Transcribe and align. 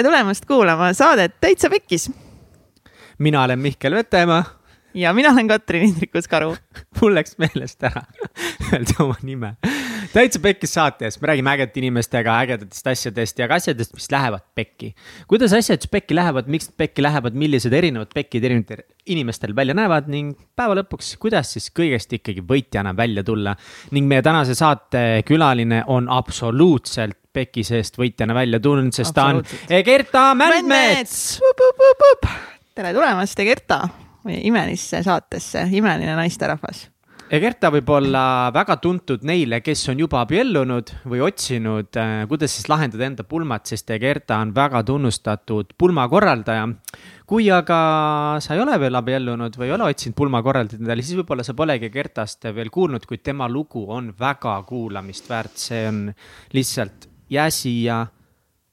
tere 0.00 0.08
tulemast 0.08 0.46
kuulama 0.48 0.92
saadet 0.96 1.34
Täitsa 1.40 1.68
Pekkis. 1.70 2.10
Mina 3.18 3.42
olen 3.42 3.58
Mihkel 3.58 3.94
Vetemaa. 3.94 4.44
Ja 4.94 5.12
mina 5.12 5.28
olen 5.28 5.48
Katrin 5.48 5.82
Hindrikus-Karu 5.82 6.56
mul 7.00 7.14
läks 7.14 7.36
meelest 7.38 7.82
ära 7.84 8.02
öelda 8.72 8.96
oma 9.04 9.14
nime. 9.22 9.56
Täitsa 10.12 10.40
pekkis 10.42 10.72
saates, 10.74 11.18
me 11.20 11.30
räägime 11.30 11.52
ägedate 11.52 11.80
inimestega 11.82 12.34
ägedatest 12.42 12.88
asjadest 12.92 13.38
ja 13.38 13.46
ka 13.50 13.58
asjadest, 13.60 13.94
mis 13.94 14.08
lähevad 14.12 14.44
pekki. 14.54 14.92
kuidas 15.30 15.54
asjad 15.56 15.86
pekki 15.90 16.16
lähevad, 16.18 16.50
miks 16.50 16.70
pekki 16.76 17.02
lähevad, 17.02 17.36
millised 17.38 17.72
erinevad 17.72 18.10
pekid 18.14 18.44
erinevatel 18.44 18.82
inimestel 19.10 19.54
välja 19.56 19.74
näevad 19.74 20.10
ning 20.10 20.34
päeva 20.56 20.76
lõpuks, 20.80 21.14
kuidas 21.22 21.54
siis 21.54 21.70
kõigest 21.74 22.12
ikkagi 22.18 22.42
võitjana 22.46 22.94
välja 22.96 23.24
tulla. 23.24 23.56
ning 23.90 24.08
meie 24.08 24.22
tänase 24.22 24.54
saate 24.54 25.22
külaline 25.26 25.84
on 25.86 26.08
absoluutselt 26.08 27.18
peki 27.32 27.64
seest 27.64 27.98
võitjana 27.98 28.34
välja 28.34 28.60
tulnud, 28.60 28.92
sest 28.92 29.14
ta 29.14 29.30
on 29.30 29.42
Egerta 29.70 30.34
Mändmets. 30.34 31.40
tere 32.74 32.94
tulemast, 32.94 33.38
Egerta 33.38 33.84
meie 34.24 34.40
imelisse 34.46 35.02
saatesse, 35.02 35.68
imeline 35.72 36.16
naisterahvas. 36.18 36.88
Egerta 37.30 37.68
võib 37.70 37.86
olla 37.94 38.50
väga 38.50 38.74
tuntud 38.82 39.22
neile, 39.22 39.60
kes 39.62 39.84
on 39.92 40.00
juba 40.02 40.24
abiellunud 40.24 40.88
või 41.06 41.20
otsinud, 41.22 41.94
äh, 41.94 42.24
kuidas 42.26 42.56
siis 42.56 42.66
lahendada 42.66 43.06
enda 43.06 43.22
pulmat, 43.22 43.70
sest 43.70 43.92
Egerta 43.94 44.40
on 44.42 44.50
väga 44.56 44.82
tunnustatud 44.88 45.76
pulmakorraldaja. 45.78 46.66
kui 47.30 47.46
aga 47.54 47.76
sa 48.42 48.56
ei 48.56 48.60
ole 48.60 48.74
veel 48.82 48.98
abiellunud 48.98 49.54
või 49.54 49.68
ei 49.68 49.74
ole 49.76 49.86
otsinud 49.92 50.16
pulmakorraldajat 50.18 50.80
endale, 50.82 51.04
siis 51.06 51.20
võib-olla 51.20 51.44
sa 51.46 51.54
polegi 51.54 51.86
Egertast 51.86 52.50
veel 52.50 52.70
kuulnud, 52.74 53.06
kuid 53.06 53.22
tema 53.22 53.46
lugu 53.48 53.84
on 53.86 54.10
väga 54.18 54.56
kuulamist 54.66 55.30
väärt, 55.30 55.54
see 55.54 55.86
on 55.86 56.08
lihtsalt 56.50 57.06
jää 57.30 57.46
siia 57.54 58.00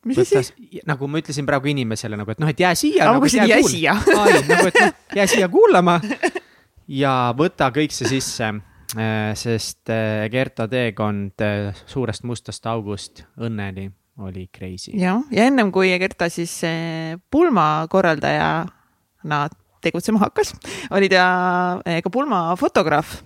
mis 0.06 0.34
asi? 0.34 0.82
nagu 0.88 1.06
ma 1.06 1.22
ütlesin 1.22 1.46
praegu 1.46 1.70
inimesele 1.70 2.18
nagu, 2.18 2.34
et 2.34 2.42
noh, 2.42 2.50
et 2.50 2.60
jää 2.66 2.74
siia. 2.74 3.12
nagu, 3.12 3.30
jää 3.30 3.62
siia. 3.70 3.94
nagu, 3.94 4.68
et 4.72 4.82
noh, 4.82 4.94
jää 5.14 5.30
siia 5.30 5.50
kuulama 5.54 6.00
ja 6.88 7.34
võta 7.38 7.72
kõik 7.76 7.96
see 7.96 8.18
sisse. 8.18 8.56
Äh, 8.96 9.36
sest 9.36 9.90
äh, 9.92 10.30
Gerta 10.32 10.64
teekond 10.72 11.36
äh, 11.44 11.76
suurest 11.92 12.24
mustast 12.24 12.64
august 12.72 13.26
õnneni 13.36 13.90
oli 14.24 14.46
crazy. 14.48 14.96
jah, 14.96 15.20
ja 15.28 15.44
ennem 15.44 15.76
kui 15.76 15.92
Gerta 16.00 16.32
siis 16.32 16.64
pulmakorraldajana 17.30 19.42
tegutsema 19.84 20.24
hakkas, 20.24 20.56
oli 20.96 21.12
ta 21.12 21.84
ka 21.84 22.10
pulmafotograaf 22.10 23.20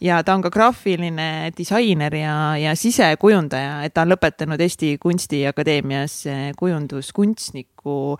ja 0.00 0.22
ta 0.24 0.34
on 0.34 0.42
ka 0.42 0.50
graafiline 0.50 1.52
disainer 1.56 2.14
ja, 2.16 2.56
ja 2.58 2.74
sisekujundaja, 2.74 3.84
et 3.84 3.94
ta 3.94 4.02
on 4.02 4.08
lõpetanud 4.16 4.60
Eesti 4.60 4.98
Kunstiakadeemias 4.98 6.24
kujunduskunstniku 6.56 8.18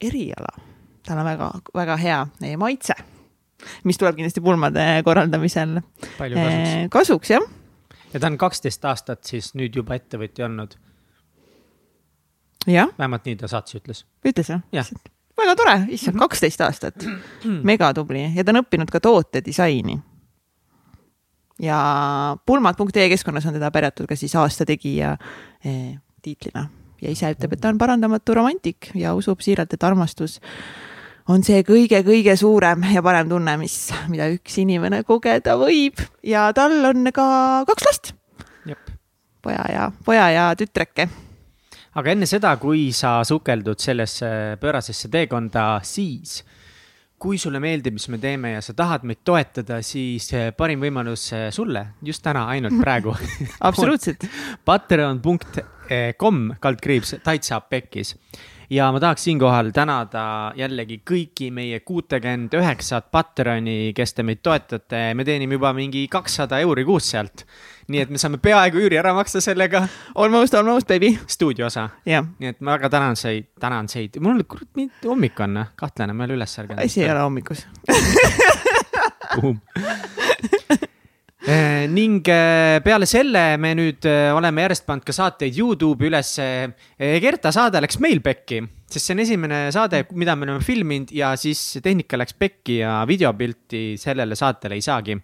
eriala. 0.00 0.48
tal 1.04 1.18
on 1.20 1.26
väga-väga 1.28 1.96
hea 2.00 2.26
eh, 2.42 2.56
maitse, 2.56 2.94
mis 3.84 3.98
tuleb 4.00 4.18
kindlasti 4.18 4.42
pulmade 4.44 4.86
korraldamisel 5.06 5.80
Palju 6.18 6.38
kasuks, 6.38 6.68
eh, 6.68 6.86
kasuks, 6.92 7.34
jah. 7.34 7.48
ja 8.12 8.20
ta 8.20 8.30
on 8.30 8.38
kaksteist 8.40 8.84
aastat 8.90 9.24
siis 9.28 9.52
nüüd 9.58 9.76
juba 9.76 9.98
ettevõtja 9.98 10.48
olnud. 10.48 10.76
vähemalt 12.98 13.28
nii 13.28 13.36
ta 13.40 13.50
saates 13.50 13.80
ütles. 13.80 14.04
ütles 14.24 14.52
jah 14.52 14.62
ja.? 14.72 14.84
väga 15.38 15.56
tore, 15.58 15.76
issand, 15.94 16.18
kaksteist 16.18 16.60
aastat, 16.64 17.06
megatubli 17.70 18.30
ja 18.36 18.44
ta 18.44 18.54
on 18.54 18.62
õppinud 18.62 18.92
ka 18.92 19.00
tootedisaini 19.02 19.98
ja 21.62 21.80
pulmad.ee 22.46 23.08
keskkonnas 23.12 23.46
on 23.46 23.58
teda 23.58 23.70
pärjatud 23.70 24.08
ka 24.10 24.16
siis 24.18 24.34
aasta 24.36 24.66
tegija 24.66 25.16
eh, 25.64 25.94
tiitlina 26.22 26.68
ja 27.02 27.12
ise 27.12 27.30
ütleb, 27.34 27.54
et 27.54 27.62
ta 27.62 27.70
on 27.72 27.78
parandamatu 27.78 28.34
romantik 28.36 28.90
ja 28.98 29.14
usub 29.18 29.42
siiralt, 29.44 29.72
et 29.74 29.86
armastus 29.86 30.38
on 31.32 31.44
see 31.44 31.62
kõige-kõige 31.64 32.36
suurem 32.36 32.84
ja 32.92 33.02
parem 33.04 33.30
tunne, 33.30 33.56
mis, 33.60 33.78
mida 34.12 34.28
üks 34.34 34.58
inimene 34.60 35.02
kogeda 35.08 35.56
võib. 35.60 36.00
Ja 36.26 36.50
tal 36.56 36.76
on 36.90 37.08
ka 37.14 37.26
kaks 37.68 37.88
last. 37.88 38.14
poja 39.44 39.64
ja, 39.72 39.90
poja 40.04 40.28
ja 40.32 40.48
tütreke. 40.56 41.08
Aga 41.94 42.10
enne 42.10 42.26
seda, 42.26 42.56
kui 42.58 42.88
sa 42.92 43.20
sukeldud 43.24 43.78
sellesse 43.78 44.28
pöörasesse 44.60 45.08
teekonda, 45.12 45.78
siis 45.86 46.40
kui 47.24 47.38
sulle 47.38 47.60
meeldib, 47.62 47.94
mis 47.94 48.08
me 48.10 48.18
teeme 48.20 48.50
ja 48.56 48.62
sa 48.64 48.74
tahad 48.76 49.04
meid 49.06 49.22
toetada, 49.24 49.78
siis 49.86 50.26
eh, 50.34 50.50
parim 50.56 50.82
võimalus 50.82 51.28
eh, 51.32 51.46
sulle 51.54 51.86
just 52.04 52.24
täna, 52.24 52.48
ainult 52.52 52.80
praegu. 52.82 53.14
Absoluutselt. 53.68 54.26
Patreon.com 54.68 56.42
kaldkriips 56.60 57.16
täitsa 57.24 57.62
pekkis 57.70 58.16
ja 58.70 58.92
ma 58.92 59.00
tahaks 59.00 59.24
siinkohal 59.24 59.70
tänada 59.74 60.52
jällegi 60.56 61.00
kõiki 61.06 61.50
meie 61.54 61.80
kuutekümmend 61.80 62.54
üheksat 62.58 63.10
Patreoni, 63.14 63.92
kes 63.96 64.14
te 64.14 64.22
meid 64.26 64.42
toetate, 64.42 65.14
me 65.14 65.24
teenime 65.24 65.58
juba 65.58 65.72
mingi 65.76 66.06
kakssada 66.10 66.60
euri 66.64 66.84
kuus 66.84 67.10
sealt. 67.14 67.44
Nii 67.88 68.00
et 68.00 68.10
me 68.10 68.18
saame 68.20 68.38
peaaegu 68.40 68.80
üüri 68.80 68.96
ära 68.96 69.12
maksta 69.16 69.42
sellega. 69.44 69.82
Almost, 70.14 70.54
almost 70.56 70.88
baby. 70.88 71.18
stuudiosa. 71.26 71.88
Yeah.. 72.08 72.24
nii 72.40 72.54
et 72.54 72.60
ma 72.64 72.78
väga 72.78 72.88
tänan 72.96 73.16
seid, 73.16 73.50
tänan 73.60 73.88
seid, 73.92 74.16
mul 74.24 74.42
kurat, 74.48 74.68
hommik 75.04 75.40
on, 75.44 75.54
noh, 75.60 75.74
kahtlane, 75.76 76.16
ma 76.16 76.24
ei 76.24 76.32
ole 76.32 76.40
üles 76.40 76.58
ärganud. 76.62 76.84
asi 76.84 77.04
ei 77.04 77.10
ole 77.12 77.20
hommikus 77.26 77.66
ning 81.44 82.24
eh, 82.32 82.78
peale 82.84 83.04
selle 83.08 83.42
me 83.60 83.74
nüüd 83.76 84.06
eh, 84.08 84.30
oleme 84.32 84.64
järjest 84.64 84.86
pannud 84.86 85.04
ka 85.04 85.12
saateid 85.12 85.58
Youtube'i 85.58 86.08
ülesse. 86.08 86.46
Gerta 87.20 87.52
saade 87.52 87.82
läks 87.84 88.00
meil 88.00 88.22
pekki, 88.24 88.62
sest 88.88 89.10
see 89.10 89.16
on 89.16 89.22
esimene 89.26 89.60
saade, 89.74 90.06
mida 90.16 90.36
me 90.38 90.48
oleme 90.48 90.64
filminud 90.64 91.12
ja 91.12 91.34
siis 91.40 91.76
tehnika 91.84 92.16
läks 92.20 92.36
pekki 92.40 92.80
ja 92.80 93.02
videopilti 93.08 93.84
sellele 94.00 94.38
saatele 94.38 94.80
ei 94.80 94.84
saagi 94.84 95.18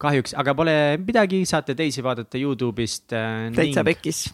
kahjuks, 0.00 0.34
aga 0.38 0.54
pole 0.58 0.76
midagi, 1.00 1.44
saate 1.48 1.76
teisi 1.78 2.02
vaadata 2.04 2.38
Youtube'ist 2.40 3.14
äh,. 3.14 3.48
täitsa 3.54 3.80
ning... 3.80 3.90
pekkis. 3.92 4.24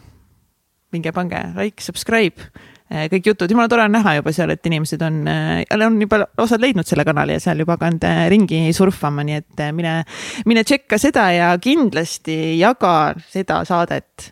minge 0.91 1.13
pange 1.15 1.39
like, 1.55 1.83
subscribe 1.83 2.43
äh,, 2.43 2.70
kõik 3.11 3.31
jutud, 3.31 3.51
jumala 3.51 3.71
tore 3.71 3.85
on 3.87 3.95
näha 3.95 4.17
juba 4.17 4.33
seal, 4.35 4.51
et 4.53 4.67
inimesed 4.67 5.03
on 5.05 5.21
äh,, 5.31 5.61
on 5.87 5.99
juba 6.01 6.23
osad 6.41 6.63
leidnud 6.63 6.87
selle 6.87 7.05
kanali 7.07 7.37
ja 7.37 7.43
seal 7.43 7.63
juba 7.63 7.77
hakanud 7.77 8.07
äh, 8.07 8.25
ringi 8.33 8.63
surfama, 8.75 9.25
nii 9.27 9.39
et 9.39 9.63
mine, 9.77 10.01
mine 10.49 10.65
tšekka 10.67 10.99
seda 11.01 11.29
ja 11.35 11.53
kindlasti 11.61 12.57
jaga 12.59 13.13
seda 13.31 13.61
saadet 13.67 14.31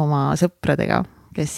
oma 0.00 0.32
sõpradega, 0.40 1.02
kes 1.36 1.56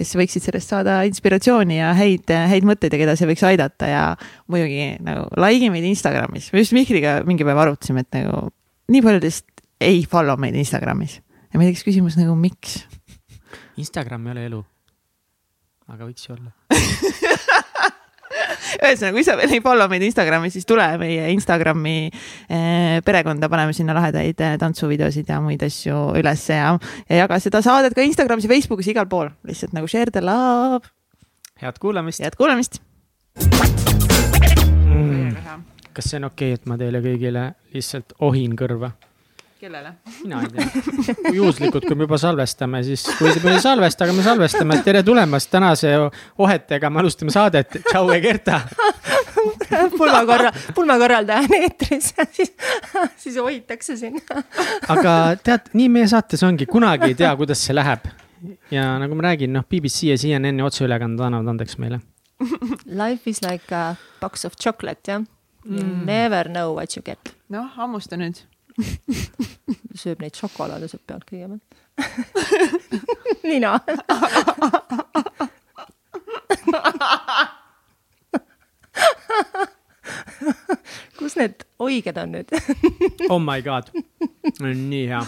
kes 0.00 0.14
võiksid 0.16 0.46
sellest 0.46 0.70
saada 0.72 1.00
inspiratsiooni 1.08 1.76
ja 1.76 1.90
häid, 1.96 2.30
häid 2.30 2.64
mõtteid 2.64 2.94
ja 2.96 3.02
keda 3.02 3.16
see 3.18 3.28
võiks 3.28 3.44
aidata 3.44 3.88
ja 3.90 4.04
muidugi 4.48 4.94
nagu 5.04 5.26
like 5.36 5.68
meid 5.72 5.84
Instagramis. 5.90 6.48
me 6.54 6.62
just 6.62 6.72
Mihkliga 6.72 7.18
mingi 7.28 7.44
päev 7.44 7.60
arutasime, 7.66 8.06
et 8.06 8.16
nagu 8.16 8.48
nii 8.90 9.04
paljudest 9.04 9.44
ei 9.80 10.06
follow 10.08 10.40
meid 10.40 10.56
Instagramis 10.56 11.18
ja 11.20 11.60
meil 11.60 11.70
tekkis 11.70 11.84
küsimus 11.84 12.16
nagu 12.20 12.36
miks. 12.38 12.80
Instagram 13.80 14.28
ei 14.28 14.36
ole 14.36 14.46
elu. 14.48 14.64
Aga 15.90 16.06
võiks 16.06 16.28
ju 16.28 16.36
olla 16.36 16.54
ühesõnaga, 18.80 19.14
kui 19.14 19.24
sa 19.26 19.36
veel 19.38 19.56
ei 19.56 19.62
follow 19.64 19.90
meid 19.90 20.04
Instagramis, 20.06 20.54
siis 20.56 20.68
tule 20.68 20.84
meie 21.00 21.30
Instagrami 21.34 21.96
eh, 22.06 23.00
perekonda, 23.06 23.50
paneme 23.52 23.74
sinna 23.76 23.96
lahedaid 23.96 24.40
eh, 24.46 24.56
tantsuvideosid 24.60 25.30
ja 25.30 25.40
muid 25.42 25.62
asju 25.66 25.96
ülesse 26.20 26.58
ja, 26.58 26.72
ja 27.08 27.24
jaga 27.24 27.40
seda 27.42 27.62
saadet 27.64 27.96
ka 27.96 28.04
Instagramis 28.06 28.46
ja 28.46 28.52
Facebookis 28.54 28.92
igal 28.92 29.08
pool, 29.10 29.32
lihtsalt 29.48 29.74
nagu 29.76 29.90
share 29.90 30.14
the 30.14 30.22
love. 30.24 30.86
head 31.60 31.82
kuulamist. 31.82 32.22
head 32.24 32.38
kuulamist 32.38 32.80
mm.. 34.94 35.36
kas 35.92 36.10
see 36.10 36.22
on 36.22 36.30
okei 36.30 36.54
okay,, 36.54 36.60
et 36.60 36.70
ma 36.70 36.78
teile 36.80 37.02
kõigile 37.04 37.52
lihtsalt 37.74 38.16
ohin 38.30 38.56
kõrva? 38.58 38.94
Kellele? 39.60 39.92
mina 40.22 40.40
ei 40.42 40.48
tea. 40.48 41.14
juhuslikult, 41.38 41.84
kui 41.84 41.96
me 41.98 42.06
juba 42.08 42.18
salvestame, 42.18 42.82
siis 42.86 43.04
kui 43.18 43.32
me 43.44 43.56
ei 43.56 43.62
salvesta, 43.62 44.06
aga 44.06 44.16
me 44.16 44.24
salvestame, 44.24 44.80
tere 44.84 45.02
tulemast 45.06 45.50
tänase 45.52 45.92
ohetega, 46.38 46.90
me 46.90 47.02
alustame 47.04 47.34
saadet. 47.34 47.80
tšau, 47.90 48.08
Egerta 48.16 48.62
pulmakorra, 49.98 50.52
pulmakorraldaja 50.74 51.44
on 51.44 51.56
eetris 51.60 52.14
ja 52.16 52.26
siis, 52.32 52.52
siis 53.16 53.36
ohitakse 53.36 53.96
siin. 53.96 54.20
aga 54.88 55.16
tead, 55.44 55.72
nii 55.76 55.88
meie 55.92 56.08
saates 56.10 56.42
ongi, 56.46 56.66
kunagi 56.70 57.12
ei 57.12 57.18
tea, 57.18 57.32
kuidas 57.36 57.64
see 57.66 57.76
läheb. 57.76 58.08
ja 58.72 58.86
nagu 59.02 59.18
ma 59.18 59.30
räägin, 59.30 59.52
noh, 59.52 59.66
BBC 59.68 60.10
ja 60.10 60.16
CNN-i 60.20 60.64
otseülekanded 60.64 61.26
annavad 61.26 61.52
andeks 61.54 61.76
meile. 61.78 62.00
Life 62.86 63.28
is 63.28 63.42
like 63.44 63.74
a 63.76 63.96
box 64.20 64.46
of 64.48 64.56
chocolate, 64.56 65.04
jah. 65.06 65.26
You 65.64 65.84
mm. 65.84 66.06
never 66.06 66.48
know 66.48 66.72
what 66.72 66.96
you 66.96 67.04
get. 67.04 67.34
noh, 67.52 67.68
hammusta 67.76 68.16
nüüd 68.16 68.40
sööb 70.02 70.20
neid 70.22 70.34
šokolaade 70.38 70.88
sealt 70.90 71.06
pealt 71.06 71.24
kõigepealt. 71.28 71.62
Nina 73.50 73.72
kus 81.18 81.36
need 81.36 81.64
oiged 81.82 82.16
on 82.20 82.32
nüüd? 82.34 82.48
Oh 83.28 83.40
my 83.42 83.60
god, 83.64 83.90
nii 84.60 85.06
hea. 85.10 85.22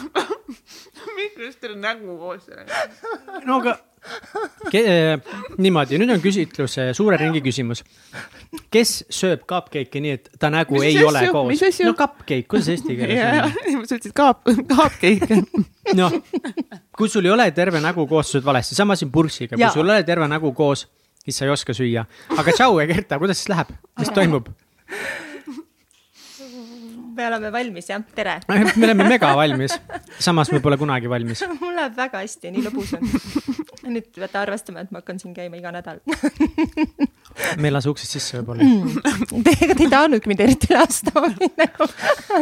miks 1.17 1.57
teil 1.61 1.75
on 1.77 1.83
nägu 1.85 2.17
koos 2.21 2.45
no 3.47 3.53
aga 3.61 3.73
niimoodi, 5.63 5.99
nüüd 6.01 6.13
on 6.15 6.23
küsitlus, 6.23 6.77
suure 6.97 7.19
ringi 7.21 7.43
küsimus. 7.45 7.83
kes 8.73 8.95
sööb 9.13 9.45
cupcake'i 9.49 10.03
nii, 10.05 10.15
et 10.19 10.31
ta 10.41 10.51
nägu 10.53 10.77
Mis 10.77 10.89
ei 10.89 10.97
asju? 10.99 11.09
ole 11.09 11.23
koos? 11.33 11.81
No 11.87 11.95
cupcake, 11.99 12.43
kuidas 12.51 12.69
eesti 12.75 12.97
keeles 12.99 13.21
ja 13.21 13.47
on?, 13.47 13.87
sa 13.87 13.97
ütlesid 13.97 14.17
kaap, 14.17 14.43
kaapkeik. 14.73 15.29
noh, 15.99 16.19
kui 16.97 17.09
sul 17.13 17.29
ei 17.29 17.35
ole 17.35 17.49
terve 17.57 17.81
nägu 17.85 18.07
koos, 18.11 18.29
sa 18.31 18.39
sööd 18.39 18.49
valesti, 18.49 18.79
sama 18.79 18.97
siin 18.99 19.13
purksiga, 19.15 19.57
kui 19.57 19.71
sul 19.75 19.87
ei 19.89 19.99
ole 19.99 20.09
terve 20.09 20.29
nägu 20.31 20.53
koos, 20.57 20.87
siis 21.25 21.39
sa 21.39 21.49
ei 21.49 21.55
oska 21.55 21.77
süüa. 21.77 22.07
aga 22.37 22.57
tšau, 22.57 22.81
Gerta, 22.91 23.21
kuidas 23.23 23.43
siis 23.43 23.53
läheb, 23.55 23.73
mis 24.01 24.13
toimub? 24.15 24.51
me 27.17 27.27
oleme 27.27 27.51
valmis 27.53 27.89
jah, 27.91 28.03
tere. 28.17 28.39
me 28.49 28.87
oleme 28.87 29.07
mega 29.09 29.33
valmis, 29.37 29.75
samas 30.23 30.51
me 30.53 30.61
pole 30.65 30.79
kunagi 30.81 31.11
valmis. 31.11 31.45
mul 31.63 31.75
läheb 31.77 31.97
väga 31.99 32.23
hästi, 32.23 32.53
nii 32.55 32.65
lõbus 32.67 32.95
on. 32.99 33.09
nüüd 33.93 34.09
peate 34.15 34.41
arvestama, 34.41 34.85
et 34.85 34.93
ma 34.95 35.03
hakkan 35.03 35.19
siin 35.21 35.35
käima 35.37 35.59
iga 35.59 35.73
nädal. 35.75 36.01
me 37.61 37.69
ei 37.69 37.75
lase 37.75 37.91
uksest 37.93 38.17
sisse 38.17 38.39
võib-olla. 38.39 38.67
Teiega 39.49 39.77
te 39.77 39.87
ei 39.87 39.93
tahtnudki 39.93 40.33
mind 40.33 40.45
eriti 40.47 40.73
lasta, 40.77 41.15
ma 41.17 41.27
olin 41.29 41.55
nagu 41.61 41.89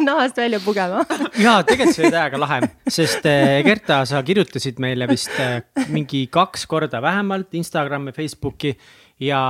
nahast 0.07 0.41
välja 0.41 0.63
pugema. 0.65 1.05
ja 1.41 1.59
tegelikult 1.67 1.97
see 1.97 2.07
oli 2.07 2.15
täiega 2.17 2.43
lahe, 2.45 2.61
sest 2.89 3.29
eh, 3.31 3.61
Gerta, 3.67 4.03
sa 4.09 4.23
kirjutasid 4.27 4.81
meile 4.83 5.09
vist 5.11 5.33
eh, 5.43 5.61
mingi 5.91 6.27
kaks 6.33 6.67
korda 6.71 7.03
vähemalt 7.03 7.55
Instagrami, 7.61 8.15
Facebooki 8.17 8.77
ja 9.21 9.41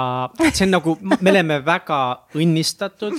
see 0.51 0.67
on 0.67 0.75
nagu, 0.75 0.97
me 1.01 1.31
oleme 1.31 1.61
väga 1.65 2.01
õnnistatud. 2.39 3.15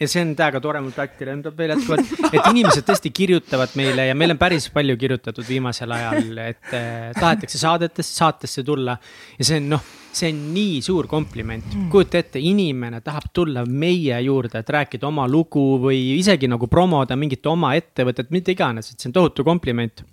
Ja 0.00 0.08
see 0.10 0.22
on 0.22 0.32
täiega 0.38 0.60
tore, 0.62 0.80
mul 0.84 0.94
pätt 0.94 1.20
lendab 1.26 1.58
veel 1.58 1.74
jätkuvalt, 1.74 2.14
et 2.30 2.48
inimesed 2.50 2.86
tõesti 2.86 3.12
kirjutavad 3.14 3.74
meile 3.78 4.08
ja 4.08 4.14
meil 4.18 4.34
on 4.34 4.40
päris 4.40 4.68
palju 4.74 4.96
kirjutatud 5.00 5.46
viimasel 5.48 5.92
ajal, 5.94 6.30
et 6.44 6.72
eh, 6.74 7.10
tahetakse 7.18 7.60
saadetesse, 7.60 8.16
saatesse 8.20 8.64
tulla. 8.66 8.96
Ja 9.38 9.46
see 9.46 9.60
on 9.62 9.68
noh, 9.74 9.84
see 10.14 10.30
on 10.30 10.40
nii 10.54 10.80
suur 10.84 11.08
kompliment, 11.10 11.76
kujuta 11.90 12.20
ette, 12.22 12.42
inimene 12.42 13.02
tahab 13.04 13.30
tulla 13.34 13.64
meie 13.66 14.18
juurde, 14.26 14.62
et 14.62 14.74
rääkida 14.78 15.08
oma 15.10 15.26
lugu 15.30 15.64
või 15.82 16.00
isegi 16.18 16.50
nagu 16.50 16.70
promoda 16.70 17.18
mingit 17.18 17.46
oma 17.50 17.74
ettevõtet, 17.78 18.30
mida 18.34 18.54
iganes, 18.54 18.92
et 18.92 18.98
see 19.00 19.10
on 19.10 19.18
tohutu 19.18 19.46
kompliment 19.46 20.04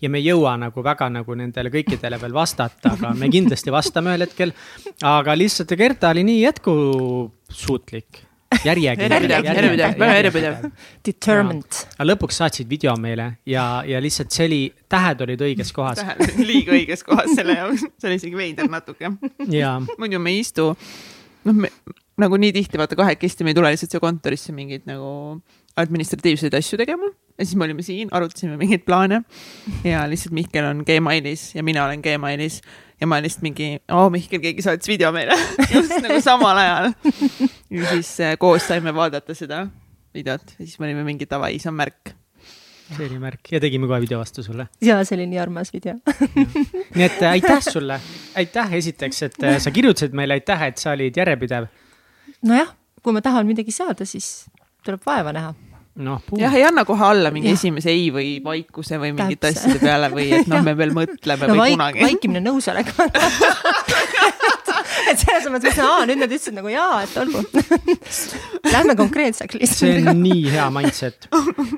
ja 0.00 0.10
me 0.10 0.20
ei 0.20 0.30
jõua 0.30 0.56
nagu 0.60 0.84
väga 0.84 1.10
nagu 1.12 1.36
nendele 1.38 1.72
kõikidele 1.72 2.18
veel 2.20 2.34
vastata, 2.34 2.94
aga 2.96 3.12
me 3.18 3.28
kindlasti 3.32 3.72
vastame 3.74 4.14
ühel 4.14 4.26
hetkel. 4.26 4.54
aga 5.02 5.36
lihtsalt 5.36 5.76
Gerta 5.78 6.10
oli 6.14 6.24
nii 6.26 6.40
jätkusuutlik, 6.42 8.22
järjekindel. 8.64 9.28
Järjepidev, 9.30 9.94
väga 10.00 10.16
järjepidev. 10.18 10.66
Determined. 11.06 11.80
aga 11.96 12.08
lõpuks 12.12 12.40
saatsid 12.42 12.68
video 12.70 12.96
meile 13.00 13.30
ja, 13.46 13.84
ja 13.86 14.02
lihtsalt 14.02 14.34
see 14.34 14.48
oli, 14.48 14.60
tähed 14.90 15.24
olid 15.26 15.46
õiges 15.50 15.72
kohas 15.76 16.02
liiga 16.50 16.74
õiges 16.76 17.06
kohas 17.06 17.32
selle 17.36 17.58
jaoks, 17.60 17.86
see 18.00 18.10
oli 18.10 18.20
isegi 18.20 18.36
veider 18.38 18.70
natuke. 18.72 19.12
ja 19.52 19.78
muidu 19.98 20.22
me 20.22 20.34
ei 20.34 20.44
istu, 20.44 20.72
noh, 21.44 21.64
me 21.66 21.72
nagu 22.20 22.36
nii 22.40 22.52
tihti 22.52 22.80
vaata 22.80 22.98
kahekesti 22.98 23.46
me 23.46 23.54
ei 23.54 23.58
tule 23.58 23.72
lihtsalt 23.72 23.94
siia 23.94 24.02
kontorisse 24.02 24.52
mingeid 24.56 24.84
nagu 24.88 25.10
administratiivseid 25.80 26.54
asju 26.58 26.78
tegema 26.80 27.08
ja 27.40 27.46
siis 27.46 27.56
me 27.56 27.64
olime 27.64 27.82
siin, 27.82 28.10
arutasime 28.12 28.58
mingeid 28.60 28.84
plaane 28.84 29.22
ja 29.84 30.04
lihtsalt 30.10 30.34
Mihkel 30.36 30.66
on 30.68 30.84
Gmailis 30.86 31.54
ja 31.56 31.64
mina 31.64 31.86
olen 31.86 32.02
Gmailis 32.04 32.60
ja 33.00 33.08
ma 33.08 33.20
lihtsalt 33.22 33.44
mingi, 33.46 33.70
oo 33.96 34.08
Mihkel, 34.12 34.42
keegi 34.44 34.64
saatis 34.64 34.90
video 34.90 35.12
meile 35.16 35.36
just 35.74 35.96
nagu 36.04 36.20
samal 36.24 36.60
ajal. 36.60 36.90
ja 37.72 37.92
siis 37.94 38.12
äh, 38.20 38.34
koos 38.38 38.68
saime 38.68 38.92
vaadata 38.94 39.36
seda 39.36 39.64
videot 40.14 40.56
ja 40.58 40.66
siis 40.66 40.76
me 40.78 40.90
olime 40.90 41.06
mingi 41.06 41.28
davai, 41.30 41.56
see 41.62 41.70
on 41.72 41.78
märk. 41.80 42.12
see 42.90 43.06
oli 43.06 43.20
märk 43.22 43.52
ja 43.54 43.62
tegime 43.62 43.88
kohe 43.88 44.02
video 44.04 44.20
vastu 44.20 44.44
sulle. 44.44 44.68
ja 44.84 45.00
see 45.04 45.16
oli 45.16 45.30
nii 45.32 45.40
armas 45.40 45.72
video. 45.72 45.96
nii 46.98 47.06
et 47.06 47.22
äh, 47.22 47.38
aitäh 47.38 47.64
sulle, 47.64 48.00
aitäh 48.36 48.76
esiteks, 48.82 49.22
et 49.30 49.42
äh, 49.48 49.56
sa 49.64 49.72
kirjutasid 49.72 50.16
meile, 50.16 50.36
aitäh, 50.36 50.68
et 50.68 50.82
sa 50.82 50.92
olid 50.92 51.16
järjepidev. 51.16 51.72
nojah, 52.44 52.76
kui 53.00 53.16
ma 53.16 53.24
tahan 53.24 53.48
midagi 53.48 53.72
saada, 53.72 54.04
siis 54.04 54.50
tuleb 54.84 55.08
vaeva 55.08 55.32
näha. 55.36 55.56
noh, 56.00 56.20
jah, 56.38 56.54
ei 56.54 56.64
anna 56.64 56.84
kohe 56.88 57.04
alla 57.04 57.32
mingi 57.34 57.50
Jah. 57.50 57.58
esimese 57.58 57.90
ei 57.90 58.10
või 58.14 58.28
vaikuse 58.44 58.98
või 59.02 59.12
mingite 59.16 59.50
asjade 59.50 59.80
peale 59.82 60.10
või 60.12 60.30
et 60.38 60.50
noh, 60.50 60.62
me 60.66 60.76
veel 60.78 60.94
mõtleme 60.96 61.50
no 61.50 61.56
või 61.56 61.64
vaik, 61.64 61.76
kunagi. 61.76 62.04
vaikimine 62.06 62.44
nõusolek 62.44 62.94
et 65.10 65.20
selles 65.20 65.46
mõttes, 65.50 65.74
et 65.74 65.82
aa, 65.84 66.04
nüüd 66.08 66.20
nad 66.20 66.30
ütlesid 66.30 66.56
nagu 66.56 66.70
jaa, 66.72 67.02
et 67.04 67.16
olgu. 67.20 67.42
Lähme 68.74 68.96
konkreetseks 68.98 69.56
see 69.56 69.62
lihtsalt. 69.64 70.10
on 70.12 70.22
nii 70.22 70.44
hea 70.54 70.66
mindset. 70.74 71.28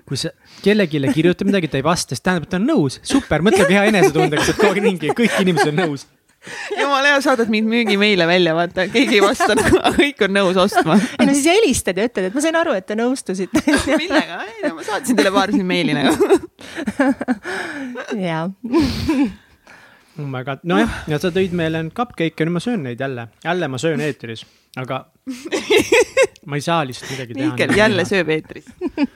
kui 0.08 0.20
sa 0.20 0.32
kellelegi 0.64 1.02
kirjutad 1.14 1.48
midagi, 1.48 1.70
ta 1.72 1.80
ei 1.80 1.86
vasta, 1.86 2.16
siis 2.16 2.24
tähendab, 2.24 2.48
et 2.48 2.54
ta 2.54 2.60
on 2.60 2.68
nõus. 2.68 2.98
super, 3.06 3.44
mõtlegi 3.44 3.78
hea 3.78 3.86
enesetundega, 3.92 4.44
sa 4.44 4.52
oled 4.52 4.60
kogu 4.60 4.74
aeg 4.74 4.82
ringi, 4.88 5.14
kõik 5.22 5.38
inimesed 5.44 5.72
on 5.72 5.80
nõus. 5.84 6.06
Jumala 6.78 7.12
hea, 7.12 7.20
saadad 7.24 7.50
mind 7.52 7.70
müügimeile 7.70 8.26
välja, 8.26 8.54
vaata, 8.56 8.86
keegi 8.92 9.18
ei 9.18 9.22
vasta, 9.24 9.54
aga 9.54 9.92
kõik 9.96 10.24
on 10.26 10.34
nõus 10.36 10.58
ostma. 10.60 10.96
ei 11.18 11.28
no 11.28 11.36
siis 11.36 11.48
helistad 11.52 12.00
ja 12.00 12.08
ütled, 12.08 12.30
et 12.30 12.36
ma 12.36 12.44
sain 12.44 12.58
aru, 12.58 12.74
et 12.78 12.88
te 12.88 12.96
nõustusite. 12.98 13.62
millega? 14.00 14.42
ei 14.48 14.66
no 14.66 14.74
ma 14.78 14.86
saatsin 14.86 15.18
teile 15.18 15.32
paar 15.34 15.54
siin 15.54 15.68
meili 15.68 15.96
nagu. 15.96 16.40
jaa, 18.18 18.44
oh 20.18 20.26
my 20.26 20.42
god, 20.46 20.64
nojah, 20.68 21.02
ja 21.10 21.20
sa 21.22 21.32
tõid 21.34 21.54
meile 21.56 21.84
nüüd 21.86 21.96
cupcake'e, 21.96 22.46
nüüd 22.46 22.58
ma 22.58 22.64
söön 22.64 22.84
neid 22.88 23.00
jälle, 23.02 23.28
jälle 23.44 23.70
ma 23.72 23.80
söön 23.82 24.02
eetris, 24.04 24.46
aga 24.80 25.04
ma 26.48 26.58
ei 26.58 26.64
saa 26.64 26.82
lihtsalt 26.86 27.14
midagi 27.14 27.36
teha. 27.36 27.52
Mihkel 27.52 27.76
jälle. 27.78 28.04
sööb 28.08 28.32
eetris. 28.34 28.66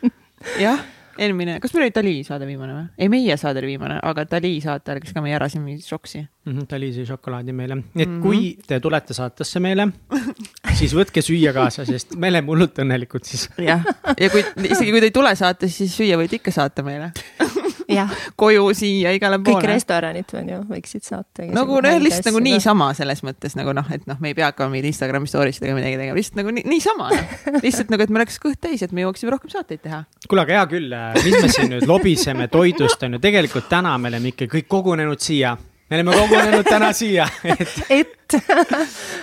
jah, 0.64 0.82
eelmine, 1.18 1.58
kas 1.60 1.72
meil 1.74 1.86
oli 1.86 1.94
Dali 1.96 2.14
saade 2.26 2.46
viimane 2.48 2.72
või? 2.76 2.86
ei, 2.98 3.08
meie 3.12 3.36
saade 3.40 3.60
oli 3.62 3.72
viimane, 3.74 3.98
aga 4.02 4.24
Dali 4.30 4.54
saate 4.64 4.92
ajal, 4.92 5.00
kas 5.04 5.12
ka 5.16 5.22
me 5.24 5.30
järasime 5.32 5.64
mingit 5.64 5.86
šoksi. 5.88 6.24
ta 6.68 6.76
oli 6.76 6.92
see 6.94 7.06
šokolaadi 7.08 7.52
meile, 7.56 7.76
nii 7.82 8.02
et 8.04 8.08
Mhm. 8.08 8.20
kui 8.22 8.58
te 8.66 8.78
tulete 8.80 9.14
saatesse 9.14 9.60
meile, 9.60 9.88
siis 10.78 10.94
võtke 10.94 11.22
süüa 11.24 11.52
kaasa, 11.56 11.84
sest 11.88 12.14
me 12.16 12.28
oleme 12.32 12.46
hullult 12.52 12.78
õnnelikud 12.84 13.24
siis. 13.26 13.48
jah, 13.58 13.82
ja 14.18 14.30
kui, 14.30 14.44
isegi 14.70 14.90
kui 14.94 15.00
te 15.00 15.10
ei 15.10 15.16
tule 15.16 15.34
saatesse, 15.36 15.76
siis 15.84 15.96
süüa 15.98 16.16
võite 16.20 16.38
ikka 16.40 16.50
saata 16.54 16.82
meile. 16.86 17.12
koju, 18.42 18.64
siia, 18.76 19.12
igale 19.16 19.38
kõik 19.40 19.60
poole. 19.60 19.70
restoranid 19.74 20.32
on 20.38 20.48
ju, 20.50 20.60
võiksid 20.70 21.06
saata. 21.06 21.46
nagu 21.54 21.80
noh, 21.84 21.98
lihtsalt 22.02 22.30
nagu 22.30 22.42
niisama 22.44 22.90
selles 22.98 23.22
mõttes 23.26 23.56
nagu 23.58 23.74
noh, 23.76 23.86
et 23.94 24.06
noh, 24.10 24.18
me 24.22 24.32
ei 24.32 24.38
pea 24.38 24.50
hakkama 24.50 24.72
mingeid 24.74 24.90
Instagrami 24.90 25.30
story 25.30 25.54
sidega 25.56 25.76
midagi 25.78 26.00
tegema, 26.00 26.16
lihtsalt 26.18 26.40
nagu 26.40 26.54
nii- 26.56 26.66
niisama 26.70 27.12
no. 27.12 27.22
lihtsalt 27.66 27.92
nagu, 27.94 28.02
et 28.02 28.12
meil 28.12 28.24
oleks 28.24 28.40
kõht 28.42 28.60
täis, 28.66 28.82
et 28.82 28.92
me 28.96 29.06
jõuaksime 29.06 29.32
rohkem 29.34 29.52
saateid 29.52 29.84
teha. 29.86 30.02
kuule, 30.26 30.46
aga 30.46 30.58
hea 30.58 30.66
küll, 30.74 30.98
mis 31.22 31.38
me 31.38 31.52
siin 31.52 31.72
nüüd 31.74 31.86
lobiseme 31.88 32.50
toidust 32.52 33.06
on 33.06 33.18
ju, 33.18 33.22
tegelikult 33.22 33.70
täna 33.70 33.96
me 33.98 34.12
oleme 34.12 34.34
ikka 34.34 34.50
kõik 34.50 34.68
kogunenud 34.70 35.22
siia. 35.22 35.56
Me 35.90 35.96
oleme 35.96 36.16
kogunenud 36.16 36.66
täna 36.66 36.92
siia, 36.96 37.28
et, 37.44 37.82
et 37.90 38.16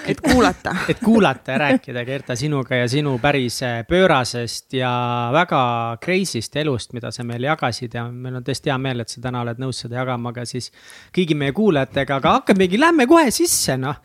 et 0.08 0.22
kuulata. 0.22 0.75
et 0.88 1.00
kuulata 1.03 1.51
ja 1.51 1.58
rääkida, 1.58 2.05
Gerta, 2.05 2.36
sinuga 2.36 2.75
ja 2.75 2.88
sinu 2.88 3.17
päris 3.22 3.60
äh, 3.63 3.82
pöörasest 3.88 4.74
ja 4.77 4.91
väga 5.34 5.98
crazy'st 6.03 6.55
elust, 6.62 6.93
mida 6.93 7.12
sa 7.12 7.25
meile 7.27 7.50
jagasid 7.51 7.96
ja 7.98 8.05
meil 8.12 8.39
on 8.39 8.46
tõesti 8.48 8.72
hea 8.72 8.77
meel, 8.79 9.03
et 9.03 9.12
sa 9.12 9.22
täna 9.24 9.43
oled 9.43 9.60
nõus 9.60 9.84
seda 9.84 10.00
jagama 10.00 10.34
ka 10.36 10.46
siis 10.48 10.72
kõigi 11.15 11.36
meie 11.36 11.55
kuulajatega, 11.55 12.22
aga 12.22 12.38
hakkamegi, 12.39 12.79
lähme 12.79 13.08
kohe 13.12 13.32
sisse, 13.32 13.77
noh. 13.77 14.00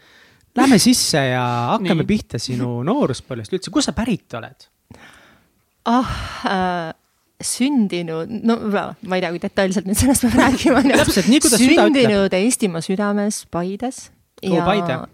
Lähme 0.58 0.80
sisse 0.82 1.20
ja 1.28 1.44
hakkame 1.76 2.02
Nii. 2.02 2.08
pihta 2.08 2.38
sinu 2.42 2.80
nooruspõlvest 2.86 3.54
üldse, 3.54 3.70
kust 3.70 3.90
sa 3.90 3.94
pärit 3.94 4.34
oled? 4.34 4.70
ah 5.88 6.08
äh,, 6.44 6.88
sündinud, 7.44 8.30
no 8.42 8.56
ma 8.68 9.16
ei 9.16 9.22
tea, 9.22 9.32
kui 9.34 9.42
detailselt 9.42 9.88
nüüd 9.88 9.98
sellest 9.98 10.26
peab 10.26 10.38
rääkima. 10.40 10.82
Sündinud 11.54 12.34
Eestimaa 12.34 12.82
südames 12.84 13.44
Paides. 13.50 14.08
Ja 14.42 14.62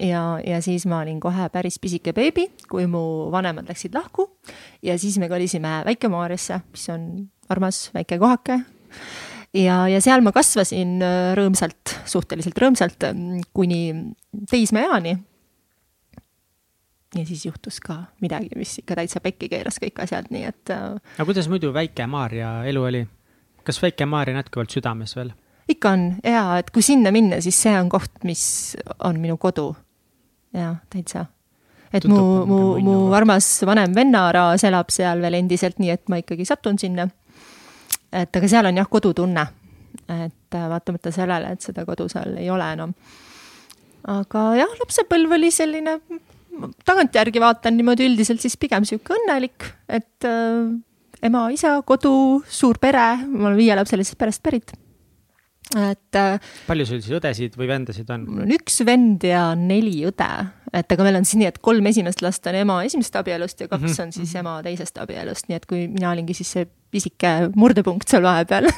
ja, 0.05 0.23
ja 0.45 0.59
siis 0.61 0.85
ma 0.85 0.99
olin 1.01 1.17
kohe 1.21 1.49
päris 1.49 1.79
pisike 1.81 2.13
beebi, 2.13 2.51
kui 2.69 2.85
mu 2.91 3.31
vanemad 3.33 3.71
läksid 3.71 3.95
lahku 3.97 4.29
ja 4.85 4.99
siis 5.01 5.17
me 5.17 5.31
kolisime 5.33 5.79
Väike-Maarjasse, 5.87 6.61
mis 6.75 6.89
on 6.93 7.07
armas 7.49 7.87
väike 7.95 8.19
kohake 8.21 8.59
ja, 9.55 9.85
ja 9.89 10.01
seal 10.05 10.25
ma 10.25 10.33
kasvasin 10.35 10.99
äh, 11.05 11.31
rõõmsalt, 11.39 11.97
suhteliselt 12.11 12.59
rõõmsalt 12.61 13.09
mm, 13.13 13.47
kuni 13.57 13.81
teismeeani. 14.51 15.17
Ja 17.15 17.27
siis 17.27 17.47
juhtus 17.47 17.81
ka 17.81 18.05
midagi, 18.21 18.51
mis 18.57 18.79
ikka 18.83 18.99
täitsa 18.99 19.21
pekki 19.25 19.49
keeras 19.53 19.79
kõik 19.83 20.03
asjad, 20.03 20.31
nii 20.35 20.45
et 20.51 20.75
äh, 20.75 20.99
aga 21.17 21.29
kuidas 21.29 21.49
muidu 21.53 21.73
Väike-Maarja 21.75 22.57
elu 22.71 22.83
oli? 22.91 23.07
kas 23.65 23.81
Väike-Maarja 23.83 24.35
on 24.35 24.43
jätkuvalt 24.43 24.75
südames 24.75 25.17
veel? 25.17 25.33
ikka 25.69 25.91
on 25.91 26.05
ja, 26.25 26.59
et 26.59 26.71
kui 26.75 26.85
sinna 26.85 27.13
minna, 27.15 27.41
siis 27.45 27.59
see 27.63 27.73
on 27.79 27.89
koht, 27.93 28.13
mis 28.25 28.45
on 29.05 29.21
minu 29.21 29.37
kodu. 29.41 29.73
jaa, 30.55 30.77
täitsa. 30.93 31.27
et 31.93 32.05
mu 32.05 32.17
Tundub, 32.17 32.49
mu 32.49 32.61
nagu, 32.61 32.85
mu 32.85 33.13
armas 33.17 33.49
vanem 33.67 33.95
vennaraas 33.97 34.65
elab 34.65 34.93
seal 34.95 35.23
veel 35.25 35.41
endiselt, 35.41 35.79
nii 35.79 35.95
et 35.95 36.09
ma 36.09 36.21
ikkagi 36.21 36.47
satun 36.49 36.79
sinna. 36.79 37.09
et 38.13 38.37
aga 38.37 38.49
seal 38.49 38.71
on 38.71 38.83
jah 38.83 38.89
kodutunne. 38.91 39.47
et 40.09 40.55
äh, 40.55 40.69
vaatamata 40.71 41.13
sellele, 41.15 41.55
et 41.55 41.61
seda 41.61 41.87
kodu 41.89 42.09
seal 42.09 42.37
ei 42.37 42.51
ole 42.51 42.73
enam. 42.77 42.95
aga 44.19 44.47
jah, 44.61 44.79
lapsepõlv 44.83 45.39
oli 45.39 45.51
selline, 45.51 45.99
tagantjärgi 46.87 47.43
vaatan 47.43 47.77
niimoodi 47.79 48.09
üldiselt 48.11 48.43
siis 48.45 48.57
pigem 48.61 48.87
sihuke 48.89 49.17
õnnelik, 49.17 49.67
et 49.89 50.29
äh, 50.29 50.71
ema, 51.25 51.49
isa, 51.55 51.77
kodu, 51.87 52.15
suur 52.49 52.81
pere, 52.83 53.15
ma 53.27 53.51
olen 53.51 53.61
viielapselisest 53.61 54.19
perest 54.21 54.45
pärit 54.45 54.75
et 55.73 56.19
äh, 56.19 56.37
palju 56.69 56.85
sul 56.87 57.01
siis 57.03 57.17
õdesid 57.17 57.57
või 57.59 57.69
vendasid 57.71 58.11
on? 58.13 58.27
mul 58.29 58.45
on 58.45 58.53
üks 58.57 58.83
vend 58.87 59.25
ja 59.27 59.47
neli 59.59 59.97
õde, 60.07 60.29
et 60.77 60.93
aga 60.93 61.07
meil 61.07 61.19
on 61.19 61.27
siis 61.27 61.41
nii, 61.41 61.49
et 61.51 61.61
kolm 61.65 61.89
esimest 61.91 62.21
last 62.25 62.47
on 62.51 62.59
ema 62.59 62.83
esimesest 62.87 63.17
abielust 63.23 63.65
ja 63.65 63.69
kaks 63.71 63.83
mm 63.83 63.95
-hmm. 63.95 64.03
on 64.05 64.13
siis 64.13 64.35
ema 64.41 64.59
teisest 64.67 65.01
abielust, 65.01 65.49
nii 65.49 65.57
et 65.57 65.67
kui 65.67 65.87
mina 65.89 66.13
olingi 66.13 66.37
siis 66.37 66.53
see 66.59 66.69
pisike 66.95 67.33
murdepunkt 67.57 68.09
seal 68.09 68.23
vahepeal 68.23 68.69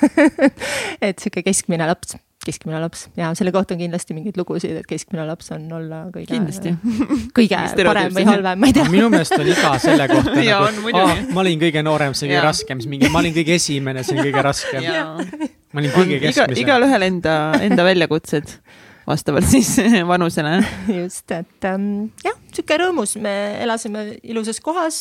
et 1.09 1.18
sihuke 1.18 1.42
keskmine 1.42 1.87
laps 1.90 2.16
keskmine 2.46 2.80
laps 2.82 3.06
ja 3.18 3.32
selle 3.38 3.52
kohta 3.54 3.74
on 3.74 3.82
kindlasti 3.82 4.16
mingeid 4.16 4.38
lugusid, 4.38 4.78
et 4.80 4.88
keskmine 4.88 5.26
laps 5.28 5.52
on 5.56 5.66
olla 5.78 6.04
kõige. 6.14 6.30
kindlasti. 6.30 6.74
kõige 7.38 7.60
parem 7.82 8.14
või 8.16 8.26
halvem, 8.28 8.62
ma 8.62 8.70
ei 8.70 8.76
tea. 8.76 8.88
minu 8.92 9.10
meelest 9.12 9.36
on 9.38 9.50
iga 9.50 9.74
selle 9.82 10.08
kohta 10.14 10.34
nagu, 10.38 10.96
ah, 11.02 11.22
ma 11.34 11.44
olin 11.44 11.60
kõige 11.62 11.84
noorem, 11.86 12.16
see 12.16 12.30
kõige 12.30 12.42
raskem, 12.46 12.82
siis 12.82 12.92
mingi, 12.92 13.12
ma 13.12 13.22
olin 13.22 13.36
kõige 13.36 13.56
esimene, 13.58 14.06
see 14.06 14.16
on 14.16 14.24
kõige 14.24 14.46
raskem. 14.46 14.88
ma 14.88 15.84
olin 15.84 15.94
kõige 15.94 16.20
keskmisem. 16.24 16.58
igalühel 16.64 17.08
enda, 17.10 17.36
enda 17.66 17.86
väljakutsed 17.86 18.58
vastavalt 19.06 19.46
siis 19.48 19.76
vanusele. 20.12 20.58
just, 20.90 21.30
et 21.30 21.68
ähm, 21.68 22.10
jah, 22.24 22.36
sihuke 22.52 22.78
rõõmus, 22.82 23.16
me 23.22 23.34
elasime 23.62 24.08
ilusas 24.26 24.60
kohas, 24.64 24.98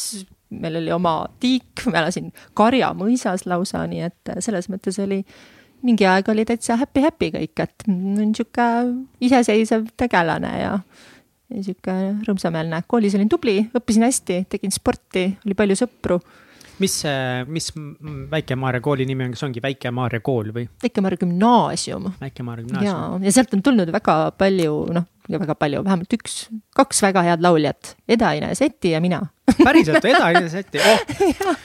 meil 0.53 0.79
oli 0.81 0.93
oma 0.93 1.17
tiik, 1.41 1.87
ma 1.89 2.03
elasin 2.03 2.31
Karja 2.57 2.91
mõisas 2.97 3.47
lausa, 3.49 3.85
nii 3.89 4.05
et 4.09 4.35
selles 4.45 4.69
mõttes 4.71 4.99
oli 5.03 5.23
mingi 5.85 6.07
aeg 6.09 6.29
oli 6.33 6.45
täitsa 6.47 6.77
happy-happy 6.81 7.31
kõik, 7.35 7.61
et 7.63 7.85
niisugune 7.89 9.05
iseseisev 9.25 9.91
tegelane 9.97 10.53
ja 10.61 10.79
ja 11.45 11.59
niisugune 11.59 12.23
rõõmsameelne. 12.25 12.81
koolis 12.87 13.15
olin 13.17 13.29
tubli, 13.29 13.59
õppisin 13.77 14.05
hästi, 14.07 14.41
tegin 14.49 14.73
sporti, 14.73 15.27
oli 15.45 15.57
palju 15.57 15.77
sõpru. 15.83 16.19
mis, 16.79 16.95
mis 17.47 17.69
Väike-Maarja 18.31 18.81
kooli 18.83 19.05
nimi 19.07 19.23
on, 19.23 19.35
kas 19.35 19.45
ongi 19.47 19.61
Väike-Maarja 19.63 20.19
kool 20.25 20.51
või? 20.55 20.65
Väike-Maarja 20.83 21.21
gümnaasium. 21.21 22.09
Väike-Maarja 22.21 22.65
gümnaasium. 22.65 23.21
ja, 23.21 23.27
ja 23.29 23.31
sealt 23.31 23.53
on 23.53 23.61
tulnud 23.63 23.91
väga 23.93 24.17
palju, 24.37 24.73
noh, 24.97 25.05
väga 25.29 25.55
palju, 25.55 25.85
vähemalt 25.85 26.17
üks, 26.17 26.47
kaks 26.75 27.01
väga 27.05 27.23
head 27.29 27.45
lauljat, 27.45 27.95
Eda-Ine 28.09 28.51
Seti 28.55 28.91
ja 28.91 29.01
mina 29.01 29.21
päriselt, 29.45 30.05
Eda-Ine 30.05 30.49
Seti 30.49 30.79
oh. 30.81 31.01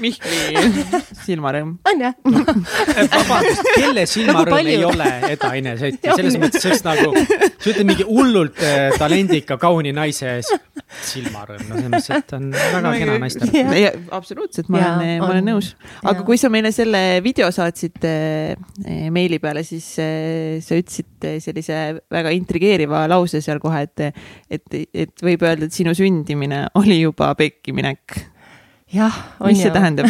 Mihkli 0.03 0.85
silmarõõm. 1.25 1.73
on 1.89 2.03
jah 2.05 2.17
vabandust, 2.25 3.71
kelle 3.75 4.05
silmarõõm 4.09 4.53
nagu 4.53 4.73
ei 4.75 4.85
ole 4.85 5.09
Eda-Ine 5.35 5.77
Seti, 5.81 6.11
selles 6.13 6.37
mõttes, 6.41 6.67
et 6.69 6.85
nagu, 6.87 7.15
sa 7.57 7.73
ütled 7.73 7.89
mingi 7.89 8.07
hullult 8.09 8.61
äh, 8.65 8.91
talendika 9.01 9.57
kauni 9.61 9.95
naise 9.97 10.37
silmarõõm, 10.45 11.65
no 11.71 11.79
selles 11.79 11.93
mõttes, 11.95 12.11
et 12.19 12.35
on 12.37 12.51
väga 12.53 12.83
no, 12.85 12.93
kena 13.01 13.17
naisterahvas. 13.25 13.99
absoluutselt, 14.21 14.71
ma 14.73 14.83
olen, 14.85 15.15
ma 15.23 15.31
olen 15.31 15.51
nõus. 15.53 15.73
aga 16.03 16.19
ja. 16.19 16.27
kui 16.29 16.41
sa 16.41 16.53
meile 16.53 16.75
selle 16.77 17.03
video 17.25 17.49
saatsid 17.55 18.05
äh, 18.09 19.09
meili 19.15 19.41
peale, 19.43 19.65
siis 19.67 19.89
äh, 20.03 20.61
sa 20.65 20.77
ütlesid 20.77 21.29
sellise 21.41 21.81
väga 22.13 22.33
intrigeeriva 22.37 23.07
lause 23.11 23.41
seal 23.45 23.61
kohe, 23.63 23.85
et, 23.89 24.23
et, 24.53 24.81
et 24.93 25.25
võib 25.25 25.49
öelda, 25.49 25.69
et 25.69 25.77
sinu 25.77 25.95
sündimine 25.97 26.67
oli 26.81 27.01
juba 27.01 27.33
pekki 27.39 27.70
minek 27.77 28.19
jah, 28.93 29.15
on 29.41 29.51
mis 29.51 29.61
ju. 29.61 29.63
mis 29.63 29.63
see 29.63 29.75
tähendab 29.75 30.07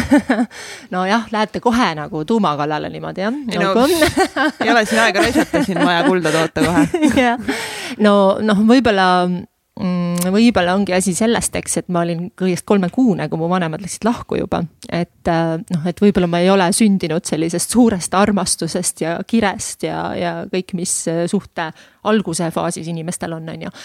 nojah, 0.93 1.27
lähete 1.31 1.61
kohe 1.63 1.91
nagu 1.97 2.25
tuuma 2.25 2.55
kallale 2.59 2.89
niimoodi 2.89 3.25
jah 3.25 3.37
ei 3.51 3.61
no, 3.61 3.71
nagu... 3.71 4.49
ei 4.63 4.73
ole 4.73 4.85
siin 4.89 5.03
aega 5.05 5.23
raisata, 5.25 5.63
siin 5.65 5.79
vaja 5.85 6.03
kulda 6.07 6.33
toota 6.33 6.65
kohe 6.65 7.05
jah, 7.27 7.53
no 8.01 8.15
noh, 8.41 8.63
võib-olla 8.67 9.07
mm, 9.29 10.33
võib-olla 10.33 10.75
ongi 10.77 10.95
asi 10.95 11.13
sellest, 11.17 11.55
eks, 11.61 11.77
et 11.81 11.89
ma 11.93 12.03
olin 12.05 12.27
kõigest 12.37 12.65
kolmekuune, 12.69 13.27
kui 13.29 13.39
mu 13.39 13.49
vanemad 13.51 13.83
läksid 13.83 14.05
lahku 14.07 14.39
juba. 14.39 14.63
et 14.89 15.29
äh, 15.29 15.55
noh, 15.61 15.87
et 15.89 16.01
võib-olla 16.01 16.29
ma 16.31 16.41
ei 16.41 16.49
ole 16.53 16.71
sündinud 16.75 17.25
sellisest 17.27 17.77
suurest 17.77 18.13
armastusest 18.17 19.05
ja 19.05 19.17
kirest 19.27 19.85
ja, 19.87 20.03
ja 20.17 20.35
kõik, 20.51 20.75
mis 20.77 20.95
äh, 21.11 21.25
suhte 21.31 21.71
alguse 22.09 22.49
faasis 22.51 22.89
inimestel 22.89 23.37
on, 23.37 23.49
on 23.53 23.67
ju. 23.67 23.75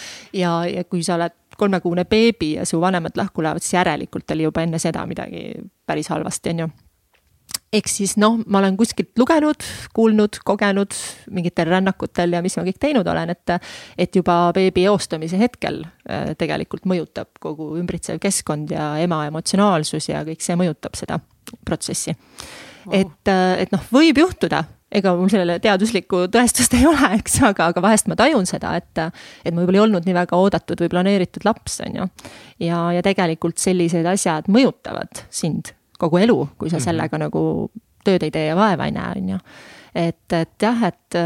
ja, 0.40 0.59
ja 0.71 0.85
kui 0.88 1.04
sa 1.04 1.21
oled 1.21 1.37
kolmekuune 1.58 2.04
beebi 2.04 2.52
ja 2.56 2.66
su 2.66 2.80
vanemad 2.80 3.16
lahku 3.16 3.42
lähevad, 3.42 3.64
siis 3.64 3.78
järelikult 3.78 4.30
oli 4.34 4.48
juba 4.48 4.62
enne 4.62 4.78
seda 4.82 5.06
midagi 5.06 5.48
päris 5.86 6.08
halvasti, 6.12 6.54
on 6.54 6.66
ju 6.66 6.68
ehk 7.76 7.88
siis 7.90 8.14
noh, 8.20 8.38
ma 8.46 8.60
olen 8.60 8.76
kuskilt 8.78 9.18
lugenud, 9.18 9.64
kuulnud, 9.96 10.38
kogenud 10.46 10.94
mingitel 11.34 11.68
rännakutel 11.70 12.36
ja 12.36 12.42
mis 12.44 12.56
ma 12.58 12.64
kõik 12.66 12.78
teinud 12.82 13.08
olen, 13.10 13.32
et, 13.34 13.54
et 13.98 14.16
juba 14.16 14.38
beebi 14.56 14.86
eostamise 14.86 15.40
hetkel 15.40 15.82
äh, 15.82 16.32
tegelikult 16.38 16.86
mõjutab 16.88 17.32
kogu 17.42 17.72
ümbritsev 17.80 18.20
keskkond 18.22 18.72
ja 18.75 18.94
ema 19.02 19.25
emotsionaalsus 19.30 20.10
ja 20.12 20.22
kõik 20.26 20.44
see 20.44 20.58
mõjutab 20.58 20.96
seda 20.98 21.20
protsessi. 21.66 22.16
Oh.. 22.86 22.94
et, 22.94 23.22
äh, 23.32 23.64
et 23.64 23.75
noh, 23.75 23.82
võib 23.92 24.22
juhtuda, 24.22 24.62
ega 24.92 25.12
mul 25.18 25.30
sellele 25.32 25.58
teaduslikku 25.62 26.26
tõestust 26.32 26.76
ei 26.78 26.86
ole, 26.86 27.10
eks, 27.18 27.40
aga, 27.46 27.70
aga 27.72 27.82
vahest 27.84 28.10
ma 28.10 28.16
tajun 28.18 28.46
seda, 28.48 28.76
et, 28.78 29.02
et 29.44 29.54
ma 29.54 29.62
võib-olla 29.62 29.80
ei 29.80 29.84
olnud 29.86 30.06
nii 30.06 30.16
väga 30.16 30.38
oodatud 30.38 30.82
või 30.84 30.92
planeeritud 30.92 31.46
laps, 31.48 31.80
on 31.86 31.98
ju. 32.00 32.06
ja, 32.62 32.82
ja 32.94 33.02
tegelikult 33.06 33.58
sellised 33.62 34.06
asjad 34.06 34.50
mõjutavad 34.52 35.26
sind 35.30 35.74
kogu 35.98 36.20
elu, 36.22 36.38
kui 36.60 36.70
sa 36.70 36.78
mhm. 36.78 36.84
sellega 36.84 37.16
mm 37.16 37.22
-hmm. 37.22 37.26
nagu 37.26 37.70
tööd 38.06 38.22
ei 38.22 38.30
tee 38.30 38.46
ja 38.46 38.56
vaeva 38.56 38.86
ei 38.86 38.94
näe, 38.94 39.22
on 39.22 39.28
ju. 39.34 39.38
et, 39.94 40.32
et 40.32 40.62
jah, 40.62 40.84
et 40.92 41.18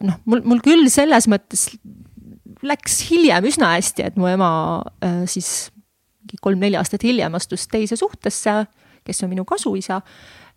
noh, 0.00 0.20
mul, 0.24 0.44
mul 0.44 0.62
küll 0.62 0.86
selles 0.92 1.26
mõttes 1.26 1.70
läks 2.62 3.02
hiljem 3.10 3.46
üsna 3.50 3.74
hästi, 3.76 4.06
et 4.10 4.16
mu 4.16 4.28
ema 4.30 4.50
äh, 5.04 5.24
siis 5.26 5.70
kolm-neli 6.42 6.76
aastat 6.76 7.02
hiljem 7.02 7.34
astus 7.34 7.66
teise 7.68 7.96
suhtesse, 7.96 8.66
kes 9.04 9.22
on 9.24 9.30
minu 9.32 9.44
kasuisa 9.48 10.02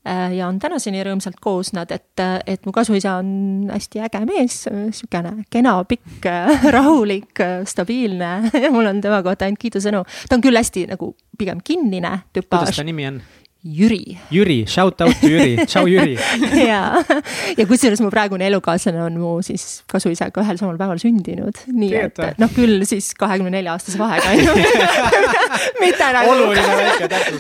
ja 0.06 0.48
on 0.48 0.58
tänaseni 0.60 1.04
rõõmsalt 1.06 1.38
koos 1.42 1.74
nad, 1.78 1.92
et, 1.94 2.24
et 2.50 2.66
mu 2.66 2.74
kasuisa 2.74 3.20
on 3.22 3.70
hästi 3.70 4.02
äge 4.08 4.24
mees, 4.26 4.64
niisugune 4.74 5.46
kena, 5.54 5.76
pikk, 5.86 6.26
rahulik, 6.76 7.44
stabiilne 7.70 8.32
ja 8.64 8.72
mul 8.74 8.90
on 8.90 9.02
tema 9.04 9.22
kohta 9.26 9.46
ainult 9.46 9.62
kiidusõnu. 9.62 10.04
ta 10.28 10.38
on 10.38 10.46
küll 10.46 10.58
hästi 10.58 10.88
nagu 10.96 11.14
pigem 11.38 11.62
kinnine 11.64 12.18
tüpaaž. 12.34 12.66
kuidas 12.66 12.82
ta 12.82 12.88
nimi 12.88 13.08
on? 13.12 13.22
Jüri. 13.62 14.18
Jüri, 14.32 14.66
shout 14.66 15.02
out 15.02 15.14
to 15.22 15.28
Jüri, 15.30 15.66
tšau 15.70 15.86
Jüri 15.86 16.16
ja, 16.72 16.98
ja 17.54 17.66
kusjuures 17.70 18.00
mu 18.02 18.08
praegune 18.10 18.48
elukaaslane 18.50 19.04
on 19.06 19.20
mu 19.22 19.34
siis 19.46 19.84
kasuisaga 19.92 20.42
ühel 20.42 20.58
samal 20.58 20.80
päeval 20.80 20.98
sündinud, 20.98 21.60
nii 21.70 21.92
Teeta. 21.92 22.32
et 22.32 22.42
noh, 22.42 22.50
küll 22.56 22.82
siis 22.90 23.12
kahekümne 23.20 23.52
nelja 23.54 23.76
aastase 23.76 24.02
vahega 24.02 24.32
ju. 24.34 24.56
mitte 25.84 26.08
nagu 26.16 26.48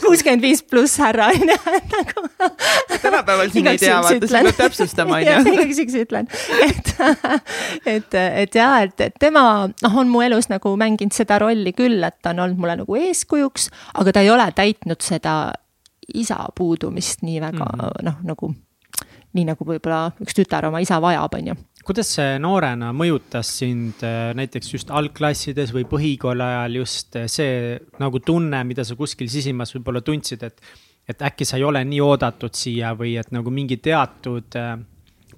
kuuskümmend 0.03 0.45
viis 0.45 0.61
pluss 0.61 1.01
härra 1.01 1.31
on 1.33 1.55
ju, 1.55 1.57
et 1.79 1.95
nagu. 1.95 2.27
tänapäeval 3.07 3.49
siin 3.55 3.71
ei 3.73 3.81
tea, 3.81 3.97
vaata, 4.05 4.29
sa 4.29 4.43
pead 4.45 4.59
täpsustama 4.61 5.17
on 5.17 5.25
ju. 5.25 5.55
igaks 5.55 5.81
juhuks 5.81 5.97
ütlen, 6.03 6.29
et, 6.67 6.93
et, 7.95 8.19
et 8.43 8.59
jah, 8.61 8.77
et, 8.85 9.07
et 9.07 9.17
tema 9.25 9.47
noh, 9.73 9.97
on 10.03 10.13
mu 10.13 10.21
elus 10.21 10.51
nagu 10.53 10.75
mänginud 10.77 11.17
seda 11.17 11.41
rolli 11.41 11.73
küll, 11.73 11.97
et 12.05 12.21
ta 12.21 12.35
on 12.35 12.45
olnud 12.45 12.61
mulle 12.61 12.77
nagu 12.85 13.01
eeskujuks, 13.07 13.71
aga 13.97 14.13
ta 14.13 14.21
ei 14.21 14.29
ole 14.29 14.51
täitnud 14.61 15.01
seda 15.01 15.39
isa 16.13 16.45
puudumist 16.55 17.21
nii 17.21 17.39
väga 17.41 17.65
mm 17.65 17.79
-hmm. 17.79 18.03
noh, 18.05 18.19
nagu 18.23 18.53
nii 19.37 19.47
nagu 19.47 19.65
võib-olla 19.67 20.11
üks 20.23 20.35
tütar 20.35 20.67
oma 20.67 20.81
isa 20.83 20.99
vajab, 21.03 21.35
on 21.37 21.51
ju. 21.51 21.55
kuidas 21.87 22.11
see 22.17 22.37
noorena 22.43 22.91
mõjutas 22.93 23.51
sind 23.61 24.03
äh, 24.03 24.31
näiteks 24.37 24.73
just 24.73 24.91
algklassides 24.91 25.73
või 25.75 25.87
põhikooli 25.89 26.43
ajal 26.45 26.79
just 26.81 27.15
äh, 27.15 27.27
see 27.31 27.79
nagu 27.99 28.19
tunne, 28.19 28.63
mida 28.67 28.83
sa 28.87 28.97
kuskil 28.99 29.29
sisimas 29.31 29.73
võib-olla 29.75 30.03
tundsid, 30.05 30.43
et, 30.43 30.61
et 31.07 31.21
äkki 31.21 31.47
sa 31.47 31.57
ei 31.57 31.63
ole 31.63 31.83
nii 31.87 32.01
oodatud 32.03 32.55
siia 32.57 32.93
või 32.97 33.15
et 33.21 33.31
nagu 33.31 33.53
mingi 33.53 33.77
teatud 33.77 34.59
äh, 34.59 34.75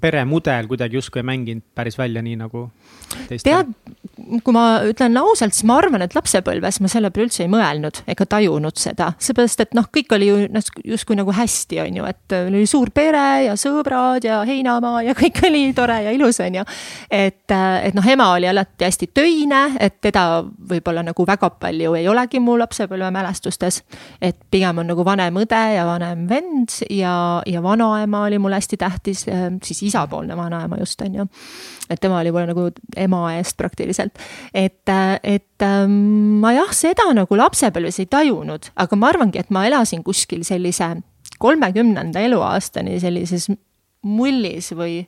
peremudel 0.03 0.67
kuidagi 0.67 0.99
justkui 0.99 1.21
ei 1.21 1.29
mänginud 1.29 1.69
päris 1.75 1.97
välja 1.97 2.21
nii 2.25 2.41
nagu? 2.41 2.67
Tead, 3.43 3.73
kui 4.43 4.53
ma 4.55 4.65
ütlen 4.87 5.17
ausalt, 5.19 5.55
siis 5.55 5.65
ma 5.67 5.77
arvan, 5.81 6.03
et 6.05 6.15
lapsepõlves 6.15 6.79
ma 6.83 6.91
selle 6.91 7.09
peale 7.13 7.27
üldse 7.27 7.43
ei 7.45 7.51
mõelnud 7.51 8.03
ega 8.09 8.27
tajunud 8.29 8.77
seda, 8.79 9.11
seepärast 9.21 9.63
et 9.65 9.73
noh, 9.77 9.87
kõik 9.93 10.13
oli 10.15 10.29
ju 10.29 10.37
justkui 10.93 11.17
nagu 11.17 11.33
hästi, 11.35 11.79
on 11.83 11.99
ju, 11.99 12.07
et 12.09 12.35
oli 12.37 12.63
suur 12.69 12.91
pere 12.95 13.25
ja 13.47 13.55
sõbrad 13.59 14.25
ja 14.27 14.41
heinamaa 14.47 15.03
ja 15.07 15.15
kõik 15.21 15.43
oli 15.49 15.65
tore 15.77 15.99
ja 16.05 16.13
ilus, 16.15 16.39
on 16.43 16.59
ju. 16.61 16.65
et, 17.09 17.45
et 17.53 17.97
noh, 17.97 18.09
ema 18.15 18.29
oli 18.37 18.49
alati 18.49 18.87
hästi 18.87 19.09
töine, 19.15 19.63
et 19.81 19.99
teda 20.03 20.43
võib-olla 20.43 21.03
nagu 21.05 21.27
väga 21.27 21.49
palju 21.61 21.97
ei 21.99 22.07
olegi 22.11 22.41
mu 22.43 22.57
lapsepõlvemälestustes. 22.61 23.81
et 24.21 24.37
pigem 24.51 24.83
on 24.83 24.91
nagu 24.93 25.05
vanem 25.05 25.41
õde 25.43 25.63
ja 25.75 25.85
vanem 25.89 26.27
vend 26.29 26.77
ja, 26.89 27.15
ja 27.45 27.63
vanaema 27.63 28.25
oli 28.27 28.39
mulle 28.39 28.61
hästi 28.61 28.77
tähtis, 28.77 29.25
siis 29.63 29.83
isapoolne 29.89 30.37
vanaema 30.37 30.77
just, 30.79 31.01
on 31.01 31.15
ju. 31.15 31.27
Et 31.93 32.01
tema 32.03 32.19
oli 32.19 32.33
mulle 32.33 32.49
nagu 32.51 32.67
ema 32.97 33.23
eest 33.37 33.57
praktiliselt. 33.59 34.19
et, 34.53 34.89
et 35.23 35.65
ähm, 35.65 35.97
ma 36.43 36.53
jah, 36.55 36.73
seda 36.75 37.09
nagu 37.15 37.39
lapsepõlves 37.39 38.01
ei 38.03 38.09
tajunud, 38.11 38.71
aga 38.75 38.99
ma 38.99 39.11
arvangi, 39.13 39.41
et 39.41 39.53
ma 39.53 39.65
elasin 39.69 40.03
kuskil 40.03 40.43
sellise 40.47 40.95
kolmekümnenda 41.43 42.21
eluaastani 42.23 42.99
sellises 43.03 43.49
mullis 44.03 44.71
või 44.75 45.01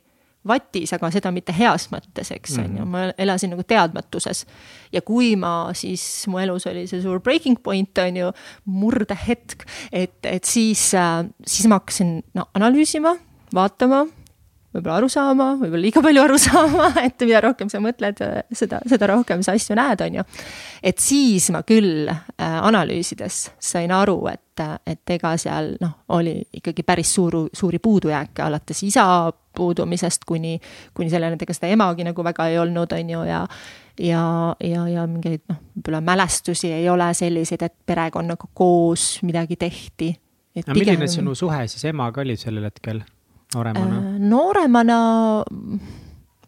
vatis, 0.46 0.94
aga 0.94 1.10
seda 1.14 1.32
mitte 1.34 1.54
heas 1.56 1.88
mõttes, 1.94 2.30
eks 2.36 2.58
on 2.60 2.68
mm. 2.68 2.78
ju, 2.80 2.88
ma 2.90 3.06
elasin 3.22 3.54
nagu 3.56 3.66
teadmatuses. 3.68 4.44
ja 4.94 5.02
kui 5.06 5.34
ma 5.40 5.72
siis, 5.78 6.04
mu 6.30 6.40
elus 6.42 6.68
oli 6.70 6.86
see 6.90 7.02
suur 7.04 7.22
breaking 7.26 7.58
point, 7.64 7.98
on 8.02 8.20
ju, 8.20 8.32
murdehetk, 8.70 9.66
et, 9.92 10.20
et 10.24 10.46
siis, 10.46 10.92
äh, 10.94 11.24
siis 11.48 11.70
ma 11.72 11.82
hakkasin 11.82 12.20
no, 12.38 12.48
analüüsima, 12.58 13.16
vaatama 13.56 14.06
võib-olla 14.76 14.98
aru 15.00 15.10
saama, 15.12 15.52
võib-olla 15.60 15.84
liiga 15.86 16.04
palju 16.06 16.24
aru 16.24 16.40
saama, 16.48 16.90
et 17.04 17.26
mida 17.26 17.42
rohkem 17.46 17.72
sa 17.72 17.82
mõtled, 17.84 18.24
seda, 18.56 18.82
seda 18.90 19.10
rohkem 19.12 19.44
sa 19.46 19.56
asju 19.56 19.78
näed, 19.78 20.04
on 20.06 20.20
ju. 20.20 20.26
et 20.92 21.02
siis 21.04 21.50
ma 21.56 21.64
küll 21.68 22.10
äh, 22.10 22.58
analüüsides 22.60 23.40
sain 23.60 23.94
aru, 23.96 24.20
et, 24.32 24.66
et 24.88 25.16
ega 25.16 25.36
seal 25.42 25.74
noh, 25.82 25.96
oli 26.18 26.38
ikkagi 26.60 26.86
päris 26.88 27.16
suur, 27.16 27.46
suuri 27.54 27.80
puudujääke 27.80 28.46
alates 28.46 28.84
isa 28.88 29.08
puudumisest 29.56 30.28
kuni, 30.28 30.58
kuni 30.94 31.10
selleni, 31.12 31.40
et 31.40 31.48
ega 31.48 31.56
seda 31.56 31.72
emagi 31.72 32.06
nagu 32.08 32.28
väga 32.28 32.50
ei 32.52 32.60
olnud, 32.60 32.96
on 32.98 33.16
ju, 33.16 33.26
ja 33.30 33.42
ja, 34.00 34.56
ja, 34.60 34.86
ja 34.92 35.08
mingeid 35.08 35.46
noh, 35.48 35.60
võib-olla 35.78 36.02
mälestusi 36.04 36.72
ei 36.76 36.90
ole 36.92 37.08
selliseid, 37.16 37.64
et 37.64 37.76
perekonnaga 37.88 38.50
koos 38.54 39.22
midagi 39.24 39.56
tehti. 39.60 40.12
aga 40.60 40.76
milline 40.76 41.08
sinu 41.12 41.36
suhe 41.36 41.64
siis 41.72 41.88
emaga 41.92 42.24
oli 42.26 42.36
sellel 42.40 42.68
hetkel? 42.68 43.06
Nooremana? 43.56 44.00
Äh, 44.02 44.18
nooremana 44.32 45.00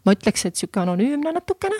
ma 0.04 0.16
ütleks, 0.16 0.46
et 0.48 0.58
sihuke 0.58 0.82
anonüümne 0.82 1.32
natukene, 1.36 1.78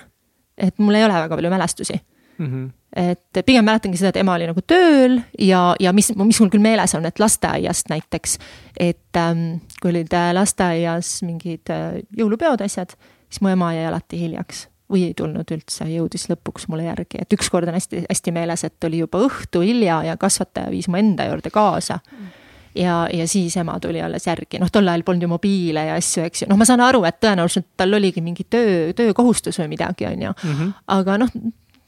et 0.58 0.78
mul 0.82 0.98
ei 0.98 1.06
ole 1.06 1.16
väga 1.24 1.36
palju 1.38 1.52
mälestusi 1.52 1.96
mm. 2.38 2.46
-hmm. 2.46 2.70
et 2.96 3.46
pigem 3.46 3.64
mäletangi 3.64 4.00
seda, 4.00 4.08
et 4.08 4.22
ema 4.22 4.34
oli 4.34 4.48
nagu 4.50 4.64
tööl 4.66 5.20
ja, 5.38 5.74
ja 5.80 5.92
mis, 5.92 6.10
mis 6.16 6.40
mul 6.40 6.50
küll 6.52 6.64
meeles 6.64 6.94
on, 6.94 7.06
et 7.06 7.18
lasteaiast 7.18 7.92
näiteks, 7.92 8.38
et 8.78 9.16
ähm, 9.16 9.60
kui 9.82 9.90
olid 9.90 10.12
äh, 10.12 10.32
lasteaias 10.34 11.20
mingid 11.22 11.70
äh, 11.70 12.02
jõulupeod, 12.18 12.64
asjad, 12.64 12.96
siis 13.28 13.40
mu 13.44 13.52
ema 13.54 13.72
jäi 13.76 13.86
alati 13.86 14.20
hiljaks 14.20 14.66
või 14.88 15.04
ei 15.10 15.14
tulnud 15.14 15.50
üldse, 15.52 15.84
jõudis 15.84 16.30
lõpuks 16.30 16.64
mulle 16.72 16.86
järgi, 16.86 17.20
et 17.20 17.32
ükskord 17.36 17.68
on 17.68 17.76
hästi, 17.76 18.06
hästi 18.08 18.32
meeles, 18.32 18.64
et 18.64 18.84
oli 18.88 19.02
juba 19.02 19.20
õhtu 19.26 19.60
hilja 19.60 20.00
ja 20.06 20.16
kasvataja 20.16 20.70
viis 20.72 20.88
mu 20.88 20.96
enda 20.96 21.28
juurde 21.28 21.52
kaasa 21.52 22.00
mm 22.00 22.36
ja, 22.74 23.06
ja 23.12 23.28
siis 23.28 23.56
ema 23.56 23.78
tuli 23.80 24.02
alles 24.02 24.26
järgi, 24.26 24.60
noh, 24.62 24.70
tol 24.72 24.88
ajal 24.88 25.04
polnud 25.06 25.26
ju 25.26 25.30
mobiile 25.30 25.86
ja 25.90 25.96
asju, 25.98 26.26
eks 26.28 26.44
ju, 26.44 26.50
noh, 26.50 26.58
ma 26.60 26.66
saan 26.68 26.82
aru, 26.84 27.04
et 27.08 27.20
tõenäoliselt 27.22 27.70
tal 27.76 27.94
oligi 27.98 28.24
mingi 28.24 28.46
töö, 28.50 28.92
töökohustus 28.96 29.60
või 29.62 29.72
midagi, 29.76 30.06
on 30.10 30.28
ju 30.28 30.34
mm. 30.34 30.52
-hmm. 30.52 30.74
aga 30.98 31.18
noh, 31.24 31.32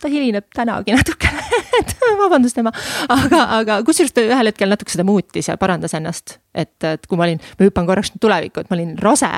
ta 0.01 0.09
hilineb 0.09 0.49
tänagi 0.55 0.95
natukene 0.97 1.43
et 1.81 1.95
vabandust, 2.19 2.59
ema. 2.61 2.73
aga, 3.09 3.43
aga 3.59 3.79
kusjuures 3.87 4.15
ta 4.15 4.25
ühel 4.25 4.51
hetkel 4.51 4.71
natuke 4.73 4.93
seda 4.93 5.05
muutis 5.07 5.49
ja 5.51 5.57
parandas 5.61 5.95
ennast. 5.97 6.39
et, 6.55 6.75
et 6.85 7.07
kui 7.07 7.19
ma 7.19 7.27
olin, 7.27 7.41
ma 7.59 7.69
hüppan 7.69 7.87
korraks 7.89 8.13
tulevikku, 8.21 8.65
et 8.65 8.71
ma 8.71 8.79
olin 8.79 8.97
rase 9.01 9.31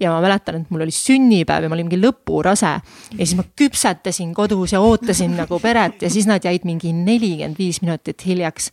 ja 0.00 0.12
ma 0.12 0.20
mäletan, 0.24 0.62
et 0.62 0.74
mul 0.74 0.84
oli 0.86 0.94
sünnipäev 0.94 1.66
ja 1.66 1.70
ma 1.70 1.78
olin 1.78 1.88
mingi 1.88 2.00
lõpurase. 2.02 2.74
ja 3.14 3.24
siis 3.24 3.36
ma 3.38 3.46
küpsetasin 3.58 4.34
kodus 4.36 4.74
ja 4.76 4.82
ootasin 4.84 5.36
nagu 5.38 5.60
peret 5.62 6.04
ja 6.04 6.12
siis 6.12 6.28
nad 6.28 6.44
jäid 6.44 6.66
mingi 6.68 6.92
nelikümmend 6.92 7.58
viis 7.58 7.82
minutit 7.84 8.26
hiljaks 8.26 8.72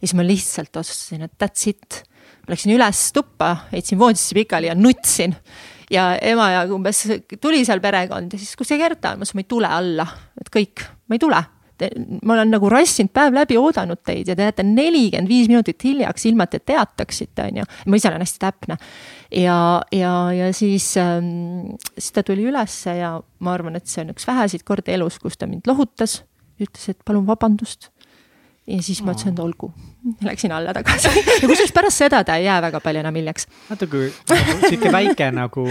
ja 0.00 0.08
siis 0.08 0.16
ma 0.16 0.24
lihtsalt 0.26 0.80
otsustasin, 0.80 1.26
et 1.28 1.36
that's 1.40 1.68
it. 1.68 2.02
ma 2.46 2.54
läksin 2.54 2.74
üles 2.74 3.04
tuppa, 3.12 3.54
heitsin 3.72 4.00
voodisse 4.00 4.34
pikali 4.34 4.70
ja 4.70 4.74
nutsin. 4.74 5.36
ja 5.90 6.12
ema 6.22 6.50
ja 6.50 6.66
umbes 6.72 7.06
tuli 7.40 7.64
seal 7.64 7.80
perekond 7.80 8.32
ja 8.32 8.38
siis, 8.38 8.56
kus 8.56 8.70
see 8.72 8.80
Gerta 8.80 9.14
on, 9.14 9.20
ma 9.20 9.26
ütlesin, 9.26 9.40
ma 9.40 9.46
ei 9.46 9.50
tule 9.54 9.72
alla, 9.80 10.06
et 10.40 10.52
kõik, 10.54 10.86
ma 11.08 11.18
ei 11.18 11.22
tule 11.22 11.42
ma 12.24 12.34
olen 12.34 12.50
nagu 12.52 12.68
rassinud 12.68 13.12
päev 13.14 13.34
läbi 13.36 13.56
oodanud 13.56 14.02
teid 14.04 14.28
ja 14.28 14.36
te 14.36 14.46
jääte 14.48 14.64
nelikümmend 14.66 15.30
viis 15.30 15.48
minutit 15.48 15.84
hiljaks, 15.84 16.26
ilma 16.28 16.46
et 16.46 16.56
te 16.56 16.60
teataksite, 16.72 17.46
on 17.48 17.62
ju. 17.62 17.68
ma 17.86 18.00
ise 18.00 18.10
olen 18.10 18.24
hästi 18.24 18.42
täpne. 18.42 18.76
ja, 19.32 19.58
ja, 19.92 20.12
ja 20.36 20.50
siis 20.56 20.90
ähm,, 21.00 21.76
siis 21.96 22.12
ta 22.12 22.24
tuli 22.26 22.44
ülesse 22.50 22.96
ja 22.98 23.14
ma 23.40 23.54
arvan, 23.54 23.80
et 23.80 23.88
see 23.88 24.04
on 24.04 24.12
üks 24.14 24.28
väheseid 24.28 24.66
kordi 24.68 24.92
elus, 24.96 25.18
kus 25.22 25.38
ta 25.40 25.48
mind 25.50 25.70
lohutas. 25.70 26.20
ütles, 26.60 26.90
et 26.92 27.00
palun 27.04 27.26
vabandust 27.26 27.88
ja 28.70 28.82
siis 28.84 29.00
ma 29.04 29.14
ütlesin, 29.14 29.34
et 29.34 29.42
olgu. 29.42 29.70
Läksin 30.24 30.52
alla 30.56 30.72
tagasi 30.72 31.10
ja 31.42 31.48
kusjuures 31.48 31.72
pärast 31.76 32.00
seda 32.00 32.22
ta 32.24 32.38
ei 32.40 32.46
jää 32.46 32.60
väga 32.62 32.80
palju 32.80 33.02
enam 33.02 33.16
hiljaks. 33.20 33.46
vaata, 33.68 33.88
kui 33.90 34.06
nagu, 34.30 34.68
sihuke 34.68 34.92
väike 34.92 35.30
nagu, 35.36 35.64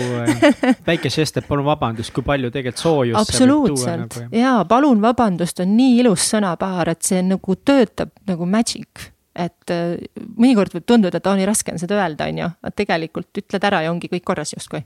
väike 0.88 1.12
žest, 1.13 1.39
et 1.41 1.48
palun 1.48 1.65
vabandust, 1.65 2.13
kui 2.13 2.25
palju 2.25 2.51
tegelikult 2.53 2.84
soojust. 2.84 3.22
absoluutselt 3.22 4.20
nagu, 4.20 4.35
ja 4.38 4.57
palun 4.70 5.01
vabandust 5.01 5.64
on 5.66 5.74
nii 5.77 5.98
ilus 6.03 6.27
sõnapaar, 6.33 6.94
et 6.94 7.01
see 7.05 7.24
nagu 7.25 7.57
töötab 7.66 8.14
nagu 8.29 8.46
magic 8.50 9.09
et 9.40 9.72
äh, 9.72 9.96
mõnikord 10.35 10.74
võib 10.75 10.85
tunduda, 10.90 11.18
et 11.22 11.27
oo, 11.29 11.35
nii 11.38 11.48
raske 11.48 11.72
on 11.72 11.81
seda 11.81 11.98
öelda, 12.01 12.27
on 12.27 12.44
ju, 12.44 12.53
aga 12.62 12.75
tegelikult 12.75 13.42
ütled 13.42 13.68
ära 13.72 13.85
ja 13.85 13.92
ongi 13.94 14.12
kõik 14.12 14.25
korras 14.27 14.51
justkui 14.53 14.83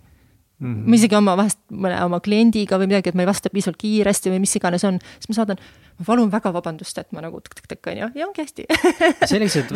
mm. 0.64 0.74
-hmm. 0.74 0.90
ma 0.90 1.00
isegi 1.00 1.18
oma 1.20 1.38
vahest 1.40 1.60
mõne 1.72 2.02
oma 2.06 2.20
kliendiga 2.24 2.80
või 2.82 2.90
midagi, 2.92 3.12
et 3.12 3.16
ma 3.20 3.26
ei 3.26 3.30
vasta 3.30 3.52
piisavalt 3.54 3.80
kiiresti 3.82 4.34
või 4.34 4.44
mis 4.44 4.56
iganes 4.60 4.86
on, 4.88 5.00
siis 5.20 5.32
ma 5.32 5.40
saadan 5.40 5.62
ma 6.00 6.06
palun 6.08 6.32
väga 6.32 6.54
vabandust, 6.56 6.98
et 6.98 7.12
ma 7.14 7.22
nagu 7.22 7.42
tõk-tõk-tõk 7.44 7.92
on 7.92 8.02
ju, 8.02 8.10
ja 8.20 8.28
ongi 8.28 8.42
hästi 8.42 8.66
sellised, 9.32 9.74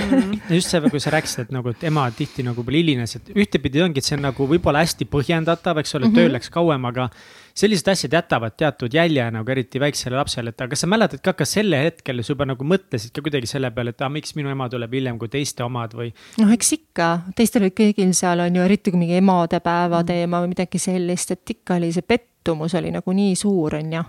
just 0.50 0.73
see, 0.73 0.82
kui 0.89 1.04
sa 1.04 1.13
rääkisid, 1.13 1.47
et 1.47 1.56
nagu, 1.56 1.73
et 1.76 1.84
ema 1.89 2.08
tihti 2.12 2.45
nagu 2.47 2.65
hilines, 2.67 3.17
et 3.19 3.34
ühtepidi 3.36 3.84
ongi, 3.86 4.02
et 4.02 4.08
see 4.08 4.17
on 4.17 4.26
nagu 4.30 4.47
võib-olla 4.50 4.86
hästi 4.86 5.10
põhjendatav, 5.12 5.84
eks 5.84 5.95
ole 5.95 6.08
mm, 6.08 6.12
-hmm. 6.12 6.23
tööl 6.23 6.38
läks 6.39 6.50
kauem, 6.54 6.89
aga 6.89 7.10
sellised 7.58 7.88
asjad 7.89 8.13
jätavad 8.13 8.54
teatud 8.58 8.93
jälje 8.93 9.26
nagu 9.34 9.52
eriti 9.52 9.80
väiksele 9.82 10.17
lapsele, 10.17 10.52
et 10.54 10.62
aga 10.62 10.74
kas 10.74 10.84
sa 10.84 10.89
mäletad 10.89 11.22
ka, 11.26 11.34
kas 11.38 11.56
sel 11.58 11.74
hetkel 11.74 12.22
sa 12.22 12.34
juba 12.34 12.46
nagu 12.50 12.67
mõtlesid 12.67 13.13
ka 13.15 13.24
kuidagi 13.26 13.50
selle 13.50 13.72
peale, 13.74 13.93
et 13.96 14.04
aa, 14.06 14.12
miks 14.13 14.36
minu 14.38 14.52
ema 14.54 14.70
tuleb 14.70 14.93
hiljem 14.93 15.17
kui 15.22 15.32
teiste 15.34 15.65
omad 15.65 15.96
või? 15.98 16.12
noh, 16.41 16.52
eks 16.54 16.74
ikka, 16.78 17.10
teistel 17.38 17.70
kõigil 17.72 18.13
seal 18.17 18.43
on 18.46 18.60
ju, 18.60 18.65
eriti 18.67 18.93
kui 18.93 19.02
mingi 19.02 19.17
emadepäeva 19.17 20.04
teema 20.08 20.43
või 20.43 20.54
midagi 20.54 20.82
sellist, 20.82 21.34
et 21.34 21.56
ikka 21.58 21.80
oli 21.82 21.91
see 21.96 22.06
pettumus 22.06 22.78
oli 22.78 22.93
nagu 22.93 23.17
nii 23.22 23.34
suur, 23.39 23.80
on 23.80 23.98
ju. 23.98 24.04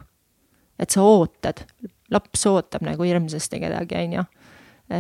et 0.79 0.93
sa 0.93 1.07
ootad 1.07 1.65
laps 2.13 2.47
ootab 2.49 2.85
nagu 2.85 3.05
hirmsasti 3.05 3.63
kedagi, 3.65 4.05
on 4.05 4.19
ju. 4.19 4.27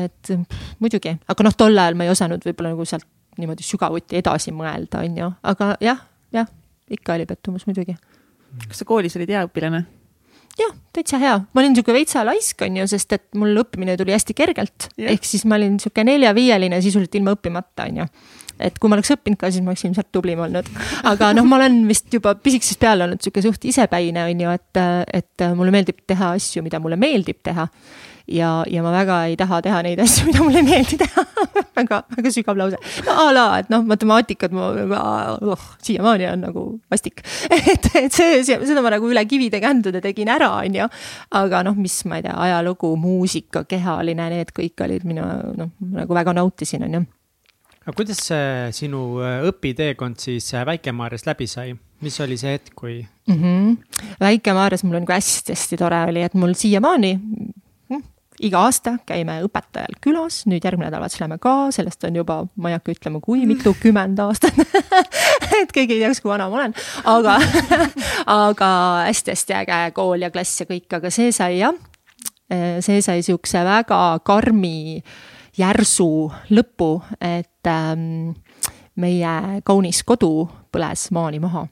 et 0.04 0.32
pff, 0.32 0.74
muidugi, 0.80 1.18
aga 1.28 1.44
noh, 1.44 1.56
tol 1.56 1.76
ajal 1.76 2.00
ma 2.00 2.08
ei 2.08 2.16
osanud 2.16 2.44
võib-olla 2.48 2.72
nagu 2.72 2.88
sealt 2.88 3.06
niimoodi 3.38 3.62
sügavuti 3.62 4.18
edasi 4.18 4.52
mõelda, 4.56 5.04
on 5.04 5.20
ju, 5.20 5.32
aga 5.52 5.74
jah, 5.84 6.00
jah, 6.34 6.48
ikka 6.90 7.14
oli 7.14 7.26
pettumus 7.28 7.68
muidugi. 7.68 7.94
Kas 8.66 8.82
sa 8.82 8.88
koolis 8.88 9.16
olid 9.18 9.32
hea 9.34 9.44
õpilane? 9.48 9.84
jah, 10.58 10.74
täitsa 10.94 11.20
hea, 11.22 11.36
ma 11.54 11.62
olin 11.62 11.76
sihuke 11.76 11.94
veitsa 11.94 12.24
laisk, 12.26 12.64
on 12.66 12.80
ju, 12.80 12.88
sest 12.90 13.12
et 13.14 13.26
mul 13.38 13.62
õppimine 13.62 13.94
tuli 14.00 14.14
hästi 14.14 14.34
kergelt, 14.34 14.88
ehk 14.98 15.26
siis 15.26 15.44
ma 15.46 15.54
olin 15.58 15.78
sihuke 15.78 16.02
neljaviieline 16.06 16.80
sisuliselt 16.82 17.14
ilma 17.20 17.36
õppimata, 17.36 17.86
on 17.86 18.02
ju 18.02 18.08
et 18.58 18.78
kui 18.78 18.90
ma 18.90 18.98
oleks 18.98 19.12
õppinud 19.14 19.38
ka, 19.38 19.50
siis 19.54 19.62
ma 19.62 19.72
oleks 19.72 19.84
ilmselt 19.86 20.10
tublim 20.14 20.40
olnud. 20.42 20.68
aga 21.08 21.30
noh, 21.36 21.46
ma 21.48 21.60
olen 21.60 21.80
vist 21.88 22.12
juba 22.14 22.34
pisikesest 22.42 22.80
peale 22.82 23.06
olnud 23.06 23.22
sihuke 23.22 23.42
suht 23.44 23.64
isepäine, 23.70 24.26
on 24.26 24.44
ju, 24.44 24.54
et, 24.58 24.82
et 25.20 25.48
mulle 25.54 25.74
meeldib 25.74 26.02
teha 26.10 26.32
asju, 26.38 26.64
mida 26.66 26.82
mulle 26.82 26.98
meeldib 27.00 27.38
teha. 27.46 27.68
Ja, 28.28 28.50
ja 28.68 28.82
ma 28.84 28.92
väga 28.92 29.18
ei 29.30 29.36
taha 29.40 29.60
teha 29.64 29.80
neid 29.86 30.00
asju, 30.02 30.28
mida 30.28 30.44
mulle 30.44 30.60
ei 30.60 30.66
meeldi 30.66 30.98
teha 31.00 31.24
väga, 31.78 32.02
väga 32.16 32.32
sügav 32.34 32.58
lause. 32.60 32.78
no 33.06 33.16
a 33.24 33.26
la, 33.34 33.46
et 33.62 33.72
noh, 33.72 33.84
matemaatikat 33.88 34.54
ma 34.54 34.70
oh, 35.38 35.66
siiamaani 35.84 36.28
on 36.32 36.44
nagu 36.48 36.64
vastik 36.92 37.22
et, 37.56 37.90
et 37.94 38.12
see, 38.12 38.42
see, 38.46 38.58
seda 38.68 38.84
ma 38.84 38.92
nagu 38.94 39.08
üle 39.10 39.24
kivide 39.28 39.62
kändude 39.64 40.02
tegin 40.04 40.30
ära, 40.32 40.50
on 40.60 40.80
ju. 40.80 40.88
aga 41.40 41.62
noh, 41.66 41.76
mis 41.78 42.00
ma 42.08 42.20
ei 42.20 42.26
tea, 42.26 42.36
ajalugu, 42.48 42.94
muusika, 43.00 43.64
kehaline, 43.68 44.30
need 44.34 44.52
kõik 44.56 44.84
olid 44.86 45.06
minu 45.08 45.28
noh, 45.58 45.72
nagu 45.94 46.18
väga 46.20 46.36
nautisin, 46.36 46.84
on 46.88 47.00
ju 47.00 47.06
aga 47.88 47.96
kuidas 47.96 48.20
sinu 48.76 49.22
äh, 49.24 49.38
õpiteekond 49.48 50.20
siis 50.20 50.50
äh, 50.52 50.66
Väike-Maarjas 50.68 51.24
läbi 51.24 51.46
sai, 51.48 51.70
mis 52.04 52.18
oli 52.20 52.36
see 52.36 52.52
hetk, 52.58 52.74
kui 52.76 52.98
mm? 53.00 53.38
-hmm. 53.38 54.10
Väike-Maarjas 54.20 54.84
mul 54.84 55.00
on 55.00 55.06
nagu 55.06 55.16
hästi-hästi 55.16 55.80
tore 55.80 56.02
oli, 56.10 56.26
et 56.26 56.36
mul 56.36 56.52
siiamaani 56.52 57.14
iga 58.44 58.64
aasta 58.68 58.96
käime 59.08 59.38
õpetajal 59.46 59.98
külas, 60.04 60.42
nüüd 60.50 60.64
järgmine 60.64 60.88
nädalavahetus 60.88 61.20
läheme 61.22 61.38
ka, 61.42 61.54
sellest 61.74 62.04
on 62.08 62.18
juba, 62.20 62.40
ma 62.56 62.72
ei 62.72 62.78
hakka 62.78 62.94
ütlema, 62.94 63.22
kui 63.24 63.46
mitukümmend 63.48 64.20
aastat. 64.26 64.58
Et 65.62 65.72
keegi 65.74 65.98
ei 65.98 66.04
teaks, 66.04 66.22
kui 66.22 66.32
vana 66.32 66.48
ma 66.50 66.62
olen, 66.62 66.76
aga 67.10 67.38
aga 68.48 68.70
hästi-hästi 69.08 69.58
äge 69.62 69.80
kool 69.96 70.26
ja 70.26 70.32
klass 70.34 70.62
ja 70.62 70.68
kõik, 70.68 70.88
aga 71.00 71.10
see 71.14 71.32
sai 71.34 71.60
jah, 71.62 71.76
see 72.48 73.02
sai 73.04 73.24
siukse 73.26 73.60
väga 73.66 73.98
karmi 74.24 75.02
järsu 75.58 76.28
lõpu, 76.54 76.92
et 77.20 77.68
ähm, 77.68 78.36
meie 78.98 79.62
kaunis 79.66 80.02
kodu 80.06 80.48
põles 80.72 81.08
maani 81.14 81.42
maha. 81.42 81.66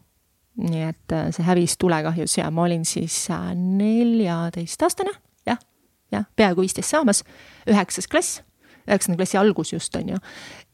nii 0.56 0.86
et 0.88 1.12
äh, 1.12 1.26
see 1.36 1.44
hävis 1.44 1.74
tulekahjus 1.76 2.38
ja 2.38 2.46
ma 2.50 2.62
olin 2.64 2.84
siis 2.88 3.26
äh, 3.30 3.50
neljateistaastane, 3.52 5.12
jah, 6.14 6.28
peaaegu 6.36 6.64
viisteist 6.64 6.92
saamas, 6.92 7.22
üheksas 7.70 8.08
klass, 8.10 8.42
üheksanda 8.86 9.18
klassi 9.20 9.40
algus 9.40 9.72
just, 9.74 9.96
on 9.98 10.14
ju 10.14 10.20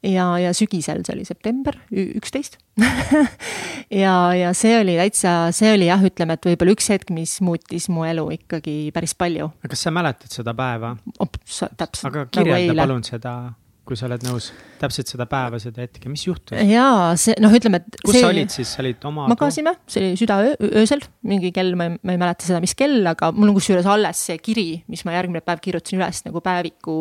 ja, 0.02 0.26
ja 0.38 0.52
sügisel, 0.56 1.02
see 1.06 1.14
oli 1.16 1.24
september 1.26 1.78
üksteist 1.92 2.58
ja, 4.02 4.14
ja 4.36 4.52
see 4.56 4.74
oli 4.80 4.96
täitsa, 4.98 5.34
see 5.54 5.72
oli 5.76 5.88
jah, 5.88 6.02
ütleme, 6.04 6.36
et 6.36 6.50
võib-olla 6.50 6.74
üks 6.76 6.90
hetk, 6.92 7.12
mis 7.14 7.38
muutis 7.44 7.88
mu 7.92 8.06
elu 8.08 8.26
ikkagi 8.38 8.76
päris 8.94 9.14
palju. 9.18 9.52
kas 9.68 9.86
sa 9.86 9.94
mäletad 9.94 10.32
seda 10.32 10.54
päeva? 10.58 10.96
täpselt. 11.18 12.08
aga 12.10 12.26
kirjelda 12.32 12.72
nagu 12.72 12.82
palun 12.82 13.06
seda 13.06 13.34
kui 13.82 13.98
sa 13.98 14.06
oled 14.06 14.22
nõus, 14.22 14.52
täpselt 14.78 15.10
seda 15.10 15.24
päeva, 15.30 15.58
seda 15.62 15.82
hetke, 15.82 16.06
mis 16.10 16.22
juhtus? 16.22 16.54
jaa, 16.70 17.12
see 17.18 17.34
noh, 17.42 17.50
ütleme, 17.54 17.80
et. 17.82 17.98
kus 17.98 18.14
see... 18.14 18.22
sa 18.22 18.30
olid 18.30 18.54
siis, 18.54 18.70
sa 18.76 18.82
olid 18.84 19.02
oma? 19.08 19.26
magasime, 19.32 19.72
see 19.90 20.04
oli 20.04 20.20
südaöö, 20.20 20.52
öösel, 20.78 21.02
mingi 21.26 21.50
kell, 21.54 21.74
ma 21.78 21.88
ei, 21.88 21.96
ma 21.98 22.14
ei 22.14 22.20
mäleta 22.22 22.46
seda, 22.46 22.60
mis 22.62 22.76
kell, 22.78 23.00
aga 23.10 23.32
mul 23.34 23.50
on 23.50 23.58
kusjuures 23.58 23.88
alles 23.90 24.22
see 24.28 24.38
kiri, 24.42 24.66
mis 24.92 25.02
ma 25.08 25.16
järgmine 25.16 25.42
päev 25.42 25.64
kirjutasin 25.64 25.98
üles 25.98 26.22
nagu 26.28 26.42
päeviku 26.44 26.96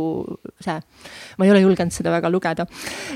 see. 0.63 0.80
ma 1.38 1.48
ei 1.48 1.54
ole 1.54 1.62
julgenud 1.62 1.94
seda 1.94 2.13
väga 2.15 2.34
lugeda. 2.34 2.65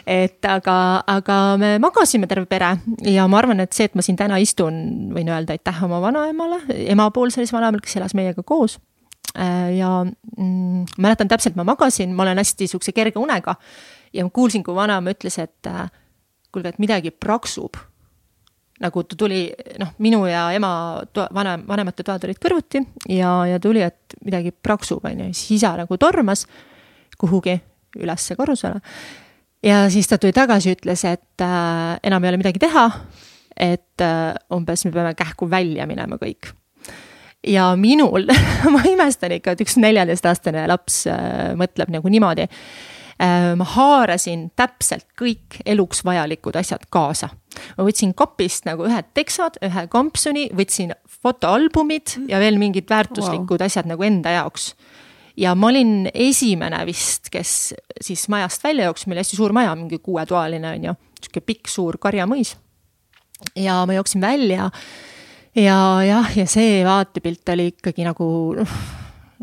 et 0.05 0.45
aga, 0.45 0.77
aga 1.17 1.41
me 1.61 1.75
magasime 1.81 2.29
terve 2.29 2.45
pere 2.51 2.75
ja 3.09 3.25
ma 3.25 3.41
arvan, 3.41 3.65
et 3.65 3.73
see, 3.73 3.89
et 3.89 3.97
ma 3.97 4.05
siin 4.05 4.19
täna 4.21 4.37
istun, 4.43 5.09
võin 5.15 5.33
öelda 5.33 5.57
aitäh 5.57 5.85
oma 5.89 6.03
vanaemale, 6.05 6.61
emapoolsele 6.85 7.47
siis 7.47 7.57
vanaemale, 7.57 7.81
kes 7.81 7.97
elas 7.97 8.13
meiega 8.13 8.45
koos 8.45 8.77
ja 9.77 9.89
mm, 10.37 10.85
mäletan 10.97 11.27
täpselt, 11.27 11.55
ma 11.59 11.65
magasin, 11.67 12.13
ma 12.15 12.23
olen 12.23 12.39
hästi 12.39 12.67
siukse 12.71 12.93
kerge 12.95 13.19
unega 13.19 13.55
ja 14.15 14.23
ma 14.23 14.31
kuulsin, 14.33 14.63
kui 14.63 14.75
vanaema 14.75 15.13
ütles, 15.15 15.37
et 15.41 15.69
äh, 15.69 15.89
kuulge, 16.53 16.71
et 16.71 16.81
midagi 16.81 17.11
praksub. 17.11 17.77
nagu 18.75 19.03
ta 19.07 19.15
tuli, 19.15 19.45
noh, 19.79 19.93
minu 20.03 20.25
ja 20.27 20.49
ema 20.51 20.69
toa, 21.15 21.29
vanem, 21.33 21.61
vanemate 21.67 22.03
toad 22.03 22.25
olid 22.27 22.39
kõrvuti 22.43 22.81
ja, 23.07 23.29
ja 23.47 23.59
tuli, 23.63 23.79
et 23.79 24.17
midagi 24.27 24.51
praksub, 24.51 25.05
on 25.07 25.21
ju, 25.23 25.27
siis 25.31 25.61
isa 25.61 25.71
nagu 25.79 25.95
tormas 25.97 26.43
kuhugi 27.17 27.55
ülesse 27.95 28.35
korrusele. 28.35 28.81
ja 29.63 29.85
siis 29.89 30.11
ta 30.11 30.19
tuli 30.19 30.35
tagasi, 30.35 30.75
ütles, 30.75 31.05
et 31.07 31.43
äh, 31.43 31.95
enam 32.03 32.23
ei 32.23 32.33
ole 32.33 32.41
midagi 32.43 32.59
teha. 32.59 32.89
et 33.55 34.03
äh, 34.03 34.35
umbes 34.51 34.85
me 34.85 34.91
peame 34.91 35.15
kähku 35.15 35.49
välja 35.49 35.87
minema 35.87 36.19
kõik 36.19 36.51
ja 37.47 37.69
minul 37.79 38.27
ma 38.73 38.83
imestan 38.89 39.35
ikka, 39.37 39.55
et 39.55 39.63
üks 39.65 39.77
neljateistaastane 39.81 40.65
laps 40.71 41.05
äh, 41.11 41.53
mõtleb 41.59 41.93
nagu 41.93 42.11
niimoodi 42.11 42.47
äh,. 42.47 43.53
ma 43.57 43.67
haarasin 43.75 44.49
täpselt 44.57 45.07
kõik 45.19 45.61
eluks 45.65 46.03
vajalikud 46.05 46.57
asjad 46.59 46.87
kaasa. 46.89 47.29
ma 47.77 47.87
võtsin 47.87 48.13
kapist 48.17 48.67
nagu 48.69 48.87
ühed 48.89 49.13
teksad, 49.13 49.59
ühe 49.65 49.87
kampsuni, 49.91 50.49
võtsin 50.55 50.95
fotoalbumid 51.21 52.17
ja 52.29 52.41
veel 52.43 52.59
mingid 52.61 52.89
väärtuslikud 52.89 53.59
wow. 53.59 53.65
asjad 53.65 53.89
nagu 53.89 54.03
enda 54.03 54.35
jaoks 54.39 54.73
ja 55.37 55.55
ma 55.55 55.69
olin 55.71 56.09
esimene 56.13 56.81
vist, 56.87 57.29
kes 57.33 57.73
siis 58.01 58.27
majast 58.31 58.63
välja 58.63 58.89
jooksis, 58.89 59.07
meil 59.11 59.19
hästi 59.21 59.39
suur 59.39 59.55
maja, 59.55 59.73
mingi 59.75 59.99
kuuetoaline 60.03 60.75
on 60.77 60.87
ju, 60.89 60.95
sihuke 61.19 61.43
pikk 61.43 61.71
suur 61.71 61.99
karjamõis. 62.01 62.55
ja 63.55 63.81
ma 63.85 63.97
jooksin 63.97 64.21
välja 64.23 64.69
ja 65.55 65.77
jah, 66.05 66.29
ja 66.37 66.45
see 66.49 66.83
vaatepilt 66.85 67.49
oli 67.53 67.69
ikkagi 67.73 68.05
nagu 68.07 68.27
noh, 68.57 68.75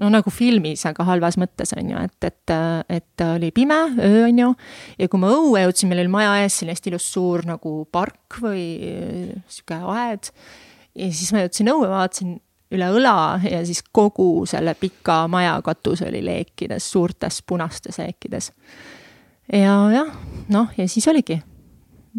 no 0.01 0.11
nagu 0.13 0.33
filmis, 0.33 0.85
aga 0.89 1.05
halvas 1.09 1.39
mõttes 1.41 1.75
on 1.77 1.91
ju, 1.93 2.05
et, 2.07 2.29
et, 2.29 2.55
et 3.01 3.25
oli 3.27 3.53
pime, 3.55 3.79
öö 4.01 4.27
on 4.29 4.41
ju. 4.45 4.53
ja 4.99 5.09
kui 5.11 5.23
ma 5.23 5.33
õue 5.35 5.65
jõudsin, 5.67 5.91
meil 5.91 6.05
oli 6.05 6.13
maja 6.13 6.39
ees 6.43 6.61
selline 6.61 6.77
hästi 6.77 6.93
ilus 6.93 7.11
suur 7.15 7.45
nagu 7.49 7.75
park 7.93 8.41
või 8.45 8.65
sihuke 9.51 9.83
aed. 9.97 10.33
ja 10.99 11.13
siis 11.13 11.33
ma 11.35 11.45
jõudsin 11.45 11.73
õue, 11.75 11.93
vaatasin 11.93 12.41
üle 12.73 12.89
õla 12.97 13.17
ja 13.45 13.61
siis 13.69 13.83
kogu 13.93 14.47
selle 14.49 14.73
pika 14.81 15.27
maja 15.29 15.59
katus 15.65 16.01
oli 16.07 16.23
leekides, 16.25 16.89
suurtes 16.89 17.43
punastes 17.45 18.01
leekides. 18.01 18.53
ja 19.53 19.79
jah, 19.93 20.13
noh, 20.53 20.77
ja 20.77 20.89
siis 20.89 21.09
oligi 21.09 21.43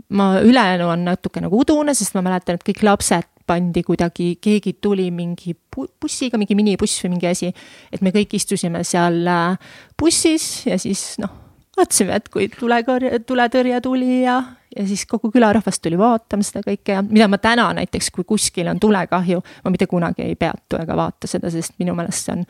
ma 0.09 0.39
ülejäänu 0.41 0.87
on 0.89 1.03
natuke 1.05 1.41
nagu 1.41 1.59
udune, 1.61 1.93
sest 1.93 2.15
ma 2.17 2.23
mäletan, 2.25 2.57
et 2.57 2.65
kõik 2.65 2.81
lapsed 2.85 3.32
pandi 3.47 3.83
kuidagi, 3.83 4.37
keegi 4.41 4.77
tuli 4.81 5.09
mingi 5.11 5.55
bussiga, 5.73 6.39
mingi 6.39 6.55
minibuss 6.55 7.03
või 7.03 7.15
mingi 7.15 7.29
asi. 7.29 7.53
et 7.91 8.01
me 8.01 8.13
kõik 8.15 8.35
istusime 8.37 8.83
seal 8.87 9.23
äh, 9.27 9.71
bussis 9.99 10.65
ja 10.67 10.77
siis 10.79 11.17
noh, 11.21 11.31
vaatasime, 11.77 12.17
et 12.19 12.29
kui 12.33 12.49
tulekõrje, 12.51 13.19
tuletõrje 13.27 13.81
tuli 13.83 14.21
ja, 14.23 14.37
ja 14.75 14.87
siis 14.87 15.05
kogu 15.09 15.31
külarahvas 15.33 15.79
tuli 15.83 15.97
vaatama 15.99 16.45
seda 16.45 16.63
kõike 16.65 16.97
ja 16.97 17.05
mida 17.05 17.27
ma 17.31 17.39
täna 17.41 17.69
näiteks, 17.79 18.11
kui 18.15 18.27
kuskil 18.27 18.69
on 18.71 18.81
tulekahju, 18.81 19.41
ma 19.63 19.73
mitte 19.73 19.87
kunagi 19.91 20.27
ei 20.27 20.35
peatu 20.39 20.79
ega 20.81 20.97
vaata 20.97 21.29
seda, 21.29 21.51
sest 21.53 21.79
minu 21.81 21.95
meelest 21.97 22.29
see 22.29 22.37
on 22.37 22.45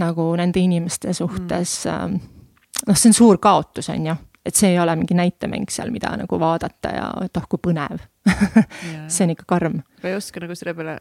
nagu 0.00 0.32
nende 0.36 0.60
inimeste 0.60 1.14
suhtes 1.16 1.82
mm., 1.86 2.20
noh, 2.88 2.98
see 2.98 3.10
on 3.12 3.16
suur 3.16 3.40
kaotus, 3.42 3.90
on 3.92 4.12
ju 4.12 4.18
et 4.46 4.58
see 4.58 4.72
ei 4.72 4.78
ole 4.82 4.96
mingi 4.98 5.14
näitemäng 5.14 5.70
seal, 5.70 5.90
mida 5.94 6.16
nagu 6.18 6.38
vaadata 6.40 6.94
ja 6.96 7.10
et 7.24 7.36
oh 7.38 7.46
kui 7.48 7.62
põnev 7.62 8.00
see 9.12 9.26
on 9.26 9.34
ikka 9.34 9.48
karm. 9.54 9.82
ma 10.02 10.10
ei 10.10 10.16
oska 10.18 10.42
nagu 10.42 10.56
selle 10.58 10.74
peale, 10.78 10.96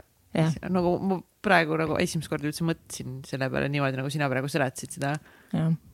nagu 0.69 0.95
ma 1.05 1.19
praegu 1.43 1.77
nagu 1.79 1.97
esimest 2.01 2.31
korda 2.31 2.49
üldse 2.49 2.65
mõtlesin 2.67 3.21
selle 3.27 3.49
peale 3.53 3.69
niimoodi, 3.71 3.99
nagu 3.99 4.11
sina 4.13 4.29
praegu 4.31 4.51
seletasid 4.51 4.97
seda. 4.97 5.15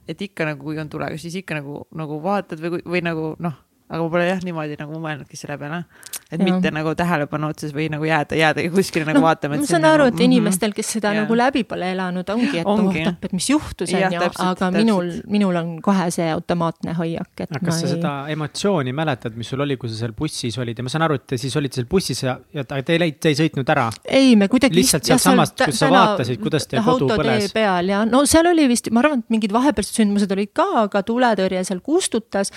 et 0.07 0.21
ikka 0.23 0.47
nagu, 0.47 0.63
kui 0.63 0.79
on 0.79 0.89
tulega, 0.91 1.19
siis 1.19 1.39
ikka 1.41 1.59
nagu, 1.59 1.81
nagu 1.97 2.19
vaatad 2.23 2.61
või, 2.63 2.81
või 2.85 3.03
nagu 3.05 3.33
noh 3.43 3.63
aga 3.88 4.04
ma 4.04 4.10
pole 4.12 4.26
jah 4.28 4.41
niimoodi 4.43 4.76
nagu 4.80 4.97
mõelnudki 5.00 5.38
selle 5.39 5.56
peale. 5.60 5.80
et 6.28 6.41
ja. 6.41 6.43
mitte 6.43 6.71
nagu 6.76 6.91
tähelepanu 7.00 7.47
otsas 7.54 7.71
või 7.76 7.86
nagu 7.91 8.04
jääda, 8.04 8.36
jäädagi 8.36 8.71
kuskile 8.73 9.06
nagu 9.08 9.21
no, 9.21 9.28
vaatama. 9.30 9.60
ma 9.62 9.67
saan 9.69 9.86
aru, 9.88 10.10
et 10.10 10.17
-hmm. 10.17 10.26
inimestel, 10.26 10.73
kes 10.76 10.89
seda 10.97 11.13
ja. 11.15 11.21
nagu 11.23 11.38
läbi 11.39 11.63
pole 11.63 11.91
elanud, 11.93 12.30
ongi, 12.34 12.60
et 12.60 12.67
ongi. 12.67 13.06
oh, 13.08 13.13
et 13.23 13.36
mis 13.38 13.50
juhtus, 13.50 13.93
on 13.93 14.02
ju, 14.02 14.08
aga 14.08 14.26
täpselt. 14.26 14.63
minul, 14.76 15.12
minul 15.32 15.56
on 15.56 15.69
kohe 15.82 16.10
see 16.12 16.28
automaatne 16.32 16.97
hoiak, 16.97 17.32
et 17.45 17.54
kas 17.63 17.80
sa 17.80 17.88
ei... 17.88 17.93
seda 17.93 18.13
emotsiooni 18.34 18.91
mäletad, 18.91 19.38
mis 19.39 19.54
sul 19.54 19.63
oli, 19.63 19.78
kui 19.80 19.89
sa 19.89 20.02
seal 20.02 20.15
bussis 20.17 20.58
olid 20.60 20.78
ja 20.78 20.84
ma 20.84 20.91
saan 20.91 21.06
aru, 21.08 21.19
et 21.21 21.28
te 21.32 21.39
siis 21.39 21.56
olite 21.56 21.80
seal 21.80 21.88
bussis 21.88 22.23
ja, 22.23 22.36
ja 22.54 22.65
te 22.67 22.97
ei, 22.97 23.12
te 23.13 23.32
ei 23.32 23.39
sõitnud 23.39 23.71
ära? 23.71 23.88
ei, 24.04 24.36
me 24.36 24.50
kuidagi. 24.52 24.76
lihtsalt 24.82 25.08
sealtsamast, 25.08 25.63
kus 25.63 25.80
sa 25.80 25.89
vaatasid, 25.93 26.41
kuidas 26.43 26.67
teil 26.67 26.84
kodu 26.84 27.08
põles? 27.13 27.47
peal 27.56 27.88
ja 27.95 28.04
no 28.04 28.26
seal 28.28 28.52
oli 28.52 28.67
vist, 28.67 28.91
ma 28.91 29.06
arvan, 29.06 29.23
et 29.23 29.32
mingid 29.32 29.56
vahepealsed 29.56 30.02
sündmused 30.02 30.36
olid 30.36 30.52
ka, 30.52 30.67
aga 30.84 31.06
tuletõrje 31.08 31.63
seal 31.71 31.80
kustutas 31.80 32.52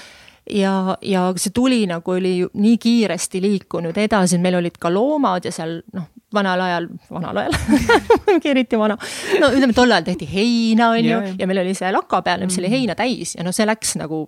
ja, 0.51 0.97
ja 1.03 1.27
see 1.37 1.53
tuli 1.55 1.83
nagu 1.91 2.17
oli 2.17 2.35
nii 2.55 2.79
kiiresti 2.81 3.43
liikunud 3.43 3.97
edasi, 3.99 4.39
meil 4.39 4.59
olid 4.61 4.79
ka 4.81 4.93
loomad 4.93 5.45
ja 5.45 5.53
seal 5.55 5.81
noh, 5.97 6.11
vanal 6.35 6.61
ajal, 6.65 6.89
vanal 7.11 7.43
ajal 7.45 7.57
eriti 8.53 8.79
vana, 8.79 8.97
no 9.41 9.51
ütleme, 9.55 9.77
tol 9.77 9.91
ajal 9.91 10.07
tehti 10.07 10.29
heina, 10.31 10.93
on 10.97 11.11
ju, 11.11 11.23
ja 11.39 11.51
meil 11.51 11.65
oli 11.65 11.75
see 11.79 11.91
laka 11.95 12.23
peal, 12.27 12.47
mis 12.47 12.59
oli 12.61 12.71
mm. 12.71 12.77
heina 12.79 12.99
täis 12.99 13.37
ja 13.37 13.47
noh, 13.47 13.55
see 13.57 13.69
läks 13.69 13.97
nagu 14.01 14.25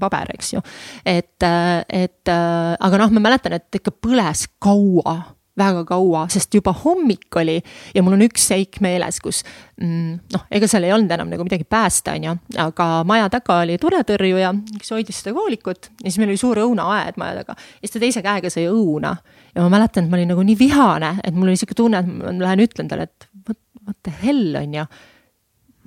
paber, 0.00 0.30
eks 0.36 0.52
ju. 0.54 0.60
et, 1.06 1.42
et 1.42 2.30
aga 2.30 3.00
noh, 3.02 3.16
ma 3.16 3.24
mäletan, 3.28 3.56
et 3.58 3.80
ikka 3.80 3.94
põles 3.94 4.46
kaua 4.62 5.18
väga 5.58 5.84
kaua, 5.88 6.26
sest 6.32 6.54
juba 6.54 6.74
hommik 6.84 7.36
oli 7.40 7.56
ja 7.94 8.02
mul 8.04 8.16
on 8.16 8.24
üks 8.26 8.44
seik 8.50 8.80
meeles, 8.84 9.20
kus 9.24 9.42
mm, 9.80 10.12
noh, 10.34 10.44
ega 10.52 10.68
seal 10.70 10.86
ei 10.86 10.92
olnud 10.94 11.12
enam 11.16 11.32
nagu 11.32 11.46
midagi 11.46 11.66
päästa, 11.68 12.16
on 12.16 12.28
ju, 12.28 12.34
aga 12.66 12.88
maja 13.08 13.30
taga 13.32 13.62
oli 13.64 13.78
tuletõrjuja, 13.80 14.52
kes 14.76 14.92
hoidis 14.94 15.22
seda 15.22 15.34
koolikut 15.36 15.90
ja 16.02 16.08
siis 16.10 16.20
meil 16.20 16.34
oli 16.34 16.40
suur 16.40 16.60
õunaaed 16.66 17.20
maja 17.20 17.40
taga. 17.40 17.56
ja 17.56 17.86
siis 17.86 17.96
ta 17.96 18.04
teise 18.04 18.24
käega 18.26 18.52
sai 18.52 18.68
õuna. 18.70 19.16
Ja 19.56 19.64
ma 19.64 19.72
mäletan, 19.72 20.04
et 20.04 20.12
ma 20.12 20.18
olin 20.18 20.32
nagu 20.34 20.44
nii 20.44 20.58
vihane, 20.60 21.14
et 21.24 21.36
mul 21.36 21.48
oli 21.48 21.56
sihuke 21.56 21.76
tunne, 21.78 22.02
et 22.04 22.08
ma 22.26 22.36
lähen 22.44 22.64
ütlen 22.66 22.90
talle, 22.90 23.08
et 23.08 23.28
what, 23.48 23.60
what 23.86 24.00
the 24.04 24.12
hell 24.22 24.58
on 24.60 24.74
ju 24.76 24.88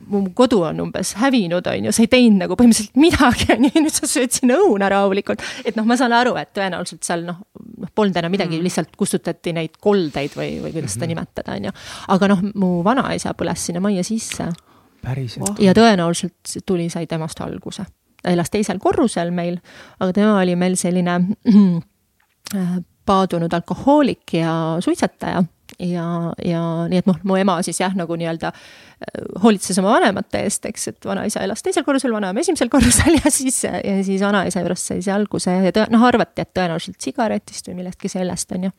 mu 0.09 0.21
kodu 0.35 0.61
on 0.67 0.81
umbes 0.83 1.13
hävinud, 1.19 1.67
on 1.69 1.87
ju, 1.87 1.93
sa 1.95 2.03
ei 2.03 2.09
teinud 2.11 2.43
nagu 2.43 2.57
põhimõtteliselt 2.59 2.99
midagi, 2.99 3.47
on 3.55 3.67
ju, 3.67 3.83
nüüd 3.85 3.95
sa 3.95 4.09
sööd 4.09 4.33
sinna 4.35 4.57
õuna 4.63 4.89
rahulikult. 4.91 5.43
et 5.65 5.77
noh, 5.77 5.87
ma 5.87 5.97
saan 5.99 6.15
aru, 6.15 6.35
et 6.41 6.51
tõenäoliselt 6.55 7.05
seal 7.05 7.25
noh, 7.27 7.41
noh 7.79 7.91
polnud 7.95 8.17
enam 8.21 8.33
midagi 8.33 8.57
mm., 8.57 8.65
lihtsalt 8.65 8.97
kustutati 8.99 9.53
neid 9.55 9.77
koldeid 9.81 10.35
või, 10.37 10.57
või 10.63 10.73
kuidas 10.75 10.95
seda 10.95 11.05
mm 11.05 11.11
-hmm. 11.11 11.15
nimetada, 11.15 11.55
on 11.57 11.69
ju. 11.69 11.75
aga 12.15 12.31
noh, 12.33 12.43
mu 12.55 12.71
vanaisa 12.85 13.35
põles 13.37 13.65
sinna 13.69 13.83
majja 13.83 14.03
sisse. 14.03 14.49
päriselt? 15.01 15.59
ja 15.59 15.73
tõenäoliselt 15.77 16.59
tuli, 16.65 16.89
sai 16.89 17.07
temast 17.07 17.41
alguse. 17.41 17.85
ta 18.21 18.29
elas 18.29 18.49
teisel 18.49 18.79
korrusel 18.79 19.31
meil, 19.31 19.59
aga 19.99 20.13
tema 20.13 20.39
oli 20.39 20.55
meil 20.55 20.75
selline 20.75 21.15
äh, 22.55 22.77
paadunud 23.05 23.53
alkohoolik 23.53 24.33
ja 24.33 24.77
suitsetaja 24.79 25.43
ja, 25.79 26.05
ja 26.45 26.61
nii, 26.89 27.01
et 27.03 27.09
noh, 27.09 27.19
mu 27.27 27.37
ema 27.39 27.59
siis 27.65 27.79
jah, 27.81 27.95
nagu 27.97 28.17
nii-öelda 28.19 28.51
äh, 28.51 29.23
hoolitses 29.43 29.79
oma 29.81 29.95
vanemate 29.95 30.43
eest, 30.47 30.65
eks, 30.69 30.87
et 30.93 31.09
vanaisa 31.09 31.43
elas 31.45 31.63
teisel 31.65 31.85
korrusel, 31.87 32.13
vanaema 32.15 32.43
esimesel 32.43 32.71
korrusel 32.75 33.19
ja 33.19 33.33
siis, 33.33 33.63
ja 33.63 33.97
siis 34.05 34.23
vanaisa 34.25 34.63
juurest 34.63 34.93
sai 34.93 35.03
see 35.05 35.15
alguse 35.15 35.55
ja 35.67 35.75
tõ-, 35.75 35.89
noh, 35.93 36.05
arvati, 36.07 36.43
et 36.45 36.53
tõenäoliselt 36.57 36.99
sigaretist 37.09 37.71
või 37.71 37.81
millestki 37.83 38.11
sellest, 38.11 38.57
on 38.57 38.69
ju 38.69 38.75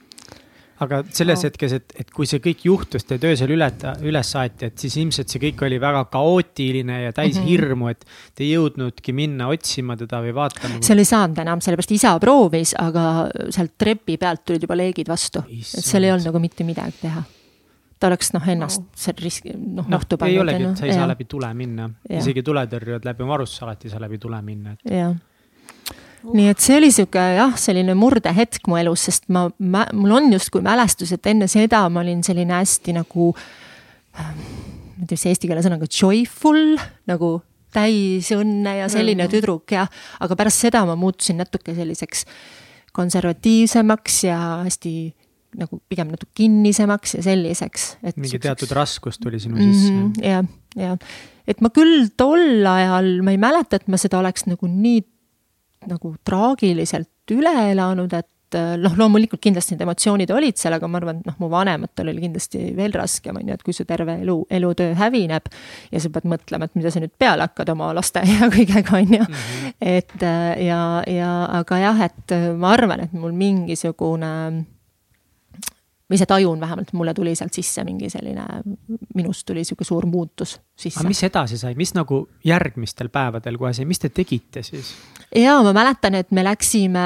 aga 0.84 1.00
selles 1.12 1.44
hetkes, 1.44 1.74
et, 1.76 1.94
et 2.02 2.12
kui 2.14 2.28
see 2.28 2.40
kõik 2.44 2.64
juhtus, 2.64 3.04
te 3.08 3.18
töö 3.20 3.34
seal 3.38 3.52
üle, 3.54 3.68
üles 4.06 4.32
saati, 4.34 4.70
et 4.70 4.80
siis 4.80 4.96
ilmselt 5.02 5.32
see 5.32 5.42
kõik 5.42 5.64
oli 5.66 5.80
väga 5.82 6.04
kaootiline 6.12 7.00
ja 7.02 7.12
täis 7.16 7.36
mm 7.36 7.42
-hmm. 7.42 7.48
hirmu, 7.50 7.90
et 7.92 8.06
te 8.34 8.44
ei 8.46 8.54
jõudnudki 8.54 9.14
minna 9.16 9.50
otsima 9.52 9.96
teda 10.00 10.22
või 10.24 10.34
vaatama. 10.36 10.80
seal 10.84 10.98
ei 10.98 11.08
saanud 11.08 11.38
enam, 11.38 11.60
sellepärast 11.60 11.92
isa 11.96 12.14
proovis, 12.20 12.74
aga 12.78 13.28
sealt 13.50 13.76
trepi 13.78 14.16
pealt 14.16 14.44
tulid 14.44 14.62
juba 14.62 14.76
leegid 14.76 15.08
vastu, 15.08 15.44
et 15.48 15.84
seal 15.84 16.04
ei 16.04 16.12
olnud 16.12 16.32
nagu 16.32 16.40
mitte 16.40 16.64
midagi 16.64 16.96
teha 17.02 17.22
ta 18.00 18.08
oleks 18.08 18.32
noh, 18.32 18.46
ennast 18.48 18.86
seal 18.96 19.18
riski, 19.20 19.52
noh 19.52 19.84
no, 19.84 19.98
ohtu 20.00 20.16
pannud. 20.16 20.32
ei 20.32 20.40
olegi, 20.40 20.64
et 20.64 20.78
sa 20.80 20.86
ei 20.86 20.94
ja. 20.94 21.02
saa 21.02 21.08
läbi 21.10 21.26
tule 21.28 21.50
minna, 21.54 21.90
isegi 22.08 22.42
tuletõrjujad 22.42 23.04
läbi 23.04 23.26
varustuse 23.28 23.66
alati 23.66 23.88
ei 23.88 23.92
saa 23.92 24.00
läbi 24.00 24.18
tule 24.18 24.40
minna, 24.42 24.72
et. 24.72 24.86
Nii 26.22 26.48
et 26.52 26.62
see 26.62 26.76
oli 26.76 26.90
sihuke 26.92 27.22
jah, 27.36 27.54
selline 27.60 27.94
murdehetk 27.98 28.68
mu 28.68 28.76
elus, 28.80 29.06
sest 29.08 29.28
ma, 29.32 29.46
ma, 29.58 29.86
mul 29.96 30.16
on 30.18 30.32
justkui 30.34 30.62
mälestus, 30.64 31.12
et 31.16 31.26
enne 31.30 31.48
seda 31.50 31.82
ma 31.92 32.02
olin 32.04 32.22
selline 32.26 32.58
hästi 32.58 32.96
nagu. 32.98 33.32
ma 34.16 34.26
ei 35.00 35.06
tea, 35.06 35.16
mis 35.16 35.26
eesti 35.30 35.48
keele 35.48 35.62
sõnaga 35.64 35.86
joyful 35.88 36.76
nagu 37.08 37.38
täis 37.72 38.28
õnne 38.34 38.74
ja 38.80 38.88
selline 38.90 39.24
Mm. 39.24 39.30
tüdruk 39.30 39.72
ja, 39.72 39.86
aga 40.20 40.36
pärast 40.36 40.66
seda 40.66 40.82
ma 40.84 40.96
muutusin 40.98 41.38
natuke 41.38 41.74
selliseks 41.74 42.24
konservatiivsemaks 42.92 44.24
ja 44.26 44.38
hästi 44.66 44.94
nagu 45.60 45.80
pigem 45.88 46.10
natuke 46.10 46.30
kinnisemaks 46.34 47.14
ja 47.14 47.22
selliseks. 47.22 47.96
mingi 48.16 48.38
teatud 48.38 48.70
raskus 48.74 49.18
tuli 49.18 49.40
sinu 49.40 49.56
sisse 49.56 49.92
mm 49.92 49.98
-hmm. 49.98 50.12
-hmm, 50.12 50.26
jah, 50.26 50.44
jah, 50.76 50.98
et 51.46 51.60
ma 51.60 51.70
küll 51.70 52.10
tol 52.16 52.66
ajal, 52.66 53.22
ma 53.22 53.30
ei 53.30 53.38
mäleta, 53.38 53.76
et 53.76 53.88
ma 53.88 53.96
seda 53.96 54.18
oleks 54.18 54.46
nagu 54.46 54.66
nii 54.66 55.02
nagu 55.88 56.12
traagiliselt 56.26 57.32
üle 57.32 57.54
elanud, 57.70 58.12
et 58.18 58.28
noh, 58.80 58.94
loomulikult 58.98 59.40
kindlasti 59.42 59.74
need 59.74 59.84
emotsioonid 59.84 60.30
olid 60.34 60.58
seal, 60.58 60.74
aga 60.74 60.88
ma 60.90 60.98
arvan, 60.98 61.20
et 61.20 61.28
noh, 61.28 61.36
mu 61.42 61.50
vanematel 61.52 62.10
oli 62.10 62.24
kindlasti 62.24 62.72
veel 62.76 62.94
raskem, 62.96 63.38
on 63.38 63.46
ju, 63.46 63.56
et 63.56 63.62
kui 63.66 63.76
su 63.76 63.86
terve 63.88 64.16
elu, 64.24 64.36
elutöö 64.58 64.96
hävineb 64.98 65.46
ja 65.92 66.02
sa 66.02 66.10
pead 66.12 66.26
mõtlema, 66.30 66.66
et 66.66 66.74
mida 66.78 66.90
sa 66.92 67.02
nüüd 67.02 67.14
peale 67.20 67.46
hakkad 67.46 67.70
oma 67.76 67.92
laste 67.96 68.24
ja 68.26 68.50
kõigega, 68.56 68.98
on 68.98 69.14
ju. 69.20 69.30
et 69.78 70.26
ja, 70.66 70.82
ja 71.06 71.30
aga 71.60 71.80
jah, 71.84 72.04
et 72.10 72.36
ma 72.58 72.74
arvan, 72.74 73.06
et 73.06 73.16
mul 73.16 73.36
mingisugune 73.36 74.34
ma 76.10 76.18
ise 76.18 76.26
tajun 76.26 76.60
vähemalt, 76.60 76.90
mulle 76.98 77.14
tuli 77.14 77.36
sealt 77.38 77.54
sisse 77.54 77.84
mingi 77.86 78.10
selline, 78.10 78.42
minust 79.14 79.46
tuli 79.46 79.62
sihuke 79.64 79.86
suur 79.86 80.08
muutus 80.10 80.56
sisse. 80.74 80.98
aga 80.98 81.08
mis 81.12 81.22
edasi 81.22 81.58
sai, 81.60 81.76
mis 81.78 81.94
nagu 81.94 82.24
järgmistel 82.44 83.12
päevadel 83.14 83.58
kohe 83.60 83.70
sai, 83.76 83.86
mis 83.86 84.02
te 84.02 84.10
tegite 84.10 84.64
siis? 84.66 84.90
Ja 85.36 85.56
ma 85.62 85.72
mäletan, 85.76 86.16
et 86.18 86.30
me 86.34 86.44
läksime 86.46 87.02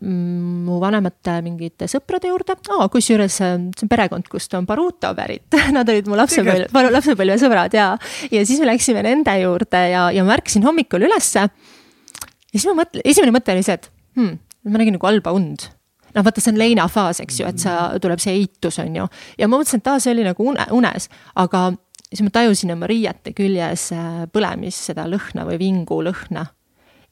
mm, 0.00 0.60
mu 0.66 0.78
vanemate 0.82 1.38
mingite 1.44 1.88
sõprade 1.90 2.30
juurde. 2.30 2.56
Oh,, 2.72 2.86
kusjuures 2.92 3.40
see 3.40 3.50
on 3.56 3.90
perekond, 3.90 4.28
kust 4.32 4.54
on 4.58 4.68
Baruto 4.68 5.12
pärit. 5.16 5.48
Nad 5.76 5.88
olid 5.92 6.08
mu 6.10 6.18
lapsepõlve, 6.20 6.70
lapsepõlvesõbrad 6.96 7.76
ja, 7.76 7.90
ja 8.32 8.44
siis 8.46 8.62
me 8.62 8.70
läksime 8.70 9.04
nende 9.06 9.34
juurde 9.42 9.82
ja, 9.92 10.06
ja 10.14 10.24
ma 10.26 10.36
ärkasin 10.38 10.64
hommikul 10.66 11.08
ülesse. 11.08 11.48
ja 11.48 12.54
siis 12.54 12.68
ma 12.70 12.78
mõtlen, 12.82 13.04
esimene 13.04 13.36
mõte 13.36 13.54
oli 13.54 13.66
see, 13.66 13.76
et 13.76 13.92
hmm, 14.16 14.40
ma 14.70 14.80
nägin 14.82 14.98
nagu 14.98 15.10
halba 15.10 15.34
und. 15.36 15.68
Noh, 16.10 16.24
vaata, 16.26 16.42
see 16.42 16.50
on 16.50 16.58
leinafaas, 16.58 17.20
eks 17.22 17.36
ju, 17.38 17.46
et 17.46 17.60
sa, 17.62 17.92
tuleb 18.02 18.18
see 18.18 18.32
eitus, 18.40 18.80
on 18.82 18.96
ju. 18.96 19.04
ja 19.38 19.46
ma 19.46 19.60
mõtlesin, 19.60 19.82
et 19.82 19.92
aa, 19.92 20.00
see 20.02 20.14
oli 20.16 20.24
nagu 20.26 20.46
une, 20.50 20.64
unes, 20.74 21.06
aga 21.38 21.68
siis 22.10 22.24
ma 22.26 22.32
tajusin 22.34 22.74
oma 22.74 22.88
riiete 22.90 23.34
küljes 23.36 23.90
äh, 23.94 24.24
põlemis 24.32 24.78
seda 24.90 25.06
lõhna 25.10 25.46
või 25.46 25.60
vingu 25.60 26.00
lõhna. 26.06 26.48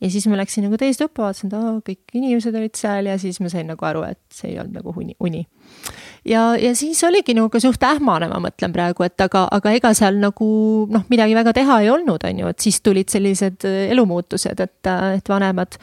Ja 0.00 0.11
siis 0.11 0.26
ma 0.30 0.38
läksin 0.38 0.66
nagu 0.66 0.78
teist 0.80 1.02
õppe, 1.04 1.22
vaatasin, 1.24 1.50
et 1.50 1.56
aa, 1.58 1.76
kõik 1.84 2.18
inimesed 2.18 2.58
olid 2.58 2.78
seal 2.78 3.11
ja 3.11 3.16
siis 3.20 3.40
ma 3.42 3.50
sain 3.52 3.68
nagu 3.70 3.88
aru, 3.88 4.04
et 4.08 4.20
see 4.34 4.52
ei 4.52 4.58
olnud 4.62 4.80
nagu 4.80 4.94
uni, 4.96 5.16
uni. 5.24 5.44
ja, 6.28 6.52
ja 6.61 6.74
siis 6.78 7.00
oligi 7.06 7.34
nagu 7.38 7.62
suht 7.62 7.87
ähmane, 7.88 8.30
ma 8.30 8.42
mõtlen 8.48 8.74
praegu, 8.74 9.06
et 9.06 9.26
aga, 9.26 9.46
aga 9.58 9.74
ega 9.78 9.94
seal 9.98 10.20
nagu 10.22 10.50
noh, 10.92 11.06
midagi 11.11 11.38
väga 11.38 11.56
teha 11.61 11.80
ei 11.84 11.90
olnud, 11.94 12.28
on 12.30 12.44
ju, 12.44 12.52
et 12.52 12.68
siis 12.68 12.80
tulid 12.84 13.11
sellised 13.11 13.66
äh, 13.68 13.88
elumuutused, 13.94 14.66
et, 14.68 14.92
et 15.18 15.34
vanemad 15.34 15.80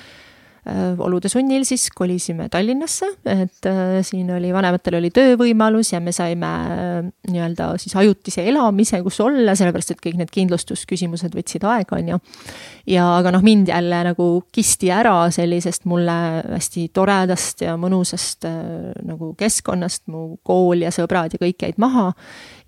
olude 1.05 1.29
sunnil 1.29 1.61
siis 1.67 1.91
kolisime 1.93 2.47
Tallinnasse, 2.49 3.05
et 3.29 3.67
äh, 3.69 3.99
siin 4.05 4.31
oli, 4.33 4.49
vanematel 4.53 4.97
oli 4.97 5.11
töövõimalus 5.13 5.91
ja 5.93 5.99
me 6.01 6.13
saime 6.15 6.49
äh, 6.49 7.09
nii-öelda 7.29 7.75
siis 7.81 7.93
ajutise 8.01 8.47
elamise, 8.49 9.01
kus 9.05 9.19
olla, 9.21 9.53
sellepärast 9.57 9.93
et 9.93 10.01
kõik 10.01 10.17
need 10.17 10.33
kindlustusküsimused 10.33 11.37
võtsid 11.37 11.67
aega, 11.69 11.99
on 11.99 12.15
ju. 12.15 12.17
ja 12.17 12.74
aga 13.17 13.31
noh, 13.33 13.41
mind 13.41 13.69
jälle 13.71 14.01
nagu 14.05 14.25
kisti 14.53 14.91
ära 14.93 15.31
sellisest 15.33 15.87
mulle 15.89 16.15
hästi 16.53 16.87
toredast 16.93 17.63
ja 17.65 17.73
mõnusast 17.81 18.45
äh, 18.45 18.91
nagu 19.05 19.31
keskkonnast, 19.39 20.03
mu 20.11 20.37
kool 20.45 20.85
ja 20.85 20.91
sõbrad 20.93 21.33
ja 21.33 21.41
kõik 21.41 21.65
jäid 21.65 21.79
maha. 21.81 22.11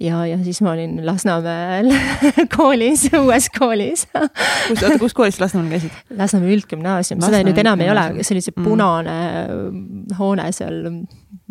ja, 0.01 0.23
ja 0.25 0.39
siis 0.43 0.61
ma 0.65 0.73
olin 0.73 0.99
Lasnamäel 1.05 1.91
koolis, 2.55 3.07
uues 3.17 3.49
koolis 3.53 4.07
kus, 4.09 4.81
oota, 4.81 4.97
kus 5.01 5.13
koolis 5.17 5.39
Lasnamäel 5.41 5.77
käisid? 5.77 6.01
Lasnamäe 6.17 6.55
üldgümnaasium, 6.57 7.21
seda 7.21 7.43
nüüd 7.45 7.61
enam 7.61 7.85
ei 7.85 7.93
ole, 7.93 8.07
see 8.23 8.37
oli 8.37 8.43
see 8.45 8.57
punane 8.57 9.17
mm. 9.45 10.17
hoone 10.17 10.47
seal, 10.55 10.81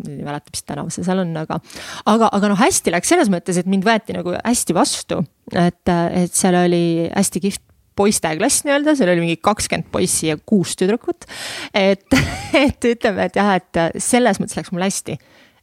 ei 0.07 0.19
mäleta, 0.27 0.51
mis 0.51 0.67
tänav 0.67 0.91
see 0.91 1.07
seal 1.07 1.23
on, 1.23 1.31
aga, 1.39 1.61
aga, 2.03 2.31
aga 2.35 2.51
noh, 2.51 2.59
hästi 2.59 2.91
läks 2.95 3.15
selles 3.15 3.31
mõttes, 3.31 3.59
et 3.61 3.69
mind 3.69 3.87
võeti 3.87 4.17
nagu 4.17 4.35
hästi 4.35 4.75
vastu, 4.75 5.21
et, 5.55 5.87
et 5.87 6.35
seal 6.35 6.59
oli 6.65 7.07
hästi 7.13 7.43
kihvt 7.47 7.63
poisteklass 7.97 8.65
nii-öelda, 8.67 8.95
seal 8.97 9.11
oli 9.13 9.25
mingi 9.25 9.39
kakskümmend 9.43 9.89
poissi 9.93 10.31
ja 10.31 10.37
kuus 10.37 10.75
tüdrukut. 10.79 11.27
et, 11.73 12.05
et 12.65 12.91
ütleme, 12.93 13.27
et 13.27 13.39
jah, 13.39 13.55
et 13.57 14.01
selles 14.03 14.41
mõttes 14.41 14.59
läks 14.59 14.73
mul 14.73 14.85
hästi. 14.85 15.17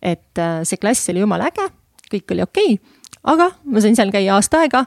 et 0.04 0.44
see 0.68 0.80
klass 0.80 1.08
oli 1.12 1.24
jumala 1.24 1.48
äge, 1.52 1.68
kõik 2.12 2.36
oli 2.36 2.44
okei 2.44 2.78
okay,, 2.78 3.02
aga 3.34 3.52
ma 3.64 3.82
sain 3.84 3.96
seal 3.96 4.12
käia 4.12 4.34
aasta 4.36 4.64
aega 4.64 4.84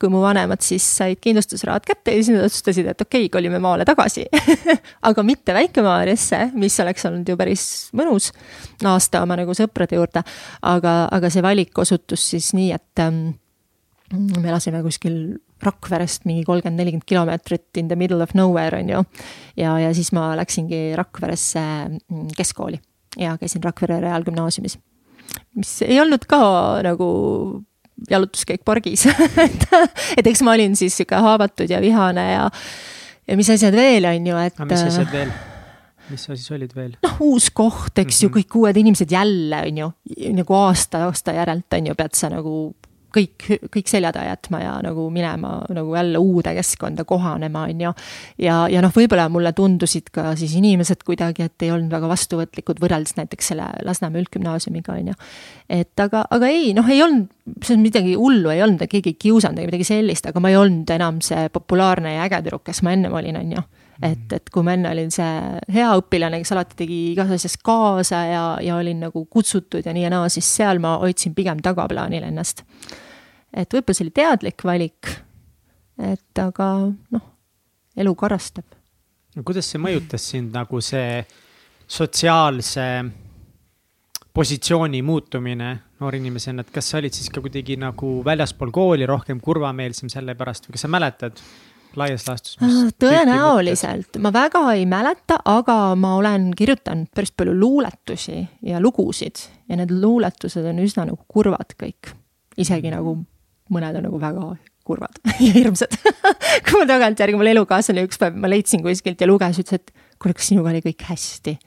kui 0.00 0.10
mu 0.12 0.20
vanemad 0.20 0.60
siis 0.64 0.84
said 0.98 1.20
kindlustusrahad 1.24 1.84
kätte 1.86 2.12
ja 2.12 2.20
siis 2.20 2.36
nad 2.36 2.46
otsustasid, 2.46 2.88
et 2.90 3.00
okei 3.00 3.26
okay,, 3.26 3.32
kolime 3.32 3.60
maale 3.62 3.86
tagasi 3.88 4.26
aga 5.08 5.24
mitte 5.26 5.54
Väike-Maarjasse, 5.56 6.50
mis 6.60 6.76
oleks 6.84 7.08
olnud 7.08 7.28
ju 7.28 7.36
päris 7.40 7.64
mõnus 7.96 8.30
naasta 8.84 9.22
oma 9.24 9.38
nagu 9.40 9.56
sõprade 9.56 9.96
juurde. 9.96 10.22
aga, 10.62 10.94
aga 11.12 11.32
see 11.32 11.44
valik 11.44 11.78
osutus 11.80 12.28
siis 12.34 12.52
nii, 12.56 12.70
et 12.76 13.04
ähm, 13.04 13.24
me 14.12 14.48
elasime 14.50 14.82
kuskil 14.84 15.38
Rakverest 15.66 16.26
mingi 16.28 16.44
kolmkümmend, 16.46 16.80
nelikümmend 16.80 17.08
kilomeetrit 17.08 17.80
in 17.80 17.88
the 17.90 17.98
middle 17.98 18.22
of 18.22 18.34
nowhere 18.38 18.80
on 18.80 18.90
ju. 18.90 19.04
ja, 19.56 19.78
ja 19.82 19.94
siis 19.94 20.12
ma 20.16 20.30
läksingi 20.38 20.96
Rakveresse 20.98 21.62
mm, 21.88 22.28
keskkooli 22.36 22.80
ja 23.20 23.36
käisin 23.40 23.64
Rakvere 23.64 24.00
Reaalgümnaasiumis. 24.00 24.78
mis 25.54 25.72
ei 25.82 26.00
olnud 26.00 26.26
ka 26.28 26.40
nagu 26.86 27.08
jalutuskäik 28.10 28.64
pargis 28.64 29.06
et, 29.46 29.66
et 30.16 30.26
eks 30.26 30.42
ma 30.44 30.54
olin 30.56 30.76
siis 30.76 30.96
sihuke 30.96 31.16
haavatud 31.16 31.70
ja 31.70 31.80
vihane 31.80 32.30
ja, 32.32 32.48
ja 33.28 33.36
mis 33.36 33.50
asjad 33.50 33.76
veel, 33.76 34.08
on 34.08 34.32
ju, 34.32 34.40
et. 34.46 34.58
aga 34.58 34.72
mis 34.72 34.88
asjad 34.90 35.12
veel? 35.12 35.36
mis 36.10 36.26
sa 36.26 36.36
siis 36.36 36.50
olid 36.54 36.74
veel? 36.76 36.94
noh, 37.02 37.20
uus 37.26 37.50
koht, 37.50 37.98
eks 37.98 38.04
mm 38.04 38.10
-hmm. 38.10 38.22
ju, 38.22 38.34
kõik 38.38 38.58
uued 38.60 38.76
inimesed 38.82 39.12
jälle, 39.12 39.62
on 39.68 39.78
ju, 39.78 39.90
nagu 40.36 40.54
aasta, 40.54 41.06
aasta 41.06 41.34
järelt, 41.34 41.66
on 41.72 41.86
ju, 41.90 41.94
pead 41.94 42.14
sa 42.14 42.30
nagu 42.30 42.54
kõik, 43.16 43.46
kõik 43.72 43.90
selja 43.90 44.12
taha 44.14 44.30
jätma 44.30 44.60
ja 44.62 44.74
nagu 44.84 45.06
minema 45.12 45.58
nagu 45.74 45.94
jälle 45.96 46.20
uude 46.22 46.52
keskkonda 46.56 47.06
kohanema, 47.08 47.66
on 47.70 47.84
ju. 47.86 47.92
ja, 48.42 48.56
ja 48.72 48.82
noh, 48.84 48.92
võib-olla 48.94 49.28
mulle 49.32 49.52
tundusid 49.56 50.10
ka 50.14 50.34
siis 50.38 50.56
inimesed 50.58 51.04
kuidagi, 51.06 51.48
et 51.48 51.66
ei 51.66 51.72
olnud 51.74 51.92
väga 51.92 52.10
vastuvõtlikud 52.10 52.82
võrreldes 52.82 53.16
näiteks 53.18 53.52
selle 53.52 53.68
Lasnamäe 53.86 54.24
üldgümnaasiumiga, 54.24 54.98
on 55.00 55.12
ju. 55.12 55.16
et 55.80 56.04
aga, 56.06 56.26
aga 56.30 56.50
ei, 56.52 56.72
noh, 56.76 56.88
ei 56.92 57.02
olnud, 57.04 57.32
see 57.62 57.76
on 57.78 57.84
midagi 57.84 58.14
hullu 58.18 58.52
ei 58.52 58.62
olnud, 58.66 58.84
keegi 58.90 59.14
ei 59.14 59.20
kiusanud 59.26 59.62
ega 59.62 59.72
midagi 59.72 59.88
sellist, 59.88 60.28
aga 60.30 60.42
ma 60.42 60.52
ei 60.52 60.60
olnud 60.60 60.90
enam 60.96 61.22
see 61.24 61.48
populaarne 61.54 62.16
ja 62.16 62.28
äge 62.28 62.42
tüdruk, 62.46 62.66
kes 62.68 62.82
ma 62.86 62.94
ennem 62.96 63.14
olin, 63.16 63.40
on 63.40 63.58
ju 63.58 63.66
et, 64.02 64.32
et 64.32 64.50
kui 64.52 64.64
ma 64.66 64.74
enne 64.76 64.90
olin 64.92 65.12
see 65.12 65.28
hea 65.72 65.88
õpilane, 66.00 66.40
kes 66.42 66.52
alati 66.54 66.78
tegi 66.82 66.98
igas 67.12 67.32
asjas 67.36 67.56
kaasa 67.64 68.22
ja, 68.28 68.44
ja 68.64 68.76
olin 68.80 69.06
nagu 69.06 69.24
kutsutud 69.32 69.86
ja 69.86 69.94
nii 69.96 70.06
ja 70.06 70.12
naa, 70.12 70.28
siis 70.32 70.48
seal 70.58 70.80
ma 70.82 70.96
hoidsin 71.02 71.34
pigem 71.36 71.62
tagaplaanil 71.64 72.26
ennast. 72.28 72.64
et 73.54 73.72
võib-olla 73.72 73.96
see 73.96 74.06
oli 74.06 74.16
teadlik 74.16 74.64
valik. 74.64 75.12
et 76.12 76.42
aga 76.42 76.70
noh, 77.16 77.28
elu 77.96 78.14
karastab. 78.14 78.66
no 79.36 79.46
kuidas 79.46 79.70
see 79.72 79.80
mõjutas 79.82 80.30
sind 80.32 80.52
nagu 80.56 80.80
see 80.80 81.22
sotsiaalse 81.86 82.86
positsiooni 84.36 85.00
muutumine 85.00 85.68
noore 86.00 86.18
inimesena, 86.20 86.60
et 86.60 86.72
kas 86.74 86.90
sa 86.90 86.98
olid 86.98 87.14
siis 87.16 87.30
ka 87.32 87.40
kuidagi 87.40 87.78
nagu 87.80 88.18
väljaspool 88.24 88.72
kooli 88.74 89.06
rohkem 89.08 89.40
kurvameelsem 89.40 90.10
selle 90.12 90.34
pärast 90.36 90.68
või 90.68 90.76
kas 90.76 90.84
sa 90.84 90.90
mäletad? 90.92 91.40
Laias 91.96 92.26
laastus? 92.28 92.56
tõenäoliselt, 93.02 94.18
ma 94.22 94.32
väga 94.34 94.62
ei 94.74 94.86
mäleta, 94.88 95.38
aga 95.44 95.94
ma 95.98 96.14
olen 96.20 96.50
kirjutanud 96.56 97.10
päris 97.14 97.32
palju 97.36 97.56
luuletusi 97.56 98.42
ja 98.66 98.80
lugusid 98.82 99.42
ja 99.68 99.80
need 99.80 99.92
luuletused 99.94 100.66
on 100.66 100.80
üsna 100.84 101.06
nagu 101.10 101.18
kurvad 101.28 101.76
kõik. 101.80 102.14
isegi 102.56 102.92
nagu 102.92 103.18
mõned 103.72 104.00
on 104.00 104.08
nagu 104.08 104.20
väga 104.20 104.50
kurvad 104.86 105.20
ja 105.46 105.52
hirmsad 105.56 105.96
kui 106.66 106.80
ma 106.80 106.86
tagantjärgi, 106.88 107.38
mul 107.38 107.52
elukaaslane 107.54 108.06
üks 108.06 108.20
päev, 108.22 108.38
ma 108.38 108.50
leidsin 108.50 108.84
kuskilt 108.84 109.20
ja 109.20 109.28
luges, 109.30 109.60
ütles, 109.62 109.82
et 109.82 109.92
kuule, 110.22 110.36
kas 110.36 110.52
sinuga 110.52 110.72
oli 110.74 110.84
kõik 110.84 111.08
hästi? 111.10 111.58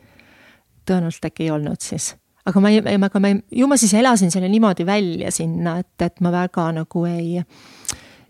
tõenäoliselt 0.89 1.29
äkki 1.29 1.45
ei 1.45 1.53
olnud 1.53 1.83
siis 1.85 2.13
aga 2.49 2.63
ma 2.63 2.71
ei, 2.73 2.81
aga 2.81 3.21
ma 3.21 3.31
ei, 3.31 3.39
ju 3.61 3.67
ma 3.69 3.77
siis 3.79 3.93
elasin 3.97 4.31
selle 4.33 4.49
niimoodi 4.51 4.85
välja 4.87 5.31
sinna, 5.33 5.77
et, 5.83 5.93
et 6.05 6.19
ma 6.23 6.31
väga 6.33 6.69
nagu 6.79 7.05
ei, 7.09 7.43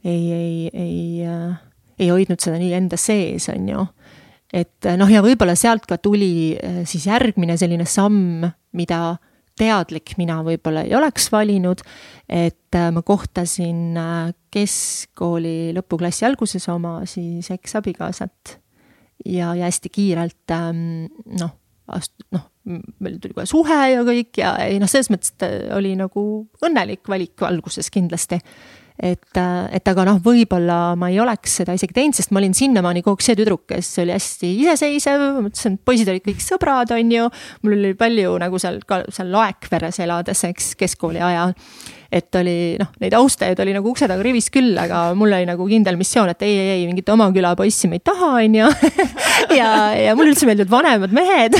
ei, 0.04 0.24
ei, 0.34 0.70
ei 0.74 1.28
äh, 1.28 1.58
ei 2.00 2.10
hoidnud 2.14 2.42
seda 2.42 2.60
nii 2.60 2.74
enda 2.78 3.00
sees, 3.00 3.50
on 3.54 3.70
ju. 3.70 3.88
et 4.54 4.88
noh, 4.98 5.10
ja 5.12 5.22
võib-olla 5.26 5.56
sealt 5.60 5.86
ka 5.90 6.00
tuli 6.02 6.56
eh, 6.56 6.82
siis 6.90 7.06
järgmine 7.10 7.58
selline 7.60 7.86
samm, 7.86 8.48
mida 8.74 9.18
teadlik 9.60 10.16
mina 10.18 10.40
võib-olla 10.46 10.86
ei 10.88 10.96
oleks 10.98 11.30
valinud, 11.34 11.84
et 12.26 12.80
eh, 12.80 12.90
ma 12.96 13.04
kohtasin 13.06 14.00
eh, 14.00 14.34
keskkooli 14.54 15.74
lõpuklassi 15.78 16.26
alguses 16.30 16.66
oma 16.72 17.00
siis 17.10 17.52
eksabikaasat 17.54 18.58
ja, 19.26 19.54
ja 19.54 19.68
hästi 19.68 19.92
kiirelt 19.94 20.56
noh, 20.56 21.54
noh, 22.34 22.50
meil 22.70 23.20
tuli 23.22 23.36
kohe 23.36 23.48
suhe 23.50 23.80
ja 23.94 24.04
kõik 24.08 24.42
ja 24.42 24.56
ei 24.66 24.80
noh, 24.82 24.90
selles 24.90 25.12
mõttes, 25.14 25.34
et 25.36 25.72
oli 25.76 25.96
nagu 26.00 26.24
õnnelik 26.66 27.10
valik 27.10 27.46
alguses 27.46 27.90
kindlasti 27.94 28.40
et, 29.00 29.40
et 29.40 29.92
aga 29.92 30.06
noh, 30.08 30.20
võib-olla 30.24 30.80
ma 31.00 31.10
ei 31.12 31.20
oleks 31.24 31.60
seda 31.62 31.76
isegi 31.78 31.96
teinud, 31.96 32.18
sest 32.18 32.34
ma 32.36 32.42
olin 32.42 32.56
sinnamaani 32.58 33.04
kogu 33.06 33.20
aeg 33.20 33.28
see 33.28 33.40
tüdruk, 33.40 33.66
kes 33.72 33.92
oli 34.04 34.16
hästi 34.16 34.52
iseseisev, 34.66 35.26
mõtlesin, 35.46 35.78
et 35.80 35.86
poisid 35.88 36.12
olid 36.12 36.26
kõik 36.26 36.44
sõbrad, 36.44 36.92
on 36.96 37.16
ju. 37.16 37.30
mul 37.64 37.78
oli 37.78 37.94
palju 38.00 38.36
nagu 38.44 38.60
seal 38.62 38.82
ka 38.88 39.04
seal 39.14 39.32
Laekveres 39.34 40.02
elades, 40.04 40.44
eks, 40.50 40.74
keskkooli 40.80 41.24
ajal 41.24 41.56
et 42.12 42.36
oli 42.40 42.76
noh, 42.80 42.90
neid 43.02 43.14
austajaid 43.14 43.60
oli 43.62 43.74
nagu 43.76 43.92
ukse 43.92 44.08
taga 44.10 44.24
rivis 44.26 44.50
küll, 44.54 44.74
aga 44.82 45.10
mul 45.18 45.34
oli 45.38 45.46
nagu 45.50 45.68
kindel 45.70 45.98
missioon, 46.00 46.32
et 46.34 46.46
ei, 46.46 46.56
ei, 46.58 46.70
ei, 46.78 46.86
mingit 46.90 47.10
oma 47.14 47.30
küla 47.36 47.54
poissi 47.60 47.90
me 47.90 48.00
ei 48.00 48.06
taha, 48.06 48.32
on 48.42 48.60
ju. 48.60 48.70
ja, 49.60 49.72
ja 49.94 50.16
mulle 50.18 50.34
üldse 50.34 50.50
meeldivad 50.50 50.74
vanemad 50.74 51.14
mehed 51.16 51.58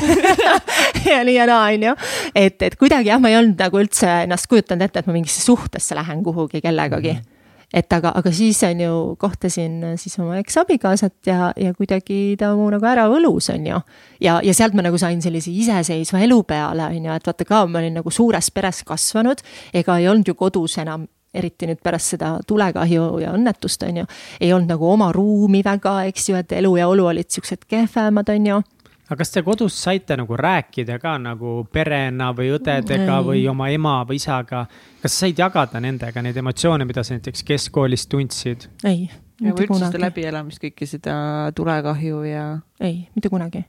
ja 1.10 1.22
nii 1.26 1.38
ja 1.38 1.50
naa, 1.50 1.70
on 1.74 1.90
ju. 1.92 1.98
et, 2.34 2.62
et 2.66 2.78
kuidagi 2.80 3.14
jah, 3.14 3.22
ma 3.22 3.32
ei 3.32 3.40
olnud 3.42 3.60
nagu 3.62 3.84
üldse 3.84 4.10
ennast 4.26 4.50
kujutanud 4.50 4.90
ette, 4.90 5.04
et 5.04 5.10
ma 5.10 5.18
mingisse 5.18 5.46
suhtesse 5.46 5.98
lähen 5.98 6.26
kuhugi 6.26 6.64
kellegagi 6.66 7.14
mm. 7.18 7.20
-hmm 7.20 7.39
et 7.74 7.94
aga, 7.94 8.12
aga 8.18 8.32
siis 8.34 8.60
on 8.66 8.82
ju, 8.82 8.94
kohtasin 9.22 9.84
siis 10.02 10.18
oma 10.20 10.40
eksabikaasat 10.42 11.30
ja, 11.30 11.52
ja 11.58 11.74
kuidagi 11.78 12.36
ta 12.40 12.52
mu 12.58 12.70
nagu 12.74 12.86
ära 12.90 13.06
võlus, 13.12 13.52
on 13.54 13.68
ju. 13.70 13.82
ja, 14.26 14.40
ja 14.46 14.56
sealt 14.58 14.74
ma 14.78 14.86
nagu 14.86 14.98
sain 15.02 15.22
sellise 15.22 15.54
iseseisva 15.54 16.24
elu 16.26 16.42
peale, 16.50 16.90
on 16.90 17.06
ju, 17.06 17.14
et 17.14 17.30
vaata 17.30 17.46
ka, 17.46 17.64
ma 17.70 17.84
olin 17.84 18.00
nagu 18.02 18.14
suures 18.14 18.52
peres 18.56 18.82
kasvanud, 18.88 19.44
ega 19.74 20.00
ei 20.00 20.10
olnud 20.10 20.28
ju 20.28 20.38
kodus 20.40 20.80
enam 20.82 21.06
eriti 21.34 21.68
nüüd 21.70 21.82
pärast 21.86 22.16
seda 22.16 22.32
tulekahju 22.50 23.20
ja 23.22 23.36
õnnetust, 23.38 23.86
on 23.86 24.02
ju, 24.02 24.10
ei 24.42 24.50
olnud 24.56 24.74
nagu 24.74 24.90
oma 24.90 25.12
ruumi 25.14 25.62
väga, 25.66 26.00
eks 26.10 26.32
ju, 26.32 26.40
et 26.42 26.58
elu 26.58 26.74
ja 26.80 26.90
olu 26.90 27.06
olid 27.12 27.30
siuksed 27.30 27.68
kehvemad, 27.70 28.34
on 28.34 28.50
ju 28.50 28.62
aga 29.10 29.18
kas 29.24 29.34
te 29.34 29.42
kodus 29.46 29.78
saite 29.84 30.18
nagu 30.20 30.38
rääkida 30.38 31.00
ka 31.02 31.16
nagu 31.22 31.64
perena 31.74 32.30
või 32.38 32.52
õdedega 32.54 33.16
ei. 33.16 33.26
või 33.26 33.48
oma 33.50 33.70
ema 33.74 33.96
või 34.06 34.20
isaga? 34.22 34.68
kas 35.02 35.16
sa 35.16 35.26
said 35.26 35.42
jagada 35.42 35.82
nendega 35.82 36.22
neid 36.22 36.38
emotsioone, 36.38 36.86
mida 36.86 37.04
sa 37.04 37.18
näiteks 37.18 37.44
keskkoolis 37.48 38.06
tundsid? 38.12 38.70
ei. 38.86 39.10
ja 39.42 39.56
või 39.56 39.66
üldse 39.66 39.90
seda 39.90 40.06
läbielamist, 40.06 40.62
kõike 40.62 40.86
seda 40.90 41.18
tulekahju 41.58 42.24
ja? 42.30 42.46
ei, 42.86 43.08
mitte 43.16 43.32
kunagi. 43.34 43.64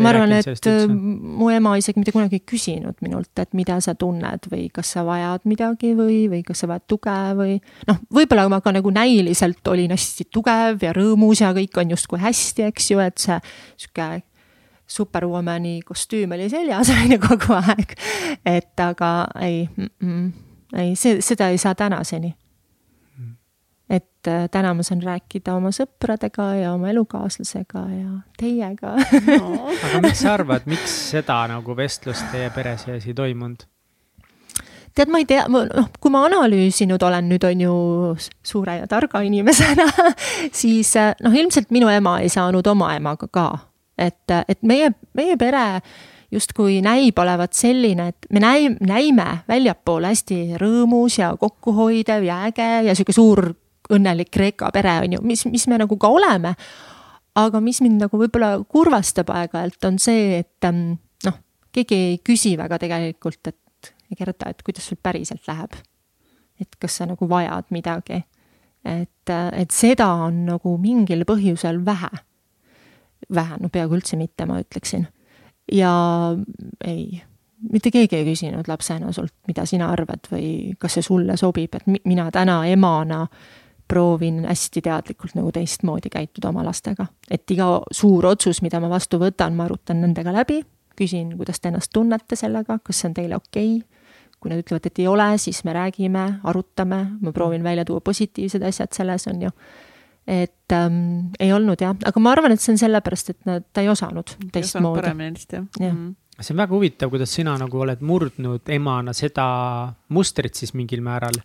ma 0.00 0.14
arvan, 0.14 0.32
et 0.38 0.70
mu 0.88 1.50
ema 1.52 1.74
isegi 1.76 2.00
mitte 2.00 2.14
kunagi 2.16 2.40
ei 2.40 2.46
küsinud 2.54 3.04
minult, 3.04 3.34
et 3.42 3.52
mida 3.58 3.76
sa 3.84 3.92
tunned 4.00 4.48
või 4.48 4.70
kas 4.72 4.94
sa 4.96 5.04
vajad 5.04 5.44
midagi 5.50 5.92
või, 5.98 6.22
või 6.32 6.40
kas 6.46 6.64
sa 6.64 6.70
vajad 6.72 6.86
tuge 6.88 7.18
või 7.36 7.58
noh, 7.90 8.00
võib-olla 8.16 8.48
ma 8.48 8.62
ka 8.64 8.72
nagu 8.78 8.94
näiliselt 8.96 9.60
olin 9.68 9.92
hästi 9.92 10.30
tugev 10.32 10.88
ja 10.88 10.96
rõõmus 10.96 11.44
ja 11.44 11.52
kõik 11.52 11.82
on 11.84 11.92
justkui 11.98 12.24
hästi, 12.24 12.70
eks 12.72 12.90
ju, 12.94 13.04
et 13.04 13.20
see 13.28 13.40
sihuke 13.76 14.08
superwomani 14.88 15.80
kostüüm 15.86 16.32
oli 16.32 16.48
seljas, 16.50 16.90
on 16.96 17.12
ju, 17.12 17.20
kogu 17.22 17.54
aeg. 17.58 17.94
et 18.46 18.80
aga 18.80 19.26
ei 19.40 19.68
mm, 19.76 19.90
-mm, 20.02 20.28
ei, 20.76 20.96
see, 20.96 21.20
seda 21.20 21.48
ei 21.48 21.58
saa 21.58 21.74
tänaseni. 21.74 22.34
et 23.90 24.28
äh, 24.28 24.48
täna 24.50 24.74
ma 24.74 24.82
saan 24.82 25.02
rääkida 25.02 25.54
oma 25.56 25.70
sõpradega 25.72 26.50
ja 26.60 26.72
oma 26.72 26.90
elukaaslasega 26.90 27.84
ja 27.88 28.10
teiega 28.36 28.96
no.. 29.38 29.68
aga 29.84 30.00
miks 30.04 30.20
sa 30.20 30.34
arvad, 30.34 30.66
miks 30.66 31.10
seda 31.10 31.46
nagu 31.48 31.76
vestlust 31.76 32.26
teie 32.32 32.50
pere 32.50 32.76
sees 32.76 33.06
ei 33.06 33.14
toimunud? 33.14 33.64
tead, 34.94 35.08
ma 35.08 35.22
ei 35.22 35.24
tea, 35.24 35.46
noh, 35.48 35.88
kui 36.00 36.12
ma 36.12 36.24
analüüsinud 36.26 37.02
olen 37.02 37.28
nüüd 37.32 37.46
on 37.48 37.64
ju 37.64 37.74
suure 38.44 38.76
ja 38.80 38.86
targa 38.90 39.22
inimesena 39.24 39.88
siis 40.60 40.92
äh, 40.96 41.14
noh, 41.24 41.32
ilmselt 41.32 41.72
minu 41.72 41.88
ema 41.88 42.18
ei 42.20 42.28
saanud 42.28 42.66
oma 42.66 42.92
emaga 42.96 43.28
ka 43.32 43.48
et, 43.98 44.34
et 44.48 44.62
meie, 44.62 44.92
meie 45.18 45.36
pere 45.36 45.82
justkui 46.32 46.80
näib 46.84 47.18
olevat 47.18 47.56
selline, 47.56 48.10
et 48.12 48.28
me 48.32 48.42
näi-, 48.42 48.74
näime 48.84 49.26
väljapoole 49.48 50.12
hästi 50.12 50.58
rõõmus 50.60 51.18
ja 51.20 51.32
kokkuhoidev 51.40 52.26
ja 52.26 52.42
äge 52.50 52.68
ja 52.88 52.94
sihuke 52.94 53.16
suur 53.16 53.48
õnnelik 53.94 54.30
Kreeka 54.32 54.70
pere 54.74 54.98
on 55.04 55.16
ju, 55.16 55.24
mis, 55.24 55.46
mis 55.48 55.66
me 55.70 55.78
nagu 55.80 55.96
ka 55.96 56.10
oleme. 56.12 56.54
aga 57.38 57.60
mis 57.62 57.78
mind 57.80 58.02
nagu 58.02 58.18
võib-olla 58.18 58.56
kurvastab 58.66 59.28
aeg-ajalt, 59.30 59.84
on 59.86 59.98
see, 60.02 60.40
et 60.40 60.66
ähm, 60.66 60.98
noh, 61.24 61.36
keegi 61.72 61.94
ei 61.94 62.16
küsi 62.24 62.56
väga 62.58 62.80
tegelikult, 62.82 63.46
et 63.46 63.92
kerta, 64.18 64.50
et 64.50 64.64
kuidas 64.66 64.88
sul 64.88 64.98
päriselt 65.02 65.46
läheb. 65.48 65.76
et 66.60 66.76
kas 66.80 66.96
sa 66.98 67.06
nagu 67.06 67.28
vajad 67.28 67.70
midagi. 67.70 68.24
et, 68.84 69.30
et 69.30 69.70
seda 69.70 70.12
on 70.26 70.44
nagu 70.46 70.76
mingil 70.78 71.24
põhjusel 71.24 71.84
vähe 71.84 72.27
vähe, 73.34 73.56
no 73.60 73.70
peaaegu 73.72 73.98
üldse 73.98 74.16
mitte, 74.16 74.46
ma 74.46 74.60
ütleksin. 74.62 75.06
ja 75.72 75.92
ei, 76.84 77.22
mitte 77.72 77.90
keegi 77.90 78.16
ei 78.16 78.26
küsinud 78.28 78.68
lapsena 78.68 79.12
sult, 79.12 79.34
mida 79.48 79.66
sina 79.66 79.90
arvad 79.92 80.30
või 80.32 80.74
kas 80.78 80.98
see 80.98 81.06
sulle 81.06 81.36
sobib, 81.36 81.74
et 81.74 82.04
mina 82.04 82.30
täna 82.34 82.62
emana 82.66 83.26
proovin 83.88 84.44
hästi 84.44 84.82
teadlikult 84.84 85.34
nagu 85.38 85.52
teistmoodi 85.52 86.10
käituda 86.12 86.50
oma 86.52 86.64
lastega. 86.64 87.06
et 87.30 87.50
iga 87.50 87.82
suur 87.92 88.26
otsus, 88.26 88.62
mida 88.62 88.80
ma 88.80 88.88
vastu 88.88 89.18
võtan, 89.18 89.54
ma 89.56 89.64
arutan 89.64 90.00
nendega 90.00 90.32
läbi, 90.32 90.62
küsin, 90.96 91.36
kuidas 91.36 91.60
te 91.60 91.68
ennast 91.68 91.92
tunnete 91.92 92.36
sellega, 92.36 92.78
kas 92.82 93.00
see 93.00 93.08
on 93.08 93.14
teile 93.14 93.36
okei 93.36 93.76
okay? 93.76 93.98
kui 94.38 94.52
nad 94.52 94.60
ütlevad, 94.62 94.86
et 94.86 94.98
ei 95.02 95.08
ole, 95.10 95.26
siis 95.42 95.64
me 95.66 95.72
räägime, 95.74 96.24
arutame, 96.46 97.00
ma 97.20 97.32
proovin 97.34 97.64
välja 97.64 97.84
tuua 97.84 98.00
positiivsed 98.00 98.62
asjad 98.62 98.94
selles, 98.94 99.26
on 99.26 99.42
ju 99.42 99.50
et 100.28 100.72
ähm, 100.76 101.30
ei 101.40 101.52
olnud 101.56 101.80
jah, 101.80 101.96
aga 102.06 102.20
ma 102.20 102.32
arvan, 102.34 102.52
et 102.52 102.60
see 102.60 102.74
on 102.74 102.80
sellepärast, 102.80 103.32
et 103.32 103.48
nad, 103.48 103.64
ta 103.72 103.84
ei 103.84 103.88
osanud 103.88 104.34
teistmoodi. 104.52 105.00
paremini 105.00 105.32
lihtsalt 105.36 105.56
jah 105.56 105.88
ja. 105.88 105.92
mm. 105.94 106.02
-hmm. 106.04 106.42
see 106.44 106.54
on 106.54 106.62
väga 106.62 106.74
huvitav, 106.74 107.10
kuidas 107.14 107.34
sina 107.34 107.56
nagu 107.58 107.80
oled 107.80 108.04
murdnud 108.04 108.72
emana 108.76 109.16
seda 109.16 109.48
mustrit 110.08 110.54
siis 110.54 110.74
mingil 110.74 111.00
määral. 111.00 111.40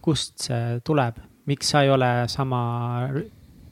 kust 0.00 0.48
see 0.48 0.80
tuleb, 0.84 1.22
miks 1.46 1.70
sa 1.70 1.82
ei 1.82 1.90
ole 1.90 2.10
sama, 2.26 3.08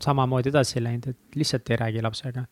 samamoodi 0.02 0.54
edasi 0.54 0.82
läinud, 0.82 1.10
et 1.10 1.36
lihtsalt 1.42 1.70
ei 1.70 1.82
räägi 1.82 2.02
lapsega? 2.02 2.46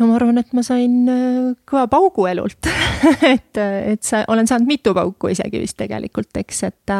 no 0.00 0.06
ma 0.06 0.16
arvan, 0.20 0.38
et 0.38 0.52
ma 0.52 0.62
sain 0.62 1.08
äh, 1.08 1.52
kõva 1.64 1.88
paugu 1.88 2.26
elult 2.26 2.66
et, 3.34 3.56
et 3.56 4.02
sa, 4.02 4.24
olen 4.28 4.46
saanud 4.46 4.68
mitu 4.68 4.94
pauku 4.94 5.32
isegi 5.32 5.64
vist 5.64 5.80
tegelikult, 5.80 6.36
eks, 6.36 6.62
et, 6.68 6.98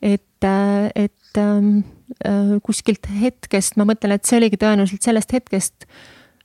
et, 0.00 0.46
et 0.94 1.36
ähm, 1.36 1.82
Äh, 2.01 2.01
kuskilt 2.62 3.06
hetkest, 3.20 3.76
ma 3.80 3.86
mõtlen, 3.88 4.16
et 4.16 4.28
see 4.28 4.38
oligi 4.40 4.58
tõenäoliselt 4.60 5.04
sellest 5.04 5.32
hetkest, 5.32 5.86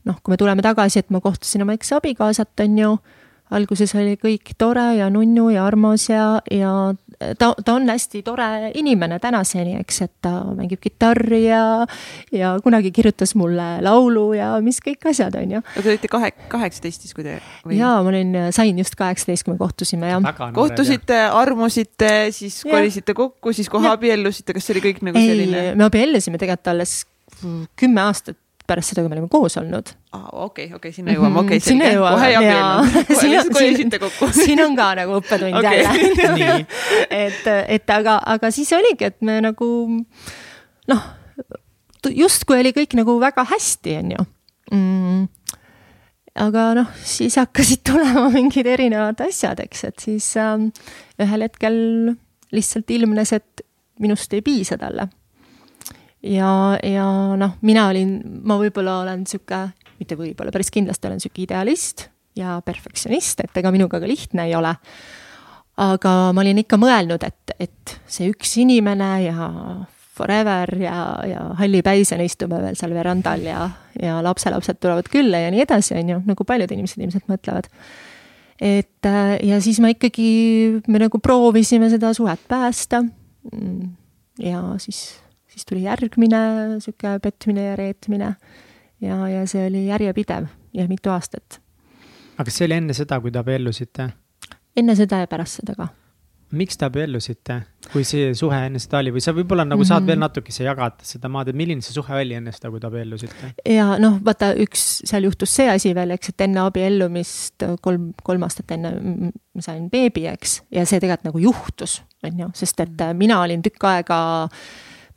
noh, 0.08 0.20
kui 0.24 0.34
me 0.34 0.40
tuleme 0.40 0.64
tagasi, 0.66 1.02
et 1.04 1.12
ma 1.14 1.22
kohtasin 1.24 1.66
oma 1.66 1.76
eksabikaasat, 1.78 2.54
on 2.64 2.78
ju, 2.82 2.92
alguses 3.58 3.94
oli 3.96 4.18
kõik 4.20 4.54
tore 4.60 4.90
ja 4.98 5.10
nunnu 5.14 5.50
ja 5.54 5.66
armas 5.68 6.10
ja, 6.10 6.40
ja 6.52 6.74
ta, 7.18 7.50
ta 7.66 7.74
on 7.74 7.90
hästi 7.90 8.22
tore 8.26 8.72
inimene 8.78 9.20
tänaseni, 9.20 9.78
eks, 9.82 10.02
et 10.06 10.14
ta 10.22 10.34
mängib 10.58 10.82
kitarri 10.84 11.44
ja, 11.48 11.62
ja 12.36 12.54
kunagi 12.64 12.92
kirjutas 12.96 13.34
mulle 13.40 13.68
laulu 13.86 14.30
ja 14.38 14.54
mis 14.64 14.80
kõik 14.84 15.10
asjad, 15.12 15.36
on 15.40 15.58
ju. 15.58 15.64
aga 15.64 15.84
te 15.84 15.94
olite 15.96 16.12
kahe, 16.14 16.32
kaheksateist 16.52 17.08
siis, 17.08 17.18
kui 17.18 17.26
te 17.26 17.38
või...? 17.66 17.80
jaa, 17.80 17.98
ma 18.06 18.14
olin, 18.14 18.34
sain 18.56 18.78
just 18.80 18.98
kaheksateist, 19.00 19.48
kui 19.48 19.56
me 19.56 19.62
kohtusime, 19.62 20.14
jah. 20.14 20.42
kohtusite, 20.56 21.20
armusite, 21.34 22.14
siis 22.36 22.62
kolisite 22.68 23.18
kokku, 23.18 23.54
siis 23.58 23.70
kohe 23.74 23.90
abiellusite, 23.92 24.58
kas 24.58 24.70
see 24.70 24.78
oli 24.78 24.88
kõik 24.90 25.06
nagu 25.10 25.22
selline? 25.22 25.70
ei, 25.72 25.78
me 25.78 25.88
abiellusime 25.88 26.42
tegelikult 26.42 26.74
alles 26.74 27.00
kümme 27.78 28.02
aastat 28.02 28.38
pärast 28.68 28.92
seda, 28.92 29.04
kui 29.04 29.12
me 29.12 29.18
olime 29.18 29.30
koos 29.32 29.58
olnud. 29.62 29.92
okei, 30.48 30.68
okei, 30.76 30.92
sinna 30.96 31.16
jõuame, 31.16 31.42
okei, 31.44 31.62
selge. 31.64 31.94
kohe 32.02 32.30
ei 32.32 32.38
abiellunud, 32.40 32.98
kohe 33.10 33.30
lihtsalt 33.32 33.54
kolisite 33.56 34.00
kokku. 34.04 34.30
siin 34.42 34.64
on 34.64 34.76
ka 34.78 34.90
nagu 35.02 35.18
õppetund 35.22 35.60
okay. 35.60 35.84
jälle 35.84 36.58
et, 37.26 37.48
et 37.78 37.96
aga, 37.96 38.20
aga 38.36 38.52
siis 38.56 38.72
oligi, 38.78 39.12
et 39.12 39.20
me 39.26 39.40
nagu 39.46 39.70
noh, 40.92 41.08
justkui 42.12 42.62
oli 42.62 42.76
kõik 42.76 42.98
nagu 43.00 43.18
väga 43.24 43.48
hästi, 43.56 44.00
on 44.04 44.16
ju 44.18 44.30
mm 44.76 45.26
aga 46.38 46.64
noh, 46.78 46.90
siis 47.02 47.34
hakkasid 47.40 47.82
tulema 47.88 48.28
mingid 48.30 48.68
erinevad 48.70 49.22
asjad, 49.26 49.58
eks, 49.64 49.80
et 49.90 50.04
siis 50.04 50.28
ähm, 50.38 50.68
ühel 51.18 51.48
hetkel 51.48 51.80
lihtsalt 52.54 52.94
ilmnes, 52.94 53.32
et 53.34 53.64
minust 53.98 54.34
ei 54.38 54.44
piisa 54.46 54.78
talle 54.78 55.08
ja, 56.24 56.52
ja 56.84 57.08
noh, 57.38 57.58
mina 57.62 57.88
olin, 57.92 58.20
ma 58.48 58.58
võib-olla 58.60 59.02
olen 59.04 59.26
sihuke, 59.30 59.68
mitte 60.02 60.18
võib-olla, 60.20 60.54
päris 60.54 60.72
kindlasti 60.74 61.10
olen 61.10 61.22
sihuke 61.24 61.44
idealist 61.46 62.08
ja 62.38 62.58
perfektsionist, 62.66 63.42
et 63.46 63.62
ega 63.62 63.72
minuga 63.74 64.02
ka 64.02 64.10
lihtne 64.10 64.48
ei 64.48 64.56
ole. 64.58 64.76
aga 65.78 66.12
ma 66.34 66.42
olin 66.42 66.58
ikka 66.64 66.80
mõelnud, 66.82 67.22
et, 67.28 67.54
et 67.62 68.00
see 68.10 68.32
üks 68.32 68.56
inimene 68.58 69.12
ja 69.28 69.52
forever 70.18 70.72
ja, 70.82 70.98
ja 71.30 71.44
hallipäisena 71.60 72.26
istume 72.26 72.58
veel 72.64 72.78
seal 72.80 72.96
verandal 72.98 73.44
ja, 73.46 73.68
ja 74.02 74.18
lapselapsed 74.26 74.80
tulevad 74.82 75.10
külla 75.14 75.44
ja 75.44 75.52
nii 75.54 75.62
edasi, 75.68 75.94
on 76.00 76.14
ju, 76.16 76.20
nagu 76.26 76.48
paljud 76.48 76.74
inimesed 76.74 77.04
ilmselt 77.04 77.30
mõtlevad. 77.30 77.70
et 78.58 79.10
ja 79.46 79.62
siis 79.62 79.78
ma 79.84 79.94
ikkagi, 79.94 80.82
me 80.88 81.06
nagu 81.06 81.22
proovisime 81.22 81.92
seda 81.94 82.14
suhet 82.18 82.42
päästa. 82.50 83.04
ja 84.42 84.64
siis 84.82 85.20
siis 85.58 85.66
tuli 85.66 85.84
järgmine 85.88 86.40
sihuke 86.84 87.18
petmine 87.24 87.70
ja 87.72 87.76
reetmine. 87.76 88.36
ja, 89.02 89.22
ja 89.30 89.46
see 89.50 89.68
oli 89.68 89.88
järjepidev 89.88 90.50
ja 90.74 90.88
mitu 90.88 91.10
aastat. 91.10 91.62
aga 92.38 92.46
kas 92.46 92.60
see 92.62 92.70
oli 92.70 92.80
enne 92.82 92.94
seda, 92.94 93.22
kui 93.22 93.34
te 93.34 93.42
abiellusite? 93.42 94.12
enne 94.78 94.96
seda 94.96 95.24
ja 95.26 95.28
pärast 95.28 95.62
seda 95.62 95.76
ka 95.78 95.90
miks 96.56 96.78
te 96.80 96.88
abiellusite, 96.88 97.58
kui 97.92 98.06
see 98.08 98.30
suhe 98.38 98.60
enne 98.70 98.80
seda 98.80 99.02
oli 99.02 99.12
või 99.16 99.24
sa 99.24 99.34
võib-olla 99.36 99.66
nagu 99.68 99.84
saad 99.84 100.00
mm 100.00 100.04
-hmm. 100.04 100.08
veel 100.08 100.20
natukese 100.22 100.64
jagada 100.64 101.04
seda 101.04 101.28
maad, 101.32 101.50
et 101.52 101.58
milline 101.60 101.84
see 101.84 101.96
suhe 101.96 102.16
oli 102.16 102.38
enne 102.38 102.52
seda, 102.56 102.72
kui 102.72 102.80
te 102.80 102.88
abiellusite? 102.88 103.52
ja 103.74 103.98
noh, 104.00 104.20
vaata 104.24 104.54
üks, 104.64 104.86
seal 105.10 105.28
juhtus 105.28 105.56
see 105.60 105.68
asi 105.70 105.94
veel, 105.96 106.16
eks, 106.16 106.30
et 106.30 106.46
enne 106.48 106.64
abiellumist 106.64 107.68
kolm, 107.82 108.14
kolm 108.24 108.48
aastat 108.48 108.72
enne 108.72 108.94
ma 109.28 109.62
sain 109.66 109.90
beebi, 109.90 110.28
eks, 110.32 110.62
ja 110.72 110.86
see 110.86 111.00
tegelikult 111.00 111.28
nagu 111.32 111.40
juhtus, 111.40 112.02
on 112.24 112.40
ju, 112.40 112.50
sest 112.54 112.80
et 112.80 113.08
mina 113.14 113.42
olin 113.42 113.62
tükk 113.62 113.84
aega 113.84 114.20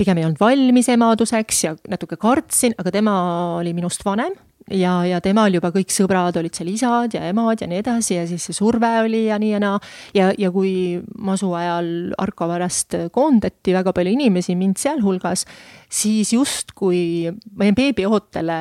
pigem 0.01 0.21
ei 0.21 0.27
olnud 0.29 0.41
valmis 0.41 0.89
emaduseks 0.93 1.65
ja 1.67 1.75
natuke 1.93 2.19
kartsin, 2.21 2.77
aga 2.81 2.93
tema 2.95 3.17
oli 3.61 3.75
minust 3.77 4.05
vanem 4.07 4.35
ja, 4.75 4.93
ja 5.09 5.21
temal 5.25 5.53
juba 5.55 5.71
kõik 5.75 5.93
sõbrad 5.93 6.37
olid 6.41 6.57
seal 6.57 6.71
isad 6.73 7.17
ja 7.17 7.25
emad 7.31 7.63
ja 7.63 7.69
nii 7.71 7.81
edasi 7.83 8.17
ja 8.17 8.25
siis 8.29 8.47
see 8.49 8.57
surve 8.57 8.91
oli 9.05 9.25
ja 9.29 9.39
nii 9.41 9.53
ja 9.55 9.61
naa. 9.63 9.81
ja, 10.17 10.31
ja 10.39 10.51
kui 10.55 11.01
masu 11.19 11.53
ajal 11.59 11.91
Arko 12.21 12.49
pärast 12.51 12.97
koondati 13.13 13.75
väga 13.77 13.95
palju 13.97 14.15
inimesi, 14.15 14.57
mind 14.59 14.81
sealhulgas, 14.81 15.47
siis 15.91 16.33
justkui 16.37 17.31
ma 17.57 17.69
jäin 17.69 17.79
beebiootele 17.79 18.61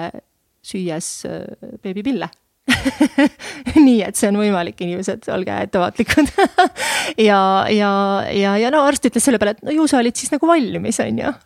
süües 0.70 1.10
äh, 1.30 1.44
beebipille 1.84 2.30
nii 3.88 4.00
et 4.08 4.20
see 4.20 4.32
on 4.32 4.40
võimalik, 4.42 4.80
inimesed, 4.86 5.30
olge 5.34 5.60
ettevaatlikud 5.68 6.34
ja, 7.30 7.42
ja, 7.74 7.92
ja, 8.36 8.58
ja 8.62 8.74
no 8.74 8.84
arst 8.88 9.10
ütles 9.10 9.26
selle 9.26 9.42
peale, 9.42 9.58
et 9.58 9.64
no 9.66 9.76
ju 9.76 9.88
sa 9.90 10.02
olid 10.02 10.18
siis 10.20 10.34
nagu 10.36 10.50
valmis, 10.50 11.02
on 11.04 11.24
ju 11.26 11.38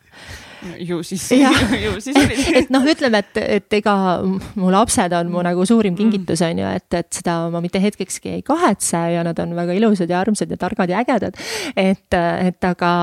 ju 0.77 1.03
siis, 1.03 1.31
ju 1.31 2.01
siis 2.01 2.17
oli. 2.17 2.37
et 2.59 2.69
noh, 2.73 2.85
ütleme, 2.87 3.19
et, 3.23 3.39
et 3.57 3.77
ega 3.79 3.95
mu 4.23 4.71
lapsed 4.73 5.13
on 5.17 5.31
mu 5.31 5.43
nagu 5.45 5.65
suurim 5.67 5.95
kingitus 5.97 6.43
on 6.45 6.61
ju, 6.61 6.71
et, 6.79 6.87
et 6.99 7.19
seda 7.19 7.37
ma 7.53 7.61
mitte 7.63 7.81
hetkekski 7.83 8.37
ei 8.37 8.45
kahetse 8.45 9.03
ja 9.15 9.23
nad 9.27 9.39
on 9.43 9.55
väga 9.57 9.75
ilusad 9.77 10.11
ja 10.11 10.21
armsad 10.21 10.51
ja 10.51 10.59
targad 10.59 10.91
ja 10.91 11.03
ägedad. 11.03 11.37
et, 11.75 12.17
et 12.47 12.69
aga, 12.69 12.93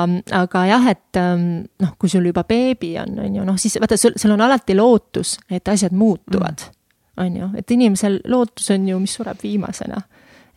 aga 0.41 0.67
jah, 0.73 0.91
et 0.95 1.21
noh, 1.21 1.95
kui 1.99 2.13
sul 2.13 2.27
juba 2.31 2.45
beebi 2.49 2.95
on, 3.03 3.19
on 3.27 3.41
ju, 3.41 3.47
noh 3.47 3.61
siis 3.61 3.81
vaata, 3.81 3.99
sul, 4.01 4.17
sul 4.17 4.37
on 4.37 4.49
alati 4.49 4.77
lootus, 4.79 5.39
et 5.51 5.69
asjad 5.69 5.97
muutuvad 5.97 6.67
mm., 6.67 6.80
on 7.21 7.37
ju, 7.37 7.51
et 7.61 7.77
inimesel 7.77 8.21
lootus 8.31 8.71
on 8.75 8.89
ju, 8.89 8.99
mis 9.03 9.15
sureb 9.21 9.43
viimasena 9.43 10.01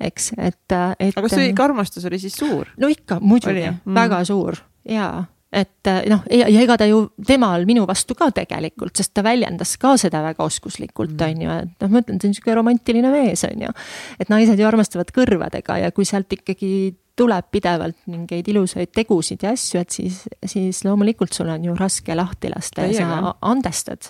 eks, 0.03 0.31
et, 0.37 0.57
et. 0.73 1.13
aga 1.13 1.25
kas 1.27 1.37
see 1.37 1.51
ikka 1.51 1.67
armastus 1.69 2.07
oli 2.09 2.19
siis 2.21 2.35
suur? 2.37 2.71
no 2.81 2.89
ikka, 2.91 3.19
muidugi, 3.21 3.67
mm. 3.69 3.95
väga 3.95 4.23
suur 4.27 4.59
jaa 4.89 5.23
et 5.53 5.89
eh, 5.89 6.01
noh, 6.09 6.23
ja, 6.33 6.47
ja 6.49 6.63
ega 6.65 6.77
ta 6.81 6.87
ju 6.89 7.03
temal 7.27 7.67
minu 7.69 7.85
vastu 7.89 8.17
ka 8.17 8.31
tegelikult, 8.33 8.95
sest 8.97 9.13
ta 9.13 9.23
väljendas 9.25 9.75
ka 9.81 9.93
seda 10.01 10.23
väga 10.25 10.45
oskuslikult, 10.47 11.13
mm. 11.13 11.29
on 11.29 11.45
ju, 11.45 11.59
et 11.61 11.85
noh, 11.85 11.93
ma 11.93 12.01
ütlen, 12.01 12.17
ta 12.17 12.27
on 12.27 12.33
niisugune 12.33 12.57
romantiline 12.57 13.13
mees, 13.13 13.45
on 13.45 13.67
ju. 13.67 13.77
et 14.17 14.33
naised 14.33 14.59
ju 14.59 14.67
armastavad 14.67 15.13
kõrvadega 15.13 15.77
ja 15.83 15.93
kui 15.93 16.09
sealt 16.09 16.33
ikkagi 16.33 16.73
tuleb 17.19 17.51
pidevalt 17.53 17.99
mingeid 18.09 18.47
ilusaid 18.49 18.89
tegusid 18.97 19.45
ja 19.45 19.53
asju, 19.53 19.83
et 19.83 19.93
siis, 19.93 20.23
siis 20.49 20.81
loomulikult 20.87 21.37
sul 21.37 21.51
on 21.53 21.69
ju 21.69 21.77
raske 21.77 22.17
lahti 22.17 22.49
lasta 22.49 22.89
ja 22.89 23.05
sa 23.05 23.35
andestad 23.45 24.09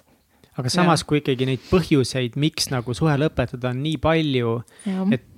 aga 0.60 0.72
samas, 0.72 1.04
kui 1.08 1.22
ikkagi 1.22 1.48
neid 1.50 1.64
põhjuseid, 1.70 2.38
miks 2.40 2.70
nagu 2.74 2.96
suhe 2.98 3.16
lõpetada 3.20 3.72
on 3.74 3.82
nii 3.84 4.00
palju, 4.02 4.58
et 5.16 5.30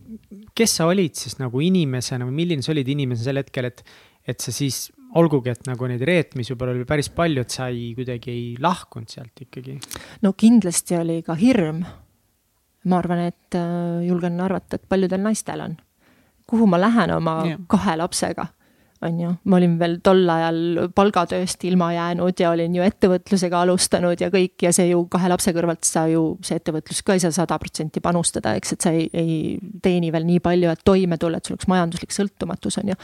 kes 0.57 0.78
sa 0.80 0.89
olid 0.91 1.16
siis 1.18 1.39
nagu 1.41 1.61
inimesena 1.63 2.28
või 2.28 2.41
milline 2.43 2.66
sa 2.66 2.74
olid 2.74 2.89
inimesena 2.91 3.32
sel 3.32 3.41
hetkel, 3.41 3.70
et, 3.72 3.84
et 4.28 4.43
sa 4.43 4.53
siis 4.55 4.89
olgugi, 5.16 5.53
et 5.53 5.70
nagu 5.70 5.88
neid 5.89 6.03
reetmisi 6.05 6.53
võib-olla 6.53 6.76
oli 6.76 6.88
päris 6.88 7.09
palju, 7.16 7.45
et 7.45 7.53
sa 7.55 7.70
ei, 7.72 7.93
kuidagi 7.97 8.32
ei 8.34 8.43
lahkunud 8.61 9.11
sealt 9.11 9.45
ikkagi. 9.45 9.80
no 10.26 10.34
kindlasti 10.38 10.99
oli 10.99 11.22
ka 11.26 11.38
hirm. 11.39 11.86
ma 12.86 12.99
arvan, 13.01 13.24
et 13.32 13.57
äh, 13.57 14.05
julgen 14.05 14.39
arvata, 14.41 14.78
et 14.78 14.89
paljudel 14.89 15.24
naistel 15.24 15.63
on. 15.63 15.78
kuhu 16.45 16.68
ma 16.70 16.78
lähen 16.82 17.16
oma 17.16 17.39
yeah. 17.47 17.61
kahe 17.72 17.97
lapsega 17.97 18.49
on 19.03 19.19
ju, 19.19 19.31
ma 19.51 19.57
olin 19.57 19.75
veel 19.79 19.97
tol 20.03 20.23
ajal 20.31 20.59
palgatööst 20.95 21.63
ilma 21.67 21.89
jäänud 21.93 22.39
ja 22.39 22.51
olin 22.53 22.75
ju 22.77 22.83
ettevõtlusega 22.85 23.59
alustanud 23.65 24.21
ja 24.21 24.29
kõik 24.33 24.63
ja 24.63 24.71
see 24.75 24.87
ju 24.91 25.03
kahe 25.11 25.29
lapse 25.31 25.51
kõrvalt 25.55 25.83
sa 25.87 26.05
ju, 26.09 26.23
see 26.45 26.59
ettevõtlus 26.61 27.01
ka 27.05 27.17
ei 27.17 27.23
saa 27.23 27.35
sada 27.35 27.57
protsenti 27.61 28.01
panustada, 28.03 28.55
eks, 28.55 28.75
et 28.75 28.87
sa 28.87 28.93
ei, 28.95 29.09
ei 29.13 29.35
teeni 29.83 30.11
veel 30.15 30.27
nii 30.27 30.41
palju, 30.43 30.71
et 30.71 30.83
toime 30.87 31.19
tulla, 31.21 31.41
et 31.41 31.47
sul 31.47 31.57
oleks 31.57 31.69
majanduslik 31.71 32.15
sõltumatus, 32.15 32.79
on 32.81 32.93
ju. 32.93 32.99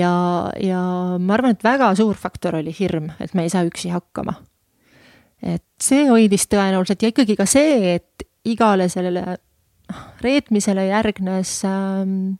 ja, 0.00 0.12
ja 0.60 0.82
ma 1.18 1.36
arvan, 1.38 1.54
et 1.54 1.66
väga 1.66 1.92
suur 1.98 2.18
faktor 2.18 2.58
oli 2.60 2.74
hirm, 2.76 3.12
et 3.22 3.34
me 3.38 3.46
ei 3.46 3.54
saa 3.54 3.66
üksi 3.68 3.94
hakkama. 3.94 4.34
et 5.40 5.64
see 5.80 6.08
hoidis 6.10 6.50
tõenäoliselt 6.50 7.06
ja 7.06 7.14
ikkagi 7.14 7.38
ka 7.38 7.46
see, 7.48 7.94
et 7.94 8.26
igale 8.50 8.88
sellele 8.90 9.38
reetmisele 10.20 10.86
järgnes 10.90 11.60
ähm, 11.68 12.34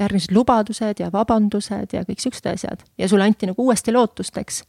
järgmised 0.00 0.34
lubadused 0.34 1.00
ja 1.00 1.10
vabandused 1.12 1.94
ja 1.94 2.04
kõik 2.06 2.22
siuksed 2.22 2.46
asjad 2.50 2.84
ja 2.98 3.08
sulle 3.10 3.26
anti 3.28 3.48
nagu 3.50 3.66
uuesti 3.66 3.94
lootust, 3.94 4.36
eks. 4.40 4.62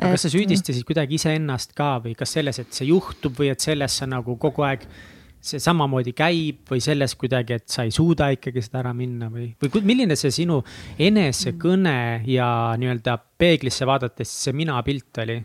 aga 0.00 0.14
kas 0.14 0.26
sa 0.26 0.32
süüdistasid 0.32 0.86
kuidagi 0.88 1.18
iseennast 1.20 1.74
ka 1.76 1.98
või 2.04 2.16
kas 2.18 2.36
selles, 2.38 2.60
et 2.62 2.72
see 2.72 2.88
juhtub 2.88 3.36
või 3.40 3.52
et 3.52 3.60
selles 3.60 4.00
sa 4.00 4.08
nagu 4.08 4.36
kogu 4.40 4.64
aeg 4.66 4.86
see 5.40 5.60
samamoodi 5.62 6.12
käib 6.16 6.68
või 6.68 6.82
selles 6.84 7.14
kuidagi, 7.16 7.56
et 7.56 7.68
sa 7.72 7.86
ei 7.88 7.92
suuda 7.94 8.28
ikkagi 8.34 8.60
seda 8.64 8.82
ära 8.82 8.92
minna 8.96 9.30
või, 9.32 9.48
või 9.60 9.84
milline 9.88 10.16
see 10.18 10.32
sinu 10.42 10.60
enesekõne 11.00 11.96
ja 12.28 12.50
nii-öelda 12.80 13.16
peeglisse 13.40 13.88
vaadates 13.88 14.34
see 14.44 14.56
mina 14.56 14.76
pilt 14.84 15.22
oli? 15.24 15.38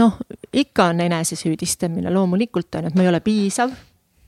noh, 0.00 0.16
ikka 0.52 0.92
on 0.92 1.04
enesesüüdistamine 1.04 2.12
loomulikult 2.14 2.78
on, 2.78 2.88
et 2.88 2.96
ma 2.96 3.04
ei 3.04 3.12
ole 3.12 3.20
piisav 3.24 3.72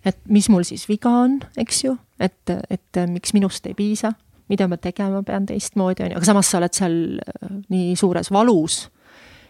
et 0.05 0.19
mis 0.33 0.49
mul 0.51 0.67
siis 0.67 0.85
viga 0.91 1.11
on, 1.25 1.39
eks 1.61 1.85
ju, 1.85 1.97
et, 2.23 2.55
et 2.71 3.03
miks 3.11 3.35
minust 3.37 3.67
ei 3.71 3.77
piisa, 3.79 4.13
mida 4.53 4.67
ma 4.69 4.79
tegema 4.83 5.23
pean 5.27 5.47
teistmoodi, 5.49 6.05
on 6.05 6.13
ju, 6.13 6.19
aga 6.21 6.29
samas 6.29 6.51
sa 6.51 6.59
oled 6.61 6.77
seal 6.77 6.97
äh, 7.23 7.57
nii 7.73 7.95
suures 7.99 8.33
valus, 8.35 8.83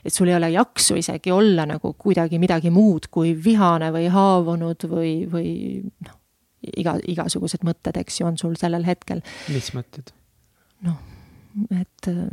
et 0.02 0.14
sul 0.14 0.30
ei 0.30 0.36
ole 0.36 0.50
jaksu 0.52 0.98
isegi 0.98 1.32
olla 1.32 1.66
nagu 1.68 1.94
kuidagi 1.98 2.40
midagi 2.42 2.72
muud 2.74 3.08
kui 3.14 3.36
vihane 3.44 3.92
või 3.94 4.08
haavunud 4.12 4.88
või, 4.90 5.12
või 5.30 5.52
noh, 6.06 6.18
iga, 6.82 6.96
igasugused 7.10 7.64
mõtted, 7.66 7.98
eks 8.02 8.20
ju, 8.20 8.26
on 8.28 8.38
sul 8.40 8.58
sellel 8.60 8.86
hetkel. 8.88 9.22
mis 9.52 9.72
mõtted? 9.76 10.12
noh, 10.82 10.98
et 11.78 12.10
äh, 12.10 12.28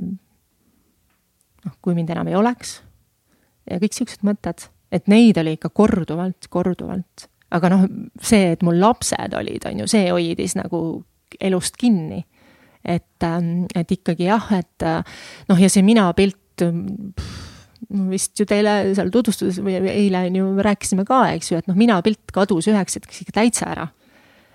noh, 1.65 1.79
kui 1.81 1.97
mind 1.97 2.11
enam 2.15 2.29
ei 2.31 2.37
oleks 2.39 2.79
ja 3.69 3.79
kõik 3.81 3.95
siuksed 3.95 4.25
mõtted, 4.25 4.67
et 4.91 5.09
neid 5.11 5.37
oli 5.37 5.55
ikka 5.57 5.69
korduvalt, 5.73 6.49
korduvalt 6.49 7.29
aga 7.55 7.71
noh, 7.73 7.85
see, 8.21 8.53
et 8.55 8.65
mul 8.65 8.79
lapsed 8.81 9.35
olid, 9.37 9.65
on 9.69 9.83
ju, 9.83 9.89
see 9.89 10.09
hoidis 10.11 10.55
nagu 10.59 10.81
elust 11.41 11.77
kinni. 11.79 12.25
et, 12.85 13.23
ähm, 13.27 13.65
et 13.75 13.89
ikkagi 13.91 14.29
jah, 14.29 14.45
et 14.55 14.83
äh, 14.87 15.03
noh, 15.49 15.59
ja 15.59 15.67
see 15.69 15.83
mina 15.83 16.07
pilt 16.15 16.37
vist 18.09 18.39
ju 18.39 18.45
teile 18.47 18.93
seal 18.95 19.11
tutvustuses 19.11 19.59
või 19.63 19.75
eile 19.91 20.23
on 20.29 20.37
ju, 20.39 20.47
rääkisime 20.63 21.03
ka, 21.07 21.25
eks 21.35 21.51
ju, 21.51 21.59
et 21.59 21.67
noh, 21.67 21.77
mina 21.79 21.97
pilt 22.05 22.31
kadus 22.35 22.69
üheks 22.71 22.99
hetkeks 22.99 23.23
ikka 23.25 23.35
täitsa 23.41 23.69
ära. 23.73 23.87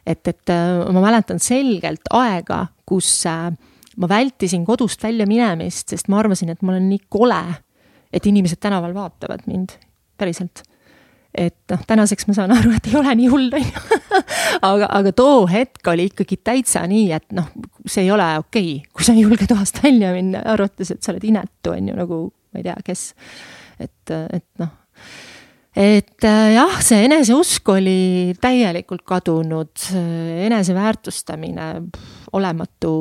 et, 0.07 0.21
et 0.29 0.53
äh, 0.53 0.85
ma 0.93 1.05
mäletan 1.05 1.41
selgelt 1.41 2.09
aega, 2.13 2.67
kus 2.89 3.09
äh, 3.29 3.53
ma 3.97 4.09
vältisin 4.11 4.65
kodust 4.65 5.03
välja 5.03 5.27
minemist, 5.29 5.89
sest 5.89 6.09
ma 6.13 6.21
arvasin, 6.21 6.53
et 6.53 6.63
ma 6.63 6.75
olen 6.75 6.89
nii 6.91 7.05
kole, 7.09 7.43
et 8.13 8.27
inimesed 8.27 8.61
tänaval 8.61 8.95
vaatavad 8.97 9.47
mind, 9.49 9.77
päriselt 10.21 10.65
et 11.35 11.57
noh, 11.73 11.83
tänaseks 11.87 12.29
ma 12.29 12.37
saan 12.37 12.55
aru, 12.55 12.73
et 12.77 12.87
ei 12.91 12.97
ole 12.99 13.15
nii 13.19 13.29
hull, 13.33 13.51
on 13.59 13.65
ju. 13.67 13.99
aga, 14.71 14.89
aga 15.01 15.13
too 15.17 15.45
hetk 15.51 15.91
oli 15.91 16.09
ikkagi 16.13 16.39
täitsa 16.47 16.85
nii, 16.91 17.09
et 17.17 17.35
noh, 17.35 17.51
see 17.83 18.07
ei 18.07 18.13
ole 18.15 18.29
okei 18.43 18.77
okay., 18.79 18.95
kui 18.95 19.07
sa 19.07 19.17
ei 19.17 19.25
julge 19.25 19.49
toast 19.51 19.83
välja 19.83 20.15
minna, 20.15 20.45
arvates, 20.55 20.95
et 20.95 21.03
sa 21.03 21.13
oled 21.13 21.27
inetu, 21.27 21.75
on 21.75 21.91
ju, 21.91 21.99
nagu 21.99 22.21
ma 22.55 22.63
ei 22.63 22.67
tea, 22.69 22.77
kes. 22.87 23.07
et, 23.83 24.15
et 24.15 24.47
noh, 24.63 24.71
et 25.75 26.29
jah, 26.55 26.79
see 26.87 27.03
eneseusk 27.09 27.75
oli 27.75 28.35
täielikult 28.41 29.03
kadunud, 29.09 29.75
eneseväärtustamine 30.47 31.69
olematu 32.39 32.95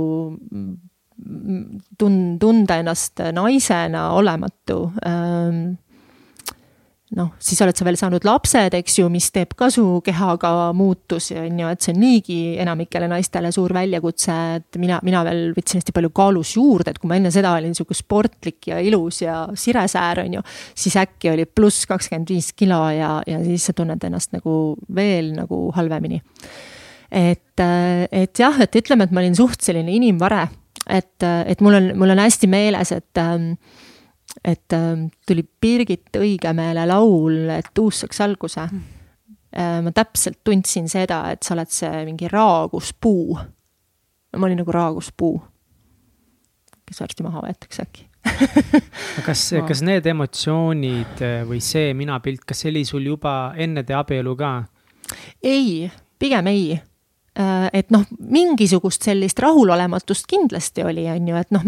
tun-, 2.01 2.35
tunda 2.41 2.79
ennast 2.81 3.21
naisena 3.37 4.09
olematu 4.17 4.79
ähm, 5.05 5.75
noh, 7.17 7.29
siis 7.41 7.59
oled 7.61 7.77
sa 7.77 7.85
veel 7.85 7.97
saanud 7.99 8.25
lapsed, 8.25 8.73
eks 8.77 8.97
ju, 8.99 9.07
mis 9.11 9.27
teeb 9.33 9.53
ka 9.57 9.69
su 9.73 9.83
kehaga 10.05 10.71
muutusi, 10.75 11.35
on 11.41 11.59
ju, 11.61 11.69
et 11.69 11.85
see 11.85 11.93
on 11.93 11.99
niigi 12.01 12.37
enamikele 12.63 13.09
naistele 13.11 13.51
suur 13.53 13.73
väljakutse, 13.75 14.37
et 14.57 14.79
mina, 14.81 14.99
mina 15.05 15.21
veel 15.27 15.53
võtsin 15.55 15.81
hästi 15.81 15.95
palju 15.95 16.13
kaalus 16.15 16.55
juurde, 16.57 16.93
et 16.93 17.01
kui 17.01 17.11
ma 17.11 17.19
enne 17.19 17.31
seda 17.33 17.53
olin 17.57 17.73
niisugune 17.73 17.99
sportlik 17.99 18.69
ja 18.71 18.79
ilus 18.81 19.21
ja 19.23 19.43
siresäär, 19.59 20.23
on 20.25 20.39
ju, 20.39 20.45
siis 20.85 20.97
äkki 21.03 21.33
oli 21.33 21.45
pluss 21.45 21.87
kakskümmend 21.89 22.33
viis 22.33 22.51
kilo 22.57 22.81
ja, 22.93 23.15
ja 23.29 23.43
siis 23.45 23.69
sa 23.69 23.77
tunned 23.77 24.03
ennast 24.03 24.33
nagu 24.35 24.57
veel 24.95 25.33
nagu 25.37 25.67
halvemini. 25.77 26.21
et, 27.13 27.61
et 27.61 28.39
jah, 28.39 28.59
et 28.65 28.81
ütleme, 28.81 29.05
et 29.05 29.13
ma 29.13 29.21
olin 29.21 29.37
suht 29.37 29.61
selline 29.61 29.93
inimvare, 29.93 30.47
et, 30.89 31.21
et 31.21 31.61
mul 31.61 31.77
on, 31.77 31.93
mul 32.01 32.15
on 32.15 32.25
hästi 32.25 32.49
meeles, 32.49 32.91
et 32.95 33.21
ähm, 33.21 33.53
et 34.43 34.73
äh, 34.73 34.91
tuli 35.27 35.45
Birgit 35.61 36.17
Õigemeele 36.17 36.85
laul, 36.89 37.49
et 37.53 37.81
uus 37.81 38.03
saaks 38.03 38.21
alguse. 38.25 38.67
Mm.. 38.71 39.01
Äh, 39.53 39.79
ma 39.85 39.93
täpselt 39.93 40.41
tundsin 40.43 40.89
seda, 40.89 41.25
et 41.33 41.45
sa 41.45 41.53
oled 41.57 41.69
see 41.73 42.05
mingi 42.07 42.31
raagus 42.31 42.93
puu. 42.93 43.37
ma 44.33 44.47
olin 44.47 44.57
nagu 44.63 44.73
raaguspuu, 44.73 45.35
kes 46.89 47.03
varsti 47.03 47.25
maha 47.25 47.43
võetakse 47.45 47.85
äkki? 47.85 48.07
Kas, 49.27 49.41
kas 49.67 49.81
need 49.83 50.05
emotsioonid 50.07 51.19
või 51.45 51.59
see 51.61 51.91
minapilt, 51.93 52.45
kas 52.47 52.63
see 52.63 52.69
oli 52.71 52.85
sul 52.87 53.03
juba 53.05 53.51
enne 53.59 53.83
te 53.83 53.93
abielu 53.93 54.31
ka? 54.39 54.53
ei, 55.43 55.91
pigem 56.19 56.47
ei. 56.47 56.71
Äh, 56.77 56.92
et 57.33 57.89
noh, 57.93 58.03
mingisugust 58.29 59.07
sellist 59.07 59.39
rahulolematust 59.41 60.27
kindlasti 60.29 60.83
oli, 60.85 61.07
on 61.09 61.29
ju, 61.31 61.37
et 61.39 61.53
noh, 61.55 61.63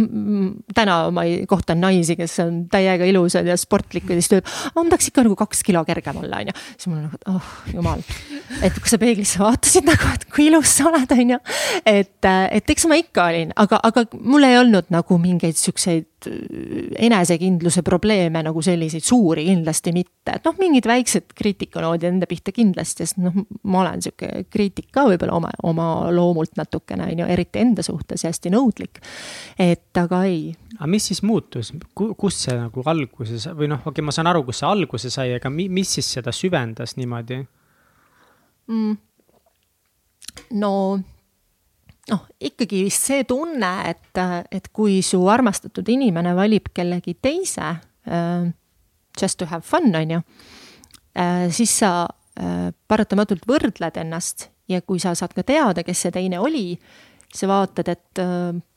täna 0.77 0.97
ma 1.13 1.23
kohtan 1.49 1.81
naisi, 1.81 2.17
kes 2.19 2.37
on 2.43 2.59
täiega 2.71 3.07
ilusad 3.09 3.49
ja 3.49 3.57
sportlikud 3.57 4.13
ja 4.13 4.21
siis 4.21 4.29
ta 4.29 4.39
ütleb, 4.41 4.51
ma 4.75 4.85
tahaks 4.91 5.09
ikka 5.09 5.25
nagu 5.25 5.37
kaks 5.39 5.63
kilo 5.65 5.81
kergem 5.87 6.21
olla, 6.21 6.43
on 6.43 6.51
ju. 6.51 6.55
siis 6.75 6.89
mul 6.91 6.99
on 6.99 7.07
nagu, 7.07 7.21
oh 7.33 7.49
jumal, 7.73 8.05
et 8.61 8.77
kui 8.77 8.93
sa 8.93 9.01
peeglisse 9.01 9.41
vaatasid 9.41 9.89
nagu, 9.89 10.11
et 10.13 10.27
kui 10.29 10.49
ilus 10.51 10.77
sa 10.77 10.89
oled, 10.91 11.17
on 11.17 11.33
ju. 11.35 11.41
et, 11.95 12.29
et 12.29 12.75
eks 12.75 12.85
ma 12.91 13.01
ikka 13.01 13.29
olin, 13.33 13.55
aga, 13.65 13.81
aga 13.89 14.05
mul 14.21 14.45
ei 14.45 14.59
olnud 14.61 14.93
nagu 14.93 15.17
mingeid 15.21 15.57
siukseid 15.57 16.05
enesekindluse 16.27 17.81
probleeme 17.85 18.41
nagu 18.45 18.61
selliseid 18.63 19.03
suuri 19.05 19.45
kindlasti 19.47 19.93
mitte, 19.95 20.35
et 20.37 20.47
noh, 20.47 20.57
mingid 20.59 20.87
väiksed 20.89 21.33
kriitikanoodid 21.37 22.09
enda 22.09 22.29
pihta 22.29 22.53
kindlasti, 22.55 23.05
sest 23.05 23.19
noh, 23.21 23.35
ma 23.63 23.81
olen 23.83 24.03
sihuke 24.05 24.45
kriitik 24.51 24.89
ka 24.95 25.05
võib-olla 25.09 25.37
oma, 25.39 25.53
oma 25.67 25.87
loomult 26.15 26.55
natukene, 26.59 27.09
on 27.11 27.23
ju, 27.23 27.29
eriti 27.37 27.63
enda 27.63 27.85
suhtes 27.85 28.25
ja 28.25 28.33
hästi 28.33 28.53
nõudlik. 28.53 29.01
et 29.59 29.97
aga 30.01 30.23
ei. 30.29 30.53
aga 30.77 30.91
mis 30.91 31.09
siis 31.11 31.23
muutus, 31.23 31.73
kust 31.93 32.45
see 32.45 32.55
nagu 32.59 32.85
alguse 32.85 33.39
sai 33.39 33.55
või 33.57 33.71
noh, 33.71 33.81
okei 33.81 33.99
okay,, 33.99 34.05
ma 34.05 34.15
saan 34.15 34.31
aru, 34.31 34.45
kust 34.47 34.63
see 34.63 34.69
alguse 34.69 35.11
sai, 35.13 35.33
aga 35.39 35.51
mi, 35.53 35.69
mis 35.69 35.97
siis 35.97 36.13
seda 36.17 36.33
süvendas 36.35 36.97
niimoodi 36.99 37.41
mm.? 38.67 38.95
no 40.59 40.71
noh, 42.11 42.25
ikkagi 42.39 42.83
vist 42.85 43.07
see 43.09 43.23
tunne, 43.27 43.71
et, 43.89 44.21
et 44.53 44.69
kui 44.75 44.99
su 45.05 45.21
armastatud 45.31 45.87
inimene 45.89 46.35
valib 46.37 46.69
kellegi 46.75 47.17
teise 47.21 47.71
uh, 47.71 48.45
just 49.19 49.39
to 49.39 49.49
have 49.49 49.65
fun, 49.65 49.89
on 49.95 50.17
ju 50.17 50.21
uh,, 50.21 51.47
siis 51.53 51.79
sa 51.81 52.05
uh, 52.05 52.69
paratamatult 52.87 53.47
võrdled 53.49 53.99
ennast 54.03 54.49
ja 54.69 54.81
kui 54.81 55.01
sa 55.01 55.15
saad 55.17 55.33
ka 55.37 55.45
teada, 55.45 55.85
kes 55.85 56.05
see 56.05 56.13
teine 56.15 56.39
oli, 56.41 56.71
sa 57.35 57.49
vaatad, 57.49 57.91
et 57.91 58.23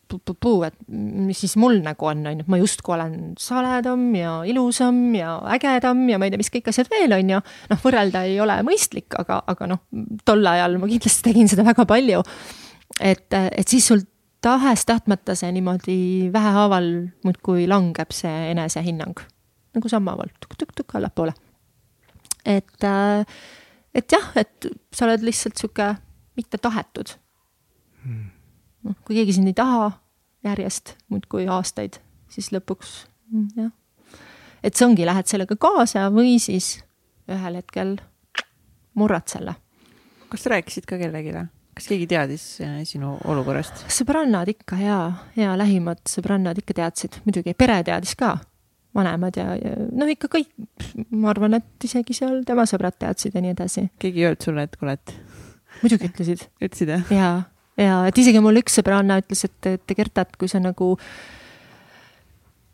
puu, 0.08 0.62
et 0.64 0.74
mis 0.88 1.36
siis 1.36 1.54
mul 1.60 1.80
nagu 1.84 2.08
on, 2.08 2.22
on 2.28 2.38
ju, 2.40 2.44
et 2.44 2.50
ma 2.50 2.58
justkui 2.60 2.94
olen 2.96 3.16
saledam 3.40 4.06
ja 4.16 4.38
ilusam 4.48 4.96
ja 5.16 5.34
ägedam 5.56 6.06
ja 6.08 6.18
ma 6.18 6.28
ei 6.28 6.32
tea, 6.32 6.40
mis 6.40 6.52
kõik 6.52 6.70
asjad 6.72 6.88
veel, 6.92 7.12
on 7.16 7.34
ju. 7.34 7.40
noh, 7.72 7.82
võrrelda 7.82 8.24
ei 8.28 8.38
ole 8.40 8.56
mõistlik, 8.66 9.12
aga, 9.20 9.42
aga 9.52 9.68
noh, 9.74 9.82
tol 10.28 10.46
ajal 10.48 10.78
ma 10.80 10.88
kindlasti 10.90 11.28
tegin 11.28 11.50
seda 11.50 11.66
väga 11.68 11.84
palju 11.88 12.22
et, 13.00 13.34
et 13.34 13.68
siis 13.68 13.86
sul 13.86 14.04
tahes-tahtmata 14.44 15.34
see 15.38 15.50
niimoodi 15.52 15.98
vähehaaval 16.32 16.88
muudkui 17.24 17.66
langeb 17.68 18.14
see 18.14 18.50
enesehinnang 18.52 19.20
nagu 19.74 19.90
sammhaaval 19.90 20.30
tukk-tukk-tukk 20.40 20.96
allapoole. 20.98 21.34
et, 22.46 22.84
et 23.94 24.12
jah, 24.12 24.28
et 24.36 24.68
sa 24.94 25.06
oled 25.06 25.24
lihtsalt 25.26 25.58
sihuke 25.58 25.88
mittetahetud 26.38 27.14
hmm.. 28.04 28.28
noh, 28.86 28.98
kui 29.04 29.18
keegi 29.18 29.38
sind 29.38 29.50
ei 29.50 29.58
taha 29.58 29.90
järjest 30.46 30.94
muudkui 31.10 31.48
aastaid, 31.50 31.98
siis 32.30 32.52
lõpuks 32.54 32.94
jah. 33.58 33.72
et 34.62 34.74
see 34.74 34.86
ongi, 34.86 35.06
lähed 35.06 35.30
sellega 35.30 35.58
kaasa 35.60 36.08
või 36.14 36.38
siis 36.42 36.78
ühel 37.28 37.60
hetkel 37.60 37.96
murrad 38.98 39.28
selle. 39.30 39.58
kas 40.30 40.46
sa 40.46 40.56
rääkisid 40.56 40.86
ka 40.88 40.98
kellelegi? 41.00 41.48
Kas 41.78 41.88
keegi 41.90 42.08
teadis 42.10 42.44
äh, 42.64 42.80
sinu 42.88 43.14
olukorrast? 43.30 43.84
sõbrannad 43.92 44.50
ikka 44.50 44.78
ja, 44.82 44.98
ja 45.38 45.54
lähimad 45.58 46.02
sõbrannad 46.10 46.58
ikka 46.60 46.76
teadsid, 46.80 47.20
muidugi 47.26 47.54
pere 47.58 47.78
teadis 47.86 48.16
ka, 48.18 48.34
vanemad 48.98 49.38
ja, 49.38 49.52
ja 49.58 49.74
noh, 49.78 50.10
ikka 50.10 50.30
kõik, 50.32 50.50
ma 51.14 51.32
arvan, 51.32 51.58
et 51.60 51.88
isegi 51.88 52.16
seal 52.18 52.42
tema 52.48 52.66
sõbrad 52.68 52.98
teadsid 52.98 53.38
ja 53.38 53.44
nii 53.44 53.54
edasi. 53.54 53.88
keegi 54.02 54.24
ei 54.24 54.30
öelnud 54.30 54.48
sulle, 54.48 54.66
et 54.66 54.76
kuule, 54.80 54.98
et? 54.98 55.16
muidugi 55.84 56.10
ütlesid. 56.10 56.46
ütlesid 56.58 56.94
jah? 56.96 57.10
ja, 57.14 57.32
ja 57.78 57.98
et 58.10 58.18
isegi 58.18 58.42
mul 58.44 58.60
üks 58.62 58.80
sõbranna 58.80 59.20
ütles, 59.22 59.46
et, 59.46 59.72
et 59.78 59.98
Gerta, 59.98 60.26
et 60.26 60.40
kui 60.40 60.50
sa 60.50 60.60
nagu 60.62 60.96
äh, 60.98 61.12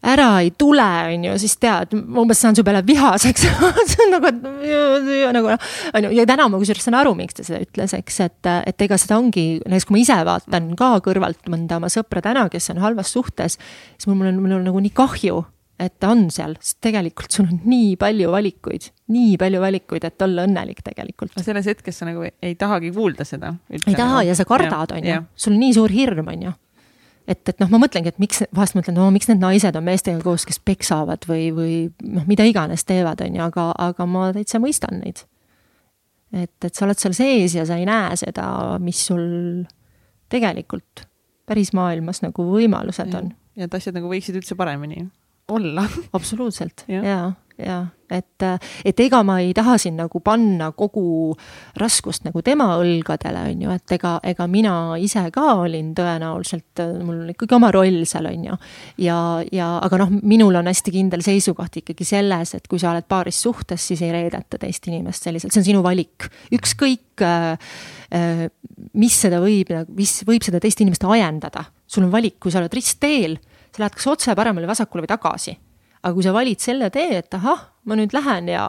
ära 0.04 0.28
ei 0.44 0.50
tule, 0.58 0.86
on 1.14 1.26
ju, 1.28 1.36
siis 1.40 1.56
tead, 1.60 1.94
umbes 1.94 2.40
saan 2.42 2.56
su 2.56 2.64
peale 2.66 2.82
vihaseks 2.86 3.46
see 3.90 4.04
on 4.06 4.14
nagu, 4.16 4.32
nagu 5.34 5.54
noh, 5.54 5.70
on 5.94 6.08
ju, 6.08 6.12
ja 6.18 6.26
täna 6.28 6.48
ma 6.52 6.60
kusjuures 6.60 6.84
saan 6.86 6.98
aru, 7.00 7.14
miks 7.18 7.38
ta 7.38 7.46
seda 7.46 7.62
ütles, 7.64 7.96
eks, 7.96 8.20
et, 8.26 8.52
et 8.70 8.86
ega 8.86 8.98
seda 9.00 9.18
ongi, 9.20 9.46
näiteks 9.64 9.88
kui 9.88 9.96
ma 9.96 10.04
ise 10.04 10.20
vaatan 10.28 10.70
ka 10.78 10.92
kõrvalt 11.04 11.50
mõnda 11.52 11.80
oma 11.80 11.90
sõpra 11.92 12.22
täna, 12.24 12.46
kes 12.52 12.70
on 12.74 12.82
halvas 12.84 13.14
suhtes, 13.14 13.58
siis 13.96 14.08
mul, 14.10 14.20
mul 14.20 14.32
on, 14.32 14.40
mul 14.44 14.56
on 14.58 14.66
nagu 14.68 14.82
nii 14.84 14.94
kahju, 14.96 15.40
et 15.80 15.96
ta 15.98 16.12
on 16.14 16.26
seal, 16.32 16.54
sest 16.62 16.78
tegelikult 16.84 17.34
sul 17.34 17.48
on 17.48 17.62
nii 17.66 17.94
palju 18.00 18.30
valikuid, 18.30 18.90
nii 19.14 19.38
palju 19.40 19.62
valikuid, 19.62 20.04
et 20.06 20.26
olla 20.26 20.44
õnnelik 20.46 20.84
tegelikult. 20.86 21.34
selles 21.42 21.66
hetkes 21.70 21.98
sa 21.98 22.08
nagu 22.08 22.26
ei 22.28 22.54
tahagi 22.58 22.92
kuulda 22.94 23.26
seda. 23.26 23.54
ei 23.72 23.96
taha 23.96 24.20
nagu. 24.20 24.28
ja 24.28 24.36
sa 24.38 24.46
kardad, 24.48 24.94
on 24.94 25.08
ju, 25.08 25.24
sul 25.34 25.56
on 25.56 25.64
nii 25.64 25.74
suur 25.80 25.94
hirm, 25.94 26.30
on 26.30 26.46
ju 26.48 26.54
et, 27.28 27.40
et 27.48 27.62
noh, 27.62 27.70
ma 27.72 27.80
mõtlengi, 27.84 28.12
et 28.12 28.20
miks, 28.22 28.42
vahest 28.54 28.76
mõtlen, 28.78 28.96
no 28.98 29.08
miks 29.14 29.28
need 29.30 29.42
naised 29.42 29.76
on 29.78 29.86
meestega 29.86 30.20
koos, 30.24 30.46
kes 30.48 30.60
peksavad 30.64 31.26
või, 31.28 31.48
või 31.56 31.76
noh, 32.04 32.26
mida 32.30 32.46
iganes 32.48 32.84
teevad, 32.88 33.22
on 33.24 33.38
ju, 33.38 33.44
aga, 33.46 33.70
aga 33.86 34.08
ma 34.08 34.28
täitsa 34.36 34.60
mõistan 34.62 35.00
neid. 35.00 35.24
et, 36.34 36.54
et 36.64 36.72
sa 36.72 36.86
oled 36.86 37.00
seal 37.00 37.16
sees 37.16 37.56
ja 37.56 37.66
sa 37.68 37.78
ei 37.80 37.88
näe 37.88 38.16
seda, 38.20 38.46
mis 38.82 39.00
sul 39.08 39.64
tegelikult 40.32 41.06
päris 41.48 41.74
maailmas 41.76 42.22
nagu 42.24 42.46
võimalused 42.48 43.12
on. 43.16 43.34
ja 43.56 43.68
et 43.68 43.76
asjad 43.76 43.96
nagu 43.96 44.10
võiksid 44.10 44.40
üldse 44.40 44.56
paremini 44.58 45.06
olla. 45.48 45.88
Absoluutselt. 46.16 46.86
Ja, 46.94 47.02
ja 47.04 47.18
jah, 47.58 47.86
et, 48.10 48.44
et 48.84 49.00
ega 49.04 49.20
ma 49.26 49.36
ei 49.42 49.52
taha 49.56 49.76
siin 49.80 49.96
nagu 49.98 50.20
panna 50.24 50.70
kogu 50.76 51.34
raskust 51.80 52.26
nagu 52.26 52.42
tema 52.44 52.66
õlgadele, 52.80 53.44
on 53.52 53.64
ju, 53.64 53.74
et 53.74 53.94
ega, 53.96 54.14
ega 54.26 54.46
mina 54.50 54.74
ise 55.00 55.22
ka 55.34 55.46
olin 55.62 55.92
tõenäoliselt, 55.96 56.82
mul 57.04 57.22
on 57.22 57.32
ikkagi 57.34 57.56
oma 57.56 57.70
roll 57.74 58.02
seal, 58.08 58.28
on 58.30 58.48
ju. 58.50 58.58
ja, 59.06 59.18
ja 59.54 59.70
aga 59.84 60.00
noh, 60.04 60.14
minul 60.22 60.58
on 60.60 60.70
hästi 60.70 60.94
kindel 60.94 61.24
seisukoht 61.26 61.80
ikkagi 61.82 62.06
selles, 62.08 62.56
et 62.58 62.68
kui 62.70 62.82
sa 62.82 62.92
oled 62.92 63.06
paaris 63.10 63.40
suhtes, 63.46 63.86
siis 63.90 64.02
ei 64.04 64.12
reedeta 64.14 64.60
teist 64.60 64.90
inimest 64.90 65.28
selliselt, 65.28 65.54
see 65.54 65.62
on 65.62 65.68
sinu 65.70 65.84
valik. 65.86 66.28
ükskõik, 66.54 67.22
äh, 67.22 67.54
äh, 68.14 68.46
mis 68.98 69.20
seda 69.26 69.42
võib, 69.44 69.70
mis 69.94 70.20
võib 70.26 70.46
seda 70.46 70.62
teist 70.62 70.82
inimest 70.82 71.06
ajendada, 71.06 71.68
sul 71.86 72.08
on 72.08 72.14
valik, 72.14 72.40
kui 72.42 72.54
sa 72.54 72.62
oled 72.62 72.74
ristteel, 72.74 73.38
sa 73.74 73.84
lähed 73.84 73.94
kas 73.94 74.10
otse 74.10 74.34
paremale, 74.38 74.68
vasakule 74.70 75.06
või 75.06 75.14
tagasi 75.14 75.54
aga 76.04 76.14
kui 76.14 76.24
sa 76.26 76.32
valid 76.36 76.60
selle 76.60 76.90
tee, 76.92 77.20
et 77.22 77.36
ahah, 77.36 77.68
ma 77.88 77.96
nüüd 77.96 78.12
lähen 78.16 78.48
ja 78.52 78.68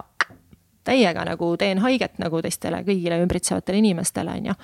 täiega 0.87 1.25
nagu 1.27 1.55
teen 1.59 1.81
haiget 1.83 2.19
nagu 2.21 2.41
teistele 2.45 2.81
kõigile 2.85 3.17
ümbritsevatele 3.23 3.81
inimestele, 3.81 4.35
on 4.37 4.51
ju. 4.51 4.59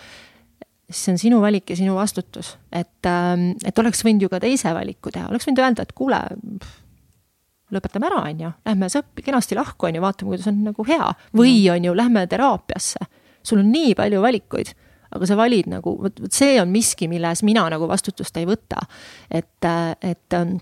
siis 0.92 1.02
see 1.06 1.16
on 1.16 1.20
sinu 1.22 1.42
valik 1.44 1.72
ja 1.72 1.80
sinu 1.80 1.96
vastutus, 1.98 2.56
et, 2.72 3.00
ähm, 3.10 3.52
et 3.66 3.80
oleks 3.80 4.06
võinud 4.06 4.28
ju 4.28 4.30
ka 4.32 4.40
teise 4.44 4.74
valiku 4.76 5.12
teha, 5.12 5.28
oleks 5.32 5.48
võinud 5.48 5.64
öelda, 5.64 5.88
et 5.88 5.96
kuule, 5.98 6.22
lõpetame 7.72 8.08
ära, 8.12 8.22
on 8.30 8.46
ju, 8.46 8.54
lähme 8.68 8.92
sõpp 8.92 9.24
kenasti 9.26 9.58
lahku, 9.58 9.88
on 9.88 9.98
ju, 9.98 10.04
vaatame, 10.04 10.34
kuidas 10.34 10.48
on 10.52 10.64
nagu 10.70 10.88
hea. 10.88 11.12
või 11.36 11.58
on 11.74 11.90
ju, 11.90 11.98
lähme 11.98 12.26
teraapiasse. 12.28 13.08
sul 13.44 13.60
on 13.60 13.72
nii 13.72 13.96
palju 13.98 14.22
valikuid, 14.22 14.76
aga 15.12 15.28
sa 15.28 15.36
valid 15.36 15.68
nagu, 15.68 15.96
vot, 16.04 16.20
see 16.32 16.60
on 16.62 16.70
miski, 16.72 17.08
milles 17.08 17.44
mina 17.44 17.68
nagu 17.70 17.88
vastutust 17.88 18.38
ei 18.38 18.46
võta. 18.46 18.86
et, 19.32 19.72
et 20.02 20.38
ähm, 20.38 20.60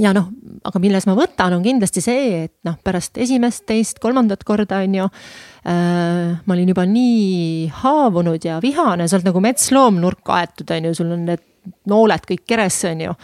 ja 0.00 0.12
noh, 0.14 0.28
aga 0.66 0.80
milles 0.82 1.06
ma 1.08 1.14
võtan, 1.18 1.54
on 1.56 1.64
kindlasti 1.64 2.02
see, 2.02 2.44
et 2.46 2.54
noh, 2.66 2.76
pärast 2.82 3.18
esimest, 3.20 3.64
teist, 3.68 4.00
kolmandat 4.02 4.44
korda 4.46 4.80
on 4.84 4.96
ju 4.98 5.06
äh,. 5.06 6.34
ma 6.44 6.54
olin 6.56 6.72
juba 6.72 6.86
nii 6.88 7.68
haavunud 7.82 8.44
ja 8.44 8.60
vihane, 8.62 9.08
sa 9.08 9.18
oled 9.18 9.30
nagu 9.30 9.42
metsloom 9.44 10.00
nurka 10.02 10.40
aetud, 10.40 10.70
on 10.74 10.88
ju, 10.90 10.94
sul 10.98 11.12
on 11.14 11.26
need 11.30 11.44
nooled 11.90 12.26
kõik 12.28 12.44
keres, 12.48 12.80
on 12.90 13.04
ju. 13.06 13.14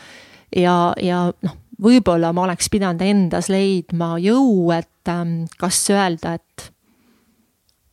ja, 0.62 0.76
ja 1.02 1.24
noh, 1.32 1.56
võib-olla 1.80 2.32
ma 2.36 2.46
oleks 2.46 2.70
pidanud 2.72 3.02
endas 3.02 3.50
leidma 3.52 4.14
jõu, 4.22 4.70
et 4.76 5.10
ähm, 5.10 5.44
kas 5.58 5.82
öelda, 5.90 6.36
et 6.38 6.70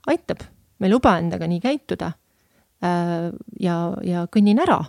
aitab, 0.07 0.43
ma 0.77 0.87
ei 0.87 0.93
luba 0.93 1.17
endaga 1.21 1.49
nii 1.49 1.63
käituda 1.63 2.13
äh,. 2.85 3.31
ja, 3.59 3.79
ja 4.05 4.27
kõnnin 4.29 4.61
ära 4.61 4.83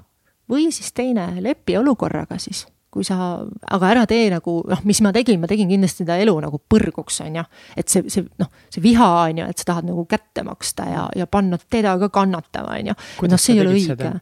või 0.48 0.68
siis 0.72 0.92
teine, 0.96 1.30
lepi 1.44 1.76
olukorraga 1.80 2.36
siis 2.40 2.66
kui 2.92 3.04
sa, 3.04 3.44
aga 3.68 3.90
ära 3.92 4.04
tee 4.08 4.28
nagu 4.32 4.58
noh, 4.68 4.84
mis 4.88 5.00
ma 5.04 5.12
tegin, 5.14 5.40
ma 5.42 5.48
tegin 5.50 5.68
kindlasti 5.70 6.04
seda 6.04 6.16
elu 6.22 6.34
nagu 6.40 6.60
põrguks, 6.72 7.20
on 7.26 7.40
ju. 7.40 7.44
et 7.76 7.92
see, 7.92 8.04
see 8.12 8.24
noh, 8.40 8.48
see 8.72 8.84
viha 8.84 9.08
on 9.26 9.42
ju, 9.42 9.48
et 9.52 9.60
sa 9.60 9.72
tahad 9.72 9.88
nagu 9.90 10.06
kätte 10.08 10.44
maksta 10.46 10.88
ja, 10.88 11.02
ja 11.16 11.28
panna 11.30 11.58
teda 11.60 11.98
ka 12.04 12.08
kannatama, 12.20 12.78
on 12.78 12.92
ju. 12.92 12.96
noh, 13.28 13.40
see 13.40 13.58
ei 13.58 13.64
ole 13.64 13.76
õige. 13.76 14.12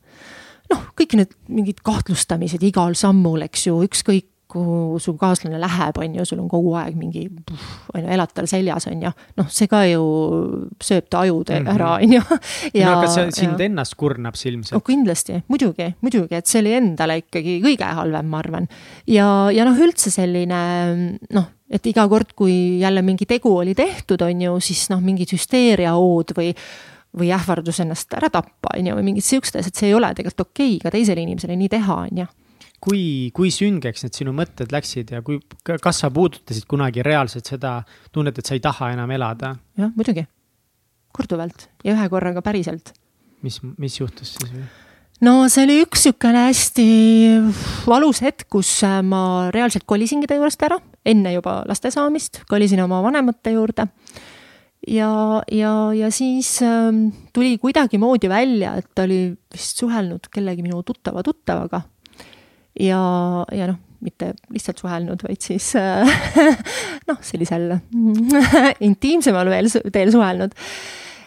noh, 0.73 0.89
kõik 0.99 1.19
need 1.21 1.37
mingid 1.47 1.85
kahtlustamised 1.87 2.65
igal 2.67 2.99
sammul, 2.99 3.47
eks 3.47 3.69
ju, 3.69 3.79
ükskõik 3.87 4.31
kuhu 4.51 4.99
su 5.03 5.17
kaaslane 5.19 5.59
läheb, 5.59 5.99
on 5.99 6.15
ju, 6.21 6.25
sul 6.29 6.41
on 6.43 6.49
kogu 6.51 6.75
aeg 6.79 6.95
mingi, 6.99 7.25
on 7.95 8.05
ju, 8.05 8.07
elad 8.15 8.31
tal 8.35 8.47
seljas, 8.51 8.87
on 8.91 9.03
ju. 9.03 9.11
noh, 9.41 9.49
see 9.51 9.67
ka 9.71 9.83
ju 9.89 10.05
sööb 10.83 11.09
ta 11.11 11.25
aju 11.25 11.41
mm 11.41 11.67
-hmm. 11.67 11.73
ära, 11.75 11.91
on 11.95 12.13
ju. 12.13 12.23
no 12.85 12.93
aga 12.93 13.09
see 13.09 13.33
sind 13.33 13.61
ja. 13.61 13.67
ennast 13.67 13.95
kurnab 13.95 14.37
see 14.37 14.53
ilmselt 14.53 14.79
oh,. 14.79 14.87
kindlasti, 14.87 15.43
muidugi, 15.49 15.95
muidugi, 16.01 16.35
et 16.35 16.47
see 16.47 16.61
oli 16.61 16.73
endale 16.79 17.19
ikkagi 17.25 17.61
kõige 17.65 17.91
halvem, 17.99 18.27
ma 18.27 18.39
arvan. 18.39 18.69
ja, 19.07 19.51
ja 19.51 19.65
noh, 19.65 19.77
üldse 19.77 20.11
selline 20.11 21.19
noh, 21.31 21.47
et 21.71 21.87
iga 21.87 22.09
kord, 22.09 22.33
kui 22.37 22.79
jälle 22.81 23.03
mingi 23.03 23.27
tegu 23.27 23.57
oli 23.57 23.75
tehtud, 23.75 24.23
on 24.23 24.43
ju, 24.43 24.61
siis 24.61 24.91
noh, 24.91 25.01
mingid 25.01 25.33
hüsteeriahood 25.33 26.37
või 26.37 26.55
või 27.17 27.31
ähvardus 27.33 27.81
ennast 27.81 28.13
ära 28.13 28.29
tappa, 28.29 28.77
on 28.77 28.87
ju, 28.87 28.95
või 28.95 29.03
mingid 29.03 29.25
siuksed 29.25 29.57
asjad, 29.57 29.75
see 29.75 29.89
ei 29.89 29.95
ole 29.95 30.15
tegelikult 30.15 30.51
okei 30.51 30.75
okay, 30.77 30.83
ka 30.83 30.91
teisele 30.93 31.23
inimesele 31.23 31.57
nii 31.57 31.69
teha, 31.73 31.95
on 31.95 32.19
ju 32.21 32.27
kui, 32.87 33.03
kui 33.35 33.51
süngeks 33.55 34.07
need 34.07 34.17
sinu 34.17 34.35
mõtted 34.37 34.73
läksid 34.75 35.13
ja 35.17 35.23
kui, 35.27 35.41
kas 35.65 36.03
sa 36.03 36.11
puudutasid 36.15 36.69
kunagi 36.71 37.05
reaalselt 37.07 37.49
seda 37.49 37.81
tunnet, 38.15 38.39
et 38.39 38.47
sa 38.47 38.57
ei 38.57 38.63
taha 38.65 38.93
enam 38.95 39.13
elada? 39.17 39.57
jah, 39.79 39.93
muidugi, 39.97 40.27
korduvalt 41.17 41.69
ja 41.85 41.97
ühe 41.97 42.11
korraga 42.13 42.45
päriselt. 42.47 42.95
mis, 43.43 43.59
mis 43.81 43.99
juhtus 44.01 44.37
siis 44.37 44.53
või? 44.53 44.67
no 45.27 45.35
see 45.53 45.67
oli 45.67 45.81
üks 45.85 46.07
niisugune 46.07 46.47
hästi 46.47 46.87
valus 47.89 48.23
hetk, 48.25 48.47
kus 48.53 48.79
ma 49.07 49.51
reaalselt 49.55 49.87
kolisingi 49.89 50.31
ta 50.31 50.39
juurest 50.39 50.63
ära, 50.69 50.79
enne 51.07 51.35
juba 51.35 51.61
laste 51.69 51.93
saamist, 51.95 52.45
kolisin 52.51 52.85
oma 52.85 53.03
vanemate 53.05 53.57
juurde. 53.57 53.89
ja, 54.87 55.11
ja, 55.51 55.75
ja 55.97 56.13
siis 56.15 56.61
ähm, 56.63 57.09
tuli 57.35 57.57
kuidagimoodi 57.59 58.31
välja, 58.31 58.77
et 58.79 58.93
ta 58.95 59.09
oli 59.09 59.35
vist 59.53 59.83
suhelnud 59.83 60.31
kellegi 60.31 60.63
minu 60.63 60.85
tuttava 60.87 61.27
tuttavaga 61.27 61.83
ja, 62.81 63.01
ja 63.53 63.71
noh, 63.73 63.81
mitte 64.05 64.35
lihtsalt 64.53 64.83
suhelnud, 64.83 65.25
vaid 65.25 65.43
siis 65.43 65.73
noh, 67.11 67.19
sellisel 67.25 67.73
intiimsemal 68.89 69.51
veel 69.51 69.71
teel 69.93 70.13
suhelnud. 70.15 70.57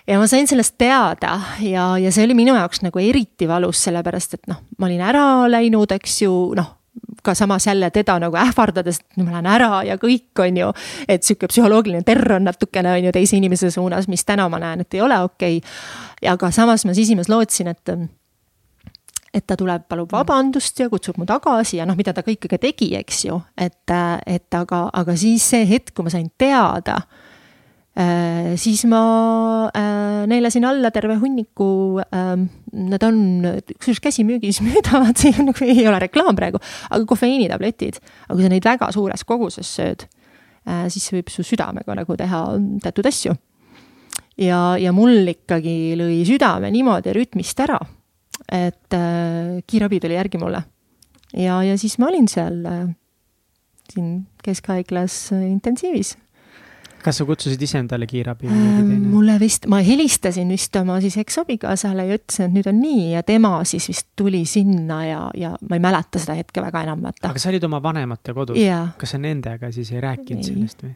ja 0.08 0.20
ma 0.22 0.28
sain 0.30 0.48
sellest 0.50 0.78
teada 0.78 1.40
ja, 1.66 1.92
ja 1.98 2.12
see 2.14 2.28
oli 2.28 2.38
minu 2.38 2.56
jaoks 2.58 2.84
nagu 2.86 3.02
eriti 3.02 3.50
valus, 3.50 3.84
sellepärast 3.88 4.38
et 4.40 4.52
noh, 4.52 4.62
ma 4.78 4.90
olin 4.90 5.06
ära 5.12 5.26
läinud, 5.52 5.98
eks 6.00 6.22
ju, 6.26 6.36
noh 6.60 6.76
ka 7.24 7.36
samas 7.36 7.68
jälle 7.68 7.90
teda 7.90 8.20
nagu 8.20 8.38
ähvardades, 8.38 9.00
et 9.00 9.18
ma 9.24 9.32
lähen 9.32 9.48
ära 9.50 9.84
ja 9.84 9.98
kõik, 10.00 10.32
on 10.40 10.58
ju. 10.58 10.72
et 11.08 11.24
sihuke 11.24 11.48
psühholoogiline 11.48 12.04
terror 12.04 12.40
natukene 12.40 12.94
on 12.96 13.10
ju 13.10 13.12
teise 13.16 13.38
inimese 13.38 13.72
suunas, 13.72 14.08
mis 14.08 14.26
täna 14.26 14.50
ma 14.50 14.60
näen, 14.60 14.82
et 14.82 14.94
ei 14.94 15.02
ole 15.02 15.20
okei 15.24 15.58
okay.. 15.58 16.32
aga 16.32 16.52
samas 16.52 16.86
ma 16.86 16.94
sisimas 16.94 17.30
lootsin, 17.30 17.68
et 17.68 17.96
et 19.34 19.46
ta 19.46 19.58
tuleb, 19.58 19.86
palub 19.90 20.12
vabandust 20.14 20.80
ja 20.82 20.90
kutsub 20.90 21.20
mu 21.22 21.28
tagasi 21.30 21.80
ja 21.80 21.88
noh, 21.88 21.98
mida 21.98 22.14
ta 22.16 22.24
kõike 22.26 22.50
ka 22.50 22.60
tegi, 22.62 22.92
eks 22.98 23.24
ju, 23.28 23.38
et, 23.60 23.94
et 24.26 24.58
aga, 24.58 24.88
aga 24.96 25.16
siis 25.20 25.46
see 25.52 25.68
hetk, 25.70 25.94
kui 25.94 26.08
ma 26.08 26.14
sain 26.14 26.30
teada 26.40 26.98
äh,, 27.94 28.56
siis 28.60 28.86
ma 28.90 29.02
äh, 29.70 30.24
neelasin 30.30 30.66
alla 30.66 30.90
terve 30.96 31.20
hunniku 31.22 32.02
äh,, 32.02 32.32
nad 32.90 33.06
on 33.06 33.20
kusjuures 33.76 34.02
käsimüügis 34.08 34.64
müüdavad, 34.66 35.14
see 35.20 35.36
nagu 35.38 35.68
ei 35.68 35.86
ole 35.86 36.02
reklaam 36.08 36.38
praegu, 36.38 36.62
aga 36.90 37.04
kofeiinitabletid. 37.10 38.02
aga 38.28 38.40
kui 38.40 38.48
sa 38.48 38.54
neid 38.56 38.66
väga 38.66 38.90
suures 38.96 39.28
koguses 39.30 39.76
sööd 39.78 40.08
äh,, 40.66 40.88
siis 40.90 41.06
see 41.06 41.20
võib 41.20 41.30
su 41.34 41.46
südamega 41.46 42.02
nagu 42.02 42.18
teha 42.18 42.42
teatud 42.82 43.14
asju. 43.14 43.38
ja, 44.42 44.74
ja 44.82 44.96
mul 44.96 45.36
ikkagi 45.38 45.94
lõi 46.02 46.24
südame 46.26 46.74
niimoodi 46.74 47.14
rütmist 47.14 47.62
ära 47.62 47.78
et 48.52 48.98
äh, 48.98 49.60
kiirabi 49.68 50.00
tuli 50.00 50.18
järgi 50.18 50.42
mulle. 50.42 50.64
ja, 51.34 51.62
ja 51.64 51.78
siis 51.78 51.98
ma 52.02 52.10
olin 52.10 52.28
seal 52.28 52.66
äh, 52.66 52.90
siin 53.94 54.28
keskhaiglas 54.44 55.32
intensiivis. 55.34 56.18
kas 57.04 57.18
sa 57.22 57.26
kutsusid 57.26 57.62
ise 57.64 57.80
endale 57.80 58.08
kiirabi 58.10 58.50
äh,? 58.50 58.80
mulle 59.10 59.38
vist, 59.40 59.68
ma 59.72 59.80
helistasin 59.86 60.50
vist 60.52 60.76
oma 60.76 61.00
siis 61.02 61.18
eksabikaasale 61.22 62.08
ja 62.10 62.18
ütlesin, 62.20 62.50
et 62.50 62.58
nüüd 62.58 62.72
on 62.72 62.82
nii 62.82 63.12
ja 63.14 63.24
tema 63.24 63.54
siis 63.70 63.88
vist 63.92 64.10
tuli 64.20 64.44
sinna 64.50 65.04
ja, 65.06 65.20
ja 65.38 65.54
ma 65.70 65.80
ei 65.80 65.84
mäleta 65.84 66.22
seda 66.22 66.38
hetke 66.40 66.64
väga 66.66 66.84
enam, 66.88 67.06
vaata. 67.06 67.32
aga 67.32 67.42
sa 67.42 67.54
olid 67.54 67.68
oma 67.70 67.82
vanemate 67.84 68.36
kodus 68.36 68.60
yeah.? 68.60 68.92
kas 69.00 69.16
sa 69.16 69.22
nendega 69.22 69.72
siis 69.76 69.94
ei 69.96 70.02
rääkinud 70.04 70.44
ei. 70.44 70.50
sellest 70.54 70.88
või? 70.88 70.96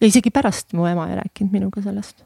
ja 0.00 0.10
isegi 0.10 0.32
pärast 0.34 0.74
mu 0.76 0.88
ema 0.88 1.10
ei 1.12 1.20
rääkinud 1.20 1.54
minuga 1.54 1.84
sellest 1.84 2.24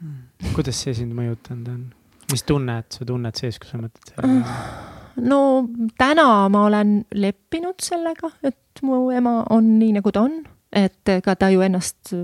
hmm.. 0.00 0.54
kuidas 0.54 0.80
see 0.86 0.96
sind 1.02 1.12
mõjutanud 1.18 1.74
on? 1.74 1.90
Mis 2.32 2.42
tunnet 2.48 2.98
sa 2.98 3.06
tunned 3.08 3.38
sees, 3.38 3.60
kui 3.60 3.70
sa 3.70 3.80
mõtled 3.80 4.10
selle 4.10 4.22
peale? 4.26 4.90
no 5.28 5.68
täna 5.98 6.26
ma 6.52 6.66
olen 6.68 7.02
leppinud 7.14 7.82
sellega, 7.84 8.32
et 8.44 8.82
mu 8.82 9.10
ema 9.14 9.42
on 9.52 9.74
nii, 9.78 9.92
nagu 9.98 10.12
ta 10.12 10.24
on, 10.24 10.40
et 10.72 11.12
ega 11.12 11.36
ta 11.36 11.50
ju 11.52 11.60
ennast 11.64 12.14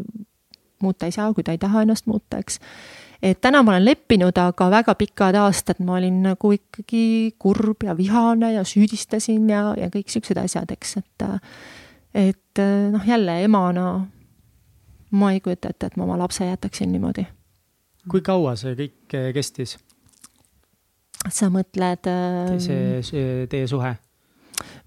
muuta 0.82 1.06
ei 1.09 1.12
saa, 1.12 1.32
kui 1.34 1.44
ta 1.44 1.52
ei 1.52 1.61
taha 1.61 1.82
ennast 1.84 2.06
muuta, 2.06 2.38
eks. 2.38 2.61
et 3.22 3.40
täna 3.40 3.62
ma 3.62 3.74
olen 3.74 3.84
leppinud, 3.84 4.38
aga 4.38 4.70
väga 4.70 4.94
pikad 4.98 5.38
aastad 5.38 5.82
ma 5.84 5.98
olin 5.98 6.22
nagu 6.30 6.52
ikkagi 6.54 7.34
kurb 7.38 7.84
ja 7.84 7.96
vihane 7.96 8.52
ja 8.54 8.64
süüdistasin 8.64 9.50
ja, 9.50 9.72
ja 9.76 9.90
kõik 9.92 10.12
siuksed 10.12 10.40
asjad, 10.40 10.70
eks, 10.72 10.96
et 11.02 11.26
et 12.18 12.62
noh, 12.92 13.02
jälle 13.06 13.42
emana 13.44 13.88
ma 15.11 15.32
ei 15.32 15.40
kujuta 15.40 15.72
ette, 15.72 15.90
et 15.90 15.96
ma 15.96 16.06
oma 16.06 16.18
lapse 16.18 16.46
jätaksin 16.46 16.92
niimoodi. 16.92 17.26
kui 18.09 18.22
kaua 18.24 18.56
see 18.56 18.72
kõik 18.78 19.18
kestis? 19.34 19.76
Sa 21.26 21.50
mõtled 21.52 22.08
äh,. 22.10 22.54
see, 22.62 23.00
see 23.06 23.46
teie 23.50 23.66
suhe? 23.70 23.94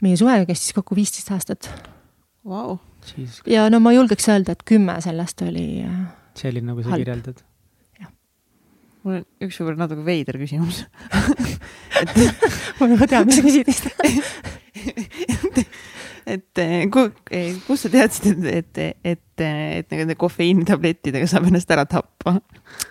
meie 0.04 0.18
suhe 0.20 0.40
kestis 0.50 0.74
kokku 0.76 0.98
viisteist 0.98 1.32
aastat 1.36 1.70
wow.. 2.48 2.78
ja 3.50 3.68
no 3.72 3.82
ma 3.84 3.94
julgeks 3.96 4.30
öelda, 4.32 4.56
et 4.56 4.64
kümme 4.68 4.98
sellest 5.04 5.44
oli 5.46 5.84
äh,. 5.86 6.04
selline, 6.40 6.72
nagu 6.72 6.86
sa 6.86 6.96
kirjeldad? 6.96 7.44
mul 9.02 9.18
on 9.18 9.24
üks 9.42 9.58
võib-olla 9.58 9.86
natuke 9.86 10.06
veider 10.06 10.38
küsimus 10.42 10.84
et 12.02 12.18
ma 12.80 12.92
juba 12.92 13.10
tean, 13.10 13.26
mis 13.30 13.40
sa 13.40 13.46
küsid 13.46 13.68
et 16.26 16.62
eh, 16.62 16.86
eh, 16.86 17.56
kus 17.66 17.86
sa 17.86 17.92
teadsid, 17.94 18.46
et, 18.46 18.78
et, 18.78 18.94
et, 19.16 19.46
et 19.46 19.98
nende 19.98 20.18
kofeiinitablettidega 20.20 21.30
saab 21.30 21.50
ennast 21.50 21.72
ära 21.74 21.88
tappa 21.90 22.38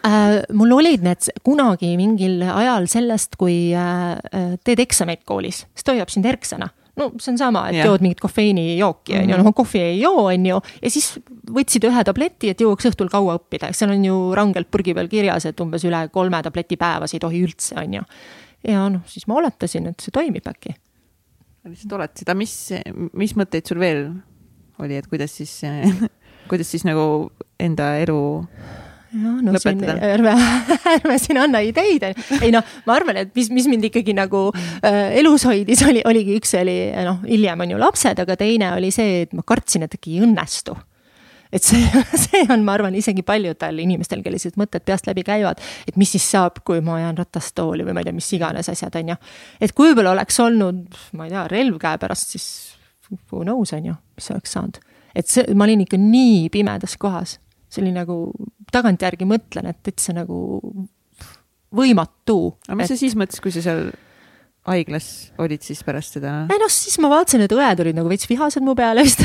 äh,? 0.06 0.40
mul 0.56 0.76
olid 0.80 1.06
need 1.06 1.30
kunagi 1.46 1.94
mingil 2.00 2.42
ajal 2.48 2.88
sellest, 2.90 3.38
kui 3.40 3.70
äh, 3.76 4.18
teed 4.66 4.84
eksameid 4.86 5.24
koolis, 5.28 5.64
siis 5.74 5.86
ta 5.86 5.96
hoiab 5.96 6.12
sind 6.12 6.28
erksana 6.30 6.70
no 7.00 7.08
see 7.18 7.32
on 7.32 7.38
sama, 7.38 7.64
et 7.70 7.78
yeah. 7.78 7.88
jood 7.88 8.02
mingit 8.04 8.20
kofeiinijooki, 8.22 9.14
on 9.20 9.32
ju, 9.32 9.38
noh, 9.40 9.54
kohvi 9.56 9.82
ei 9.82 9.96
joo, 10.00 10.26
on 10.28 10.46
ju, 10.46 10.58
ja 10.82 10.92
siis 10.92 11.08
võtsid 11.50 11.86
ühe 11.88 12.04
tableti, 12.06 12.50
et 12.52 12.60
jõuaks 12.60 12.90
õhtul 12.90 13.10
kaua 13.12 13.38
õppida, 13.38 13.72
seal 13.76 13.94
on 13.94 14.04
ju 14.04 14.18
rangelt 14.36 14.70
purgi 14.72 14.94
peal 14.96 15.08
kirjas, 15.12 15.46
et 15.48 15.64
umbes 15.64 15.86
üle 15.88 16.02
kolme 16.14 16.42
tableti 16.44 16.78
päevas 16.80 17.14
ei 17.16 17.22
tohi 17.22 17.42
üldse, 17.46 17.78
on 17.80 17.98
ju. 18.00 18.06
ja 18.68 18.86
noh, 18.92 19.04
siis 19.10 19.28
ma 19.30 19.38
oletasin, 19.40 19.90
et 19.92 20.04
see 20.04 20.14
toimib 20.14 20.46
äkki 20.50 20.74
lihtsalt 21.68 21.96
oled 21.98 22.14
seda, 22.16 22.36
mis, 22.38 22.54
mis 23.12 23.36
mõtteid 23.36 23.68
sul 23.68 23.80
veel 23.82 24.06
oli, 24.80 24.96
et 24.96 25.08
kuidas 25.10 25.34
siis 25.36 25.58
kuidas 26.50 26.70
siis 26.72 26.86
nagu 26.88 27.30
enda 27.60 27.92
elu 28.00 28.20
jah, 29.10 29.38
no 29.44 29.58
siin 29.60 29.82
ärme, 29.84 30.34
ärme 30.96 31.18
siin 31.20 31.40
anna 31.42 31.62
ideid, 31.66 32.06
ei 32.40 32.52
noh, 32.54 32.66
ma 32.86 32.96
arvan, 32.96 33.20
et 33.24 33.32
mis, 33.36 33.50
mis 33.54 33.68
mind 33.70 33.88
ikkagi 33.90 34.14
nagu 34.16 34.48
äh, 34.54 35.16
elus 35.20 35.46
hoidis, 35.48 35.82
oli, 35.86 36.04
oligi 36.06 36.38
üks 36.40 36.54
oli 36.60 36.78
noh, 37.06 37.20
hiljem 37.26 37.66
on 37.66 37.74
ju 37.74 37.80
lapsed, 37.82 38.22
aga 38.24 38.38
teine 38.40 38.72
oli 38.76 38.92
see, 38.94 39.24
et 39.26 39.36
ma 39.36 39.44
kartsin, 39.46 39.86
et 39.86 39.98
äkki 39.98 40.16
ei 40.16 40.24
õnnestu 40.26 40.76
et 41.52 41.64
see, 41.66 41.82
see 42.24 42.42
on, 42.48 42.64
ma 42.66 42.76
arvan, 42.78 42.94
isegi 42.98 43.24
paljudel 43.26 43.82
inimestel, 43.82 44.22
kellel 44.24 44.40
sellised 44.40 44.60
mõtted 44.60 44.84
peast 44.86 45.08
läbi 45.10 45.24
käivad, 45.26 45.62
et 45.88 45.98
mis 46.00 46.12
siis 46.14 46.26
saab, 46.30 46.62
kui 46.66 46.82
ma 46.84 47.00
jään 47.02 47.18
ratastooli 47.20 47.86
või 47.86 47.96
ma 47.96 48.04
ei 48.04 48.10
tea, 48.10 48.16
mis 48.16 48.30
iganes 48.36 48.70
asjad, 48.72 49.00
on 49.00 49.14
ju. 49.14 49.18
et 49.60 49.74
kui 49.76 49.90
võib-olla 49.90 50.14
oleks 50.16 50.40
olnud, 50.42 51.00
ma 51.18 51.26
ei 51.26 51.34
tea, 51.34 51.46
relv 51.50 51.80
käepärast, 51.82 52.36
siis 52.36 52.46
who 53.32 53.42
knows, 53.42 53.74
on 53.76 53.90
ju, 53.90 53.96
mis 54.18 54.30
oleks 54.34 54.56
saanud. 54.56 54.80
et 55.14 55.30
see, 55.30 55.46
ma 55.54 55.66
olin 55.66 55.84
ikka 55.86 55.98
nii 56.00 56.48
pimedas 56.54 56.96
kohas, 57.00 57.38
see 57.70 57.84
oli 57.84 57.94
nagu, 57.94 58.22
tagantjärgi 58.72 59.26
mõtlen, 59.28 59.70
et 59.70 59.82
täitsa 59.86 60.14
nagu 60.14 60.38
võimatu. 61.74 62.38
aga 62.68 62.78
mis 62.78 62.88
et... 62.88 62.94
sa 62.94 63.02
siis 63.02 63.18
mõtlesid, 63.18 63.42
kui 63.42 63.54
sa 63.54 63.64
seal 63.66 63.90
haiglas 64.68 65.06
olid 65.40 65.62
siis 65.64 65.80
pärast 65.86 66.18
seda? 66.18 66.32
ei 66.52 66.60
noh, 66.60 66.68
siis 66.72 66.98
ma 67.00 67.08
vaatasin, 67.12 67.46
et 67.46 67.54
õed 67.54 67.80
olid 67.84 67.96
nagu 67.96 68.10
veits 68.12 68.28
vihased 68.28 68.64
mu 68.64 68.74
peale 68.76 69.04
vist 69.06 69.22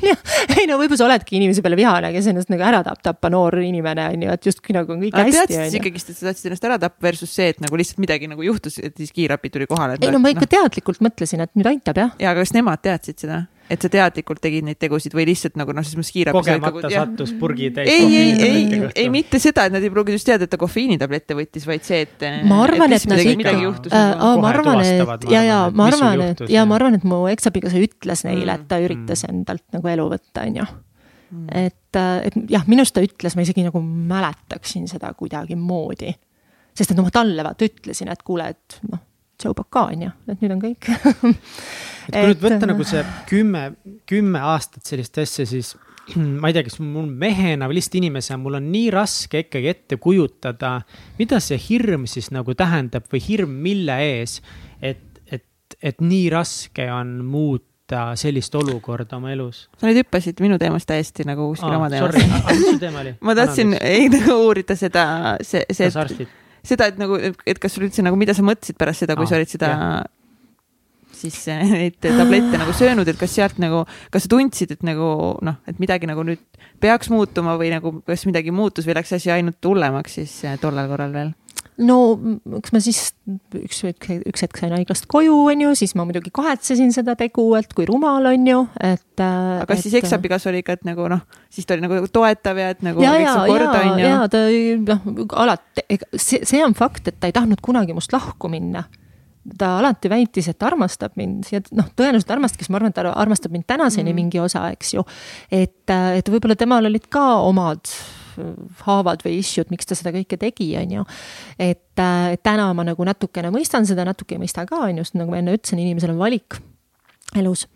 ei 0.58 0.66
no 0.66 0.78
võib-olla 0.80 0.98
sa 0.98 1.06
oledki 1.06 1.38
inimese 1.38 1.62
peale 1.62 1.78
vihane, 1.78 2.10
kes 2.14 2.28
ennast 2.32 2.50
nagu 2.50 2.66
ära 2.66 2.82
tahab 2.86 3.02
tappa, 3.04 3.30
noor 3.32 3.60
inimene 3.62 4.08
on 4.10 4.26
ju, 4.26 4.34
et 4.34 4.50
justkui 4.50 4.74
nagu 4.76 4.94
on 4.94 5.04
kõik 5.04 5.14
aga 5.14 5.28
hästi. 5.28 5.54
teadsid 5.54 5.78
ikkagist, 5.78 6.10
et 6.10 6.18
sa 6.18 6.28
tahtsid 6.28 6.50
ennast 6.50 6.68
ära 6.68 6.80
tappa 6.82 7.06
versus 7.06 7.30
see, 7.30 7.52
et 7.54 7.62
nagu 7.62 7.78
lihtsalt 7.78 8.02
midagi 8.02 8.30
nagu 8.30 8.46
juhtus, 8.46 8.80
et 8.82 8.96
siis 8.98 9.14
kiirabi 9.14 9.52
tuli 9.54 9.70
kohale. 9.70 10.00
ei 10.02 10.10
no 10.10 10.22
ma 10.22 10.34
ikka 10.34 10.48
no. 10.48 10.52
teadlikult 10.56 11.02
mõtlesin, 11.04 11.46
et 11.46 11.54
nüüd 11.54 11.70
aitab 11.76 12.02
jah. 12.02 12.14
ja, 12.18 12.34
aga 12.34 12.42
kas 12.42 12.54
nemad 12.56 12.82
teadsid 12.82 13.22
seda? 13.22 13.44
Et 13.72 13.84
sa 13.84 13.88
teadlikult 13.92 14.40
tegid 14.42 14.66
neid 14.66 14.78
tegusid 14.80 15.14
või 15.16 15.24
lihtsalt 15.30 15.56
nagu 15.60 15.72
noh, 15.74 15.84
selles 15.84 15.98
mõttes 16.00 16.12
kiirabis. 16.14 16.44
kogemata 16.44 16.90
jah. 16.92 17.06
sattus 17.06 17.32
purgi 17.40 17.70
täis. 17.74 17.88
ei, 17.88 18.08
ei, 18.18 18.32
ei, 18.46 18.80
ei 19.04 19.10
mitte 19.12 19.40
seda, 19.42 19.66
et 19.68 19.74
nad 19.74 19.84
ei 19.84 19.92
pruuginud 19.92 20.18
just 20.18 20.28
teada, 20.28 20.46
et 20.46 20.52
ta 20.52 20.60
kofeiinitablette 20.60 21.36
võttis, 21.38 21.66
vaid 21.68 21.86
see, 21.86 22.02
et. 22.06 22.26
ma 22.48 22.62
arvan, 22.66 22.92
et 22.92 23.06
nad 23.08 23.22
ikka, 23.22 23.54
äh, 23.88 24.24
ma 24.42 24.50
arvan, 24.52 24.82
et 24.84 25.28
ja, 25.32 25.44
ja 25.46 25.60
ma 25.72 25.88
arvan, 25.88 26.24
et 26.28 26.44
ja 26.52 26.64
ma 26.68 26.76
arvan, 26.78 26.98
et 26.98 27.06
mu 27.08 27.24
eksabikaasa 27.32 27.80
ütles 27.82 28.26
neile, 28.28 28.58
et 28.58 28.66
ta 28.68 28.78
mm, 28.80 28.88
üritas 28.88 29.24
mm. 29.24 29.38
endalt 29.38 29.64
nagu 29.78 29.92
elu 29.94 30.08
võtta, 30.12 30.44
on 30.48 30.60
ju 30.60 30.66
mm.. 30.66 31.46
et, 31.62 32.00
äh, 32.00 32.18
et 32.28 32.36
jah, 32.52 32.66
minu 32.68 32.84
arust 32.84 32.96
ta 32.98 33.04
ütles, 33.04 33.38
ma 33.38 33.46
isegi 33.46 33.64
nagu 33.66 33.80
mäletaksin 33.82 34.90
seda 34.90 35.14
kuidagimoodi. 35.16 36.12
sest 36.76 36.92
et 36.92 36.98
noh, 36.98 37.08
ma 37.08 37.14
talle 37.14 37.46
vaata 37.46 37.68
ütlesin, 37.68 38.12
et 38.12 38.26
kuule, 38.26 38.50
et 38.52 38.78
noh, 38.90 39.00
Joe 39.44 39.54
Baka 39.56 39.86
on 39.92 40.06
ju, 40.06 40.10
et 40.32 40.42
nüüd 40.42 40.56
on 40.56 40.60
kõik 40.62 40.90
et 42.08 42.16
kui 42.16 42.28
nüüd 42.32 42.44
võtta 42.44 42.68
nagu 42.70 42.86
see 42.86 43.02
kümme, 43.30 43.64
kümme 44.08 44.42
aastat 44.52 44.86
sellist 44.88 45.18
asja, 45.22 45.46
siis 45.48 45.74
ma 46.40 46.50
ei 46.50 46.56
tea, 46.56 46.66
kas 46.66 46.78
mul 46.82 47.08
mehena 47.08 47.68
või 47.70 47.78
lihtsalt 47.78 47.98
inimesena, 48.00 48.40
mul 48.42 48.58
on 48.58 48.70
nii 48.72 48.90
raske 48.94 49.44
ikkagi 49.46 49.70
ette 49.72 49.98
kujutada, 50.02 50.78
mida 51.18 51.40
see 51.42 51.60
hirm 51.68 52.08
siis 52.10 52.32
nagu 52.34 52.56
tähendab 52.58 53.06
või 53.12 53.22
hirm 53.26 53.58
mille 53.64 53.98
ees. 54.06 54.40
et, 54.82 55.22
et, 55.30 55.78
et 55.82 56.02
nii 56.02 56.28
raske 56.32 56.88
on 56.92 57.20
muuta 57.24 58.12
sellist 58.16 58.54
olukorda 58.56 59.18
oma 59.18 59.32
elus. 59.34 59.66
sa 59.78 59.88
nüüd 59.88 60.02
hüppasid 60.02 60.40
minu 60.42 60.58
teemast 60.58 60.88
täiesti 60.90 61.26
nagu 61.28 61.50
kuskile 61.52 61.76
oma 61.76 61.90
teemasse. 61.92 62.26
mis 62.50 62.68
su 62.70 62.78
teema 62.82 63.02
oli? 63.04 63.16
ma 63.28 63.36
tahtsin 63.38 63.76
ei 63.80 64.08
nagu 64.12 64.38
uurida 64.46 64.78
seda, 64.78 65.04
see, 65.44 65.66
see, 65.70 65.90
seda, 66.66 66.88
et 66.92 66.98
nagu, 67.00 67.18
et 67.18 67.62
kas 67.62 67.76
sul 67.76 67.88
üldse 67.88 68.04
nagu, 68.04 68.18
mida 68.18 68.34
sa 68.36 68.44
mõtlesid 68.46 68.78
pärast 68.80 69.04
seda, 69.04 69.16
kui 69.18 69.26
Aa, 69.26 69.32
sa 69.32 69.40
olid 69.40 69.54
seda 69.54 69.72
jah 69.72 70.02
siis 71.22 71.38
eh, 71.48 71.62
neid 71.76 71.98
tablette 72.02 72.60
nagu 72.60 72.74
söönud, 72.76 73.08
et 73.08 73.18
kas 73.20 73.34
sealt 73.36 73.60
nagu, 73.62 73.84
kas 74.12 74.26
sa 74.26 74.32
tundsid, 74.32 74.74
et 74.76 74.86
nagu 74.86 75.08
noh, 75.44 75.60
et 75.70 75.78
midagi 75.82 76.08
nagu 76.10 76.24
nüüd 76.26 76.42
peaks 76.82 77.12
muutuma 77.12 77.56
või 77.60 77.70
nagu 77.72 77.94
kas 78.06 78.26
midagi 78.28 78.54
muutus 78.54 78.88
või 78.88 78.98
läks 78.98 79.14
asi 79.18 79.32
ainult 79.34 79.62
hullemaks 79.68 80.18
siis 80.20 80.34
eh, 80.48 80.58
tollel 80.62 80.90
korral 80.90 81.14
veel? 81.14 81.32
No 81.80 81.96
eks 82.58 82.72
ma 82.74 82.80
siis 82.84 83.00
üks, 83.56 83.80
üks 83.88 84.44
hetk 84.44 84.60
sain 84.60 84.74
haiglast 84.76 85.06
koju, 85.10 85.34
on 85.52 85.64
ju, 85.64 85.72
siis 85.78 85.94
ma 85.98 86.04
muidugi 86.08 86.32
kahetsesin 86.34 86.92
seda 86.94 87.14
tegu, 87.18 87.46
et 87.58 87.72
kui 87.76 87.86
rumal, 87.88 88.28
on 88.28 88.48
ju, 88.48 88.62
et. 88.76 89.04
aga 89.22 89.66
kas 89.70 89.80
et, 89.80 89.86
siis 89.86 89.98
eksabikaasa 90.02 90.50
oli 90.52 90.62
ikka, 90.62 90.78
et 90.80 90.88
nagu 90.88 91.08
noh, 91.12 91.22
siis 91.52 91.68
ta 91.68 91.76
oli 91.76 91.86
nagu 91.86 92.00
toetav 92.12 92.60
ja 92.60 92.72
et 92.74 92.82
nagu. 92.84 93.04
ja, 93.04 93.14
ja, 93.20 93.36
ja, 93.48 93.94
ja 94.04 94.24
ta 94.32 94.44
noh, 94.92 95.06
alati, 95.44 95.86
see, 96.16 96.42
see 96.48 96.64
on 96.64 96.76
fakt, 96.78 97.08
et 97.08 97.20
ta 97.20 97.30
ei 97.30 97.36
tahtnud 97.36 97.64
kunagi 97.64 97.96
must 97.96 98.12
lahku 98.12 98.52
minna 98.52 98.84
ta 99.58 99.76
alati 99.80 100.10
väitis, 100.10 100.46
et 100.52 100.62
armastab 100.62 101.16
mind 101.18 101.48
ja 101.50 101.58
noh, 101.74 101.88
tõenäoliselt 101.98 102.30
armastaski, 102.30 102.62
sest 102.62 102.72
ma 102.72 102.78
arvan, 102.78 102.92
et 102.92 102.98
ta 102.98 103.10
armastab 103.10 103.54
mind 103.54 103.66
tänaseni 103.66 104.12
mm. 104.12 104.20
mingi 104.20 104.38
osa, 104.42 104.68
eks 104.74 104.94
ju. 104.94 105.02
et, 105.50 105.90
et 105.90 106.28
võib-olla 106.30 106.54
temal 106.58 106.86
olid 106.86 107.08
ka 107.10 107.24
omad 107.42 107.90
haavad 108.86 109.24
või 109.26 109.38
issue'd, 109.40 109.70
miks 109.72 109.88
ta 109.88 109.98
seda 109.98 110.14
kõike 110.14 110.38
tegi, 110.40 110.70
on 110.80 110.96
ju. 110.98 111.04
et, 111.58 111.84
et 111.98 112.42
täna 112.42 112.70
ma 112.76 112.86
nagu 112.86 113.06
natukene 113.08 113.52
mõistan 113.54 113.88
seda, 113.88 114.06
natuke 114.08 114.36
ei 114.36 114.42
mõista 114.42 114.66
ka, 114.68 114.84
on 114.88 115.00
ju, 115.00 115.06
sest 115.06 115.20
nagu 115.20 115.34
ma 115.34 115.42
enne 115.42 115.56
ütlesin, 115.58 115.82
inimesel 115.82 116.14
on 116.14 116.22
valik 116.22 116.58
elus 117.38 117.66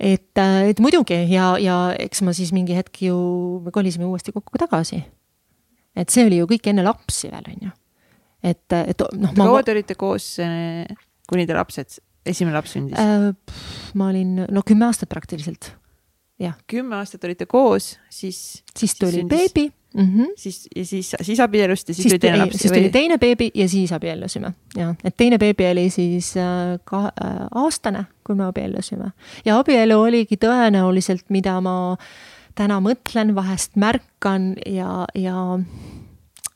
et, 0.00 0.36
et 0.36 0.80
muidugi 0.82 1.18
ja, 1.30 1.54
ja 1.60 1.78
eks 1.98 2.22
ma 2.26 2.34
siis 2.36 2.52
mingi 2.56 2.76
hetk 2.76 3.02
ju, 3.06 3.16
me 3.64 3.72
kolisime 3.74 4.06
uuesti 4.08 4.34
kokku 4.34 4.60
tagasi. 4.60 5.02
et 5.96 6.12
see 6.12 6.26
oli 6.28 6.40
ju 6.40 6.48
kõik 6.50 6.70
enne 6.72 6.84
lapsi 6.84 7.32
veel, 7.32 7.52
on 7.54 7.68
ju 7.68 7.74
et, 8.44 8.76
et 8.76 9.06
noh. 9.16 9.32
kaua 9.36 9.62
te 9.64 9.74
olite 9.74 9.96
koos, 9.98 10.36
eh, 10.44 10.84
kuni 11.30 11.46
te 11.48 11.56
lapsed, 11.56 11.98
esimene 12.26 12.56
laps 12.58 12.76
sündis 12.76 13.00
äh,? 13.00 13.32
ma 13.96 14.10
olin, 14.12 14.44
no 14.52 14.64
kümme 14.66 14.88
aastat 14.88 15.10
praktiliselt, 15.12 15.72
jah. 16.42 16.56
kümme 16.70 16.98
aastat 17.00 17.24
olite 17.28 17.48
koos, 17.50 17.94
siis. 18.12 18.62
siis 18.76 18.96
tuli 18.98 19.22
sündis, 19.22 19.52
beebi 19.54 19.70
mm. 19.96 20.06
-hmm. 20.06 20.28
siis, 20.36 20.68
ja 20.76 20.84
siis, 20.84 21.12
siis 21.22 21.40
abiellusite, 21.40 21.92
siis 21.92 22.06
tuli 22.06 22.18
teine 22.18 22.38
laps. 22.44 22.58
siis 22.60 22.72
tuli 22.72 22.90
teine 22.90 23.18
beebi 23.18 23.50
ja 23.54 23.68
siis 23.68 23.92
abiellusime, 23.92 24.52
jah, 24.76 24.94
et 25.04 25.16
teine 25.16 25.38
beebi 25.38 25.70
oli 25.70 25.90
siis 25.90 26.34
äh, 26.36 26.78
ka 26.84 27.04
äh, 27.04 27.36
aastane, 27.54 28.06
kui 28.24 28.34
me 28.34 28.44
abiellusime. 28.44 29.10
ja 29.44 29.58
abielu 29.58 30.00
oligi 30.00 30.36
tõenäoliselt, 30.36 31.28
mida 31.28 31.60
ma 31.60 31.96
täna 32.54 32.80
mõtlen, 32.80 33.34
vahest 33.34 33.76
märkan 33.76 34.54
ja, 34.66 35.04
ja 35.14 35.58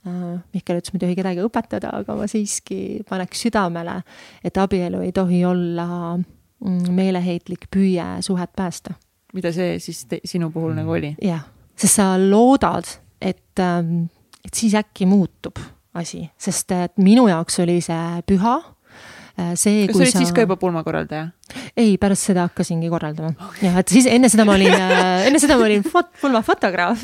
Äh, 0.07 0.38
Mihkel 0.55 0.78
ütles, 0.80 0.95
ma 0.95 0.97
ei 0.97 1.03
tohi 1.03 1.16
kedagi 1.18 1.43
õpetada, 1.45 1.91
aga 2.01 2.14
ma 2.16 2.24
siiski 2.30 3.03
paneks 3.09 3.43
südamele, 3.45 3.99
et 4.41 4.57
abielu 4.57 5.03
ei 5.05 5.12
tohi 5.12 5.43
olla 5.45 5.88
mm, 6.16 6.86
meeleheitlik 6.97 7.66
püüe 7.68 8.07
suhet 8.24 8.55
päästa. 8.57 8.97
mida 9.36 9.53
see 9.53 9.76
siis 9.78 10.07
te, 10.09 10.22
sinu 10.24 10.49
puhul 10.51 10.72
nagu 10.74 10.97
oli? 10.97 11.12
jah, 11.20 11.45
sest 11.76 12.01
sa 12.01 12.14
loodad, 12.16 12.88
et, 13.20 13.58
ähm, 13.60 14.04
et 14.44 14.54
siis 14.54 14.74
äkki 14.74 15.06
muutub 15.06 15.60
asi, 15.94 16.24
sest 16.38 16.72
et 16.72 16.98
minu 17.02 17.26
jaoks 17.28 17.60
oli 17.64 17.80
see 17.84 18.22
püha 18.26 18.58
see. 19.55 19.86
kas 19.88 19.97
sa 19.97 20.03
olid 20.05 20.14
sa... 20.14 20.22
siis 20.24 20.32
ka 20.34 20.47
juba 20.47 20.57
pulmakorraldaja? 20.61 21.30
ei, 21.76 21.97
pärast 22.01 22.28
seda 22.28 22.45
hakkasingi 22.49 22.91
korraldama 22.91 23.32
okay.. 23.34 23.66
jah, 23.66 23.78
et 23.80 23.93
siis 23.93 24.07
enne 24.11 24.30
seda 24.32 24.47
ma 24.49 24.55
olin 24.57 24.74
äh, 24.74 25.26
enne 25.28 25.41
seda 25.43 25.57
ma 25.59 25.66
olin 25.66 25.84
fot-, 25.86 26.12
pulmafotograaf 26.20 27.03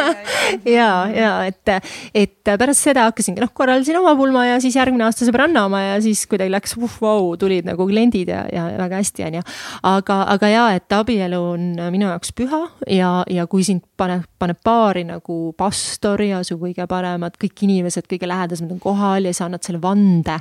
ja, 0.76 0.88
ja 1.12 1.32
et, 1.48 1.74
et 2.16 2.52
pärast 2.54 2.86
seda 2.88 3.06
hakkasingi, 3.08 3.42
noh, 3.44 3.52
korraldasin 3.56 3.98
oma 4.00 4.14
pulma 4.18 4.46
ja 4.48 4.60
siis 4.62 4.76
järgmine 4.78 5.06
aasta 5.06 5.28
sõbranna 5.28 5.66
oma 5.68 5.82
ja 5.82 5.98
siis 6.04 6.24
kuidagi 6.30 6.52
läks 6.54 6.76
uh, 6.78 6.98
vau, 7.02 7.34
tulid 7.40 7.68
nagu 7.68 7.88
kliendid 7.88 8.32
ja, 8.32 8.44
ja 8.52 8.66
väga 8.80 9.02
hästi, 9.02 9.26
on 9.28 9.38
ju. 9.40 9.44
aga, 9.90 10.20
aga 10.36 10.52
ja, 10.52 10.64
et 10.78 10.96
abielu 10.96 11.40
on 11.54 11.68
minu 11.94 12.08
jaoks 12.08 12.34
püha 12.36 12.62
ja, 12.90 13.12
ja 13.30 13.48
kui 13.50 13.66
sind 13.66 13.84
paneb, 14.00 14.26
paneb 14.40 14.60
paari 14.64 15.04
nagu 15.08 15.52
pastor 15.58 16.22
ja 16.24 16.42
su 16.46 16.58
kõige 16.60 16.88
paremad 16.90 17.36
kõik 17.40 17.66
inimesed, 17.68 18.08
kõige 18.10 18.28
lähedasemad 18.30 18.76
on 18.76 18.82
kohal 18.82 19.28
ja 19.28 19.36
sa 19.36 19.48
annad 19.48 19.64
selle 19.66 19.82
vande 19.82 20.40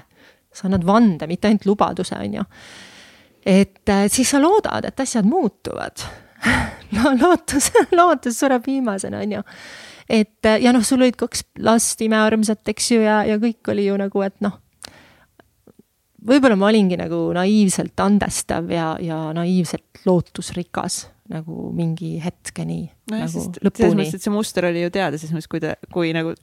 sa 0.53 0.67
annad 0.69 0.85
vande, 0.87 1.27
mitte 1.29 1.49
ainult 1.49 1.65
lubaduse, 1.69 2.17
on 2.19 2.39
ju. 2.39 2.43
et 3.43 3.93
siis 4.07 4.29
sa 4.29 4.39
loodad, 4.41 4.85
et 4.87 4.99
asjad 5.03 5.27
muutuvad 5.27 6.05
no 6.95 7.13
lootus, 7.19 7.71
lootus 7.99 8.39
sureb 8.39 8.67
viimasena, 8.67 9.23
on 9.23 9.37
ju. 9.37 9.45
et 10.09 10.51
ja 10.61 10.73
noh, 10.75 10.83
sul 10.85 11.01
olid 11.01 11.17
kaks 11.19 11.47
last, 11.63 12.01
imearmsat, 12.05 12.65
eks 12.73 12.91
ju, 12.95 13.01
ja, 13.03 13.23
ja 13.27 13.39
kõik 13.41 13.73
oli 13.73 13.87
ju 13.87 13.97
nagu, 13.99 14.25
et 14.25 14.37
noh, 14.45 14.59
võib-olla 16.23 16.57
ma 16.59 16.69
olingi 16.71 16.97
nagu 16.99 17.25
naiivselt 17.35 17.99
andestav 18.03 18.69
ja, 18.71 18.93
ja 19.03 19.25
naiivselt 19.35 20.05
lootusrikas 20.07 21.03
nagu 21.31 21.69
mingi 21.75 22.17
hetkeni. 22.21 22.85
nojah 23.11 23.27
nagu, 23.27 23.33
sest 23.33 23.59
selles 23.59 23.95
mõttes, 23.95 24.17
et 24.17 24.25
see 24.25 24.33
muster 24.33 24.67
oli 24.67 24.83
ju 24.83 24.91
teada, 24.93 25.19
selles 25.19 25.35
mõttes, 25.35 25.49
kui 25.51 25.63
ta, 25.63 25.75
kui 25.93 26.11
nagu 26.15 26.33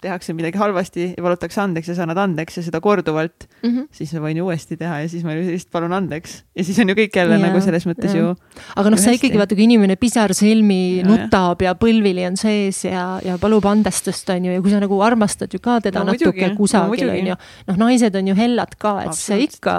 tehakse 0.00 0.34
midagi 0.36 0.58
halvasti 0.60 1.06
ja 1.12 1.22
palutakse 1.24 1.60
andeks 1.60 1.90
ja 1.90 1.94
sa 1.96 2.04
annad 2.06 2.18
andeks 2.22 2.56
ja 2.56 2.64
seda 2.64 2.80
korduvalt 2.80 3.46
mm, 3.46 3.68
-hmm. 3.68 3.86
siis 3.92 4.12
ma 4.16 4.22
võin 4.24 4.40
ju 4.40 4.46
uuesti 4.48 4.78
teha 4.80 5.00
ja 5.02 5.08
siis 5.12 5.24
ma 5.26 5.34
lihtsalt 5.36 5.70
palun 5.72 5.92
andeks. 5.92 6.42
ja 6.56 6.64
siis 6.64 6.78
on 6.80 6.88
ju 6.88 6.96
kõik 6.96 7.16
jälle 7.20 7.36
ja, 7.36 7.42
nagu 7.42 7.60
selles 7.60 7.86
mõttes 7.88 8.14
ja. 8.16 8.22
ju. 8.22 8.34
aga 8.80 8.92
noh, 8.94 9.00
sa 9.00 9.14
ikkagi 9.16 9.38
vaata, 9.40 9.54
kui 9.58 9.68
inimene 9.68 9.96
pisarsilmi 10.00 10.80
nutab 11.06 11.62
ja 11.62 11.74
põlvili 11.78 12.26
on 12.28 12.40
sees 12.40 12.84
ja, 12.84 13.06
ja 13.24 13.38
palub 13.38 13.66
andestust, 13.68 14.28
on 14.32 14.48
ju, 14.48 14.56
ja 14.56 14.64
kui 14.64 14.72
sa 14.72 14.80
nagu 14.80 15.00
armastad 15.04 15.52
ju 15.52 15.60
ka 15.60 15.80
teda 15.84 16.04
no, 16.04 16.12
natuke 16.12 16.32
muidugi, 16.32 16.56
kusagil 16.56 17.06
no,, 17.06 17.18
on 17.18 17.32
ju. 17.32 17.40
noh, 17.68 17.82
naised 17.86 18.16
on 18.16 18.32
ju 18.32 18.38
hellad 18.38 18.76
ka, 18.80 19.00
et 19.04 19.18
see 19.18 19.44
ikka 19.50 19.74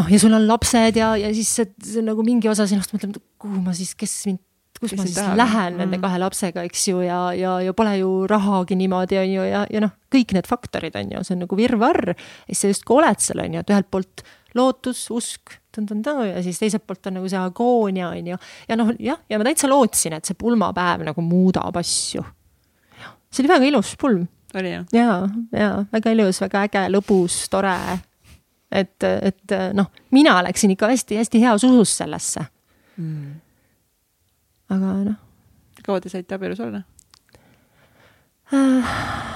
noh, 0.00 0.08
ja 0.08 0.20
sul 0.22 0.32
on 0.32 0.46
lapsed 0.48 0.96
ja, 0.96 1.14
ja 1.20 1.32
siis 1.34 1.50
see, 1.60 1.72
see 1.84 2.04
nagu 2.06 2.24
mingi 2.24 2.48
osa 2.48 2.66
sinust 2.70 2.94
mõtleb, 2.96 3.20
kuhu 3.40 3.60
ma 3.64 3.76
siis, 3.76 3.92
kes 3.98 4.14
mind 4.30 4.40
kus 4.80 4.94
ma 4.96 5.04
siis 5.04 5.18
tahab. 5.18 5.36
lähen 5.38 5.76
nende 5.76 5.98
mm. 5.98 6.02
kahe 6.04 6.18
lapsega, 6.22 6.64
eks 6.68 6.86
ju, 6.88 7.02
ja, 7.04 7.20
ja, 7.36 7.54
ja 7.64 7.74
pole 7.76 7.94
ju 7.98 8.10
rahagi 8.30 8.78
niimoodi, 8.80 9.18
on 9.20 9.32
ju, 9.34 9.46
ja, 9.48 9.62
ja 9.70 9.82
noh, 9.84 9.92
kõik 10.12 10.34
need 10.36 10.48
faktorid 10.48 10.96
on 10.96 11.14
ju, 11.16 11.22
see 11.26 11.36
on 11.36 11.42
nagu 11.44 11.58
virvarr. 11.58 12.12
ja 12.14 12.50
siis 12.50 12.64
sa 12.64 12.70
justkui 12.72 13.00
oled 13.00 13.20
seal, 13.22 13.42
on 13.44 13.56
ju, 13.56 13.64
et 13.64 13.72
ühelt 13.74 13.90
poolt 13.92 14.24
lootus, 14.56 15.04
usk, 15.14 15.56
ja 15.76 16.42
siis 16.42 16.58
teiselt 16.58 16.86
poolt 16.88 17.06
on 17.06 17.20
nagu 17.20 17.28
see 17.30 17.38
agoonia, 17.38 18.10
on 18.10 18.32
ju. 18.32 18.38
ja 18.68 18.78
noh, 18.80 18.92
jah, 18.98 19.20
ja 19.30 19.40
ma 19.40 19.46
täitsa 19.46 19.68
lootsin, 19.70 20.16
et 20.16 20.28
see 20.28 20.38
pulmapäev 20.38 21.04
nagu 21.06 21.24
muudab 21.24 21.76
asju. 21.80 22.24
see 23.30 23.44
oli 23.44 23.52
väga 23.52 23.68
ilus 23.68 23.92
pulm. 24.00 24.24
oli 24.56 24.72
jah? 24.72 24.86
ja, 24.96 25.18
ja 25.52 25.74
väga 25.92 26.16
ilus, 26.16 26.40
väga 26.46 26.64
äge, 26.70 26.86
lõbus, 26.96 27.42
tore. 27.52 27.76
et, 28.72 28.96
et 29.04 29.56
noh, 29.76 29.92
mina 30.16 30.40
läksin 30.48 30.72
ikka 30.72 30.88
hästi-hästi 30.94 31.44
heas 31.44 31.68
usus 31.68 31.98
sellesse 32.00 32.48
mm 32.96 33.49
aga 34.70 34.92
noh. 35.10 35.18
kaua 35.86 36.02
te 36.02 36.12
saite 36.12 36.36
abielus 36.36 36.60
olla 36.64 36.82
äh,? 38.52 38.92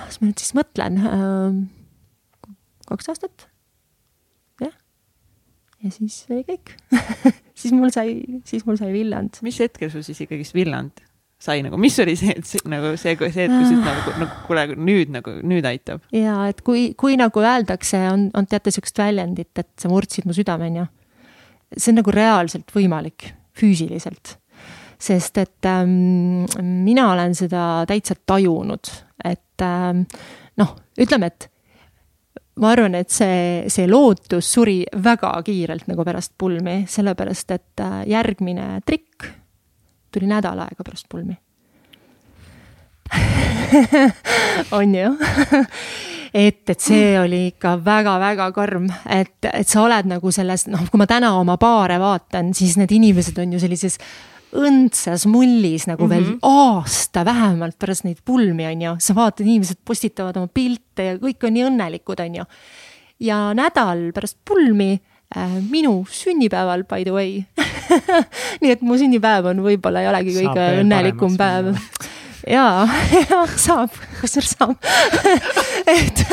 kas 0.07 0.21
ma 0.21 0.29
nüüd 0.29 0.43
siis 0.43 0.55
mõtlen 0.57 1.01
äh,? 1.01 1.59
kaks 2.91 3.11
aastat. 3.13 3.49
jah. 4.63 4.75
ja 5.83 5.95
siis 5.95 6.23
oli 6.31 6.45
kõik 6.49 6.77
siis 7.61 7.75
mul 7.77 7.95
sai, 7.95 8.21
siis 8.49 8.67
mul 8.69 8.79
sai 8.81 8.93
villand. 8.95 9.43
mis 9.47 9.61
hetkel 9.63 9.93
sul 9.93 10.07
siis 10.07 10.25
ikkagist 10.27 10.57
villand 10.57 11.05
sai 11.45 11.61
nagu, 11.65 11.77
mis 11.77 11.97
oli 12.01 12.15
see, 12.17 12.33
et 12.39 12.47
see 12.49 12.63
nagu 12.73 12.95
see, 12.97 13.17
see, 13.19 13.45
et 13.45 13.53
kui 13.53 13.67
sa 13.69 13.77
nagu, 13.77 14.13
nagu 14.23 14.45
kuule, 14.47 14.63
nüüd 14.81 15.11
nagu, 15.13 15.39
nüüd 15.45 15.67
aitab. 15.69 16.05
ja 16.15 16.45
et 16.49 16.63
kui, 16.65 16.93
kui 16.97 17.19
nagu 17.21 17.43
öeldakse, 17.43 18.01
on, 18.09 18.31
on 18.39 18.47
teate 18.49 18.73
sihukest 18.73 19.03
väljendit, 19.03 19.51
et 19.61 19.73
sa 19.81 19.91
murdsid 19.93 20.25
mu 20.31 20.37
südame, 20.37 20.71
onju 20.73 20.87
see 21.77 21.93
on 21.93 22.01
nagu 22.01 22.15
reaalselt 22.15 22.73
võimalik, 22.75 23.31
füüsiliselt. 23.59 24.37
Sest 25.05 25.39
et 25.43 25.69
ähm, 25.69 26.45
mina 26.85 27.11
olen 27.13 27.35
seda 27.37 27.85
täitsa 27.89 28.17
tajunud, 28.27 28.93
et 29.25 29.65
ähm, 29.65 30.05
noh, 30.61 30.77
ütleme, 31.01 31.29
et 31.29 31.49
ma 32.61 32.71
arvan, 32.73 32.95
et 32.99 33.11
see, 33.11 33.65
see 33.73 33.87
lootus 33.91 34.53
suri 34.57 34.83
väga 35.05 35.33
kiirelt 35.47 35.89
nagu 35.91 36.05
pärast 36.07 36.35
pulmi, 36.39 36.85
sellepärast 36.91 37.57
et 37.57 37.85
äh, 37.85 38.03
järgmine 38.15 38.79
trikk 38.87 39.31
tuli 40.15 40.31
nädal 40.31 40.63
aega 40.63 40.87
pärast 40.87 41.09
pulmi. 41.11 41.37
On 44.79 44.95
ju? 44.95 45.17
Et, 46.35 46.71
et 46.71 46.81
see 46.83 47.13
oli 47.21 47.45
ikka 47.53 47.77
väga-väga 47.85 48.49
karm, 48.55 48.89
et, 49.07 49.37
et 49.53 49.69
sa 49.71 49.85
oled 49.85 50.09
nagu 50.11 50.33
selles, 50.35 50.67
noh, 50.67 50.83
kui 50.91 50.99
ma 50.99 51.07
täna 51.07 51.31
oma 51.39 51.55
paare 51.63 52.01
vaatan, 52.03 52.51
siis 52.59 52.75
need 52.81 52.91
inimesed 52.91 53.39
on 53.39 53.53
ju 53.55 53.61
sellises 53.63 54.01
õndsas 54.55 55.27
mullis 55.31 55.89
nagu 55.91 56.05
mm 56.05 56.11
-hmm. 56.11 56.15
veel 56.15 56.25
mhm. 56.25 56.39
aasta 56.43 57.25
vähemalt 57.25 57.79
pärast 57.79 58.05
neid 58.05 58.21
pulmi, 58.25 58.67
on 58.67 58.83
ju. 58.83 58.97
sa 58.99 59.15
vaatad, 59.15 59.47
inimesed 59.47 59.79
postitavad 59.85 60.37
oma 60.37 60.49
pilte 60.49 61.11
ja 61.11 61.17
kõik 61.19 61.47
on 61.47 61.55
nii 61.55 61.67
õnnelikud, 61.71 62.21
on 62.21 62.35
ju. 62.35 62.45
ja 63.21 63.55
nädal 63.55 64.13
pärast 64.13 64.39
pulmi 64.45 65.01
äh, 65.37 65.59
minu 65.71 66.07
sünnipäeval, 66.11 66.85
by 66.85 67.05
the 67.05 67.13
way 67.13 67.45
nii 68.61 68.71
et 68.71 68.83
mu 68.83 68.99
sünnipäev 68.99 69.47
on 69.47 69.63
võib-olla 69.63 70.03
ei 70.03 70.09
olegi 70.09 70.37
kõige 70.41 70.69
õnnelikum 70.83 71.37
päev 71.37 71.75
jaa, 72.57 72.89
jaa, 73.31 73.45
saab, 73.57 73.93
kusjuures 74.21 74.55
saab 74.57 74.77
et, 75.87 76.25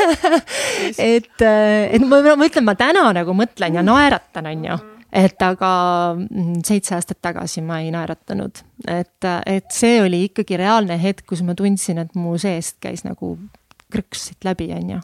et, 0.98 1.44
et 1.44 2.06
ma, 2.06 2.22
ma 2.36 2.48
ütlen, 2.48 2.66
ma 2.66 2.74
täna 2.78 3.08
nagu 3.16 3.36
mõtlen 3.36 3.78
ja 3.78 3.84
naeratan, 3.86 4.50
on 4.52 4.66
ju 4.70 4.80
et 5.12 5.42
aga 5.44 5.70
mm, 6.16 6.62
seitse 6.64 6.96
aastat 6.96 7.20
tagasi 7.22 7.62
ma 7.64 7.82
ei 7.84 7.90
naeratanud, 7.92 8.62
et, 8.88 9.28
et 9.46 9.70
see 9.74 10.00
oli 10.02 10.24
ikkagi 10.30 10.56
reaalne 10.60 10.96
hetk, 11.02 11.26
kus 11.28 11.44
ma 11.44 11.54
tundsin, 11.58 12.00
et 12.00 12.14
mu 12.16 12.38
seest 12.40 12.78
käis 12.82 13.04
nagu 13.04 13.36
krõks 13.92 14.30
siit 14.30 14.48
läbi, 14.48 14.70
on 14.72 14.94
ju. 14.96 15.00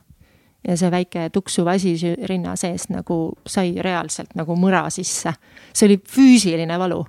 ja 0.68 0.76
see 0.80 0.90
väike 0.90 1.28
tuksuv 1.32 1.68
asi 1.70 1.94
rinna 2.28 2.56
sees 2.56 2.88
nagu 2.90 3.18
sai 3.46 3.76
reaalselt 3.84 4.34
nagu 4.34 4.56
mõra 4.56 4.88
sisse. 4.90 5.34
see 5.72 5.90
oli 5.90 6.00
füüsiline 6.00 6.78
valu 6.80 7.04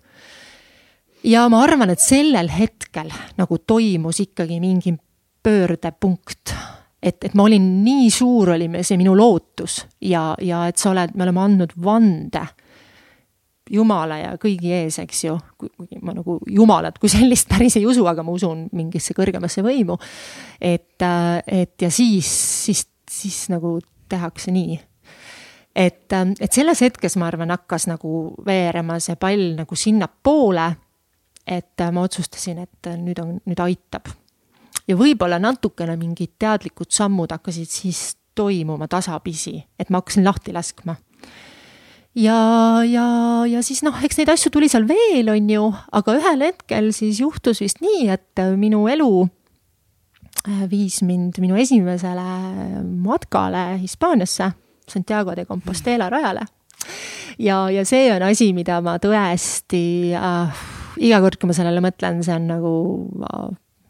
ja 1.24 1.48
ma 1.50 1.64
arvan, 1.64 1.90
et 1.90 2.04
sellel 2.04 2.52
hetkel 2.52 3.12
nagu 3.38 3.58
toimus 3.60 4.20
ikkagi 4.20 4.60
mingi 4.60 4.98
pöördepunkt. 5.44 6.54
et, 7.02 7.24
et 7.24 7.34
ma 7.34 7.44
olin, 7.48 7.84
nii 7.84 8.10
suur 8.12 8.58
oli 8.58 8.68
see 8.84 8.98
minu 9.00 9.16
lootus 9.16 9.86
ja, 10.02 10.34
ja 10.42 10.66
et 10.68 10.78
sa 10.78 10.92
oled, 10.92 11.16
me 11.16 11.24
oleme 11.24 11.46
andnud 11.48 11.76
vande 11.84 12.44
Jumala 13.70 14.18
ja 14.18 14.34
kõigi 14.42 14.74
ees, 14.74 15.00
eks 15.04 15.24
ju, 15.26 15.38
kuigi 15.58 16.00
ma 16.02 16.16
nagu 16.18 16.40
Jumalat 16.50 17.00
kui 17.00 17.12
sellist 17.12 17.50
päris 17.52 17.78
ei 17.80 17.86
usu, 17.90 18.06
aga 18.10 18.26
ma 18.26 18.34
usun 18.36 18.68
mingisse 18.76 19.16
kõrgemasse 19.18 19.64
võimu. 19.66 19.98
et, 20.62 21.02
et 21.48 21.82
ja 21.82 21.92
siis, 21.92 22.30
siis, 22.66 22.88
siis 23.10 23.48
nagu 23.54 23.78
tehakse 24.10 24.52
nii. 24.52 24.80
et, 25.76 26.14
et 26.14 26.52
selles 26.52 26.82
hetkes, 26.82 27.18
ma 27.18 27.30
arvan, 27.30 27.54
hakkas 27.54 27.88
nagu 27.88 28.36
veerema 28.46 29.00
see 29.00 29.16
pall 29.20 29.56
nagu 29.62 29.76
sinnapoole 29.76 30.70
et 31.50 31.82
äh, 31.82 31.92
ma 31.92 32.02
otsustasin, 32.02 32.62
et 32.62 32.88
äh, 32.88 32.98
nüüd 32.98 33.20
on, 33.22 33.38
nüüd 33.50 33.62
aitab. 33.64 34.12
ja 34.88 34.96
võib-olla 34.98 35.38
natukene 35.42 35.96
mingid 35.98 36.36
teadlikud 36.42 36.90
sammud 36.94 37.32
hakkasid 37.34 37.70
siis 37.70 38.02
toimuma 38.38 38.88
tasapisi, 38.90 39.58
et 39.80 39.90
ma 39.90 40.02
hakkasin 40.02 40.26
lahti 40.26 40.54
laskma. 40.54 40.96
Ja, 42.16 42.40
ja, 42.88 43.08
ja 43.50 43.62
siis 43.66 43.84
noh, 43.86 43.98
eks 44.04 44.20
neid 44.20 44.32
asju 44.34 44.52
tuli 44.54 44.70
seal 44.72 44.88
veel, 44.90 45.30
on 45.34 45.50
ju, 45.50 45.68
aga 46.00 46.16
ühel 46.20 46.48
hetkel 46.50 46.90
siis 46.96 47.22
juhtus 47.22 47.62
vist 47.64 47.84
nii, 47.84 48.08
et 48.14 48.42
äh, 48.42 48.56
minu 48.60 48.88
elu 48.92 49.28
viis 50.72 51.02
mind 51.04 51.38
minu 51.44 51.58
esimesele 51.60 52.24
matkale 53.04 53.78
Hispaaniasse, 53.82 54.52
Santiago 54.88 55.36
de 55.36 55.46
Compostela 55.46 56.10
rajale. 56.10 56.46
ja, 57.38 57.70
ja 57.70 57.86
see 57.86 58.08
on 58.14 58.24
asi, 58.24 58.54
mida 58.54 58.80
ma 58.82 58.98
tõesti 59.04 60.16
äh, 60.16 60.62
iga 60.98 61.20
kord, 61.24 61.40
kui 61.40 61.52
ma 61.52 61.58
sellele 61.58 61.84
mõtlen, 61.84 62.24
see 62.24 62.36
on 62.36 62.48
nagu 62.50 62.76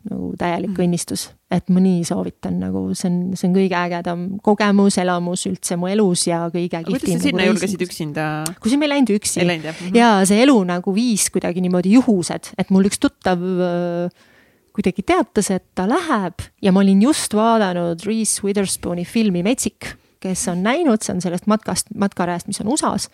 nagu 0.10 0.32
täielik 0.40 0.72
mm. 0.74 0.86
õnnistus, 0.86 1.28
et 1.54 1.70
ma 1.74 1.82
nii 1.84 2.02
soovitan, 2.08 2.58
nagu 2.64 2.88
see 2.98 3.10
on, 3.10 3.20
see 3.38 3.48
on 3.50 3.56
kõige 3.58 3.78
ägedam 3.78 4.24
kogemus, 4.46 4.98
elamus 5.02 5.46
üldse 5.50 5.78
mu 5.80 5.90
elus 5.92 6.26
ja 6.28 6.42
kõige 6.54 6.82
kihvtim. 6.86 6.96
kuidas 6.96 7.22
sa 7.22 7.28
sinna 7.28 7.44
nagu 7.44 7.54
julgesid 7.54 7.86
üksinda? 7.86 8.26
kusjuures 8.58 8.82
me 8.82 8.90
ei 8.90 8.94
läinud 8.96 9.14
üksi. 9.16 9.44
mm? 9.46 9.70
-hmm. 9.70 10.00
ja 10.00 10.10
see 10.30 10.42
elu 10.46 10.58
nagu 10.72 10.96
viis 10.96 11.30
kuidagi 11.34 11.62
niimoodi 11.66 11.94
juhused, 11.98 12.52
et 12.58 12.74
mul 12.74 12.90
üks 12.90 13.02
tuttav 13.02 13.40
äh, 13.44 14.28
kuidagi 14.76 15.06
teatas, 15.06 15.52
et 15.52 15.66
ta 15.76 15.88
läheb 15.90 16.42
ja 16.62 16.74
ma 16.74 16.84
olin 16.84 17.02
just 17.04 17.34
vaadanud 17.38 18.06
Reese 18.08 18.44
Witherspooni 18.46 19.06
filmi 19.06 19.44
Metsik, 19.44 19.94
kes 20.20 20.48
on 20.52 20.64
näinud, 20.64 21.04
see 21.04 21.14
on 21.16 21.22
sellest 21.24 21.48
matkast, 21.48 21.94
matkarajast, 21.96 22.48
mis 22.48 22.62
on 22.64 22.74
USA-s 22.74 23.10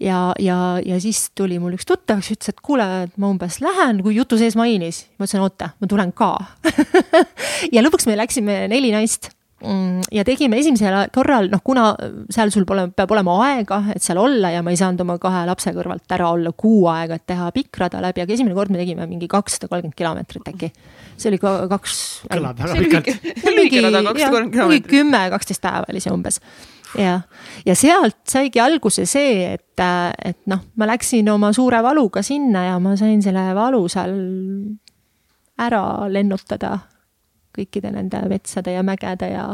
ja, 0.00 0.18
ja, 0.38 0.58
ja 0.84 1.00
siis 1.02 1.28
tuli 1.36 1.58
mul 1.62 1.76
üks 1.78 1.88
tuttav, 1.88 2.22
kes 2.22 2.34
ütles, 2.36 2.52
et 2.52 2.62
kuule, 2.64 2.86
et 3.06 3.16
ma 3.20 3.30
umbes 3.32 3.60
lähen, 3.64 4.02
kui 4.04 4.16
jutu 4.18 4.38
sees 4.40 4.56
mainis. 4.58 5.06
ma 5.18 5.26
ütlesin, 5.26 5.44
oota, 5.44 5.72
ma 5.80 5.90
tulen 5.90 6.14
ka 6.16 6.34
ja 7.74 7.82
lõpuks 7.84 8.08
me 8.08 8.16
läksime 8.18 8.60
neli 8.70 8.92
naist 8.94 9.30
mm, 9.64 10.08
ja 10.14 10.24
tegime 10.26 10.60
esimesel 10.62 10.96
korral, 11.14 11.50
noh, 11.52 11.62
kuna 11.64 11.90
seal 12.34 12.52
sul 12.54 12.66
pole, 12.68 12.88
peab 12.94 13.12
olema 13.14 13.36
aega, 13.48 13.82
et 13.94 14.04
seal 14.04 14.20
olla 14.22 14.52
ja 14.54 14.62
ma 14.64 14.74
ei 14.74 14.80
saanud 14.80 15.02
oma 15.04 15.18
kahe 15.22 15.44
lapse 15.48 15.74
kõrvalt 15.76 16.16
ära 16.16 16.30
olla 16.36 16.54
kuu 16.56 16.86
aega, 16.92 17.18
et 17.18 17.26
teha 17.28 17.50
pikk 17.54 17.82
rada 17.82 18.02
läbi, 18.04 18.24
aga 18.24 18.36
esimene 18.36 18.56
kord 18.58 18.74
me 18.74 18.80
tegime 18.80 19.08
mingi 19.10 19.30
kakssada 19.30 19.70
kolmkümmend 19.70 19.98
kilomeetrit 19.98 20.50
äkki. 20.54 20.72
see 21.18 21.32
oli 21.32 21.42
ka 21.42 21.58
kaks. 21.74 22.00
kõlab 22.30 22.64
väga 22.64 22.80
pikalt. 22.82 23.14
kilomeetrit. 23.74 24.90
kümme, 24.90 25.28
kaksteist 25.34 25.64
päeva 25.64 25.88
oli 25.90 26.02
see 26.04 26.14
umbes 26.14 26.42
ja, 26.98 27.20
ja 27.66 27.74
sealt 27.76 28.20
saigi 28.28 28.60
alguse 28.60 29.06
see, 29.06 29.54
et, 29.54 29.82
et 30.24 30.40
noh, 30.50 30.62
ma 30.76 30.88
läksin 30.88 31.28
oma 31.32 31.52
suure 31.56 31.82
valuga 31.84 32.22
sinna 32.22 32.64
ja 32.70 32.78
ma 32.82 32.96
sain 32.96 33.22
selle 33.22 33.48
valu 33.56 33.84
seal 33.92 34.14
ära 35.58 35.82
lennutada 36.12 36.76
kõikide 37.56 37.92
nende 37.94 38.22
metsade 38.30 38.76
ja 38.76 38.84
mägede 38.86 39.32
ja 39.32 39.46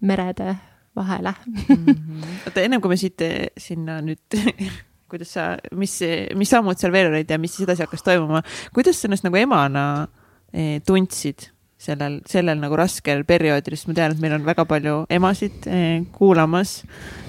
merede 0.00 0.54
vahele 0.96 1.34
mm. 1.46 1.84
-hmm. 1.84 2.22
oota, 2.46 2.60
ennem 2.60 2.80
kui 2.80 2.88
me 2.88 2.96
siit 2.96 3.22
sinna 3.58 4.00
nüüd 4.00 4.38
kuidas 5.10 5.32
sa, 5.34 5.56
mis, 5.74 5.98
mis 6.38 6.50
sammud 6.50 6.78
seal 6.78 6.92
veel 6.94 7.10
olid 7.10 7.30
ja 7.30 7.38
mis 7.38 7.56
siis 7.56 7.66
edasi 7.66 7.82
hakkas 7.82 8.06
toimuma, 8.06 8.42
kuidas 8.74 9.00
sa 9.00 9.08
ennast 9.08 9.26
nagu 9.26 9.36
emana 9.36 9.84
eh, 10.52 10.78
tundsid 10.86 11.50
sellel, 11.80 12.20
sellel 12.28 12.60
nagu 12.60 12.76
raskel 12.78 13.24
perioodil, 13.28 13.76
sest 13.76 13.88
ma 13.88 13.96
tean, 13.96 14.14
et 14.14 14.22
meil 14.22 14.36
on 14.36 14.46
väga 14.46 14.66
palju 14.68 14.96
emasid 15.12 15.68
eh, 15.70 16.04
kuulamas 16.16 16.80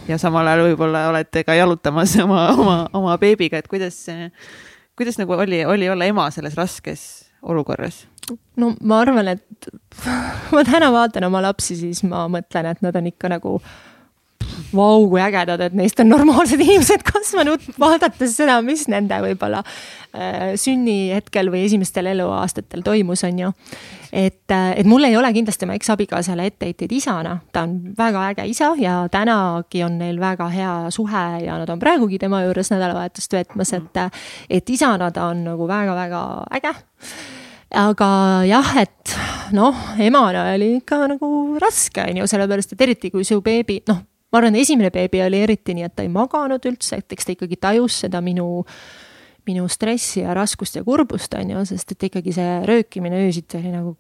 ja 0.10 0.20
samal 0.22 0.48
ajal 0.52 0.68
võib-olla 0.70 1.08
olete 1.12 1.46
ka 1.48 1.56
jalutamas 1.58 2.18
oma, 2.24 2.50
oma, 2.58 2.78
oma 2.98 3.18
beebiga, 3.22 3.62
et 3.62 3.70
kuidas, 3.72 4.04
kuidas 5.00 5.20
nagu 5.22 5.38
oli, 5.40 5.64
oli 5.66 5.90
olla 5.92 6.10
ema 6.10 6.28
selles 6.36 6.58
raskes 6.60 7.06
olukorras? 7.42 8.06
no 8.60 8.74
ma 8.86 9.02
arvan, 9.04 9.32
et 9.34 9.70
ma 10.56 10.66
täna 10.68 10.92
vaatan 10.94 11.30
oma 11.30 11.44
lapsi, 11.48 11.78
siis 11.80 12.04
ma 12.08 12.28
mõtlen, 12.32 12.70
et 12.72 12.84
nad 12.86 12.96
on 12.96 13.10
ikka 13.12 13.32
nagu 13.32 13.58
vau, 14.76 15.08
kui 15.10 15.22
ägedad, 15.22 15.62
et 15.66 15.74
neist 15.78 16.00
on 16.04 16.10
normaalsed 16.12 16.62
inimesed 16.62 17.04
kasvanud, 17.08 17.64
vaadates 17.80 18.36
seda, 18.40 18.60
mis 18.66 18.86
nende 18.92 19.18
võib-olla 19.24 19.62
äh, 19.64 20.54
sünnihetkel 20.60 21.52
või 21.54 21.66
esimestel 21.68 22.12
eluaastatel 22.14 22.84
toimus, 22.86 23.24
on 23.28 23.42
ju. 23.46 23.52
et, 24.12 24.48
äh, 24.52 24.72
et 24.82 24.90
mul 24.90 25.08
ei 25.08 25.18
ole 25.18 25.34
kindlasti 25.34 25.68
oma 25.68 25.78
eksabikaasale 25.80 26.46
etteheiteid 26.52 26.96
isana, 26.96 27.38
ta 27.54 27.66
on 27.68 27.78
väga 27.98 28.28
äge 28.32 28.48
isa 28.52 28.74
ja 28.80 29.02
tänagi 29.12 29.84
on 29.88 30.00
neil 30.02 30.20
väga 30.20 30.50
hea 30.54 30.74
suhe 30.92 31.26
ja 31.46 31.60
nad 31.62 31.70
on 31.70 31.80
praegugi 31.80 32.20
tema 32.20 32.44
juures 32.46 32.72
nädalavahetust 32.74 33.34
veetmas, 33.34 33.74
et, 33.78 34.02
et 34.50 34.70
isana 34.70 35.12
ta 35.12 35.30
on 35.32 35.46
nagu 35.52 35.68
väga-väga 35.68 36.26
äge 36.60 36.76
aga 37.72 38.10
jah, 38.48 38.72
et 38.82 39.16
noh, 39.56 39.76
emana 40.02 40.50
oli 40.56 40.76
ikka 40.80 41.06
nagu 41.14 41.30
raske, 41.62 42.04
on 42.04 42.22
ju, 42.22 42.28
sellepärast 42.30 42.76
et 42.76 42.84
eriti 42.88 43.12
kui 43.14 43.24
su 43.28 43.40
beebi, 43.44 43.80
noh, 43.88 44.02
ma 44.32 44.40
arvan, 44.40 44.56
esimene 44.60 44.92
beebi 44.94 45.22
oli 45.26 45.42
eriti 45.44 45.76
nii, 45.76 45.88
et 45.90 45.96
ta 45.98 46.06
ei 46.06 46.12
maganud 46.12 46.66
üldse, 46.70 47.02
et 47.02 47.16
eks 47.16 47.28
ta 47.28 47.36
ikkagi 47.36 47.60
tajus 47.62 48.02
seda 48.06 48.22
minu, 48.24 48.64
minu 49.50 49.68
stressi 49.72 50.24
ja 50.24 50.36
raskust 50.38 50.80
ja 50.80 50.86
kurbust, 50.88 51.36
on 51.38 51.56
ju, 51.56 51.66
sest 51.74 51.96
et 51.96 52.10
ikkagi 52.10 52.36
see 52.36 52.58
röökimine 52.68 53.26
öösiti 53.26 53.60
oli 53.60 53.74
nagu 53.74 53.96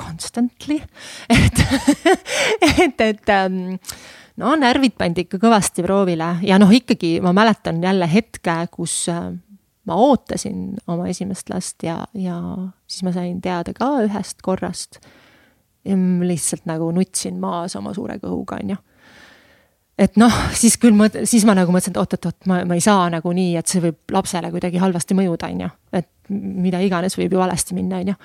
constantly, 0.00 0.80
et 1.36 1.62
et, 2.70 3.00
et 3.00 3.32
ähm, 3.34 3.76
no 4.40 4.56
närvid 4.58 4.96
pandi 4.98 5.26
ikka 5.26 5.40
kõvasti 5.42 5.84
proovile 5.84 6.34
ja 6.46 6.58
noh, 6.60 6.72
ikkagi 6.72 7.18
ma 7.24 7.32
mäletan 7.36 7.80
jälle 7.84 8.08
hetke, 8.10 8.56
kus 8.72 9.02
äh, 9.12 9.30
ma 9.88 9.96
ootasin 9.96 10.76
oma 10.90 11.08
esimest 11.10 11.48
last 11.52 11.82
ja, 11.86 12.02
ja 12.14 12.36
siis 12.86 13.04
ma 13.06 13.14
sain 13.16 13.40
teada 13.40 13.74
ka 13.76 13.96
ühest 14.04 14.44
korrast. 14.44 15.00
lihtsalt 15.80 16.66
nagu 16.68 16.90
nutsin 16.92 17.38
maas 17.40 17.72
oma 17.76 17.94
suure 17.96 18.18
kõhuga, 18.20 18.58
on 18.60 18.74
ju 18.74 18.76
et 20.00 20.16
noh, 20.20 20.32
siis 20.56 20.78
küll 20.80 20.96
mõt-, 20.96 21.18
siis 21.28 21.44
ma 21.48 21.54
nagu 21.56 21.72
mõtlesin, 21.74 21.94
et 21.94 22.00
oot-oot-oot, 22.00 22.38
ma, 22.50 22.62
ma 22.68 22.78
ei 22.78 22.84
saa 22.84 23.08
nagu 23.12 23.32
nii, 23.36 23.52
et 23.60 23.70
see 23.70 23.82
võib 23.84 24.14
lapsele 24.14 24.50
kuidagi 24.52 24.80
halvasti 24.80 25.16
mõjuda, 25.18 25.50
on 25.52 25.66
ju. 25.66 25.70
et 26.00 26.08
mida 26.30 26.80
iganes 26.84 27.16
võib 27.18 27.34
ju 27.34 27.40
valesti 27.40 27.76
minna, 27.76 28.00
on 28.00 28.12
ju. 28.12 28.16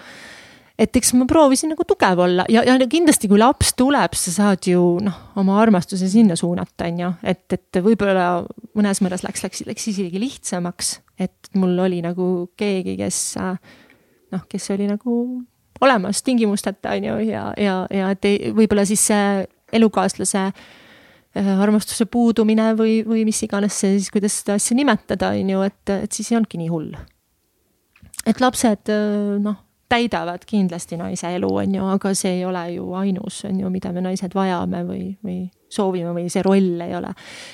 et 0.86 0.99
eks 0.99 1.13
ma 1.17 1.28
proovisin 1.30 1.73
nagu 1.73 1.86
tugev 1.88 2.21
olla 2.26 2.45
ja, 2.51 2.63
ja 2.67 2.78
kindlasti, 2.91 3.30
kui 3.32 3.41
laps 3.41 3.73
tuleb, 3.80 4.15
sa 4.15 4.34
saad 4.34 4.69
ju 4.69 4.84
noh, 5.03 5.17
oma 5.41 5.57
armastuse 5.61 6.07
sinna 6.11 6.38
suunata, 6.39 6.88
on 6.88 7.01
ju. 7.03 7.09
et, 7.23 7.43
et 7.57 7.82
võib-olla 7.84 8.30
mõnes 8.78 9.03
mõttes 9.03 9.26
läks, 9.28 9.43
läks, 9.43 9.65
läks 9.67 9.89
isegi 9.91 10.21
lihtsamaks, 10.21 10.99
et 11.19 11.51
mul 11.59 11.76
oli 11.88 11.99
nagu 12.05 12.30
keegi, 12.59 12.95
kes 13.01 13.19
noh, 13.41 14.47
kes 14.47 14.71
oli 14.78 14.88
nagu 14.88 15.19
olemas 15.84 16.23
tingimusteta, 16.23 16.95
on 16.95 17.11
ju, 17.11 17.19
ja, 17.34 17.49
ja, 17.59 17.78
ja 17.91 18.15
et 18.15 18.32
võib-olla 18.55 18.88
siis 18.88 19.03
see 19.11 19.43
elukaaslase 19.76 20.47
Äh, 20.47 20.84
armastuse 21.36 22.07
puudumine 22.07 22.71
või, 22.79 22.99
või 23.07 23.25
mis 23.27 23.41
iganes 23.43 23.75
see 23.81 23.97
siis, 23.97 24.11
kuidas 24.13 24.39
seda 24.41 24.55
asja 24.59 24.77
nimetada, 24.77 25.33
on 25.36 25.49
ju, 25.51 25.65
et, 25.67 25.93
et 25.97 26.15
siis 26.15 26.31
ei 26.31 26.39
olnudki 26.39 26.61
nii 26.61 26.71
hull. 26.71 26.95
et 28.25 28.41
lapsed 28.41 28.89
äh, 28.89 29.36
noh, 29.43 29.59
täidavad 29.89 30.45
kindlasti 30.47 30.97
naise 30.97 31.29
elu, 31.36 31.49
on 31.61 31.75
ju, 31.75 31.83
aga 31.93 32.13
see 32.17 32.39
ei 32.39 32.45
ole 32.45 32.63
ju 32.73 32.88
ainus, 32.97 33.43
on 33.45 33.59
ju, 33.59 33.69
mida 33.69 33.91
me 33.93 34.01
naised 34.01 34.33
vajame 34.36 34.81
või, 34.88 35.03
või 35.25 35.38
soovime 35.69 36.13
või 36.15 36.29
see 36.31 36.43
roll 36.45 36.81
ei 36.81 36.95
ole. 36.95 37.11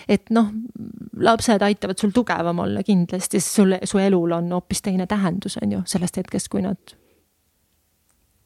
et 0.07 0.29
noh, 0.29 0.53
lapsed 1.17 1.61
aitavad 1.65 1.99
sul 1.99 2.13
tugevam 2.15 2.63
olla 2.63 2.83
kindlasti, 2.85 3.41
sest 3.41 3.59
sul, 3.59 3.75
su 3.83 3.99
elul 3.99 4.37
on 4.37 4.51
hoopis 4.53 4.85
teine 4.85 5.07
tähendus, 5.09 5.57
on 5.61 5.77
ju, 5.77 5.83
sellest 5.85 6.21
hetkest, 6.21 6.53
kui 6.53 6.63
nad 6.63 6.95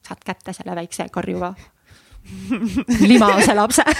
saad 0.05 0.21
kätte 0.25 0.53
selle 0.53 0.75
väikse 0.77 1.07
karjuva 1.11 1.53
limase 3.09 3.53
lapse. 3.53 3.83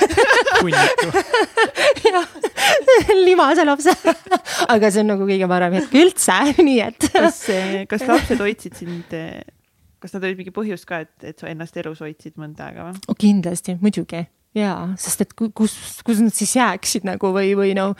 Jah, 2.06 2.28
limase 3.26 3.66
lapse. 3.66 3.94
Aga 4.68 4.92
see 4.92 5.04
on 5.04 5.12
nagu 5.14 5.28
kõige 5.28 5.50
parem 5.50 5.78
hetk 5.80 5.98
üldse, 6.00 6.38
nii 6.60 6.80
et. 6.86 7.10
kas, 7.14 7.42
kas 7.92 8.06
lapsed 8.10 8.42
hoidsid 8.42 8.78
sind, 8.80 9.18
kas 10.02 10.16
nad 10.16 10.26
olid 10.26 10.40
mingi 10.42 10.54
põhjus 10.56 10.86
ka, 10.90 11.04
et, 11.06 11.16
et 11.32 11.42
sa 11.42 11.50
ennast 11.52 11.78
elus 11.82 12.02
hoidsid 12.06 12.38
mõnda 12.42 12.70
aega 12.70 12.90
või? 12.90 13.04
Oh,? 13.08 13.18
kindlasti, 13.20 13.78
muidugi. 13.82 14.26
Jaa, 14.56 14.94
sest 15.02 15.26
et 15.26 15.34
kus, 15.36 15.76
kus 16.08 16.22
nad 16.24 16.32
siis 16.36 16.56
jääksid 16.56 17.04
nagu 17.08 17.34
või, 17.36 17.52
või 17.60 17.74
no 17.76 17.92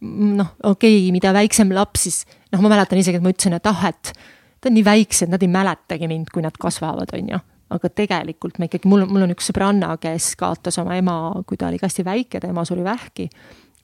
noh, 0.00 0.56
okei 0.64 0.96
okay,, 1.04 1.14
mida 1.14 1.30
väiksem 1.36 1.70
laps, 1.76 2.06
siis 2.08 2.18
noh, 2.50 2.62
ma 2.64 2.72
mäletan 2.72 2.98
isegi, 2.98 3.20
et 3.20 3.24
ma 3.24 3.30
ütlesin, 3.30 3.54
et 3.56 3.70
ah, 3.70 3.84
et 3.92 4.12
ta 4.60 4.68
on 4.68 4.74
nii 4.76 4.84
väikse, 4.84 5.26
et 5.26 5.32
nad 5.32 5.44
ei 5.44 5.52
mäletagi 5.52 6.08
mind, 6.10 6.32
kui 6.34 6.42
nad 6.44 6.56
kasvavad, 6.60 7.14
on 7.16 7.32
ju 7.36 7.40
aga 7.70 7.90
tegelikult 7.94 8.58
me 8.58 8.68
ikkagi, 8.68 8.88
mul, 8.90 9.06
mul 9.10 9.26
on 9.26 9.34
üks 9.34 9.50
sõbranna, 9.50 9.94
kes 10.02 10.34
kaotas 10.40 10.78
oma 10.82 10.96
ema, 10.98 11.16
kui 11.46 11.58
ta 11.60 11.68
oli 11.70 11.80
hästi 11.80 12.04
väike, 12.06 12.42
ta 12.42 12.50
ema 12.50 12.64
suri 12.66 12.84
vähki. 12.86 13.28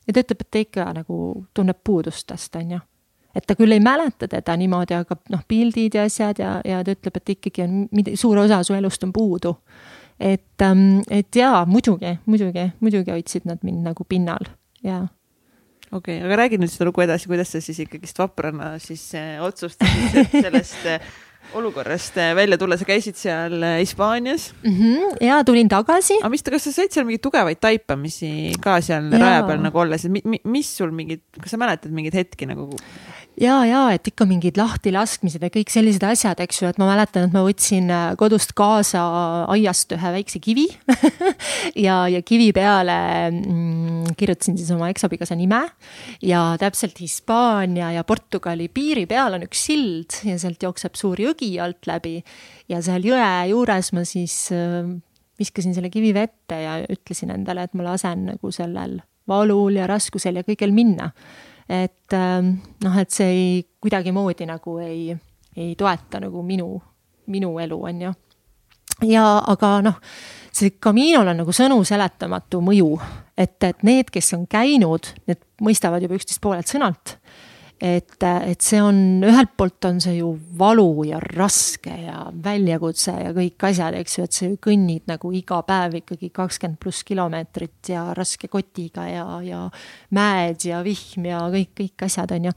ja 0.07 0.13
ta 0.13 0.23
ütleb, 0.23 0.43
et 0.43 0.51
ta 0.51 0.63
ikka 0.63 0.91
nagu 0.97 1.19
tunneb 1.55 1.81
puudust 1.85 2.27
tast, 2.27 2.55
on 2.57 2.77
ju. 2.77 2.81
et 3.35 3.47
ta 3.47 3.55
küll 3.55 3.73
ei 3.73 3.83
mäleta 3.83 4.29
teda 4.29 4.57
niimoodi, 4.57 4.97
aga 4.97 5.19
noh, 5.31 5.43
pildid 5.49 5.95
ja 5.95 6.07
asjad 6.09 6.41
ja, 6.43 6.61
ja 6.65 6.83
ta 6.85 6.97
ütleb, 6.97 7.21
et 7.21 7.37
ikkagi 7.37 7.67
on, 7.67 7.85
suur 8.15 8.43
osa 8.43 8.63
su 8.67 8.75
elust 8.75 9.05
on 9.05 9.13
puudu. 9.13 9.57
et, 10.19 10.63
ähm, 10.63 11.03
et 11.11 11.37
jaa, 11.37 11.67
muidugi, 11.67 12.19
muidugi, 12.27 12.71
muidugi 12.81 13.13
hoidsid 13.13 13.47
nad 13.47 13.63
mind 13.63 13.85
nagu 13.87 14.05
pinnal, 14.09 14.51
jaa 14.83 15.07
okei 15.93 16.17
okay,, 16.19 16.27
aga 16.27 16.37
räägi 16.43 16.59
nüüd 16.59 16.73
seda 16.73 16.89
lugu 16.89 17.05
edasi, 17.05 17.29
kuidas 17.31 17.53
sa 17.55 17.61
siis 17.63 17.79
ikkagist 17.85 18.19
vaprana 18.19 18.73
siis 18.83 19.05
äh, 19.15 19.37
otsustasid 19.45 20.35
sellest 20.35 20.87
äh, 20.91 21.01
olukorrast 21.55 22.17
äh, 22.19 22.35
välja 22.37 22.59
tulla, 22.59 22.77
sa 22.77 22.87
käisid 22.89 23.19
seal 23.21 23.63
äh, 23.63 23.79
Hispaanias 23.81 24.53
mm. 24.63 24.77
-hmm, 24.79 25.17
ja 25.27 25.43
tulin 25.45 25.69
tagasi. 25.69 26.19
aga 26.21 26.31
mis, 26.33 26.43
kas 26.43 26.65
sa 26.69 26.73
said 26.73 26.93
seal 26.93 27.07
mingeid 27.07 27.23
tugevaid 27.23 27.61
taipamisi 27.61 28.53
ka 28.61 28.81
seal 28.81 29.13
ja. 29.13 29.19
raja 29.19 29.45
peal 29.47 29.63
nagu 29.63 29.79
olles, 29.79 30.07
mis 30.45 30.77
sul 30.77 30.91
mingid, 30.91 31.23
kas 31.41 31.55
sa 31.55 31.61
mäletad 31.61 31.93
mingeid 31.95 32.15
hetki 32.15 32.47
nagu? 32.47 32.71
ja, 33.41 33.57
ja 33.69 33.83
et 33.95 34.09
ikka 34.09 34.27
mingid 34.29 34.57
lahtilaskmised 34.59 35.43
ja 35.43 35.51
kõik 35.53 35.71
sellised 35.73 36.05
asjad, 36.07 36.41
eks 36.43 36.63
ju, 36.63 36.71
et 36.71 36.79
ma 36.81 36.89
mäletan, 36.89 37.29
et 37.29 37.35
ma 37.35 37.43
võtsin 37.45 37.91
äh, 37.93 38.07
kodust 38.19 38.55
kaasa 38.57 39.03
aiast 39.53 39.93
ühe 39.97 40.13
väikse 40.17 40.41
kivi 40.43 40.67
ja, 41.87 42.07
ja 42.13 42.23
kivi 42.27 42.51
peale 42.57 42.97
mm, 43.31 44.17
kirjutasin 44.17 44.57
siis 44.59 44.73
oma 44.75 44.89
eksabikaasa 44.93 45.37
nime 45.39 45.63
ja 46.25 46.49
täpselt 46.61 46.99
Hispaania 47.03 47.93
ja 47.99 48.05
Portugali 48.09 48.71
piiri 48.73 49.07
peal 49.11 49.37
on 49.37 49.47
üks 49.47 49.67
sild 49.69 50.21
ja 50.27 50.39
sealt 50.41 50.63
jookseb 50.63 50.97
suur 50.99 51.21
jõgi 51.21 51.36
alt 51.63 51.87
läbi 51.87 52.21
ja 52.69 52.81
seal 52.85 53.05
jõe 53.07 53.29
juures 53.51 53.93
ma 53.97 54.05
siis 54.09 54.35
äh, 54.55 54.89
viskasin 55.39 55.75
selle 55.75 55.91
kivi 55.91 56.15
vette 56.15 56.61
ja 56.63 56.79
ütlesin 56.89 57.33
endale, 57.35 57.67
et 57.67 57.75
ma 57.75 57.91
lasen 57.91 58.27
nagu 58.31 58.53
sellel 58.55 58.99
valul 59.29 59.77
ja 59.77 59.89
raskusel 59.91 60.41
ja 60.41 60.47
kõigel 60.47 60.73
minna. 60.75 61.11
Et 61.69 62.15
ähm, 62.15 62.53
noh, 62.85 62.99
et 63.01 63.11
see 63.11 63.27
ei, 63.27 63.49
kuidagimoodi 63.83 64.47
nagu 64.47 64.79
ei, 64.85 65.11
ei 65.57 65.75
toeta 65.79 66.21
nagu 66.23 66.43
minu, 66.47 66.71
minu 67.33 67.57
elu, 67.59 67.79
on 67.91 68.03
ju. 68.07 68.13
ja 69.11 69.25
aga 69.51 69.73
noh, 69.85 69.99
see 70.55 70.77
Caminol 70.81 71.33
on 71.33 71.43
nagu 71.43 71.53
sõnu 71.53 71.81
seletamatu 71.85 72.63
mõju, 72.65 72.93
et, 73.37 73.59
et 73.67 73.83
need, 73.85 74.13
kes 74.15 74.33
on 74.39 74.47
käinud, 74.47 75.11
need 75.27 75.43
mõistavad 75.61 76.07
juba 76.07 76.17
üksteist 76.17 76.41
poolelt 76.41 76.71
sõnalt 76.71 77.17
et, 77.81 78.17
et 78.23 78.65
see 78.65 78.81
on, 78.81 78.99
ühelt 79.27 79.53
poolt 79.57 79.85
on 79.89 79.99
see 80.01 80.17
ju 80.19 80.31
valu 80.59 81.05
ja 81.09 81.19
raske 81.21 81.93
ja 82.07 82.27
väljakutse 82.45 83.13
ja 83.13 83.33
kõik 83.37 83.67
asjad, 83.69 83.99
eks 84.01 84.19
ju, 84.19 84.25
et 84.25 84.37
sa 84.37 84.49
ju 84.49 84.61
kõnnid 84.63 85.05
nagu 85.11 85.33
iga 85.37 85.61
päev 85.67 85.99
ikkagi 86.01 86.31
kakskümmend 86.37 86.81
pluss 86.81 87.05
kilomeetrit 87.07 87.93
ja 87.93 88.09
raske 88.17 88.49
kotiga 88.53 89.05
ja, 89.11 89.27
ja 89.45 89.67
mäed 90.17 90.65
ja 90.69 90.81
vihm 90.87 91.29
ja 91.29 91.45
kõik, 91.53 91.75
kõik 91.83 92.09
asjad, 92.09 92.33
on 92.39 92.51
ju 92.51 92.57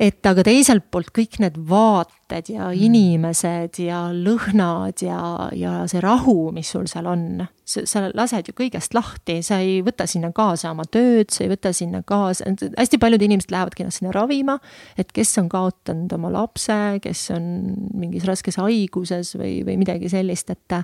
et 0.00 0.26
aga 0.26 0.42
teiselt 0.42 0.88
poolt 0.90 1.12
kõik 1.14 1.36
need 1.42 1.58
vaated 1.70 2.48
ja 2.50 2.66
mm. 2.66 2.80
inimesed 2.88 3.78
ja 3.84 4.00
lõhnad 4.10 5.04
ja, 5.04 5.18
ja 5.54 5.74
see 5.90 6.02
rahu, 6.02 6.50
mis 6.56 6.72
sul 6.74 6.88
seal 6.90 7.06
on, 7.10 7.44
sa 7.64 8.04
lased 8.10 8.50
ju 8.50 8.56
kõigest 8.58 8.96
lahti, 8.96 9.38
sa 9.46 9.60
ei 9.62 9.78
võta 9.86 10.08
sinna 10.10 10.32
kaasa 10.34 10.72
oma 10.74 10.86
tööd, 10.90 11.30
sa 11.34 11.44
ei 11.46 11.52
võta 11.52 11.70
sinna 11.76 12.02
kaasa, 12.06 12.50
hästi 12.74 13.00
paljud 13.02 13.22
inimesed 13.22 13.54
lähevadki 13.54 13.86
ennast 13.86 14.02
sinna 14.02 14.14
ravima, 14.16 14.58
et 14.98 15.14
kes 15.14 15.36
on 15.42 15.50
kaotanud 15.52 16.18
oma 16.18 16.32
lapse, 16.40 16.78
kes 17.04 17.28
on 17.36 17.52
mingis 17.94 18.26
raskes 18.26 18.58
haiguses 18.58 19.36
või, 19.38 19.60
või 19.66 19.78
midagi 19.84 20.10
sellist, 20.12 20.50
et 20.50 20.80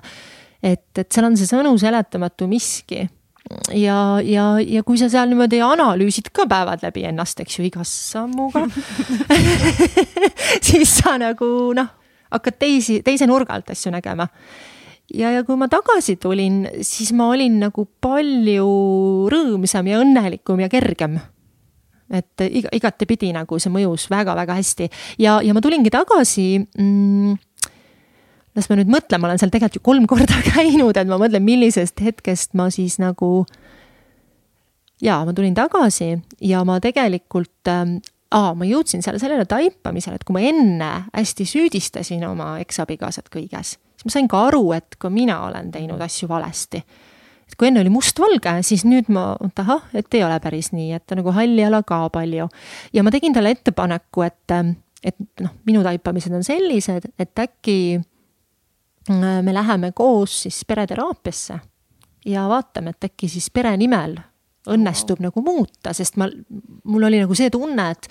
et, 0.61 0.87
et 0.93 1.07
seal 1.09 1.25
on 1.25 1.35
see 1.35 1.49
sõnu 1.49 1.73
seletamatu 1.81 2.45
miski 2.47 3.07
ja, 3.73 4.19
ja, 4.23 4.45
ja 4.59 4.83
kui 4.85 4.99
sa 5.01 5.09
seal 5.11 5.31
niimoodi 5.31 5.61
analüüsid 5.65 6.29
ka 6.35 6.45
päevad 6.49 6.83
läbi 6.85 7.05
ennast, 7.09 7.41
eks 7.43 7.59
ju, 7.59 7.65
igas 7.67 7.91
sammuga 8.11 8.67
siis 10.67 10.97
sa 10.99 11.17
nagu 11.21 11.49
noh, 11.77 11.89
hakkad 12.31 12.59
teisi, 12.61 13.01
teise 13.05 13.27
nurga 13.29 13.57
alt 13.57 13.73
asju 13.73 13.91
nägema. 13.93 14.27
ja, 15.13 15.31
ja 15.31 15.43
kui 15.47 15.57
ma 15.59 15.67
tagasi 15.71 16.15
tulin, 16.21 16.63
siis 16.85 17.11
ma 17.17 17.31
olin 17.33 17.59
nagu 17.65 17.87
palju 18.01 18.71
rõõmsam 19.31 19.91
ja 19.91 20.01
õnnelikum 20.03 20.61
ja 20.63 20.71
kergem 20.71 21.19
et 22.11 22.43
iga, 22.43 22.71
igatepidi 22.75 23.31
nagu 23.35 23.59
see 23.59 23.71
mõjus 23.71 24.09
väga-väga 24.11 24.57
hästi 24.57 24.89
ja, 25.23 25.39
ja 25.43 25.55
ma 25.55 25.63
tulingi 25.63 25.91
tagasi 25.93 26.59
mm, 26.59 27.37
las 28.57 28.69
ma 28.69 28.77
nüüd 28.79 28.91
mõtlen, 28.91 29.21
ma 29.21 29.29
olen 29.29 29.41
seal 29.41 29.51
tegelikult 29.53 29.79
ju 29.79 29.85
kolm 29.85 30.07
korda 30.09 30.39
käinud, 30.51 30.97
et 30.97 31.09
ma 31.09 31.19
mõtlen, 31.21 31.43
millisest 31.45 32.01
hetkest 32.03 32.55
ma 32.59 32.69
siis 32.73 32.99
nagu. 33.01 33.45
ja 35.01 35.21
ma 35.25 35.33
tulin 35.33 35.55
tagasi 35.57 36.13
ja 36.45 36.63
ma 36.67 36.79
tegelikult 36.83 37.69
ähm,, 37.71 37.99
aa, 38.31 38.53
ma 38.55 38.67
jõudsin 38.67 39.03
seal 39.03 39.19
sellele 39.21 39.47
taipamisele, 39.49 40.19
et 40.19 40.27
kui 40.27 40.35
ma 40.35 40.43
enne 40.45 40.91
hästi 41.13 41.47
süüdistasin 41.47 42.25
oma 42.27 42.57
eksabikaasat 42.63 43.31
kõiges, 43.33 43.77
siis 43.95 44.07
ma 44.07 44.17
sain 44.17 44.29
ka 44.31 44.45
aru, 44.51 44.67
et 44.77 44.99
ka 44.99 45.09
mina 45.13 45.41
olen 45.47 45.71
teinud 45.71 46.01
asju 46.01 46.29
valesti. 46.29 46.83
et 47.47 47.57
kui 47.59 47.67
enne 47.67 47.81
oli 47.81 47.91
mustvalge, 47.91 48.59
siis 48.63 48.85
nüüd 48.87 49.09
ma, 49.11 49.33
et 49.47 49.59
ahah, 49.59 49.89
et 49.93 50.13
ei 50.13 50.23
ole 50.23 50.37
päris 50.43 50.71
nii, 50.71 50.93
et 50.99 51.17
nagu 51.17 51.33
halli 51.35 51.65
ala 51.65 51.83
ka 51.83 52.07
palju. 52.09 52.51
ja 52.93 53.03
ma 53.03 53.11
tegin 53.11 53.33
talle 53.33 53.55
ettepaneku, 53.55 54.27
et, 54.27 54.51
ähm, 54.51 54.77
et 55.03 55.17
noh, 55.39 55.55
minu 55.65 55.83
taipamised 55.83 56.35
on 56.35 56.43
sellised, 56.43 57.09
et 57.19 57.39
äkki 57.39 57.79
Äh, 57.89 58.10
me 59.19 59.53
läheme 59.53 59.91
koos 59.95 60.41
siis 60.45 60.61
pereteraapiasse 60.67 61.59
ja 62.25 62.47
vaatame, 62.49 62.93
et 62.93 63.09
äkki 63.09 63.29
siis 63.31 63.49
pere 63.53 63.73
nimel 63.77 64.17
õnnestub 64.69 65.19
wow. 65.19 65.27
nagu 65.29 65.43
muuta, 65.45 65.93
sest 65.97 66.19
ma, 66.21 66.27
mul 66.85 67.09
oli 67.09 67.21
nagu 67.23 67.35
see 67.37 67.49
tunne, 67.53 67.87
et, 67.95 68.09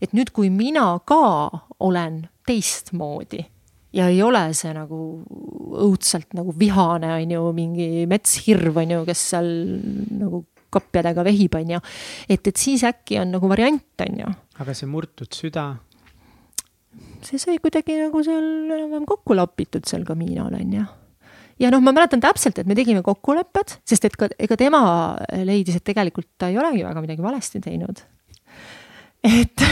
et 0.00 0.14
nüüd, 0.16 0.32
kui 0.32 0.48
mina 0.52 0.94
ka 1.04 1.50
olen 1.84 2.22
teistmoodi 2.48 3.42
ja 3.96 4.06
ei 4.08 4.22
ole 4.22 4.42
see 4.56 4.72
nagu 4.74 5.00
õudselt 5.80 6.32
nagu 6.38 6.54
vihane, 6.56 7.12
on 7.18 7.34
ju, 7.36 7.44
mingi 7.56 8.06
metshirv, 8.10 8.80
on 8.80 8.96
ju, 8.96 9.02
kes 9.08 9.26
seal 9.34 9.50
nagu 10.20 10.44
kapjadega 10.70 11.24
vehib, 11.26 11.56
on 11.58 11.76
ju. 11.76 11.80
et, 12.30 12.46
et 12.46 12.56
siis 12.56 12.84
äkki 12.86 13.18
on 13.20 13.34
nagu 13.34 13.50
variant, 13.50 14.04
on 14.06 14.20
ju. 14.24 14.34
aga 14.62 14.76
see 14.76 14.90
murtud 14.90 15.34
süda 15.34 15.72
see 17.26 17.40
sai 17.40 17.58
kuidagi 17.62 17.98
nagu 17.98 18.22
seal 18.24 18.46
enam-vähem 18.70 19.06
kokku 19.08 19.36
lapitud 19.36 19.86
seal 19.88 20.06
Caminol 20.08 20.54
on 20.56 20.72
ju. 20.78 20.86
ja 21.60 21.72
noh, 21.72 21.82
ma 21.84 21.92
mäletan 21.96 22.22
täpselt, 22.22 22.58
et 22.58 22.70
me 22.70 22.76
tegime 22.78 23.02
kokkulepped, 23.06 23.76
sest 23.88 24.08
et 24.08 24.16
ka, 24.16 24.30
ega 24.38 24.56
tema 24.60 24.80
leidis, 25.44 25.78
et 25.80 25.86
tegelikult 25.86 26.28
ta 26.40 26.50
ei 26.50 26.58
olegi 26.60 26.86
väga 26.86 27.04
midagi 27.04 27.24
valesti 27.24 27.62
teinud. 27.64 28.02
et 29.26 29.66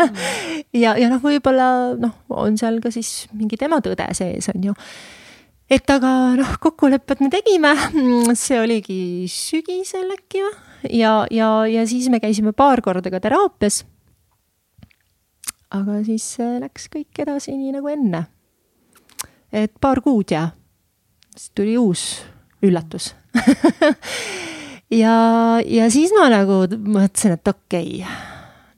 ja, 0.84 0.94
ja 0.94 1.10
noh, 1.10 1.22
võib-olla 1.22 1.68
noh, 1.98 2.16
on 2.30 2.58
seal 2.60 2.80
ka 2.84 2.94
siis 2.94 3.26
mingi 3.34 3.58
tema 3.60 3.82
tõde 3.84 4.06
sees, 4.18 4.50
on 4.54 4.70
ju. 4.70 4.76
et 5.70 5.90
aga 5.90 6.12
noh, 6.38 6.54
kokkulepped 6.62 7.24
me 7.24 7.32
tegime, 7.34 7.74
see 8.44 8.62
oligi 8.62 9.00
sügisel 9.32 10.14
äkki 10.14 10.46
või, 10.46 10.56
ja, 10.90 11.26
ja, 11.30 11.50
ja 11.66 11.86
siis 11.88 12.08
me 12.12 12.20
käisime 12.22 12.52
paar 12.56 12.82
korda 12.84 13.10
ka 13.10 13.20
teraapias. 13.22 13.84
Aga 15.74 15.98
siis 16.06 16.26
läks 16.62 16.88
kõik 16.92 17.22
edasi 17.24 17.56
nii 17.56 17.74
nagu 17.78 17.90
enne. 17.90 18.26
et 19.52 19.72
paar 19.80 20.00
kuud 20.04 20.30
ja 20.30 20.50
siis 21.36 21.50
tuli 21.54 21.76
uus 21.78 22.06
üllatus 22.64 23.14
ja, 25.02 25.16
ja 25.64 25.90
siis 25.92 26.14
ma 26.16 26.28
nagu 26.32 26.64
mõtlesin, 26.70 27.36
et 27.36 27.52
okei 27.52 28.00
okay, 28.00 28.16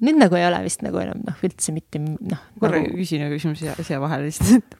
nüüd 0.04 0.20
nagu 0.20 0.38
ei 0.38 0.46
ole 0.48 0.62
vist 0.66 0.84
nagu 0.86 1.00
enam 1.02 1.22
noh, 1.26 1.38
üldse 1.44 1.74
mitte 1.74 2.00
noh. 2.02 2.42
korra 2.60 2.82
nagu... 2.82 2.96
küsin 2.98 3.24
ühe 3.24 3.32
küsimuse 3.36 3.74
siia 3.82 4.00
vahele 4.02 4.28
lihtsalt 4.30 4.78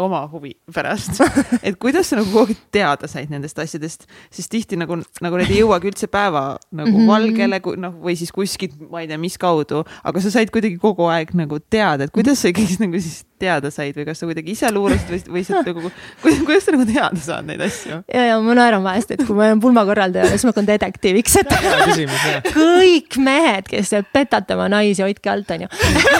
oma 0.00 0.22
huvi 0.32 0.52
pärast, 0.74 1.20
et 1.66 1.78
kuidas 1.80 2.10
sa 2.10 2.18
nagu 2.20 2.30
kogu 2.32 2.54
aeg 2.54 2.62
teada 2.74 3.10
said 3.10 3.32
nendest 3.32 3.58
asjadest, 3.62 4.06
sest 4.32 4.52
tihti 4.52 4.78
nagu, 4.80 4.98
nagu 5.24 5.40
need 5.40 5.52
ei 5.52 5.62
jõuagi 5.62 5.90
üldse 5.92 6.10
päeva 6.10 6.44
nagu 6.70 6.90
mm 6.90 6.96
-hmm. 6.96 7.10
valgele, 7.10 7.62
noh, 7.86 7.96
või 8.02 8.16
siis 8.18 8.32
kuskilt, 8.34 8.76
ma 8.90 9.04
ei 9.04 9.10
tea, 9.10 9.18
mis 9.18 9.38
kaudu, 9.38 9.84
aga 10.04 10.20
sa 10.20 10.30
said 10.30 10.50
kuidagi 10.50 10.78
kogu 10.78 11.08
aeg 11.10 11.34
nagu 11.38 11.58
teada, 11.70 12.04
et 12.04 12.14
kuidas 12.14 12.42
sa 12.42 12.52
ikkagi 12.52 12.80
nagu 12.82 13.00
siis 13.00 13.24
teada 13.40 13.70
said 13.72 13.96
või 13.96 14.04
kas 14.08 14.20
sa 14.20 14.28
kuidagi 14.28 14.52
ise 14.52 14.70
luurasid 14.72 15.08
või, 15.08 15.20
või 15.34 15.44
sa 15.46 15.62
nagu, 15.64 15.90
kuidas, 16.22 16.42
kuidas 16.44 16.66
sa 16.66 16.74
nagu 16.74 16.86
teada 16.88 17.20
saad 17.24 17.48
neid 17.48 17.62
asju? 17.64 18.02
ja, 18.04 18.24
ja 18.30 18.38
ma 18.44 18.56
naeran 18.58 18.84
vahest, 18.84 19.14
et 19.14 19.24
kui 19.24 19.36
ma 19.36 19.48
olen 19.48 19.62
pulmakorraldaja, 19.62 20.28
siis 20.34 20.44
ma 20.44 20.52
hakkan 20.52 20.68
detektiiviks, 20.68 21.36
et 21.40 22.50
kõik 22.52 23.16
mehed, 23.24 23.70
kes 23.70 23.94
petate 24.12 24.56
oma 24.58 24.68
naisi, 24.72 25.02
hoidke 25.04 25.32
alt, 25.32 25.50
onju. 25.56 25.70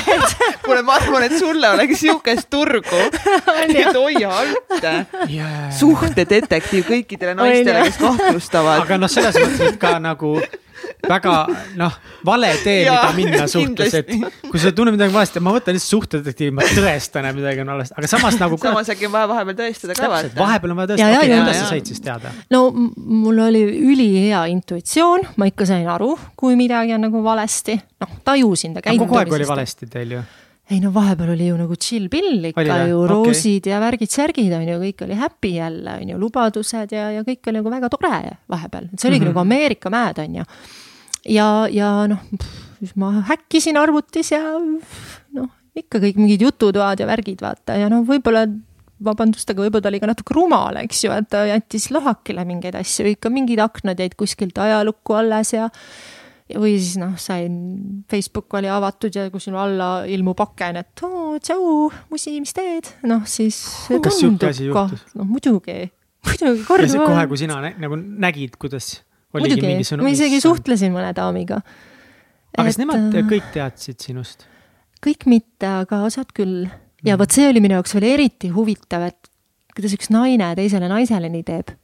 kuule, 0.64 0.82
ma 0.86 0.96
arvan, 0.96 1.26
et 1.28 1.36
sulle 1.38 1.72
oleks 1.74 2.00
sihukest 2.00 2.48
turgu 2.52 3.04
et 3.82 3.94
hoia 3.96 4.32
alt 4.40 4.88
yeah.. 5.28 5.68
suhtedetektiiv 5.76 6.88
kõikidele 6.88 7.36
naistele, 7.38 7.86
kes 7.88 8.00
kahtlustavad. 8.00 8.84
aga 8.86 9.00
noh, 9.00 9.12
selles 9.12 9.38
mõttes, 9.40 9.72
et 9.74 9.80
ka 9.80 9.96
nagu 10.02 10.36
väga 11.08 11.34
noh, 11.78 11.96
vale 12.26 12.50
tee, 12.64 12.84
mida 12.88 13.12
minna 13.16 13.46
suhtes, 13.50 13.94
et 14.00 14.10
kui 14.46 14.60
sa 14.60 14.72
tunned 14.76 14.94
midagi 14.96 15.14
valesti, 15.14 15.42
ma 15.44 15.54
võtan 15.54 15.76
lihtsalt 15.76 15.96
suhtedetektiivi, 15.96 16.54
ma 16.56 16.66
tõestan, 16.66 17.28
et 17.30 17.36
midagi 17.36 17.64
on 17.64 17.72
valesti, 17.74 17.96
aga 17.98 18.10
samas 18.10 18.38
nagu. 18.40 18.58
samas 18.60 18.92
äkki 18.94 19.08
on 19.08 19.14
vaja 19.14 19.30
vahepeal 19.30 19.58
tõestada 19.62 19.96
ka 19.98 20.10
vaata. 20.12 20.32
vahepeal 20.38 20.74
on 20.74 20.80
vaja 20.82 20.92
tõestada, 20.92 21.22
okei 21.22 21.32
kuidas 21.34 21.62
sa 21.62 21.70
said 21.72 21.92
siis 21.92 22.04
teada? 22.04 22.34
no 22.52 22.62
mul 22.74 23.40
oli 23.46 23.64
ülihea 23.92 24.44
intuitsioon, 24.54 25.30
ma 25.40 25.48
ikka 25.50 25.68
sain 25.70 25.88
aru, 25.90 26.12
kui 26.40 26.58
midagi 26.60 26.96
on 26.96 27.06
nagu 27.08 27.24
valesti, 27.24 27.78
noh, 28.04 28.20
tajusin 28.26 28.76
ta 28.76 28.84
käitumisest. 28.84 29.08
kogu 29.08 29.22
aeg 29.22 29.40
oli 29.40 29.50
valesti 29.54 29.90
teil 29.90 30.18
ju 30.18 30.28
ei 30.70 30.78
no 30.82 30.92
vahepeal 30.94 31.32
oli 31.34 31.48
ju 31.48 31.56
nagu 31.58 31.76
chill 31.82 32.08
pill 32.12 32.50
ikka 32.50 32.62
oli, 32.62 32.90
ju, 32.92 33.02
roosid 33.10 33.64
okay. 33.64 33.72
ja 33.72 33.80
värgid-särgid 33.82 34.54
on 34.54 34.68
ju, 34.68 34.78
kõik 34.84 35.04
oli 35.06 35.18
happy 35.18 35.52
jälle 35.56 35.96
on 35.98 36.12
ju, 36.14 36.18
lubadused 36.20 36.94
ja, 36.94 37.10
ja 37.16 37.24
kõik 37.26 37.50
oli 37.50 37.58
nagu 37.58 37.72
väga 37.72 37.90
tore 37.92 38.20
vahepeal, 38.50 38.90
et 38.92 39.02
see 39.02 39.10
oligi 39.10 39.24
mm 39.24 39.30
-hmm. 39.30 39.34
nagu 39.34 39.40
Ameerika 39.40 39.90
mäed 39.90 40.22
on 40.22 40.40
ju. 40.40 40.44
ja, 41.36 41.48
ja 41.70 41.90
noh, 42.10 42.22
siis 42.78 42.96
ma 42.96 43.12
häkkisin 43.32 43.76
arvutis 43.76 44.32
ja 44.32 44.42
noh, 45.34 45.50
ikka 45.74 45.98
kõik 45.98 46.16
mingid 46.16 46.42
jututoad 46.46 47.00
ja 47.00 47.06
värgid 47.06 47.42
vaata 47.42 47.78
ja 47.78 47.88
noh, 47.90 48.06
võib-olla 48.06 48.46
vabandust, 49.04 49.50
aga 49.50 49.64
võib-olla 49.64 49.82
ta 49.82 49.88
oli 49.88 50.00
ka 50.00 50.08
natuke 50.10 50.34
rumal, 50.36 50.76
eks 50.84 51.04
ju, 51.04 51.12
et 51.16 51.28
ta 51.32 51.44
jättis 51.48 51.90
lohakile 51.90 52.44
mingeid 52.44 52.76
asju, 52.76 53.08
ikka 53.14 53.30
mingid 53.32 53.58
aknad 53.58 53.98
jäid 53.98 54.14
kuskilt 54.14 54.58
ajalukku 54.60 55.16
alles 55.16 55.54
ja 55.56 55.70
või 56.58 56.74
siis 56.78 56.96
noh, 57.00 57.14
sain, 57.20 57.54
Facebook 58.10 58.52
oli 58.58 58.70
avatud 58.70 59.14
ja 59.14 59.26
kui 59.32 59.42
sinna 59.42 59.62
alla 59.64 59.90
ilmub 60.10 60.40
aken, 60.42 60.80
et 60.82 61.04
oo, 61.06 61.36
tšau, 61.42 61.88
musi, 62.12 62.36
mis 62.42 62.54
teed, 62.56 62.88
noh 63.10 63.26
siis. 63.28 63.60
kas 63.90 64.18
sihuke 64.20 64.50
asi 64.50 64.68
juhtus? 64.70 65.04
noh 65.18 65.28
muidugi, 65.28 65.76
muidugi 66.26 66.66
kord. 66.68 66.96
kohe, 67.04 67.26
kui 67.30 67.40
sina 67.40 67.60
nä 67.64 67.74
nagu 67.80 67.98
nägid, 67.98 68.56
kuidas 68.60 69.00
sõnum. 69.86 70.04
ma 70.04 70.12
isegi 70.12 70.40
suhtlesin 70.42 70.94
mõne 70.94 71.12
daamiga. 71.16 71.60
aga 72.56 72.66
kas 72.66 72.80
nemad 72.80 73.14
äh, 73.14 73.26
kõik 73.30 73.52
teadsid 73.54 74.00
sinust? 74.02 74.46
kõik 75.04 75.26
mitte, 75.30 75.68
aga 75.84 76.02
osad 76.08 76.32
küll. 76.36 76.66
ja 77.04 77.14
mm. 77.14 77.20
vot 77.22 77.36
see 77.36 77.48
oli 77.50 77.62
minu 77.62 77.78
jaoks 77.78 77.94
veel 77.96 78.10
eriti 78.14 78.50
huvitav, 78.54 79.06
et 79.12 79.30
kuidas 79.76 79.94
üks 79.96 80.10
naine 80.12 80.52
teisele 80.58 80.90
naisele 80.90 81.30
nii 81.32 81.46
teeb. 81.46 81.74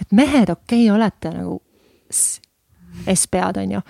et 0.00 0.10
mehed, 0.12 0.50
okei 0.50 0.86
okay,, 0.86 0.94
olete 0.94 1.34
nagu 1.34 1.60
S-pead, 3.14 3.62
on 3.62 3.78
ju. 3.78 3.80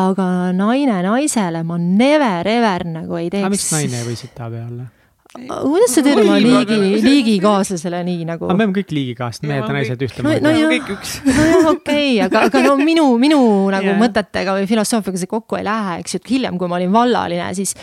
aga 0.00 0.24
naine 0.54 1.00
naisele 1.02 1.64
ma 1.66 1.76
never 1.80 2.46
ever 2.48 2.86
nagu 2.86 3.18
ei 3.18 3.30
teeks. 3.30 3.44
aga 3.44 3.54
miks 3.56 3.68
naine 3.74 4.00
ei 4.00 4.08
või 4.08 4.18
sita-pea 4.20 4.66
olla? 4.68 4.88
kuidas 5.30 5.92
sa 5.94 6.02
teed 6.02 6.18
oma 6.24 6.36
liigi, 6.42 6.76
liigikaaslasele 7.04 8.00
nii 8.06 8.24
nagu? 8.26 8.48
aga 8.48 8.56
me 8.56 8.64
oleme 8.66 8.76
kõik 8.80 8.94
liigikaaslased, 8.96 9.46
mehed 9.46 9.62
ja 9.62 9.74
naised 9.76 10.04
ühtemoodi. 10.06 10.42
no, 10.42 10.54
no 10.54 10.70
kõik 10.72 10.92
üks. 10.96 11.16
nojah, 11.26 11.68
okei 11.74 12.16
aga, 12.24 12.46
aga 12.50 12.62
no 12.66 12.76
minu, 12.90 13.06
minu 13.22 13.40
nagu 13.70 13.92
yeah. 13.92 14.00
mõtetega 14.00 14.56
või 14.58 14.66
filosoofiaga 14.70 15.22
see 15.22 15.30
kokku 15.30 15.60
ei 15.60 15.66
lähe, 15.68 16.00
eks 16.02 16.16
ju, 16.16 16.22
et 16.22 16.32
hiljem, 16.34 16.58
kui 16.58 16.70
ma 16.70 16.80
olin 16.80 16.94
vallaline, 16.94 17.46
siis. 17.58 17.76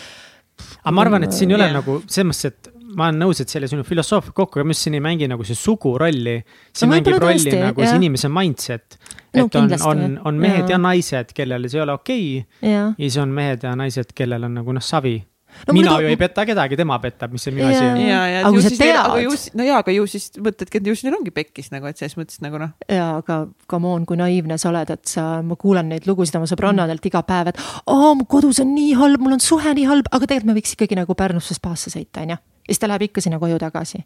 aga 0.82 0.96
ma 0.96 1.06
arvan, 1.06 1.28
et 1.28 1.38
siin 1.38 1.54
ei 1.54 1.60
ole 1.60 1.70
yeah. 1.70 1.78
nagu 1.80 2.02
selles 2.04 2.28
mõttes, 2.34 2.52
et 2.52 2.77
ma 2.98 3.08
olen 3.12 3.22
nõus, 3.22 3.42
et 3.44 3.52
selle 3.54 3.70
sinu 3.70 3.86
filosoofia 3.88 4.34
kokku, 4.36 4.62
aga 4.62 4.68
mis 4.68 4.82
siin 4.84 4.98
ei 4.98 5.04
mängi 5.04 5.30
nagu 5.30 5.46
see 5.48 5.58
sugu 5.58 5.94
rolli. 6.02 6.40
siin 6.74 6.90
no, 6.90 6.96
mängib 6.96 7.20
rolli 7.22 7.44
tõesti, 7.44 7.56
nagu 7.62 7.84
jah. 7.84 7.94
see 7.94 8.02
inimese 8.02 8.32
mindset. 8.34 8.98
et 9.34 9.42
no, 9.44 9.48
on, 9.62 9.74
on, 9.92 10.20
on 10.32 10.42
mehed 10.42 10.66
ja, 10.66 10.76
ja 10.76 10.82
naised, 10.82 11.34
kellele 11.38 11.70
see 11.70 11.82
ei 11.82 11.86
ole 11.86 11.98
okei 11.98 12.28
okay, 12.40 12.72
ja. 12.72 12.86
ja 12.90 13.04
siis 13.04 13.20
on 13.22 13.34
mehed 13.38 13.66
ja 13.68 13.76
naised, 13.78 14.14
kellel 14.18 14.50
on 14.50 14.58
nagu 14.62 14.78
noh, 14.78 14.84
savi 14.84 15.20
no, 15.68 15.76
mina 15.76 15.94
muidu... 15.94 16.08
ju 16.08 16.14
ei 16.14 16.20
peta 16.20 16.46
kedagi, 16.48 16.78
tema 16.80 17.00
petab, 17.04 17.34
mis 17.36 17.46
see 17.48 17.56
minu 17.56 17.68
asi 17.70 17.84
on. 17.84 18.02
ja, 18.02 18.22
ja, 18.32 18.42
aga 18.44 18.52
kui 18.56 18.66
sa 18.66 18.74
tead. 18.74 19.48
no 19.60 19.68
jaa, 19.68 19.80
aga 19.84 19.96
ju 19.96 20.08
siis 20.12 20.30
mõtledki, 20.36 20.82
et 20.82 20.92
ju 20.92 20.98
siis 20.98 21.08
neil 21.08 21.18
ongi 21.20 21.34
pekkis 21.36 21.72
nagu, 21.74 21.90
et 21.90 22.02
selles 22.02 22.18
mõttes 22.20 22.42
nagu 22.44 22.62
noh. 22.62 22.76
jaa, 22.92 23.10
aga 23.22 23.40
come 23.72 23.92
on, 23.94 24.06
kui 24.10 24.20
naiivne 24.20 24.60
sa 24.62 24.72
oled, 24.72 24.94
et 24.94 25.14
sa, 25.14 25.28
ma 25.46 25.58
kuulan 25.60 25.90
neid 25.94 26.10
lugusid 26.10 26.38
oma 26.40 26.50
sõbrannadelt 26.50 27.10
iga 27.10 27.24
päev, 27.28 27.54
et 27.54 27.64
aa, 27.64 28.14
mu 28.18 28.28
kodus 28.30 28.62
on 28.64 28.74
nii 28.76 28.94
halb, 29.00 29.24
mul 29.24 29.38
on 29.40 29.44
suhe 29.44 29.74
nii 29.80 29.90
halb, 29.90 30.12
aga 30.12 30.24
tegelikult 30.26 30.52
me 30.52 30.60
võiks 30.60 30.78
ikkagi 30.78 31.00
nagu 31.00 31.18
Pärnusse 31.18 31.58
spaasse 31.58 31.94
sõita, 31.94 32.26
onju. 32.26 32.38
ja 32.38 32.72
siis 32.72 32.84
ta 32.84 32.92
läheb 32.92 33.10
ikka 33.10 33.24
sinna 33.24 33.42
koju 33.42 33.60
tagasi 33.62 34.04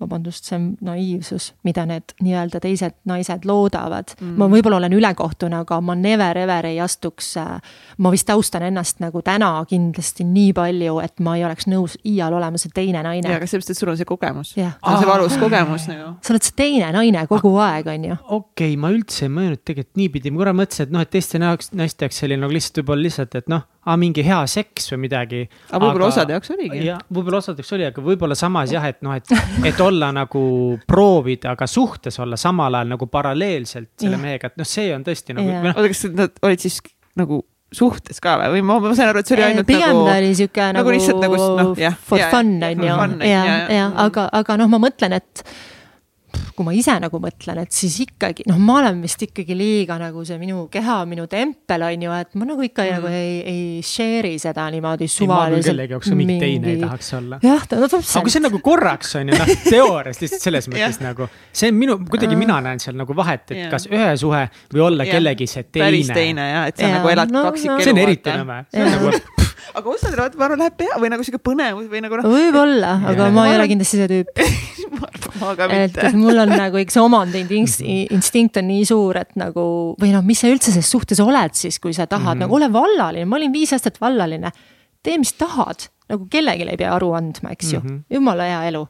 vabandust, 0.00 0.44
see 0.44 0.56
on 0.58 0.64
naiivsus, 0.84 1.50
mida 1.64 1.86
need 1.88 2.12
nii-öelda 2.20 2.60
teised 2.60 2.98
naised 3.08 3.46
loodavad 3.48 4.12
mm.. 4.18 4.34
ma 4.36 4.48
võib-olla 4.52 4.80
olen 4.80 4.96
ülekohtune, 4.98 5.62
aga 5.64 5.78
ma 5.80 5.94
never 5.96 6.36
ever 6.36 6.68
ei 6.68 6.80
astuks, 6.84 7.30
äh, 7.40 7.54
ma 8.04 8.12
vist 8.12 8.30
austan 8.32 8.66
ennast 8.68 9.00
nagu 9.00 9.22
täna 9.24 9.50
kindlasti 9.68 10.26
nii 10.28 10.52
palju, 10.56 10.98
et 11.04 11.24
ma 11.24 11.38
ei 11.38 11.46
oleks 11.48 11.68
nõus 11.72 11.96
iial 12.04 12.36
olema 12.36 12.60
see 12.60 12.74
teine 12.76 13.00
naine. 13.06 13.24
jaa, 13.24 13.40
aga 13.40 13.48
sellepärast, 13.48 13.72
et 13.72 13.80
sul 13.80 13.92
on 13.92 14.00
see 14.00 14.08
kogemus. 14.08 14.52
see 14.56 15.08
valus 15.08 15.38
kogemus 15.40 15.88
nagu. 15.88 16.12
sa 16.20 16.34
oled 16.34 16.48
see 16.48 16.58
teine 16.60 16.92
naine 16.96 17.24
kogu 17.30 17.54
ah, 17.56 17.78
aeg, 17.78 17.88
on 17.94 18.10
ju. 18.10 18.18
okei 18.26 18.74
okay,, 18.74 18.80
ma 18.80 18.92
üldse 18.92 19.30
ei 19.30 19.32
mõelnud 19.32 19.64
tegelikult 19.64 20.02
niipidi, 20.02 20.34
ma 20.34 20.44
korra 20.44 20.56
mõtlesin, 20.60 20.90
et 20.90 20.94
noh, 20.98 21.06
et 21.06 21.14
teiste 21.16 21.40
naiste 21.40 22.04
jaoks 22.04 22.20
see 22.20 22.28
oli 22.28 22.40
nagu 22.42 22.52
lihtsalt 22.52 22.82
võib-olla 22.82 23.08
lihtsalt, 23.08 23.40
et 23.40 23.48
noh 23.52 23.64
ah, 23.86 23.96
mingi 24.00 24.24
hea 24.26 24.38
seks 24.50 24.90
või 24.92 25.04
midagi. 25.06 25.42
aga 25.70 25.80
võib-olla 25.84 26.10
osade 26.10 26.34
jaoks 26.34 26.52
oligi. 26.54 26.80
jah, 26.88 27.02
võib-olla 27.12 27.40
osade 27.42 27.62
jaoks 27.62 27.74
oli, 27.76 27.86
aga 27.88 28.04
võib-olla 28.08 28.36
samas 28.38 28.72
jah, 28.74 28.86
et 28.90 28.98
noh, 29.06 29.14
et, 29.16 29.30
et 29.70 29.82
olla 29.86 30.12
nagu 30.14 30.44
proovida 30.88 31.56
ka 31.58 31.68
suhtes 31.70 32.18
olla 32.22 32.38
samal 32.40 32.74
ajal 32.74 32.94
nagu 32.94 33.08
paralleelselt 33.10 33.92
selle 34.00 34.20
mehega, 34.20 34.50
et 34.52 34.60
noh, 34.60 34.68
see 34.68 34.90
on 34.94 35.04
tõesti 35.06 35.36
nagu. 35.36 35.52
No, 35.66 35.74
oota, 35.74 35.90
kas 35.92 36.06
nad 36.12 36.42
olid 36.46 36.64
siis 36.66 36.80
nagu 37.16 37.42
suhtes 37.76 38.20
ka 38.22 38.36
või, 38.40 38.56
või 38.56 38.66
ma, 38.66 38.78
ma 38.82 38.92
sain 38.96 39.10
aru, 39.10 39.22
et 39.22 39.30
see 39.30 39.36
oli 39.36 39.46
ainult 39.48 39.68
pigem 39.68 39.88
nagu. 39.90 40.02
pigem 40.02 40.10
ta 40.10 40.18
oli 40.20 40.34
sihuke 40.38 40.66
nagu, 40.66 40.76
nagu 40.78 40.92
lihtsalt 40.94 41.24
nagu 41.24 41.38
noh, 41.40 41.72
jah. 41.80 41.96
For 42.08 42.20
ja, 42.20 42.28
fun 42.32 42.52
on 42.62 42.84
ju, 42.84 42.92
ja, 43.26 43.40
ja, 43.48 43.56
ja, 43.74 43.88
aga, 44.06 44.28
aga 44.40 44.58
noh, 44.62 44.70
ma 44.70 44.80
mõtlen, 44.86 45.16
et 45.18 45.42
kui 46.56 46.66
ma 46.66 46.74
ise 46.76 46.94
nagu 47.02 47.20
mõtlen, 47.22 47.60
et 47.62 47.74
siis 47.74 47.98
ikkagi 48.06 48.46
noh, 48.50 48.58
ma 48.62 48.78
olen 48.80 48.98
vist 49.04 49.22
ikkagi 49.26 49.56
liiga 49.56 49.98
nagu 50.00 50.24
see 50.26 50.38
minu 50.40 50.66
keha, 50.72 50.98
minu 51.08 51.26
tempel 51.30 51.84
on 51.86 52.06
ju, 52.06 52.14
et 52.16 52.36
ma 52.40 52.48
nagu 52.48 52.66
ikka 52.66 52.84
mm. 52.84 52.98
nagu 52.98 53.12
ei, 53.12 53.36
ei 53.46 53.84
share'i 53.86 54.40
seda 54.42 54.66
niimoodi 54.74 55.08
suvaliselt. 55.10 55.70
kellegi 55.70 55.96
jaoks 55.96 56.12
mingi 56.16 56.38
teine 56.42 56.72
ei 56.74 56.82
tahaks 56.82 57.12
olla. 57.20 57.40
jah, 57.44 57.66
no 57.72 57.90
täpselt. 57.92 58.12
aga 58.16 58.24
kui 58.26 58.34
see 58.34 58.42
on 58.42 58.48
nagu 58.48 58.62
korraks 58.64 59.16
on 59.20 59.32
ju 59.32 59.40
noh, 59.40 59.54
teoorias 59.72 60.22
lihtsalt 60.22 60.48
selles 60.48 60.70
mõttes 60.72 61.00
nagu, 61.04 61.30
see 61.52 61.72
on 61.72 61.80
minu, 61.80 61.98
kuidagi 62.10 62.38
mina 62.40 62.60
näen 62.64 62.82
seal 62.82 62.96
nagu 62.98 63.16
vahet, 63.16 63.48
et 63.50 63.58
yeah. 63.62 63.72
kas 63.72 63.88
ühe 63.90 64.12
suhe 64.20 64.46
või 64.74 64.86
olla 64.90 65.06
yeah. 65.08 65.18
kellegi 65.18 65.50
see 65.50 65.66
teine. 65.68 65.86
päris 65.86 66.12
teine 66.14 66.50
jah, 66.52 66.70
et 66.72 66.80
sa 66.80 66.88
ja, 66.88 67.00
nagu 67.00 67.12
elad 67.12 67.34
no, 67.34 67.48
kaksikelu. 67.50 67.84
see 67.84 67.96
on 67.96 68.06
eriti 68.06 68.38
nõme, 68.42 68.62
see 68.72 68.86
on 68.86 68.96
nagu 68.96 69.44
aga 69.74 69.90
osadele 69.90 70.22
vaata, 70.22 70.38
ma 70.38 70.46
arvan, 70.48 70.62
läheb 70.62 70.76
pea 70.78 70.98
või 71.02 71.10
nagu 71.12 71.26
sihuke 71.26 71.42
põnevus 71.42 71.88
või 71.90 72.02
nagu 72.04 72.20
noh. 72.20 72.28
võib-olla, 72.30 72.92
aga 73.12 73.28
ma 73.34 73.48
ei 73.50 73.56
ole 73.56 73.68
kindlasti 73.72 74.00
see 74.00 74.08
tüüp 74.12 74.42
ma 75.40 75.52
ka 75.58 75.68
mitte. 75.70 76.06
et 76.08 76.18
mul 76.18 76.42
on 76.44 76.52
nagu 76.52 76.80
ikka 76.80 76.96
see 76.96 77.04
omandi 77.04 77.42
instinkt 78.14 78.60
on 78.60 78.68
nii 78.70 78.86
suur, 78.88 79.20
et 79.22 79.34
nagu 79.40 79.66
või 80.00 80.12
noh, 80.14 80.24
mis 80.26 80.42
sa 80.42 80.50
üldse 80.52 80.72
selles 80.72 80.90
suhtes 80.90 81.20
oled 81.24 81.56
siis, 81.58 81.80
kui 81.82 81.94
sa 81.96 82.06
tahad 82.06 82.22
mm 82.22 82.32
-hmm. 82.32 82.46
nagu 82.46 82.58
ole 82.60 82.72
vallaline, 82.72 83.28
ma 83.28 83.40
olin 83.40 83.52
viis 83.52 83.72
aastat 83.72 84.00
vallaline. 84.00 84.52
tee, 85.02 85.18
mis 85.18 85.32
tahad, 85.32 85.88
nagu 86.10 86.26
kellelegi 86.30 86.68
ei 86.70 86.76
pea 86.76 86.94
aru 86.94 87.12
andma, 87.12 87.52
eks 87.52 87.72
ju 87.72 87.80
mm 87.80 87.86
-hmm., 87.86 88.04
jumala 88.10 88.42
hea 88.42 88.64
elu 88.72 88.86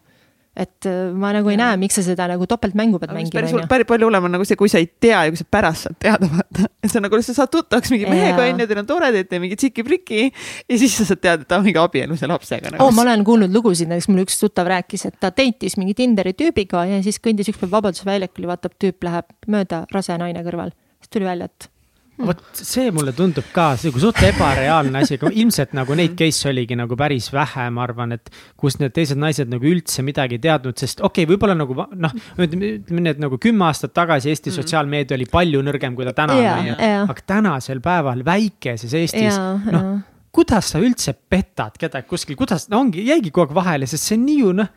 et 0.57 0.89
äh, 0.89 1.13
ma 1.13 1.33
nagu 1.37 1.51
ei 1.53 1.57
Jaa. 1.57 1.73
näe, 1.73 1.81
miks 1.85 1.99
sa 1.99 2.05
seda 2.07 2.27
nagu 2.31 2.47
topeltmängu 2.49 3.01
pead 3.03 3.13
mängima, 3.13 3.35
päris, 3.37 3.53
päris 3.69 3.89
palju 3.89 4.09
hullem 4.09 4.29
on 4.29 4.35
nagu 4.37 4.47
see, 4.49 4.57
kui 4.59 4.71
sa 4.73 4.81
ei 4.81 4.89
tea 4.89 5.27
ja 5.27 5.33
kui 5.33 5.41
sa 5.41 5.47
pärast 5.57 5.87
saad 5.87 5.99
teada, 6.03 6.31
vaata. 6.33 6.71
et 6.81 6.93
sa 6.93 7.03
nagu 7.05 7.21
lihtsalt 7.21 7.39
saad 7.39 7.53
tuttavaks 7.53 7.93
mingi 7.93 8.09
mehega 8.09 8.47
onju, 8.47 8.69
teil 8.71 8.81
on 8.83 8.89
tore, 8.89 9.13
teete 9.15 9.41
mingi 9.43 9.59
tsiki-priki 9.61 10.25
ja 10.25 10.81
siis 10.81 10.97
sa 10.97 11.09
saad 11.11 11.23
teada, 11.23 11.45
et 11.45 11.51
ta 11.53 11.61
on 11.61 11.67
mingi 11.69 11.81
abielus 11.83 12.25
ja 12.25 12.31
lapsega 12.33 12.73
nagu. 12.73 12.83
oo, 12.85 12.97
ma 12.97 13.05
olen 13.05 13.27
kuulnud 13.29 13.53
lugusid, 13.53 13.93
näiteks 13.93 14.09
mul 14.13 14.25
üks 14.25 14.41
tuttav 14.41 14.73
rääkis, 14.73 15.07
et 15.11 15.21
ta 15.21 15.31
date'is 15.35 15.77
mingi 15.81 15.97
Tinderi 15.97 16.33
tüübiga 16.37 16.87
ja 16.89 17.05
siis 17.05 17.21
kõndis 17.23 17.53
ükspäev 17.53 17.77
Vabaduse 17.77 18.09
väljakul 18.09 18.49
ja 18.49 18.55
vaatab, 18.55 18.77
tüüp 18.81 19.05
läheb 19.07 19.33
mööda 19.53 19.85
rase 19.93 20.17
naine 20.21 20.45
kõrval. 20.47 20.73
siis 21.05 21.13
tuli 21.13 21.29
välja, 21.29 21.53
et 21.53 21.71
vot 22.19 22.41
see 22.57 22.91
mulle 22.95 23.13
tundub 23.17 23.47
ka 23.55 23.69
nagu 23.77 24.01
suht 24.01 24.23
ebareaalne 24.25 25.03
asi, 25.03 25.19
aga 25.19 25.31
ilmselt 25.33 25.75
nagu 25.77 25.97
neid 25.99 26.17
case 26.19 26.49
oligi 26.51 26.79
nagu 26.79 26.97
päris 26.99 27.29
vähe, 27.35 27.69
ma 27.75 27.85
arvan, 27.85 28.17
et 28.17 28.33
kus 28.57 28.79
need 28.81 28.95
teised 28.97 29.21
naised 29.21 29.53
nagu 29.53 29.69
üldse 29.69 30.05
midagi 30.07 30.39
ei 30.39 30.45
teadnud, 30.49 30.79
sest 30.81 31.03
okei 31.03 31.27
okay,, 31.27 31.31
võib-olla 31.35 31.57
nagu 31.59 31.77
noh, 31.77 32.17
ütleme 32.41 32.73
nii, 32.89 33.15
et 33.15 33.23
nagu 33.23 33.41
kümme 33.43 33.69
aastat 33.69 33.95
tagasi 33.97 34.33
Eesti 34.33 34.51
mm. 34.51 34.57
sotsiaalmeedia 34.61 35.19
oli 35.19 35.29
palju 35.31 35.63
nõrgem, 35.67 35.97
kui 35.99 36.09
ta 36.09 36.17
täna 36.17 36.41
Jaa, 36.41 36.59
on, 36.59 36.73
jaa. 36.73 37.07
aga 37.07 37.27
tänasel 37.35 37.85
päeval 37.85 38.25
väikeses 38.27 38.97
Eestis, 38.97 39.37
jaa, 39.37 39.57
noh 39.69 39.89
jaa, 39.91 39.97
kuidas 40.37 40.73
sa 40.73 40.81
üldse 40.85 41.15
petad 41.17 41.79
kedagi 41.81 42.09
kuskil, 42.11 42.37
kuidas, 42.37 42.69
no 42.73 42.83
ongi, 42.85 43.07
jäigi 43.09 43.33
kogu 43.33 43.49
aeg 43.49 43.57
vahele, 43.57 43.89
sest 43.89 44.11
see 44.11 44.19
on 44.19 44.27
nii 44.29 44.41
ju 44.43 44.53
noh. 44.57 44.75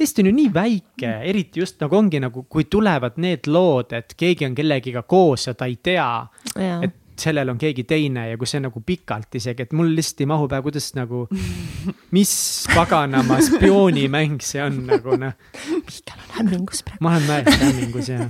Eesti 0.00 0.22
on 0.22 0.30
ju 0.30 0.32
nii 0.34 0.48
väike, 0.54 1.10
eriti 1.28 1.60
just 1.60 1.80
nagu 1.82 1.96
ongi 1.98 2.20
nagu, 2.22 2.46
kui 2.48 2.64
tulevad 2.70 3.18
need 3.20 3.46
lood, 3.52 3.92
et 3.92 4.14
keegi 4.16 4.46
on 4.48 4.54
kellegiga 4.56 5.02
koos 5.02 5.46
ja 5.46 5.54
ta 5.54 5.68
ei 5.68 5.76
tea, 5.84 6.08
et 6.56 6.96
sellel 7.22 7.52
on 7.52 7.58
keegi 7.60 7.84
teine 7.88 8.24
ja 8.30 8.38
kui 8.40 8.48
see 8.48 8.62
nagu 8.62 8.80
pikalt 8.86 9.36
isegi, 9.38 9.66
et 9.66 9.74
mul 9.76 9.92
lihtsalt 9.96 10.22
ei 10.24 10.28
mahu 10.30 10.48
pähe, 10.50 10.64
kuidas 10.64 10.88
nagu, 10.96 11.26
mis 12.16 12.32
paganama 12.72 13.38
spioonimäng 13.44 14.40
see 14.44 14.62
on 14.64 14.80
nagu 14.88 15.18
noh, 15.20 15.36
Mihkel 15.68 16.16
on 16.16 16.34
hämmingus 16.38 16.82
praegu. 16.86 17.04
ma 17.04 17.14
olen 17.16 17.28
täiesti 17.28 17.68
hämmingus 17.68 18.10
ja. 18.10 18.26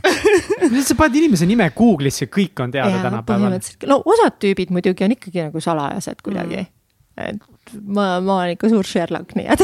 sa 0.89 0.99
paned 0.99 1.19
inimese 1.23 1.49
nime 1.49 1.71
Google'isse, 1.79 2.29
kõik 2.33 2.65
on 2.65 2.75
teada 2.75 2.97
Jaa, 2.99 3.07
tänapäeval. 3.07 3.59
no 3.91 4.03
osad 4.05 4.39
tüübid 4.43 4.75
muidugi 4.75 5.07
on 5.07 5.17
ikkagi 5.17 5.47
nagu 5.47 5.63
salajased 5.63 6.25
kuidagi 6.25 6.65
mm.. 6.65 6.73
Et 7.21 7.75
ma, 7.87 8.21
ma 8.25 8.39
olen 8.39 8.55
ikka 8.55 8.71
suur 8.73 8.87
Sherlock, 8.89 9.35
nii 9.37 9.49
et 9.53 9.63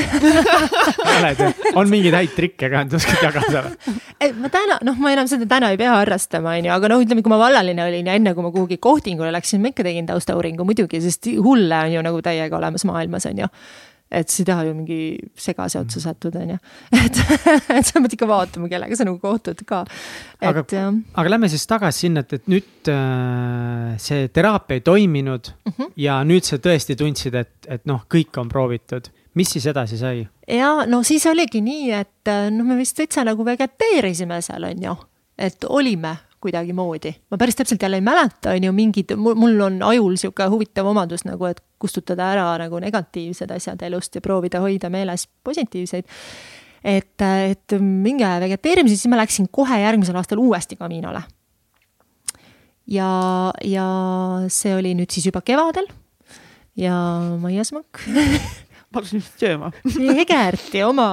oled 1.14 1.42
ju, 1.42 1.48
on 1.80 1.90
mingeid 1.90 2.16
häid 2.18 2.34
trikke 2.36 2.70
ka, 2.70 2.84
et 2.84 2.96
oskad 2.98 3.24
jagada 3.24 3.64
või? 3.66 3.96
et 4.26 4.36
ma 4.38 4.50
täna, 4.52 4.78
noh, 4.86 4.98
ma 5.00 5.12
enam 5.14 5.30
seda 5.30 5.48
täna 5.48 5.72
ei 5.72 5.80
pea 5.80 5.94
harrastama, 5.96 6.56
onju, 6.60 6.72
aga 6.74 6.92
noh, 6.92 7.02
ütleme, 7.04 7.24
kui 7.24 7.32
ma 7.32 7.40
vallaline 7.40 7.84
olin 7.88 8.10
ja 8.12 8.16
enne 8.18 8.34
kui 8.36 8.44
ma 8.44 8.52
kuhugi 8.54 8.80
kohtingule 8.82 9.32
läksin, 9.34 9.62
ma 9.64 9.72
ikka 9.72 9.86
tegin 9.86 10.08
taustauuringu 10.08 10.66
muidugi, 10.68 11.00
sest 11.04 11.30
hulle 11.40 11.84
on 11.86 11.96
ju 11.96 12.04
nagu 12.04 12.24
täiega 12.24 12.60
olemas 12.60 12.84
maailmas, 12.88 13.28
onju 13.32 13.48
et 14.10 14.30
sa 14.32 14.40
ei 14.42 14.46
taha 14.48 14.64
ju 14.68 14.74
mingi 14.76 14.98
segase 15.36 15.80
otsa 15.80 16.00
sattuda, 16.00 16.40
onju. 16.44 16.56
et, 17.02 17.20
et 17.76 17.88
sa 17.88 18.00
pead 18.00 18.16
ikka 18.16 18.28
vaatama, 18.30 18.70
kellega 18.72 18.96
sa 18.96 19.06
nagu 19.08 19.20
kohtud 19.22 19.60
ka. 19.68 19.82
Aga- 20.40 20.64
et 20.64 20.76
jah, 20.78 20.88
aga 21.20 21.34
lähme 21.34 21.50
siis 21.52 21.66
tagasi 21.68 22.06
sinna, 22.06 22.24
et, 22.24 22.38
et 22.38 22.50
nüüd 22.50 22.92
äh, 22.92 23.98
see 24.00 24.28
teraapia 24.32 24.80
ei 24.80 24.84
toiminud 24.86 25.52
mm. 25.52 25.72
-hmm. 25.76 25.92
ja 26.04 26.20
nüüd 26.24 26.48
sa 26.48 26.60
tõesti 26.62 26.96
tundsid, 26.96 27.34
et, 27.34 27.54
et 27.68 27.84
noh, 27.86 28.04
kõik 28.08 28.40
on 28.40 28.48
proovitud. 28.48 29.10
mis 29.34 29.50
siis 29.50 29.66
edasi 29.66 29.98
sai? 29.98 30.26
ja 30.48 30.86
no 30.86 31.02
siis 31.02 31.26
oligi 31.26 31.60
nii, 31.60 31.90
et 31.92 32.32
noh, 32.50 32.64
me 32.64 32.76
vist 32.76 32.96
täitsa 32.96 33.24
nagu 33.24 33.44
vegeteerisime 33.44 34.40
seal, 34.42 34.64
onju, 34.64 34.96
et 35.38 35.64
olime 35.68 36.16
kuidagimoodi, 36.40 37.12
ma 37.30 37.38
päris 37.40 37.56
täpselt 37.58 37.82
jälle 37.82 37.98
ei 37.98 38.04
mäleta, 38.04 38.54
on 38.54 38.64
ju 38.64 38.72
mingid, 38.72 39.14
mul 39.16 39.60
on 39.64 39.82
ajul 39.82 40.16
sihuke 40.20 40.46
huvitav 40.52 40.86
omadus 40.86 41.24
nagu, 41.26 41.48
et 41.50 41.60
kustutada 41.82 42.30
ära 42.34 42.46
nagu 42.62 42.78
negatiivsed 42.82 43.50
asjad 43.54 43.82
elust 43.86 44.14
ja 44.14 44.24
proovida 44.24 44.62
hoida 44.62 44.90
meeles 44.90 45.28
positiivseid. 45.44 46.06
et, 46.84 47.26
et 47.50 47.80
minge 47.80 48.28
vegeteerimise, 48.40 48.96
siis 48.96 49.10
ma 49.10 49.18
läksin 49.18 49.48
kohe 49.50 49.80
järgmisel 49.80 50.16
aastal 50.16 50.38
uuesti 50.38 50.76
Caminole. 50.76 51.22
ja, 52.86 53.10
ja 53.64 53.86
see 54.48 54.76
oli 54.76 54.94
nüüd 54.94 55.10
siis 55.10 55.26
juba 55.26 55.42
kevadel 55.42 55.90
ja 56.78 56.94
Maia 57.40 57.64
Smakk 57.64 58.06
ma 58.08 58.94
hakkasin 59.00 59.20
vist 59.20 59.42
sööma. 59.42 59.72
Egerti 60.22 60.82
oma 60.86 61.08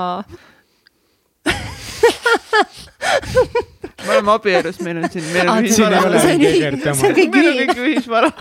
me 4.03 4.11
oleme 4.11 4.31
abielus, 4.31 4.79
meil 4.83 4.97
on 4.99 5.09
siin, 5.11 5.25
meil 5.33 5.49
on 5.49 5.65
ei 5.65 5.71
ole 5.85 6.19
see 6.21 6.91
on 6.91 7.15
kõik 7.15 7.37
ühi- 7.39 7.53
kõik 7.61 7.81
ühisvara. 7.85 8.31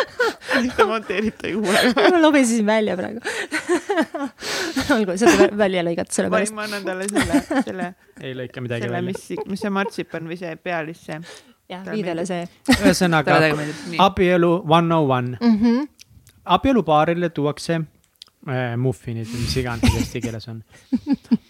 te 0.76 0.86
monteerite 0.88 1.50
juurde. 1.52 1.92
ma 1.96 2.20
lobisesin 2.22 2.66
välja 2.66 2.96
praegu. 2.98 3.20
olgu, 4.96 5.16
seda 5.20 5.34
vä- 5.40 5.50
välja 5.58 5.84
lõigata 5.86 6.10
ma 6.12 6.18
sellepärast. 6.18 6.56
ma 6.56 6.64
annan 6.68 6.86
talle 6.86 7.08
selle, 7.10 7.42
selle, 7.66 7.90
ei 8.20 8.32
lõika 8.38 8.64
midagi 8.64 8.86
selle, 8.86 9.00
välja. 9.00 9.10
mis, 9.10 9.50
mis 9.52 9.66
see 9.66 9.74
martsipan 9.74 10.30
või 10.30 10.40
see 10.40 10.54
pealis 10.56 11.02
see. 11.08 11.20
jah, 11.72 11.84
viidele 11.90 12.24
see 12.28 12.46
ühesõnaga 12.78 13.40
abielu 14.06 14.52
one 14.64 14.94
on 14.94 15.10
one, 15.10 15.36
mm. 15.40 15.58
-hmm. 15.60 15.88
abielupaarile 16.56 17.30
tuuakse 17.36 17.80
äh, 17.82 18.76
muffinid 18.80 19.28
või 19.28 19.44
mis 19.44 19.58
iganes 19.60 20.00
eesti 20.00 20.24
keeles 20.24 20.48
on. 20.52 20.64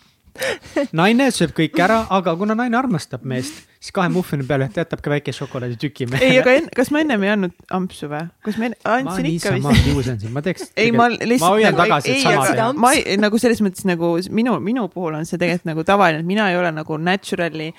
naine 0.97 1.29
sööb 1.35 1.55
kõik 1.57 1.81
ära, 1.83 2.03
aga 2.13 2.35
kuna 2.39 2.57
naine 2.59 2.79
armastab 2.79 3.25
meest, 3.29 3.65
siis 3.81 3.95
kahe 3.97 4.11
muffini 4.13 4.47
peale 4.49 4.69
ta 4.73 4.85
jätab 4.85 5.03
ka 5.05 5.13
väike 5.13 5.35
šokolaaditüki 5.37 6.07
ei, 6.07 6.13
mehele. 6.13 6.41
aga 6.45 6.55
en, 6.61 6.71
kas 6.77 6.93
ma 6.95 7.03
ennem 7.05 7.27
ei 7.27 7.35
andnud 7.35 7.55
ampsu 7.79 8.11
või? 8.13 8.23
kas 8.47 8.59
ma 8.61 8.71
enne, 8.71 8.81
ma 8.85 8.97
andsin 9.01 9.29
ikka 9.33 9.55
niisama 9.57 9.75
vist? 9.75 9.91
kiusan 9.91 10.23
sind, 10.23 10.35
ma 10.37 10.45
teeks. 10.47 10.71
ei, 10.83 10.95
ma 10.95 11.11
lihtsalt. 11.13 11.45
ma 11.45 11.53
hoian 11.57 11.79
tagasi, 11.83 12.17
et 12.17 12.25
sama 12.25 12.49
teha. 12.49 12.71
ma 12.87 12.95
ei, 12.97 13.21
nagu 13.23 13.43
selles 13.43 13.63
mõttes 13.65 13.87
nagu 13.89 14.17
minu, 14.41 14.59
minu 14.65 14.89
puhul 14.93 15.21
on 15.21 15.29
see 15.29 15.41
tegelikult 15.41 15.73
nagu 15.73 15.87
tavaline, 15.89 16.25
et 16.25 16.35
mina 16.35 16.51
ei 16.53 16.59
ole 16.61 16.73
nagu 16.75 16.99
naturally 17.01 17.73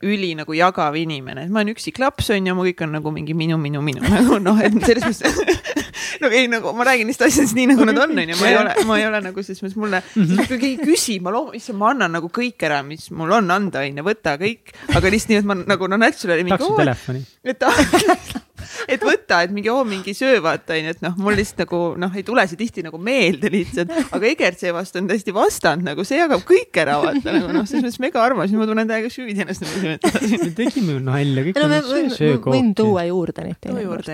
üli 0.00 0.32
nagu 0.36 0.54
jagav 0.56 0.96
inimene, 0.96 1.44
et 1.44 1.52
ma 1.52 1.60
olen 1.60 1.74
üksik 1.74 2.00
laps 2.00 2.30
on 2.32 2.46
ju, 2.48 2.56
ma 2.56 2.64
kõik 2.64 2.84
on 2.86 2.94
nagu 2.96 3.12
mingi 3.12 3.36
minu, 3.36 3.58
minu, 3.60 3.82
minu 3.84 4.04
nagu 4.14 4.40
noh, 4.42 4.60
et 4.64 4.76
selles 4.84 5.04
mõttes 5.10 5.76
no 6.24 6.30
ei 6.34 6.48
nagu 6.50 6.74
ma 6.76 6.86
räägin 6.88 7.08
neist 7.10 7.22
asjadest 7.24 7.56
nii 7.56 7.70
nagu 7.72 7.86
nad 7.88 8.00
on, 8.04 8.12
onju, 8.24 8.36
ma 8.40 8.50
ei 8.50 8.58
ole, 8.60 8.74
ma 8.88 8.98
ei 9.00 9.06
ole 9.08 9.22
nagu 9.24 9.44
selles 9.46 9.62
mõttes 9.64 9.78
mulle 9.80 10.02
mm, 10.02 10.26
-hmm. 10.26 10.50
kui 10.50 10.60
keegi 10.64 10.90
küsib, 10.92 11.24
ma 11.26 11.34
loomulikult, 11.34 11.62
issand, 11.62 11.80
ma 11.80 11.90
annan 11.94 12.16
nagu 12.18 12.30
kõik 12.40 12.68
ära, 12.68 12.82
mis 12.86 13.08
mul 13.14 13.32
on 13.38 13.50
anda, 13.54 13.84
onju, 13.86 14.06
võta 14.06 14.36
kõik, 14.40 14.74
aga 14.88 15.14
lihtsalt 15.14 15.34
nii, 15.34 15.40
et 15.42 15.50
ma 15.50 15.58
nagu 15.60 15.90
no 15.90 16.00
naturally 16.00 16.46
mingi 16.46 16.56
takso 16.56 16.72
oo, 16.74 16.78
telefoni. 16.82 17.24
et 17.44 17.60
ta, 17.60 17.72
et 18.92 19.04
võta, 19.04 19.42
et 19.44 19.54
mingi 19.54 19.70
oo, 19.72 19.82
mingi 19.88 20.14
söö, 20.16 20.40
vaata 20.44 20.76
onju, 20.76 20.94
et 20.96 21.04
noh, 21.04 21.16
mul 21.20 21.38
lihtsalt 21.38 21.64
nagu 21.64 21.80
noh, 22.00 22.14
ei 22.16 22.24
tule 22.26 22.44
see 22.50 22.60
tihti 22.60 22.84
nagu 22.86 23.00
meelde 23.00 23.50
lihtsalt, 23.52 23.92
aga 24.10 24.30
Egert 24.30 24.60
seevastu 24.62 25.00
on 25.02 25.10
täiesti 25.10 25.34
vastand 25.36 25.86
nagu 25.86 26.04
see 26.06 26.20
jagab 26.20 26.44
kõik 26.48 26.80
ära, 26.82 26.98
vaata 27.04 27.36
nagu 27.36 27.52
noh, 27.56 27.66
selles 27.68 27.86
mõttes 27.88 28.02
mega 28.02 28.22
armas, 28.24 28.54
ma 28.56 28.68
tunnen 28.70 28.90
täiega 28.90 29.12
süüdi 29.12 29.44
ennast 29.44 29.66
nagu 29.66 29.96
me 30.44 30.52
tegime 30.56 30.96
ju 30.96 31.04
nalja, 31.04 31.46
kõik 31.48 31.60
on 31.60 31.76
söö, 31.76 31.90
võin, 31.90 32.12
söö 32.16 32.40
võin 32.46 32.72
tuua 32.76 33.06
juurde 33.08 33.46
neid 33.46 33.60
teinekord. 33.62 34.12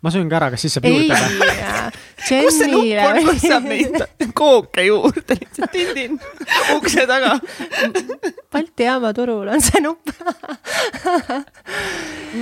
ma 0.00 0.14
söön 0.14 0.30
ka 0.30 0.40
ära, 0.42 0.52
kas 0.54 0.66
siis 0.66 0.78
saab 0.78 0.90
juurde 0.90 1.20
või? 1.20 1.50
kus 2.28 2.58
see 2.58 2.68
nupp 2.70 3.04
on, 3.06 3.20
kus 3.28 3.44
saab 3.44 3.66
neid 3.68 3.96
kooke 4.40 4.84
juurde 4.86 5.36
lihtsalt 5.38 5.72
tindin 5.74 6.18
ukse 6.76 7.06
taga. 7.08 7.36
Balti 8.50 8.86
jaama 8.86 9.12
turul 9.16 9.50
on 9.52 9.62
see 9.64 9.82
nupp. 9.84 10.12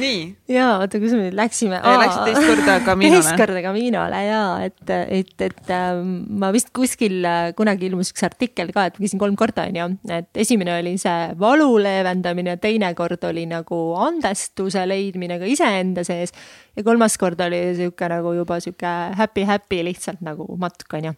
nii, 0.02 0.20
jaa, 0.52 0.78
oota, 0.82 1.00
kus 1.00 1.14
me 1.16 1.26
nüüd 1.26 1.38
läksime? 1.38 1.80
läksid 1.80 2.24
teist 2.28 2.44
korda 2.44 2.78
Caminole? 2.86 3.22
teist 3.22 3.40
korda 3.40 3.62
Caminole 3.64 4.22
jaa, 4.26 4.48
et, 4.66 4.94
et, 5.20 5.34
et 5.48 5.72
ähm, 5.74 6.14
ma 6.40 6.52
vist 6.54 6.72
kuskil 6.76 7.20
äh, 7.28 7.50
kunagi 7.58 7.88
ilmus 7.88 8.12
üks 8.12 8.24
artikkel 8.26 8.72
ka, 8.74 8.88
et 8.88 8.98
ma 8.98 9.04
käisin 9.04 9.22
kolm 9.22 9.36
korda, 9.38 9.68
onju. 9.70 9.88
et 10.18 10.42
esimene 10.44 10.76
oli 10.78 10.96
see 11.00 11.32
valu 11.40 11.70
leevendamine, 11.84 12.58
teine 12.62 12.92
kord 12.98 13.24
oli 13.28 13.46
nagu 13.50 13.82
andestuse 14.08 14.84
leidmine 14.88 15.40
ka 15.40 15.48
iseenda 15.48 16.04
sees 16.06 16.34
ja 16.78 16.84
kolmas 16.86 17.18
kord 17.18 17.40
oli 17.42 17.60
sihuke 17.78 18.08
nagu 18.10 18.34
juba 18.36 18.60
sihuke 18.62 18.92
happy-happy 19.18 19.82
lihtsalt 19.90 20.22
nagu 20.24 20.46
matk, 20.60 20.86
onju 20.98 21.14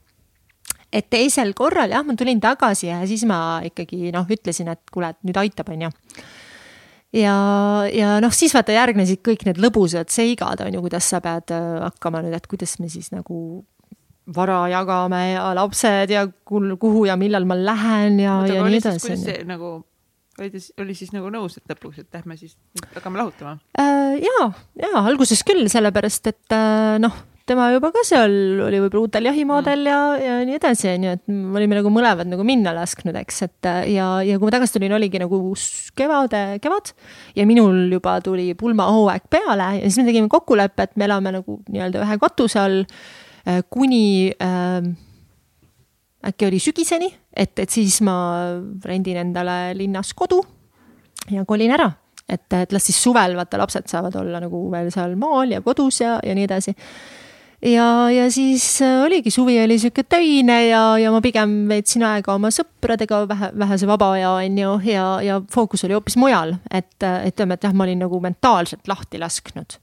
et 0.90 1.06
teisel 1.12 1.52
korral 1.54 1.92
jah, 1.92 2.02
ma 2.06 2.16
tulin 2.18 2.40
tagasi 2.42 2.88
ja 2.90 3.00
siis 3.06 3.22
ma 3.28 3.60
ikkagi 3.66 4.10
noh, 4.14 4.26
ütlesin, 4.26 4.70
et 4.72 4.82
kuule, 4.92 5.12
et 5.12 5.20
nüüd 5.26 5.38
aitab, 5.38 5.70
onju 5.74 5.90
ja, 7.20 7.34
ja 7.94 8.16
noh, 8.22 8.32
siis 8.34 8.54
vaata 8.56 8.74
järgnesid 8.74 9.22
kõik 9.26 9.44
need 9.48 9.60
lõbusad 9.62 10.10
seigad 10.12 10.62
on 10.64 10.78
ju, 10.78 10.82
kuidas 10.86 11.10
sa 11.12 11.22
pead 11.24 11.54
äh, 11.54 11.68
hakkama 11.86 12.24
nüüd, 12.24 12.34
et 12.38 12.48
kuidas 12.50 12.78
me 12.82 12.90
siis 12.92 13.12
nagu 13.14 13.62
vara 14.30 14.64
jagame 14.70 15.22
ja 15.32 15.50
lapsed 15.58 16.12
ja 16.12 16.26
kuhu 16.46 17.04
ja 17.08 17.16
millal 17.18 17.46
ma 17.48 17.56
lähen 17.58 18.20
ja, 18.22 18.40
ja 18.46 18.62
nii 18.62 18.78
edasi. 18.78 19.06
kuidas 19.06 19.24
see 19.26 19.46
nagu, 19.48 19.80
oli 20.40 20.50
ta, 20.54 20.60
oli 20.82 20.94
siis 20.98 21.12
nagu 21.16 21.30
nõus, 21.32 21.56
et 21.60 21.72
lõpuks, 21.74 22.02
et 22.04 22.14
lähme 22.20 22.36
siis, 22.40 22.56
hakkame 22.94 23.20
lahutama? 23.20 23.58
Äh, 23.78 24.14
ja, 24.24 24.46
ja 24.82 24.94
alguses 25.06 25.42
küll, 25.46 25.66
sellepärast 25.72 26.30
et 26.32 26.54
äh, 26.56 26.96
noh, 27.02 27.18
tema 27.50 27.66
juba 27.74 27.88
ka 27.90 28.02
seal 28.06 28.30
oli 28.62 28.78
võib-olla 28.84 29.08
uutel 29.08 29.26
jahimaadel 29.26 29.80
ja, 29.90 29.98
ja 30.22 30.34
nii 30.46 30.54
edasi, 30.60 30.86
on 30.92 31.06
ju, 31.08 31.14
et 31.18 31.24
me 31.32 31.58
olime 31.58 31.78
nagu 31.80 31.90
mõlemad 31.90 32.28
nagu 32.30 32.44
minna 32.46 32.70
lasknud, 32.76 33.16
eks, 33.24 33.40
et 33.48 33.66
äh, 33.70 33.80
ja, 33.96 34.06
ja 34.22 34.36
kui 34.38 34.46
ma 34.46 34.54
tagasi 34.54 34.76
tulin, 34.76 34.94
oligi 34.94 35.18
nagu 35.22 35.40
s- 35.58 35.90
kevade, 35.98 36.44
kevad 36.62 36.92
ja 37.34 37.46
minul 37.50 37.88
juba 37.90 38.18
tuli 38.22 38.52
pulmahooaeg 38.58 39.26
peale 39.32 39.66
ja 39.80 39.84
siis 39.88 39.98
me 40.02 40.06
tegime 40.12 40.30
kokkuleppe, 40.30 40.86
et 40.90 40.94
me 41.00 41.08
elame 41.10 41.34
nagu 41.40 41.58
nii-öelda 41.68 42.04
ühe 42.06 42.20
katuse 42.22 42.60
all 42.62 42.78
äh, 42.86 43.64
kuni 43.72 44.30
äh, 44.38 44.78
äkki 46.26 46.46
oli 46.46 46.60
sügiseni, 46.60 47.08
et, 47.36 47.58
et 47.58 47.70
siis 47.70 48.00
ma 48.04 48.14
rendin 48.84 49.22
endale 49.22 49.72
linnas 49.76 50.12
kodu 50.16 50.40
ja 51.32 51.44
kolin 51.48 51.72
ära. 51.76 51.90
Et, 52.30 52.44
et 52.54 52.72
las 52.72 52.84
siis 52.86 52.98
suvel 53.02 53.34
vaata 53.34 53.58
lapsed 53.58 53.88
saavad 53.90 54.14
olla 54.20 54.38
nagu 54.42 54.68
veel 54.70 54.92
seal 54.94 55.16
maal 55.18 55.50
ja 55.50 55.62
kodus 55.64 55.98
ja, 56.04 56.20
ja 56.22 56.34
nii 56.36 56.44
edasi. 56.46 56.74
ja, 57.66 57.86
ja 58.14 58.28
siis 58.30 58.66
äh, 58.86 59.00
oligi, 59.02 59.32
suvi 59.34 59.58
oli 59.64 59.78
sihuke 59.82 60.04
töine 60.06 60.60
ja, 60.68 60.84
ja 60.98 61.10
ma 61.10 61.18
pigem 61.24 61.66
veetsin 61.68 62.04
aega 62.06 62.36
oma 62.36 62.52
sõpradega 62.54 63.24
vähe, 63.28 63.50
vähese 63.58 63.88
vaba 63.90 64.12
aja 64.14 64.30
on 64.36 64.62
ju 64.62 64.76
ja, 64.92 65.08
ja 65.26 65.40
fookus 65.50 65.84
oli 65.84 65.98
hoopis 65.98 66.16
mujal, 66.22 66.54
et, 66.70 66.94
et 67.02 67.34
ütleme, 67.34 67.58
et 67.58 67.66
jah, 67.66 67.74
ma 67.74 67.88
olin 67.88 68.06
nagu 68.06 68.22
mentaalselt 68.22 68.86
lahti 68.88 69.18
lasknud 69.18 69.80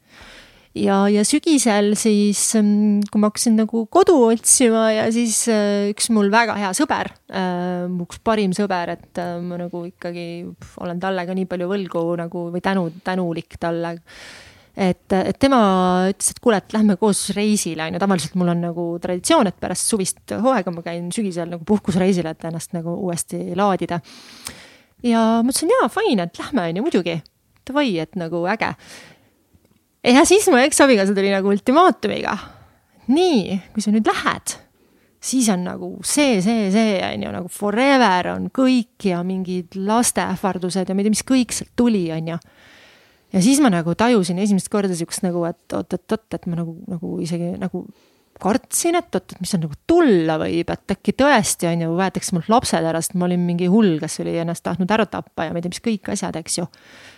ja, 0.78 0.98
ja 1.12 1.24
sügisel 1.28 1.94
siis, 2.00 2.42
mm, 2.60 3.08
kui 3.12 3.22
ma 3.22 3.30
hakkasin 3.32 3.58
nagu 3.60 3.84
kodu 3.94 4.16
otsima 4.30 4.88
ja 4.94 5.06
siis 5.14 5.44
äh, 5.52 5.90
üks 5.92 6.10
mul 6.14 6.32
väga 6.34 6.58
hea 6.60 6.72
sõber, 6.78 7.12
äh, 7.32 7.86
mu 7.92 8.08
üks 8.08 8.22
parim 8.26 8.54
sõber, 8.56 8.94
et 8.98 9.22
äh, 9.22 9.38
ma 9.44 9.60
nagu 9.62 9.84
ikkagi 9.90 10.28
olen 10.84 11.02
talle 11.04 11.26
ka 11.28 11.38
nii 11.38 11.48
palju 11.50 11.70
võlgu 11.72 12.04
nagu 12.22 12.48
või 12.54 12.64
tänu, 12.64 12.90
tänulik 13.06 13.58
talle 13.62 13.96
et, 14.78 15.10
et 15.18 15.40
tema 15.42 15.60
ütles, 16.12 16.32
et 16.34 16.42
kuule, 16.44 16.62
et 16.62 16.78
lähme 16.78 16.98
koos 17.02 17.28
reisile, 17.38 17.88
on 17.88 17.98
ju, 17.98 18.04
tavaliselt 18.04 18.38
mul 18.38 18.54
on 18.54 18.64
nagu 18.70 18.88
traditsioon, 19.04 19.50
et 19.50 19.60
pärast 19.62 19.90
suvist 19.90 20.38
hooaega 20.38 20.74
ma 20.74 20.86
käin 20.86 21.10
sügisel 21.16 21.50
nagu 21.56 21.66
puhkusreisil, 21.68 22.30
et 22.30 22.48
ennast 22.48 22.78
nagu 22.78 22.94
uuesti 23.08 23.42
laadida. 23.58 24.00
ja 25.04 25.26
ma 25.42 25.50
ütlesin 25.50 25.74
jaa, 25.74 25.90
fine, 25.92 26.30
et 26.30 26.42
lähme, 26.42 26.70
on 26.70 26.82
ju, 26.82 26.88
muidugi. 26.90 27.20
Davai, 27.68 27.98
et 28.00 28.14
nagu 28.16 28.46
äge 28.48 28.70
ja 30.14 30.24
siis 30.28 30.48
mu 30.52 30.60
eksabikaasa 30.62 31.16
tuli 31.16 31.32
nagu 31.34 31.52
ultimaatumiga. 31.52 32.38
nii, 33.08 33.60
kui 33.74 33.84
sa 33.84 33.92
nüüd 33.94 34.08
lähed, 34.08 34.58
siis 35.24 35.48
on 35.54 35.64
nagu 35.64 35.92
see, 36.04 36.42
see, 36.44 36.68
see 36.74 36.98
on 37.08 37.24
ju 37.24 37.30
nagu 37.32 37.52
forever 37.52 38.34
on 38.34 38.50
kõik 38.54 39.08
ja 39.08 39.22
mingid 39.24 39.78
laste 39.80 40.26
ähvardused 40.26 40.90
ja 40.90 40.96
ma 40.96 41.04
ei 41.04 41.08
tea, 41.08 41.16
mis 41.16 41.24
kõik 41.28 41.56
sealt 41.56 41.72
tuli, 41.80 42.04
on 42.12 42.34
ju. 42.34 42.38
ja 43.36 43.44
siis 43.44 43.64
ma 43.64 43.72
nagu 43.74 43.96
tajusin 43.96 44.40
esimest 44.44 44.70
korda 44.74 44.96
siukest 44.98 45.24
nagu, 45.24 45.46
et 45.48 45.78
oot-oot-oot, 45.80 46.28
et 46.36 46.52
ma 46.52 46.60
nagu, 46.60 46.76
nagu 46.92 47.16
isegi 47.24 47.56
nagu 47.62 47.86
kartsin, 48.42 48.98
et 49.00 49.16
oot, 49.16 49.34
et 49.34 49.42
mis 49.42 49.54
on 49.56 49.64
nagu 49.66 49.78
tulla 49.90 50.38
võib, 50.42 50.70
et 50.74 50.94
äkki 50.94 51.14
tõesti 51.18 51.70
on 51.70 51.84
ju, 51.84 51.92
võetakse 51.98 52.36
mult 52.36 52.50
lapsed 52.52 52.86
ära, 52.90 53.02
sest 53.04 53.18
ma 53.18 53.28
olin 53.28 53.44
mingi 53.46 53.70
hull, 53.72 53.98
kes 54.02 54.20
oli 54.24 54.36
ennast 54.42 54.66
tahtnud 54.66 54.92
ära 54.94 55.08
tappa 55.10 55.48
ja 55.48 55.54
ma 55.54 55.62
ei 55.62 55.66
tea, 55.66 55.74
mis 55.74 55.84
kõik 55.84 56.12
asjad, 56.14 56.38
eks 56.40 56.60
ju. 56.60 56.68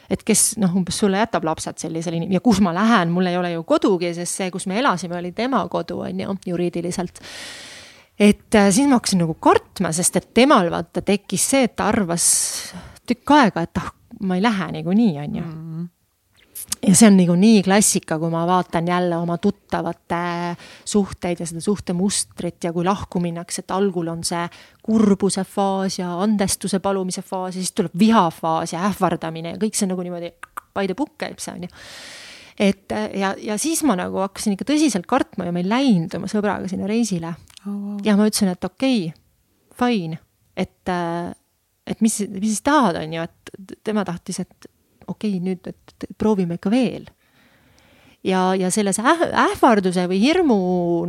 Et 0.10 0.24
kes 0.26 0.46
noh, 0.62 0.74
umbes 0.80 0.98
sulle 1.02 1.20
jätab 1.22 1.46
lapsed 1.46 1.82
sellisele 1.82 2.18
inim- 2.18 2.34
ja 2.34 2.42
kus 2.44 2.62
ma 2.66 2.74
lähen, 2.76 3.12
mul 3.14 3.30
ei 3.30 3.38
ole 3.38 3.54
ju 3.54 3.66
kodugi, 3.68 4.14
sest 4.18 4.42
see, 4.42 4.50
kus 4.54 4.66
me 4.70 4.80
elasime, 4.80 5.20
oli 5.20 5.34
tema 5.38 5.62
kodu, 5.70 6.00
on 6.08 6.24
ju, 6.24 6.38
juriidiliselt. 6.54 7.22
Et 8.20 8.56
äh, 8.56 8.72
siis 8.72 8.90
ma 8.90 8.98
hakkasin 9.00 9.24
nagu 9.24 9.38
kartma, 9.40 9.94
sest 9.96 10.18
et 10.20 10.34
temal 10.34 10.72
vaata 10.72 11.04
tekkis 11.06 11.46
see, 11.54 11.70
et 11.70 11.78
ta 11.80 11.92
arvas 11.94 12.26
tükk 13.08 13.38
aega, 13.38 13.64
et 13.64 13.80
ah, 13.80 13.94
ma 14.26 14.36
ei 14.36 14.44
lähe 14.44 14.72
niikuinii, 14.80 15.16
on 15.20 15.40
ju. 15.40 15.46
Mm. 15.46 15.64
-hmm 15.64 15.88
ja 16.88 16.96
see 16.96 17.08
on 17.10 17.18
niikuinii 17.18 17.64
klassika, 17.64 18.18
kui 18.20 18.30
ma 18.32 18.46
vaatan 18.48 18.88
jälle 18.88 19.18
oma 19.18 19.38
tuttavate 19.38 20.56
suhteid 20.86 21.40
ja 21.40 21.48
seda 21.48 21.62
suhtemustrit 21.62 22.64
ja 22.64 22.74
kui 22.74 22.86
lahku 22.86 23.20
minnakse, 23.20 23.64
et 23.64 23.72
algul 23.76 24.08
on 24.12 24.24
see 24.24 24.46
kurbuse 24.86 25.44
faas 25.44 26.00
ja 26.00 26.14
andestuse 26.24 26.80
palumise 26.80 27.22
faas 27.22 27.56
ja 27.56 27.62
siis 27.62 27.76
tuleb 27.76 27.96
vihafaas 28.00 28.74
ja 28.74 28.86
ähvardamine 28.90 29.56
ja 29.56 29.62
kõik 29.62 29.78
see 29.78 29.90
nagu 29.90 30.06
niimoodi 30.06 30.32
by 30.76 30.88
the 30.88 30.96
book 30.96 31.18
käib 31.20 31.42
see 31.44 31.56
on 31.56 31.68
ju. 31.68 31.74
et 32.70 32.96
ja, 33.20 33.34
ja 33.38 33.58
siis 33.58 33.84
ma 33.88 33.98
nagu 34.00 34.24
hakkasin 34.24 34.56
ikka 34.56 34.70
tõsiselt 34.72 35.08
kartma 35.10 35.50
ja 35.50 35.56
ma 35.56 35.64
ei 35.64 35.70
läinud 35.70 36.16
oma 36.20 36.32
sõbraga 36.32 36.72
sinna 36.72 36.88
reisile 36.90 37.34
oh,. 37.34 37.70
Wow. 37.70 38.00
ja 38.06 38.16
ma 38.16 38.30
ütlesin, 38.30 38.54
et 38.56 38.64
okei 38.64 39.10
okay,, 39.10 39.22
fine, 39.80 40.20
et, 40.56 40.92
et 41.88 42.02
mis, 42.02 42.20
mis 42.32 42.52
siis 42.54 42.64
tahad, 42.64 43.00
on 43.00 43.16
ju, 43.16 43.24
et 43.24 43.80
tema 43.84 44.06
tahtis, 44.08 44.40
et 44.44 44.70
okei 45.10 45.38
okay,, 45.38 45.46
nüüd, 45.46 45.72
et 45.72 46.12
proovime 46.20 46.60
ikka 46.60 46.72
veel. 46.74 47.10
ja, 48.26 48.54
ja 48.60 48.70
selles 48.74 49.00
äh, 49.00 49.26
ähvarduse 49.46 50.08
või 50.12 50.22
hirmu 50.24 50.60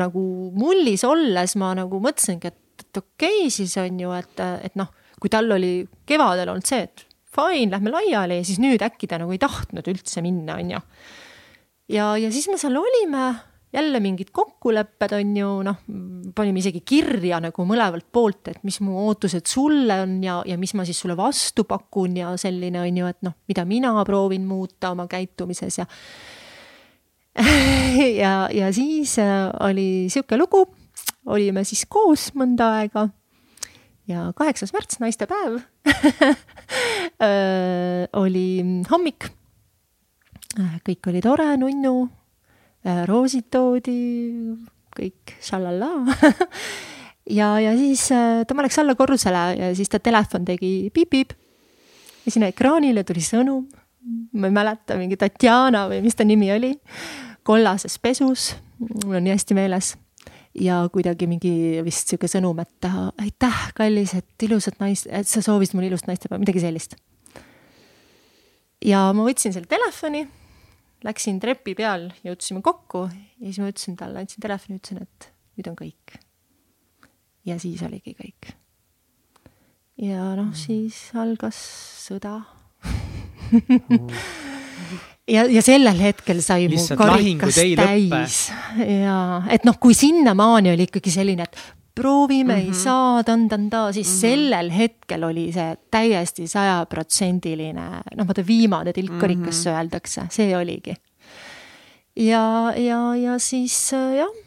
nagu 0.00 0.24
mullis 0.56 1.04
olles 1.04 1.56
ma 1.60 1.74
nagu 1.78 2.00
mõtlesingi, 2.02 2.52
et, 2.52 2.84
et 2.84 3.02
okei 3.02 3.44
okay,, 3.44 3.54
siis 3.54 3.76
on 3.82 4.00
ju, 4.00 4.16
et, 4.16 4.42
et 4.70 4.78
noh, 4.78 4.90
kui 5.20 5.32
tal 5.32 5.50
oli 5.52 5.84
kevadel 6.08 6.52
olnud 6.52 6.66
see, 6.66 6.86
et 6.88 7.06
fine, 7.30 7.70
lähme 7.70 7.92
laiali, 7.94 8.40
siis 8.46 8.58
nüüd 8.62 8.82
äkki 8.82 9.10
ta 9.10 9.20
nagu 9.20 9.34
ei 9.34 9.42
tahtnud 9.42 9.86
üldse 9.92 10.22
minna, 10.24 10.58
on 10.58 10.74
ju. 10.76 10.82
ja, 11.96 12.14
ja 12.18 12.32
siis 12.32 12.48
me 12.50 12.58
seal 12.58 12.78
olime 12.78 13.28
jälle 13.72 14.00
mingid 14.00 14.32
kokkulepped 14.32 15.12
on 15.14 15.36
ju 15.36 15.50
noh, 15.62 15.76
panime 16.34 16.58
isegi 16.58 16.82
kirja 16.86 17.38
nagu 17.42 17.64
mõlemalt 17.66 18.08
poolt, 18.12 18.50
et 18.50 18.64
mis 18.66 18.80
mu 18.82 18.96
ootused 19.06 19.46
sulle 19.46 20.00
on 20.02 20.18
ja, 20.24 20.40
ja 20.46 20.58
mis 20.58 20.74
ma 20.74 20.86
siis 20.88 20.98
sulle 21.00 21.16
vastu 21.18 21.64
pakun 21.68 22.16
ja 22.18 22.34
selline 22.40 22.82
on 22.82 23.00
ju, 23.02 23.10
et 23.10 23.20
noh, 23.26 23.36
mida 23.50 23.64
mina 23.68 23.94
proovin 24.06 24.46
muuta 24.48 24.90
oma 24.94 25.06
käitumises 25.10 25.78
ja 25.78 25.86
ja, 28.22 28.34
ja 28.52 28.72
siis 28.74 29.18
äh, 29.22 29.46
oli 29.62 30.10
sihuke 30.10 30.38
lugu, 30.38 30.64
olime 31.30 31.64
siis 31.64 31.86
koos 31.88 32.30
mõnda 32.34 32.72
aega 32.80 33.06
ja 34.10 34.32
kaheksas 34.36 34.74
märts, 34.74 34.98
naistepäev 34.98 35.60
äh, 37.22 38.08
oli 38.18 38.48
hommik. 38.90 39.30
Kõik 40.82 41.06
oli 41.06 41.20
tore, 41.22 41.46
nunnu 41.62 42.08
roosid 42.84 43.50
toodi, 43.52 43.98
kõik 44.96 45.34
šalala 45.44 45.90
ja, 47.38 47.52
ja 47.60 47.74
siis 47.76 48.06
äh, 48.12 48.42
tema 48.48 48.64
läks 48.64 48.78
alla 48.80 48.96
korrusele 48.98 49.44
ja 49.58 49.70
siis 49.76 49.90
ta 49.92 50.00
telefon 50.02 50.44
tegi 50.44 50.90
piip-piip. 50.94 51.34
ja 52.24 52.32
sinna 52.32 52.50
ekraanile 52.50 53.04
tuli 53.04 53.22
sõnum, 53.24 53.64
ma 54.32 54.50
ei 54.50 54.54
mäleta, 54.54 54.96
mingi 55.00 55.18
Tatjana 55.20 55.86
või 55.90 56.02
mis 56.04 56.16
ta 56.16 56.24
nimi 56.24 56.50
oli, 56.52 56.74
kollases 57.46 57.98
pesus, 57.98 58.54
mul 58.78 59.18
on 59.18 59.24
nii 59.24 59.36
hästi 59.36 59.56
meeles. 59.58 59.96
Ja 60.50 60.80
kuidagi 60.90 61.28
mingi 61.30 61.78
vist 61.86 62.10
sihuke 62.10 62.26
sõnum, 62.26 62.58
et 62.58 62.86
aitäh, 63.22 63.58
kallis, 63.76 64.16
et 64.18 64.42
ilusat 64.42 64.80
naist, 64.82 65.06
et 65.06 65.28
sa 65.30 65.38
soovisid 65.46 65.76
mulle 65.78 65.92
ilust 65.92 66.08
naistepäeva, 66.10 66.40
midagi 66.42 66.64
sellist. 66.64 66.96
ja 68.84 69.10
ma 69.14 69.22
võtsin 69.22 69.54
selle 69.54 69.70
telefoni 69.70 70.24
läksin 71.06 71.40
trepi 71.40 71.74
peal, 71.78 72.08
jõudsime 72.26 72.62
kokku 72.64 73.06
ja 73.08 73.46
siis 73.46 73.60
ma 73.62 73.70
ütlesin 73.72 73.96
talle, 73.98 74.22
andsin 74.22 74.42
telefoni, 74.42 74.80
ütlesin, 74.80 75.02
et 75.06 75.30
nüüd 75.56 75.70
on 75.72 75.78
kõik. 75.78 76.18
ja 77.48 77.58
siis 77.60 77.82
oligi 77.86 78.14
kõik. 78.18 78.52
ja 80.00 80.34
noh, 80.36 80.50
mm. 80.50 80.58
siis 80.58 81.02
algas 81.18 81.58
sõda 82.06 82.40
ja, 85.34 85.44
ja 85.46 85.62
sellel 85.64 86.00
hetkel 86.00 86.42
sai 86.44 86.68
Lihtsalt 86.70 87.00
mu 87.00 87.08
karikas 87.08 87.60
täis 87.80 88.38
ja 88.84 89.18
et 89.50 89.66
noh, 89.68 89.78
kui 89.80 89.96
sinnamaani 89.96 90.74
oli 90.74 90.88
ikkagi 90.88 91.12
selline, 91.14 91.48
et 91.48 91.79
proovime 91.94 92.54
mm, 92.54 92.58
-hmm. 92.58 92.62
ei 92.62 92.70
mhm. 92.70 92.78
saa, 92.78 93.24
tan-tan-ta, 93.24 93.92
siis 93.92 94.08
mm 94.08 94.12
-hmm. 94.12 94.20
sellel 94.20 94.70
hetkel 94.70 95.24
oli 95.24 95.52
see 95.52 95.76
täiesti 95.90 96.46
sajaprotsendiline, 96.48 97.88
noh, 98.16 98.26
vaata 98.26 98.46
viimane 98.46 98.92
tilk 98.92 99.18
karikasse 99.18 99.70
mm 99.70 99.74
-hmm. 99.74 99.78
öeldakse, 99.78 100.22
see 100.30 100.56
oligi. 100.56 100.94
ja, 102.16 102.72
ja, 102.76 103.16
ja 103.16 103.38
siis 103.38 103.92
jah 103.92 104.39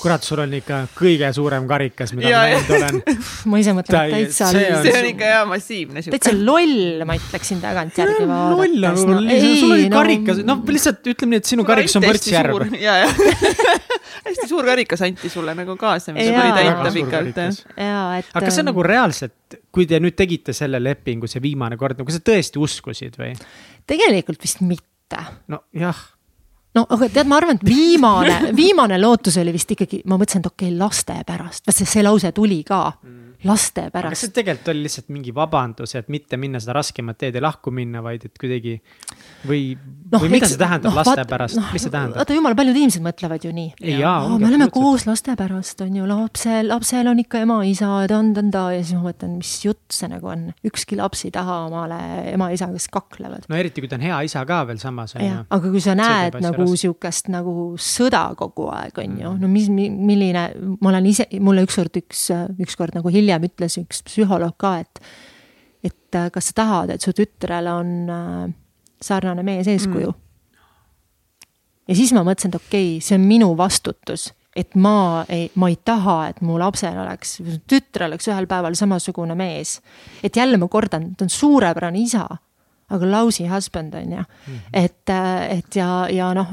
kurat, 0.00 0.24
sul 0.24 0.40
on 0.40 0.54
ikka 0.56 0.78
kõige 0.96 1.28
suurem 1.36 1.66
karikas, 1.68 2.12
mida 2.16 2.30
ja, 2.30 2.38
ma 2.40 2.48
näinud 2.48 2.70
olen. 2.76 3.18
ma 3.52 3.60
ise 3.60 3.74
mõtlen 3.76 4.12
täitsa. 4.14 4.48
see 4.54 4.70
on, 4.72 4.86
see 4.86 4.94
on 4.96 5.08
ikka 5.10 5.28
hea 5.32 5.42
massiivne 5.50 6.04
siuke. 6.04 6.16
täitsa 6.16 6.32
loll, 6.38 7.04
ma 7.08 7.16
ütleksin 7.18 7.60
tagantjärgi 7.64 8.28
vaadates. 8.30 8.56
loll 8.56 8.88
on 8.90 9.12
no, 9.12 9.20
no, 9.26 9.52
sul 9.60 9.74
oli 9.76 9.90
no, 9.90 10.00
karikas, 10.00 10.40
noh 10.48 10.64
lihtsalt 10.76 11.12
ütleme 11.12 11.36
nii, 11.36 11.42
et 11.44 11.52
sinu 11.52 11.66
karikas 11.68 11.98
on 12.00 12.06
võrtsjärv. 12.06 12.76
ja, 12.80 12.96
ja 13.04 13.12
hästi 14.26 14.48
suur 14.48 14.66
karikas 14.68 15.04
anti 15.06 15.30
sulle 15.32 15.54
nagu 15.58 15.76
kaasa, 15.80 16.16
mida 16.16 16.32
tuli 16.32 16.56
täita 16.56 16.94
pikalt. 16.96 17.40
aga 17.76 18.44
kas 18.46 18.56
see 18.56 18.64
on 18.64 18.70
nagu 18.72 18.86
reaalselt, 18.86 19.60
kui 19.74 19.88
te 19.90 20.00
nüüd 20.02 20.16
tegite 20.18 20.56
selle 20.56 20.80
lepingu, 20.82 21.28
see 21.30 21.44
viimane 21.44 21.78
kord, 21.80 22.00
nagu 22.00 22.14
sa 22.14 22.22
tõesti 22.24 22.62
uskusid 22.62 23.20
või? 23.20 23.36
tegelikult 23.86 24.40
vist 24.42 24.64
mitte. 24.64 25.20
nojah 25.52 26.15
no 26.76 26.86
aga 26.92 27.08
tead, 27.12 27.28
ma 27.30 27.40
arvan, 27.40 27.58
et 27.58 27.66
viimane, 27.66 28.52
viimane 28.56 28.98
lootus 29.00 29.38
oli 29.40 29.54
vist 29.54 29.72
ikkagi, 29.76 30.02
ma 30.06 30.18
mõtlesin, 30.20 30.44
et 30.44 30.50
okei 30.52 30.70
okay,, 30.70 30.78
laste 30.78 31.16
pärast, 31.26 31.64
vaat 31.66 31.78
see, 31.78 31.88
see 31.88 32.04
lause 32.04 32.32
tuli 32.36 32.62
ka. 32.66 32.82
Mm.. 33.02 33.22
Laste 33.48 33.86
pärast 33.94 34.20
see 34.24 34.32
tegelikult 34.36 34.68
oli 34.74 34.82
lihtsalt 34.86 35.08
mingi 35.14 35.32
vabandus, 35.36 35.94
et 35.98 36.08
mitte 36.12 36.36
minna 36.40 36.60
seda 36.62 36.76
raskemat 36.78 37.18
teed 37.18 37.34
ja 37.38 37.42
lahku 37.44 37.70
minna, 37.74 38.02
vaid 38.04 38.24
et 38.28 38.36
kuidagi 38.40 38.76
või 39.46 39.76
no,, 40.12 40.18
või 40.22 40.30
mida 40.32 40.48
see 40.50 40.58
tähendab 40.60 40.90
noh, 40.92 40.98
laste 41.00 41.16
vaat- 41.20 41.30
pärast 41.30 41.58
noh, 41.60 41.68
mis 41.74 41.82
see 41.86 41.92
tähendab? 41.94 42.18
vaata 42.20 42.36
jumala 42.36 42.58
paljud 42.58 42.76
inimesed 42.80 43.04
mõtlevad 43.06 43.44
ju 43.46 43.52
nii. 43.56 43.68
ongi 44.06 44.42
me 44.44 44.50
oleme 44.50 44.68
koos 44.74 45.06
laste 45.08 45.36
pärast, 45.38 45.80
on 45.84 45.96
ju, 46.00 46.06
lapsel, 46.10 46.68
lapsel 46.72 47.10
on 47.12 47.20
ikka 47.22 47.42
ema-isa 47.46 47.90
ja 48.04 48.08
ta-ta-ta 48.10 48.64
ja 48.76 48.82
siis 48.82 48.96
ma 48.98 49.08
mõtlen, 49.10 49.36
mis 49.40 49.52
jutt 49.64 49.96
see 49.96 50.08
nagu 50.10 50.26
on. 50.32 50.46
ükski 50.66 50.96
laps 50.98 51.24
ei 51.28 51.32
taha 51.34 51.58
omale 51.66 51.98
ema-isa, 52.34 52.68
kes 52.72 52.88
kaklevad. 52.92 53.46
no 53.48 53.56
eriti, 53.58 53.80
kui 53.84 53.88
ta 53.90 53.96
on 53.98 54.06
hea 54.06 54.20
isa 54.28 54.44
ka 54.48 54.62
veel 54.68 54.78
samas, 54.82 55.14
on 55.16 55.24
ju., 55.24 55.42
aga 55.50 55.70
kui 55.76 55.80
sa 55.84 55.94
näed 55.98 56.38
nagu 56.42 56.66
sihukest 56.76 57.28
nagu 57.32 57.54
sõda 57.80 58.26
kogu 58.38 58.70
aeg, 58.74 58.98
on 58.98 59.04
Mm. 59.16 59.20
ju, 59.22 59.30
no 59.40 59.48
mis, 59.48 59.68
milline, 59.70 60.40
ma 60.82 60.88
olen 60.90 61.06
ise, 61.06 61.24
mulle 61.40 61.62
ükskord 61.66 61.94
üks, 61.96 62.24
ükskord 62.60 62.94
nagu 62.98 63.08
hiljem 63.12 63.35
ütles 63.44 63.76
üks 63.80 64.02
psühholoog 64.06 64.56
ka, 64.58 64.78
et 64.80 65.02
et 65.84 66.14
äh, 66.18 66.30
kas 66.32 66.50
sa 66.50 66.56
tahad, 66.62 66.90
et 66.90 67.04
su 67.04 67.12
tütrel 67.12 67.68
on 67.70 67.92
äh, 68.10 68.54
sarnane 69.02 69.44
mees 69.46 69.68
eeskuju 69.68 70.10
mm.. 70.10 70.22
ja 71.88 71.98
siis 71.98 72.14
ma 72.16 72.24
mõtlesin, 72.26 72.54
et 72.54 72.58
okei 72.60 72.88
okay,, 72.96 73.04
see 73.04 73.18
on 73.18 73.26
minu 73.28 73.52
vastutus, 73.58 74.30
et 74.56 74.74
ma 74.80 75.24
ei, 75.28 75.50
ma 75.60 75.68
ei 75.70 75.78
taha, 75.84 76.16
et 76.30 76.40
mu 76.46 76.58
lapsel 76.60 76.98
oleks, 77.02 77.38
tütrel 77.68 78.10
oleks 78.10 78.28
ühel 78.32 78.48
päeval 78.50 78.78
samasugune 78.78 79.36
mees. 79.38 79.80
et 80.22 80.36
jälle 80.36 80.58
ma 80.58 80.68
kordan, 80.68 81.14
ta 81.14 81.28
on 81.28 81.32
suurepärane 81.32 82.02
isa, 82.02 82.26
aga 82.90 83.10
lousy 83.10 83.46
husband 83.50 83.94
on 83.94 84.12
ju 84.12 84.22
mm, 84.22 84.54
-hmm. 84.54 84.60
et, 84.72 85.10
et 85.58 85.76
ja, 85.76 86.08
ja 86.10 86.34
noh, 86.34 86.52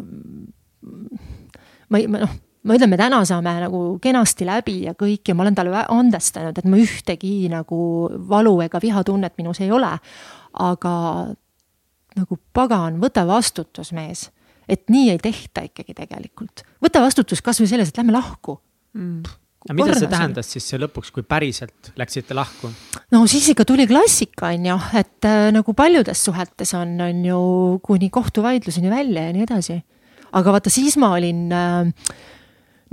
ma 1.90 1.98
ei, 1.98 2.08
ma 2.08 2.26
noh, 2.26 2.36
ma 2.64 2.78
ütlen, 2.78 2.92
me 2.92 3.00
täna 3.00 3.22
saame 3.28 3.54
nagu 3.66 3.84
kenasti 4.04 4.48
läbi 4.48 4.78
ja 4.88 4.96
kõik 4.98 5.28
ja 5.28 5.36
ma 5.36 5.46
olen 5.46 5.58
talle 5.58 5.84
andestanud, 5.92 6.58
et 6.58 6.70
ma 6.70 6.80
ühtegi 6.80 7.50
nagu 7.52 7.80
valu 8.30 8.56
ega 8.66 8.82
vihatunnet 8.84 9.36
minus 9.40 9.62
ei 9.64 9.72
ole. 9.72 9.92
aga 10.54 10.94
nagu 12.14 12.38
pagan, 12.54 13.00
võta 13.02 13.26
vastutus, 13.26 13.92
mees, 13.96 14.28
et 14.70 14.86
nii 14.94 15.14
ei 15.14 15.22
tehta 15.22 15.66
ikkagi 15.66 15.96
tegelikult. 15.98 16.66
võta 16.84 17.02
vastutus 17.04 17.42
kasvõi 17.42 17.72
selles, 17.72 17.90
et 17.90 17.98
lähme 18.00 18.16
lahku 18.16 18.60
mm.. 18.94 19.24
aga 19.68 19.78
mida 19.78 19.96
see 19.98 20.12
tähendas 20.12 20.52
siis 20.54 20.68
see 20.70 20.80
lõpuks, 20.82 21.12
kui 21.16 21.26
päriselt 21.28 21.92
läksite 22.00 22.38
lahku? 22.38 22.72
no 23.12 23.24
siis 23.28 23.50
ikka 23.52 23.66
tuli 23.68 23.88
klassika, 23.90 24.54
on 24.54 24.70
ju, 24.72 24.78
et 25.02 25.28
äh, 25.28 25.50
nagu 25.56 25.76
paljudes 25.76 26.22
suhetes 26.30 26.76
on, 26.80 26.96
on 27.02 27.26
ju 27.28 27.42
kuni 27.84 28.12
kohtuvaidluseni 28.14 28.94
välja 28.94 29.28
ja 29.28 29.34
nii 29.36 29.48
edasi. 29.50 29.82
aga 30.32 30.56
vaata, 30.56 30.72
siis 30.74 30.96
ma 31.02 31.12
olin 31.18 31.50
äh, 31.52 32.14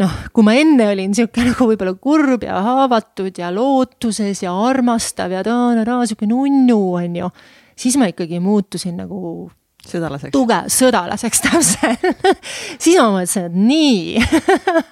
noh, 0.00 0.16
kui 0.34 0.46
ma 0.46 0.54
enne 0.58 0.88
olin 0.94 1.14
sihuke 1.16 1.44
nagu 1.44 1.68
võib-olla 1.70 1.94
kurb 2.00 2.44
ja 2.46 2.60
haavatud 2.64 3.36
ja 3.40 3.50
lootuses 3.54 4.42
ja 4.44 4.52
armastav 4.66 5.32
ja 5.34 5.44
ta-ta-ta, 5.46 6.00
sihuke 6.08 6.28
nunnu, 6.30 6.78
on 7.00 7.16
ju, 7.22 7.30
siis 7.78 7.98
ma 8.00 8.08
ikkagi 8.10 8.40
muutusin 8.42 8.96
nagu 9.00 9.50
sõdalaseks. 9.86 10.32
tugev 10.34 10.68
sõdalaseks 10.72 11.44
täpselt. 11.46 12.08
Siis 12.82 12.98
ma 13.00 13.08
mõtlesin, 13.14 13.48
et 13.48 13.56
nii. 13.56 14.20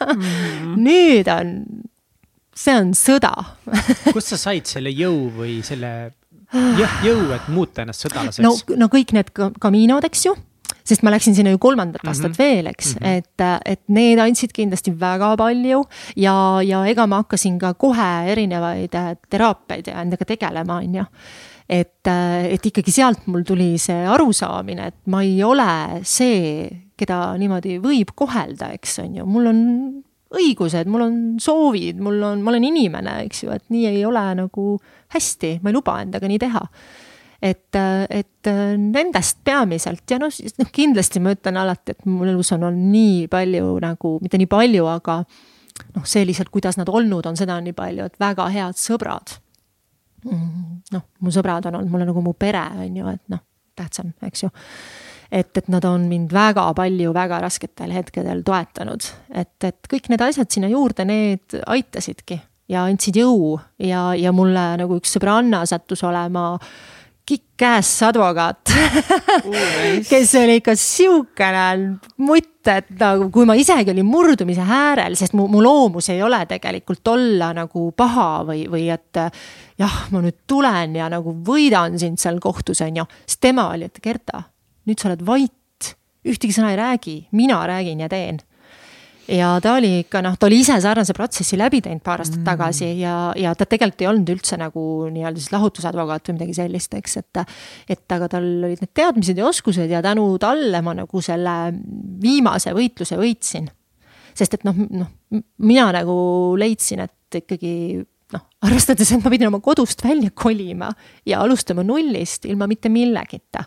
Mhm. 0.09 0.77
nüüd 0.87 1.29
on, 1.33 1.53
see 2.57 2.77
on 2.79 2.95
sõda. 2.97 3.35
Kust 4.15 4.33
sa 4.35 4.41
said 4.49 4.69
selle 4.71 4.93
jõu 4.95 5.29
või 5.37 5.59
selle 5.67 5.93
jah, 6.79 7.01
jõu, 7.05 7.29
et 7.37 7.49
muuta 7.53 7.85
ennast 7.85 8.07
sõdalaseks? 8.07 8.45
No, 8.45 8.55
no 8.81 8.89
kõik 8.93 9.13
need 9.17 9.33
ka- 9.37 9.53
kamiinod, 9.61 10.07
eks 10.09 10.25
ju, 10.31 10.35
sest 10.89 11.05
ma 11.05 11.13
läksin 11.13 11.35
sinna 11.37 11.53
ju 11.53 11.59
kolmandat 11.59 12.03
Mhm. 12.03 12.09
aastat 12.09 12.31
mm 12.31 12.35
-hmm. 12.35 12.39
veel, 12.39 12.67
eks 12.67 12.95
mm, 12.95 13.07
-hmm. 13.07 13.17
et, 13.17 13.63
et 13.65 13.81
need 13.89 14.19
andsid 14.19 14.53
kindlasti 14.53 14.93
väga 15.01 15.37
palju 15.37 15.85
ja, 16.17 16.63
ja 16.63 16.87
ega 16.87 17.07
ma 17.07 17.23
hakkasin 17.23 17.59
ka 17.59 17.75
kohe 17.75 18.11
erinevaid 18.33 18.95
äh, 18.95 19.17
teraapiaid 19.31 19.87
ja 19.87 20.03
endaga 20.03 20.25
tegelema, 20.25 20.77
on 20.77 20.95
ju. 20.95 21.05
et, 21.69 22.07
et 22.51 22.67
ikkagi 22.67 22.91
sealt 22.91 23.27
mul 23.27 23.43
tuli 23.43 23.79
see 23.79 24.07
arusaamine, 24.07 24.87
et 24.87 24.95
ma 25.07 25.23
ei 25.23 25.43
ole 25.45 26.01
see, 26.03 26.71
keda 26.97 27.37
niimoodi 27.39 27.79
võib 27.79 28.15
kohelda, 28.15 28.71
eks 28.73 28.99
on 28.99 29.17
ju, 29.17 29.27
mul 29.27 29.47
on 29.47 29.59
õigused, 30.35 30.89
mul 30.89 31.01
on 31.03 31.37
soovid, 31.41 32.01
mul 32.01 32.23
on, 32.23 32.43
ma 32.43 32.51
olen 32.51 32.65
inimene, 32.65 33.23
eks 33.25 33.45
ju, 33.45 33.51
et 33.51 33.65
nii 33.69 33.87
ei 33.87 34.05
ole 34.05 34.25
nagu 34.35 34.79
hästi, 35.15 35.59
ma 35.63 35.71
ei 35.71 35.75
luba 35.75 36.01
endaga 36.03 36.29
nii 36.29 36.39
teha 36.39 36.65
et, 37.43 37.77
et 38.11 38.51
nendest 38.79 39.43
peamiselt 39.47 40.11
ja 40.11 40.19
noh, 40.21 40.33
siis 40.35 40.57
noh, 40.59 40.71
kindlasti 40.75 41.23
ma 41.23 41.35
ütlen 41.37 41.61
alati, 41.61 41.95
et 41.95 42.09
mul 42.11 42.33
elus 42.33 42.51
on 42.57 42.67
olnud 42.69 42.93
nii 42.93 43.29
palju 43.31 43.77
nagu, 43.85 44.15
mitte 44.23 44.41
nii 44.41 44.51
palju, 44.51 44.87
aga 44.91 45.21
noh, 45.95 46.07
see 46.09 46.25
lihtsalt, 46.27 46.51
kuidas 46.55 46.79
nad 46.81 46.91
olnud 46.91 47.27
on, 47.31 47.39
seda 47.39 47.59
on 47.59 47.69
nii 47.69 47.77
palju, 47.77 48.09
et 48.09 48.19
väga 48.21 48.49
head 48.55 48.81
sõbrad. 48.81 49.37
noh, 50.29 51.05
mu 51.23 51.35
sõbrad 51.35 51.69
on 51.71 51.79
olnud 51.79 51.93
mulle 51.93 52.09
nagu 52.09 52.25
mu 52.25 52.35
pere, 52.35 52.65
on 52.83 52.97
ju, 52.99 53.13
et 53.15 53.23
noh, 53.31 53.45
tähtsam, 53.79 54.11
eks 54.27 54.43
ju. 54.43 54.51
et, 55.31 55.51
et 55.61 55.69
nad 55.71 55.85
on 55.87 56.09
mind 56.11 56.33
väga 56.35 56.67
palju 56.75 57.15
väga 57.15 57.39
rasketel 57.45 57.95
hetkedel 57.95 58.43
toetanud, 58.43 59.07
et, 59.31 59.55
et 59.65 59.91
kõik 59.91 60.11
need 60.11 60.25
asjad 60.27 60.51
sinna 60.51 60.71
juurde, 60.73 61.07
need 61.07 61.61
aitasidki 61.67 62.41
ja 62.69 62.85
andsid 62.89 63.17
jõu 63.17 63.57
ja, 63.81 64.11
ja 64.19 64.33
mulle 64.35 64.65
nagu 64.81 64.99
üks 64.99 65.15
sõbranna 65.17 65.63
sattus 65.69 66.03
olema 66.05 66.57
kick-ass 67.29 68.03
advokaat. 68.09 68.73
Kes 70.11 70.33
oli 70.41 70.59
ikka 70.61 70.75
siukene 70.79 71.65
mutt, 72.25 72.69
et 72.69 72.91
nagu 73.01 73.29
kui 73.33 73.47
ma 73.49 73.57
isegi 73.59 73.93
olin 73.93 74.09
murdumise 74.09 74.65
äärel, 74.65 75.17
sest 75.19 75.37
mu, 75.37 75.47
mu 75.53 75.61
loomus 75.65 76.09
ei 76.13 76.23
ole 76.25 76.41
tegelikult 76.49 77.13
olla 77.13 77.51
nagu 77.57 77.91
paha 77.97 78.31
või, 78.49 78.65
või 78.71 78.89
et 78.93 79.21
jah, 79.81 80.01
ma 80.13 80.25
nüüd 80.25 80.41
tulen 80.49 80.97
ja 80.99 81.09
nagu 81.13 81.37
võidan 81.45 81.99
sind 82.01 82.21
seal 82.21 82.41
kohtus, 82.41 82.83
on 82.85 83.03
ju. 83.03 83.09
siis 83.27 83.41
tema 83.45 83.69
oli, 83.75 83.89
et 83.89 84.03
Gerta, 84.05 84.45
nüüd 84.89 85.01
sa 85.01 85.11
oled 85.11 85.25
vait, 85.27 85.95
ühtegi 86.29 86.55
sõna 86.57 86.73
ei 86.73 86.81
räägi, 86.81 87.19
mina 87.37 87.61
räägin 87.69 88.05
ja 88.05 88.09
teen 88.13 88.41
ja 89.29 89.51
ta 89.63 89.75
oli 89.77 89.91
ikka 90.03 90.23
noh, 90.25 90.37
ta 90.41 90.49
oli 90.49 90.61
ise 90.63 90.77
sarnase 90.81 91.15
protsessi 91.17 91.59
läbi 91.61 91.81
teinud 91.85 92.03
paar 92.05 92.23
aastat 92.23 92.41
mm. 92.41 92.47
tagasi 92.49 92.89
ja, 93.01 93.15
ja 93.37 93.53
ta 93.59 93.67
tegelikult 93.69 94.05
ei 94.05 94.11
olnud 94.11 94.33
üldse 94.33 94.59
nagu 94.61 94.83
nii-öelda 95.13 95.41
siis 95.41 95.53
lahutusadvokaat 95.53 96.31
või 96.31 96.39
midagi 96.39 96.57
sellist, 96.57 96.95
eks, 96.97 97.17
et. 97.21 97.41
et 97.97 98.17
aga 98.17 98.31
tal 98.33 98.47
olid 98.47 98.83
need 98.83 98.93
teadmised 98.97 99.39
ja 99.39 99.49
oskused 99.49 99.91
ja 99.93 100.03
tänu 100.05 100.27
talle 100.43 100.83
ma 100.85 100.97
nagu 100.97 101.25
selle 101.25 101.57
viimase 102.23 102.73
võitluse 102.77 103.19
võitsin. 103.21 103.69
sest 104.39 104.55
et 104.59 104.69
noh, 104.69 104.77
noh 104.89 105.43
mina 105.59 105.91
nagu 105.93 106.15
leidsin, 106.59 107.05
et 107.05 107.41
ikkagi 107.43 107.73
noh, 108.33 108.47
arvestades, 108.65 109.13
et 109.13 109.25
ma 109.25 109.33
pidin 109.35 109.51
oma 109.51 109.61
kodust 109.65 110.05
välja 110.05 110.33
kolima 110.35 110.89
ja 111.27 111.43
alustama 111.45 111.85
nullist 111.85 112.49
ilma 112.49 112.71
mitte 112.71 112.89
millegita. 112.89 113.67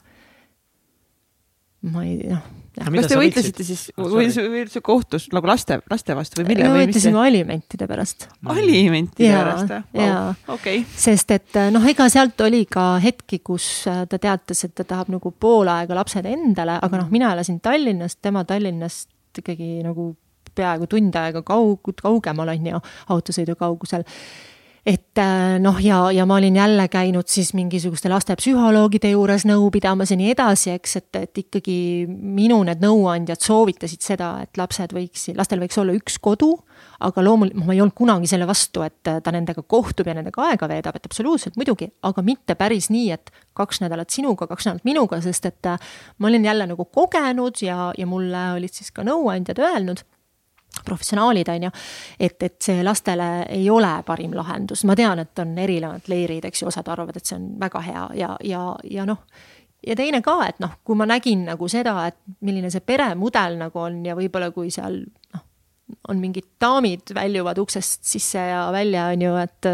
ma 1.92 2.08
ei 2.08 2.18
noh 2.32 2.61
kas 2.78 3.10
te 3.12 3.18
võitlesite 3.20 3.66
siis 3.68 3.84
või 3.98 4.28
üldse 4.62 4.82
kohtus 4.86 5.28
nagu 5.36 5.50
laste, 5.50 5.82
laste 5.92 6.16
vastu 6.16 6.40
või 6.40 6.52
mille 6.54 6.70
me 6.70 6.86
võitlesime 6.86 7.20
alimentide 7.20 7.88
pärast. 7.90 8.28
alimentide 8.54 9.28
Jaa, 9.28 9.42
pärast 9.42 9.74
või 9.74 10.06
jaa. 10.06 10.22
wow.? 10.24 10.56
okei 10.56 10.84
okay.. 10.84 11.00
sest 11.04 11.36
et 11.36 11.60
noh, 11.76 11.88
ega 11.92 12.08
sealt 12.14 12.40
oli 12.48 12.64
ka 12.72 12.94
hetki, 13.04 13.42
kus 13.44 13.68
äh, 13.92 14.06
ta 14.10 14.22
teatas, 14.22 14.64
et 14.68 14.76
ta 14.78 14.88
tahab 14.88 15.12
nagu 15.12 15.34
pool 15.36 15.72
aega 15.72 15.98
lapsed 16.00 16.28
endale, 16.30 16.78
aga 16.82 17.04
noh, 17.04 17.12
mina 17.12 17.34
elasin 17.36 17.60
Tallinnast, 17.64 18.22
tema 18.24 18.46
Tallinnast 18.48 19.42
ikkagi 19.42 19.82
nagu 19.86 20.14
peaaegu 20.56 20.88
tund 20.92 21.16
aega 21.16 21.44
kaug-, 21.48 21.94
kaugemal 22.02 22.52
on 22.54 22.72
ju, 22.74 22.82
autosõidu 23.16 23.56
kaugusel 23.60 24.08
et 24.86 25.18
äh, 25.22 25.60
noh, 25.62 25.78
ja, 25.78 26.00
ja 26.12 26.26
ma 26.26 26.40
olin 26.40 26.56
jälle 26.56 26.88
käinud 26.90 27.30
siis 27.30 27.54
mingisuguste 27.54 28.10
lastepsühholoogide 28.10 29.12
juures 29.12 29.46
nõu 29.46 29.68
pidamas 29.74 30.10
ja 30.10 30.18
nii 30.18 30.32
edasi, 30.34 30.72
eks, 30.74 30.96
et, 30.98 31.20
et 31.20 31.42
ikkagi 31.44 31.76
minu 32.10 32.58
need 32.66 32.82
nõuandjad 32.82 33.44
soovitasid 33.46 34.02
seda, 34.02 34.32
et 34.42 34.58
lapsed 34.58 34.96
võiksid, 34.98 35.38
lastel 35.38 35.62
võiks 35.62 35.78
olla 35.78 35.94
üks 35.94 36.18
kodu, 36.18 36.56
aga 37.06 37.22
loomulikult 37.22 37.68
ma 37.68 37.76
ei 37.76 37.84
olnud 37.84 37.98
kunagi 37.98 38.32
selle 38.32 38.48
vastu, 38.50 38.82
et 38.88 39.06
ta 39.06 39.34
nendega 39.34 39.62
kohtub 39.62 40.10
ja 40.10 40.16
nendega 40.18 40.48
aega 40.50 40.70
veedab, 40.72 40.98
et 40.98 41.06
absoluutselt 41.06 41.60
muidugi, 41.62 41.92
aga 42.10 42.26
mitte 42.26 42.58
päris 42.58 42.90
nii, 42.90 43.12
et 43.14 43.30
kaks 43.58 43.84
nädalat 43.86 44.10
sinuga, 44.10 44.50
kaks 44.50 44.66
nädalat 44.66 44.88
minuga, 44.90 45.22
sest 45.22 45.46
et 45.52 45.70
äh, 45.70 45.94
ma 46.18 46.32
olin 46.32 46.50
jälle 46.50 46.66
nagu 46.74 46.90
kogenud 46.90 47.62
ja, 47.62 47.92
ja 47.98 48.10
mulle 48.10 48.48
olid 48.58 48.74
siis 48.74 48.90
ka 48.96 49.06
nõuandjad 49.06 49.62
öelnud 49.62 50.02
professionaalid, 50.86 51.50
on 51.52 51.68
ju, 51.68 51.72
et, 52.20 52.38
et 52.44 52.58
see 52.64 52.84
lastele 52.84 53.30
ei 53.50 53.70
ole 53.70 53.92
parim 54.08 54.34
lahendus, 54.38 54.86
ma 54.88 54.96
tean, 54.96 55.20
et 55.20 55.40
on 55.44 55.56
erinevad 55.60 56.08
leerid, 56.12 56.46
eks 56.48 56.64
ju, 56.64 56.70
osad 56.72 56.88
arvavad, 56.92 57.18
et 57.18 57.28
see 57.28 57.38
on 57.38 57.50
väga 57.62 57.84
hea 57.86 58.06
ja, 58.22 58.30
ja, 58.48 58.64
ja 58.90 59.06
noh, 59.08 59.24
ja 59.88 59.98
teine 60.00 60.22
ka, 60.26 60.38
et 60.48 60.62
noh, 60.64 60.78
kui 60.86 60.98
ma 60.98 61.08
nägin 61.10 61.46
nagu 61.50 61.70
seda, 61.72 61.96
et 62.08 62.20
milline 62.48 62.72
see 62.74 62.84
peremudel 62.86 63.60
nagu 63.62 63.84
on 63.84 64.02
ja 64.06 64.16
võib-olla 64.18 64.52
kui 64.56 64.72
seal 64.74 65.02
noh, 65.04 65.48
on 66.10 66.22
mingid 66.22 66.54
daamid 66.62 67.12
väljuvad 67.16 67.60
uksest 67.62 68.06
sisse 68.08 68.40
ja 68.40 68.70
välja, 68.74 69.10
on 69.12 69.28
ju, 69.28 69.36
et 69.42 69.72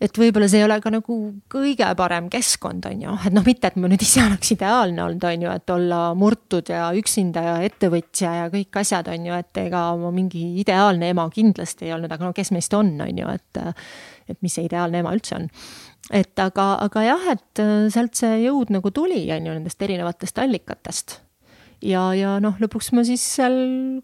et 0.00 0.18
võib-olla 0.20 0.46
see 0.50 0.60
ei 0.62 0.66
ole 0.66 0.78
ka 0.82 0.92
nagu 0.94 1.16
kõige 1.50 1.88
parem 1.98 2.28
keskkond, 2.30 2.86
on 2.90 3.02
ju, 3.02 3.16
et 3.26 3.34
noh, 3.34 3.44
mitte, 3.46 3.70
et 3.70 3.78
ma 3.80 3.90
nüüd 3.90 4.04
ise 4.04 4.22
oleks 4.24 4.52
ideaalne 4.54 5.02
olnud, 5.04 5.26
on 5.26 5.46
ju, 5.46 5.54
et 5.60 5.74
olla 5.74 6.00
murtud 6.18 6.70
ja 6.72 6.88
üksinda 6.98 7.44
ja 7.44 7.56
ettevõtja 7.66 8.34
ja 8.42 8.48
kõik 8.52 8.80
asjad, 8.82 9.10
on 9.12 9.28
ju, 9.30 9.42
et 9.42 9.62
ega 9.64 9.82
ma 9.98 10.12
mingi 10.14 10.44
ideaalne 10.62 11.12
ema 11.14 11.26
kindlasti 11.34 11.88
ei 11.88 11.94
olnud, 11.96 12.14
aga 12.14 12.30
no 12.30 12.34
kes 12.36 12.52
meist 12.54 12.74
on, 12.78 12.94
on 13.04 13.22
ju, 13.24 13.36
et 13.38 13.62
et 14.28 14.36
mis 14.44 14.52
see 14.52 14.66
ideaalne 14.68 15.00
ema 15.00 15.14
üldse 15.16 15.38
on. 15.38 15.46
et 16.14 16.42
aga, 16.42 16.74
aga 16.84 17.06
jah, 17.06 17.30
et 17.34 17.62
sealt 17.92 18.18
see 18.18 18.42
jõud 18.44 18.70
nagu 18.74 18.92
tuli, 18.94 19.24
on 19.34 19.48
ju, 19.50 19.56
nendest 19.56 19.82
erinevatest 19.82 20.44
allikatest 20.44 21.18
ja, 21.84 22.02
ja 22.16 22.36
noh, 22.42 22.56
lõpuks 22.62 22.90
ma 22.96 23.04
siis 23.06 23.22
seal 23.36 23.58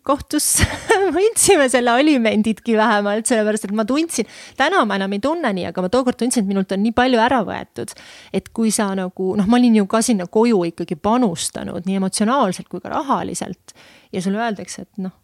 kohtus 0.07 0.61
võitsime 1.17 1.67
selle 1.73 1.95
alimendidki 1.95 2.77
vähemalt, 2.79 3.27
sellepärast 3.31 3.69
et 3.69 3.75
ma 3.77 3.87
tundsin, 3.89 4.29
täna 4.59 4.85
ma 4.89 4.99
enam 5.01 5.17
ei 5.17 5.23
tunne 5.25 5.53
nii, 5.57 5.69
aga 5.71 5.85
ma 5.85 5.91
tookord 5.93 6.19
tundsin, 6.21 6.45
et 6.45 6.51
minult 6.51 6.73
on 6.75 6.85
nii 6.85 6.95
palju 6.97 7.23
ära 7.23 7.43
võetud. 7.47 7.95
et 8.35 8.51
kui 8.55 8.71
sa 8.75 8.91
nagu 8.99 9.33
noh, 9.39 9.49
ma 9.49 9.59
olin 9.61 9.81
ju 9.81 9.89
ka 9.91 10.03
sinna 10.05 10.27
koju 10.27 10.63
ikkagi 10.71 10.99
panustanud 11.01 11.89
nii 11.89 12.01
emotsionaalselt 12.03 12.71
kui 12.71 12.83
ka 12.85 12.93
rahaliselt 12.95 13.75
ja 14.13 14.23
sulle 14.23 14.43
öeldakse, 14.43 14.87
et 14.87 15.03
noh, 15.03 15.15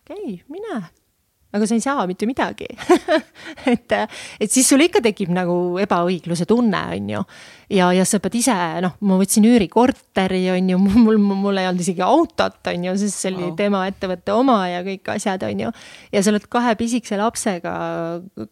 okei 0.00 0.40
okay,, 0.40 0.40
mine 0.48 0.82
aga 1.50 1.66
sa 1.66 1.74
ei 1.74 1.82
saa 1.82 2.04
mitte 2.06 2.28
midagi 2.30 2.68
et, 3.72 3.94
et 4.40 4.50
siis 4.50 4.68
sul 4.68 4.82
ikka 4.84 5.02
tekib 5.02 5.32
nagu 5.34 5.78
ebaõigluse 5.82 6.46
tunne, 6.48 6.80
on 6.94 7.10
ju. 7.10 7.22
ja, 7.74 7.90
ja 7.96 8.06
sa 8.06 8.20
pead 8.22 8.38
ise, 8.38 8.56
noh, 8.84 8.94
ma 9.06 9.18
võtsin 9.20 9.46
üürikorteri, 9.50 10.44
on 10.54 10.70
ju, 10.74 10.80
mul, 11.06 11.18
mul 11.18 11.60
ei 11.60 11.68
olnud 11.70 11.82
isegi 11.82 12.04
autot, 12.06 12.60
on 12.70 12.88
ju, 12.90 12.96
sest 13.02 13.18
see 13.18 13.32
oli 13.34 13.48
oh. 13.50 13.54
tema 13.58 13.82
ettevõtte 13.90 14.34
oma 14.36 14.62
ja 14.70 14.82
kõik 14.86 15.10
asjad, 15.16 15.46
on 15.48 15.66
ju. 15.66 15.72
ja 16.14 16.22
sa 16.22 16.34
oled 16.34 16.46
kahe 16.50 16.74
pisikese 16.78 17.18
lapsega, 17.20 17.76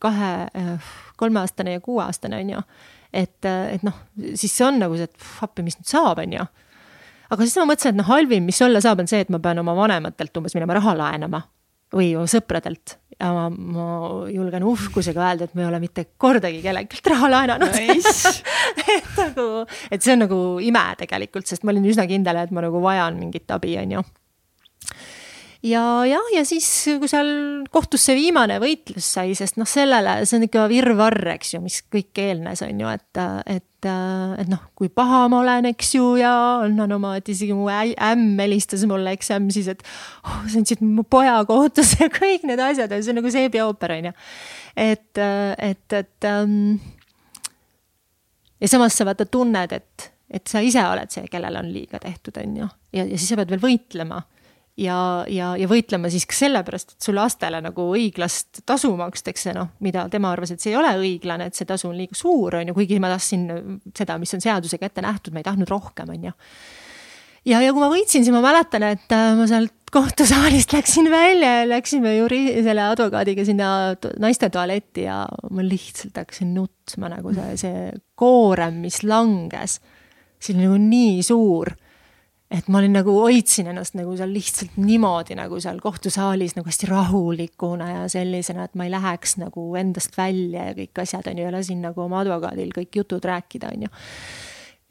kahe, 0.03 0.33
kolmeaastane 1.21 1.79
ja 1.79 1.85
kuueaastane, 1.85 2.41
on 2.43 2.57
ju. 2.57 2.65
et, 3.13 3.39
et 3.47 3.85
noh, 3.87 4.01
siis 4.35 4.51
see 4.51 4.67
on 4.67 4.83
nagu 4.83 4.99
see, 4.99 5.07
et 5.07 5.29
appi, 5.47 5.67
mis 5.67 5.79
nüüd 5.79 5.91
saab, 5.91 6.25
on 6.25 6.41
ju 6.41 6.49
aga 7.29 7.45
siis 7.45 7.61
ma 7.61 7.69
mõtlesin, 7.69 7.95
et 7.95 8.01
noh, 8.01 8.09
halvim, 8.09 8.49
mis 8.49 8.59
olla 8.65 8.83
saab, 8.83 9.05
on 9.05 9.11
see, 9.11 9.21
et 9.23 9.31
ma 9.31 9.39
pean 9.45 9.61
oma 9.61 9.77
vanematelt 9.77 10.41
umbes 10.41 10.57
minema 10.57 10.81
raha 10.81 10.97
laenama 10.99 11.45
või 11.95 12.13
sõpradelt. 12.31 12.99
Ja 13.19 13.33
ma, 13.35 13.49
ma 13.51 13.87
julgen 14.31 14.63
uhkusega 14.69 15.25
öelda, 15.25 15.49
et 15.49 15.57
ma 15.59 15.65
ei 15.65 15.69
ole 15.73 15.81
mitte 15.83 16.05
kordagi 16.23 16.61
kellelgi 16.63 17.01
raha 17.11 17.31
laenanud. 17.33 17.75
Nice. 17.75 18.35
et 18.95 19.11
nagu, 19.19 19.49
et 19.91 20.05
see 20.05 20.15
on 20.15 20.23
nagu 20.27 20.39
ime 20.63 20.85
tegelikult, 21.01 21.49
sest 21.51 21.67
ma 21.67 21.75
olin 21.75 21.89
üsna 21.91 22.07
kindel, 22.11 22.39
et 22.45 22.55
ma 22.55 22.63
nagu 22.63 22.83
vajan 22.85 23.19
mingit 23.19 23.51
abi, 23.57 23.75
on 23.83 23.97
ju 23.99 24.05
ja 25.63 25.83
jah, 26.07 26.27
ja 26.35 26.45
siis, 26.47 26.67
kui 27.01 27.09
seal 27.11 27.31
kohtus 27.75 28.05
see 28.07 28.17
viimane 28.19 28.59
võitlus 28.63 29.07
sai, 29.17 29.33
sest 29.39 29.59
noh, 29.59 29.67
sellele, 29.69 30.21
see 30.29 30.39
on 30.39 30.47
ikka 30.47 30.67
virvarr, 30.71 31.33
eks 31.35 31.57
ju, 31.57 31.63
mis 31.65 31.81
kõik 31.91 32.21
eelnes, 32.23 32.63
on 32.67 32.83
ju, 32.85 32.93
et, 32.93 33.21
et, 33.57 33.89
et 33.89 34.51
noh, 34.51 34.63
kui 34.79 34.91
paha 34.93 35.25
ma 35.33 35.41
olen, 35.43 35.71
eks 35.73 35.97
ju, 35.97 36.13
ja 36.21 36.33
annan 36.67 36.95
oma, 36.99 37.17
et 37.19 37.31
isegi 37.35 37.57
mu 37.59 37.67
ämm 37.71 38.39
helistas 38.39 38.87
mulle, 38.91 39.17
eks 39.19 39.33
ämm 39.35 39.51
siis, 39.55 39.71
et 39.75 39.83
oh, 40.23 40.45
sa 40.47 40.61
andsid 40.63 40.85
mu 40.85 41.03
poja 41.03 41.41
kohtusse 41.49 42.05
ja 42.05 42.13
kõik 42.13 42.47
need 42.49 42.63
asjad 42.63 42.95
ja 42.95 43.03
see 43.03 43.15
on 43.15 43.21
nagu 43.23 43.35
seebiooper, 43.35 43.97
on 43.99 44.13
ju. 44.13 44.15
et, 44.79 45.25
et, 45.59 45.99
et 46.05 46.31
ähm, 46.31 46.79
ja 48.63 48.71
samas 48.71 48.95
sa 48.95 49.11
vaata 49.11 49.27
tunned, 49.27 49.75
et, 49.75 50.11
et 50.31 50.47
sa 50.47 50.63
ise 50.63 50.87
oled 50.87 51.11
see, 51.11 51.27
kellele 51.31 51.67
on 51.67 51.75
liiga 51.75 51.99
tehtud, 52.03 52.39
on 52.45 52.59
ju, 52.63 52.75
ja, 52.95 53.03
ja 53.03 53.15
siis 53.17 53.33
sa 53.33 53.43
pead 53.43 53.51
veel 53.57 53.67
võitlema 53.67 54.23
ja, 54.79 54.99
ja, 55.31 55.53
ja 55.59 55.69
võitlema 55.71 56.11
siis 56.13 56.27
ka 56.29 56.37
sellepärast, 56.37 56.95
et 56.95 57.07
su 57.09 57.15
lastele 57.17 57.61
nagu 57.65 57.89
õiglast 57.95 58.63
tasu 58.69 58.93
makstakse, 58.99 59.55
noh, 59.57 59.73
mida 59.85 60.07
tema 60.13 60.33
arvas, 60.35 60.53
et 60.55 60.63
see 60.63 60.73
ei 60.73 60.79
ole 60.79 60.93
õiglane, 61.01 61.49
et 61.49 61.59
see 61.59 61.69
tasu 61.69 61.91
on 61.91 61.97
liiga 61.99 62.17
suur, 62.19 62.61
on 62.61 62.71
ju, 62.71 62.77
kuigi 62.77 63.01
ma 63.03 63.11
tahtsin 63.13 63.49
seda, 63.97 64.19
mis 64.23 64.35
on 64.37 64.45
seadusega 64.45 64.91
ette 64.91 65.05
nähtud, 65.05 65.35
ma 65.35 65.43
ei 65.43 65.49
tahtnud 65.49 65.73
rohkem, 65.73 66.13
on 66.15 66.29
ju. 66.31 66.37
ja, 67.51 67.63
ja 67.65 67.73
kui 67.73 67.83
ma 67.83 67.91
võitsin, 67.93 68.23
siis 68.23 68.35
ma 68.35 68.43
mäletan, 68.45 68.87
et 68.93 69.17
äh, 69.17 69.33
ma 69.39 69.49
sealt 69.51 69.75
kohtusaalist 69.93 70.75
läksin 70.77 71.11
välja 71.11 71.63
ja 71.63 71.69
läksime 71.71 72.15
juri-, 72.19 72.61
selle 72.63 72.87
advokaadiga 72.93 73.45
sinna 73.49 73.73
naiste 74.21 74.51
tualetti 74.53 75.09
ja 75.09 75.23
ma 75.51 75.65
lihtsalt 75.67 76.23
hakkasin 76.23 76.55
nutma, 76.55 77.11
nagu 77.17 77.35
see, 77.35 77.59
see 77.65 77.85
koorem, 78.19 78.83
mis 78.85 79.03
langes, 79.03 79.81
see 80.39 80.55
oli 80.55 80.69
nagu 80.69 80.81
nii 80.87 81.21
suur 81.27 81.75
et 82.51 82.69
ma 82.73 82.81
olin 82.81 82.95
nagu, 82.97 83.13
hoidsin 83.13 83.69
ennast 83.73 83.97
nagu 83.99 84.15
seal 84.17 84.31
lihtsalt 84.33 84.79
niimoodi 84.81 85.37
nagu 85.37 85.59
seal 85.61 85.81
kohtusaalis 85.85 86.57
nagu 86.57 86.71
hästi 86.71 86.89
rahulikuna 86.89 87.89
ja 87.91 88.05
sellisena, 88.09 88.65
et 88.65 88.79
ma 88.79 88.87
ei 88.89 88.93
läheks 88.95 89.37
nagu 89.43 89.67
endast 89.77 90.17
välja 90.17 90.71
ja 90.71 90.77
kõik 90.79 91.03
asjad 91.05 91.29
on 91.29 91.43
ju, 91.43 91.49
ja 91.49 91.53
lasin 91.53 91.83
nagu 91.85 92.05
oma 92.07 92.23
advokaadil 92.25 92.73
kõik 92.77 93.03
jutud 93.03 93.25
rääkida, 93.29 93.75
on 93.77 93.85
ju. 93.85 93.93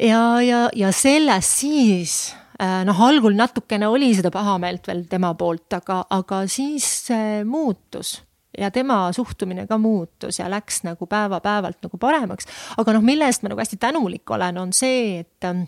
ja, 0.05 0.21
ja, 0.45 0.61
ja 0.77 0.91
sellest 0.93 1.63
siis 1.63 2.13
äh, 2.61 2.83
noh, 2.85 3.01
algul 3.07 3.33
natukene 3.37 3.89
oli 3.89 4.13
seda 4.17 4.31
pahameelt 4.33 4.85
veel 4.87 5.07
tema 5.09 5.33
poolt, 5.39 5.71
aga, 5.79 6.03
aga 6.13 6.43
siis 6.51 6.85
see 7.09 7.41
muutus 7.47 8.19
ja 8.57 8.69
tema 8.71 8.99
suhtumine 9.13 9.65
ka 9.67 9.77
muutus 9.81 10.37
ja 10.39 10.49
läks 10.49 10.83
nagu 10.85 11.09
päeva-päevalt 11.09 11.81
nagu 11.85 11.97
paremaks. 11.97 12.45
aga 12.77 12.93
noh, 12.93 13.01
mille 13.05 13.25
eest 13.25 13.41
ma 13.41 13.49
nagu 13.49 13.65
hästi 13.65 13.81
tänulik 13.81 14.29
olen, 14.29 14.61
on 14.61 14.73
see, 14.73 15.25
et 15.25 15.49
ähm, 15.49 15.65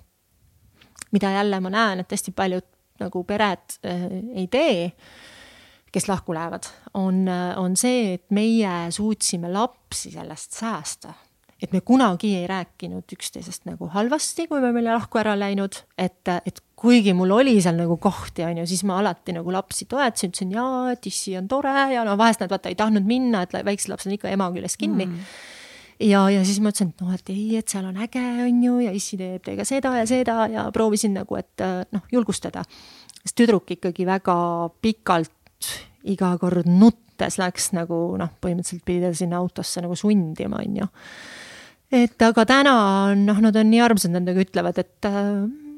mida 1.16 1.32
jälle 1.32 1.60
ma 1.60 1.72
näen, 1.74 2.04
et 2.04 2.12
hästi 2.12 2.34
paljud 2.36 2.66
nagu 3.00 3.24
pered 3.24 3.80
äh, 3.88 4.06
ei 4.36 4.48
tee, 4.52 4.92
kes 5.94 6.06
lahku 6.10 6.36
lähevad, 6.36 6.68
on, 6.94 7.24
on 7.58 7.78
see, 7.80 8.14
et 8.20 8.28
meie 8.36 8.92
suutsime 8.94 9.50
lapsi 9.50 10.12
sellest 10.14 10.60
säästa. 10.60 11.16
Et 11.60 11.74
me 11.76 11.82
kunagi 11.84 12.30
ei 12.38 12.46
rääkinud 12.48 13.10
üksteisest 13.12 13.66
nagu 13.68 13.90
halvasti, 13.92 14.46
kui 14.48 14.62
me 14.62 14.70
olime 14.70 14.86
lahku 14.86 15.20
ära 15.20 15.34
läinud, 15.36 15.82
et, 16.00 16.30
et 16.48 16.62
kuigi 16.80 17.12
mul 17.18 17.34
oli 17.36 17.58
seal 17.60 17.76
nagu 17.76 17.98
kohti, 18.00 18.46
on 18.48 18.62
ju, 18.62 18.68
siis 18.70 18.86
ma 18.88 19.02
alati 19.02 19.36
nagu 19.36 19.52
lapsi 19.52 19.90
toetasin, 19.90 20.32
ütlesin 20.32 20.54
jaa, 20.56 20.94
et 20.94 21.10
issi 21.10 21.36
on 21.42 21.50
tore 21.52 21.74
ja 21.92 22.06
no 22.08 22.16
vahest 22.22 22.46
nad 22.46 22.54
vaata 22.54 22.72
ei 22.72 22.80
tahtnud 22.80 23.10
minna, 23.10 23.44
et 23.44 23.58
väiksed 23.58 23.92
lapsed 23.92 24.08
on 24.08 24.16
ikka 24.16 24.32
ema 24.38 24.52
küljes 24.56 24.78
kinni. 24.80 25.10
Mm 25.10 25.32
ja, 26.00 26.22
ja 26.32 26.44
siis 26.48 26.60
ma 26.64 26.72
ütlesin, 26.72 26.94
et 26.94 27.04
noh, 27.04 27.12
et 27.16 27.34
ei, 27.34 27.58
et 27.60 27.72
seal 27.72 27.88
on 27.90 28.00
äge, 28.06 28.24
on 28.46 28.64
ju, 28.64 28.78
ja 28.86 28.94
issi 28.96 29.20
teeb 29.20 29.44
teiega 29.46 29.66
seda 29.68 29.94
ja 30.00 30.08
seda 30.10 30.46
ja 30.52 30.66
proovisin 30.76 31.18
nagu, 31.20 31.40
et 31.40 31.66
noh, 31.94 32.06
julgustada. 32.12 32.64
sest 33.20 33.36
tüdruk 33.36 33.76
ikkagi 33.76 34.06
väga 34.08 34.38
pikalt 34.82 35.74
iga 36.10 36.34
kord 36.40 36.68
nuttes 36.70 37.38
läks 37.40 37.72
nagu 37.76 38.16
noh, 38.20 38.32
põhimõtteliselt 38.42 38.86
pidi 38.88 39.04
teda 39.04 39.18
sinna 39.18 39.40
autosse 39.42 39.84
nagu 39.84 39.98
sundima, 40.00 40.64
on 40.64 40.78
ju. 40.82 40.90
et 42.04 42.22
aga 42.30 42.46
täna 42.48 42.76
on 43.12 43.26
noh, 43.28 43.42
nad 43.44 43.56
on 43.60 43.72
nii 43.72 43.82
armsad, 43.84 44.14
nad 44.16 44.28
nagu 44.28 44.40
ütlevad, 44.40 44.80
et 44.80 45.10
äh, 45.10 45.34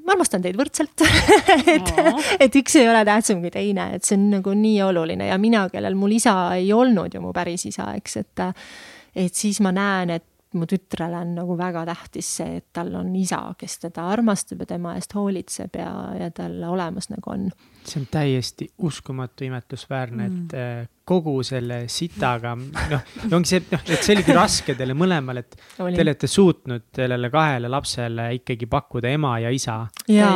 ma 0.06 0.16
armastan 0.16 0.46
teid 0.46 0.58
võrdselt 0.60 1.02
et, 1.76 1.92
et 2.38 2.62
üks 2.62 2.78
ei 2.78 2.90
ole 2.92 3.02
tähtsam 3.08 3.42
kui 3.42 3.54
teine, 3.54 3.92
et 3.98 4.06
see 4.06 4.20
on 4.20 4.30
nagu 4.38 4.54
nii 4.58 4.82
oluline 4.86 5.32
ja 5.32 5.38
mina, 5.42 5.66
kellel 5.74 5.98
mul 5.98 6.14
isa 6.18 6.36
ei 6.60 6.70
olnud 6.76 7.14
ju 7.14 7.24
mu 7.24 7.34
päris 7.34 7.66
isa, 7.70 7.90
eks, 7.98 8.18
et 8.22 8.46
et 9.16 9.36
siis 9.36 9.60
ma 9.62 9.72
näen, 9.76 10.10
et 10.10 10.28
mu 10.54 10.68
tütrele 10.68 11.22
on 11.24 11.36
nagu 11.36 11.56
väga 11.58 11.86
tähtis 11.88 12.30
see, 12.38 12.58
et 12.60 12.66
tal 12.74 12.94
on 13.00 13.14
isa, 13.16 13.40
kes 13.58 13.78
teda 13.86 14.08
armastab 14.12 14.64
ja 14.64 14.74
tema 14.74 14.96
eest 15.00 15.16
hoolitseb 15.16 15.78
ja, 15.80 15.92
ja 16.20 16.32
tal 16.36 16.58
olemas 16.68 17.10
nagu 17.12 17.32
on. 17.32 17.48
See 17.88 18.02
on 18.02 18.08
täiesti 18.12 18.68
uskumatu 18.78 19.46
imetlusväärne 19.46 20.28
mm., 20.28 20.42
et 20.46 20.54
äh, 20.58 20.90
kogu 21.12 21.42
selle 21.44 21.82
sitaga, 21.92 22.54
noh, 22.56 23.02
ongi 23.36 23.50
see, 23.50 23.64
noh, 23.72 23.82
et 23.84 24.06
see 24.06 24.14
oligi 24.16 24.36
raske 24.36 24.76
teile 24.80 24.96
mõlemale, 24.98 25.44
et 25.44 25.82
Olin. 25.84 25.98
te 25.98 26.06
olete 26.06 26.30
suutnud 26.30 26.86
sellele 26.96 27.32
kahele 27.34 27.72
lapsele 27.72 28.28
ikkagi 28.38 28.70
pakkuda 28.72 29.12
ema 29.12 29.34
ja 29.44 29.52
isa. 29.52 29.80
ja, 30.08 30.30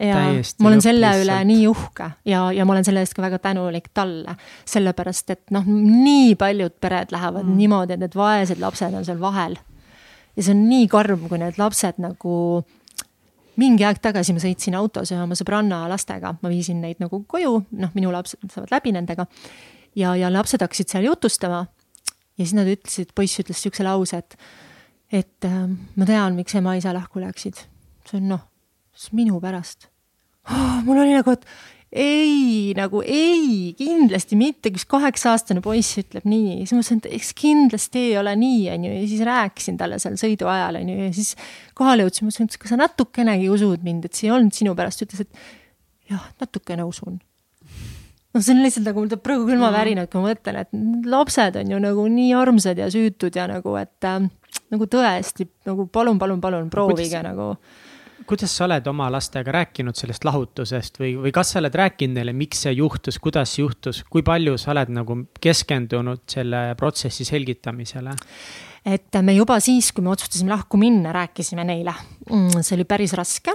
ja 0.00 0.18
ma 0.60 0.72
olen 0.72 0.84
selle 0.84 1.12
üle 1.22 1.38
nii 1.48 1.64
uhke 1.70 2.10
ja, 2.28 2.48
ja 2.52 2.66
ma 2.68 2.76
olen 2.76 2.88
selle 2.88 3.04
eest 3.04 3.16
ka 3.16 3.24
väga 3.24 3.40
tänulik 3.46 3.88
talle. 3.94 4.36
sellepärast, 4.68 5.30
et 5.36 5.54
noh, 5.54 5.64
nii 5.68 6.34
paljud 6.40 6.76
pered 6.80 7.14
lähevad 7.14 7.46
mm. 7.46 7.62
niimoodi, 7.62 7.96
et 7.96 8.04
need 8.04 8.18
vaesed 8.18 8.60
lapsed 8.60 8.98
on 8.98 9.06
seal 9.06 9.22
vahel. 9.22 9.56
ja 10.36 10.42
see 10.42 10.52
on 10.56 10.66
nii 10.68 10.90
karm, 10.92 11.28
kui 11.30 11.40
need 11.40 11.62
lapsed 11.62 12.02
nagu 12.02 12.34
mingi 13.58 13.86
aeg 13.86 14.00
tagasi 14.02 14.34
ma 14.34 14.42
sõitsin 14.42 14.76
autos 14.78 15.12
ühe 15.14 15.20
oma 15.22 15.36
sõbranna 15.38 15.82
lastega, 15.90 16.34
ma 16.42 16.52
viisin 16.52 16.80
neid 16.84 17.02
nagu 17.02 17.22
koju, 17.30 17.54
noh, 17.80 17.92
minu 17.96 18.12
lapsed 18.14 18.46
saavad 18.52 18.72
läbi 18.76 18.94
nendega. 18.94 19.26
ja, 19.98 20.14
ja 20.16 20.30
lapsed 20.32 20.62
hakkasid 20.62 20.90
seal 20.92 21.08
jutustama. 21.08 21.66
ja 22.38 22.44
siis 22.44 22.54
nad 22.54 22.70
ütlesid, 22.70 23.14
poiss 23.14 23.40
ütles 23.42 23.62
siukse 23.62 23.86
lause, 23.86 24.18
et, 24.18 24.38
et 25.12 25.48
äh, 25.48 25.64
ma 25.96 26.06
tean, 26.06 26.36
miks 26.38 26.54
ema-isa 26.54 26.94
lahku 26.94 27.20
läksid. 27.20 27.64
see 28.08 28.20
on 28.20 28.28
noh, 28.34 28.44
see 28.94 29.12
on 29.12 29.22
minu 29.22 29.40
pärast 29.40 29.90
oh,. 30.50 30.78
mul 30.86 31.02
oli 31.02 31.16
nagu, 31.18 31.34
et 31.34 31.44
ei, 31.92 32.74
nagu 32.76 33.00
ei, 33.00 33.72
kindlasti 33.78 34.36
mitte, 34.36 34.72
üks 34.74 34.84
kaheksa-aastane 34.90 35.62
poiss 35.64 35.96
ütleb 36.02 36.26
nii, 36.28 36.58
siis 36.60 36.74
ma 36.74 36.82
mõtlesin, 36.82 37.00
et 37.00 37.14
eks 37.16 37.30
kindlasti 37.38 38.02
ei 38.10 38.18
ole 38.20 38.34
nii, 38.36 38.66
on 38.74 38.84
ju, 38.84 38.90
ja 38.92 39.06
siis 39.08 39.22
rääkisin 39.28 39.78
talle 39.80 40.00
seal 40.02 40.18
sõidu 40.20 40.50
ajal, 40.52 40.80
on 40.82 40.90
ju, 40.92 40.98
ja 41.06 41.14
siis 41.16 41.32
kohale 41.78 42.04
jõudsin, 42.04 42.28
mõtlesin, 42.28 42.50
et 42.50 42.60
kas 42.60 42.74
sa 42.74 42.80
natukenegi 42.80 43.48
usud 43.52 43.86
mind, 43.86 44.04
et 44.04 44.18
see 44.20 44.28
ei 44.28 44.34
olnud 44.36 44.56
sinu 44.56 44.76
pärast, 44.76 45.06
ütles, 45.06 45.24
et 45.24 46.12
jah, 46.12 46.28
natukene 46.42 46.84
usun. 46.84 47.16
noh, 48.34 48.44
see 48.44 48.52
on 48.52 48.62
lihtsalt 48.66 48.84
nagu, 48.84 49.00
mul 49.00 49.08
tuleb 49.08 49.24
praegu 49.24 49.48
külmavärinad, 49.48 50.12
kui 50.12 50.20
ma 50.20 50.34
mõtlen, 50.34 50.60
et 50.60 51.08
lapsed 51.08 51.56
on 51.62 51.72
ju 51.72 51.80
nagu 51.88 52.08
nii 52.12 52.36
armsad 52.36 52.84
ja 52.84 52.92
süütud 52.92 53.40
ja 53.40 53.48
nagu, 53.48 53.72
et 53.80 54.04
äh, 54.04 54.20
nagu 54.74 54.92
tõesti 54.92 55.48
nagu 55.68 55.88
palun, 55.88 56.20
palun, 56.20 56.44
palun 56.44 56.68
proovige 56.72 57.16
Kuidas- 57.16 57.30
nagu 57.30 57.54
kuidas 58.28 58.52
sa 58.54 58.66
oled 58.68 58.86
oma 58.90 59.08
lastega 59.12 59.52
rääkinud 59.60 59.96
sellest 59.98 60.26
lahutusest 60.28 61.00
või, 61.00 61.14
või 61.24 61.32
kas 61.34 61.54
sa 61.54 61.62
oled 61.62 61.74
rääkinud 61.74 62.20
neile, 62.20 62.36
miks 62.36 62.66
see 62.66 62.76
juhtus, 62.76 63.18
kuidas 63.22 63.56
juhtus, 63.58 64.04
kui 64.10 64.24
palju 64.26 64.58
sa 64.60 64.74
oled 64.74 64.92
nagu 64.94 65.22
keskendunud 65.40 66.26
selle 66.30 66.64
protsessi 66.78 67.26
selgitamisele? 67.28 68.16
et 68.88 69.18
me 69.24 69.34
juba 69.34 69.58
siis, 69.60 69.90
kui 69.92 70.04
me 70.04 70.12
otsustasime 70.12 70.52
lahku 70.52 70.78
minna, 70.80 71.12
rääkisime 71.12 71.64
neile. 71.66 71.92
see 72.60 72.76
oli 72.76 72.84
päris 72.88 73.12
raske, 73.16 73.52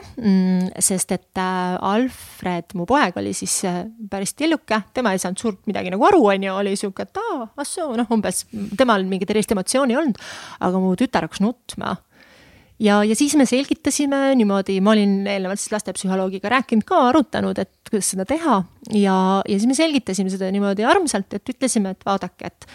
sest 0.82 1.14
et 1.16 1.42
äh, 1.42 1.78
Alfred, 1.94 2.74
mu 2.78 2.86
poeg, 2.90 3.18
oli 3.22 3.34
siis 3.38 3.60
äh, 3.70 3.84
päris 4.10 4.36
tilluke, 4.38 4.82
tema 4.94 5.14
ei 5.14 5.22
saanud 5.22 5.40
suurt 5.40 5.62
midagi 5.70 5.94
nagu 5.94 6.06
aru, 6.10 6.24
on 6.34 6.48
ju, 6.48 6.56
oli 6.60 6.76
sihuke, 6.80 7.08
et 7.08 7.22
aa, 7.22 7.48
ah 7.56 7.68
soo, 7.68 7.94
noh, 7.98 8.10
umbes 8.14 8.46
temal 8.78 9.06
mingit 9.10 9.32
erilist 9.34 9.54
emotsiooni 9.56 9.96
ei 9.96 10.02
olnud. 10.02 10.22
aga 10.68 10.82
mu 10.82 10.96
tütar 11.00 11.28
hakkas 11.28 11.44
nutma 11.46 11.96
ja, 12.80 13.04
ja 13.04 13.16
siis 13.16 13.36
me 13.40 13.46
selgitasime 13.50 14.34
niimoodi, 14.40 14.80
ma 14.82 14.94
olin 14.96 15.22
eelnevalt 15.28 15.62
siis 15.62 15.74
lastepsühholoogiga 15.76 16.52
rääkinud 16.54 16.88
ka, 16.88 17.00
arutanud, 17.12 17.60
et 17.62 17.72
kuidas 17.90 18.12
seda 18.14 18.26
teha. 18.30 18.62
Ja, 18.92 19.18
ja 19.48 19.58
siis 19.58 19.70
me 19.70 19.78
selgitasime 19.78 20.34
seda 20.34 20.50
niimoodi 20.54 20.86
armsalt, 20.88 21.34
et 21.38 21.54
ütlesime, 21.56 21.94
et 21.94 22.06
vaadake, 22.08 22.52
et, 22.52 22.68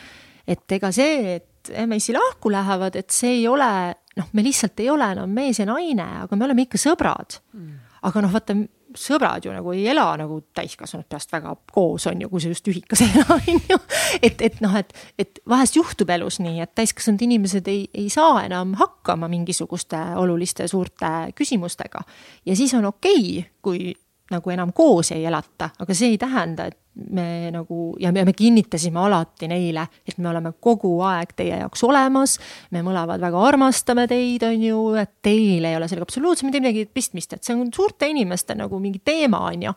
et 0.57 0.79
ega 0.79 0.93
see, 0.95 1.39
et 1.39 1.73
meisi 1.91 2.15
lahku 2.17 2.53
lähevad, 2.53 2.97
et 2.97 3.11
see 3.13 3.41
ei 3.41 3.45
ole, 3.51 3.71
noh, 4.17 4.33
me 4.33 4.45
lihtsalt 4.47 4.81
ei 4.81 4.91
ole 4.93 5.13
enam 5.17 5.33
mees 5.35 5.61
ja 5.61 5.69
naine, 5.69 6.07
aga 6.25 6.39
me 6.39 6.49
oleme 6.49 6.65
ikka 6.69 6.81
sõbrad. 6.81 7.41
Mm.. 7.57 7.77
aga 8.09 8.23
noh, 8.23 8.33
vaata 8.33 8.55
sõbrad 9.01 9.45
ju 9.47 9.53
nagu 9.55 9.73
ei 9.75 9.87
ela 9.93 10.07
nagu 10.21 10.41
täiskasvanud 10.57 11.09
peast 11.11 11.33
väga 11.33 11.55
koos, 11.73 12.07
on 12.11 12.25
ju, 12.25 12.31
kui 12.33 12.43
sa 12.43 12.53
just 12.53 12.69
ühikas 12.71 13.03
ei 13.05 13.13
ela, 13.15 13.39
on 13.39 13.63
ju. 13.73 13.79
et, 14.23 14.43
et 14.43 14.61
noh, 14.65 14.75
et, 14.79 14.93
et 15.19 15.41
vahest 15.49 15.79
juhtub 15.79 16.11
elus 16.15 16.41
nii, 16.45 16.61
et 16.65 16.75
täiskasvanud 16.79 17.25
inimesed 17.29 17.71
ei, 17.71 17.87
ei 17.95 18.09
saa 18.13 18.45
enam 18.47 18.75
hakkama 18.81 19.31
mingisuguste 19.31 20.01
oluliste 20.17 20.69
suurte 20.69 21.33
küsimustega. 21.39 22.05
ja 22.47 22.57
siis 22.57 22.75
on 22.75 22.91
okei 22.91 23.25
okay,, 23.39 23.49
kui 23.63 23.95
nagu 24.31 24.51
enam 24.53 24.73
koos 24.77 25.13
ei 25.13 25.25
elata, 25.29 25.71
aga 25.79 25.95
see 25.97 26.13
ei 26.13 26.19
tähenda, 26.21 26.69
et 26.69 26.79
me 27.11 27.51
nagu 27.55 27.95
ja 28.01 28.11
me, 28.13 28.25
me 28.27 28.33
kinnitasime 28.37 28.99
alati 29.01 29.49
neile, 29.49 29.87
et 30.09 30.19
me 30.19 30.29
oleme 30.29 30.53
kogu 30.61 30.97
aeg 31.07 31.33
teie 31.37 31.61
jaoks 31.61 31.85
olemas. 31.87 32.39
me 32.71 32.83
mõlemad 32.83 33.23
väga 33.23 33.45
armastame 33.51 34.09
teid, 34.11 34.43
on 34.49 34.63
ju, 34.63 34.83
et 35.01 35.13
teil 35.23 35.65
ei 35.65 35.77
ole 35.77 35.89
sellega 35.89 36.09
absoluutselt 36.09 36.49
mitte 36.49 36.63
midagi 36.65 36.87
pistmist, 36.93 37.33
et 37.33 37.45
see 37.45 37.57
on 37.57 37.71
suurte 37.75 38.09
inimeste 38.11 38.57
nagu 38.59 38.81
mingi 38.83 39.01
teema, 39.05 39.45
on 39.53 39.63
ju. 39.69 39.75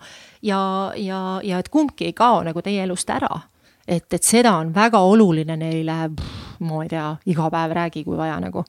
ja, 0.49 0.61
ja, 0.97 1.21
ja 1.43 1.59
et 1.61 1.69
kumbki 1.69 2.09
ei 2.09 2.17
kao 2.17 2.43
nagu 2.43 2.61
teie 2.61 2.83
elust 2.83 3.09
ära. 3.09 3.41
et, 3.87 4.07
et 4.13 4.23
seda 4.23 4.57
on 4.57 4.73
väga 4.73 4.99
oluline 4.99 5.57
neile, 5.57 5.97
ma 6.59 6.83
ei 6.83 6.89
tea, 6.89 7.15
iga 7.25 7.49
päev 7.53 7.77
räägi, 7.77 8.03
kui 8.03 8.17
vaja 8.17 8.39
nagu 8.41 8.65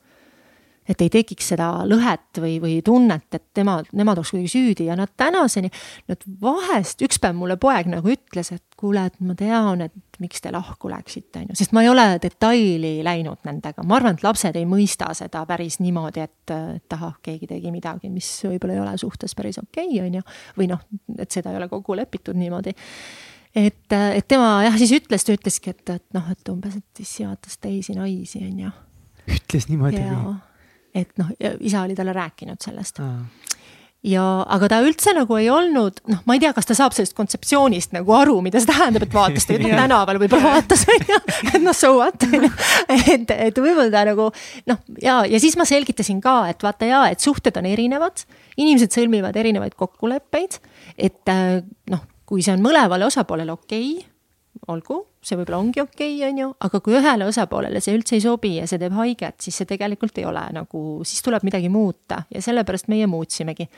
et 0.88 1.02
ei 1.04 1.10
tekiks 1.12 1.52
seda 1.52 1.68
lõhet 1.86 2.40
või, 2.42 2.56
või 2.62 2.76
tunnet, 2.84 3.28
et 3.36 3.44
tema, 3.54 3.78
nemad 3.94 4.18
oleks 4.18 4.32
kuidagi 4.34 4.50
süüdi. 4.50 4.86
Ja 4.88 4.96
nad 4.98 5.12
tänaseni, 5.16 5.70
nad 6.10 6.26
vahest, 6.42 7.02
üks 7.06 7.20
päev 7.22 7.36
mulle 7.38 7.56
poeg 7.60 7.90
nagu 7.90 8.10
ütles, 8.10 8.50
et 8.54 8.64
kuule, 8.78 9.04
et 9.06 9.20
ma 9.22 9.36
tean, 9.38 9.84
et 9.86 10.20
miks 10.22 10.42
te 10.42 10.50
lahku 10.54 10.90
läksite, 10.90 11.42
on 11.42 11.52
ju, 11.52 11.58
sest 11.62 11.74
ma 11.76 11.84
ei 11.84 11.90
ole 11.92 12.06
detaili 12.22 12.92
läinud 13.06 13.46
nendega, 13.46 13.84
ma 13.86 13.98
arvan, 13.98 14.18
et 14.18 14.26
lapsed 14.26 14.58
ei 14.58 14.66
mõista 14.68 15.12
seda 15.18 15.44
päris 15.48 15.78
niimoodi, 15.82 16.26
et, 16.26 16.54
et 16.78 16.98
ahah, 16.98 17.16
keegi 17.22 17.50
tegi 17.54 17.74
midagi, 17.74 18.10
mis 18.12 18.28
võib-olla 18.46 18.78
ei 18.78 18.82
ole 18.82 18.96
suhtes 19.00 19.36
päris 19.38 19.62
okei 19.62 19.86
okay,, 19.86 20.06
on 20.06 20.18
ju, 20.18 20.26
või 20.58 20.70
noh, 20.74 20.82
et 21.18 21.30
seda 21.30 21.52
ei 21.52 21.60
ole 21.62 21.70
kokku 21.70 21.96
lepitud 21.98 22.38
niimoodi. 22.38 22.74
Et, 23.52 23.92
et 23.92 24.24
tema 24.28 24.62
jah, 24.64 24.78
siis 24.80 24.94
ütles, 24.96 25.26
ta 25.26 25.34
ütleski, 25.36 25.74
et, 25.76 25.82
et 25.92 26.16
noh, 26.16 26.30
et 26.32 26.48
umbes, 26.48 26.78
et 26.78 27.04
issi 27.04 27.26
vaatas 27.28 27.58
teisi 27.60 27.94
naisi, 27.94 28.40
on 28.48 28.64
ju. 28.66 28.72
ütles 29.38 29.68
niimoodi 29.70 30.00
või? 30.00 30.40
Et 30.94 31.12
noh, 31.20 31.32
isa 31.60 31.86
oli 31.86 31.96
talle 31.96 32.14
rääkinud 32.16 32.60
sellest. 32.62 33.00
Ah. 33.02 33.22
ja, 34.02 34.22
aga 34.50 34.68
ta 34.68 34.80
üldse 34.82 35.14
nagu 35.14 35.36
ei 35.38 35.48
olnud, 35.52 36.02
noh, 36.10 36.20
ma 36.26 36.36
ei 36.36 36.42
tea, 36.42 36.52
kas 36.56 36.68
ta 36.68 36.76
saab 36.76 36.94
sellest 36.96 37.14
kontseptsioonist 37.18 37.94
nagu 37.94 38.14
aru, 38.16 38.34
mida 38.44 38.60
see 38.60 38.70
tähendab, 38.70 39.06
et 39.06 39.14
vaatas 39.14 39.46
teda 39.48 39.72
tänaval 39.82 40.20
võib-olla 40.22 40.56
vaatas, 40.56 40.84
on 40.90 41.08
ju, 41.12 41.18
et 41.52 41.58
noh, 41.62 41.76
so 41.76 41.94
what, 42.00 42.28
on 42.28 42.46
ju. 42.48 42.52
et, 43.14 43.34
et 43.36 43.62
võib-olla 43.62 43.90
ta 43.94 44.04
nagu 44.10 44.28
noh, 44.70 44.84
ja, 45.02 45.22
ja 45.28 45.42
siis 45.42 45.56
ma 45.60 45.68
selgitasin 45.68 46.20
ka, 46.24 46.42
et 46.52 46.66
vaata 46.66 46.88
ja, 46.90 47.04
et 47.14 47.24
suhted 47.24 47.56
on 47.60 47.68
erinevad, 47.70 48.24
inimesed 48.60 48.92
sõlmivad 48.94 49.38
erinevaid 49.38 49.78
kokkuleppeid, 49.78 50.58
et 50.98 51.36
noh, 51.92 52.08
kui 52.28 52.44
see 52.44 52.54
on 52.56 52.64
mõlemale 52.64 53.06
osapoolele 53.08 53.54
okei 53.54 53.92
okay,, 53.94 54.11
olgu, 54.70 54.98
see 55.22 55.38
võib-olla 55.38 55.58
ongi 55.58 55.82
okei 55.82 56.16
okay,, 56.16 56.28
on 56.28 56.38
ju, 56.38 56.48
aga 56.66 56.80
kui 56.80 56.94
ühele 56.98 57.26
osapoolele 57.26 57.80
see 57.82 57.96
üldse 57.96 58.14
ei 58.18 58.22
sobi 58.22 58.54
ja 58.60 58.66
see 58.70 58.78
teeb 58.78 58.94
haiget, 58.94 59.40
siis 59.42 59.58
see 59.58 59.70
tegelikult 59.74 60.18
ei 60.22 60.26
ole 60.28 60.44
nagu, 60.54 60.82
siis 61.08 61.24
tuleb 61.26 61.46
midagi 61.48 61.70
muuta 61.72 62.22
ja 62.30 62.42
sellepärast 62.44 62.90
meie 62.92 63.08
muutsimegi. 63.10 63.68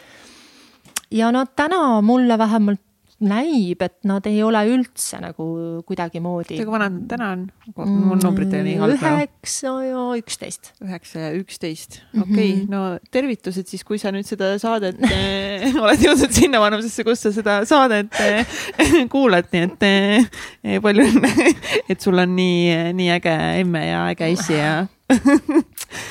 ja 1.11 1.31
no 1.33 1.47
täna 1.57 2.01
mulle 2.05 2.39
vähemalt 2.39 2.83
näib, 3.27 3.83
et 3.85 3.97
nad 4.09 4.25
ei 4.29 4.41
ole 4.45 4.61
üldse 4.71 5.19
nagu 5.23 5.47
kuidagimoodi. 5.89 6.59
kui 6.61 6.71
vanad 6.71 6.95
nad 6.95 7.07
täna 7.11 7.31
on? 7.35 7.45
mul 7.75 8.21
numbritega 8.23 8.65
nii 8.67 8.77
halb 8.81 9.05
üheksa 9.09 9.73
ja 9.87 10.05
üksteist. 10.21 10.73
üheksa 10.85 11.25
ja 11.27 11.33
üksteist, 11.39 12.01
okei 12.21 12.55
mm, 12.55 12.61
-hmm. 12.61 12.71
no 12.71 12.99
tervitused 13.15 13.71
siis, 13.71 13.85
kui 13.85 13.99
sa 13.99 14.13
nüüd 14.15 14.29
seda 14.29 14.55
saadet 14.63 15.01
eh, 15.09 15.69
oled 15.83 16.07
jõudnud 16.07 16.35
sinna 16.35 16.61
vanusesse, 16.63 17.07
kus 17.07 17.25
sa 17.27 17.35
seda 17.35 17.61
saadet 17.69 18.15
eh, 18.21 18.55
kuulad, 19.15 19.51
nii 19.53 19.67
et 19.69 19.89
eh, 19.89 20.81
palju 20.85 21.09
õnne, 21.11 21.51
et 21.91 22.01
sul 22.01 22.19
on 22.19 22.37
nii, 22.37 22.95
nii 22.97 23.11
äge 23.19 23.37
emme 23.65 23.87
ja 23.89 24.07
äge 24.13 24.31
issi 24.37 24.59
ja 24.59 24.87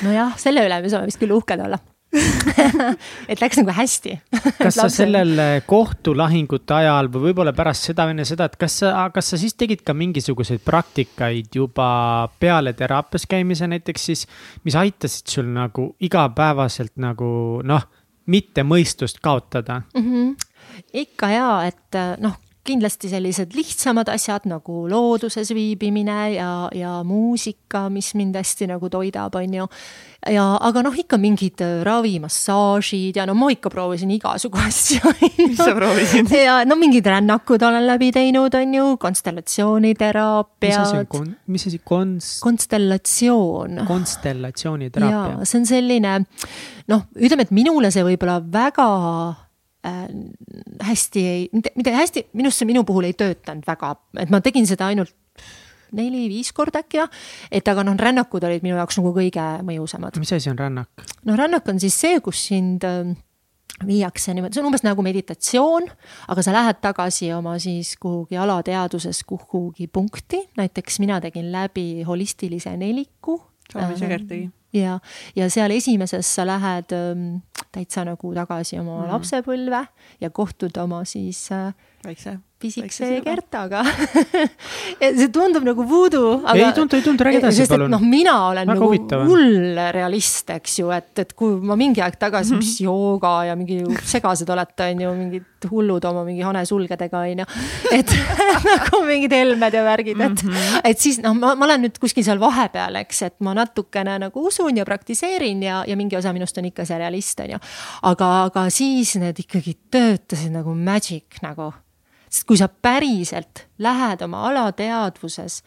nojah, 0.04 0.36
selle 0.38 0.66
üle 0.66 0.82
me 0.82 0.92
saame 0.92 1.10
vist 1.10 1.22
küll 1.22 1.34
uhked 1.34 1.60
olla 1.60 1.80
et 3.30 3.40
läks 3.40 3.58
nagu 3.60 3.74
hästi. 3.74 4.14
kas 4.58 4.78
sa 4.78 4.88
sellel 4.92 5.40
kohtulahingute 5.66 6.76
ajal 6.76 7.10
või 7.12 7.28
võib-olla 7.28 7.54
pärast 7.56 7.90
seda, 7.90 8.06
enne 8.12 8.26
seda, 8.28 8.48
et 8.50 8.56
kas 8.60 8.78
sa, 8.82 8.92
kas 9.14 9.32
sa 9.32 9.40
siis 9.40 9.56
tegid 9.58 9.84
ka 9.86 9.96
mingisuguseid 9.96 10.62
praktikaid 10.64 11.58
juba 11.58 11.88
peale 12.40 12.74
teraapias 12.78 13.26
käimise 13.30 13.68
näiteks 13.70 14.08
siis, 14.10 14.24
mis 14.64 14.78
aitasid 14.78 15.30
sul 15.36 15.50
nagu 15.54 15.90
igapäevaselt 16.04 16.94
nagu 17.02 17.60
noh, 17.66 17.86
mitte 18.30 18.64
mõistust 18.64 19.20
kaotada 19.24 19.82
mm? 19.94 20.04
-hmm. 20.04 20.80
ikka 21.04 21.30
ja, 21.34 21.50
et 21.68 22.00
noh, 22.22 22.38
kindlasti 22.64 23.10
sellised 23.12 23.52
lihtsamad 23.56 24.08
asjad 24.12 24.46
nagu 24.48 24.84
looduses 24.88 25.50
viibimine 25.54 26.34
ja, 26.34 26.68
ja 26.74 27.02
muusika, 27.04 27.88
mis 27.92 28.14
mind 28.16 28.36
hästi 28.40 28.68
nagu 28.72 28.88
toidab, 28.90 29.34
on 29.36 29.54
ju. 29.58 29.66
ja, 30.32 30.44
aga 30.64 30.82
noh, 30.86 30.96
ikka 30.96 31.18
mingid 31.20 31.60
ravimassaažid 31.84 33.20
ja 33.20 33.26
no 33.28 33.34
ma 33.36 33.50
ikka 33.52 33.68
proovisin 33.72 34.14
igasugu 34.16 34.58
asju. 34.64 35.12
mis 35.44 35.60
sa 35.60 35.74
proovisid? 35.76 36.32
ja 36.32 36.62
no 36.64 36.78
mingid 36.80 37.06
rännakud 37.06 37.62
olen 37.68 37.86
läbi 37.86 38.10
teinud, 38.16 38.54
on 38.56 38.74
ju, 38.78 38.86
konstellatsiooniteraapiad. 39.04 41.20
mis 41.46 41.66
asi 41.68 41.80
konst-? 41.84 42.40
konstellatsioon. 42.44 43.84
konstellatsiooniteraapia. 43.88 45.44
see 45.44 45.60
on 45.60 45.66
selline 45.68 46.12
noh, 46.88 47.04
ütleme, 47.16 47.44
et 47.44 47.52
minule 47.54 47.92
see 47.92 48.04
võib-olla 48.06 48.40
väga 48.40 48.88
äh, 49.86 50.06
hästi 50.88 51.26
ei, 51.26 51.44
mitte, 51.52 51.92
hästi, 51.94 52.28
minu 52.32 52.50
arust 52.50 52.62
see 52.62 52.70
minu 52.70 52.84
puhul 52.88 53.10
ei 53.10 53.18
töötanud 53.18 53.66
väga, 53.68 53.94
et 54.22 54.32
ma 54.32 54.40
tegin 54.44 54.66
seda 54.70 54.88
ainult 54.92 55.14
neli-viis 55.94 56.50
korda 56.54 56.82
äkki 56.82 56.98
jah. 56.98 57.12
et 57.52 57.68
aga 57.68 57.84
noh, 57.86 57.96
rännakud 57.98 58.44
olid 58.46 58.64
minu 58.66 58.78
jaoks 58.80 58.98
nagu 58.98 59.12
kõige 59.14 59.44
mõjusamad. 59.66 60.18
mis 60.18 60.32
asi 60.34 60.50
on 60.50 60.58
rännak? 60.58 61.06
no 61.24 61.36
rännak 61.38 61.68
on 61.70 61.80
siis 61.82 61.96
see, 62.00 62.18
kus 62.24 62.46
sind 62.48 62.86
äh, 62.88 63.14
viiakse 63.86 64.34
niimoodi, 64.34 64.54
see 64.56 64.62
on 64.62 64.70
umbes 64.70 64.84
nagu 64.86 65.02
meditatsioon, 65.06 65.88
aga 66.30 66.44
sa 66.46 66.54
lähed 66.54 66.80
tagasi 66.84 67.32
oma 67.36 67.56
siis 67.62 67.94
kuhugi 68.00 68.38
alateaduses 68.40 69.24
kuhugi 69.26 69.88
punkti, 69.88 70.44
näiteks 70.58 71.00
mina 71.02 71.20
tegin 71.24 71.50
läbi 71.52 72.04
holistilise 72.06 72.76
neliku. 72.80 73.40
Sami 73.72 73.96
Segert 73.98 74.28
tegi 74.28 74.50
ja, 74.74 74.98
ja 75.36 75.50
seal 75.50 75.74
esimeses 75.74 76.34
sa 76.34 76.46
lähed 76.48 76.94
ähm, 76.96 77.26
täitsa 77.72 78.04
nagu 78.06 78.34
tagasi 78.34 78.78
oma 78.80 79.04
mm. 79.04 79.12
lapsepõlve 79.14 79.84
ja 80.20 80.30
kohtud 80.30 80.76
oma 80.82 81.04
siis 81.08 81.46
äh, 81.54 81.72
väikse 82.04 82.38
pisikese 82.64 83.20
Gertaga 83.24 83.84
see 85.18 85.28
tundub 85.32 85.64
nagu 85.66 85.84
voodoo. 85.88 86.40
ei 86.54 86.72
tundu, 86.76 86.96
ei 86.96 87.04
tundu, 87.04 87.24
räägi 87.26 87.40
edasi 87.42 87.66
palun. 87.68 87.92
noh, 87.92 88.02
mina 88.02 88.34
olen 88.48 88.68
Väga 88.70 88.80
nagu 88.80 89.28
hull 89.28 89.80
realist, 89.96 90.50
eks 90.54 90.78
ju, 90.80 90.90
et, 90.94 91.12
et 91.20 91.34
kui 91.36 91.58
ma 91.60 91.76
mingi 91.78 92.02
aeg 92.04 92.16
tagasi 92.20 92.54
mm, 92.54 92.60
-hmm. 92.60 92.64
mis 92.64 92.80
jooga 92.84 93.34
ja 93.50 93.56
mingi 93.58 93.82
segased 94.08 94.50
olete, 94.50 94.88
on 94.94 95.04
ju, 95.06 95.12
mingid 95.18 95.68
hullud 95.70 96.04
oma 96.04 96.24
mingi 96.24 96.44
hanesulgedega, 96.44 97.18
on 97.18 97.44
ju. 97.44 97.46
et 97.92 98.16
nagu 98.70 99.02
mingid 99.06 99.32
helmed 99.36 99.74
ja 99.74 99.84
värgid, 99.84 100.20
et 100.20 100.42
mm, 100.42 100.50
-hmm. 100.50 100.80
et 100.84 100.98
siis 100.98 101.20
noh, 101.22 101.36
ma, 101.36 101.54
ma 101.54 101.68
olen 101.68 101.86
nüüd 101.86 102.00
kuskil 102.00 102.24
seal 102.24 102.40
vahepeal, 102.40 103.00
eks, 103.04 103.22
et 103.28 103.36
ma 103.40 103.54
natukene 103.54 104.18
nagu 104.26 104.46
usun 104.48 104.76
ja 104.76 104.84
praktiseerin 104.84 105.62
ja, 105.62 105.84
ja 105.86 105.96
mingi 105.96 106.16
osa 106.16 106.32
minust 106.32 106.58
on 106.58 106.70
ikka 106.70 106.84
see 106.84 106.98
realist, 106.98 107.40
on 107.40 107.56
ju. 107.56 107.62
aga, 108.02 108.32
aga 108.48 108.68
siis 108.70 109.16
need 109.20 109.38
ikkagi 109.46 109.78
töötasid 109.90 110.52
nagu 110.54 110.74
magic 110.74 111.42
nagu 111.42 111.72
sest 112.34 112.48
kui 112.48 112.58
sa 112.58 112.66
päriselt 112.68 113.66
lähed 113.78 114.24
oma 114.26 114.42
alateadvuses 114.48 115.60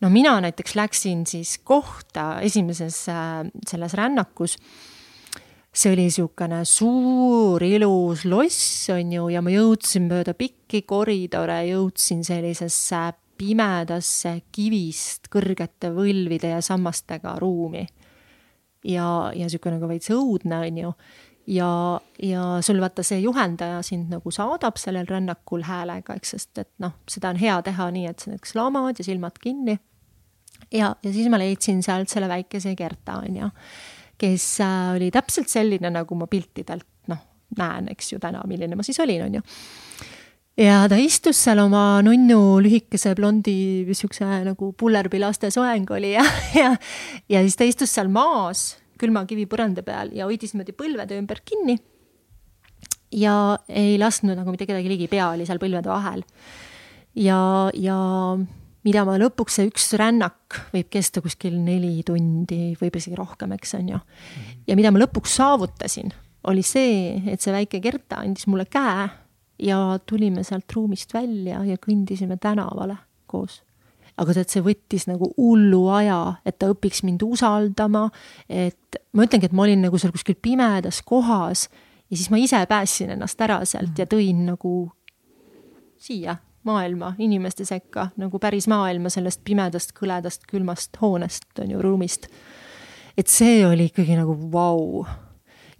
no 0.00 0.08
mina 0.12 0.38
näiteks 0.40 0.74
läksin 0.78 1.26
siis 1.28 1.58
kohta 1.64 2.40
esimeses 2.46 3.02
äh, 3.12 3.44
selles 3.68 3.94
rännakus 3.98 4.56
see 5.70 5.92
oli 5.92 6.08
niisugune 6.08 6.64
suur 6.66 7.62
ilus 7.62 8.24
loss, 8.26 8.88
on 8.90 9.12
ju, 9.14 9.28
ja 9.30 9.42
ma 9.42 9.52
jõudsin 9.54 10.08
mööda 10.10 10.34
pikki 10.34 10.82
koridore, 10.88 11.60
jõudsin 11.68 12.24
sellisesse 12.26 13.04
pimedasse 13.40 14.34
kivist 14.52 15.30
kõrgete 15.32 15.92
võlvide 15.94 16.56
ja 16.56 16.60
sammastega 16.64 17.36
ruumi. 17.38 17.86
ja, 18.84 19.30
ja 19.34 19.46
niisugune 19.46 19.78
nagu 19.78 19.88
veits 19.88 20.10
õudne, 20.10 20.58
on 20.66 20.78
ju. 20.82 20.92
Ja, 21.50 22.00
ja 22.22 22.46
sul 22.64 22.80
vaata 22.82 23.04
see 23.06 23.20
juhendaja 23.24 23.82
sind 23.86 24.12
nagu 24.14 24.32
saadab 24.34 24.78
sellel 24.80 25.08
rännakul 25.10 25.64
häälega, 25.66 26.16
eks, 26.16 26.34
sest 26.36 26.64
et 26.64 26.72
noh, 26.82 26.96
seda 27.10 27.34
on 27.34 27.40
hea 27.40 27.60
teha 27.66 27.90
nii, 27.94 28.08
et 28.10 28.22
sa 28.22 28.32
näiteks 28.32 28.54
laamad 28.58 29.00
ja 29.00 29.06
silmad 29.06 29.38
kinni. 29.42 29.78
ja, 30.70 30.94
ja 31.02 31.12
siis 31.12 31.30
ma 31.32 31.40
leidsin 31.40 31.82
sealt 31.82 32.12
selle 32.12 32.28
väikese 32.30 32.76
Gerta, 32.78 33.20
on 33.24 33.42
ju 33.42 33.50
kes 34.20 34.46
äh, 34.60 34.94
oli 34.96 35.10
täpselt 35.14 35.48
selline, 35.48 35.92
nagu 35.92 36.16
ma 36.18 36.28
piltidelt 36.30 36.86
noh, 37.10 37.20
näen, 37.58 37.90
eks 37.94 38.12
ju, 38.14 38.20
täna, 38.22 38.42
milline 38.48 38.76
ma 38.78 38.86
siis 38.86 39.00
olin, 39.02 39.24
on 39.26 39.38
ju. 39.38 39.44
ja 40.60 40.82
ta 40.90 40.98
istus 41.00 41.40
seal 41.46 41.62
oma 41.62 42.02
nunnu 42.04 42.60
lühikese 42.64 43.14
blondi 43.16 43.94
siukse 43.96 44.26
nagu 44.44 44.72
pullerpilaste 44.76 45.50
soeng 45.54 45.88
oli 45.96 46.12
ja, 46.16 46.26
ja, 46.58 46.74
ja 47.32 47.42
siis 47.46 47.56
ta 47.56 47.68
istus 47.68 47.94
seal 47.96 48.12
maas 48.12 48.74
külma 49.00 49.24
kivipõranda 49.28 49.84
peal 49.86 50.12
ja 50.16 50.28
hoidis 50.28 50.54
niimoodi 50.54 50.76
põlvede 50.76 51.18
ümber 51.20 51.42
kinni. 51.44 51.78
ja 53.10 53.34
ei 53.68 53.98
lasknud 53.98 54.38
nagu 54.38 54.52
mitte 54.52 54.68
kedagi 54.68 54.90
ligi, 54.92 55.10
pea 55.10 55.32
oli 55.34 55.46
seal 55.48 55.58
põlvede 55.62 55.90
vahel. 55.90 56.24
ja, 57.18 57.40
ja 57.74 57.98
mida 58.86 59.04
ma 59.08 59.16
lõpuks, 59.20 59.58
see 59.58 59.70
üks 59.70 59.92
rännak 60.00 60.60
võib 60.74 60.90
kesta 60.92 61.22
kuskil 61.24 61.58
neli 61.60 62.00
tundi, 62.06 62.76
võib 62.80 62.96
isegi 62.96 63.18
rohkem, 63.18 63.56
eks 63.56 63.74
on 63.80 63.94
ju. 63.94 64.02
ja 64.68 64.76
mida 64.78 64.92
ma 64.92 65.02
lõpuks 65.02 65.36
saavutasin, 65.40 66.14
oli 66.50 66.62
see, 66.64 67.18
et 67.28 67.42
see 67.42 67.54
väike 67.54 67.82
Gerta 67.84 68.22
andis 68.24 68.46
mulle 68.48 68.68
käe 68.70 69.08
ja 69.60 69.98
tulime 70.06 70.44
sealt 70.46 70.72
ruumist 70.72 71.12
välja 71.14 71.60
ja 71.66 71.76
kõndisime 71.80 72.38
tänavale 72.40 72.96
koos. 73.30 73.60
Aga 74.20 74.36
tead, 74.36 74.50
see 74.52 74.64
võttis 74.64 75.06
nagu 75.08 75.30
hullu 75.38 75.84
aja, 75.96 76.20
et 76.46 76.58
ta 76.60 76.70
õpiks 76.72 77.04
mind 77.06 77.24
usaldama, 77.24 78.08
et 78.48 79.00
ma 79.16 79.26
ütlengi, 79.26 79.48
et 79.48 79.56
ma 79.56 79.64
olin 79.64 79.86
nagu 79.86 80.00
seal 80.00 80.12
kuskil 80.14 80.36
pimedas 80.42 81.00
kohas 81.06 81.66
ja 82.10 82.16
siis 82.16 82.30
ma 82.32 82.40
ise 82.40 82.60
päästsin 82.68 83.14
ennast 83.16 83.40
ära 83.40 83.60
sealt 83.68 83.98
ja 83.98 84.06
tõin 84.10 84.44
nagu 84.50 84.74
siia 86.00 86.36
maailma, 86.68 87.14
inimeste 87.18 87.64
sekka, 87.64 88.10
nagu 88.20 88.38
päris 88.38 88.66
maailma 88.68 89.08
sellest 89.12 89.40
pimedast, 89.44 89.94
kõledast, 89.96 90.44
külmast 90.50 90.98
hoonest, 91.00 91.48
on 91.62 91.72
ju, 91.72 91.80
ruumist. 91.80 92.28
et 93.16 93.28
see 93.28 93.64
oli 93.66 93.88
ikkagi 93.88 94.16
nagu 94.18 94.36
vau 94.52 94.84
wow. 95.00 95.29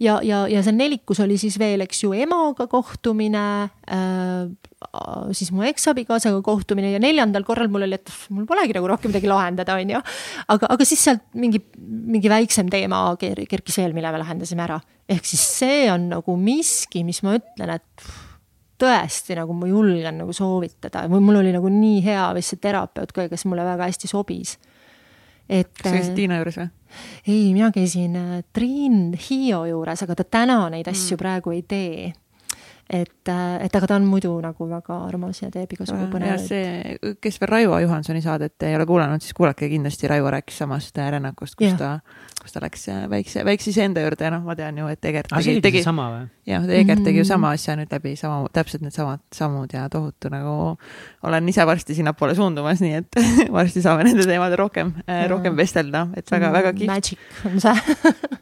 Ja, 0.01 0.17
ja, 0.25 0.43
ja 0.49 0.63
seal 0.65 0.77
nelikus 0.77 1.21
oli 1.23 1.37
siis 1.41 1.57
veel, 1.61 1.83
eks 1.85 2.03
ju, 2.05 2.13
emaga 2.17 2.67
kohtumine 2.71 3.43
äh,, 3.85 4.49
siis 5.37 5.51
mu 5.53 5.65
eksabikaasaga 5.67 6.41
kohtumine 6.45 6.93
ja 6.95 7.01
neljandal 7.01 7.45
korral 7.47 7.69
mul 7.71 7.85
oli, 7.85 7.99
et 7.99 8.13
mul 8.33 8.47
polegi 8.49 8.75
nagu 8.77 8.89
rohkem 8.89 9.13
midagi 9.13 9.29
lahendada, 9.29 9.77
on 9.77 9.93
ju. 9.95 10.01
aga, 10.55 10.71
aga 10.73 10.87
siis 10.87 11.03
sealt 11.05 11.27
mingi, 11.37 11.61
mingi 11.77 12.31
väiksem 12.31 12.71
teema 12.73 13.03
kerkis 13.19 13.77
veel, 13.81 13.95
mille 13.97 14.11
me 14.13 14.23
lahendasime 14.23 14.65
ära. 14.65 14.81
ehk 15.11 15.27
siis 15.27 15.45
see 15.59 15.85
on 15.93 16.09
nagu 16.15 16.35
miski, 16.39 17.05
mis 17.07 17.21
ma 17.25 17.37
ütlen, 17.37 17.77
et 17.77 18.11
tõesti 18.81 19.37
nagu 19.37 19.53
ma 19.53 19.69
julgen 19.69 20.23
nagu 20.23 20.33
soovitada 20.33 21.05
või 21.11 21.21
mul 21.27 21.41
oli 21.43 21.53
nagu 21.53 21.69
nii 21.69 22.01
hea 22.05 22.25
vist 22.37 22.55
see 22.55 22.61
terapeut 22.63 23.13
ka, 23.13 23.27
kes 23.29 23.45
mulle 23.49 23.65
väga 23.67 23.89
hästi 23.91 24.09
sobis. 24.09 24.57
et. 25.47 25.71
sa 25.77 25.93
käisid 25.93 26.17
Tiina 26.17 26.41
juures 26.41 26.57
või? 26.57 26.71
Ei, 27.27 27.53
mina 27.53 27.71
käisin 27.75 28.15
äh, 28.15 28.41
Triin 28.53 29.13
Hiio 29.29 29.65
juures, 29.69 30.03
aga 30.03 30.15
ta 30.15 30.27
täna 30.39 30.63
neid 30.73 30.87
asju 30.91 31.15
mm. 31.15 31.21
praegu 31.21 31.55
ei 31.55 31.63
tee 31.67 32.11
et, 32.91 33.29
äh, 33.29 33.63
et 33.65 33.75
aga 33.75 33.87
ta 33.87 33.97
on 33.99 34.05
muidu 34.09 34.33
nagu 34.43 34.67
väga 34.67 34.97
armas 35.07 35.41
ja 35.41 35.49
teeb 35.53 35.71
igasugu 35.77 36.09
põnevaid. 36.11 36.43
see, 36.43 37.13
kes 37.23 37.39
veel 37.41 37.51
Raivo 37.53 37.79
Johansoni 37.79 38.21
saadet 38.23 38.67
ei 38.67 38.75
ole 38.75 38.85
kuulanud, 38.89 39.23
siis 39.23 39.35
kuulake 39.37 39.69
kindlasti, 39.71 40.09
Raivo 40.11 40.31
rääkis 40.33 40.59
samast 40.63 40.97
rännakust, 40.97 41.55
kus 41.59 41.71
ja. 41.71 41.77
ta, 41.79 41.91
kus 42.41 42.55
ta 42.55 42.61
läks 42.63 42.87
äh, 42.91 43.05
väikse, 43.11 43.45
väikse 43.45 43.69
iseenda 43.71 44.03
juurde 44.03 44.25
ja 44.25 44.31
noh, 44.33 44.43
ma 44.45 44.55
tean 44.57 44.77
ju, 44.81 44.87
et 44.91 45.05
Egert 45.07 45.31
tegi, 45.31 45.57
tegi 45.63 45.83
sama 45.85 46.07
või? 46.13 46.27
jah, 46.49 46.65
Egert 46.65 47.03
tegi 47.05 47.21
ju 47.21 47.25
mm. 47.25 47.29
sama 47.29 47.53
asja 47.55 47.75
nüüd 47.79 47.93
läbi 47.93 48.13
sama, 48.19 48.41
täpselt 48.53 48.85
needsamad 48.85 49.23
sammud 49.35 49.73
ja 49.75 49.87
tohutu 49.93 50.31
nagu 50.33 50.55
olen 51.27 51.49
ise 51.53 51.65
varsti 51.69 51.97
sinnapoole 51.97 52.35
suundumas, 52.37 52.83
nii 52.83 52.99
et 53.01 53.21
varsti 53.57 53.83
saame 53.85 54.07
nende 54.07 54.25
teemadel 54.27 54.59
rohkem, 54.63 54.93
äh, 55.07 55.25
rohkem 55.31 55.57
vestelda, 55.57 56.07
et 56.17 56.31
väga-väga 56.31 56.73
kihvt. 56.77 56.91
Magic 56.91 57.45
on 57.47 57.61
see 57.61 57.75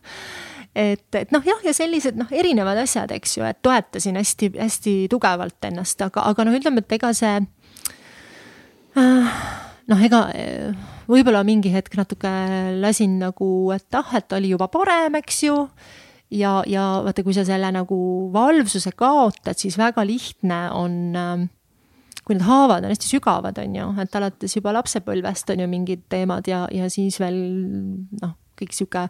et, 0.88 1.07
et 1.21 1.31
noh, 1.35 1.43
jah, 1.45 1.63
ja 1.65 1.76
sellised 1.76 2.19
noh, 2.19 2.30
erinevad 2.31 2.80
asjad, 2.84 3.11
eks 3.15 3.38
ju, 3.39 3.45
et 3.47 3.59
toetasin 3.65 4.19
hästi-hästi 4.19 4.95
tugevalt 5.11 5.69
ennast, 5.69 6.01
aga, 6.05 6.26
aga 6.31 6.47
noh, 6.47 6.59
ütleme, 6.59 6.85
et 6.85 6.99
ega 6.99 7.11
see 7.17 7.39
äh, 8.99 9.41
noh, 9.89 10.01
ega 10.05 10.23
võib-olla 11.09 11.43
mingi 11.47 11.71
hetk 11.73 11.97
natuke 11.97 12.31
lasin 12.79 13.17
nagu, 13.23 13.49
et 13.75 13.97
ah, 13.97 14.11
et 14.19 14.37
oli 14.37 14.53
juba 14.53 14.69
parem, 14.71 15.17
eks 15.21 15.43
ju. 15.47 15.55
ja, 16.35 16.59
ja 16.69 16.89
vaata, 17.05 17.25
kui 17.25 17.33
sa 17.33 17.45
selle 17.47 17.71
nagu 17.73 17.99
valvsuse 18.33 18.93
kaotad, 18.97 19.57
siis 19.57 19.79
väga 19.81 20.05
lihtne 20.05 20.67
on 20.77 20.99
äh, 21.17 21.47
kui 22.29 22.37
need 22.37 22.45
haavad 22.45 22.85
on 22.85 22.93
hästi 22.93 23.07
sügavad, 23.09 23.57
on 23.57 23.73
ju, 23.73 23.85
et 24.03 24.15
alates 24.19 24.53
juba 24.53 24.69
lapsepõlvest 24.75 25.49
on 25.49 25.63
ju 25.63 25.69
mingid 25.71 26.03
teemad 26.13 26.45
ja, 26.45 26.67
ja 26.69 26.85
siis 26.93 27.17
veel 27.17 27.39
noh, 28.21 28.35
kõik 28.59 28.75
sihuke 28.77 29.07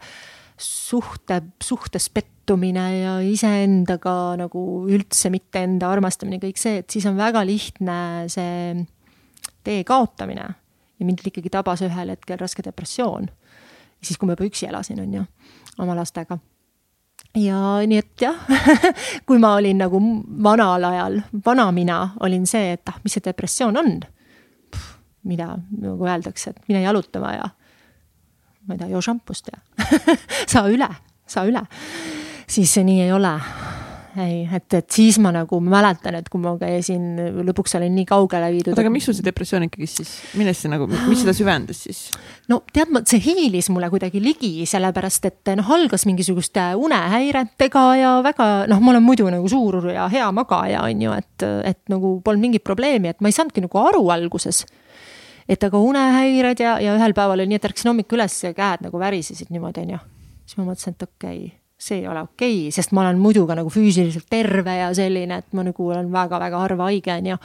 suhte, 0.60 1.42
suhtes 1.64 2.08
pettumine 2.16 2.86
ja 3.02 3.18
iseendaga 3.24 4.38
nagu 4.40 4.64
üldse 4.88 5.34
mitte 5.34 5.66
enda 5.68 5.92
armastamine, 5.92 6.40
kõik 6.40 6.60
see, 6.62 6.80
et 6.80 6.96
siis 6.96 7.10
on 7.12 7.20
väga 7.20 7.44
lihtne 7.48 8.00
see 8.32 8.86
tee 9.68 9.84
kaotamine. 9.84 10.48
Ja 11.00 11.06
mind 11.06 11.24
ikkagi 11.26 11.50
tabas 11.50 11.82
ühel 11.86 12.14
hetkel 12.14 12.40
raske 12.40 12.64
depressioon. 12.66 13.30
siis, 14.02 14.18
kui 14.18 14.28
ma 14.28 14.38
juba 14.38 14.48
üksi 14.48 14.68
elasin, 14.70 15.02
on 15.04 15.14
ju, 15.14 15.26
oma 15.80 15.96
lastega 15.96 16.40
ja 17.38 17.58
nii 17.86 18.00
et 18.00 18.22
jah 18.22 18.38
kui 19.28 19.40
ma 19.42 19.56
olin 19.60 19.84
nagu 19.84 20.00
vanal 20.44 20.84
ajal, 20.90 21.20
vana 21.46 21.70
mina, 21.76 22.00
olin 22.20 22.48
see, 22.48 22.74
et 22.74 22.90
ah, 22.90 23.00
mis 23.04 23.14
see 23.18 23.26
depressioon 23.26 23.78
on. 23.78 24.00
mida 25.24 25.58
nagu 25.82 26.06
öeldakse, 26.08 26.50
et 26.50 26.70
mine 26.70 26.82
jalutama 26.82 27.34
ja 27.36 27.50
ma 28.68 28.74
ei 28.76 28.80
tea, 28.80 28.90
joo 28.94 29.02
šampust 29.02 29.52
ja 29.52 29.60
saa 30.54 30.70
üle, 30.72 30.90
saa 31.28 31.46
üle. 31.50 31.66
siis 32.48 32.74
see 32.74 32.84
nii 32.88 33.04
ei 33.08 33.12
ole. 33.14 33.36
Ei, 34.20 34.42
et, 34.56 34.68
et 34.78 34.88
siis 34.94 35.18
ma 35.22 35.32
nagu 35.34 35.60
mäletan, 35.64 36.18
et 36.20 36.30
kui 36.32 36.42
ma 36.42 36.56
käisin, 36.60 37.06
lõpuks 37.48 37.76
olin 37.80 37.94
nii 37.98 38.08
kaugele 38.10 38.50
viidud. 38.54 38.74
oota, 38.74 38.84
aga 38.84 38.92
mis 38.94 39.06
sul 39.08 39.16
see 39.18 39.26
depressioon 39.26 39.68
ikkagi 39.68 39.88
siis, 39.90 40.12
millest 40.40 40.66
see 40.66 40.72
nagu, 40.72 40.88
mis 40.90 41.22
seda 41.24 41.36
süvendas 41.38 41.84
siis? 41.86 42.02
no 42.52 42.62
tead, 42.74 42.92
see 43.10 43.22
hiilis 43.24 43.70
mulle 43.74 43.92
kuidagi 43.94 44.22
ligi, 44.24 44.52
sellepärast 44.70 45.30
et 45.30 45.54
noh, 45.60 45.72
algas 45.78 46.06
mingisuguste 46.10 46.70
unehäiretega 46.80 47.86
ja 48.00 48.14
väga 48.26 48.50
noh, 48.72 48.84
ma 48.84 48.94
olen 48.96 49.06
muidu 49.06 49.30
nagu 49.32 49.50
suur 49.52 49.92
ja 49.94 50.10
hea 50.12 50.28
magaja, 50.36 50.84
on 50.88 51.08
ju, 51.08 51.16
et, 51.16 51.48
et 51.72 51.82
nagu 51.92 52.18
polnud 52.26 52.50
mingit 52.50 52.66
probleemi, 52.66 53.14
et 53.14 53.24
ma 53.24 53.32
ei 53.32 53.38
saanudki 53.38 53.64
nagu 53.66 53.84
aru 53.84 54.04
alguses 54.16 54.66
et 55.50 55.64
aga 55.66 55.82
unehäired 55.82 56.62
ja, 56.62 56.76
ja 56.84 56.94
ühel 56.98 57.16
päeval 57.18 57.40
oli 57.40 57.50
nii, 57.50 57.60
et 57.62 57.72
ärkasin 57.72 57.94
hommikul 57.94 58.20
üles 58.20 58.36
ja 58.44 58.54
käed 58.58 58.86
nagu 58.86 59.02
värisesid 59.02 59.50
niimoodi, 59.54 59.88
onju. 59.88 60.04
siis 60.46 60.60
ma 60.60 60.68
mõtlesin, 60.68 60.98
et 60.98 61.08
okei 61.08 61.42
okay, 61.46 61.59
see 61.80 62.02
ei 62.02 62.08
ole 62.12 62.26
okei 62.28 62.56
okay,, 62.66 62.74
sest 62.76 62.92
ma 62.96 63.06
olen 63.06 63.22
muidu 63.22 63.46
ka 63.48 63.56
nagu 63.60 63.72
füüsiliselt 63.74 64.28
terve 64.30 64.80
ja 64.82 64.90
selline, 64.96 65.40
et 65.40 65.54
ma 65.56 65.64
nagu 65.68 65.92
olen 65.94 66.12
väga-väga 66.12 66.66
harva 66.66 66.90
haige, 66.92 67.16
onju 67.16 67.40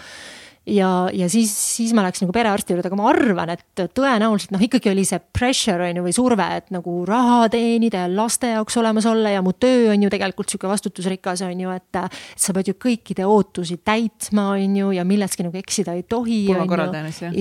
ja, 0.66 1.09
ja 1.12 1.28
siis, 1.28 1.52
siis 1.77 1.93
ma 1.97 2.05
läks 2.06 2.23
nagu 2.23 2.32
perearsti 2.35 2.74
juurde, 2.74 2.89
aga 2.89 2.98
ma 2.98 3.09
arvan, 3.11 3.52
et 3.55 3.82
tõenäoliselt 3.97 4.55
noh, 4.55 4.62
ikkagi 4.65 4.90
oli 4.93 5.05
see 5.09 5.20
pressure 5.36 5.89
on 5.89 6.01
ju 6.01 6.05
või 6.06 6.15
surve, 6.16 6.47
et 6.59 6.73
nagu 6.74 6.97
raha 7.09 7.48
teenida 7.52 8.05
ja 8.05 8.11
laste 8.12 8.55
jaoks 8.55 8.78
olemas 8.81 9.06
olla 9.11 9.35
ja 9.35 9.43
mu 9.44 9.55
töö 9.61 9.93
on 9.93 10.06
ju 10.06 10.12
tegelikult 10.12 10.51
sihuke 10.51 10.70
vastutusrikas 10.70 11.44
on 11.47 11.65
ju, 11.66 11.74
et. 11.74 11.89
et 11.94 12.40
sa 12.40 12.55
pead 12.56 12.69
ju 12.73 12.74
kõikide 12.81 13.27
ootusi 13.28 13.78
täitma, 13.85 14.51
on 14.56 14.77
ju, 14.78 14.90
ja 14.97 15.05
milleski 15.06 15.47
nagu 15.47 15.59
eksida 15.61 15.94
ei 15.97 16.02
tohi. 16.09 16.44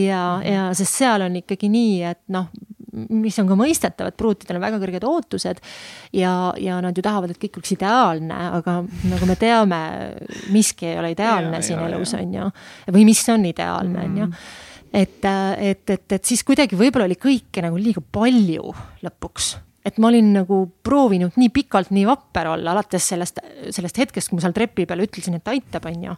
ja, 0.03 0.23
ja 0.45 0.67
sest 0.77 0.99
seal 1.01 1.25
on 1.25 1.39
ikkagi 1.39 1.71
nii, 1.71 1.97
et 2.11 2.21
noh, 2.33 2.51
mis 2.93 3.39
on 3.41 3.49
ka 3.49 3.57
mõistetav, 3.59 4.11
et 4.11 4.17
pruutidel 4.19 4.59
on 4.59 4.65
väga 4.65 4.79
kõrged 4.81 5.07
ootused 5.07 5.61
ja, 6.15 6.33
ja 6.61 6.79
nad 6.83 6.97
ju 6.97 7.05
tahavad, 7.05 7.33
et 7.33 7.41
kõik 7.41 7.59
oleks 7.59 7.75
ideaalne, 7.75 8.37
aga 8.59 8.77
nagu 9.09 9.29
me 9.29 9.37
teame, 9.39 9.81
miski 10.53 10.91
ei 10.91 11.01
ole 11.01 11.13
ideaalne 11.15 11.59
ja, 11.59 11.65
siin 11.65 11.79
ja, 11.79 11.89
elus, 11.89 12.15
on 12.19 12.37
ju. 12.39 12.47
või 12.95 13.07
mis 13.09 13.25
on 13.33 13.49
ideaalne, 13.49 14.07
on 14.07 14.23
ju. 14.23 14.31
et, 15.03 15.19
et, 15.25 15.85
et, 15.97 16.17
et 16.19 16.33
siis 16.33 16.45
kuidagi 16.47 16.79
võib-olla 16.79 17.09
oli 17.09 17.19
kõike 17.19 17.65
nagu 17.65 17.79
liiga 17.81 18.03
palju 18.13 18.73
lõpuks 19.05 19.53
et 19.83 19.99
ma 19.99 20.09
olin 20.09 20.29
nagu 20.37 20.59
proovinud 20.85 21.35
nii 21.39 21.51
pikalt 21.53 21.91
nii 21.93 22.05
vapper 22.07 22.47
olla, 22.53 22.71
alates 22.71 23.07
sellest, 23.11 23.41
sellest 23.75 23.99
hetkest, 23.99 24.29
kui 24.29 24.39
ma 24.39 24.45
seal 24.45 24.55
trepi 24.55 24.85
peal 24.87 25.03
ütlesin, 25.03 25.35
et 25.37 25.51
aitab, 25.51 25.87
on 25.91 26.05
ju. 26.07 26.15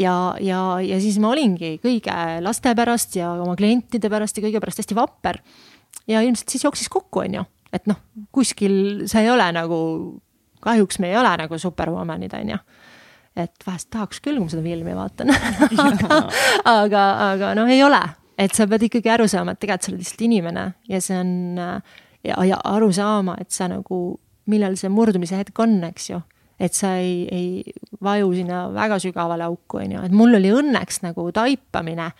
ja, 0.00 0.14
ja, 0.40 0.62
ja 0.84 1.00
siis 1.02 1.18
ma 1.22 1.32
olingi 1.34 1.76
kõige 1.82 2.16
laste 2.44 2.72
pärast 2.78 3.18
ja 3.18 3.34
oma 3.34 3.56
klientide 3.58 4.10
pärast 4.12 4.38
ja 4.38 4.46
kõige 4.46 4.62
pärast 4.64 4.82
hästi 4.82 4.96
vapper. 4.96 5.42
Ja 6.08 6.22
ilmselt 6.24 6.52
siis 6.52 6.64
jooksis 6.64 6.90
kokku, 6.92 7.24
on 7.24 7.40
ju, 7.40 7.44
et 7.72 7.86
noh, 7.90 8.00
kuskil 8.32 9.06
sa 9.10 9.22
ei 9.22 9.30
ole 9.30 9.48
nagu, 9.54 9.78
kahjuks 10.62 10.98
me 11.02 11.12
ei 11.12 11.18
ole 11.20 11.34
nagu 11.40 11.58
superwoman'id, 11.58 12.34
on 12.40 12.56
ju 12.56 12.62
et 13.32 13.64
vahest 13.64 13.88
tahaks 13.92 14.20
küll, 14.20 14.36
kui 14.36 14.44
ma 14.44 14.52
seda 14.52 14.64
filmi 14.64 14.92
vaatan. 14.96 15.30
Aga, 15.32 16.18
aga, 16.82 17.04
aga 17.30 17.52
noh, 17.56 17.70
ei 17.72 17.80
ole, 17.84 18.00
et 18.36 18.52
sa 18.56 18.66
pead 18.68 18.88
ikkagi 18.88 19.12
aru 19.12 19.28
saama, 19.30 19.54
et 19.54 19.62
tegelikult 19.62 19.86
sa 19.86 19.92
oled 19.92 20.02
lihtsalt 20.02 20.26
inimene 20.26 20.66
ja 20.90 21.00
see 21.00 21.16
on 21.16 21.32
ja, 22.26 22.36
ja 22.46 22.58
aru 22.72 22.90
saama, 22.94 23.36
et 23.40 23.50
sa 23.54 23.68
nagu, 23.70 24.02
millal 24.50 24.76
see 24.78 24.90
murdumise 24.92 25.38
hetk 25.38 25.58
on, 25.62 25.78
eks 25.88 26.10
ju. 26.10 26.20
et 26.62 26.76
sa 26.76 26.92
ei, 27.00 27.24
ei 27.32 27.74
vaju 28.02 28.28
sinna 28.36 28.66
väga 28.74 29.00
sügavale 29.02 29.48
auku, 29.48 29.80
on 29.82 29.96
ju, 29.96 30.04
et 30.06 30.14
mul 30.14 30.38
oli 30.38 30.52
õnneks 30.54 31.02
nagu 31.06 31.26
taipamine. 31.34 32.12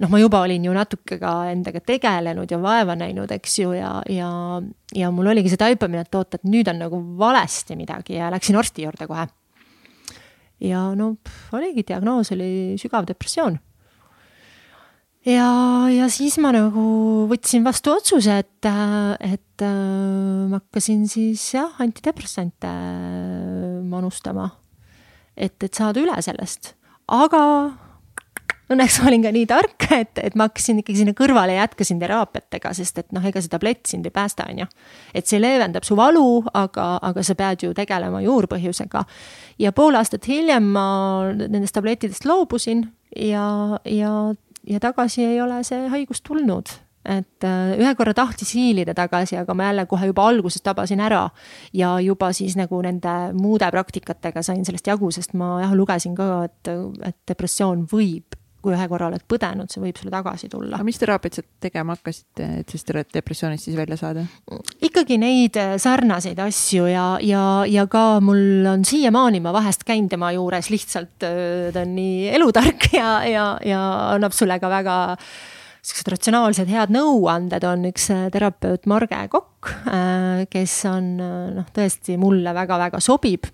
Noh, 0.00 0.08
ma 0.08 0.20
juba 0.20 0.42
olin 0.46 0.64
ju 0.64 0.74
natuke 0.74 1.18
ka 1.20 1.34
endaga 1.52 1.82
tegelenud 1.84 2.50
ja 2.50 2.60
vaeva 2.62 2.96
näinud, 2.98 3.30
eks 3.36 3.58
ju, 3.60 3.72
ja, 3.76 3.98
ja, 4.08 4.30
ja 4.96 5.10
mul 5.14 5.32
oligi 5.32 5.52
see 5.52 5.60
taipamine, 5.60 6.04
et 6.06 6.18
oot, 6.18 6.38
et 6.38 6.46
nüüd 6.48 6.68
on 6.72 6.80
nagu 6.86 7.00
valesti 7.20 7.76
midagi 7.78 8.16
ja 8.16 8.30
läksin 8.32 8.58
arsti 8.60 8.86
juurde 8.86 9.08
kohe. 9.10 9.26
ja 10.60 10.90
no 10.96 11.14
oligi, 11.56 11.84
diagnoos 11.88 12.32
oli 12.36 12.78
sügav 12.80 13.08
depressioon 13.08 13.58
ja, 15.26 15.50
ja 15.92 16.08
siis 16.12 16.38
ma 16.40 16.52
nagu 16.54 16.84
võtsin 17.30 17.64
vastu 17.66 17.92
otsuse, 17.92 18.40
et, 18.40 18.70
et 19.20 19.64
äh, 19.66 20.48
ma 20.48 20.60
hakkasin 20.62 21.06
siis 21.08 21.44
jah, 21.54 21.76
antidepressante 21.82 22.72
manustama. 23.90 24.50
et, 25.36 25.56
et 25.62 25.74
saada 25.74 26.00
üle 26.00 26.16
sellest, 26.24 26.74
aga 27.08 27.44
õnneks 28.70 28.98
ma 29.00 29.08
olin 29.10 29.24
ka 29.24 29.32
nii 29.34 29.46
tark, 29.50 29.86
et, 29.96 30.20
et 30.22 30.36
ma 30.38 30.46
hakkasin 30.48 30.82
ikkagi 30.82 31.00
sinna 31.02 31.14
kõrvale 31.16 31.56
ja 31.56 31.64
jätkasin 31.64 32.00
teraapiatega, 32.02 32.74
sest 32.76 33.00
et 33.02 33.08
noh, 33.16 33.24
ega 33.26 33.42
see 33.42 33.52
tablett 33.52 33.90
sind 33.90 34.06
ei 34.06 34.14
päästa, 34.14 34.46
on 34.50 34.62
ju. 34.64 34.68
et 35.14 35.30
see 35.30 35.40
leevendab 35.42 35.86
su 35.86 35.98
valu, 35.98 36.42
aga, 36.54 36.92
aga 37.10 37.24
sa 37.26 37.36
pead 37.38 37.66
ju 37.66 37.72
tegelema 37.76 38.22
juurpõhjusega. 38.24 39.04
ja 39.58 39.72
pool 39.72 39.98
aastat 39.98 40.28
hiljem 40.30 40.70
ma 40.76 40.86
nendest 41.34 41.74
tablettidest 41.74 42.28
loobusin 42.28 42.86
ja, 43.16 43.80
ja 43.84 44.12
ja 44.68 44.80
tagasi 44.80 45.24
ei 45.24 45.40
ole 45.40 45.62
see 45.64 45.88
haigus 45.88 46.20
tulnud 46.20 46.68
et 47.04 47.44
äh, 47.48 47.78
ühe 47.80 47.92
korra 47.96 48.12
tahtis 48.14 48.52
hiilida 48.54 48.92
tagasi, 48.94 49.38
aga 49.40 49.54
ma 49.56 49.70
jälle 49.70 49.86
kohe 49.88 50.10
juba 50.10 50.26
alguses 50.28 50.62
tabasin 50.62 51.00
ära. 51.00 51.30
ja 51.72 51.98
juba 52.00 52.32
siis 52.32 52.56
nagu 52.60 52.82
nende 52.82 53.32
muude 53.32 53.70
praktikatega 53.70 54.42
sain 54.42 54.64
sellest 54.64 54.86
jagu, 54.86 55.10
sest 55.10 55.32
ma 55.34 55.60
jah, 55.62 55.72
lugesin 55.74 56.14
ka, 56.14 56.44
et, 56.44 56.72
et 57.08 57.16
depressioon 57.28 57.86
võib 57.90 58.36
kui 58.62 58.74
ühe 58.76 58.86
korra 58.90 59.08
oled 59.08 59.22
põdenud, 59.28 59.70
see 59.72 59.82
võib 59.82 59.98
sulle 59.98 60.12
tagasi 60.12 60.50
tulla. 60.52 60.76
aga 60.76 60.86
mis 60.86 61.00
teraapiat 61.00 61.38
sa 61.38 61.44
tegema 61.64 61.96
hakkasid, 61.96 62.42
et 62.60 62.74
sellest 62.74 63.14
depressioonist 63.16 63.68
siis 63.68 63.78
välja 63.78 63.96
saada? 64.00 64.24
ikkagi 64.84 65.18
neid 65.20 65.56
äh, 65.60 65.76
sarnaseid 65.80 66.40
asju 66.44 66.88
ja, 66.90 67.06
ja, 67.24 67.44
ja 67.68 67.86
ka 67.90 68.04
mul 68.24 68.66
on 68.70 68.84
siiamaani, 68.86 69.42
ma 69.44 69.54
vahest 69.56 69.86
käin 69.88 70.10
tema 70.12 70.32
juures 70.36 70.70
lihtsalt, 70.72 71.16
äh, 71.26 71.70
ta 71.74 71.84
on 71.86 71.96
nii 71.96 72.28
elutark 72.36 72.90
ja, 73.00 73.14
ja, 73.28 73.46
ja 73.66 73.80
annab 74.16 74.36
sulle 74.36 74.60
ka 74.60 74.72
väga 74.72 74.98
siuksed 75.80 76.12
ratsionaalsed 76.12 76.68
head 76.68 76.92
nõuanded 76.92 77.64
on 77.64 77.88
üks 77.88 78.10
äh, 78.12 78.28
terapeut 78.32 78.84
Marge 78.90 79.24
Kokk, 79.32 79.72
kes 80.52 80.78
on 80.90 81.12
noh, 81.56 81.68
tõesti 81.76 82.20
mulle 82.20 82.52
väga-väga 82.56 83.00
sobib. 83.04 83.48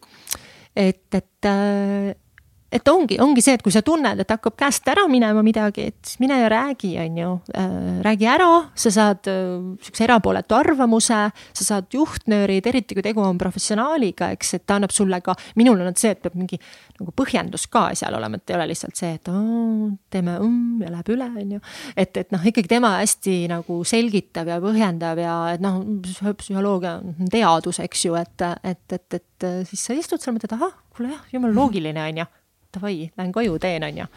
et, 0.77 1.07
et 1.15 2.26
et 2.72 2.88
ongi, 2.90 3.16
ongi 3.22 3.43
see, 3.44 3.55
et 3.56 3.62
kui 3.62 3.72
sa 3.74 3.82
tunned, 3.86 4.18
et 4.22 4.32
hakkab 4.32 4.56
käest 4.59 4.86
ära 4.90 5.05
minema 5.10 5.43
midagi, 5.47 5.86
et 5.93 5.98
siis 6.02 6.18
mine 6.22 6.38
ja 6.40 6.48
räägi, 6.51 6.97
on 7.02 7.18
ju 7.20 7.30
äh,. 7.55 8.01
räägi 8.02 8.26
ära, 8.26 8.48
sa 8.74 8.90
saad 8.90 9.28
äh, 9.30 9.76
sihukese 9.82 10.05
erapooletu 10.05 10.56
arvamuse, 10.59 11.20
sa 11.30 11.66
saad 11.66 11.86
juhtnöörid, 11.94 12.66
eriti 12.66 12.97
kui 12.97 13.05
tegu 13.06 13.22
on 13.22 13.38
professionaaliga, 13.38 14.32
eks, 14.34 14.55
et 14.59 14.66
ta 14.66 14.80
annab 14.80 14.94
sulle 14.94 15.20
ka, 15.22 15.36
minul 15.56 15.84
on 15.84 15.94
see, 15.97 16.10
et 16.16 16.22
peab 16.22 16.34
mingi 16.38 16.59
nagu 16.98 17.14
põhjendus 17.16 17.68
ka 17.70 17.88
seal 17.98 18.16
olema, 18.18 18.40
et 18.40 18.51
ei 18.51 18.59
ole 18.59 18.66
lihtsalt 18.72 18.98
see, 18.98 19.12
et 19.20 19.30
oo, 19.30 19.93
teeme 20.10 20.38
mm 20.40 20.64
ja 20.82 20.90
läheb 20.93 21.12
üle, 21.14 21.28
on 21.43 21.52
ju. 21.56 21.60
et, 21.94 22.16
et 22.16 22.34
noh, 22.34 22.43
ikkagi 22.51 22.70
tema 22.70 22.97
hästi 22.98 23.36
nagu 23.52 23.78
selgitab 23.86 24.51
ja 24.51 24.59
põhjendab 24.62 25.20
ja 25.22 25.36
et 25.55 25.62
noh, 25.62 25.78
psühholoogia 26.02 26.98
on 26.98 27.30
teadus, 27.30 27.78
eks 27.84 28.09
ju, 28.09 28.18
et, 28.18 28.48
et, 28.66 28.98
et, 28.98 29.20
et 29.20 29.48
siis 29.70 29.86
sa 29.86 29.94
istud 29.94 30.22
seal, 30.22 30.34
mõtled, 30.36 30.56
ahah, 30.59 30.74
kuule 30.97 31.14
jah, 31.14 31.22
jumala 31.32 31.56
loogiline 31.56 32.02
on 32.02 32.24
ju 32.24 32.28
davai, 32.74 33.10
lähen 33.16 33.32
koju 33.34 33.59
teen, 33.62 33.84
on 33.86 34.02
ju. 34.02 34.09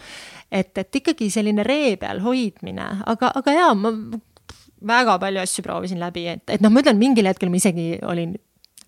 et, 0.51 0.71
et 0.77 1.01
ikkagi 1.01 1.29
selline 1.33 1.63
ree 1.67 1.95
peal 2.01 2.21
hoidmine, 2.23 2.89
aga, 3.05 3.31
aga 3.41 3.55
jaa, 3.55 3.73
ma 3.77 3.93
väga 4.89 5.17
palju 5.19 5.41
asju 5.43 5.63
proovisin 5.65 5.99
läbi, 5.99 6.25
et, 6.33 6.45
et 6.49 6.61
noh, 6.63 6.71
ma 6.71 6.83
ütlen, 6.83 6.99
mingil 6.99 7.27
hetkel 7.29 7.51
ma 7.51 7.59
isegi 7.59 7.91
olin 8.07 8.37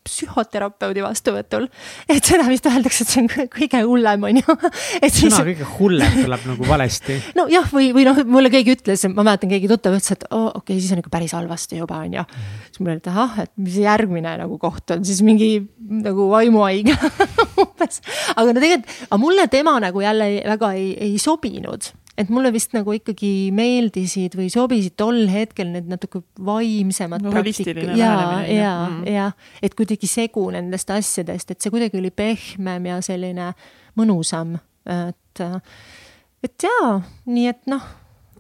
psühhoterapeudi 0.08 1.04
vastuvõtul. 1.04 1.68
et 2.10 2.26
seda 2.26 2.46
vist 2.50 2.66
öeldakse, 2.70 3.06
et 3.06 3.12
see 3.12 3.22
on 3.22 3.50
kõige 3.54 3.82
hullem, 3.86 4.26
on 4.30 4.40
ju. 4.42 4.56
Siis... 5.06 5.28
sõna 5.28 5.44
kõige 5.52 5.68
hullem 5.76 6.18
tuleb 6.24 6.48
nagu 6.50 6.70
valesti. 6.70 7.18
nojah, 7.40 7.70
või, 7.74 7.92
või 7.96 8.08
noh, 8.08 8.22
mulle 8.30 8.52
keegi 8.54 8.76
ütles, 8.78 9.06
ma 9.14 9.26
mäletan, 9.28 9.52
keegi 9.54 9.70
tuttav 9.72 9.98
ütles, 9.98 10.16
et 10.16 10.26
oo 10.30 10.40
oh, 10.40 10.50
okei 10.62 10.76
okay,, 10.76 10.82
siis 10.82 10.96
on 10.96 11.04
ikka 11.04 11.14
päris 11.14 11.36
halvasti 11.38 11.82
juba, 11.82 12.02
on 12.06 12.18
ju. 12.20 12.26
siis 12.70 12.82
mul 12.82 12.96
oli, 12.96 13.04
et 13.04 13.12
ahah, 13.14 13.40
et 13.46 13.54
mis 13.62 13.80
järgmine 13.84 14.36
nagu 14.42 14.60
koht 14.62 14.96
on 14.96 15.06
siis 15.08 15.22
mingi 15.26 15.54
nagu 16.02 16.30
vaimuhaige 16.32 16.98
umbes. 17.62 18.02
aga 18.36 18.48
no 18.50 18.58
tegelikult, 18.58 18.94
aga 19.10 19.22
mulle 19.22 19.48
tema 19.54 19.78
nagu 19.84 20.04
jälle 20.04 20.32
väga 20.56 20.74
ei, 20.80 20.94
ei 21.10 21.18
sobinud 21.22 21.92
et 22.22 22.32
mulle 22.34 22.52
vist 22.54 22.76
nagu 22.76 22.94
ikkagi 22.96 23.52
meeldisid 23.56 24.36
või 24.38 24.50
sobisid 24.54 24.96
tol 25.00 25.24
hetkel 25.32 25.72
need 25.74 25.90
natuke 25.92 26.24
vaimsemad 26.46 27.24
no, 27.26 27.34
praktikad 27.34 27.96
ja, 27.98 28.12
ja 28.46 28.74
mm., 28.88 29.08
ja 29.10 29.30
et 29.64 29.76
kuidagi 29.78 30.10
segu 30.10 30.48
nendest 30.54 30.92
asjadest, 30.94 31.54
et 31.54 31.64
see 31.64 31.74
kuidagi 31.74 32.00
oli 32.02 32.12
pehmem 32.14 32.92
ja 32.92 33.00
selline 33.06 33.52
mõnusam, 34.00 34.56
et, 34.88 35.44
et 36.46 36.68
jaa, 36.68 36.94
nii 37.32 37.50
et 37.52 37.68
noh. 37.72 37.90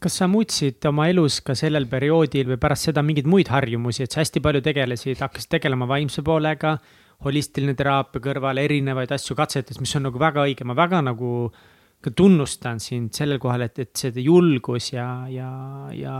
Kas 0.01 0.15
sa 0.17 0.25
muutsid 0.31 0.81
oma 0.89 1.05
elus 1.11 1.41
ka 1.45 1.53
sellel 1.57 1.85
perioodil 1.89 2.47
või 2.53 2.61
pärast 2.61 2.89
seda 2.89 3.03
mingeid 3.05 3.27
muid 3.29 3.51
harjumusi, 3.53 4.05
et 4.05 4.13
sa 4.13 4.23
hästi 4.23 4.41
palju 4.41 4.63
tegelesid, 4.65 5.19
hakkasid 5.21 5.57
tegelema 5.57 5.85
vaimse 5.89 6.23
poolega, 6.25 6.77
holistiline 7.21 7.75
teraapia 7.77 8.23
kõrval, 8.23 8.57
erinevaid 8.63 9.11
asju 9.13 9.37
katsetas, 9.37 9.77
mis 9.81 9.93
on 9.99 10.07
nagu 10.09 10.21
väga 10.21 10.47
õige, 10.47 10.65
ma 10.65 10.73
väga 10.77 11.03
nagu 11.05 11.29
äh, 11.51 11.67
ka 12.01 12.13
tunnustan 12.17 12.81
sind 12.81 13.13
sellel 13.15 13.39
kohal, 13.41 13.67
et, 13.67 13.77
et 13.83 13.93
see 13.97 14.25
julgus 14.25 14.91
ja, 14.95 15.07
ja, 15.29 15.51
ja 15.93 16.15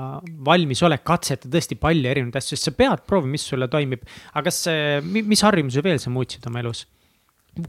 valmisolek 0.45 1.03
katsetada 1.07 1.57
tõesti 1.57 1.77
palju 1.81 2.09
erinevaid 2.11 2.37
asju, 2.37 2.57
sest 2.57 2.69
sa 2.69 2.75
pead 2.77 3.05
proovima, 3.09 3.35
mis 3.35 3.45
sulle 3.49 3.69
toimib. 3.71 4.05
aga 4.33 4.45
kas, 4.49 4.63
mis 5.01 5.45
harjumusi 5.45 5.83
veel 5.85 6.01
sa 6.01 6.13
muutsid 6.13 6.45
oma 6.49 6.61
elus? 6.63 6.85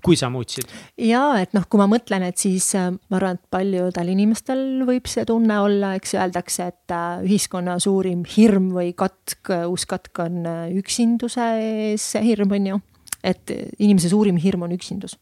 kui 0.04 0.14
sa 0.14 0.28
muutsid? 0.30 0.68
ja 1.00 1.22
et 1.42 1.56
noh, 1.56 1.64
kui 1.66 1.80
ma 1.80 1.88
mõtlen, 1.90 2.22
et 2.28 2.38
siis 2.38 2.68
äh, 2.78 2.92
ma 2.92 3.18
arvan, 3.18 3.40
et 3.40 3.48
paljudel 3.50 4.12
inimestel 4.12 4.84
võib 4.86 5.08
see 5.10 5.24
tunne 5.26 5.56
olla, 5.64 5.96
eks 5.98 6.14
öeldakse, 6.18 6.68
et 6.70 6.94
äh, 6.94 7.24
ühiskonna 7.26 7.78
suurim 7.82 8.22
hirm 8.36 8.70
või 8.76 8.92
katk, 8.94 9.50
uus 9.66 9.88
katk 9.90 10.22
on 10.22 10.44
üksinduse 10.78 11.48
ees 11.64 12.12
hirm, 12.22 12.54
on 12.54 12.70
ju. 12.74 12.80
et 13.24 13.56
inimese 13.78 14.12
suurim 14.12 14.38
hirm 14.42 14.68
on 14.68 14.76
üksindus 14.76 15.18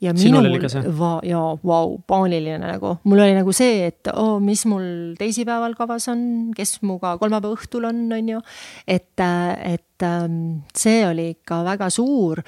ja 0.00 0.12
Sinul 0.16 0.48
minul, 0.50 1.20
jaa, 1.24 1.56
vau, 1.64 1.96
paaniline 2.06 2.60
nagu. 2.60 2.96
mul 3.04 3.22
oli 3.24 3.34
nagu 3.36 3.52
see, 3.56 3.86
et 3.88 4.10
oo 4.12 4.36
oh,, 4.36 4.40
mis 4.42 4.66
mul 4.68 5.14
teisipäeval 5.18 5.76
kavas 5.78 6.08
on, 6.12 6.20
kes 6.56 6.76
minuga 6.82 7.14
kolmapäeva 7.20 7.56
õhtul 7.56 7.88
on, 7.88 8.02
on 8.12 8.32
ju. 8.34 8.40
et, 8.86 9.14
et 9.16 10.06
ähm, 10.06 10.40
see 10.76 11.00
oli 11.06 11.30
ikka 11.36 11.62
väga 11.66 11.88
suur. 11.92 12.42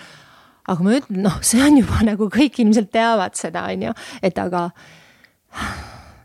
aga 0.68 0.84
ma 0.84 0.98
ütlen, 0.98 1.22
noh, 1.24 1.38
see 1.44 1.62
on 1.64 1.80
juba 1.80 2.02
nagu 2.04 2.28
kõik 2.32 2.60
ilmselt 2.60 2.92
teavad 2.92 3.38
seda, 3.38 3.64
on 3.72 3.88
ju, 3.88 3.94
et 4.22 4.38
aga 4.38 4.68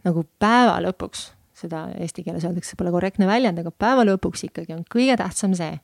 nagu 0.07 0.25
päeva 0.43 0.75
lõpuks, 0.83 1.29
seda 1.63 1.87
eesti 1.95 2.25
keeles 2.25 2.43
öeldakse, 2.43 2.75
pole 2.75 2.91
korrektne 2.91 3.29
väljend, 3.29 3.63
aga 3.63 3.71
päeva 3.71 4.03
lõpuks 4.07 4.43
ikkagi 4.49 4.75
on 4.75 4.83
kõige 4.91 5.15
tähtsam 5.19 5.55
see, 5.55 5.79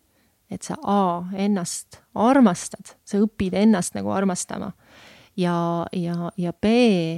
et 0.52 0.66
sa 0.66 0.76
A 0.84 1.00
ennast 1.40 2.02
armastad, 2.18 2.98
sa 3.08 3.22
õpid 3.24 3.56
ennast 3.56 3.96
nagu 3.96 4.12
armastama 4.12 4.74
ja, 5.40 5.86
ja, 5.96 6.32
ja 6.38 6.54
B, 6.54 6.72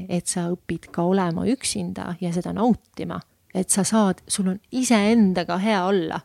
et 0.09 0.29
sa 0.29 0.47
õpid 0.51 0.89
ka 0.93 1.05
olema 1.09 1.45
üksinda 1.49 2.15
ja 2.21 2.31
seda 2.33 2.53
nautima. 2.55 3.19
et 3.53 3.69
sa 3.69 3.83
saad, 3.83 4.21
sul 4.31 4.47
on 4.47 4.59
iseendaga 4.71 5.57
hea 5.59 5.83
olla. 5.85 6.21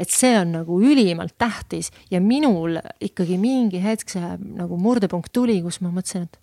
et 0.00 0.08
see 0.08 0.32
on 0.38 0.54
nagu 0.54 0.78
ülimalt 0.80 1.34
tähtis 1.38 1.90
ja 2.10 2.20
minul 2.24 2.78
ikkagi 3.00 3.36
mingi 3.38 3.82
hetk 3.84 4.08
see 4.08 4.36
nagu 4.40 4.78
murdepunkt 4.80 5.32
tuli, 5.32 5.60
kus 5.62 5.80
ma 5.84 5.90
mõtlesin, 5.92 6.24
et 6.24 6.38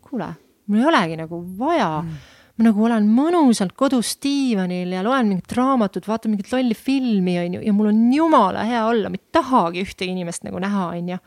kuule, 0.00 0.30
mul 0.66 0.80
ei 0.80 0.86
olegi 0.88 1.18
nagu 1.20 1.42
vaja 1.58 1.90
mm. 2.00 2.14
ma 2.56 2.64
nagu 2.70 2.86
olen 2.88 3.10
mõnusalt 3.12 3.74
kodus 3.76 4.14
diivanil 4.24 4.94
ja 4.96 5.04
loen 5.04 5.28
mingit 5.28 5.52
raamatut, 5.52 6.08
vaatan 6.08 6.32
mingit 6.32 6.48
lolli 6.52 6.74
filmi, 6.74 7.36
on 7.42 7.58
ju, 7.58 7.66
ja 7.66 7.76
mul 7.76 7.90
on 7.92 8.00
jumala 8.14 8.64
hea 8.64 8.86
olla, 8.88 9.12
ma 9.12 9.20
ei 9.20 9.36
tahagi 9.36 9.84
ühtegi 9.84 10.14
inimest 10.14 10.48
nagu 10.48 10.64
näha, 10.64 10.88
on 10.94 11.12
ju. 11.12 11.18
ja, 11.18 11.20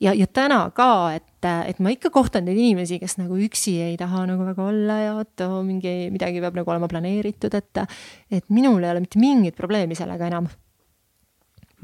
ja 0.00 0.26
täna 0.26 0.70
ka, 0.76 0.90
et, 1.16 1.48
et 1.70 1.78
ma 1.80 1.92
ikka 1.94 2.10
kohtan 2.14 2.44
neid 2.48 2.58
inimesi, 2.58 2.98
kes 3.02 3.16
nagu 3.20 3.38
üksi 3.40 3.78
ei 3.86 3.96
taha 4.00 4.26
nagu 4.28 4.44
väga 4.44 4.66
olla 4.66 5.00
ja 5.00 5.16
vot 5.16 5.46
mingi, 5.64 5.96
midagi 6.12 6.42
peab 6.44 6.58
nagu 6.58 6.70
olema 6.74 6.90
planeeritud, 6.90 7.54
et, 7.54 7.82
et 8.30 8.46
minul 8.52 8.84
ei 8.84 8.92
ole 8.92 9.04
mitte 9.06 9.20
mingit 9.22 9.56
probleemi 9.56 9.98
sellega 9.98 10.28
enam 10.32 10.48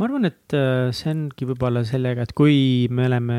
ma 0.01 0.09
arvan, 0.09 0.27
et 0.27 0.55
äh, 0.57 0.91
see 0.97 1.13
ongi 1.13 1.47
võib-olla 1.47 1.83
sellega, 1.87 2.25
et 2.25 2.33
kui 2.37 2.89
me 2.91 3.07
oleme 3.11 3.39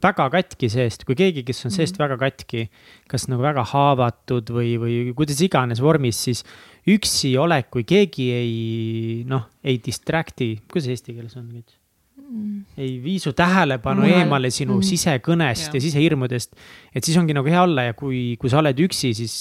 väga 0.00 0.28
katki 0.32 0.68
seest, 0.72 1.04
kui 1.08 1.16
keegi, 1.18 1.44
kes 1.46 1.64
on 1.66 1.74
seest 1.74 1.96
mm 1.96 2.04
-hmm. 2.04 2.08
väga 2.08 2.16
katki, 2.20 2.68
kas 3.08 3.28
nagu 3.28 3.42
väga 3.42 3.64
haavatud 3.72 4.52
või, 4.54 4.76
või 4.80 4.94
kuidas 5.16 5.40
iganes 5.40 5.80
vormis, 5.80 6.20
siis 6.28 6.44
üksi 6.88 7.36
olek, 7.38 7.70
kui 7.70 7.84
keegi 7.84 8.30
ei 8.32 9.24
noh, 9.26 9.48
ei 9.64 9.80
distract'i, 9.80 10.60
kuidas 10.70 10.88
eesti 10.88 11.14
keeles 11.14 11.36
on 11.36 11.48
nüüd? 11.48 11.79
Mm. 12.20 12.64
ei 12.78 13.00
vii 13.02 13.18
su 13.18 13.32
tähelepanu 13.32 14.04
mm. 14.04 14.20
eemale 14.20 14.50
sinu 14.54 14.76
mm. 14.76 14.86
sisekõnest 14.86 15.70
ja. 15.70 15.78
ja 15.78 15.82
sisehirmudest. 15.82 16.52
et 16.94 17.04
siis 17.04 17.16
ongi 17.18 17.34
nagu 17.34 17.48
hea 17.50 17.62
olla 17.62 17.88
ja 17.88 17.96
kui, 17.98 18.36
kui 18.38 18.52
sa 18.52 18.60
oled 18.60 18.78
üksi, 18.86 19.10
siis 19.16 19.34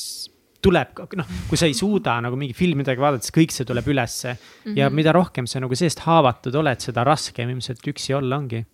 tuleb, 0.63 0.99
noh, 1.19 1.29
kui 1.49 1.59
sa 1.59 1.69
ei 1.69 1.75
suuda 1.77 2.17
nagu 2.23 2.39
mingi 2.39 2.55
filmi 2.57 2.81
midagi 2.81 3.01
vaadata, 3.03 3.27
siis 3.27 3.35
kõik 3.35 3.53
see 3.55 3.67
tuleb 3.67 3.87
ülesse 3.93 4.33
mm. 4.33 4.39
-hmm. 4.39 4.79
ja 4.79 4.89
mida 4.89 5.13
rohkem 5.15 5.47
sa 5.47 5.61
nagu 5.63 5.75
seest 5.75 6.03
haavatud 6.07 6.55
oled, 6.55 6.81
seda 6.83 7.03
raskem 7.07 7.49
ilmselt 7.49 7.85
üksi 7.93 8.15
olla 8.17 8.37
ongi. 8.37 8.65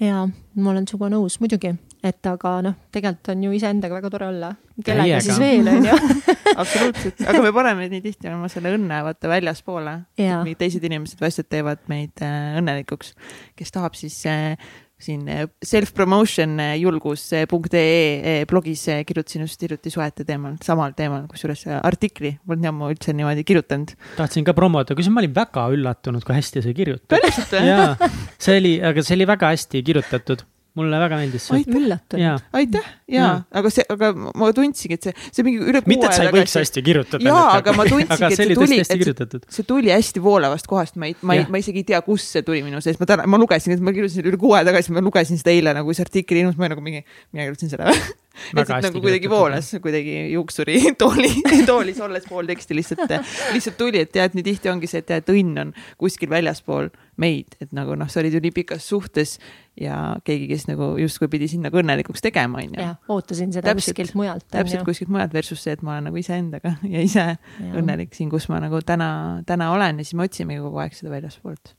jaa, 0.00 0.28
ma 0.54 0.70
olen 0.70 0.86
sinuga 0.88 1.10
nõus, 1.16 1.40
muidugi, 1.40 1.74
et 2.06 2.26
aga 2.30 2.56
noh, 2.64 2.76
tegelikult 2.94 3.32
on 3.34 3.46
ju 3.46 3.54
iseendaga 3.56 3.98
väga 3.98 4.10
tore 4.12 4.28
olla. 4.32 4.50
kellega 4.84 5.20
siis 5.24 5.40
veel, 5.40 5.68
on 5.68 5.88
ju 5.88 5.96
absoluutselt, 6.62 7.24
aga 7.28 7.42
me 7.44 7.54
paneme 7.54 7.88
nii 7.92 8.04
tihti 8.04 8.30
oma 8.32 8.48
selle 8.52 8.74
õnne 8.76 9.02
vaata 9.06 9.30
väljaspoole. 9.32 9.96
teised 10.16 10.84
inimesed 10.86 11.20
lihtsalt 11.20 11.50
teevad 11.52 11.82
meid 11.92 12.22
äh, 12.24 12.54
õnnelikuks, 12.60 13.12
kes 13.58 13.74
tahab 13.76 13.98
siis 13.98 14.16
äh, 14.30 14.54
siin 15.00 15.24
eh, 15.32 15.46
self-promotion 15.64 16.58
julgus.ee 16.76 17.80
eh, 17.80 18.40
blogis 18.48 18.84
kirjutasin 19.08 19.46
just 19.46 19.62
hiljuti 19.64 19.92
suhete 19.92 20.26
teemal, 20.28 20.58
samal 20.64 20.92
teemal, 20.96 21.24
kusjuures 21.30 21.64
artikli, 21.80 22.34
polnud 22.46 22.68
ammu 22.68 22.90
üldse 22.92 23.14
niimoodi 23.16 23.44
kirjutanud. 23.48 23.94
tahtsin 24.18 24.44
ka 24.44 24.54
promoda, 24.56 24.96
kusjuures 24.96 25.16
ma 25.16 25.24
olin 25.24 25.36
väga 25.36 25.66
üllatunud, 25.74 26.24
kui 26.26 26.36
hästi 26.36 26.64
sa 26.64 26.76
kirjutad. 26.76 27.08
päriselt 27.16 27.56
või? 27.56 27.66
jaa, 27.68 28.10
see 28.36 28.60
oli, 28.60 28.74
aga 28.92 29.04
see 29.04 29.16
oli 29.16 29.28
väga 29.32 29.54
hästi 29.54 29.84
kirjutatud 29.88 30.44
mulle 30.78 31.00
väga 31.02 31.18
meeldis 31.18 31.46
see. 31.48 31.64
üllatunud. 31.66 32.44
aitäh, 32.56 32.86
jaa, 33.10 33.32
aga 33.60 33.72
see, 33.74 33.84
aga 33.90 34.10
ma 34.14 34.50
tundsingi, 34.56 34.98
et 34.98 35.08
see, 35.08 35.26
see 35.34 35.46
mingi 35.46 35.64
üle 35.64 35.82
kuu 35.82 35.92
mitte, 35.92 36.10
et 36.10 36.18
sa 36.18 36.26
ei 36.28 36.34
võiks 36.34 36.56
hästi 36.60 36.84
kirjutada. 36.86 37.26
jaa, 37.26 37.44
aga 37.58 37.74
ma 37.76 37.86
tundsingi, 37.88 38.30
et 38.30 38.38
see 38.38 38.56
tuli, 38.56 38.80
et 38.84 39.50
see 39.56 39.66
tuli 39.66 39.94
hästi 39.94 40.22
voolavast 40.24 40.70
kohast, 40.70 40.98
ma 41.00 41.10
ei, 41.10 41.16
ma 41.26 41.38
ei, 41.38 41.46
ma 41.50 41.62
isegi 41.62 41.82
ei 41.82 41.88
tea, 41.92 42.00
kust 42.06 42.36
see 42.36 42.46
tuli 42.46 42.62
minu 42.66 42.82
sees, 42.84 43.00
ma 43.02 43.08
täna, 43.10 43.26
ma 43.30 43.40
lugesin, 43.40 43.74
et 43.76 43.84
ma 43.84 43.94
kirjutasin 43.96 44.30
üle 44.30 44.40
kuu 44.40 44.54
aja 44.56 44.68
tagasi, 44.70 44.94
ma 44.94 45.04
lugesin 45.04 45.40
seda 45.40 45.54
eile 45.54 45.74
nagu 45.76 45.96
see 45.96 46.06
artikkel 46.06 46.44
ilmus, 46.44 46.58
ma 46.60 46.70
nagu 46.70 46.84
mingi, 46.84 47.02
mina 47.34 47.48
kirjutasin 47.48 47.74
selle 47.74 47.90
või 47.90 48.62
et 48.62 48.72
nagu 48.86 49.02
kuidagi 49.02 49.30
voolas, 49.30 49.70
kuidagi 49.82 50.16
juuksuri 50.34 50.80
tooli, 51.00 51.30
toolis 51.66 52.00
olles 52.04 52.26
pool 52.28 52.48
teksti 52.48 52.78
lihtsalt, 52.78 53.14
lihtsalt 53.54 53.78
tuli, 53.80 54.04
et 54.04 54.12
tead, 54.14 54.36
nii 54.36 54.46
tihti 54.46 54.72
ongi 54.72 54.90
see, 54.90 55.02
et 55.02 55.10
tead, 55.10 55.30
õnn 55.34 55.64
on 55.64 55.74
kuskil 56.00 56.30
väljaspool 56.32 56.90
meid, 57.20 57.56
et 57.62 57.74
nagu 57.76 57.94
noh, 57.98 58.08
sa 58.10 58.20
olid 58.22 58.34
ju 58.36 58.40
nii 58.44 58.54
pikas 58.54 58.86
suhtes 58.90 59.36
ja 59.80 59.96
keegi, 60.26 60.48
kes 60.50 60.66
nagu 60.68 60.92
justkui 61.00 61.30
pidi 61.32 61.48
sind 61.50 61.66
nagu 61.66 61.80
õnnelikuks 61.80 62.24
tegema, 62.24 62.62
onju. 62.62 62.80
jah, 62.80 62.96
ootasin 63.12 63.52
seda 63.54 63.70
täpselt, 63.70 63.94
kuskilt 63.94 64.16
mujalt. 64.18 64.46
täpselt 64.52 64.86
kuskilt 64.88 65.12
mujalt 65.12 65.34
versus 65.36 65.62
see, 65.64 65.76
et 65.76 65.84
ma 65.86 65.96
olen 65.96 66.10
nagu 66.10 66.20
iseendaga 66.20 66.76
ja 66.94 67.04
ise 67.04 67.26
ja. 67.34 67.70
õnnelik 67.70 68.16
siin, 68.16 68.32
kus 68.32 68.48
ma 68.52 68.62
nagu 68.64 68.82
täna, 68.86 69.10
täna 69.48 69.70
olen 69.74 70.00
ja 70.00 70.06
siis 70.06 70.18
me 70.18 70.26
otsimegi 70.28 70.64
kogu 70.64 70.82
aeg 70.82 70.96
seda 70.96 71.12
väljaspoolt. 71.14 71.74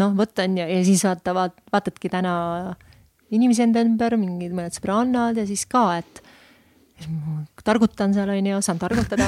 noh, 0.00 0.16
vot 0.18 0.44
on 0.44 0.60
ju, 0.60 0.68
ja 0.76 0.82
siis 0.86 1.04
vaata, 1.06 1.36
vaat-, 1.36 1.62
vaatadki 1.72 2.12
täna 2.12 2.36
inimesi 3.34 3.64
enda 3.64 3.82
ümber, 3.84 4.18
mingid 4.20 4.54
mõned 4.54 4.76
sõbrannad 4.76 5.38
ja 5.38 5.46
siis 5.48 5.66
ka, 5.70 5.88
et 6.02 6.22
targutan 7.66 8.14
seal 8.14 8.30
onju, 8.32 8.58
saan 8.64 8.78
targutada 8.80 9.26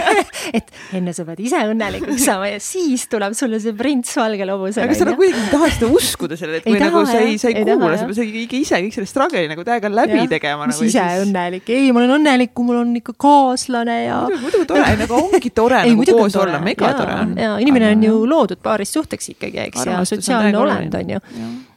et 0.58 0.70
enne 0.98 1.12
sa 1.14 1.24
pead 1.28 1.42
ise 1.44 1.60
õnnelikuks 1.70 2.24
saama 2.26 2.48
ja 2.50 2.60
siis 2.62 3.04
tuleb 3.12 3.36
sulle 3.38 3.60
see 3.62 3.74
prints 3.76 4.16
valge 4.18 4.46
lobus. 4.48 4.78
aga 4.82 4.96
sa 4.98 5.06
nagu 5.06 5.20
kuidagi 5.20 5.44
ei 5.44 5.52
taha 5.52 5.68
seda 5.76 5.90
uskuda 5.94 6.38
sellele, 6.40 6.62
et 6.62 6.66
kui 6.66 6.80
nagu 6.80 7.04
taha, 7.04 7.12
sa 7.12 7.20
ei, 7.22 7.36
sa 7.38 7.52
ei, 7.52 7.60
ei 7.60 7.68
kuula, 7.68 7.98
sa 8.00 8.08
pead 8.08 8.38
ikka 8.44 8.58
ise 8.58 8.80
kõik 8.86 8.96
selle 8.96 9.10
struggle'i 9.10 9.50
nagu 9.50 9.66
täiega 9.66 9.90
läbi 9.92 10.16
ja, 10.18 10.30
tegema. 10.32 10.66
mis 10.70 10.80
nagu, 10.80 10.88
ise 10.90 11.04
siis... 11.04 11.26
õnnelik, 11.28 11.70
ei, 11.76 11.92
ma 11.94 12.02
olen 12.02 12.16
õnnelik, 12.16 12.54
kui 12.56 12.68
mul 12.70 12.80
on 12.80 12.96
ikka 12.98 13.14
kaaslane 13.26 13.98
ja. 14.06 14.22
muidugi 14.32 14.70
tore, 14.72 14.88
nagu 15.04 15.20
ongi 15.20 15.52
tore 15.54 15.84
ei, 15.84 15.94
nagu 15.94 16.08
koos 16.08 16.34
tore. 16.34 16.48
olla, 16.48 16.62
megatore 16.64 17.20
on. 17.20 17.36
ja 17.44 17.54
inimene 17.62 17.92
on 17.94 18.08
ju 18.08 18.24
loodud 18.32 18.64
paarist 18.64 18.98
suhteks 18.98 19.36
ikkagi, 19.36 19.68
eks, 19.68 19.86
ja 19.86 20.02
sotsiaalne 20.08 20.58
olend 20.64 20.98
on 20.98 21.14
ju 21.16 21.22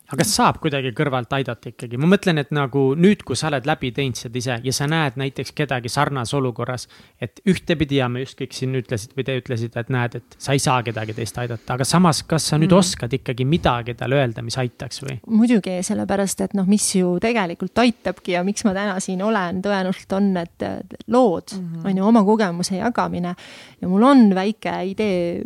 aga 0.07 0.21
kas 0.21 0.29
saab 0.37 0.61
kuidagi 0.63 0.93
kõrvalt 0.95 1.33
aidata 1.35 1.67
ikkagi, 1.71 1.97
ma 1.99 2.07
mõtlen, 2.07 2.39
et 2.39 2.51
nagu 2.55 2.83
nüüd, 2.95 3.25
kui 3.27 3.35
sa 3.35 3.49
oled 3.49 3.65
läbi 3.67 3.89
teinud 3.95 4.15
seda 4.19 4.39
ise 4.39 4.55
ja 4.63 4.73
sa 4.75 4.87
näed 4.87 5.17
näiteks 5.19 5.51
kedagi 5.57 5.91
sarnases 5.91 6.37
olukorras. 6.37 6.87
et 7.21 7.41
ühtepidi 7.47 7.99
ja 7.99 8.07
me 8.09 8.21
just 8.23 8.37
kõik 8.39 8.55
siin 8.55 8.75
ütlesid 8.79 9.15
või 9.17 9.25
te 9.27 9.35
ütlesite, 9.39 9.79
et 9.83 9.91
näed, 9.91 10.15
et 10.15 10.37
sa 10.39 10.55
ei 10.55 10.63
saa 10.63 10.79
kedagi 10.83 11.13
teist 11.17 11.37
aidata, 11.37 11.73
aga 11.75 11.87
samas, 11.87 12.23
kas 12.23 12.47
sa 12.47 12.59
nüüd 12.59 12.71
mm. 12.71 12.79
oskad 12.79 13.13
ikkagi 13.19 13.45
midagi 13.45 13.97
talle 13.99 14.21
öelda, 14.21 14.43
mis 14.45 14.57
aitaks 14.57 15.03
või? 15.03 15.19
muidugi, 15.27 15.75
sellepärast 15.83 16.45
et 16.47 16.55
noh, 16.57 16.67
mis 16.69 16.87
ju 16.95 17.17
tegelikult 17.23 17.83
aitabki 17.83 18.37
ja 18.37 18.45
miks 18.47 18.63
ma 18.67 18.75
täna 18.77 18.97
siin 19.03 19.21
olen, 19.27 19.61
tõenäoliselt 19.65 20.17
on 20.17 20.33
need 20.39 20.67
lood 21.11 21.51
mm, 21.51 21.67
-hmm. 21.67 21.87
on 21.91 21.97
ju, 21.97 22.07
oma 22.07 22.23
kogemuse 22.23 22.79
jagamine. 22.79 23.35
ja 23.81 23.87
mul 23.91 24.07
on 24.07 24.29
väike 24.35 24.79
idee 24.93 25.41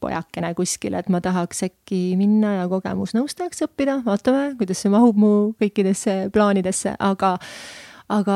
pojakene 0.00 0.52
kuskil, 0.58 0.94
et 0.98 1.10
ma 1.12 1.20
tahaks 1.24 1.64
äkki 1.68 2.00
minna 2.20 2.54
ja 2.60 2.70
kogemusnõustajaks 2.70 3.66
õppida, 3.68 4.00
vaatame, 4.06 4.54
kuidas 4.60 4.84
see 4.84 4.92
mahub 4.94 5.18
mu 5.18 5.34
kõikidesse 5.60 6.24
plaanidesse, 6.34 6.94
aga 6.98 7.36
aga 8.08 8.34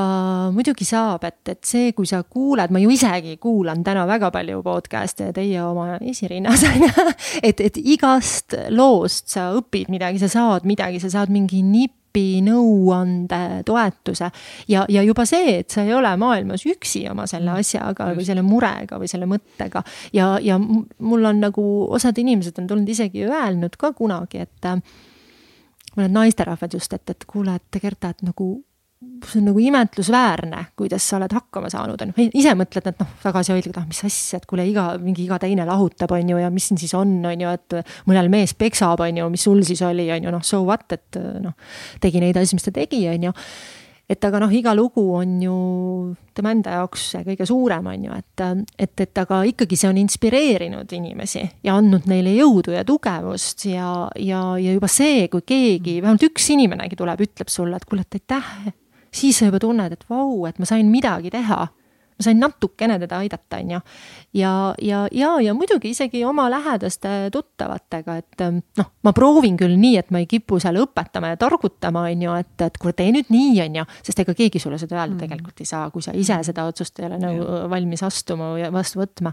muidugi 0.53 0.85
saab, 0.85 1.23
et, 1.25 1.41
et 1.49 1.61
see, 1.65 1.93
kui 1.97 2.09
sa 2.09 2.21
kuuled, 2.29 2.73
ma 2.75 2.81
ju 2.83 2.91
isegi 2.93 3.39
kuulan 3.41 3.81
täna 3.85 4.05
väga 4.09 4.29
palju 4.35 4.61
podcast'e 4.67 5.31
ja 5.31 5.37
teie 5.37 5.63
oma 5.65 5.97
esirinnas 5.97 6.65
on 6.69 6.85
ju, 6.85 7.07
et, 7.41 7.63
et 7.71 7.81
igast 7.81 8.57
loost 8.75 9.33
sa 9.33 9.49
õpid 9.57 9.89
midagi, 9.93 10.21
sa 10.21 10.29
saad 10.33 10.69
midagi, 10.69 11.01
sa 11.01 11.13
saad 11.15 11.33
mingi 11.33 11.65
nipp 11.65 11.97
abi, 12.13 12.43
nõuande, 12.45 13.63
toetuse. 13.65 14.31
ja, 14.69 14.85
ja 14.89 15.03
juba 15.03 15.25
see, 15.27 15.59
et 15.63 15.71
sa 15.71 15.83
ei 15.83 15.95
ole 15.95 16.11
maailmas 16.17 16.67
üksi 16.69 17.07
oma 17.09 17.27
selle 17.27 17.51
mm. 17.51 17.61
asjaga 17.61 18.11
või 18.17 18.27
selle 18.27 18.43
murega 18.43 18.99
või 19.01 19.09
selle 19.09 19.27
mõttega. 19.27 19.83
ja, 20.13 20.39
ja 20.43 20.59
mul 20.59 21.25
on 21.25 21.41
nagu 21.41 21.65
osad 21.91 22.19
inimesed 22.19 22.59
on 22.59 22.67
tulnud 22.67 22.89
isegi 22.89 23.25
öelnud 23.25 23.77
ka 23.81 23.93
kunagi, 23.97 24.45
et 24.45 24.69
äh, 24.69 24.83
mõned 25.97 26.13
naisterahvad 26.13 26.75
just, 26.75 26.93
et, 26.93 27.09
et 27.09 27.25
kuule, 27.27 27.57
et 27.57 27.81
Gerta, 27.81 28.13
et 28.13 28.23
nagu 28.23 28.63
see 29.27 29.41
on 29.41 29.49
nagu 29.51 29.61
imetlusväärne, 29.63 30.65
kuidas 30.77 31.05
sa 31.09 31.19
oled 31.19 31.33
hakkama 31.37 31.71
saanud, 31.73 32.01
on 32.03 32.13
ju. 32.13 32.29
ise 32.39 32.55
mõtled, 32.59 32.89
et 32.91 33.03
noh, 33.03 33.11
tagasihoidlikult, 33.23 33.83
ah 33.83 33.89
mis 33.89 34.03
asja, 34.09 34.41
et 34.41 34.49
kuule, 34.51 34.67
iga, 34.69 34.89
mingi 35.03 35.27
iga 35.27 35.39
teine 35.43 35.67
lahutab, 35.69 36.15
on 36.17 36.33
ju, 36.35 36.41
ja 36.43 36.51
mis 36.55 36.71
siin 36.71 36.81
siis 36.81 36.95
on, 36.99 37.15
on 37.29 37.45
ju, 37.47 37.53
et 37.53 37.79
mõnel 38.11 38.33
mees 38.33 38.57
peksab, 38.59 39.05
on 39.05 39.23
ju, 39.23 39.29
mis 39.33 39.47
sul 39.49 39.63
siis 39.67 39.85
oli, 39.87 40.09
on 40.15 40.27
ju, 40.27 40.35
noh, 40.35 40.43
so 40.47 40.65
what, 40.67 40.89
et 40.97 41.21
noh, 41.43 41.55
tegi 42.03 42.23
neid 42.23 42.41
asju, 42.41 42.59
mis 42.59 42.69
ta 42.69 42.75
tegi, 42.83 43.07
on 43.13 43.31
ju 43.31 43.37
et 44.13 44.25
aga 44.27 44.43
noh, 44.43 44.51
iga 44.53 44.75
lugu 44.77 45.05
on 45.17 45.37
ju 45.41 45.55
tema 46.37 46.51
enda 46.53 46.75
jaoks 46.77 47.05
kõige 47.25 47.47
suurem, 47.49 47.87
on 47.89 48.07
ju, 48.09 48.19
et, 48.19 48.43
et, 48.85 48.93
et 49.07 49.21
aga 49.23 49.39
ikkagi 49.49 49.79
see 49.79 49.89
on 49.89 50.01
inspireerinud 50.03 50.93
inimesi 50.99 51.45
ja 51.65 51.79
andnud 51.79 52.09
neile 52.11 52.35
jõudu 52.37 52.75
ja 52.75 52.85
tugevust 52.89 53.65
ja, 53.71 53.89
ja, 54.21 54.43
ja 54.61 54.77
juba 54.77 54.91
see, 54.93 55.29
kui 55.33 55.47
keegi, 55.47 56.01
vähemalt 56.03 56.29
üks 56.29 56.51
inimenegi 56.53 56.99
tuleb, 56.99 57.25
ütleb 57.25 57.53
sulle, 57.53 57.79
et 57.79 57.89
kuule, 57.89 58.05
et 58.05 58.21
aitäh 58.21 58.73
siis 59.15 59.39
sa 59.39 59.49
juba 59.49 59.61
tunned, 59.63 59.95
et 59.95 60.05
vau, 60.11 60.43
et 60.49 60.59
ma 60.59 60.69
sain 60.69 60.89
midagi 60.91 61.33
teha. 61.33 61.69
ma 62.13 62.25
sain 62.27 62.37
natukene 62.37 62.99
teda 63.01 63.23
aidata, 63.25 63.57
on 63.57 63.71
ju. 63.71 63.79
ja, 64.37 64.51
ja, 64.83 64.99
ja, 65.13 65.31
ja 65.41 65.55
muidugi 65.55 65.91
isegi 65.91 66.25
oma 66.29 66.51
lähedaste 66.53 67.31
tuttavatega, 67.33 68.17
et 68.21 68.45
ähm, 68.45 68.59
noh, 68.77 68.91
ma 69.03 69.15
proovin 69.17 69.57
küll 69.57 69.79
nii, 69.81 69.97
et 69.99 70.11
ma 70.13 70.21
ei 70.21 70.29
kipu 70.29 70.61
seal 70.61 70.77
õpetama 70.83 71.33
ja 71.33 71.39
targutama, 71.41 72.05
on 72.11 72.27
ju, 72.27 72.35
et, 72.45 72.67
et 72.69 72.77
kuule, 72.79 72.93
tee 72.99 73.15
nüüd 73.17 73.33
nii, 73.33 73.55
on 73.65 73.81
ju. 73.81 73.87
sest 74.05 74.21
ega 74.25 74.37
keegi 74.37 74.61
sulle 74.61 74.79
seda 74.81 74.99
öelda 75.01 75.17
mm. 75.17 75.23
tegelikult 75.25 75.65
ei 75.65 75.73
saa, 75.73 75.89
kui 75.95 76.05
sa 76.05 76.13
ise 76.13 76.37
seda 76.45 76.67
otsust 76.69 77.01
ei 77.01 77.09
ole 77.09 77.19
nagu 77.23 77.65
valmis 77.73 78.05
astuma 78.05 78.53
ja 78.61 78.69
vastu 78.73 79.01
võtma. 79.01 79.33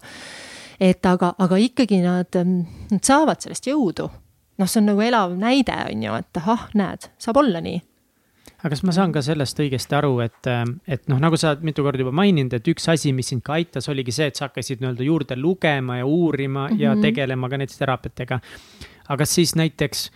et 0.80 1.06
aga, 1.06 1.34
aga 1.38 1.60
ikkagi 1.60 2.00
nad, 2.06 2.32
ähm, 2.40 2.64
nad 2.92 3.04
saavad 3.04 3.44
sellest 3.44 3.68
jõudu 3.68 4.08
noh, 4.60 4.68
see 4.68 4.82
on 4.82 4.92
nagu 4.94 5.04
elav 5.04 5.36
näide, 5.40 5.76
on 5.92 6.08
ju, 6.08 6.18
et 6.24 6.42
ahah, 6.42 6.68
näed, 6.80 7.12
saab 7.20 7.44
olla 7.44 7.60
nii 7.64 7.84
aga 8.60 8.72
kas 8.74 8.82
ma 8.84 8.94
saan 8.96 9.14
ka 9.16 9.22
sellest 9.24 9.60
õigesti 9.64 9.96
aru, 9.96 10.18
et, 10.26 10.50
et 10.92 11.06
noh, 11.12 11.20
nagu 11.22 11.38
sa 11.40 11.54
oled 11.54 11.64
mitu 11.68 11.84
korda 11.86 12.04
juba 12.04 12.12
maininud, 12.20 12.58
et 12.58 12.72
üks 12.74 12.90
asi, 12.92 13.14
mis 13.16 13.32
sind 13.32 13.44
ka 13.46 13.56
aitas, 13.56 13.88
oligi 13.92 14.12
see, 14.16 14.28
et 14.32 14.40
sa 14.40 14.50
hakkasid 14.50 14.84
nii-öelda 14.84 15.08
juurde 15.08 15.38
lugema 15.40 16.00
ja 16.02 16.08
uurima 16.08 16.68
mm 16.68 16.74
-hmm. 16.76 16.82
ja 16.82 16.94
mhm. 16.94 17.02
tegelema 17.02 17.50
ka 17.50 17.58
näiteks 17.58 17.80
teraapiatega. 17.80 18.40
aga 19.08 19.18
kas 19.18 19.36
siis 19.36 19.56
näiteks, 19.56 20.12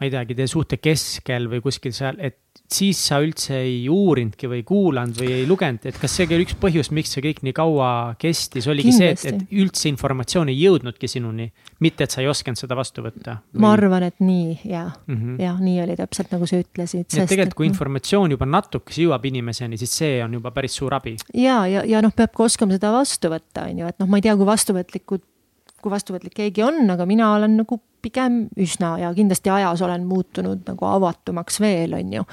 ma 0.00 0.06
ei 0.06 0.10
teagi, 0.10 0.34
teie 0.34 0.46
suhte 0.46 0.76
keskel 0.76 1.48
või 1.48 1.60
kuskil 1.62 1.92
seal, 1.92 2.16
et 2.18 2.38
siis 2.70 2.98
sa 3.08 3.18
üldse 3.22 3.58
ei 3.60 3.84
uurinudki 3.92 4.48
või 4.48 4.62
kuulanud 4.66 5.18
või 5.20 5.30
ei 5.36 5.44
lugenud, 5.48 5.84
et 5.88 5.98
kas 6.00 6.14
see 6.16 6.26
oli 6.30 6.46
üks 6.46 6.56
põhjus, 6.60 6.90
miks 6.96 7.12
see 7.14 7.22
kõik 7.24 7.42
nii 7.44 7.54
kaua 7.56 7.88
kestis, 8.20 8.66
oligi 8.70 8.90
Kindlasti. 8.90 9.28
see, 9.28 9.34
et, 9.34 9.42
et 9.44 9.58
üldse 9.62 9.90
informatsioon 9.90 10.50
ei 10.52 10.56
jõudnudki 10.62 11.10
sinuni, 11.10 11.50
mitte 11.84 12.06
et 12.06 12.14
sa 12.14 12.22
ei 12.24 12.30
osanud 12.30 12.60
seda 12.60 12.78
vastu 12.78 13.04
võtta? 13.04 13.36
ma 13.60 13.74
arvan, 13.76 14.08
et 14.08 14.16
nii 14.24 14.56
ja 14.64 14.86
mm 14.88 15.16
-hmm. 15.16 15.42
ja 15.42 15.52
nii 15.60 15.82
oli 15.84 15.98
täpselt 16.00 16.32
nagu 16.32 16.48
sa 16.48 16.62
ütlesid. 16.62 17.04
nii 17.04 17.22
et 17.22 17.28
tegelikult, 17.34 17.58
kui 17.60 17.68
informatsioon 17.68 18.36
juba 18.36 18.48
natukese 18.48 19.04
jõuab 19.04 19.28
inimeseni, 19.28 19.78
siis 19.78 19.98
see 20.00 20.16
on 20.24 20.40
juba 20.40 20.50
päris 20.50 20.76
suur 20.80 20.94
abi. 20.94 21.16
ja, 21.34 21.66
ja, 21.66 21.84
ja 21.84 22.02
noh, 22.02 22.14
peab 22.16 22.32
ka 22.34 22.48
oskama 22.48 22.78
seda 22.78 22.92
vastu 22.92 23.28
võtta, 23.28 23.68
on 23.68 23.78
ju, 23.78 23.86
et 23.86 23.98
noh, 23.98 24.08
ma 24.08 24.18
ei 24.18 24.26
tea, 24.26 24.36
kui 24.36 24.46
vastuvõtlikud, 24.46 25.22
kui 25.84 25.92
vastuvõtlik 25.92 26.32
keegi 26.38 26.64
on, 26.64 26.80
aga 26.94 27.04
mina 27.08 27.34
olen 27.36 27.58
nagu 27.60 27.78
pigem 28.04 28.44
üsna 28.60 28.94
ja 29.00 29.10
kindlasti 29.16 29.52
ajas 29.52 29.82
olen 29.84 30.04
muutunud 30.08 30.64
nagu 30.68 30.88
avatumaks 30.88 31.60
veel, 31.60 31.96
on 31.98 32.12
ju. 32.18 32.24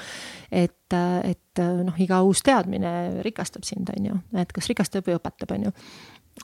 et, 0.50 0.96
et 1.28 1.62
noh, 1.84 1.96
iga 2.00 2.22
uus 2.24 2.42
teadmine 2.44 3.22
rikastab 3.24 3.66
sind, 3.68 3.92
on 3.96 4.10
ju, 4.10 4.18
et 4.40 4.52
kas 4.52 4.68
rikastab 4.72 5.08
või 5.08 5.18
õpetab, 5.20 5.54
on 5.56 5.68
ju. 5.68 5.74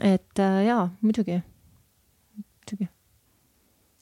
et 0.05 0.45
jaa, 0.69 0.87
muidugi, 1.01 1.41
muidugi. 2.39 2.91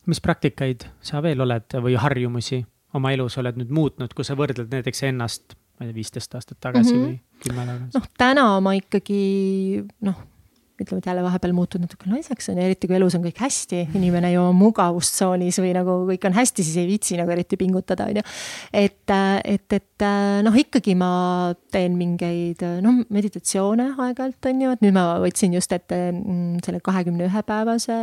mis 0.06 0.22
praktikaid 0.22 0.88
sa 1.02 1.22
veel 1.22 1.42
oled 1.46 1.78
või 1.82 1.98
harjumusi 1.98 2.64
oma 2.96 3.12
elus 3.14 3.38
oled 3.38 3.58
nüüd 3.60 3.74
muutnud, 3.74 4.14
kui 4.16 4.26
sa 4.26 4.38
võrdled 4.38 4.70
näiteks 4.72 5.02
ennast, 5.10 5.58
ma 5.76 5.86
ei 5.86 5.90
tea, 5.90 5.98
viisteist 6.00 6.34
aastat 6.38 6.58
tagasi 6.62 6.94
mm 6.94 7.02
-hmm. 7.02 7.10
või 7.10 7.42
kümme 7.44 7.66
tagasi? 7.66 7.98
noh, 7.98 8.08
täna 8.18 8.48
ma 8.60 8.78
ikkagi 8.78 9.20
noh 10.06 10.24
ütleme, 10.82 11.00
et 11.00 11.08
jälle 11.10 11.24
vahepeal 11.24 11.54
muutud 11.56 11.82
natuke 11.82 12.10
naiseks 12.10 12.50
on 12.52 12.60
ju, 12.60 12.66
eriti 12.66 12.88
kui 12.88 12.98
elus 12.98 13.16
on 13.18 13.24
kõik 13.24 13.40
hästi, 13.40 13.82
inimene 13.96 14.32
ju 14.34 14.42
on 14.42 14.56
mugavustsoonis 14.58 15.60
või 15.62 15.72
nagu 15.76 15.98
kõik 16.10 16.26
on 16.28 16.36
hästi, 16.36 16.64
siis 16.66 16.80
ei 16.82 16.88
viitsi 16.90 17.18
nagu 17.20 17.32
eriti 17.32 17.58
pingutada, 17.60 18.08
on 18.10 18.20
ju. 18.20 18.24
et, 18.72 19.14
et, 19.44 19.76
et 19.78 20.06
noh, 20.46 20.58
ikkagi 20.62 20.96
ma 20.98 21.10
teen 21.72 21.96
mingeid 21.98 22.64
noh, 22.84 23.02
meditatsioone 23.12 23.90
aeg-ajalt 23.94 24.50
on 24.50 24.64
ju, 24.64 24.74
et 24.76 24.84
nüüd 24.84 24.96
ma 24.96 25.06
võtsin 25.22 25.56
just 25.56 25.72
ette 25.76 26.00
mm, 26.12 26.64
selle 26.66 26.82
kahekümne 26.84 27.28
ühe 27.28 27.44
päevase 27.46 27.96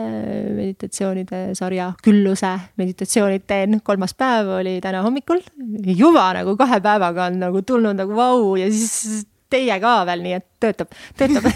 meditatsioonide 0.53 1.43
sarja 1.57 1.91
Külluse 2.03 2.53
meditatsioonid 2.81 3.45
teen, 3.49 3.79
kolmas 3.85 4.15
päev 4.17 4.55
oli 4.59 4.79
täna 4.83 5.03
hommikul. 5.05 5.43
juba 5.85 6.31
nagu 6.39 6.57
kahe 6.59 6.81
päevaga 6.83 7.29
on 7.29 7.39
nagu 7.47 7.61
tulnud 7.61 7.97
nagu 7.97 8.17
vau 8.17 8.55
ja 8.59 8.69
siis 8.71 9.27
teie 9.53 9.77
ka 9.83 9.93
veel, 10.09 10.25
nii 10.25 10.35
et 10.39 10.47
töötab, 10.63 10.91
töötab. 11.19 11.47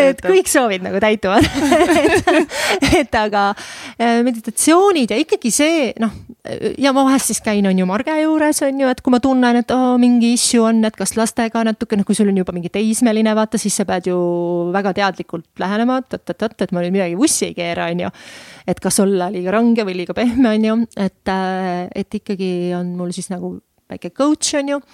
Et 0.00 0.22
kõik 0.24 0.50
soovid 0.50 0.84
nagu 0.84 1.00
täituvad. 1.02 1.46
Et, 2.00 2.30
et 3.02 3.16
aga 3.18 3.50
äh, 3.52 4.20
meditatsioonid 4.26 5.12
ja 5.12 5.18
ikkagi 5.20 5.52
see 5.54 5.90
noh, 6.00 6.12
ja 6.80 6.92
ma 6.96 7.04
vahest 7.06 7.30
siis 7.30 7.40
käin, 7.44 7.66
on 7.68 7.78
ju, 7.78 7.86
Marge 7.88 8.14
juures 8.22 8.62
on 8.66 8.80
ju, 8.82 8.88
et 8.90 9.02
kui 9.04 9.12
ma 9.12 9.20
tunnen, 9.22 9.60
et 9.60 9.74
oh, 9.74 9.94
mingi 10.00 10.32
issue 10.36 10.62
on, 10.64 10.82
et 10.86 10.96
kas 10.96 11.14
lastega 11.18 11.62
natuke, 11.66 11.98
noh, 11.98 12.06
kui 12.08 12.16
sul 12.16 12.30
on 12.32 12.40
juba 12.40 12.54
mingi 12.56 12.72
teismeline, 12.72 13.34
vaata, 13.36 13.60
siis 13.60 13.76
sa 13.76 13.86
pead 13.88 14.10
ju 14.10 14.18
väga 14.74 14.94
teadlikult 14.96 15.48
lähenema, 15.60 16.00
et, 16.00 16.32
et, 16.32 16.48
et 16.48 16.74
ma 16.74 16.84
nüüd 16.84 16.96
midagi 16.96 17.18
vussi 17.20 17.50
ei 17.50 17.56
keera, 17.58 17.90
on 17.92 18.06
ju. 18.06 18.12
et 18.70 18.82
kas 18.82 19.00
olla 19.02 19.30
liiga 19.32 19.54
range 19.54 19.86
või 19.86 20.00
liiga 20.02 20.16
pehme, 20.16 20.54
on 20.54 20.68
ju, 20.68 20.76
et, 20.96 21.22
äh, 21.32 21.86
et 22.02 22.20
ikkagi 22.20 22.52
on 22.78 22.94
mul 22.98 23.14
siis 23.16 23.30
nagu 23.32 23.58
väike 23.90 24.14
coach, 24.14 24.54
on 24.60 24.76
ju 24.76 24.84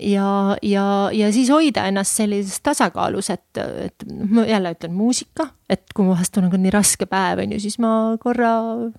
ja, 0.00 0.56
ja, 0.62 0.84
ja 1.12 1.32
siis 1.32 1.50
hoida 1.52 1.86
ennast 1.88 2.18
sellises 2.18 2.60
tasakaalus, 2.64 3.30
et, 3.30 3.58
et 3.58 4.06
ma 4.28 4.44
jälle 4.48 4.74
ütlen 4.74 4.94
muusika, 4.96 5.48
et 5.70 5.92
kui 5.94 6.06
ma 6.06 6.14
vahest 6.14 6.38
on 6.38 6.48
nagu 6.48 6.58
nii 6.60 6.72
raske 6.74 7.06
päev, 7.10 7.44
on 7.44 7.54
ju, 7.54 7.60
siis 7.62 7.78
ma 7.82 7.92
korra 8.22 8.54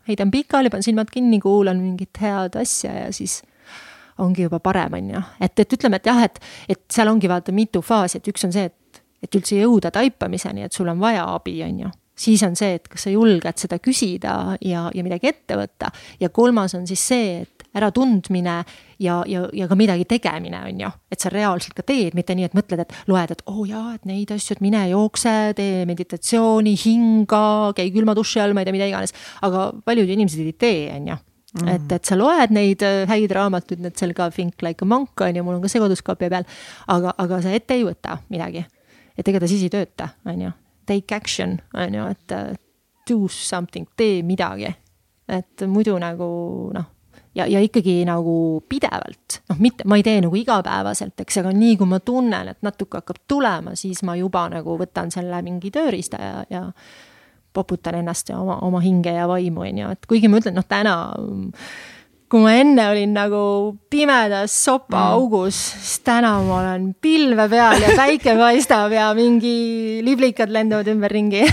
heidan 0.09 0.31
pikali, 0.33 0.71
panen 0.73 0.85
silmad 0.85 1.11
kinni, 1.11 1.39
kuulan 1.43 1.81
mingit 1.83 2.21
head 2.21 2.55
asja 2.61 2.93
ja 3.05 3.11
siis 3.15 3.41
ongi 4.23 4.45
juba 4.45 4.61
parem, 4.63 4.95
on 5.01 5.11
ju. 5.17 5.25
et, 5.43 5.59
et 5.59 5.77
ütleme, 5.77 5.99
et 5.99 6.07
jah, 6.07 6.23
et, 6.23 6.39
et 6.69 6.81
seal 6.91 7.11
ongi 7.11 7.29
vaata 7.31 7.55
mitu 7.55 7.83
faasi, 7.83 8.21
et 8.21 8.31
üks 8.31 8.47
on 8.47 8.55
see, 8.55 8.71
et, 8.71 9.03
et 9.25 9.37
üldse 9.39 9.59
jõuda 9.59 9.91
taipamiseni, 9.91 10.63
et 10.65 10.73
sul 10.73 10.89
on 10.91 10.99
vaja 11.01 11.27
abi, 11.35 11.59
on 11.67 11.85
ju 11.85 11.93
siis 12.15 12.39
on 12.47 12.55
see, 12.55 12.77
et 12.77 12.87
kas 12.87 13.03
sa 13.07 13.11
julged 13.11 13.59
seda 13.59 13.75
küsida 13.83 14.55
ja, 14.63 14.85
ja 14.95 15.03
midagi 15.03 15.27
ette 15.27 15.57
võtta 15.59 15.89
ja 16.21 16.29
kolmas 16.31 16.71
on 16.77 16.87
siis 16.87 17.01
see, 17.11 17.41
et 17.43 17.54
äratundmine 17.75 18.55
ja, 18.99 19.19
ja, 19.27 19.45
ja 19.53 19.67
ka 19.67 19.75
midagi 19.75 20.05
tegemine, 20.09 20.61
on 20.69 20.81
ju. 20.85 20.89
et 21.11 21.21
sa 21.21 21.29
reaalselt 21.33 21.75
ka 21.77 21.83
teed, 21.85 22.15
mitte 22.17 22.35
nii, 22.35 22.47
et 22.49 22.57
mõtled, 22.57 22.81
et 22.85 22.95
loed, 23.11 23.35
et 23.35 23.43
oo 23.51 23.61
oh 23.61 23.69
jaa, 23.69 23.95
et 23.97 24.07
neid 24.07 24.31
asju, 24.35 24.55
et 24.55 24.63
mine 24.63 24.85
jookse, 24.91 25.35
tee 25.57 25.85
meditatsiooni, 25.89 26.75
hinga, 26.85 27.45
käi 27.77 27.91
külma 27.95 28.15
duši 28.17 28.43
all, 28.43 28.55
ma 28.55 28.63
ei 28.63 28.69
tea, 28.69 28.75
mida 28.77 28.89
iganes. 28.91 29.15
aga 29.45 29.69
paljud 29.85 30.11
inimesed 30.15 30.43
ei 30.45 30.53
tee, 30.59 30.83
on 30.95 31.13
ju. 31.13 31.21
Mm. 31.55 31.69
et, 31.71 31.91
et 31.95 32.07
sa 32.07 32.17
loed 32.19 32.51
neid 32.51 32.81
äh, 32.83 33.05
häid 33.07 33.31
raamatuid, 33.31 33.79
need 33.79 33.95
seal 33.95 34.11
ka 34.15 34.27
Think 34.35 34.59
like 34.65 34.83
a 34.83 34.87
monk 34.87 35.21
on 35.23 35.37
ju, 35.37 35.43
mul 35.43 35.55
on 35.55 35.61
ka 35.63 35.71
see 35.71 35.79
kodus 35.79 36.03
kapi 36.03 36.27
peal. 36.31 36.47
aga, 36.91 37.13
aga 37.15 37.39
sa 37.45 37.53
ette 37.55 37.77
ei 37.77 37.85
võta 37.87 38.17
midagi. 38.31 38.65
et 39.15 39.27
ega 39.27 39.39
ta 39.39 39.47
siis 39.47 39.63
ei 39.63 39.71
tööta, 39.71 40.11
on 40.27 40.47
ju. 40.47 40.51
Take 40.85 41.15
action, 41.15 41.55
on 41.73 41.95
ju, 41.95 42.09
et 42.11 42.35
äh, 42.35 42.57
do 43.07 43.29
something, 43.31 43.87
tee 43.95 44.19
midagi. 44.23 44.73
et 45.27 45.63
muidu 45.65 45.95
nagu 45.99 46.27
noh 46.75 46.91
ja, 47.35 47.47
ja 47.47 47.61
ikkagi 47.63 47.99
nagu 48.07 48.63
pidevalt, 48.69 49.39
noh, 49.49 49.59
mitte, 49.59 49.87
ma 49.87 49.99
ei 49.99 50.05
tee 50.05 50.21
nagu 50.23 50.37
igapäevaselt, 50.39 51.17
eks, 51.25 51.41
aga 51.41 51.51
nii 51.55 51.75
kui 51.79 51.89
ma 51.89 51.99
tunnen, 52.03 52.53
et 52.53 52.61
natuke 52.65 53.01
hakkab 53.01 53.19
tulema, 53.27 53.75
siis 53.79 54.03
ma 54.07 54.15
juba 54.19 54.47
nagu 54.53 54.77
võtan 54.79 55.11
selle 55.13 55.41
mingi 55.45 55.71
tööriista 55.75 56.21
ja, 56.21 56.45
ja 56.49 56.63
poputan 57.55 57.99
ennast 58.01 58.29
ja 58.29 58.39
oma, 58.39 58.59
oma 58.67 58.81
hinge 58.83 59.13
ja 59.15 59.27
vaimu, 59.31 59.63
on 59.67 59.83
ju, 59.83 59.91
et 59.95 60.09
kuigi 60.09 60.31
ma 60.31 60.41
ütlen, 60.41 60.57
noh, 60.59 60.67
täna 60.67 60.95
kui 62.25 62.41
ma 62.41 62.55
enne 62.57 62.81
olin 62.89 63.11
nagu 63.13 63.39
pimedas 63.91 64.53
sopaaugus 64.65 65.53
mm., 65.53 65.81
siis 65.85 65.99
täna 66.07 66.31
ma 66.41 66.55
olen 66.57 66.87
pilve 67.01 67.45
peal 67.51 67.83
ja 67.83 67.91
päike 67.97 68.33
paistab 68.41 68.93
ja 68.95 69.11
mingi 69.17 70.01
liblikad 70.05 70.49
lendavad 70.53 70.89
ümberringi 70.89 71.43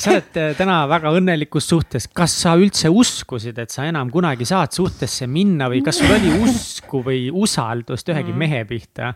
sa 0.00 0.14
oled 0.14 0.40
äh, 0.40 0.54
täna 0.56 0.80
väga 0.88 1.12
õnnelikus 1.18 1.68
suhtes, 1.68 2.08
kas 2.08 2.38
sa 2.40 2.56
üldse 2.56 2.88
uskusid, 2.88 3.58
et 3.60 3.74
sa 3.74 3.84
enam 3.88 4.08
kunagi 4.12 4.48
saad 4.48 4.72
suhtesse 4.72 5.28
minna 5.28 5.68
või 5.68 5.84
kas 5.84 6.00
sul 6.00 6.16
oli 6.16 6.32
usku 6.48 7.04
või 7.04 7.26
usaldust 7.28 8.08
ühegi 8.08 8.32
mm. 8.32 8.46
mehe 8.46 8.64
pihta? 8.68 9.12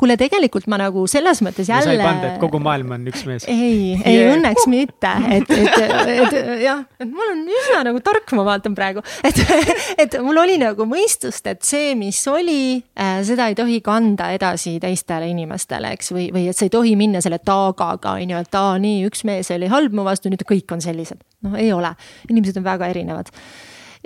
Kuule, 0.00 0.16
tegelikult 0.20 0.68
ma 0.70 0.78
nagu 0.80 1.04
selles 1.10 1.42
mõttes 1.44 1.68
jälle. 1.70 1.86
sa 1.86 1.94
ei 1.94 2.02
pannud, 2.02 2.26
et 2.30 2.40
kogu 2.42 2.60
maailm 2.62 2.94
on 2.96 3.06
üks 3.10 3.24
mees? 3.28 3.46
ei, 3.50 3.96
ei 4.04 4.18
yeah. 4.18 4.34
õnneks 4.36 4.66
mitte, 4.74 5.12
et, 5.36 5.50
et, 5.56 5.78
et, 5.84 6.34
et 6.34 6.64
jah, 6.64 6.82
et 7.00 7.08
mul 7.08 7.32
on 7.34 7.42
üsna 7.60 7.82
nagu 7.90 8.02
tark, 8.04 8.34
ma 8.38 8.46
vaatan 8.48 8.76
praegu, 8.78 9.04
et, 9.26 9.40
et 10.04 10.18
mul 10.24 10.42
oli 10.42 10.58
nagu 10.60 10.86
mõistust, 10.88 11.46
et 11.50 11.64
see, 11.66 11.94
mis 11.98 12.20
oli 12.30 12.60
äh,, 12.98 13.20
seda 13.26 13.50
ei 13.50 13.58
tohi 13.58 13.80
kanda 13.84 14.30
edasi 14.36 14.76
teistele 14.82 15.30
inimestele, 15.32 15.94
eks, 15.96 16.14
või, 16.16 16.28
või 16.34 16.46
et 16.50 16.58
sa 16.58 16.68
ei 16.68 16.74
tohi 16.74 16.94
minna 17.00 17.22
selle 17.24 17.40
taagaga, 17.44 18.16
on 18.20 18.36
ju, 18.36 18.44
et 18.44 18.60
aa, 18.60 18.78
nii, 18.82 19.02
üks 19.10 19.26
mees 19.28 19.50
oli 19.54 19.70
halb 19.72 19.96
mu 19.96 20.06
vastu, 20.06 20.32
nüüd 20.32 20.46
kõik 20.48 20.76
on 20.76 20.84
sellised. 20.84 21.20
noh, 21.46 21.56
ei 21.58 21.72
ole, 21.72 21.94
inimesed 22.28 22.58
on 22.60 22.66
väga 22.66 22.90
erinevad 22.92 23.30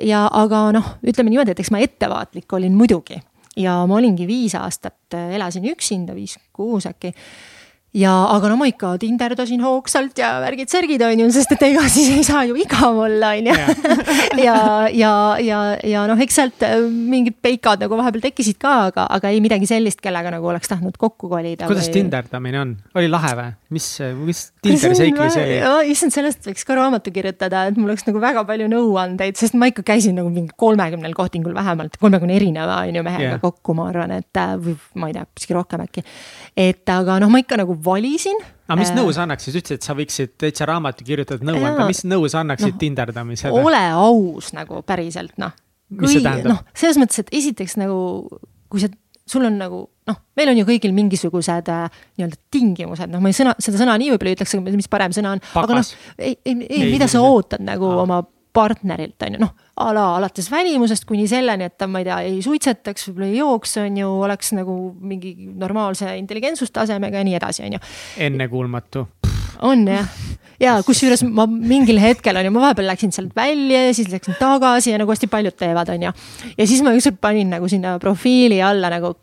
ja 0.02 0.24
aga 0.32 0.68
noh, 0.74 0.96
ütleme 1.06 1.32
niimoodi, 1.32 1.54
et 1.54 1.62
eks 1.62 1.70
ma 1.74 1.82
ettevaatlik 1.84 2.52
olin 2.56 2.74
muidugi 2.78 3.20
ja 3.56 3.80
ma 3.86 3.98
olingi 4.00 4.26
viis 4.28 4.54
aastat, 4.58 5.00
äh, 5.14 5.34
elasin 5.38 5.66
üksinda, 5.70 6.16
viis-kuus 6.16 6.88
äkki 6.90 7.14
ja, 7.94 8.12
aga 8.34 8.50
no 8.50 8.56
ma 8.58 8.66
ikka 8.68 8.94
tinderdasin 9.02 9.62
hoogsalt 9.62 10.18
ja 10.18 10.34
värgid-särgid 10.42 11.02
on 11.06 11.22
ju, 11.24 11.28
sest 11.34 11.54
et 11.54 11.64
ega 11.68 11.84
siis 11.94 12.10
ei 12.16 12.24
saa 12.26 12.42
ju 12.48 12.56
igav 12.58 12.98
olla, 13.06 13.34
on 13.38 13.50
ju. 13.50 13.54
ja, 14.46 14.56
ja, 14.90 15.12
ja, 15.42 15.60
ja 15.86 16.06
noh, 16.10 16.20
eks 16.24 16.40
sealt 16.40 16.66
äh, 16.66 16.76
mingid 16.84 17.38
peikad 17.44 17.82
nagu 17.84 17.98
vahepeal 18.00 18.26
tekkisid 18.26 18.58
ka, 18.62 18.74
aga, 18.90 19.06
aga 19.18 19.30
ei 19.30 19.42
midagi 19.44 19.68
sellist, 19.70 20.02
kellega 20.04 20.34
nagu 20.34 20.50
oleks 20.50 20.70
tahtnud 20.70 20.98
kokku 21.00 21.30
kolida. 21.32 21.70
kuidas 21.70 21.90
või... 21.90 22.00
tinderdamine 22.00 22.62
on, 22.64 22.76
oli 22.98 23.10
lahe 23.12 23.34
või? 23.38 23.52
Mis, 23.74 23.86
mis 24.24 24.40
Tinderi 24.64 24.96
seiklus 24.98 25.36
oli? 25.40 25.56
issand, 25.92 26.14
sellest 26.14 26.46
võiks 26.48 26.66
ka 26.66 26.76
raamatu 26.78 27.12
kirjutada, 27.14 27.64
et 27.68 27.78
mul 27.78 27.90
oleks 27.90 28.06
nagu 28.06 28.20
väga 28.22 28.44
palju 28.48 28.68
nõuandeid, 28.70 29.36
sest 29.38 29.56
ma 29.58 29.68
ikka 29.70 29.84
käisin 29.86 30.16
nagu 30.18 30.30
mingi 30.32 30.54
kolmekümnel 30.60 31.14
kohtingul 31.16 31.54
vähemalt, 31.56 31.98
kolmekümne 32.00 32.36
erineva 32.38 32.80
on 32.84 32.98
ju 32.98 33.04
mehega 33.06 33.26
yeah. 33.34 33.42
kokku, 33.42 33.76
ma 33.76 33.88
arvan, 33.90 34.14
et 34.20 34.40
äh, 34.40 34.54
või 34.60 34.76
ma 35.00 35.10
ei 35.10 35.16
tea, 35.16 35.26
isegi 35.40 35.58
rohkem 35.58 35.84
äkki. 35.84 36.04
et 36.66 36.94
aga 36.94 37.18
noh, 37.22 37.32
ma 37.32 37.42
ikka 37.42 37.58
nagu 37.60 37.76
valisin. 37.84 38.40
aga 38.68 38.80
mis 38.80 38.94
äh, 38.94 38.98
nõu 39.00 39.12
sa 39.16 39.26
annaksid, 39.26 39.60
ütlesid, 39.60 39.82
et 39.82 39.90
sa 39.90 39.98
võiksid 39.98 40.34
täitsa 40.46 40.70
raamatu 40.70 41.06
kirjutada 41.06 41.46
nõu 41.46 41.60
anda, 41.60 41.88
mis 41.90 42.04
nõu 42.08 42.30
sa 42.30 42.44
annaksid 42.44 42.76
no, 42.76 42.80
tinderdamisele? 42.86 43.64
ole 43.64 43.84
aus 43.98 44.54
nagu 44.56 44.82
päriselt 44.86 45.36
noh. 45.42 45.54
mis 46.00 46.16
see 46.16 46.24
tähendab? 46.24 46.54
noh, 46.54 46.66
selles 46.76 47.00
mõttes, 47.02 47.24
et 47.24 47.34
esiteks 47.42 47.78
nagu, 47.82 47.98
kui 48.72 48.82
sa, 48.84 48.92
sul 49.26 49.44
on 49.48 49.58
nagu 49.58 49.82
noh, 50.08 50.20
meil 50.36 50.52
on 50.52 50.60
ju 50.60 50.66
kõigil 50.68 50.92
mingisugused 50.96 51.70
äh, 51.72 51.98
nii-öelda 52.18 52.38
tingimused, 52.52 53.10
noh, 53.12 53.22
ma 53.24 53.32
ei 53.32 53.36
sõna, 53.36 53.54
seda 53.62 53.80
sõna 53.80 53.96
nii 54.00 54.12
võib-olla 54.12 54.34
ei 54.34 54.38
ütleks, 54.38 54.54
aga 54.58 54.76
mis 54.76 54.90
parem 54.92 55.14
sõna 55.16 55.34
on, 55.36 55.42
aga 55.62 55.80
noh, 55.80 55.92
ei, 56.18 56.36
ei, 56.44 56.56
ei, 56.68 56.86
mida 56.92 57.08
sa 57.10 57.24
ootad 57.24 57.64
nagu 57.64 57.88
Aa. 57.88 58.02
oma 58.04 58.20
partnerilt, 58.54 59.16
on 59.26 59.34
ju, 59.34 59.40
noh, 59.42 59.54
a 59.82 59.88
la 59.96 60.04
alates 60.20 60.46
välimusest 60.52 61.08
kuni 61.08 61.24
selleni, 61.30 61.66
et 61.70 61.78
ta, 61.80 61.88
ma 61.90 62.02
ei 62.02 62.06
tea, 62.06 62.20
ei 62.28 62.38
suitsetaks, 62.44 63.08
võib-olla 63.08 63.30
ei 63.32 63.40
jooks, 63.40 63.76
on 63.82 63.98
ju, 63.98 64.12
oleks 64.28 64.52
nagu 64.54 64.76
mingi 65.00 65.34
normaalse 65.58 66.12
intelligentsustasemega 66.20 67.22
ja 67.22 67.26
nii 67.26 67.38
edasi, 67.40 67.64
on 67.66 67.78
ju. 67.78 67.84
ennekuulmatu. 68.28 69.08
on 69.64 69.88
jah 69.88 70.18
ja 70.62 70.76
kusjuures 70.86 71.24
ma 71.26 71.46
mingil 71.50 71.98
hetkel 72.02 72.36
on 72.36 72.48
ju, 72.48 72.54
ma 72.54 72.66
vahepeal 72.68 72.90
läksin 72.92 73.14
sealt 73.14 73.34
välja 73.36 73.86
ja 73.88 73.94
siis 73.96 74.10
läksin 74.12 74.38
tagasi 74.40 74.92
ja 74.92 75.00
nagu 75.00 75.12
hästi 75.12 75.30
paljud 75.32 75.56
teevad, 75.58 75.90
on 75.94 76.08
ju. 76.08 76.14
ja 76.58 76.66
siis 76.66 76.82
ma 76.84 76.94
ükskord 76.96 77.20
panin 77.22 77.52
nagu 77.54 77.68
sinna 77.70 77.98
profiili 78.02 78.62
alla 78.62 78.92
nagu, 78.92 79.14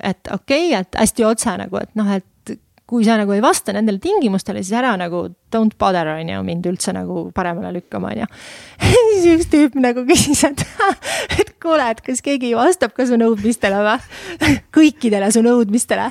et 0.00 0.32
okei 0.32 0.70
okay,, 0.72 0.82
et 0.82 1.00
hästi 1.02 1.28
otse 1.28 1.56
nagu, 1.60 1.82
et 1.82 1.94
noh, 1.98 2.10
et 2.16 2.26
kui 2.88 3.04
sa 3.04 3.18
nagu 3.20 3.34
ei 3.36 3.42
vasta 3.44 3.74
nendele 3.76 4.00
tingimustele, 4.00 4.62
siis 4.64 4.78
ära 4.80 4.94
nagu 4.96 5.26
don't 5.52 5.76
bother 5.80 6.08
on 6.14 6.30
ju 6.32 6.38
mind 6.46 6.68
üldse 6.70 6.94
nagu 6.96 7.26
paremale 7.36 7.74
lükkama 7.76 8.14
on 8.14 8.22
ju. 8.22 8.28
siis 9.20 9.26
üks 9.34 9.50
tüüp 9.52 9.76
nagu 9.76 10.06
küsis, 10.08 10.40
et, 10.48 10.64
et 11.42 11.52
kuule, 11.60 11.90
et 11.92 12.00
kas 12.04 12.24
keegi 12.24 12.54
vastab 12.56 12.96
ka 12.96 13.04
su 13.08 13.20
nõudmistele 13.20 13.82
või? 13.84 13.98
kõikidele 14.78 15.28
su 15.34 15.44
nõudmistele. 15.44 16.08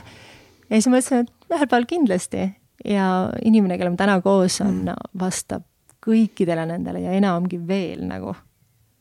ja 0.69 0.77
siis 0.77 0.89
ma 0.91 1.01
ütlesin, 1.01 1.25
et 1.25 1.55
ühel 1.55 1.65
päeval 1.65 1.89
kindlasti 1.89 2.45
ja 2.85 3.31
inimene, 3.45 3.77
kellega 3.77 3.95
ma 3.95 4.03
täna 4.03 4.19
koos 4.21 4.59
on, 4.65 4.91
vastab 5.19 5.65
kõikidele 6.03 6.67
nendele 6.69 7.01
ja 7.03 7.15
enamgi 7.17 7.59
veel 7.67 8.05
nagu. 8.07 8.35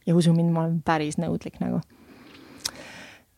ja 0.06 0.14
usu 0.14 0.32
mind, 0.32 0.52
ma 0.54 0.64
olen 0.64 0.80
päris 0.86 1.18
nõudlik 1.18 1.60
nagu 1.60 1.80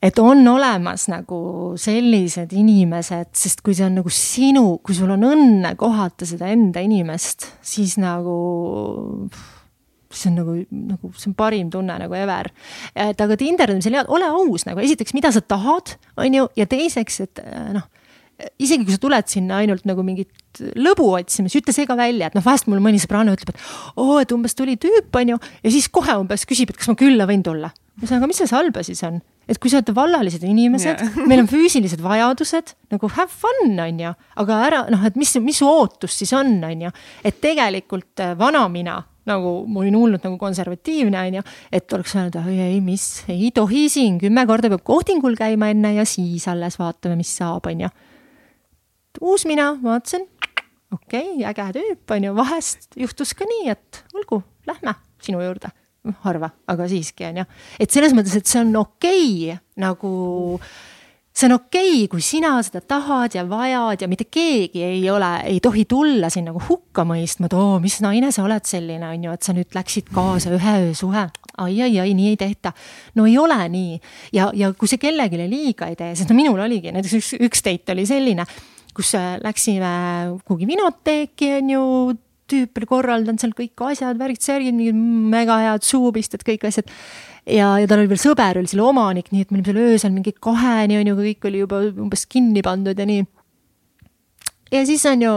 et 0.02 0.18
on 0.22 0.46
olemas 0.46 1.08
nagu 1.10 1.74
sellised 1.80 2.52
inimesed, 2.54 3.32
sest 3.34 3.62
kui 3.66 3.74
see 3.74 3.86
on 3.88 3.98
nagu 3.98 4.12
sinu, 4.12 4.78
kui 4.84 4.94
sul 4.94 5.10
on 5.10 5.26
õnne 5.26 5.74
kohata 5.78 6.28
seda 6.28 6.50
enda 6.54 6.82
inimest, 6.84 7.48
siis 7.66 7.96
nagu 7.98 8.38
see 10.08 10.30
on 10.30 10.38
nagu, 10.38 10.54
nagu 10.70 11.10
see 11.18 11.28
on 11.32 11.36
parim 11.36 11.70
tunne 11.70 11.98
nagu 12.00 12.14
ever. 12.16 12.52
et 12.94 13.20
aga 13.20 13.36
tinderdamisel, 13.36 13.98
ole 14.06 14.30
aus 14.30 14.64
nagu 14.68 14.80
esiteks, 14.80 15.14
mida 15.18 15.32
sa 15.34 15.42
tahad, 15.42 15.96
on 16.16 16.34
ju, 16.34 16.48
ja 16.56 16.66
teiseks, 16.70 17.20
et 17.26 17.42
noh 17.74 17.90
isegi 18.58 18.86
kui 18.86 18.94
sa 18.94 19.00
tuled 19.02 19.30
sinna 19.30 19.62
ainult 19.62 19.86
nagu 19.88 20.04
mingit 20.06 20.62
lõbu 20.78 21.08
otsima, 21.16 21.50
siis 21.50 21.62
ütle 21.62 21.74
see 21.74 21.88
ka 21.88 21.96
välja, 21.98 22.28
et 22.28 22.36
noh, 22.38 22.44
vahest 22.44 22.68
mul 22.70 22.82
mõni 22.82 23.00
sõbranna 23.02 23.34
ütleb, 23.34 23.54
et 23.54 23.98
oo, 23.98 24.18
et 24.22 24.32
umbes 24.34 24.54
tuli 24.58 24.78
tüüp, 24.80 25.10
on 25.18 25.34
ju, 25.34 25.40
ja 25.64 25.74
siis 25.74 25.90
kohe 25.92 26.14
umbes 26.20 26.46
küsib, 26.48 26.70
et 26.72 26.78
kas 26.78 26.90
ma 26.90 26.96
külla 26.98 27.26
võin 27.30 27.42
tulla. 27.46 27.72
ma 27.98 28.06
ütlen, 28.06 28.20
aga 28.20 28.30
mis 28.30 28.40
selles 28.40 28.54
halba 28.54 28.84
siis 28.86 29.02
on? 29.06 29.20
et 29.48 29.56
kui 29.56 29.72
sa 29.72 29.80
oled 29.80 29.94
vallalised 29.96 30.42
inimesed 30.44 31.00
yeah. 31.00 31.20
meil 31.28 31.40
on 31.40 31.48
füüsilised 31.48 32.02
vajadused 32.04 32.74
nagu 32.92 33.10
have 33.16 33.32
fun, 33.32 33.78
on 33.80 34.02
ju, 34.04 34.14
aga 34.44 34.58
ära 34.66 34.80
noh, 34.92 35.06
et 35.08 35.16
mis, 35.16 35.34
mis 35.42 35.62
ootus 35.64 36.18
siis 36.20 36.34
on, 36.36 36.58
on 36.68 36.88
ju, 36.88 36.92
et 37.24 37.40
tegelikult 37.42 38.22
äh, 38.24 38.36
vana 38.38 38.66
mina 38.72 39.00
nagu 39.28 39.62
ma 39.68 39.82
olin 39.82 39.96
hullult 39.98 40.24
nagu 40.24 40.38
konservatiivne, 40.40 41.20
on 41.20 41.38
ju, 41.38 41.46
et 41.74 41.96
oleks 41.96 42.14
öelnud, 42.16 42.38
ei, 42.48 42.60
ei, 42.70 42.78
mis, 42.84 43.06
ei 43.32 43.50
tohi 43.54 43.86
siin, 43.92 44.16
kümme 44.22 44.46
korda 44.48 44.70
peab 44.72 44.84
kohtingul 44.86 45.36
käima 45.38 45.68
enne 45.72 45.94
ja 45.98 46.06
siis 46.08 46.46
alles 46.48 46.78
vaatame, 46.80 47.18
mis 47.20 47.34
saab, 47.40 47.68
on 47.68 47.84
ju. 47.84 47.90
Uus 49.20 49.46
mina, 49.48 49.72
vaatasin, 49.82 50.26
okei 50.92 51.34
okay,, 51.38 51.44
äge 51.50 51.68
tüüp, 51.78 52.14
on 52.16 52.28
ju, 52.28 52.36
vahest 52.36 52.88
juhtus 52.96 53.34
ka 53.38 53.48
nii, 53.48 53.68
et 53.74 54.04
olgu, 54.14 54.42
lähme 54.68 54.94
sinu 55.22 55.42
juurde 55.42 55.72
harva, 56.24 56.50
aga 56.68 56.86
siiski 56.88 57.26
on 57.28 57.42
ju. 57.42 57.48
et 57.80 57.90
selles 57.92 58.14
mõttes, 58.16 58.36
et 58.38 58.46
see 58.48 58.62
on 58.62 58.70
okei 58.80 59.50
okay, 59.50 59.58
nagu, 59.82 60.12
see 61.34 61.48
on 61.48 61.56
okei 61.58 61.90
okay,, 61.90 62.06
kui 62.12 62.24
sina 62.24 62.54
seda 62.64 62.80
tahad 62.80 63.36
ja 63.36 63.44
vajad 63.48 64.04
ja 64.04 64.08
mitte 64.10 64.28
keegi 64.30 64.84
ei 64.86 65.02
ole, 65.10 65.32
ei 65.50 65.60
tohi 65.64 65.84
tulla 65.90 66.30
sind 66.32 66.50
nagu 66.50 66.62
hukka 66.68 67.04
mõistma, 67.08 67.50
et 67.50 67.58
oo, 67.58 67.76
mis 67.82 67.98
naine 68.04 68.32
sa 68.34 68.46
oled 68.46 68.64
selline, 68.68 69.10
on 69.10 69.28
ju, 69.28 69.34
et 69.34 69.50
sa 69.50 69.56
nüüd 69.56 69.76
läksid 69.76 70.08
kaasa 70.14 70.54
ühe 70.56 70.78
öö 70.86 70.96
suhe 70.96 71.28
ai, 71.58 71.82
ai, 71.82 71.92
ai, 72.00 72.14
nii 72.14 72.32
ei 72.32 72.40
tehta. 72.40 72.72
no 73.18 73.26
ei 73.26 73.38
ole 73.38 73.58
nii 73.68 74.00
ja, 74.32 74.50
ja 74.54 74.72
kui 74.72 74.90
see 74.90 75.00
kellelegi 75.02 75.44
liiga 75.48 75.90
ei 75.90 75.98
tee, 75.98 76.14
sest 76.16 76.30
no 76.30 76.38
minul 76.38 76.60
oligi 76.64 76.94
näiteks 76.94 77.18
üks, 77.18 77.30
üks 77.48 77.64
date 77.66 77.96
oli 77.96 78.06
selline, 78.08 78.46
kus 78.98 79.14
äh, 79.14 79.36
läksime 79.44 79.92
kuhugi 80.44 80.66
vinoteeki, 80.68 81.52
on 81.60 81.70
ju 81.74 81.84
tüüp 82.48 82.80
oli 82.80 82.88
korraldanud 82.88 83.40
seal 83.42 83.54
kõik 83.56 83.82
asjad, 83.90 84.18
värgid, 84.20 84.42
särgid, 84.44 84.76
mingid 84.76 84.98
mega 85.32 85.58
head 85.62 85.84
suupisted, 85.86 86.42
kõik 86.46 86.64
asjad. 86.68 86.88
ja, 87.44 87.74
ja 87.80 87.88
tal 87.88 88.02
oli 88.02 88.10
veel 88.10 88.22
sõber, 88.22 88.60
oli 88.60 88.70
selle 88.70 88.86
omanik, 88.88 89.32
nii 89.32 89.44
et 89.44 89.50
me 89.52 89.60
olime 89.60 89.68
seal 89.68 89.82
öösel 89.84 90.14
mingi 90.14 90.34
kaheni 90.34 90.98
on 91.00 91.10
ju, 91.12 91.18
kõik 91.18 91.50
oli 91.50 91.64
juba 91.64 91.82
umbes 91.90 92.24
kinni 92.30 92.64
pandud 92.64 92.98
ja 92.98 93.08
nii. 93.08 93.26
ja 94.74 94.84
siis 94.88 95.04
on 95.10 95.26
ju 95.26 95.34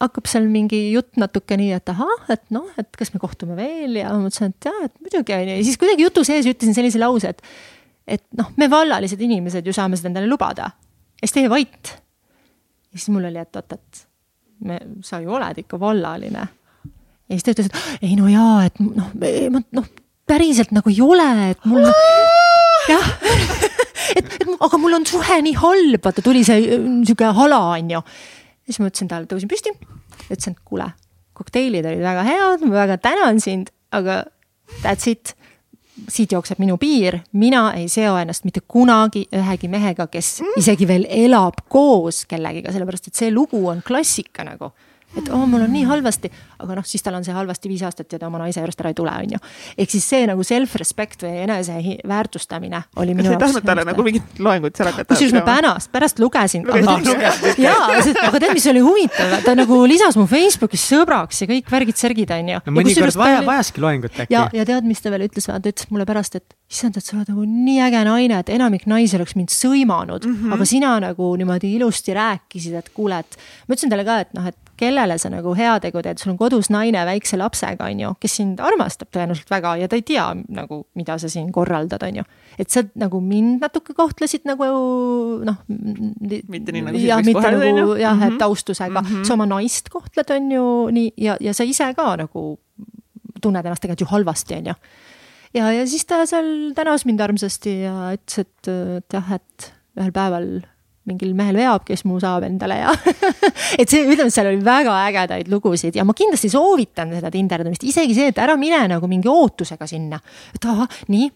hakkab 0.00 0.28
seal 0.32 0.46
mingi 0.48 0.80
jutt 0.94 1.18
natuke 1.20 1.58
nii, 1.60 1.74
et 1.76 1.92
ahah, 1.92 2.28
et 2.32 2.46
noh, 2.54 2.68
et 2.80 2.88
kas 2.96 3.12
me 3.12 3.20
kohtume 3.20 3.56
veel 3.58 3.98
ja 4.00 4.12
ma 4.14 4.22
mõtlesin, 4.22 4.54
et 4.54 4.70
jaa, 4.70 4.86
et 4.88 4.94
muidugi 5.00 5.36
on 5.36 5.44
ju, 5.44 5.58
ja 5.58 5.66
siis 5.66 5.80
kuidagi 5.80 6.06
jutu 6.06 6.24
sees 6.24 6.48
ütlesin 6.48 6.76
sellise 6.76 7.00
lause, 7.02 7.34
et 7.34 7.44
et 8.10 8.24
noh, 8.34 8.48
me 8.58 8.66
vallalised 8.66 9.20
inimesed 9.22 9.66
ju 9.66 9.74
saame 9.76 9.98
seda 9.98 10.10
endale 10.10 10.26
lubada. 10.26 10.72
ja 11.20 11.28
siis 11.28 11.36
teie 11.36 11.50
vait. 11.52 11.92
Ja 12.90 12.98
siis 12.98 13.10
mul 13.14 13.28
oli, 13.30 13.40
et 13.40 13.56
oot, 13.56 13.76
et 13.76 14.06
me, 14.66 14.78
sa 15.06 15.20
ju 15.22 15.32
oled 15.36 15.62
ikka 15.62 15.80
vallaline. 15.80 16.46
ja 17.28 17.36
siis 17.36 17.46
ta 17.46 17.54
ütles, 17.54 17.70
et 17.70 18.06
ei 18.08 18.16
no 18.18 18.28
jaa, 18.30 18.66
et 18.66 18.80
noh, 18.82 19.12
ma 19.54 19.62
noh, 19.76 19.88
päriselt 20.30 20.74
nagu 20.74 20.90
ei 20.92 21.00
ole, 21.04 21.28
et 21.50 21.68
mul 21.68 21.86
jah 22.90 23.08
et, 24.16 24.26
et 24.40 24.48
aga 24.50 24.80
mul 24.80 24.98
on 24.98 25.06
suhe 25.08 25.40
nii 25.46 25.56
halb, 25.60 26.00
vaata 26.04 26.24
tuli 26.24 26.42
see 26.46 26.66
sihuke 27.06 27.30
hala, 27.36 27.60
onju. 27.76 28.02
siis 28.66 28.80
ma 28.80 28.90
ütlesin 28.90 29.10
talle, 29.10 29.30
tõusin 29.30 29.50
püsti, 29.50 29.74
ütlesin, 30.28 30.56
et 30.56 30.64
kuule, 30.66 30.88
kokteilid 31.38 31.86
olid 31.86 32.04
väga 32.04 32.26
head, 32.26 32.66
ma 32.66 32.80
väga 32.82 32.98
tänan 33.02 33.40
sind, 33.42 33.72
aga 33.94 34.24
that's 34.82 35.10
it 35.10 35.34
siit 36.08 36.32
jookseb 36.32 36.60
minu 36.62 36.76
piir, 36.80 37.20
mina 37.32 37.70
ei 37.76 37.88
seo 37.88 38.16
ennast 38.20 38.44
mitte 38.44 38.62
kunagi 38.66 39.26
ühegi 39.36 39.68
mehega, 39.68 40.06
kes 40.10 40.40
mm. 40.42 40.60
isegi 40.62 40.88
veel 40.88 41.06
elab 41.08 41.64
koos 41.68 42.24
kellegiga, 42.30 42.72
sellepärast 42.72 43.10
et 43.10 43.20
see 43.20 43.32
lugu 43.34 43.66
on 43.68 43.82
klassika 43.86 44.46
nagu 44.46 44.72
et 45.16 45.28
oo 45.28 45.40
oh,, 45.40 45.46
mul 45.50 45.64
on 45.64 45.72
nii 45.74 45.84
halvasti, 45.88 46.30
aga 46.62 46.76
noh, 46.78 46.86
siis 46.86 47.02
tal 47.02 47.16
on 47.18 47.24
see 47.26 47.34
halvasti 47.34 47.70
viis 47.70 47.82
aastat 47.86 48.12
ja 48.14 48.20
ta 48.20 48.28
oma 48.28 48.38
naise 48.42 48.62
juurest 48.62 48.82
ära 48.82 48.92
ei 48.92 48.96
tule, 48.98 49.10
on 49.10 49.34
ju. 49.34 49.40
ehk 49.82 49.90
siis 49.90 50.06
see 50.12 50.26
nagu 50.30 50.44
self-respect 50.46 51.24
või 51.26 51.42
enese 51.46 51.78
väärtustamine 52.06 52.82
oli 53.02 53.16
minu 53.18 53.32
jaoks. 53.32 53.40
sa 53.40 53.40
ei 53.40 53.44
tahtnud 53.46 53.66
talle 53.66 53.86
nagu 53.88 54.06
mingit 54.06 54.38
loengut 54.38 54.78
seal 54.78 54.90
hakata? 54.92 55.08
kusjuures 55.10 55.34
ma 55.34 55.42
pärast, 55.48 55.90
pärast 55.94 56.22
lugesin. 56.22 56.66
jaa, 57.66 57.88
aga 58.28 58.38
tead, 58.38 58.54
mis 58.54 58.68
oli 58.70 58.84
huvitav, 58.86 59.34
ta 59.46 59.56
nagu 59.58 59.80
lisas 59.90 60.18
mu 60.20 60.28
Facebookis 60.30 60.86
sõbraks 60.92 61.42
ja 61.42 61.50
kõik 61.50 61.74
värgid-särgid, 61.74 62.30
on 62.38 62.54
ju. 62.54 62.62
mõnikord 62.78 63.18
vaja, 63.18 63.42
vajaski 63.46 63.82
loengut 63.82 64.14
äkki. 64.14 64.34
ja, 64.34 64.46
ja 64.54 64.66
tead, 64.68 64.86
mis 64.86 65.02
ta 65.02 65.10
veel 65.10 65.26
ütles, 65.26 65.50
vaata, 65.50 65.74
ütles 65.74 65.90
mulle 65.90 66.06
pärast, 66.08 66.38
et 66.38 66.56
issand, 66.70 66.96
et 66.96 67.06
sa 67.06 67.18
oled 67.18 67.30
nagu 67.32 67.44
nii 67.50 67.82
äge 67.88 68.06
naine, 68.06 68.40
et 68.44 68.54
enamik 68.54 68.86
naisi 68.90 69.18
oleks 69.18 69.34
mind 69.38 69.50
sõimanud 69.50 70.26
mm, 70.26 70.36
-hmm. 70.38 70.54
aga 70.54 70.68
sina 70.68 70.94
nagu 71.02 71.34
niimoodi 71.40 71.74
ilusti 71.74 72.14
rääkisid, 72.14 72.78
et 72.78 72.92
kuule, 72.94 73.18
et 73.24 73.38
ma 73.66 73.74
ütlesin 73.74 73.90
talle 73.90 74.06
ka, 74.06 74.20
et 74.22 74.34
noh, 74.38 74.46
et 74.46 74.69
kellele 74.80 75.16
sa 75.20 75.30
nagu 75.32 75.52
heategu 75.56 76.02
teed, 76.04 76.20
sul 76.20 76.32
on 76.32 76.38
kodus 76.40 76.70
naine 76.72 77.02
väikse 77.08 77.38
lapsega, 77.40 77.88
on 77.90 78.02
ju, 78.04 78.12
kes 78.22 78.36
sind 78.40 78.62
armastab 78.64 79.10
tõenäoliselt 79.14 79.52
väga 79.52 79.74
ja 79.82 79.88
ta 79.90 79.98
ei 79.98 80.04
tea 80.06 80.26
nagu, 80.48 80.82
mida 80.98 81.18
sa 81.20 81.30
siin 81.32 81.50
korraldad, 81.54 82.04
on 82.06 82.22
ju. 82.22 82.24
et 82.60 82.72
sa 82.72 82.84
nagu 83.00 83.20
mind 83.24 83.64
natuke 83.64 83.94
kohtlesid 83.96 84.48
nagu 84.48 84.70
noh. 85.46 85.60
mitte 85.68 86.72
nii 86.74 86.86
nagu. 86.88 87.04
jah, 87.04 87.22
mitte 87.26 87.44
nagu 87.44 87.94
jah 88.00 88.16
mm 88.16 88.22
-hmm., 88.22 88.34
et 88.34 88.42
austusega 88.42 89.00
mm, 89.00 89.06
-hmm. 89.06 89.24
sa 89.24 89.34
oma 89.34 89.46
naist 89.46 89.88
kohtled, 89.88 90.30
on 90.30 90.50
ju 90.52 90.66
nii 90.90 91.12
ja, 91.16 91.36
ja 91.40 91.54
sa 91.54 91.64
ise 91.64 91.92
ka 91.94 92.16
nagu 92.16 92.58
tunned 93.40 93.64
ennast 93.64 93.82
tegelikult 93.82 94.00
ju 94.00 94.12
halvasti, 94.16 94.54
on 94.54 94.66
ju 94.66 94.74
ja, 95.54 95.72
ja 95.72 95.86
siis 95.86 96.04
ta 96.06 96.26
seal 96.26 96.72
tänas 96.74 97.04
mind 97.04 97.20
armsasti 97.20 97.80
ja 97.82 98.14
ütles, 98.14 98.38
et, 98.38 98.68
et 98.98 99.18
jah, 99.18 99.32
et 99.32 99.72
ühel 99.98 100.12
päeval 100.14 100.46
mingil 101.10 101.34
mehel 101.36 101.58
veab, 101.60 101.84
kes 101.88 102.06
mu 102.08 102.20
saab 102.22 102.46
endale 102.48 102.80
ja 102.80 102.94
et 103.80 103.90
see, 103.90 104.06
ütleme, 104.06 104.30
seal 104.32 104.50
oli 104.52 104.62
väga 104.64 104.96
ägedaid 105.10 105.50
lugusid 105.52 105.98
ja 105.98 106.06
ma 106.06 106.16
kindlasti 106.16 106.52
soovitan 106.52 107.12
seda 107.16 107.32
tinderdamist, 107.34 107.84
isegi 107.86 108.16
see, 108.16 108.32
et 108.32 108.40
ära 108.42 108.56
mine 108.60 108.82
nagu 108.90 109.10
mingi 109.10 109.30
ootusega 109.30 109.88
sinna. 109.90 110.20
et 110.54 110.66
ahah, 110.70 110.88
nii, 111.12 111.28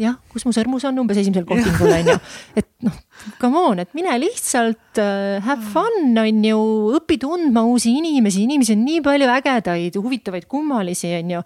jah, 0.00 0.16
kus 0.32 0.44
mu 0.46 0.52
sõrmus 0.54 0.84
on 0.88 0.98
umbes 1.02 1.18
esimesel 1.20 1.46
kohtingul 1.48 1.92
on 1.92 2.10
ju. 2.12 2.16
et 2.60 2.68
noh, 2.86 2.96
come 3.40 3.64
on, 3.70 3.82
et 3.82 3.92
mine 3.96 4.16
lihtsalt 4.22 5.00
uh, 5.02 5.38
have 5.44 5.72
fun 5.72 6.16
on 6.20 6.44
ju, 6.46 6.60
õpi 6.98 7.20
tundma 7.22 7.64
uusi 7.68 7.94
inimesi, 8.00 8.44
inimesi 8.46 8.76
on 8.76 8.84
nii 8.86 9.02
palju 9.06 9.30
ägedaid, 9.36 9.98
huvitavaid, 10.00 10.48
kummalisi 10.50 11.12
on 11.20 11.34
ju. 11.36 11.42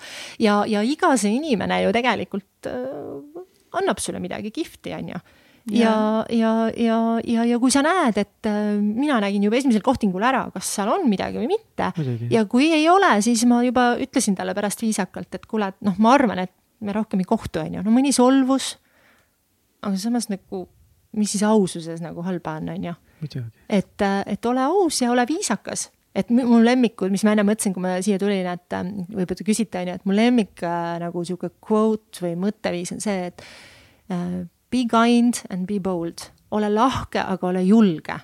ja, 0.47 0.61
ja 0.71 0.85
iga 0.87 1.15
see 1.21 1.35
inimene 1.39 1.83
ju 1.85 1.95
tegelikult 1.95 2.71
uh, 2.71 3.47
annab 3.75 4.03
sulle 4.03 4.23
midagi 4.23 4.55
kihvti, 4.55 4.95
on 4.95 5.15
ju 5.15 5.25
ja, 5.73 6.25
ja, 6.31 6.71
ja, 6.77 6.99
ja, 7.25 7.45
ja 7.45 7.59
kui 7.61 7.73
sa 7.73 7.81
näed, 7.85 8.19
et 8.21 8.49
äh, 8.49 8.75
mina 8.81 9.17
nägin 9.23 9.47
juba 9.47 9.59
esimesel 9.59 9.85
kohtingul 9.85 10.25
ära, 10.27 10.45
kas 10.53 10.69
seal 10.77 10.91
on 10.93 11.07
midagi 11.09 11.41
või 11.41 11.49
mitte. 11.55 11.91
ja 12.31 12.45
kui 12.51 12.69
ei 12.75 12.85
ole, 12.91 13.17
siis 13.25 13.47
ma 13.49 13.63
juba 13.65 13.95
ütlesin 14.01 14.37
talle 14.37 14.55
pärast 14.57 14.85
viisakalt, 14.85 15.33
et 15.35 15.49
kuule, 15.49 15.73
et 15.73 15.81
noh, 15.87 15.97
ma 16.05 16.15
arvan, 16.19 16.45
et 16.45 16.53
me 16.85 16.93
rohkem 16.97 17.23
ei 17.25 17.29
kohtu, 17.29 17.63
on 17.65 17.79
ju, 17.79 17.87
no 17.87 17.95
mõni 17.95 18.13
solvus. 18.13 18.75
aga 19.85 19.97
samas 20.01 20.29
nagu, 20.33 20.67
mis 21.17 21.33
siis 21.33 21.45
aususes 21.47 22.01
nagu 22.05 22.23
halba 22.25 22.59
on, 22.61 22.73
on 22.77 22.89
ju. 22.91 22.95
et, 23.69 24.01
äh, 24.03 24.23
et 24.27 24.47
ole 24.47 24.65
aus 24.69 25.01
ja 25.01 25.13
ole 25.13 25.27
viisakas 25.29 25.91
et 26.15 26.29
mu 26.31 26.61
lemmikud, 26.63 27.11
mis 27.11 27.25
ma 27.27 27.33
enne 27.33 27.43
mõtlesin, 27.43 27.73
kui 27.75 27.83
ma 27.83 27.97
siia 28.05 28.21
tulin, 28.23 28.47
et 28.47 28.77
äh, 28.77 28.91
võib-olla 29.11 29.47
küsite, 29.49 29.81
on 29.81 29.89
ju, 29.89 29.95
et 29.99 30.05
mu 30.05 30.15
lemmik 30.15 30.63
nagu 31.03 31.25
sihuke 31.25 31.57
quote 31.59 32.23
või 32.23 32.37
mõtteviis 32.45 32.93
on 32.95 33.01
see, 33.03 33.33
et 33.33 33.43
Be 34.71 34.85
kind 34.91 35.41
and 35.51 35.67
be 35.67 35.79
bold, 35.81 36.31
ole 36.51 36.71
lahke, 36.73 37.21
aga 37.23 37.47
ole 37.47 37.63
julge. 37.67 38.21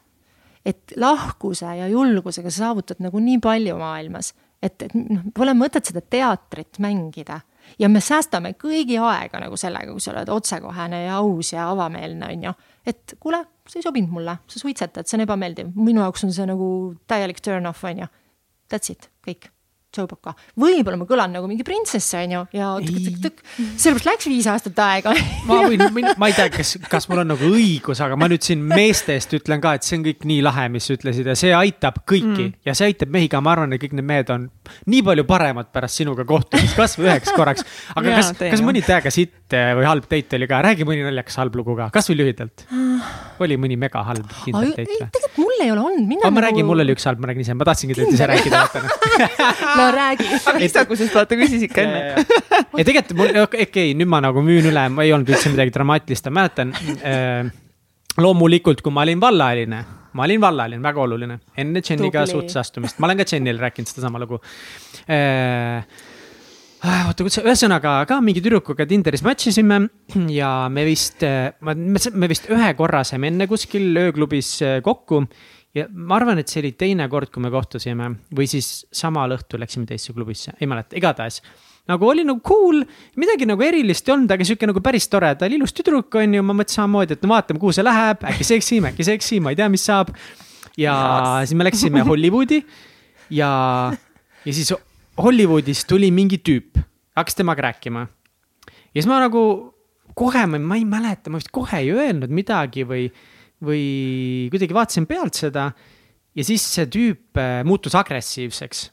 et 0.60 0.92
lahkuse 1.00 1.64
ja 1.64 1.86
julgusega 1.88 2.50
sa 2.52 2.66
saavutad 2.66 2.98
nagu 3.00 3.16
nii 3.18 3.38
palju 3.40 3.78
maailmas, 3.80 4.34
et, 4.62 4.82
et 4.82 4.92
noh, 4.92 5.22
pole 5.32 5.54
mõtet 5.56 5.88
seda 5.88 6.02
teatrit 6.04 6.76
mängida 6.84 7.38
ja 7.80 7.88
me 7.88 8.02
säästame 8.04 8.52
kõigi 8.60 8.98
aega 9.00 9.40
nagu 9.40 9.56
sellega, 9.56 9.88
kui 9.88 10.04
sa 10.04 10.12
oled 10.12 10.28
otsekohene 10.28 10.98
ja 11.06 11.14
aus 11.22 11.54
ja 11.54 11.70
avameelne, 11.70 12.28
on 12.28 12.44
ju. 12.50 12.52
et 12.92 13.16
kuule, 13.20 13.40
see 13.66 13.80
ei 13.80 13.86
sobinud 13.86 14.12
mulle, 14.12 14.36
sa 14.52 14.60
suitsetad, 14.60 15.08
see 15.08 15.16
on 15.16 15.24
ebameeldiv, 15.24 15.72
minu 15.80 16.04
jaoks 16.04 16.28
on 16.28 16.36
see 16.36 16.50
nagu 16.50 16.68
täielik 17.08 17.40
turn 17.40 17.70
off, 17.70 17.84
on 17.88 18.04
ju. 18.04 18.10
That's 18.68 18.92
it, 18.92 19.08
kõik 19.26 19.48
Joe-Poka. 19.90 20.36
võib-olla 20.60 20.98
ma 21.00 21.06
kõlan 21.08 21.32
nagu 21.34 21.48
mingi 21.50 21.64
printsess, 21.66 22.14
on 22.14 22.34
ju, 22.36 22.40
ja 22.54 22.68
tõk-tõk-tõk, 22.84 23.40
sellepärast 23.58 24.06
läks 24.06 24.28
viis 24.30 24.46
aastat 24.50 24.78
aega 24.84 25.14
ma 25.48 25.56
võin, 25.66 25.82
ma 26.20 26.28
ei 26.30 26.36
tea, 26.36 26.46
kas, 26.54 26.76
kas 26.90 27.08
mul 27.10 27.24
on 27.24 27.32
nagu 27.32 27.50
õigus, 27.50 27.98
aga 28.04 28.18
ma 28.20 28.28
nüüd 28.30 28.46
siin 28.46 28.62
meeste 28.70 29.16
eest 29.18 29.34
ütlen 29.34 29.62
ka, 29.62 29.74
et 29.74 29.86
see 29.86 29.98
on 29.98 30.06
kõik 30.06 30.22
nii 30.30 30.44
lahe, 30.46 30.68
mis 30.70 30.86
sa 30.86 30.94
ütlesid 30.94 31.26
ja 31.32 31.34
see 31.38 31.50
aitab 31.56 32.02
kõiki 32.04 32.46
mm. 32.46 32.54
ja 32.70 32.76
see 32.78 32.92
aitab 32.92 33.10
mehi 33.16 33.30
ka, 33.32 33.42
ma 33.42 33.56
arvan, 33.56 33.74
et 33.74 33.82
kõik 33.82 33.98
need 33.98 34.06
mehed 34.12 34.30
on 34.34 34.46
nii 34.94 35.02
palju 35.10 35.26
paremad 35.26 35.72
pärast 35.74 35.98
sinuga 35.98 36.26
kohtumist, 36.28 36.76
kasvõi 36.78 37.10
üheks 37.10 37.34
korraks. 37.34 37.66
aga 37.98 38.20
kas, 38.20 38.32
kas 38.38 38.62
mõni 38.62 38.84
täiega 38.86 39.10
sitt 39.14 39.50
või 39.50 39.88
halb 39.88 40.06
date 40.06 40.38
oli 40.38 40.50
ka, 40.50 40.62
räägi 40.70 40.86
mõni 40.86 41.02
naljakas 41.08 41.40
halb 41.42 41.58
lugu 41.58 41.74
ka, 41.78 41.90
kasvõi 41.98 42.20
lühidalt. 42.22 42.68
oli 43.42 43.58
mõni 43.58 43.80
mega 43.80 44.06
halb 44.06 44.30
kindel 44.44 44.70
date 44.78 45.10
või? 45.34 45.49
Mul 45.60 45.66
ei 45.66 45.72
ole 45.72 45.80
olnud. 45.80 46.08
ma 46.08 46.30
nagu... 46.30 46.40
räägin, 46.46 46.66
mul 46.66 46.82
oli 46.84 46.94
üks 46.96 47.06
halb, 47.08 47.20
ma 47.20 47.30
räägin 47.30 47.44
ise, 47.44 47.54
ma 47.54 47.66
tahtsingi 47.68 47.96
teilt 47.96 48.14
ise 48.14 48.26
rääkida, 48.30 48.62
vaata 48.64 48.82
no 49.78 49.86
räägi. 49.94 50.28
istagusest 50.66 51.14
vaata 51.16 51.38
küsis 51.40 51.64
ikka 51.68 51.84
enne. 51.84 52.02
ja 52.78 52.84
tegelikult 52.84 53.16
mul, 53.20 53.32
okei 53.44 53.66
okay,, 53.68 53.94
nüüd 53.98 54.10
ma 54.10 54.22
nagu 54.24 54.44
müün 54.44 54.70
üle, 54.72 54.86
ma 54.92 55.06
ei 55.06 55.14
olnud 55.16 55.30
üldse 55.30 55.52
midagi 55.52 55.74
dramaatilist, 55.76 56.28
ma 56.30 56.40
mäletan 56.40 56.74
äh,. 57.04 57.50
loomulikult, 58.20 58.84
kui 58.84 58.94
ma 58.94 59.04
olin 59.06 59.20
vallaline, 59.22 59.82
ma 60.16 60.26
olin 60.26 60.42
vallaline, 60.42 60.82
väga 60.84 61.04
oluline, 61.04 61.40
enne 61.60 61.84
Jeniga 61.84 62.24
suhtesse 62.28 62.62
astumist, 62.62 63.00
ma 63.00 63.10
olen 63.10 63.20
ka 63.20 63.28
Jenile 63.34 63.68
rääkinud 63.68 63.92
sedasama 63.92 64.22
lugu 64.22 64.40
äh, 65.08 65.84
oota, 66.80 67.24
kuidas, 67.24 67.40
ühesõnaga 67.42 67.94
ka 68.08 68.18
mingi 68.24 68.40
tüdrukuga 68.40 68.86
Tinderis 68.88 69.24
match 69.26 69.50
isime 69.50 69.82
ja 70.40 70.50
me 70.72 70.84
vist, 70.88 71.24
me 71.24 72.30
vist 72.30 72.48
ühe 72.52 72.70
korra 72.78 73.02
saime 73.04 73.28
enne 73.28 73.48
kuskil 73.50 73.92
ööklubis 74.00 74.54
kokku 74.86 75.26
ja 75.76 75.86
ma 75.92 76.16
arvan, 76.16 76.40
et 76.40 76.50
see 76.50 76.62
oli 76.64 76.72
teine 76.78 77.06
kord, 77.12 77.30
kui 77.30 77.44
me 77.44 77.50
kohtusime 77.52 78.08
või 78.36 78.48
siis 78.50 78.86
samal 78.96 79.36
õhtul 79.36 79.62
läksime 79.62 79.86
teisse 79.86 80.14
klubisse, 80.16 80.56
ei 80.58 80.68
mäleta, 80.70 80.96
igatahes. 80.98 81.40
nagu 81.90 82.08
oli 82.08 82.24
nagu 82.24 82.40
cool, 82.46 82.82
midagi 83.20 83.46
nagu 83.48 83.62
erilist 83.66 84.08
ei 84.08 84.16
olnud, 84.16 84.32
aga 84.32 84.46
sihuke 84.46 84.68
nagu 84.70 84.82
päris 84.82 85.06
tore, 85.12 85.34
ta 85.36 85.46
oli 85.46 85.60
ilus 85.60 85.76
tüdruk, 85.76 86.16
on 86.18 86.36
ju, 86.38 86.42
ma 86.42 86.56
mõtlesin 86.56 86.80
samamoodi, 86.80 87.18
et 87.18 87.24
no 87.26 87.34
vaatame, 87.34 87.62
kuhu 87.62 87.76
see 87.76 87.86
läheb, 87.86 88.24
äkki 88.32 88.46
seksime, 88.54 88.94
äkki 88.94 89.06
seksime, 89.12 89.46
ma 89.46 89.54
ei 89.54 89.60
tea, 89.60 89.68
mis 89.70 89.84
saab. 89.86 90.14
ja 90.80 90.94
yes. 90.96 91.50
siis 91.50 91.58
me 91.58 91.66
läksime 91.68 92.06
Hollywoodi 92.08 92.64
ja, 93.36 93.50
ja 94.46 94.54
siis 94.54 94.72
Hollywoodis 95.20 95.84
tuli 95.88 96.08
mingi 96.14 96.38
tüüp, 96.40 96.80
hakkas 97.18 97.36
temaga 97.36 97.68
rääkima. 97.68 98.06
ja 98.94 98.96
siis 98.96 99.08
ma 99.10 99.20
nagu 99.20 99.42
kohe, 100.16 100.46
ma 100.46 100.78
ei 100.78 100.86
mäleta, 100.88 101.30
ma 101.30 101.40
vist 101.40 101.52
kohe 101.54 101.82
ei 101.82 101.92
öelnud 101.92 102.32
midagi 102.32 102.86
või 102.88 103.08
või 103.60 104.48
kuidagi 104.52 104.76
vaatasin 104.76 105.06
pealt 105.08 105.36
seda 105.36 105.70
ja 106.36 106.46
siis 106.46 106.64
see 106.64 106.88
tüüp 106.90 107.40
äh, 107.40 107.60
muutus 107.68 107.96
agressiivseks. 107.98 108.86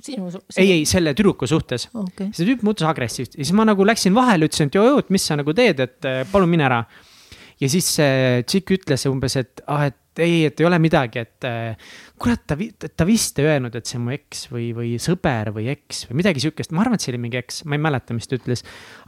sinu 0.00 0.30
su-? 0.32 0.42
ei, 0.56 0.72
ei, 0.78 0.86
selle 0.88 1.12
tüdruku 1.16 1.46
suhtes 1.50 1.88
okay.. 1.92 2.30
see 2.32 2.48
tüüp 2.48 2.64
muutus 2.66 2.88
agressiivseks 2.88 3.36
ja 3.36 3.44
siis 3.44 3.56
ma 3.56 3.66
nagu 3.68 3.86
läksin 3.86 4.16
vahele, 4.16 4.48
ütlesin, 4.48 4.72
et 4.72 4.80
joo-joo, 4.80 5.02
et 5.04 5.12
mis 5.14 5.28
sa 5.28 5.36
nagu 5.38 5.54
teed, 5.56 5.84
et 5.84 6.08
äh, 6.08 6.22
palun 6.32 6.50
mine 6.50 6.66
ära. 6.68 6.82
ja 7.60 7.70
siis 7.70 7.88
see 7.98 8.44
tšikk 8.46 8.76
ütles 8.78 9.08
umbes, 9.10 9.36
et 9.40 9.64
ah, 9.66 9.88
et 9.90 10.22
ei, 10.22 10.44
et 10.48 10.60
ei 10.60 10.66
ole 10.66 10.78
midagi, 10.82 11.22
et 11.26 11.46
äh, 11.46 11.92
kurat, 12.20 12.44
ta, 12.48 12.56
ta 12.96 13.06
vist 13.08 13.38
ei 13.40 13.48
öelnud, 13.48 13.74
et 13.78 13.88
see 13.88 13.98
on 14.00 14.06
mu 14.06 14.14
eks 14.14 14.46
või, 14.52 14.70
või 14.76 14.94
sõber 15.02 15.52
või 15.56 15.68
eks 15.72 16.06
või 16.08 16.20
midagi 16.22 16.44
sihukest, 16.44 16.74
ma 16.74 16.84
arvan, 16.84 16.98
et 16.98 17.04
see 17.04 17.14
oli 17.14 17.22
mingi 17.24 17.40
eks, 17.40 17.64
ma 17.68 17.78
ei 17.78 17.84
mäleta, 17.88 18.16
mis 18.16 18.28
ta 18.28 18.38
ütles. 18.38 18.64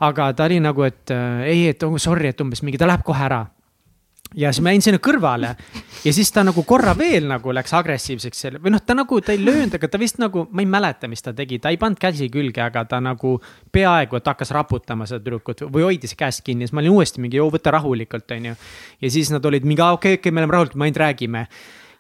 aga 0.07 0.33
ta 0.37 0.49
oli 0.51 0.61
nagu, 0.63 0.85
et 0.87 1.15
ei, 1.47 1.71
et 1.75 1.87
oh, 1.87 1.97
sorry, 2.01 2.31
et 2.31 2.45
umbes 2.45 2.65
mingi, 2.67 2.81
ta 2.81 2.89
läheb 2.91 3.07
kohe 3.07 3.27
ära. 3.27 3.45
Ja 4.35 4.53
siis 4.53 4.63
ma 4.63 4.71
jäin 4.71 4.83
sinna 4.85 5.01
kõrvale. 5.03 5.57
Ja 6.05 6.13
siis 6.15 6.29
ta 6.31 6.45
nagu 6.47 6.63
korra 6.63 6.93
veel 6.95 7.25
nagu 7.27 7.51
läks 7.51 7.73
agressiivseks 7.75 8.43
selle 8.45 8.61
või 8.63 8.71
noh, 8.71 8.83
ta 8.87 8.95
nagu, 8.95 9.19
ta 9.25 9.35
ei 9.35 9.41
löönud, 9.43 9.75
aga 9.75 9.89
ta 9.91 9.99
vist 9.99 10.21
nagu, 10.23 10.45
ma 10.55 10.63
ei 10.63 10.69
mäleta, 10.71 11.11
mis 11.11 11.25
ta 11.27 11.35
tegi, 11.35 11.59
ta 11.59 11.73
ei 11.75 11.81
pannud 11.81 11.99
käsi 12.01 12.31
külge, 12.31 12.63
aga 12.63 12.85
ta 12.89 13.01
nagu 13.03 13.35
peaaegu, 13.75 14.21
et 14.21 14.31
hakkas 14.31 14.55
raputama 14.55 15.09
seda 15.11 15.25
tüdrukut 15.25 15.67
või 15.67 15.89
hoidis 15.89 16.15
käest 16.19 16.45
kinni, 16.47 16.69
siis 16.69 16.77
ma 16.77 16.85
olin 16.85 16.95
uuesti 16.95 17.25
mingi, 17.25 17.43
võta 17.43 17.75
rahulikult, 17.75 18.31
on 18.37 18.49
ju. 18.53 18.55
ja 19.03 19.11
siis 19.11 19.35
nad 19.35 19.45
olid 19.51 19.67
mingi, 19.67 19.83
okei 19.83 19.93
okay,, 19.99 20.21
okei 20.21 20.23
okay,, 20.23 20.37
me 20.37 20.45
oleme 20.45 20.57
rahulikud, 20.57 20.79
me 20.79 20.89
ainult 20.89 21.03
räägime 21.03 21.47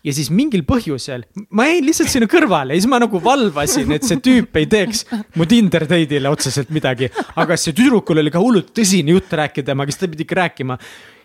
ja 0.06 0.14
siis 0.16 0.30
mingil 0.32 0.62
põhjusel 0.68 1.26
ma 1.56 1.66
jäin 1.68 1.86
lihtsalt 1.88 2.12
sinna 2.12 2.28
kõrvale 2.30 2.76
ja 2.76 2.80
siis 2.80 2.90
ma 2.90 3.00
nagu 3.02 3.20
valvasin, 3.24 3.92
et 3.96 4.06
see 4.06 4.20
tüüp 4.24 4.56
ei 4.60 4.68
teeks 4.70 5.04
mu 5.36 5.46
Tinder 5.50 5.86
date'ile 5.90 6.32
otseselt 6.32 6.72
midagi. 6.74 7.10
aga 7.36 7.58
see 7.60 7.76
tüdrukul 7.76 8.22
oli 8.22 8.32
ka 8.32 8.42
hullult 8.42 8.72
tõsine 8.76 9.16
jutt 9.16 9.32
rääkida 9.40 9.72
temaga, 9.72 9.92
siis 9.92 10.00
ta 10.00 10.10
pidi 10.10 10.26
ikka 10.26 10.40
rääkima 10.42 10.78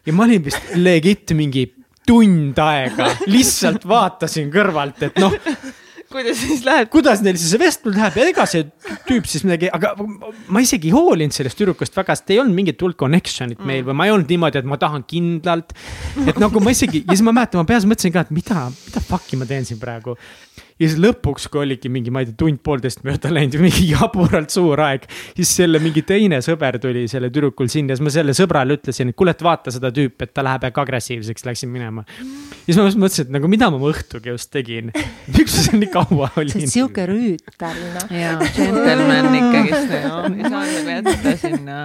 ja 0.06 0.14
ma 0.14 0.28
olin 0.28 0.44
vist 0.46 0.76
legit 0.76 1.34
mingi 1.38 1.66
tund 2.06 2.60
aega, 2.62 3.10
lihtsalt 3.34 3.88
vaatasin 3.90 4.52
kõrvalt, 4.54 5.02
et 5.08 5.18
noh 5.22 5.34
kuidas 6.16 6.40
siis 6.40 6.64
läheb? 6.66 6.90
kuidas 6.94 7.22
neil 7.26 7.40
siis 7.40 7.54
see 7.54 7.62
vestlus 7.62 7.98
läheb 7.98 8.20
ja 8.20 8.28
ega 8.32 8.46
see 8.50 8.66
tüüp 9.10 9.28
siis 9.30 9.46
midagi, 9.48 9.70
aga 9.76 9.94
ma 10.00 10.64
isegi 10.64 10.92
ei 10.92 10.96
hoolinud 10.96 11.36
sellest 11.36 11.60
tüdrukust 11.60 11.98
väga, 11.98 12.16
sest 12.18 12.34
ei 12.34 12.42
olnud 12.44 12.58
mingit 12.58 12.82
hulk 12.86 12.98
connection'it 13.02 13.60
mm. 13.60 13.70
meil 13.72 13.86
või 13.88 13.98
ma 14.00 14.08
ei 14.08 14.16
olnud 14.16 14.32
niimoodi, 14.32 14.62
et 14.62 14.70
ma 14.70 14.80
tahan 14.82 15.06
kindlalt. 15.10 15.76
et 16.26 16.40
nagu 16.42 16.64
ma 16.64 16.74
isegi 16.76 17.04
ja 17.04 17.14
siis 17.14 17.26
ma 17.26 17.36
mäletan, 17.36 17.64
ma 17.64 17.70
peas 17.70 17.88
mõtlesin 17.90 18.16
ka, 18.16 18.26
et 18.26 18.36
mida, 18.36 18.68
mida 18.88 19.04
fuck'i 19.04 19.40
ma 19.40 19.50
teen 19.50 19.68
siin 19.68 19.82
praegu 19.82 20.16
ja 20.76 20.90
siis 20.90 20.98
lõpuks, 21.00 21.48
kui 21.52 21.62
oligi 21.64 21.90
mingi, 21.92 22.12
ma 22.12 22.22
ei 22.22 22.30
tea, 22.30 22.36
tund-poolteist 22.42 23.06
mööda 23.08 23.32
läinud, 23.32 23.58
mingi 23.64 23.88
jaburalt 23.94 24.52
suur 24.52 24.82
aeg. 24.84 25.08
siis 25.38 25.54
selle 25.62 25.80
mingi 25.84 26.04
teine 26.08 26.42
sõber 26.46 26.80
tuli 26.84 27.06
selle 27.12 27.32
tüdrukul 27.32 27.72
sinna 27.72 27.94
ja 27.94 28.00
siis 28.00 28.06
ma 28.08 28.14
selle 28.14 28.36
sõbrale 28.38 28.76
ütlesin, 28.80 29.12
et 29.12 29.18
kuule, 29.18 29.36
et 29.36 29.46
vaata 29.46 29.74
seda 29.74 29.92
tüüpi, 29.96 30.28
et 30.28 30.36
ta 30.36 30.44
läheb 30.46 30.68
äkki 30.70 30.84
agressiivseks, 30.84 31.48
läksin 31.48 31.72
minema. 31.72 32.06
ja 32.12 32.68
siis 32.68 32.82
ma 32.82 32.90
mõtlesin, 33.06 33.30
et 33.30 33.36
nagu 33.38 33.52
mida 33.52 33.72
ma 33.72 33.82
õhtugi 33.92 34.34
just 34.34 34.52
tegin. 34.52 34.92
miks 35.38 35.56
ma 35.56 35.66
seal 35.70 35.82
nii 35.84 35.92
kaua 35.96 36.32
olin? 36.44 36.70
sihuke 36.76 37.08
rüütel 37.10 37.82
noh. 37.96 38.16
jaa, 38.20 38.38
džentelmen 38.52 39.36
ikkagist, 39.42 39.98
ei 40.00 40.50
saa 40.50 40.64
nagu 40.70 40.96
jätta 40.98 41.38
sinna 41.40 41.82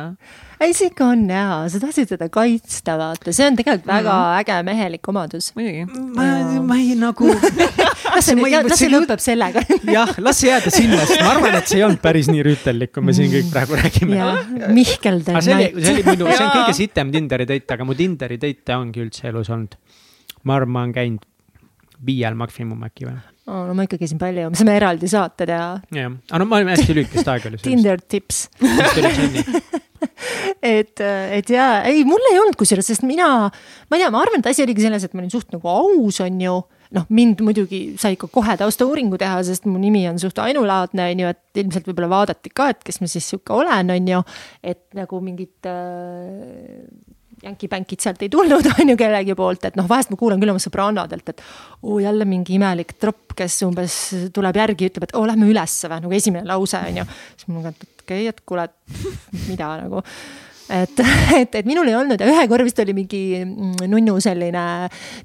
ei, 0.60 0.74
see 0.76 0.90
ikka 0.90 1.06
on 1.14 1.22
hea, 1.32 1.56
sa 1.72 1.80
tahtsid 1.80 2.10
teda 2.12 2.28
kaitsta, 2.32 2.96
vaata, 3.00 3.32
see 3.32 3.46
on 3.48 3.56
tegelikult 3.58 3.86
väga 3.88 4.12
mm 4.12 4.24
-hmm. 4.24 4.40
äge 4.40 4.56
mehelik 4.68 5.08
omadus. 5.08 5.52
muidugi. 5.56 5.86
ma, 6.16 6.26
ma 6.68 6.76
ei 6.76 6.94
nagu 7.00 7.30
las 8.14 8.26
see, 8.26 8.36
las 8.68 8.78
see 8.78 8.90
lõpeb 8.92 9.22
sellega 9.24 9.64
jah, 9.96 10.12
las 10.18 10.42
see 10.42 10.50
jääda 10.50 10.74
sinna, 10.74 11.00
sest 11.06 11.24
ma 11.24 11.32
arvan, 11.34 11.56
et 11.60 11.72
see 11.72 11.80
ei 11.80 11.86
olnud 11.88 12.02
päris 12.04 12.28
nii 12.28 12.44
rüütellik, 12.50 12.92
kui 12.92 13.06
me 13.06 13.16
siin 13.16 13.32
kõik 13.32 13.50
praegu 13.54 13.80
räägime. 13.80 14.20
Mihkel 14.76 15.24
the 15.24 15.32
Night. 15.32 15.44
see 15.48 15.56
oli, 15.56 15.84
see 15.84 15.96
oli 15.96 16.06
muidu, 16.10 16.30
see 16.34 16.44
on 16.44 16.54
kõige 16.58 16.76
sitem 16.82 17.12
Tinderi 17.16 17.48
date, 17.48 17.74
aga 17.74 17.88
mu 17.88 17.96
Tinderi 17.96 18.40
date 18.40 18.76
ongi 18.76 19.04
üldse 19.06 19.28
elus 19.32 19.50
olnud. 19.50 19.76
ma 20.44 20.56
arvan, 20.60 20.72
ma 20.76 20.84
olen 20.84 20.96
käinud 20.96 21.28
viiel 22.06 22.36
maksimum 22.36 22.80
äkki 22.88 23.08
või 23.08 23.16
oh,. 23.46 23.66
no 23.68 23.74
ma 23.76 23.84
ikka 23.88 23.98
käisin 24.00 24.20
palju, 24.20 24.50
me 24.52 24.60
saame 24.60 24.76
eraldi 24.76 25.08
saate 25.08 25.48
teha. 25.48 25.68
jah, 25.88 26.16
aga 26.30 26.42
no 26.42 26.48
ma 26.52 26.60
olin 26.60 26.74
hästi 26.74 26.96
lühikest 27.00 27.32
aega. 27.32 27.56
Tinder 27.64 28.00
tips 28.00 28.48
et, 30.74 31.00
et 31.00 31.52
ja 31.52 31.68
ei, 31.88 32.04
mul 32.08 32.24
ei 32.32 32.40
olnud 32.40 32.58
kusjuures, 32.58 32.86
sest 32.92 33.04
mina, 33.06 33.48
ma 33.50 33.98
ei 33.98 34.04
tea, 34.04 34.10
ma 34.12 34.22
arvan, 34.24 34.42
et 34.42 34.50
asi 34.50 34.64
oligi 34.64 34.84
selles, 34.86 35.06
et 35.06 35.16
ma 35.16 35.22
olin 35.22 35.32
suht 35.32 35.50
nagu 35.54 35.72
aus, 35.72 36.20
on 36.24 36.44
ju. 36.44 36.60
noh, 36.90 37.04
mind 37.14 37.38
muidugi 37.46 37.94
sai 38.02 38.16
ikka 38.16 38.26
kohe 38.34 38.56
taustauuringu 38.58 39.18
teha, 39.20 39.44
sest 39.46 39.68
mu 39.70 39.78
nimi 39.78 40.02
on 40.10 40.18
suht 40.18 40.40
ainulaadne, 40.42 41.12
on 41.12 41.22
ju, 41.22 41.30
et 41.36 41.62
ilmselt 41.62 41.86
võib-olla 41.86 42.10
vaadati 42.10 42.50
ka, 42.50 42.72
et 42.74 42.82
kes 42.86 42.98
ma 43.02 43.10
siis 43.10 43.28
sihuke 43.30 43.54
olen, 43.54 43.92
on 43.94 44.10
ju. 44.10 44.22
et 44.74 44.82
nagu 44.98 45.22
mingit 45.22 45.70
äh, 45.70 46.82
jänki-pänkid 47.44 48.02
sealt 48.04 48.22
ei 48.24 48.32
tulnud, 48.32 48.66
on 48.78 48.92
ju, 48.92 48.98
kellegi 49.00 49.36
poolt, 49.38 49.64
et 49.70 49.78
noh, 49.80 49.88
vahest 49.90 50.12
ma 50.12 50.18
kuulen 50.20 50.42
küll 50.42 50.52
oma 50.52 50.62
sõbrannadelt, 50.62 51.32
et 51.32 51.42
oo, 51.82 51.98
jälle 52.02 52.26
mingi 52.28 52.56
imelik 52.58 52.96
tropp, 53.00 53.34
kes 53.38 53.62
umbes 53.68 53.96
tuleb 54.34 54.60
järgi 54.60 54.90
ütleb, 54.90 55.08
et 55.08 55.16
oo, 55.16 55.24
lähme 55.28 55.48
ülesse 55.50 55.90
või, 55.90 56.04
nagu 56.04 56.20
esimene 56.20 56.48
lause, 56.50 56.82
on 56.90 57.02
ju. 57.02 57.08
siis 57.36 57.48
ma 57.48 57.58
mõtlen, 57.58 57.80
et 57.80 58.04
okei 58.04 58.28
okay,, 58.28 58.30
et 58.34 58.46
kuule, 58.46 58.68
et 58.68 59.42
mida 59.48 59.74
nagu 59.84 60.04
et, 60.70 61.02
et, 61.40 61.54
et 61.60 61.66
minul 61.68 61.88
ei 61.90 61.96
olnud 61.98 62.20
ja 62.20 62.28
ühe 62.30 62.44
korra 62.50 62.66
vist 62.66 62.78
oli 62.82 62.94
mingi 62.96 63.22
mm, 63.42 63.88
nunnu 63.90 64.16
selline 64.22 64.62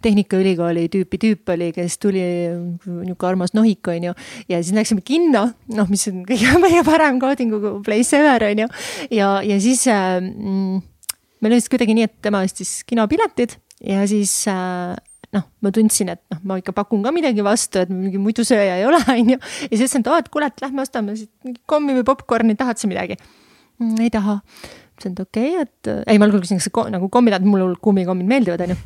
Tehnikaülikooli 0.03 0.87
tüüpi 0.93 1.19
tüüp 1.21 1.53
oli, 1.55 1.69
kes 1.75 1.99
tuli 2.01 2.23
nihuke 2.85 3.29
armas 3.29 3.55
nohik, 3.57 3.85
on 3.91 4.09
ju. 4.09 4.15
ja 4.49 4.61
siis 4.61 4.75
läksime 4.77 5.05
kinno, 5.05 5.47
noh, 5.75 5.91
mis 5.91 6.07
on 6.11 6.23
kõige, 6.27 6.55
kõige 6.65 6.83
parem 6.87 7.21
coding 7.21 7.55
place 7.85 8.17
ever, 8.17 8.49
on 8.49 8.65
ju. 8.65 8.73
ja, 9.19 9.31
ja 9.45 9.61
siis 9.61 9.85
mm, 9.91 10.83
meil 11.45 11.53
oli 11.53 11.61
siis 11.61 11.69
kuidagi 11.69 11.93
nii, 11.93 12.07
et 12.09 12.15
tema 12.25 12.41
ostis 12.45 12.79
kinopiletid 12.89 13.59
ja 13.85 14.01
siis 14.09 14.33
äh, 14.49 14.95
noh, 15.35 15.45
ma 15.61 15.71
tundsin, 15.73 16.09
et 16.15 16.21
noh, 16.33 16.39
ma 16.47 16.57
ikka 16.61 16.73
pakun 16.75 17.03
ka 17.05 17.13
midagi 17.13 17.43
vastu, 17.45 17.83
et 17.83 17.91
mingi 17.93 18.21
muidu 18.21 18.45
sööja 18.47 18.79
ei 18.79 18.87
ole, 18.87 19.01
on 19.13 19.35
ju. 19.35 19.37
ja 19.37 19.69
siis 19.69 19.85
ütlesin, 19.85 20.05
et 20.05 20.09
aa, 20.11 20.23
et 20.23 20.31
kuule, 20.33 20.49
et 20.49 20.65
lähme 20.65 20.85
ostame 20.85 21.17
siit 21.19 21.31
mingi 21.45 21.61
kommi 21.69 21.97
või 21.99 22.07
popkorni, 22.07 22.57
tahad 22.57 22.81
sa 22.81 22.89
midagi 22.91 23.19
mm,? 23.19 23.99
ei 24.05 24.11
taha. 24.13 24.39
ütlesin, 24.95 25.13
et 25.13 25.23
okei 25.27 25.53
okay,, 25.53 25.67
et 25.67 25.93
ei, 26.07 26.17
ma 26.17 26.29
algul 26.29 26.41
küsisin, 26.41 26.61
kas 26.61 26.71
see 26.71 26.95
nagu 26.95 27.11
kommid, 27.13 27.37
mulle 27.45 27.77
kummikommid 27.83 28.31
meeldivad, 28.31 28.65
on 28.65 28.73
ju. 28.73 28.81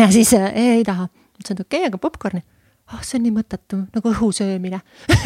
ja 0.00 0.08
siis 0.14 0.32
äh, 0.38 0.48
ei, 0.54 0.74
ei 0.78 0.88
taha 0.88 1.10
mõtlesin, 1.10 1.58
et 1.58 1.66
okei 1.66 1.82
okay,, 1.82 1.92
aga 1.92 2.00
popkorni 2.00 2.46
ah 2.90 2.98
oh,, 2.98 3.02
see 3.06 3.16
on 3.18 3.22
nii 3.24 3.32
mõttetu, 3.36 3.78
nagu 3.94 4.10
õhu 4.10 4.28
söömine 4.34 4.80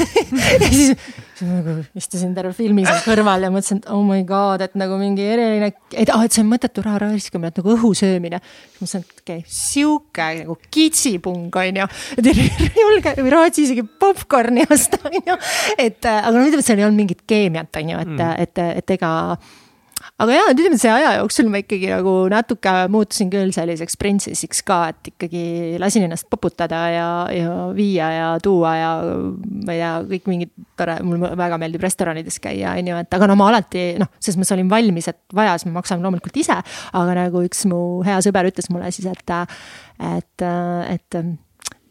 ja 0.62 0.68
siis, 0.68 0.92
siis 1.38 1.48
nagu 1.48 1.76
istusin 1.98 2.34
terve 2.36 2.52
filmi 2.56 2.84
seal 2.86 3.00
kõrval 3.06 3.46
ja 3.46 3.50
mõtlesin, 3.54 3.80
et 3.80 3.88
oh 3.94 4.04
my 4.06 4.20
god, 4.28 4.62
et 4.66 4.76
nagu 4.78 4.98
mingi 5.00 5.24
eriline, 5.24 5.72
et 5.96 6.12
ah, 6.14 6.22
et 6.26 6.36
see 6.36 6.44
on 6.44 6.52
mõttetu 6.52 6.84
raha 6.84 7.00
raiskamine, 7.06 7.50
et 7.50 7.60
nagu 7.62 7.74
õhu 7.74 7.92
söömine. 7.96 8.42
siis 8.44 8.84
mõtlesin, 8.84 9.06
et 9.06 9.24
okei 9.24 9.40
okay,, 9.40 9.56
sihuke 9.56 10.30
nagu 10.42 10.58
kitsipung 10.76 11.60
on 11.62 11.82
ju, 11.82 11.90
et 12.20 12.32
ei 12.32 12.48
julge 12.84 13.16
või 13.22 13.34
Rootsi 13.34 13.66
isegi 13.66 13.86
popkorni 14.04 14.68
osta 14.70 15.00
on 15.08 15.20
ju. 15.20 15.38
et 15.78 16.12
aga 16.12 16.34
no 16.36 16.44
ütleme, 16.44 16.60
et 16.60 16.70
seal 16.70 16.82
ei 16.82 16.88
olnud 16.88 17.02
mingit 17.06 17.24
keemiat 17.26 17.80
on 17.80 17.94
ju, 17.94 18.02
et 18.04 18.16
mm., 18.18 18.42
et, 18.46 18.66
et 18.82 18.98
ega 18.98 19.12
aga 20.20 20.34
jaa, 20.36 20.50
ütleme 20.52 20.78
see 20.80 20.90
aja 20.92 21.14
jooksul 21.18 21.48
ma 21.52 21.60
ikkagi 21.62 21.88
nagu 21.90 22.12
natuke 22.32 22.72
muutusin 22.92 23.30
küll 23.32 23.52
selliseks 23.54 23.98
printsessiks 24.00 24.62
ka, 24.66 24.78
et 24.92 25.10
ikkagi 25.12 25.44
lasin 25.82 26.06
ennast 26.06 26.28
poputada 26.32 26.82
ja, 26.92 27.08
ja 27.32 27.54
viia 27.76 28.10
ja 28.12 28.28
tuua 28.42 28.74
ja 28.76 28.90
ma 29.02 29.76
ei 29.76 29.82
tea, 29.82 29.92
kõik 30.12 30.30
mingid 30.32 30.54
tore, 30.78 30.98
mulle 31.06 31.32
väga 31.38 31.60
meeldib 31.62 31.84
restoranides 31.86 32.38
käia, 32.44 32.76
on 32.76 32.92
ju, 32.92 33.00
et 33.06 33.18
aga 33.18 33.30
no 33.30 33.38
ma 33.40 33.50
alati 33.52 33.86
noh, 34.00 34.12
selles 34.20 34.40
mõttes 34.40 34.56
olin 34.56 34.72
valmis, 34.72 35.10
et 35.12 35.20
vaja, 35.36 35.56
siis 35.58 35.70
ma 35.70 35.80
maksan 35.80 36.04
loomulikult 36.04 36.40
ise. 36.44 36.60
aga 36.92 37.18
nagu 37.22 37.44
üks 37.46 37.64
mu 37.70 37.80
hea 38.06 38.20
sõber 38.24 38.50
ütles 38.52 38.70
mulle 38.72 38.92
siis, 38.94 39.08
et, 39.10 39.36
et, 40.12 40.48
et 40.92 41.22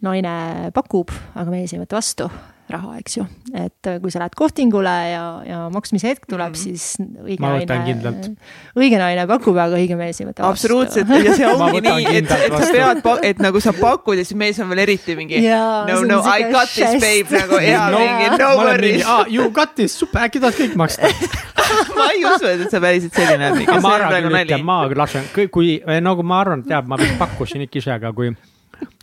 naine 0.06 0.36
pakub, 0.76 1.14
aga 1.34 1.50
mees 1.50 1.74
ei 1.74 1.82
võta 1.82 1.98
vastu 1.98 2.30
raha, 2.72 2.96
eks 2.98 3.18
ju. 3.18 3.24
et 3.54 3.88
äh, 3.90 4.00
kui 4.02 4.10
sa 4.14 4.24
lähed 4.24 4.36
kohtingule 4.38 4.94
ja, 5.12 5.24
ja 5.46 5.58
maksmise 5.74 6.10
hetk 6.10 6.26
tuleb 6.30 6.50
mm, 6.50 6.54
-hmm. 6.54 6.64
siis 6.64 6.98
õige 7.22 7.44
ma 7.44 7.52
naine, 7.54 8.36
õige 8.74 9.00
naine 9.02 9.26
pakub, 9.30 9.58
aga 9.62 9.78
õige 9.78 9.98
mees 10.00 10.22
ei 10.22 10.28
võta 10.28 10.48
vastu. 10.48 10.52
absoluutselt 10.52 11.12
ja 11.28 11.36
see 11.38 11.52
ongi 11.52 11.84
nii, 11.86 12.08
et, 12.22 12.32
et 12.32 12.58
sa 12.58 12.72
pead, 12.74 13.04
et 13.30 13.44
nagu 13.46 13.62
sa 13.62 13.74
pakud 13.78 14.18
ja 14.18 14.26
siis 14.26 14.38
mees 14.40 14.60
on 14.60 14.72
veel 14.74 14.82
eriti 14.88 15.16
mingi 15.20 15.44
ja, 15.44 15.86
no, 15.90 16.02
no 16.10 16.22
I 16.26 16.50
got 16.50 16.74
this 16.74 16.98
babe 17.04 17.38
nagu 17.38 17.62
ja 17.62 17.90
no, 17.94 18.00
mingi 18.02 18.32
no 18.42 18.50
worries. 18.62 19.06
You 19.30 19.52
got 19.54 19.76
this, 19.76 20.00
super, 20.00 20.26
äkki 20.26 20.42
tahad 20.42 20.58
kõik 20.58 20.76
maksta 20.80 21.12
ma 21.98 22.10
ei 22.14 22.26
usu, 22.26 22.50
et 22.50 22.66
sa 22.72 22.82
päriselt 22.82 23.14
selline 23.14 23.52
oled. 23.52 23.70
ma 23.84 23.94
arvan 24.00 24.26
küll, 24.26 24.42
et 24.42 24.66
ma 24.66 24.80
lasen, 24.90 25.30
kui 25.54 25.78
nagu 26.02 26.26
ma 26.26 26.42
arvan, 26.42 26.66
et 26.66 26.74
jah, 26.74 26.86
ma 26.88 26.98
vist 27.02 27.18
pakkusin 27.22 27.66
ikka 27.68 27.82
ise, 27.84 27.94
aga 28.00 28.14
kui, 28.16 28.34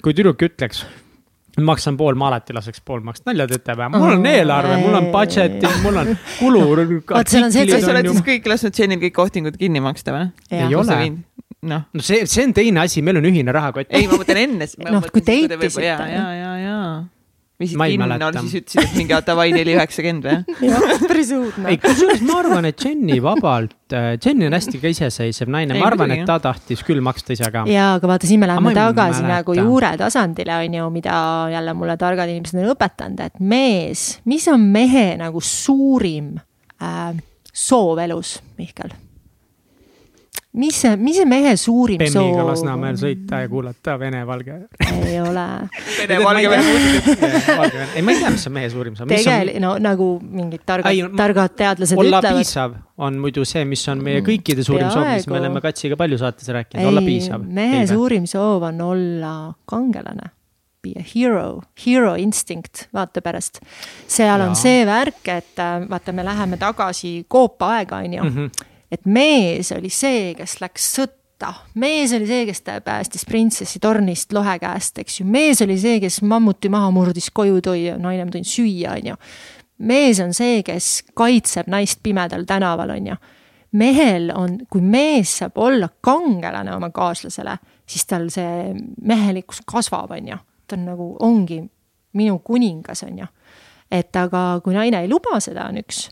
kui 0.03 0.19
tüdruk 0.19 0.47
ütleks 0.51 0.83
maksan 1.61 1.99
pool, 2.01 2.17
ma 2.19 2.31
alati 2.31 2.55
laseks 2.57 2.81
pool 2.87 3.03
maksta, 3.05 3.29
nalja 3.31 3.49
teete 3.51 3.77
või? 3.77 3.91
mul 3.93 4.17
on 4.17 4.29
eelarve, 4.31 4.79
mul 4.81 4.99
on 5.01 5.09
budget'id, 5.13 5.69
mul 5.85 6.01
on 6.03 6.13
kulu. 6.39 6.65
oota, 6.73 7.25
seal 7.29 7.49
on 7.49 7.55
see, 7.55 7.67
et 7.69 7.85
sa 7.85 7.93
oled 7.93 8.09
siis 8.09 8.27
kõik 8.27 8.49
lasknud 8.53 8.83
Jenil 8.83 9.03
kõik 9.03 9.17
kohtingud 9.21 9.59
kinni 9.61 9.83
maksta 9.85 10.17
või? 10.17 10.29
ei 10.57 10.77
ole. 10.79 11.01
noh, 11.69 11.89
no 11.93 12.05
see, 12.05 12.25
see 12.31 12.47
on 12.49 12.55
teine 12.57 12.87
asi, 12.87 13.05
meil 13.05 13.21
on 13.21 13.29
ühine 13.29 13.55
rahakott. 13.55 13.93
ei, 13.93 14.09
ma 14.09 14.21
mõtlen 14.23 14.45
enne. 14.47 14.71
noh, 14.89 15.11
kui 15.13 15.25
deitisite. 15.27 15.85
ja, 15.85 15.99
ja, 16.09 16.29
ja, 16.39 16.55
ja 16.63 16.79
viisid 17.63 17.79
kinno, 17.79 18.31
siis 18.39 18.57
ütlesid, 18.61 18.83
et 18.83 18.97
mingi 18.99 19.19
davai 19.27 19.49
neli 19.55 19.77
üheksakümmend 19.77 20.29
või? 20.29 20.57
jah, 20.71 21.05
päris 21.07 21.33
õudne. 21.37 21.69
ei, 21.73 21.79
kusjuures 21.83 22.25
ma 22.29 22.39
arvan, 22.43 22.69
et 22.71 22.87
Jenny 22.87 23.19
vabalt, 23.25 23.77
äh, 23.95 24.09
Jenny 24.19 24.49
on 24.49 24.57
hästi 24.59 24.81
ka 24.83 24.93
iseseisev 24.93 25.53
naine, 25.53 25.77
ma 25.79 25.89
arvan, 25.91 26.15
et 26.17 26.25
ta 26.29 26.39
tahtis 26.43 26.85
küll 26.87 27.03
maksta 27.05 27.37
ise 27.37 27.51
ka. 27.55 27.65
ja, 27.71 27.93
aga 27.99 28.11
vaata, 28.15 28.31
siin 28.31 28.43
me 28.43 28.51
läheme 28.51 28.75
tagasi 28.77 29.23
nagu 29.27 29.57
juure 29.59 29.95
tasandile 30.01 30.59
on 30.65 30.81
ju, 30.81 30.91
mida 30.95 31.15
jälle 31.53 31.77
mulle 31.79 31.97
targad 32.01 32.33
inimesed 32.33 32.63
on 32.63 32.75
õpetanud, 32.75 33.23
et 33.27 33.41
mees, 33.41 34.09
mis 34.29 34.49
on 34.53 34.67
mehe 34.75 35.13
nagu 35.21 35.43
suurim 35.45 36.35
äh, 36.83 37.15
soov 37.53 38.03
elus, 38.03 38.37
Mihkel 38.59 38.93
mis 40.53 40.77
see, 40.83 40.97
mis 41.01 41.17
see 41.17 41.29
mehe 41.29 41.53
suurim 41.57 42.01
Bemmiga 42.01 42.19
soov? 42.19 42.27
Bemmiga 42.29 42.47
Lasnamäel 42.51 42.99
sõita 43.01 43.41
ja 43.41 43.49
kuulata 43.49 43.95
Vene-Valge. 44.01 44.57
ei 45.09 45.17
ole. 45.23 45.47
Vene-Valgevene 45.97 46.65
muusikat. 46.67 47.79
ei, 47.97 48.03
ma 48.05 48.13
ei 48.13 48.21
tea, 48.21 48.33
mis 48.35 48.45
on 48.51 48.55
mehe 48.59 48.69
suurim 48.73 48.99
soov. 48.99 49.09
tegelikult, 49.13 49.63
no 49.65 49.73
nagu 49.81 50.09
mingid 50.21 50.67
targad, 50.69 51.17
targad 51.17 51.57
teadlased 51.57 51.97
olla 51.97 52.21
ütlevad. 52.21 52.29
olla 52.29 52.45
piisav 52.45 52.77
on 53.09 53.17
muidu 53.23 53.47
see, 53.49 53.65
mis 53.69 53.87
on 53.89 54.05
meie 54.05 54.21
kõikide 54.27 54.67
suurim 54.67 54.89
Peaaegu. 54.91 54.99
soov, 55.01 55.17
mis 55.17 55.31
me 55.33 55.41
oleme 55.41 55.65
Katsiga 55.65 55.99
palju 56.01 56.21
saates 56.21 56.53
rääkinud, 56.59 56.91
olla 56.91 57.05
piisav. 57.07 57.49
mehe 57.49 57.81
Eive. 57.81 57.95
suurim 57.95 58.29
soov 58.29 58.69
on 58.69 58.87
olla 58.93 59.35
kangelane 59.69 60.33
be 60.83 60.97
a 60.99 61.05
hero, 61.07 61.63
hero 61.79 62.17
instinct, 62.19 62.89
vaata 62.93 63.23
pärast. 63.23 63.61
seal 64.11 64.35
ja. 64.35 64.49
on 64.49 64.57
see 64.59 64.83
värk, 64.85 65.23
et 65.31 65.63
äh, 65.63 65.87
vaata, 65.89 66.13
me 66.13 66.27
läheme 66.27 66.59
tagasi 66.59 67.23
koopa 67.31 67.77
aega, 67.79 68.03
on 68.03 68.19
ju 68.19 68.25
mm. 68.25 68.37
-hmm 68.37 68.69
et 68.93 69.09
mees 69.09 69.73
oli 69.73 69.91
see, 69.93 70.33
kes 70.37 70.59
läks 70.61 70.87
sõtta, 70.99 71.53
mees 71.81 72.13
oli 72.15 72.29
see, 72.29 72.45
kes 72.49 72.63
päästis 72.85 73.25
printsessi 73.29 73.81
tornist 73.83 74.35
lohe 74.37 74.59
käest, 74.63 75.01
eks 75.03 75.21
ju, 75.21 75.27
mees 75.27 75.63
oli 75.65 75.79
see, 75.81 75.99
kes 76.03 76.21
mammuti 76.29 76.71
maha 76.73 76.93
murdis, 76.95 77.31
koju 77.35 77.63
tõi, 77.65 77.89
naine 77.99 78.29
ma 78.29 78.35
tõin 78.35 78.47
süüa, 78.47 78.99
on 78.99 79.13
ju. 79.13 79.19
mees 79.89 80.21
on 80.23 80.35
see, 80.37 80.61
kes 80.67 81.03
kaitseb 81.19 81.71
naist 81.73 82.03
pimedal 82.05 82.45
tänaval, 82.49 82.95
on 82.99 83.13
ju. 83.15 83.19
mehel 83.81 84.31
on, 84.37 84.61
kui 84.71 84.85
mees 84.85 85.39
saab 85.41 85.57
olla 85.57 85.89
kangelane 85.89 86.75
oma 86.77 86.93
kaaslasele, 86.93 87.57
siis 87.89 88.07
tal 88.07 88.29
see 88.31 88.75
mehelikkus 89.01 89.65
kasvab, 89.67 90.13
on 90.19 90.35
ju. 90.35 90.43
ta 90.67 90.77
on 90.77 90.89
nagu, 90.93 91.13
ongi 91.21 91.63
minu 92.13 92.39
kuningas, 92.45 93.07
on 93.09 93.25
ju. 93.25 93.31
et 93.91 94.17
aga 94.17 94.61
kui 94.65 94.77
naine 94.77 95.01
ei 95.01 95.09
luba 95.09 95.41
seda, 95.41 95.71
on 95.73 95.81
üks 95.81 96.11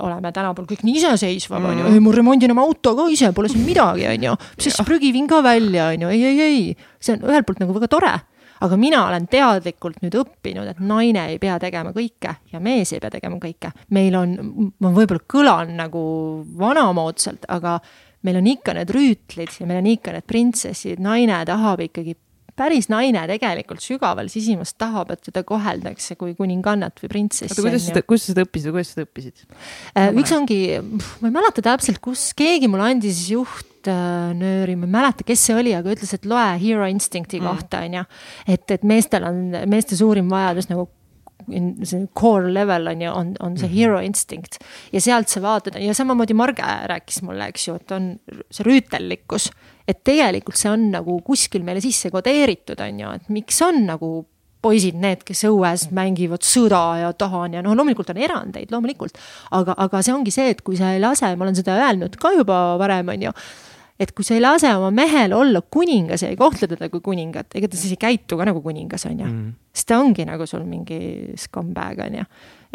oleme 0.00 0.32
tänapäeval 0.32 0.68
kõik 0.70 0.84
nii 0.86 0.98
iseseisvad, 1.00 1.62
on 1.62 1.78
ju, 1.78 1.86
mm. 1.86 1.94
ei 1.96 2.02
ma 2.04 2.12
remondin 2.16 2.54
oma 2.54 2.64
auto 2.66 2.94
ka 2.98 3.08
ise, 3.12 3.32
pole 3.36 3.50
siin 3.52 3.64
midagi, 3.66 4.06
on 4.08 4.28
ju. 4.28 4.34
siis 4.66 4.78
prügi 4.86 5.12
viin 5.14 5.28
ka 5.30 5.42
välja, 5.44 5.90
on 5.92 6.06
ju, 6.06 6.12
ei, 6.12 6.22
ei, 6.30 6.44
ei, 6.46 7.00
see 7.02 7.16
on 7.16 7.26
ühelt 7.30 7.48
poolt 7.48 7.62
nagu 7.62 7.76
väga 7.76 7.90
tore. 7.92 8.12
aga 8.62 8.76
mina 8.78 9.00
olen 9.08 9.24
teadlikult 9.26 9.98
nüüd 10.04 10.14
õppinud, 10.20 10.68
et 10.70 10.82
naine 10.86 11.24
ei 11.32 11.40
pea 11.42 11.56
tegema 11.58 11.90
kõike 11.96 12.36
ja 12.52 12.60
mees 12.62 12.92
ei 12.94 13.02
pea 13.02 13.10
tegema 13.10 13.40
kõike. 13.42 13.72
meil 13.90 14.16
on, 14.16 14.36
ma 14.78 14.94
võib-olla 14.94 15.26
kõlan 15.26 15.76
nagu 15.80 16.02
vanamoodsalt, 16.58 17.48
aga 17.48 17.80
meil 18.22 18.38
on 18.38 18.50
ikka 18.52 18.76
need 18.78 18.92
rüütlid 18.94 19.56
ja 19.60 19.66
meil 19.66 19.82
on 19.82 19.90
ikka 19.90 20.14
need 20.14 20.28
printsessid, 20.30 21.02
naine 21.02 21.42
tahab 21.48 21.82
ikkagi 21.88 22.14
päris 22.62 22.88
naine 22.92 23.24
tegelikult 23.30 23.82
sügaval 23.82 24.30
sisimas 24.32 24.74
tahab, 24.78 25.12
et 25.14 25.24
teda 25.28 25.42
koheldakse 25.46 26.16
kui 26.20 26.36
kuningannat 26.38 27.02
või 27.02 27.12
printsessi. 27.16 27.50
oota, 27.52 27.66
kuidas 27.66 27.88
seda, 27.90 28.04
kus 28.06 28.24
sa 28.24 28.32
seda 28.32 28.46
õppisid, 28.46 28.70
kuidas 28.74 28.92
sa 28.92 28.96
seda 28.96 29.08
õppisid? 29.08 29.44
Äh, 29.98 30.14
üks 30.22 30.32
ongi, 30.36 30.62
ma 31.20 31.30
ei 31.30 31.36
mäleta 31.36 31.66
täpselt, 31.66 32.00
kus 32.04 32.30
keegi 32.38 32.70
mulle 32.70 32.88
andis 32.94 33.24
juhtnööri, 33.32 34.78
ma 34.78 34.88
ei 34.88 34.96
mäleta, 34.96 35.26
kes 35.28 35.46
see 35.48 35.58
oli, 35.58 35.76
aga 35.76 35.94
ütles, 35.94 36.14
et 36.16 36.26
loe 36.28 36.48
Hero 36.62 36.88
Instincti 36.90 37.40
mm. 37.42 37.50
kohta, 37.50 37.84
on 37.86 38.00
ju. 38.00 38.08
et, 38.56 38.66
et 38.78 38.88
meestel 38.88 39.26
on, 39.28 39.44
meeste 39.70 39.98
suurim 39.98 40.30
vajadus 40.32 40.70
nagu 40.72 40.88
see 41.88 42.06
core 42.18 42.52
level 42.52 42.88
on 42.92 43.04
ju, 43.04 43.10
on, 43.10 43.34
on 43.40 43.58
see 43.58 43.68
mhm. 43.68 43.76
hero 43.76 44.00
instinct. 44.04 44.58
ja 44.92 45.00
sealt 45.00 45.32
sa 45.32 45.42
vaatad 45.44 45.80
ja 45.82 45.94
samamoodi 45.94 46.36
Marge 46.38 46.66
rääkis 46.90 47.22
mulle, 47.26 47.50
eks 47.52 47.68
ju, 47.68 47.76
et 47.80 47.94
on 47.94 48.14
see 48.50 48.66
rüütellikkus 48.66 49.50
et 49.88 50.02
tegelikult 50.06 50.58
see 50.58 50.70
on 50.72 50.90
nagu 50.92 51.18
kuskil 51.26 51.64
meile 51.66 51.82
sisse 51.82 52.10
kodeeritud, 52.12 52.80
on 52.82 53.00
ju, 53.02 53.16
et 53.18 53.32
miks 53.34 53.58
on 53.66 53.82
nagu 53.88 54.12
poisid 54.62 54.98
need, 55.02 55.24
kes 55.26 55.42
õues 55.48 55.88
mängivad 55.94 56.44
sõda 56.46 56.82
ja 57.00 57.10
tahan 57.18 57.56
ja 57.56 57.64
noh, 57.64 57.74
loomulikult 57.78 58.12
on 58.14 58.20
erandeid, 58.22 58.70
loomulikult. 58.70 59.18
aga, 59.58 59.74
aga 59.86 60.02
see 60.06 60.14
ongi 60.14 60.34
see, 60.34 60.52
et 60.54 60.62
kui 60.62 60.78
sa 60.78 60.92
ei 60.94 61.02
lase, 61.02 61.32
ma 61.34 61.48
olen 61.48 61.58
seda 61.58 61.76
öelnud 61.80 62.16
ka 62.22 62.30
juba 62.36 62.62
varem, 62.80 63.10
on 63.10 63.26
ju 63.26 63.34
et 64.02 64.12
kui 64.16 64.26
sa 64.26 64.34
ei 64.36 64.42
lase 64.42 64.70
oma 64.74 64.90
mehel 64.94 65.34
olla 65.36 65.62
kuningas 65.62 66.24
ja 66.24 66.32
ei 66.32 66.38
kohtle 66.38 66.68
teda 66.70 66.88
kui 66.92 67.02
kuningat, 67.04 67.54
ega 67.58 67.70
ta 67.70 67.78
siis 67.78 67.94
ei 67.94 68.00
käitu 68.00 68.38
ka 68.40 68.46
nagu 68.48 68.62
kuningas, 68.64 69.06
on 69.10 69.20
ju 69.20 69.28
mm.. 69.28 69.54
sest 69.74 69.90
ta 69.92 70.00
ongi 70.02 70.26
nagu 70.28 70.46
sul 70.48 70.66
mingi 70.66 71.00
scumbag, 71.38 72.02
on 72.06 72.20
ju. 72.20 72.28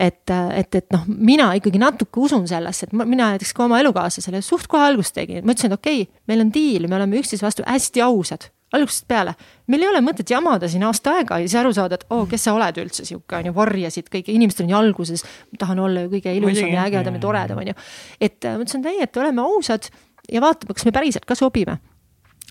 et, 0.07 0.23
et, 0.31 0.81
et 0.81 0.91
noh, 0.95 1.07
mina 1.07 1.49
ikkagi 1.59 1.81
natuke 1.81 2.23
usun 2.27 2.47
sellesse, 2.49 2.87
et 2.87 2.97
ma, 2.97 3.07
mina 3.09 3.31
näiteks 3.35 3.55
ka 3.57 3.65
oma 3.67 3.81
elukaaslasele 3.83 4.43
suht 4.45 4.69
kohe 4.71 4.87
algust 4.87 5.15
tegin, 5.17 5.43
ma 5.43 5.55
ütlesin, 5.55 5.73
et 5.73 5.79
okei 5.79 6.05
okay,, 6.05 6.21
meil 6.31 6.45
on 6.45 6.53
diil, 6.53 6.87
me 6.87 6.99
oleme 6.99 7.19
üksteise 7.21 7.45
vastu 7.45 7.67
hästi 7.67 8.05
ausad 8.05 8.51
algusest 8.75 9.05
peale, 9.07 9.31
meil 9.71 9.85
ei 9.85 9.87
ole 9.87 10.01
mõtet 10.03 10.27
jamada 10.31 10.67
siin 10.67 10.83
aasta 10.83 11.13
aega 11.15 11.37
ja 11.39 11.47
siis 11.47 11.55
aru 11.61 11.71
saada, 11.75 11.95
et 11.95 12.09
oo 12.09 12.23
oh,, 12.23 12.25
kes 12.27 12.43
sa 12.49 12.55
oled 12.55 12.79
üldse 12.81 13.05
sihuke 13.07 13.37
on 13.39 13.47
ju, 13.47 13.53
varjasid 13.55 14.09
kõike, 14.11 14.33
inimestel 14.33 14.65
on 14.67 14.73
ju 14.73 14.77
alguses, 14.81 15.23
tahan 15.59 15.79
olla 15.85 16.03
ju 16.03 16.11
kõige 16.11 16.33
ilusam 16.35 16.73
ja 16.73 16.83
ägedam 16.83 17.15
ja 17.15 17.23
toredam 17.23 17.61
on 17.63 17.71
ju. 17.71 17.77
et 18.19 18.49
ma 18.49 18.59
ütlesin, 18.59 18.83
ei, 18.91 18.99
et 19.07 19.21
oleme 19.23 19.45
ausad 19.45 19.87
ja 20.31 20.43
vaatame, 20.43 20.75
kas 20.75 20.87
me 20.87 20.95
päriselt 20.95 21.27
ka 21.27 21.35
sobime 21.35 21.79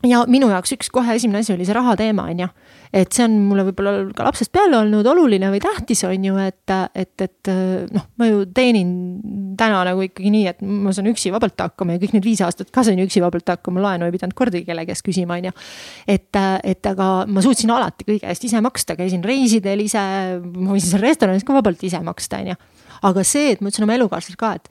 ja 0.05 0.23
minu 0.29 0.49
jaoks 0.51 0.75
üks 0.77 0.91
kohe 0.93 1.15
esimene 1.17 1.41
asi 1.41 1.55
oli 1.55 1.65
see 1.65 1.75
raha 1.77 1.95
teema, 1.97 2.27
on 2.29 2.43
ju. 2.45 2.49
et 2.97 3.13
see 3.17 3.25
on 3.25 3.37
mulle 3.49 3.65
võib-olla 3.67 3.93
ka 4.17 4.27
lapsest 4.27 4.53
peale 4.53 4.77
olnud 4.79 5.07
oluline 5.09 5.49
või 5.53 5.61
tähtis, 5.63 6.03
on 6.09 6.27
ju, 6.27 6.37
et, 6.43 6.75
et, 6.95 7.25
et 7.25 7.51
noh, 7.95 8.05
ma 8.21 8.29
ju 8.29 8.45
teenin 8.55 8.91
täna 9.59 9.83
nagu 9.89 10.05
ikkagi 10.05 10.33
nii, 10.33 10.45
et 10.53 10.61
ma 10.61 10.93
saan 10.97 11.09
üksi 11.11 11.33
vabalt 11.33 11.65
hakkama 11.65 11.97
ja 11.97 12.03
kõik 12.03 12.17
need 12.17 12.29
viis 12.29 12.43
aastat 12.45 12.71
ka 12.75 12.85
sain 12.87 13.01
üksi 13.03 13.23
vabalt 13.25 13.49
hakkama, 13.55 13.83
laenu 13.87 14.09
ei 14.09 14.15
pidanud 14.15 14.37
kordagi 14.37 14.69
kellegi 14.69 14.93
käest 14.93 15.07
küsima, 15.07 15.41
on 15.41 15.49
ju. 15.49 15.55
et, 16.17 16.41
et 16.75 16.93
aga 16.93 17.11
ma 17.29 17.45
suutsin 17.45 17.73
alati 17.73 18.09
kõige 18.09 18.29
eest 18.33 18.45
ise 18.49 18.61
maksta, 18.65 18.99
käisin 19.01 19.25
reisidel 19.27 19.87
ise, 19.87 20.03
ma 20.45 20.75
võisin 20.75 20.93
seal 20.93 21.07
restoranis 21.07 21.47
ka 21.47 21.57
vabalt 21.57 21.89
ise 21.89 22.03
maksta, 22.05 22.43
on 22.45 22.53
ju. 22.53 22.61
aga 23.11 23.25
see, 23.25 23.57
et 23.57 23.65
ma 23.65 23.73
ütlesin 23.73 23.89
oma 23.89 23.97
elukaaslasele 23.97 24.45
ka, 24.45 24.59
et 24.61 24.71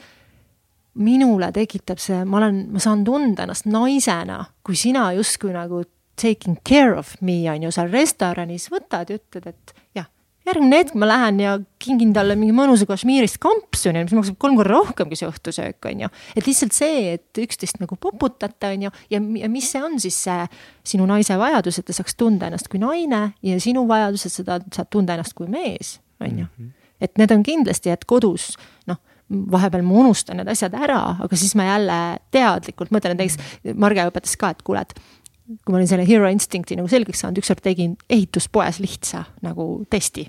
minule 0.95 1.51
tekitab 1.55 1.99
see, 2.01 2.23
ma 2.27 2.39
olen, 2.39 2.65
ma 2.73 2.81
saan 2.83 3.03
tunda 3.07 3.45
ennast 3.45 3.67
naisena, 3.67 4.39
kui 4.65 4.77
sina 4.79 5.09
justkui 5.15 5.53
nagu 5.55 5.83
taking 6.21 6.57
care 6.67 6.95
of 6.97 7.15
me 7.21 7.43
on 7.51 7.65
ju 7.67 7.71
seal 7.75 7.89
restoranis, 7.91 8.69
võtad 8.71 9.11
ja 9.11 9.17
ütled, 9.19 9.49
et 9.51 9.73
jah, 9.97 10.07
järgmine 10.47 10.77
hetk 10.79 10.95
ma 10.99 11.09
lähen 11.09 11.41
ja 11.43 11.55
kingin 11.81 12.13
talle 12.15 12.37
mingi 12.39 12.55
mõnusa 12.55 12.87
kašmiirist 12.87 13.39
kampsu, 13.43 13.89
on 13.89 13.99
ju, 13.99 14.05
mis 14.07 14.15
maksab 14.19 14.37
kolm 14.39 14.55
korda 14.59 14.77
rohkem 14.77 15.11
kui 15.11 15.19
see 15.19 15.27
õhtusöök, 15.27 15.89
on 15.91 16.05
ju. 16.05 16.11
et 16.37 16.47
lihtsalt 16.47 16.77
see, 16.77 17.01
et 17.17 17.41
üksteist 17.43 17.81
nagu 17.81 17.97
poputate, 17.99 18.71
on 18.71 18.87
ju, 18.87 18.93
ja, 19.11 19.21
ja 19.41 19.51
mis 19.51 19.67
see 19.73 19.83
on 19.83 19.99
siis 19.99 20.21
see 20.27 20.47
sinu 20.93 21.07
naise 21.09 21.35
vajadus, 21.41 21.81
et 21.81 21.89
ta 21.89 21.97
saaks 21.97 22.15
tunda 22.19 22.47
ennast 22.47 22.71
kui 22.71 22.79
naine 22.79 23.25
ja 23.43 23.59
sinu 23.63 23.83
vajadus, 23.89 24.29
et 24.29 24.37
seda 24.39 24.61
saad 24.71 24.91
tunda 24.93 25.17
ennast 25.17 25.35
kui 25.35 25.51
mees, 25.51 25.97
on 26.23 26.45
ju. 26.45 26.47
Mhm. 26.47 26.71
et 27.03 27.17
need 27.19 27.31
on 27.35 27.43
kindlasti, 27.43 27.91
et 27.91 28.05
kodus 28.07 28.53
noh 28.87 29.01
vahepeal 29.29 29.83
ma 29.85 29.99
unustan 30.03 30.39
need 30.39 30.49
asjad 30.51 30.75
ära, 30.77 30.99
aga 31.25 31.39
siis 31.39 31.55
ma 31.57 31.65
jälle 31.71 31.99
teadlikult 32.33 32.93
mõtlen, 32.93 33.17
näiteks 33.17 33.73
Marge 33.73 34.05
õpetas 34.11 34.37
ka, 34.37 34.51
et 34.53 34.61
kuule, 34.65 34.85
et 34.85 34.93
kui 35.65 35.73
ma 35.73 35.79
olin 35.79 35.89
selle 35.89 36.05
hero 36.07 36.29
instinct'i 36.31 36.77
nagu 36.77 36.89
selgeks 36.89 37.23
saanud, 37.23 37.41
ükskord 37.41 37.63
tegin 37.65 37.95
ehituspoes 38.09 38.81
lihtsa 38.83 39.25
nagu 39.45 39.85
testi. 39.89 40.27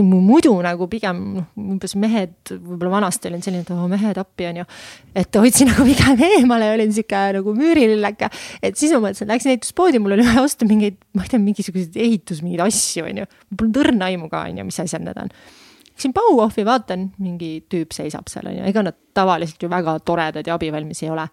mu 0.00 0.20
muidu 0.20 0.52
nagu 0.64 0.86
pigem 0.88 1.18
noh, 1.34 1.48
umbes 1.60 1.94
mehed, 1.94 2.36
võib-olla 2.50 2.90
vanasti 2.90 3.28
olin 3.28 3.42
selline, 3.44 3.64
et 3.66 3.70
oo 3.70 3.88
mehed 3.88 4.16
appi 4.16 4.46
on 4.48 4.56
ju. 4.56 4.64
et 5.14 5.36
hoidsin 5.36 5.68
nagu 5.68 5.84
pigem 5.84 6.20
eemale 6.28 6.70
ja 6.70 6.76
olin 6.76 6.92
sihuke 6.92 7.24
nagu 7.36 7.54
müürililleke. 7.56 8.30
et 8.62 8.76
siis 8.76 8.92
ma 8.92 9.00
mõtlesin, 9.00 9.28
läksin 9.28 9.56
ehituspoodi, 9.56 9.98
mul 9.98 10.16
oli 10.16 10.24
vaja 10.24 10.44
osta 10.44 10.68
mingeid, 10.68 10.96
ma 11.12 11.24
ei 11.24 11.28
tea, 11.28 11.40
mingisuguseid 11.40 11.96
ehitus, 11.96 12.40
mingeid 12.44 12.64
asju 12.68 13.04
on 13.04 13.24
ju. 13.24 13.28
mul 13.50 13.60
polnud 13.60 13.84
õrna 13.84 14.12
aimu 14.12 14.32
ka 14.32 14.46
on 14.48 14.60
ju, 14.60 14.72
mis 14.72 14.80
asjad 14.84 15.04
need 15.04 15.20
on 15.20 15.32
läksin 15.94 16.12
Bauhofi, 16.14 16.64
vaatan, 16.66 17.08
mingi 17.22 17.64
tüüp 17.70 17.94
seisab 17.94 18.28
seal 18.30 18.50
on 18.50 18.58
ju, 18.58 18.64
ega 18.66 18.82
nad 18.82 18.96
tavaliselt 19.14 19.62
ju 19.62 19.70
väga 19.70 19.98
toredad 20.02 20.46
ja 20.46 20.56
abivalmis 20.58 21.02
ei 21.02 21.10
ole. 21.10 21.28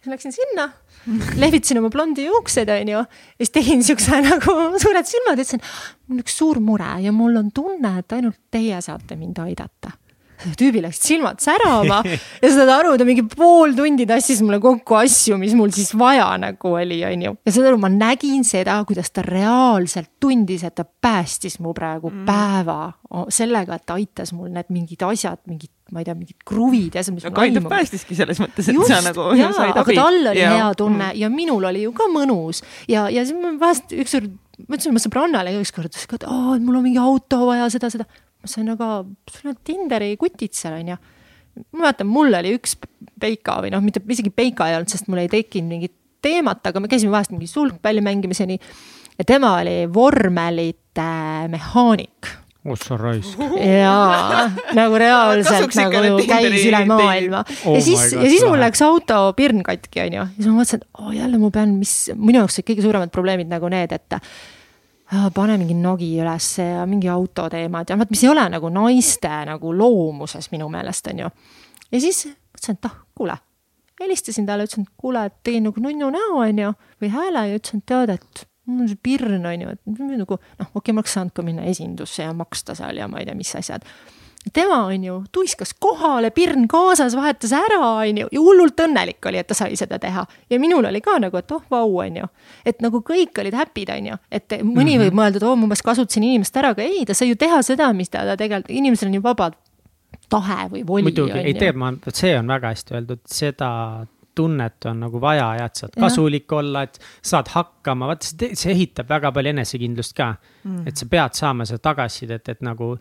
siis 0.00 0.12
läksin 0.12 0.32
sinna, 0.32 0.70
lehvitasin 1.42 1.78
oma 1.78 1.90
blondi 1.90 2.24
juuksed, 2.24 2.68
on 2.68 2.88
ju, 2.88 3.04
ja 3.04 3.44
siis 3.44 3.52
tegin 3.52 3.84
siukse 3.84 4.20
nagu 4.30 4.56
suured 4.80 5.06
silmad, 5.06 5.36
ütlesin, 5.36 5.62
mul 6.06 6.16
on 6.16 6.24
üks 6.24 6.38
suur 6.40 6.60
mure 6.60 6.96
ja 7.04 7.12
mul 7.12 7.36
on 7.36 7.52
tunne, 7.52 7.98
et 7.98 8.16
ainult 8.16 8.40
teie 8.50 8.80
saate 8.80 9.20
mind 9.20 9.38
aidata 9.44 9.92
tüübil 10.58 10.84
läksid 10.86 11.10
silmad 11.12 11.40
särama 11.42 12.02
ja 12.42 12.50
saad 12.52 12.72
aru, 12.72 12.96
ta 12.98 13.06
mingi 13.08 13.24
pool 13.30 13.74
tundi 13.76 14.06
tassis 14.08 14.42
mulle 14.44 14.60
kokku 14.62 14.98
asju, 14.98 15.38
mis 15.40 15.56
mul 15.58 15.72
siis 15.74 15.92
vaja 15.98 16.28
nagu 16.40 16.74
oli, 16.76 17.00
onju. 17.08 17.36
ja 17.46 17.54
saad 17.54 17.70
aru, 17.70 17.80
ma 17.82 17.90
nägin 17.92 18.44
seda, 18.46 18.78
kuidas 18.88 19.12
ta 19.14 19.24
reaalselt 19.26 20.12
tundis, 20.22 20.64
et 20.66 20.76
ta 20.76 20.84
päästis 20.84 21.58
mu 21.64 21.74
praegu 21.76 22.12
mm. 22.12 22.26
päeva 22.28 23.26
sellega, 23.32 23.78
et 23.78 23.86
ta 23.88 23.96
aitas 23.96 24.32
mul 24.36 24.50
need 24.54 24.70
mingid 24.74 25.02
asjad, 25.06 25.40
mingid, 25.48 25.70
ma 25.94 26.02
ei 26.02 26.08
tea, 26.08 26.16
mingid 26.18 26.38
kruvid 26.48 26.96
ja 26.96 27.04
asjad, 27.04 27.16
mis 27.16 27.28
mul 27.28 27.44
aimu. 27.44 27.68
päästiski 27.70 28.18
selles 28.18 28.40
mõttes, 28.42 28.70
et 28.70 28.76
Just, 28.76 28.90
sa 28.92 29.02
nagu 29.04 29.30
jaa, 29.38 29.52
said 29.54 29.72
abi. 29.72 29.84
aga 29.84 30.00
tal 30.00 30.32
oli 30.32 30.42
ja. 30.42 30.56
hea 30.56 30.72
tunne 30.78 31.12
mm. 31.12 31.20
ja 31.22 31.30
minul 31.32 31.70
oli 31.70 31.86
ju 31.86 31.94
ka 31.96 32.10
mõnus 32.12 32.64
ja, 32.90 33.06
ja 33.12 33.24
siis 33.26 33.38
ma 33.38 33.54
vahest 33.60 33.94
ükskord 33.94 34.34
ma 34.64 34.76
ütlesin 34.76 34.94
oma 34.94 35.02
sõbrannale 35.02 35.52
ükskord, 35.60 35.92
et 35.92 36.24
aa, 36.24 36.54
et 36.56 36.64
mul 36.64 36.78
on 36.78 36.86
mingi 36.86 37.00
auto 37.00 37.42
vaja, 37.50 37.68
seda, 37.72 37.90
seda 37.92 38.06
ma 38.46 38.52
sain, 38.52 38.72
aga 38.72 38.88
sul 39.32 39.52
on 39.52 39.60
Tinderi 39.66 40.14
kutid 40.20 40.56
seal, 40.56 40.78
on 40.80 40.94
ju. 40.94 40.98
ma 41.72 41.86
mäletan, 41.86 42.10
mul 42.10 42.40
oli 42.40 42.54
üks 42.56 42.78
Peika 43.20 43.60
või 43.64 43.74
noh, 43.74 43.84
mitte 43.84 44.02
isegi 44.12 44.32
Peika 44.34 44.70
ei 44.70 44.78
olnud, 44.78 44.92
sest 44.92 45.10
mul 45.10 45.24
ei 45.24 45.30
tekkinud 45.32 45.72
mingit 45.74 45.96
teemat, 46.24 46.64
aga 46.66 46.82
me 46.82 46.90
käisime 46.90 47.14
vahest 47.14 47.34
mingi 47.34 47.48
sulgpalli 47.50 48.02
mängimiseni. 48.04 48.58
ja 49.18 49.28
tema 49.28 49.56
oli 49.60 49.84
vormelite 49.92 51.12
mehaanik 51.52 52.34
ossa 52.72 52.96
raisk. 52.98 53.38
jaa, 53.80 54.50
nagu 54.74 54.98
reaalselt 54.98 55.74
nagu 55.78 56.18
käis 56.26 56.66
üle 56.66 56.82
maailma 56.88 57.42
oh. 57.46 57.76
ja 57.76 57.82
siis, 57.84 58.10
ja 58.14 58.26
siis 58.26 58.44
mul 58.46 58.60
läks 58.60 58.82
auto 58.86 59.20
pirn 59.38 59.62
katki, 59.66 60.02
onju. 60.06 60.22
ja 60.24 60.28
siis 60.34 60.50
ma 60.50 60.58
mõtlesin, 60.58 60.82
et 60.82 61.00
oo 61.00 61.08
oh, 61.08 61.14
jälle 61.16 61.40
ma 61.42 61.52
pean, 61.54 61.76
mis, 61.80 61.94
minu 62.14 62.42
jaoks 62.42 62.58
olid 62.58 62.70
kõige 62.72 62.86
suuremad 62.86 63.14
probleemid 63.14 63.50
nagu 63.52 63.70
need, 63.72 63.94
et 63.94 64.18
pane 65.34 65.58
mingi 65.58 65.74
nogi 65.74 66.08
ülesse 66.20 66.62
ja 66.62 66.86
mingi 66.86 67.08
autoteemad 67.08 67.90
ja 67.90 67.98
vot, 67.98 68.10
mis 68.10 68.24
ei 68.24 68.30
ole 68.32 68.48
nagu 68.50 68.70
naiste 68.74 69.30
nagu 69.46 69.72
loomuses 69.74 70.50
minu 70.50 70.68
meelest 70.72 71.12
on 71.12 71.24
ju. 71.24 71.30
ja 71.92 72.00
siis 72.00 72.24
mõtlesin, 72.26 72.78
et 72.78 72.88
ah, 72.88 72.98
kuule, 73.14 73.36
helistasin 74.00 74.46
talle, 74.46 74.66
ütlesin, 74.66 74.88
et 74.88 74.94
kuule, 74.96 75.24
et 75.28 75.38
tegin 75.46 75.68
nagu 75.68 75.80
nunnu 75.80 76.10
näo 76.10 76.42
on 76.42 76.58
ju 76.64 76.74
või 77.02 77.12
hääle 77.14 77.46
ja 77.50 77.60
ütlesin, 77.60 77.84
et 77.84 77.90
tead, 77.92 78.14
et 78.16 78.46
mul 78.66 78.82
on 78.84 78.90
see 78.90 79.02
pirn 79.02 79.46
on 79.46 79.62
ju, 79.62 79.74
et 79.76 80.02
nagu 80.02 80.38
noh, 80.38 80.68
okei 80.74 80.80
okay,, 80.80 80.96
ma 80.96 81.04
oleks 81.04 81.16
saanud 81.18 81.34
ka 81.36 81.46
minna 81.46 81.66
esindusse 81.70 82.26
ja 82.26 82.34
maksta 82.34 82.74
seal 82.78 82.98
ja 82.98 83.08
ma 83.08 83.22
ei 83.22 83.28
tea, 83.28 83.38
mis 83.38 83.54
asjad 83.58 83.86
tema 84.52 84.84
on 84.86 85.04
ju 85.04 85.24
tuiskas 85.32 85.74
kohale, 85.74 86.30
pirn 86.30 86.68
kaasas, 86.68 87.16
vahetas 87.16 87.52
ära, 87.52 87.80
on 87.80 88.22
ju, 88.22 88.28
ja 88.32 88.40
hullult 88.40 88.80
õnnelik 88.80 89.26
oli, 89.28 89.40
et 89.42 89.48
ta 89.50 89.54
sai 89.54 89.76
seda 89.76 89.98
teha. 89.98 90.26
ja 90.50 90.60
minul 90.60 90.84
oli 90.84 91.00
ka 91.00 91.18
nagu, 91.22 91.36
et 91.36 91.52
oh 91.52 91.62
vau, 91.70 91.98
on 92.04 92.16
ju. 92.22 92.28
et 92.66 92.80
nagu 92.84 93.02
kõik 93.06 93.40
olid 93.42 93.54
happy'd, 93.54 93.90
on 93.92 94.10
ju, 94.12 94.18
et 94.30 94.58
mõni 94.62 94.64
mm 94.64 94.80
-hmm. 94.80 95.04
võib 95.04 95.20
mõelda, 95.20 95.36
et 95.36 95.42
oo 95.42 95.52
oh,, 95.52 95.56
ma 95.56 95.68
umbes 95.68 95.82
kasutasin 95.82 96.22
inimest 96.22 96.56
ära, 96.56 96.74
aga 96.76 96.82
ei, 96.82 97.04
ta 97.04 97.14
sai 97.14 97.28
ju 97.28 97.36
teha 97.36 97.62
seda, 97.62 97.92
mis 97.92 98.08
ta, 98.08 98.24
ta 98.24 98.36
tegelikult, 98.36 98.70
inimesel 98.70 99.08
on 99.08 99.14
ju 99.14 99.22
vaba 99.22 99.50
tahe 100.28 100.68
või 100.70 100.86
voli. 100.86 101.02
muidugi, 101.02 101.38
ei 101.38 101.54
tee, 101.54 101.72
ma, 101.72 101.92
see 102.12 102.38
on 102.38 102.46
väga 102.46 102.68
hästi 102.74 102.94
öeldud, 102.94 103.22
seda 103.26 104.06
tunnet 104.36 104.86
on 104.90 105.00
nagu 105.06 105.20
vaja 105.22 105.46
ja 105.60 105.68
et 105.70 105.80
saad 105.80 105.94
kasulik 105.98 106.44
ja. 106.50 106.58
olla, 106.60 106.82
et 106.86 106.98
saad 107.24 107.48
hakkama, 107.52 108.10
vaata 108.10 108.28
see, 108.28 108.52
see 108.58 108.74
ehitab 108.74 109.08
väga 109.10 109.32
palju 109.34 109.52
enesekindlust 109.54 110.16
ka 110.16 110.28
mm.. 110.34 110.82
et 110.90 111.00
sa 111.00 111.08
pead 111.10 111.38
saama 111.38 111.66
seda 111.68 111.82
tagasisidet, 111.88 112.52
et 112.52 112.62
nagu 112.66 112.92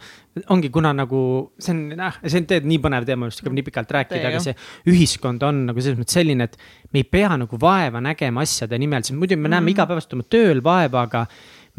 ongi, 0.56 0.72
kuna 0.74 0.94
nagu 0.95 1.22
see 1.60 1.76
on, 1.76 1.84
noh, 1.99 2.22
see 2.24 2.41
on 2.41 2.48
tegelikult 2.49 2.72
nii 2.72 2.82
põnev 2.88 3.10
teema, 3.10 3.30
tuleb 3.41 3.60
nii 3.60 3.68
pikalt 3.70 3.94
rääkida, 3.98 4.32
aga 4.32 4.41
see 4.44 4.56
ühiskond 4.94 5.44
on 5.48 5.66
nagu 5.72 5.84
selles 5.84 5.99
mõttes 5.99 6.20
selline, 6.20 6.49
et 6.49 6.57
me 6.94 7.03
ei 7.03 7.10
pea 7.18 7.36
nagu 7.41 7.60
vaeva 7.62 8.02
nägema 8.03 8.45
asjade 8.45 8.80
nimel, 8.82 9.06
sest 9.06 9.18
muidu 9.20 9.38
me 9.40 9.52
näeme 9.52 9.68
mm. 9.68 9.76
igapäevaselt 9.76 10.18
oma 10.18 10.28
tööl 10.38 10.64
vaeva, 10.66 11.06
aga 11.10 11.26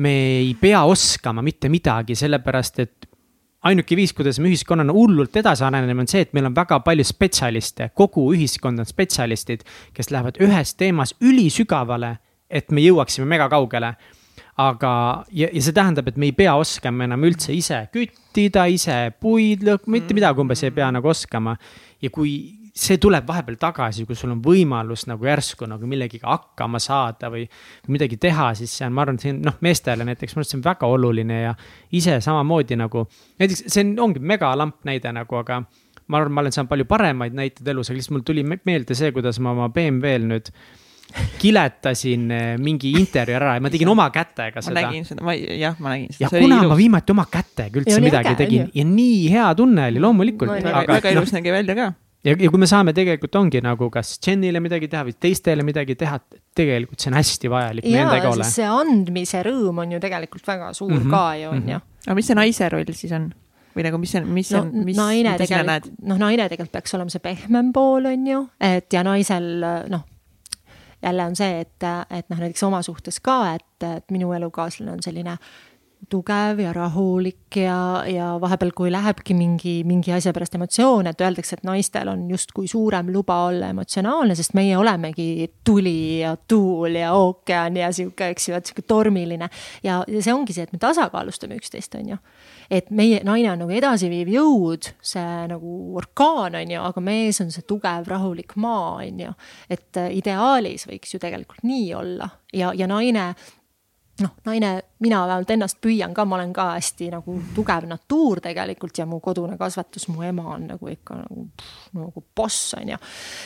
me 0.05 0.15
ei 0.43 0.55
pea 0.61 0.85
oskama 0.85 1.45
mitte 1.45 1.70
midagi, 1.73 2.16
sellepärast 2.19 2.83
et 2.85 3.12
ainuke 3.68 3.97
viis, 3.98 4.12
kuidas 4.16 4.40
me 4.43 4.51
ühiskonnana 4.51 4.94
hullult 4.94 5.36
edasi 5.36 5.64
areneme, 5.66 6.05
on 6.05 6.10
see, 6.10 6.24
et 6.26 6.34
meil 6.36 6.48
on 6.48 6.56
väga 6.56 6.78
palju 6.86 7.06
spetsialiste, 7.06 7.90
kogu 7.98 8.28
ühiskond 8.34 8.82
on 8.82 8.88
spetsialistid, 8.88 9.64
kes 9.97 10.12
lähevad 10.14 10.38
ühes 10.44 10.74
teemas 10.78 11.14
ülisügavale, 11.20 12.16
et 12.51 12.70
me 12.70 12.84
jõuaksime 12.84 13.28
mega 13.28 13.48
kaugele. 13.52 13.94
Aga, 14.56 14.90
ja, 15.36 15.51
ja 15.52 15.60
see 15.60 15.74
tähendab, 15.76 16.06
et 16.09 16.16
me 16.16 16.30
ei 16.30 16.36
pea 16.36 16.55
oskama 16.56 17.05
enam 17.05 17.26
üldse 17.28 17.52
ise 17.52 17.82
küttida, 17.93 18.64
ise 18.72 19.10
puid 19.20 19.66
lõhk-, 19.66 19.90
mitte 19.93 20.16
midagi 20.16 20.40
umbes 20.40 20.62
ei 20.64 20.72
pea 20.72 20.88
nagu 20.97 21.10
oskama. 21.12 21.59
ja 22.01 22.09
kui 22.10 22.32
see 22.77 22.98
tuleb 23.01 23.24
vahepeal 23.28 23.57
tagasi, 23.61 24.05
kui 24.05 24.16
sul 24.19 24.35
on 24.35 24.43
võimalus 24.44 25.07
nagu 25.09 25.24
järsku 25.24 25.69
nagu 25.69 25.89
millegagi 25.89 26.20
hakkama 26.24 26.81
saada 26.82 27.31
või 27.32 27.47
midagi 27.93 28.19
teha, 28.20 28.51
siis 28.59 28.74
see 28.77 28.86
on, 28.86 28.94
ma 28.97 29.07
arvan, 29.07 29.20
see 29.23 29.32
on 29.32 29.40
noh, 29.48 29.57
meestele 29.65 30.05
näiteks, 30.05 30.36
ma 30.36 30.43
arvan, 30.43 30.48
et 30.48 30.53
see 30.53 30.61
on 30.61 30.66
väga 30.66 30.93
oluline 30.93 31.40
ja 31.40 31.55
ise 31.97 32.19
samamoodi 32.24 32.77
nagu. 32.77 33.07
näiteks 33.40 33.65
see 33.73 33.85
on, 33.86 33.94
ongi 34.09 34.20
megalamp 34.20 34.85
näide 34.89 35.12
nagu, 35.16 35.40
aga 35.40 35.62
ma 36.07 36.20
arvan, 36.20 36.36
ma 36.36 36.44
olen 36.44 36.57
saanud 36.59 36.73
palju 36.73 36.89
paremaid 36.90 37.36
näiteid 37.39 37.73
elus, 37.73 37.90
aga 37.90 37.98
lihtsalt 37.98 38.19
mul 38.19 38.27
tuli 38.28 38.44
meelde 38.44 38.98
see, 38.98 39.12
kuidas 39.16 39.40
ma 39.40 39.57
oma 39.57 39.70
BMW-l 39.73 40.28
nüüd 40.35 40.53
kiletasin 41.40 42.31
eh, 42.35 42.47
mingi 42.59 42.90
intervjuu 42.98 43.36
ära 43.39 43.53
ja 43.57 43.62
ma 43.62 43.70
tegin 43.73 43.89
oma 43.89 44.09
kätega 44.12 44.61
seda. 44.61 44.74
ma 44.74 44.89
nägin 44.90 45.05
seda, 45.07 45.24
ma 45.24 45.36
jah, 45.39 45.77
ma 45.81 45.93
nägin 45.94 46.11
seda. 46.12 46.27
ja 46.27 46.43
kuna 46.43 46.65
ma 46.66 46.77
viimati 46.77 47.15
oma 47.15 47.24
kätega 47.31 47.81
üldse 47.81 48.01
midagi 48.03 48.35
äge, 48.35 48.40
tegin 48.43 48.73
ja 48.74 48.85
nii 48.89 49.20
hea 49.32 49.53
tunne 49.57 49.86
oli 49.93 50.03
loomulikult 50.03 50.66
väga, 50.66 51.15
ilus 51.15 51.32
no, 51.32 51.39
nägi 51.39 51.55
välja 51.55 51.78
ka 51.78 51.94
ja, 52.27 52.35
ja 52.35 52.51
kui 52.51 52.61
me 52.61 52.69
saame 52.70 52.94
tegelikult 52.97 53.39
ongi 53.40 53.62
nagu 53.65 53.89
kas 53.93 54.16
Jenile 54.23 54.61
midagi 54.65 54.90
teha 54.93 55.05
või 55.07 55.16
teistele 55.27 55.65
midagi 55.66 55.97
teha, 55.98 56.19
tegelikult 56.57 57.03
see 57.03 57.12
on 57.12 57.19
hästi 57.20 57.53
vajalik. 57.53 57.89
jaa, 57.90 58.19
sest 58.43 58.61
see 58.61 58.69
andmise 58.69 59.43
rõõm 59.47 59.82
on 59.85 59.97
ju 59.97 60.03
tegelikult 60.03 60.47
väga 60.47 60.73
suur 60.77 60.93
mm 60.93 61.03
-hmm. 61.05 61.11
ka 61.11 61.36
ju 61.40 61.51
on 61.51 61.69
ju. 61.74 61.81
aga 62.07 62.19
mis 62.19 62.32
see 62.32 62.39
naise 62.39 62.69
roll 62.73 62.93
siis 62.93 63.12
on? 63.12 63.31
või 63.77 63.85
nagu, 63.85 63.98
mis 64.01 64.15
on, 64.16 64.28
mis 64.32 64.51
no, 64.55 64.61
on, 64.65 64.85
mis, 64.89 64.97
naine 64.97 65.36
tegelikult, 65.36 65.90
noh, 66.09 66.19
naine 66.19 66.48
tegelikult 66.48 66.73
peaks 66.73 66.94
olema 66.97 67.12
see 67.12 67.20
pehmem 67.20 67.73
pool, 67.77 68.07
on 68.09 68.27
ju, 68.27 68.43
et 68.61 68.93
ja 68.93 69.03
naisel 69.05 69.51
noh, 69.93 70.07
jälle 71.03 71.27
on 71.28 71.36
see, 71.36 71.61
et, 71.61 71.85
et 72.11 72.28
noh, 72.32 72.40
näiteks 72.40 72.62
oma 72.66 72.81
suhtes 72.82 73.20
ka, 73.20 73.55
et, 73.55 73.85
et 73.85 74.15
minu 74.15 74.32
elukaaslane 74.32 74.97
on 74.97 75.03
selline 75.05 75.36
tugev 76.09 76.60
ja 76.60 76.73
rahulik 76.73 77.56
ja, 77.59 78.05
ja 78.06 78.27
vahepeal, 78.40 78.70
kui 78.77 78.90
lähebki 78.93 79.35
mingi, 79.35 79.81
mingi 79.85 80.12
asja 80.14 80.32
pärast 80.36 80.55
emotsioone, 80.55 81.10
et 81.10 81.23
öeldakse, 81.24 81.59
et 81.59 81.66
naistel 81.66 82.10
on 82.12 82.27
justkui 82.31 82.68
suurem 82.70 83.10
luba 83.12 83.40
olla 83.48 83.73
emotsionaalne, 83.74 84.36
sest 84.39 84.55
meie 84.55 84.77
olemegi 84.78 85.48
tuli 85.66 86.20
ja 86.20 86.36
tuul 86.48 87.01
ja 87.01 87.12
ookean 87.16 87.81
ja 87.81 87.90
sihuke, 87.93 88.31
eks 88.35 88.48
ju, 88.48 88.55
et 88.59 88.70
sihuke 88.70 88.86
tormiline. 88.86 89.51
ja, 89.82 90.02
ja 90.06 90.23
see 90.23 90.35
ongi 90.35 90.55
see, 90.55 90.68
et 90.68 90.77
me 90.77 90.82
tasakaalustame 90.82 91.59
üksteist, 91.59 91.98
on 91.98 92.14
ju. 92.14 92.20
et 92.70 92.90
meie 92.90 93.20
naine 93.27 93.51
on 93.52 93.64
nagu 93.64 93.74
edasiviiv 93.74 94.31
jõud, 94.36 94.93
see 95.02 95.36
nagu 95.51 95.77
orkaan, 95.98 96.55
on 96.60 96.74
ju, 96.77 96.86
aga 96.86 97.02
mees 97.02 97.43
on 97.43 97.51
see 97.55 97.66
tugev, 97.66 98.06
rahulik 98.06 98.55
maa, 98.62 98.97
on 99.02 99.27
ju. 99.27 99.36
et 99.70 100.02
ideaalis 100.06 100.86
võiks 100.86 101.14
ju 101.16 101.23
tegelikult 101.23 101.66
nii 101.66 101.94
olla 101.98 102.31
ja, 102.55 102.70
ja 102.77 102.86
naine 102.86 103.32
noh, 104.20 104.32
naine, 104.47 104.70
mina 105.05 105.20
vähemalt 105.26 105.51
ennast 105.52 105.78
püüan 105.84 106.14
ka, 106.16 106.24
ma 106.24 106.38
olen 106.38 106.52
ka 106.56 106.70
hästi 106.76 107.10
nagu 107.12 107.36
tugev 107.55 107.84
natuur 107.88 108.40
tegelikult 108.44 108.97
ja 108.97 109.05
mu 109.09 109.18
kodune 109.20 109.59
kasvatus, 109.60 110.06
mu 110.09 110.24
ema 110.24 110.47
on 110.55 110.66
nagu 110.70 110.88
ikka 110.88 111.18
nagu, 111.20 111.47
nagu 111.97 112.22
boss 112.36 112.74
on 112.78 112.94
ju. 112.94 112.98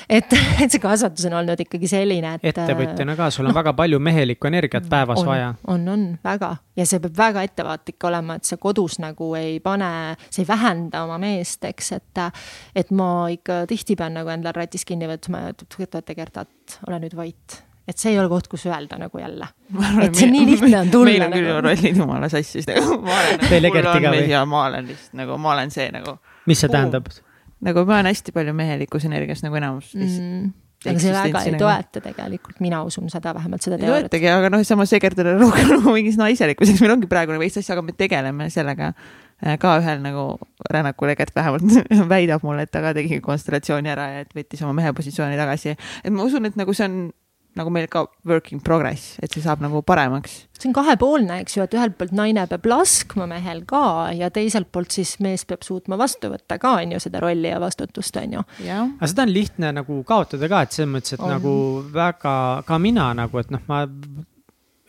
et, 0.09 0.37
et 0.63 0.71
see 0.71 0.83
kasvatus 0.83 1.27
on 1.27 1.39
olnud 1.41 1.63
ikkagi 1.67 1.91
selline, 1.91 2.37
et. 2.39 2.53
ettevõtjana 2.53 3.17
ka, 3.19 3.31
sul 3.35 3.49
on 3.49 3.55
no, 3.55 3.59
väga 3.59 3.75
palju 3.79 3.99
mehelikku 4.11 4.51
energiat 4.51 4.87
päevas 4.91 5.23
on, 5.25 5.31
vaja. 5.33 5.55
on, 5.75 5.89
on 5.91 6.05
väga 6.25 6.53
ja 6.79 6.87
see 6.87 7.03
peab 7.03 7.19
väga 7.19 7.47
ettevaatlik 7.49 8.07
olema, 8.11 8.39
et 8.39 8.47
sa 8.47 8.61
kodus 8.61 9.01
nagu 9.03 9.33
ei 9.39 9.59
pane, 9.65 9.91
see 10.29 10.45
ei 10.45 10.51
vähenda 10.53 11.03
oma 11.07 11.19
meest, 11.23 11.65
eks, 11.67 11.93
et. 11.99 12.23
et 12.77 12.95
ma 12.95 13.11
ikka 13.33 13.65
tihti 13.71 13.99
pean 13.99 14.15
nagu 14.19 14.31
endal 14.31 14.55
ratis 14.55 14.87
kinni 14.87 15.11
võtma 15.11 15.47
ja 15.47 15.57
ütlema, 15.57 15.91
et 15.99 16.15
Gerda, 16.21 16.47
et 16.47 16.79
ole 16.87 17.03
nüüd 17.03 17.15
vait 17.17 17.59
et 17.91 17.99
see 18.01 18.15
ei 18.15 18.21
ole 18.23 18.31
koht, 18.33 18.49
kus 18.51 18.67
öelda 18.71 18.99
nagu 19.01 19.23
jälle. 19.23 19.51
et 20.07 20.15
see 20.19 20.31
nii 20.31 20.47
lihtne 20.53 20.85
on 20.85 20.93
tulla. 20.93 21.11
meil 21.11 21.27
on 21.27 21.35
küll 21.37 21.51
nagu. 21.51 21.65
rollid 21.67 22.01
jumala 22.03 22.31
sassis 22.33 22.69
nagu, 22.71 23.01
ma 23.05 23.19
olen 23.19 23.45
nagu, 23.67 23.75
mul 23.77 23.91
on 23.93 24.09
mees 24.11 24.31
ja 24.31 24.47
ma 24.47 24.65
olen 24.69 24.89
lihtsalt 24.93 25.21
nagu, 25.25 25.43
ma 25.43 25.53
olen 25.57 25.75
see 25.75 25.91
nagu. 25.95 26.17
mis 26.51 26.65
see 26.65 26.73
tähendab? 26.73 27.13
nagu 27.61 27.85
ma 27.85 28.01
olen 28.01 28.11
hästi 28.13 28.35
palju 28.37 28.57
mehelikus 28.57 29.07
energias 29.11 29.45
nagu 29.47 29.61
enamus 29.61 29.95
lihtsalt 29.95 30.27
mm 30.27 30.51
aga 30.89 31.01
see 31.01 31.13
väga 31.13 31.41
ei 31.45 31.55
nagu. 31.55 31.61
toeta 31.61 32.01
tegelikult, 32.01 32.61
mina 32.65 32.81
usun 32.89 33.11
seda, 33.13 33.35
vähemalt 33.37 33.65
seda 33.65 33.77
teooriat. 33.77 34.07
ei 34.07 34.09
toetagi, 34.09 34.29
aga 34.33 34.51
noh, 34.55 34.63
samas 34.65 34.93
Egerdile 34.97 35.35
rohkem 35.37 35.69
nagu 35.75 35.93
mingis 35.93 36.17
naiselikkuseks, 36.21 36.81
meil 36.81 36.95
ongi 36.95 37.11
praegu 37.11 37.35
nagu 37.35 37.43
veits 37.43 37.61
asja, 37.61 37.75
aga 37.77 37.85
me 37.85 37.95
tegeleme 37.97 38.49
sellega 38.53 38.93
äh, 38.95 39.59
ka 39.61 39.75
ühel 39.83 40.01
nagu 40.05 40.25
rännakul 40.73 41.13
Egert 41.13 41.37
vähemalt 41.37 41.93
väidab 42.15 42.47
mulle, 42.47 42.65
et 42.65 42.73
ta 42.73 42.81
ka 42.85 42.95
tegi 42.97 43.21
konstellatsiooni 43.25 43.93
ära 43.93 44.09
ja 44.15 44.23
et 44.25 44.33
võttis 44.37 44.65
oma 44.65 44.73
mehe 44.81 44.95
positsiooni 44.97 45.37
tagasi. 45.41 45.77
et 45.77 46.15
ma 46.15 46.25
usun, 46.25 46.49
et 46.49 46.57
nagu 46.61 46.77
see 46.77 46.89
on 46.89 46.97
nagu 47.59 47.73
meil 47.75 47.89
ka 47.91 48.05
work 48.29 48.53
in 48.55 48.63
progress, 48.65 49.17
et 49.23 49.33
see 49.35 49.43
saab 49.43 49.63
nagu 49.65 49.83
paremaks. 49.87 50.45
see 50.61 50.69
on 50.71 50.77
kahepoolne, 50.77 51.41
eks 51.43 51.57
ju, 51.57 51.65
et 51.67 51.75
ühelt 51.75 51.97
poolt 51.99 52.15
naine 52.17 52.45
peab 52.51 52.67
laskma 52.71 53.27
mehel 53.31 53.65
ka 53.69 54.11
ja 54.17 54.31
teiselt 54.35 54.71
poolt 54.73 54.95
siis 54.95 55.17
mees 55.25 55.47
peab 55.49 55.65
suutma 55.67 55.99
vastu 56.01 56.31
võtta 56.33 56.61
ka, 56.63 56.77
on 56.85 56.95
ju, 56.95 57.03
seda 57.03 57.23
rolli 57.25 57.51
ja 57.51 57.61
vastutust, 57.63 58.17
on 58.23 58.39
ju. 58.39 58.47
aga 58.71 59.11
seda 59.11 59.27
on 59.27 59.35
lihtne 59.35 59.75
nagu 59.81 60.03
kaotada 60.07 60.51
ka, 60.53 60.65
et 60.67 60.77
selles 60.77 60.93
mõttes, 60.95 61.17
et 61.17 61.25
on. 61.25 61.33
nagu 61.35 61.55
väga, 61.95 62.35
ka 62.69 62.79
mina 62.83 63.11
nagu, 63.19 63.43
et 63.43 63.51
noh, 63.55 63.65
ma 63.71 63.85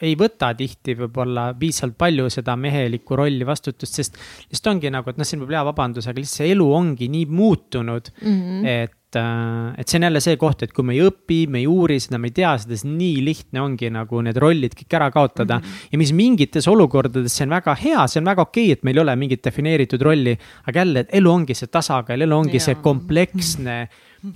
ei 0.02 0.16
võta 0.18 0.52
tihti 0.58 0.96
võib-olla 0.98 1.52
piisavalt 1.58 1.98
palju 2.00 2.30
seda 2.34 2.56
mehelikku 2.60 3.18
rolli, 3.18 3.46
vastutust, 3.48 4.00
sest 4.00 4.18
lihtsalt 4.50 4.74
ongi 4.76 4.92
nagu, 4.94 5.10
et 5.12 5.20
noh, 5.22 5.28
siin 5.28 5.44
võib 5.44 5.54
hea 5.56 5.62
vabandus, 5.68 6.10
aga 6.10 6.20
lihtsalt 6.20 6.42
see 6.42 6.56
elu 6.56 6.68
ongi 6.74 7.10
nii 7.12 7.28
muutunud 7.30 8.10
mm, 8.22 8.42
-hmm. 8.42 8.66
et 8.70 8.98
et, 9.12 9.20
äh, 9.20 9.80
et 9.82 9.88
see 9.88 10.00
on 10.00 10.06
jälle 10.08 10.22
see 10.24 10.38
koht, 10.40 10.64
et 10.64 10.72
kui 10.74 10.86
me 10.86 10.94
ei 10.96 11.02
õpi, 11.04 11.48
me 11.52 11.60
ei 11.60 11.68
uuri 11.68 12.00
seda, 12.00 12.18
me 12.18 12.30
ei 12.32 12.36
tea 12.36 12.54
seda, 12.62 12.76
siis 12.76 12.88
nii 12.88 13.24
lihtne 13.26 13.62
ongi 13.62 13.90
nagu 13.92 14.22
need 14.24 14.38
rollid 14.40 14.76
kõik 14.78 14.96
ära 14.96 15.10
kaotada 15.12 15.60
mm. 15.60 15.64
-hmm. 15.64 15.90
ja 15.92 15.98
mis 15.98 16.14
mingites 16.14 16.68
olukordades, 16.68 17.34
see 17.36 17.46
on 17.46 17.56
väga 17.58 17.76
hea, 17.76 18.08
see 18.08 18.22
on 18.22 18.26
väga 18.26 18.42
okei 18.42 18.72
okay,, 18.72 18.78
et 18.78 18.84
meil 18.84 18.98
ei 18.98 19.02
ole 19.02 19.16
mingit 19.16 19.44
defineeritud 19.44 20.02
rolli. 20.02 20.38
aga 20.68 20.80
jälle, 20.80 21.00
et 21.00 21.10
elu 21.12 21.32
ongi 21.32 21.54
see 21.54 21.68
tasakaal, 21.68 22.22
elu 22.22 22.36
ongi 22.36 22.58
ja. 22.58 22.66
see 22.70 22.76
kompleksne 22.76 23.78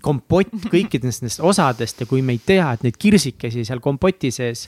kompott 0.01 0.65
kõikidest 0.65 1.21
nendest 1.21 1.39
osadest 1.39 1.99
ja 2.01 2.05
kui 2.09 2.21
me 2.21 2.33
ei 2.33 2.41
tea, 2.45 2.71
et 2.73 2.83
neid 2.83 2.97
kirsikesi 2.97 3.63
seal 3.65 3.79
kompoti 3.79 4.31
sees 4.31 4.67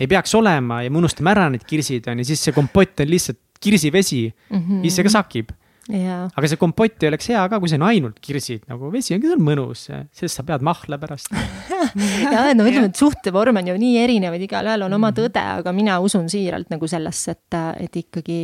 ei 0.00 0.06
peaks 0.06 0.34
olema 0.34 0.82
ja 0.82 0.90
me 0.90 0.98
unustame 0.98 1.30
ära 1.30 1.48
need 1.48 1.64
kirsid 1.64 2.08
on 2.10 2.18
ju, 2.18 2.24
siis 2.24 2.42
see 2.42 2.52
kompott 2.52 3.00
on 3.00 3.08
lihtsalt 3.08 3.38
kirsivesi 3.60 4.26
mm, 4.50 4.58
-hmm. 4.58 4.84
ise 4.86 5.02
ka 5.02 5.10
sakib 5.10 5.50
aga 5.88 6.50
see 6.50 6.60
kompott 6.60 7.02
ei 7.02 7.08
oleks 7.08 7.30
hea 7.32 7.42
ka, 7.48 7.60
kui 7.60 7.70
see 7.70 7.78
on 7.80 7.86
ainult 7.88 8.18
kirsid, 8.24 8.66
nagu 8.68 8.90
vesi 8.92 9.16
on 9.16 9.22
küll 9.22 9.40
mõnus, 9.40 9.86
sest 9.88 10.34
sa 10.34 10.44
pead 10.48 10.64
mahla 10.66 10.98
pärast 11.00 11.32
ja 12.34 12.48
no 12.56 12.66
ütleme, 12.68 12.90
et 12.90 13.00
suhtevorm 13.00 13.60
on 13.62 13.70
ju 13.72 13.76
nii 13.80 14.00
erinevaid, 14.02 14.44
igalühel 14.44 14.84
on 14.88 14.98
oma 14.98 15.12
mhm. 15.12 15.20
tõde, 15.20 15.44
aga 15.62 15.72
mina 15.76 16.00
usun 16.04 16.28
siiralt 16.32 16.68
nagu 16.72 16.90
sellesse, 16.90 17.36
et, 17.38 17.60
et 17.86 18.02
ikkagi 18.04 18.40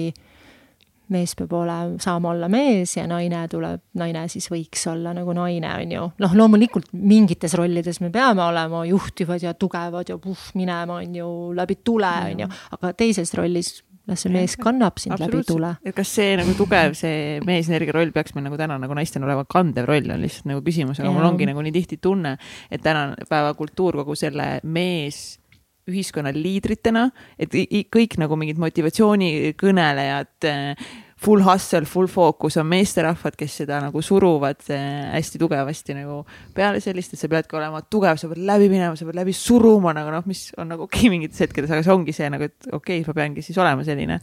mees 1.12 1.34
peab 1.36 1.52
olema, 1.52 1.98
saama 2.00 2.30
olla 2.32 2.48
mees 2.48 2.94
ja 2.96 3.04
naine 3.08 3.42
tuleb, 3.52 3.82
naine 4.00 4.24
siis 4.32 4.48
võiks 4.48 4.86
olla 4.88 5.12
nagu 5.16 5.34
naine, 5.36 5.68
on 5.82 5.92
ju. 5.92 6.04
noh, 6.24 6.36
loomulikult 6.40 6.94
mingites 6.96 7.56
rollides 7.60 8.00
me 8.00 8.08
peame 8.14 8.40
olema 8.44 8.84
juhtivad 8.88 9.44
ja 9.44 9.52
tugevad 9.52 10.08
ja 10.08 10.16
puh, 10.18 10.46
minema, 10.56 11.02
on 11.02 11.18
ju, 11.20 11.28
läbi 11.56 11.76
tule, 11.84 12.14
on 12.30 12.46
ju, 12.46 12.48
aga 12.78 12.94
teises 12.96 13.34
rollis 13.36 13.76
las 14.06 14.24
see 14.24 14.32
mees 14.32 14.56
kannab 14.60 14.98
sind 15.00 15.20
läbi 15.20 15.42
tule. 15.48 15.74
kas 15.96 16.10
see 16.18 16.34
nagu 16.40 16.54
tugev, 16.58 16.96
see 16.98 17.38
meesenergia 17.46 17.94
roll 17.96 18.12
peaks 18.12 18.34
meil 18.36 18.46
nagu 18.48 18.58
täna 18.60 18.76
nagu 18.80 18.96
naistel 18.96 19.24
olema 19.24 19.46
kandev 19.48 19.88
roll, 19.88 20.10
on 20.12 20.20
lihtsalt 20.24 20.50
nagu 20.50 20.64
küsimus, 20.66 21.00
aga 21.00 21.08
ja. 21.08 21.14
mul 21.14 21.28
ongi 21.30 21.48
nagu 21.48 21.64
nii 21.64 21.74
tihti 21.78 22.00
tunne, 22.04 22.36
et 22.70 22.84
tänapäeva 22.84 23.54
kultuur 23.58 24.02
kogu 24.02 24.18
selle 24.18 24.58
mees 24.64 25.38
ühiskonna 25.90 26.32
liidritena, 26.32 27.08
et 27.38 27.52
kõik 27.92 28.16
nagu 28.20 28.36
mingid 28.40 28.60
motivatsioonikõnelejad 28.62 30.48
full 31.24 31.44
hustle, 31.44 31.86
full 31.88 32.08
focus 32.10 32.58
on 32.60 32.68
meesterahvad, 32.68 33.36
kes 33.38 33.58
seda 33.62 33.80
nagu 33.80 34.02
suruvad 34.04 34.60
eh, 34.74 35.12
hästi 35.14 35.40
tugevasti 35.40 35.96
nagu 35.96 36.20
peale 36.56 36.82
sellist, 36.84 37.14
et 37.14 37.22
sa 37.22 37.30
peadki 37.32 37.56
olema 37.56 37.80
tugev, 37.88 38.20
sa 38.20 38.28
pead 38.30 38.42
läbi 38.44 38.68
minema, 38.72 38.96
sa 38.98 39.08
pead 39.08 39.18
läbi 39.18 39.32
suruma 39.36 39.94
nagu 39.96 40.12
noh, 40.12 40.26
mis 40.28 40.50
on 40.60 40.68
nagu 40.74 40.88
okei 40.88 41.00
okay, 41.06 41.12
mingites 41.14 41.40
hetkedes, 41.44 41.72
aga 41.72 41.86
see 41.86 41.94
ongi 41.94 42.16
see 42.16 42.28
nagu, 42.32 42.50
et 42.50 42.68
okei 42.70 43.00
okay,, 43.00 43.06
ma 43.08 43.16
peangi 43.16 43.46
siis 43.46 43.60
olema 43.60 43.86
selline 43.86 44.20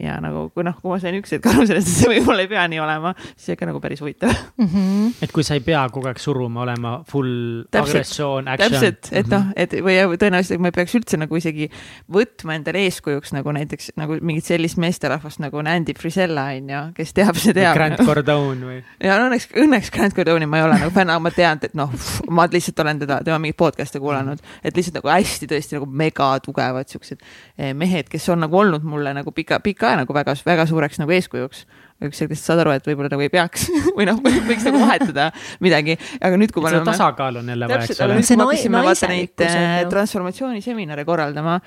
ja 0.00 0.14
nagu, 0.24 0.46
kui 0.54 0.64
noh, 0.64 0.78
kui 0.80 0.88
ma 0.88 0.96
sain 1.00 1.16
üks 1.18 1.34
hetk 1.34 1.46
aru 1.50 1.66
sellest, 1.68 1.88
et 1.90 1.98
see 1.98 2.08
võib-olla 2.08 2.46
ei 2.46 2.48
pea 2.48 2.62
nii 2.72 2.80
olema, 2.80 3.10
siis 3.36 3.52
ikka 3.52 3.66
nagu 3.68 3.80
päris 3.82 4.00
huvitav 4.00 4.30
mm. 4.32 4.68
-hmm. 4.68 5.10
et 5.26 5.32
kui 5.36 5.44
sa 5.44 5.58
ei 5.58 5.60
pea 5.64 5.82
kogu 5.92 6.08
aeg 6.08 6.20
suruma, 6.22 6.62
olema 6.64 6.92
full 7.08 7.66
täpselt, 7.68 7.98
agressioon, 7.98 8.48
action. 8.48 8.72
täpselt, 8.72 9.10
et 9.12 9.28
noh, 9.28 9.44
mhm. 9.44 9.52
et 9.56 9.76
või 9.84 10.16
tõenäoliselt 10.16 10.62
ma 10.64 10.70
ei 10.72 10.76
peaks 10.78 10.96
üldse 10.96 11.20
nagu 11.20 11.36
isegi 11.36 11.68
võtma 12.08 12.56
endale 12.56 12.86
eeskujuks 12.86 13.34
nagu 13.36 13.52
näiteks 13.52 13.92
nagu 14.00 14.16
mingit 14.24 14.48
sellist 14.48 14.80
meesterahvast 14.80 15.42
nagu 15.44 15.60
Andy 15.60 15.94
Frisella 15.98 16.46
on 16.56 16.72
ju, 16.72 16.80
kes 16.96 17.12
teab, 17.12 17.36
see 17.36 17.52
teab. 17.52 17.76
Grant 17.76 18.00
Cardone 18.00 18.70
või? 18.70 18.80
ja 19.04 19.18
no 19.20 19.28
õnneks, 19.28 19.50
õnneks 19.52 19.92
Grant 19.92 20.16
Cardone'i 20.16 20.48
ma 20.48 20.62
ei 20.62 20.66
ole 20.70 20.80
nagu 20.80 20.94
fänn, 20.94 21.12
aga 21.12 21.20
ma 21.20 21.34
tean, 21.36 21.60
et 21.68 21.76
noh, 21.76 21.92
ma 22.32 22.48
lihtsalt 22.48 22.80
olen 22.80 23.04
teda, 23.04 23.20
tema 23.28 23.38
mingeid 23.42 23.60
podcast'e 23.60 24.00
kuulanud, 24.00 24.40
et 24.64 24.76
lihtsalt 24.76 25.02
nagu 25.02 25.12
hästi 25.12 25.52
tõesti 25.52 25.76
nagu 25.76 25.86
mega 25.86 26.32
tugevad 26.44 26.88
siuksed 26.88 27.20
eh, 27.20 27.72
mehed, 27.76 28.08
kes 28.08 28.28
on 28.32 28.44
nagu 28.46 28.56
olnud 28.56 28.88
mulle 28.88 29.12
nagu 29.16 29.36
pika, 29.36 29.60
pika 29.60 29.81
ka 29.82 29.92
nagu 29.98 30.14
väga, 30.16 30.34
väga 30.46 30.66
suureks 30.70 31.00
nagu 31.02 31.14
eeskujuks. 31.16 31.64
üks 32.02 32.18
hetk 32.18 32.32
lihtsalt 32.32 32.48
saad 32.48 32.60
aru, 32.64 32.72
et 32.74 32.86
võib-olla 32.88 33.12
nagu 33.12 33.22
ei 33.22 33.30
peaks 33.30 33.68
või 33.96 34.08
noh, 34.08 34.18
võiks 34.22 34.66
nagu 34.66 34.80
vahetada 34.82 35.28
midagi, 35.62 35.94
aga 36.18 36.38
nüüd, 36.40 36.50
kui 36.54 36.64
me 36.64 36.72
oleme. 36.72 36.86
tasakaal 36.88 37.38
on 37.42 37.50
jälle 37.52 37.68
vaja, 37.70 37.86
eks 37.86 38.02
ole. 38.02 38.18
nüüd, 38.18 38.26
kui 38.26 38.38
me 38.38 38.46
hakkasime 38.48 38.84
vaata 38.88 39.10
neid 39.12 39.44
äh, 39.46 39.74
transformatsiooniseminare 39.92 41.06
korraldama 41.06 41.60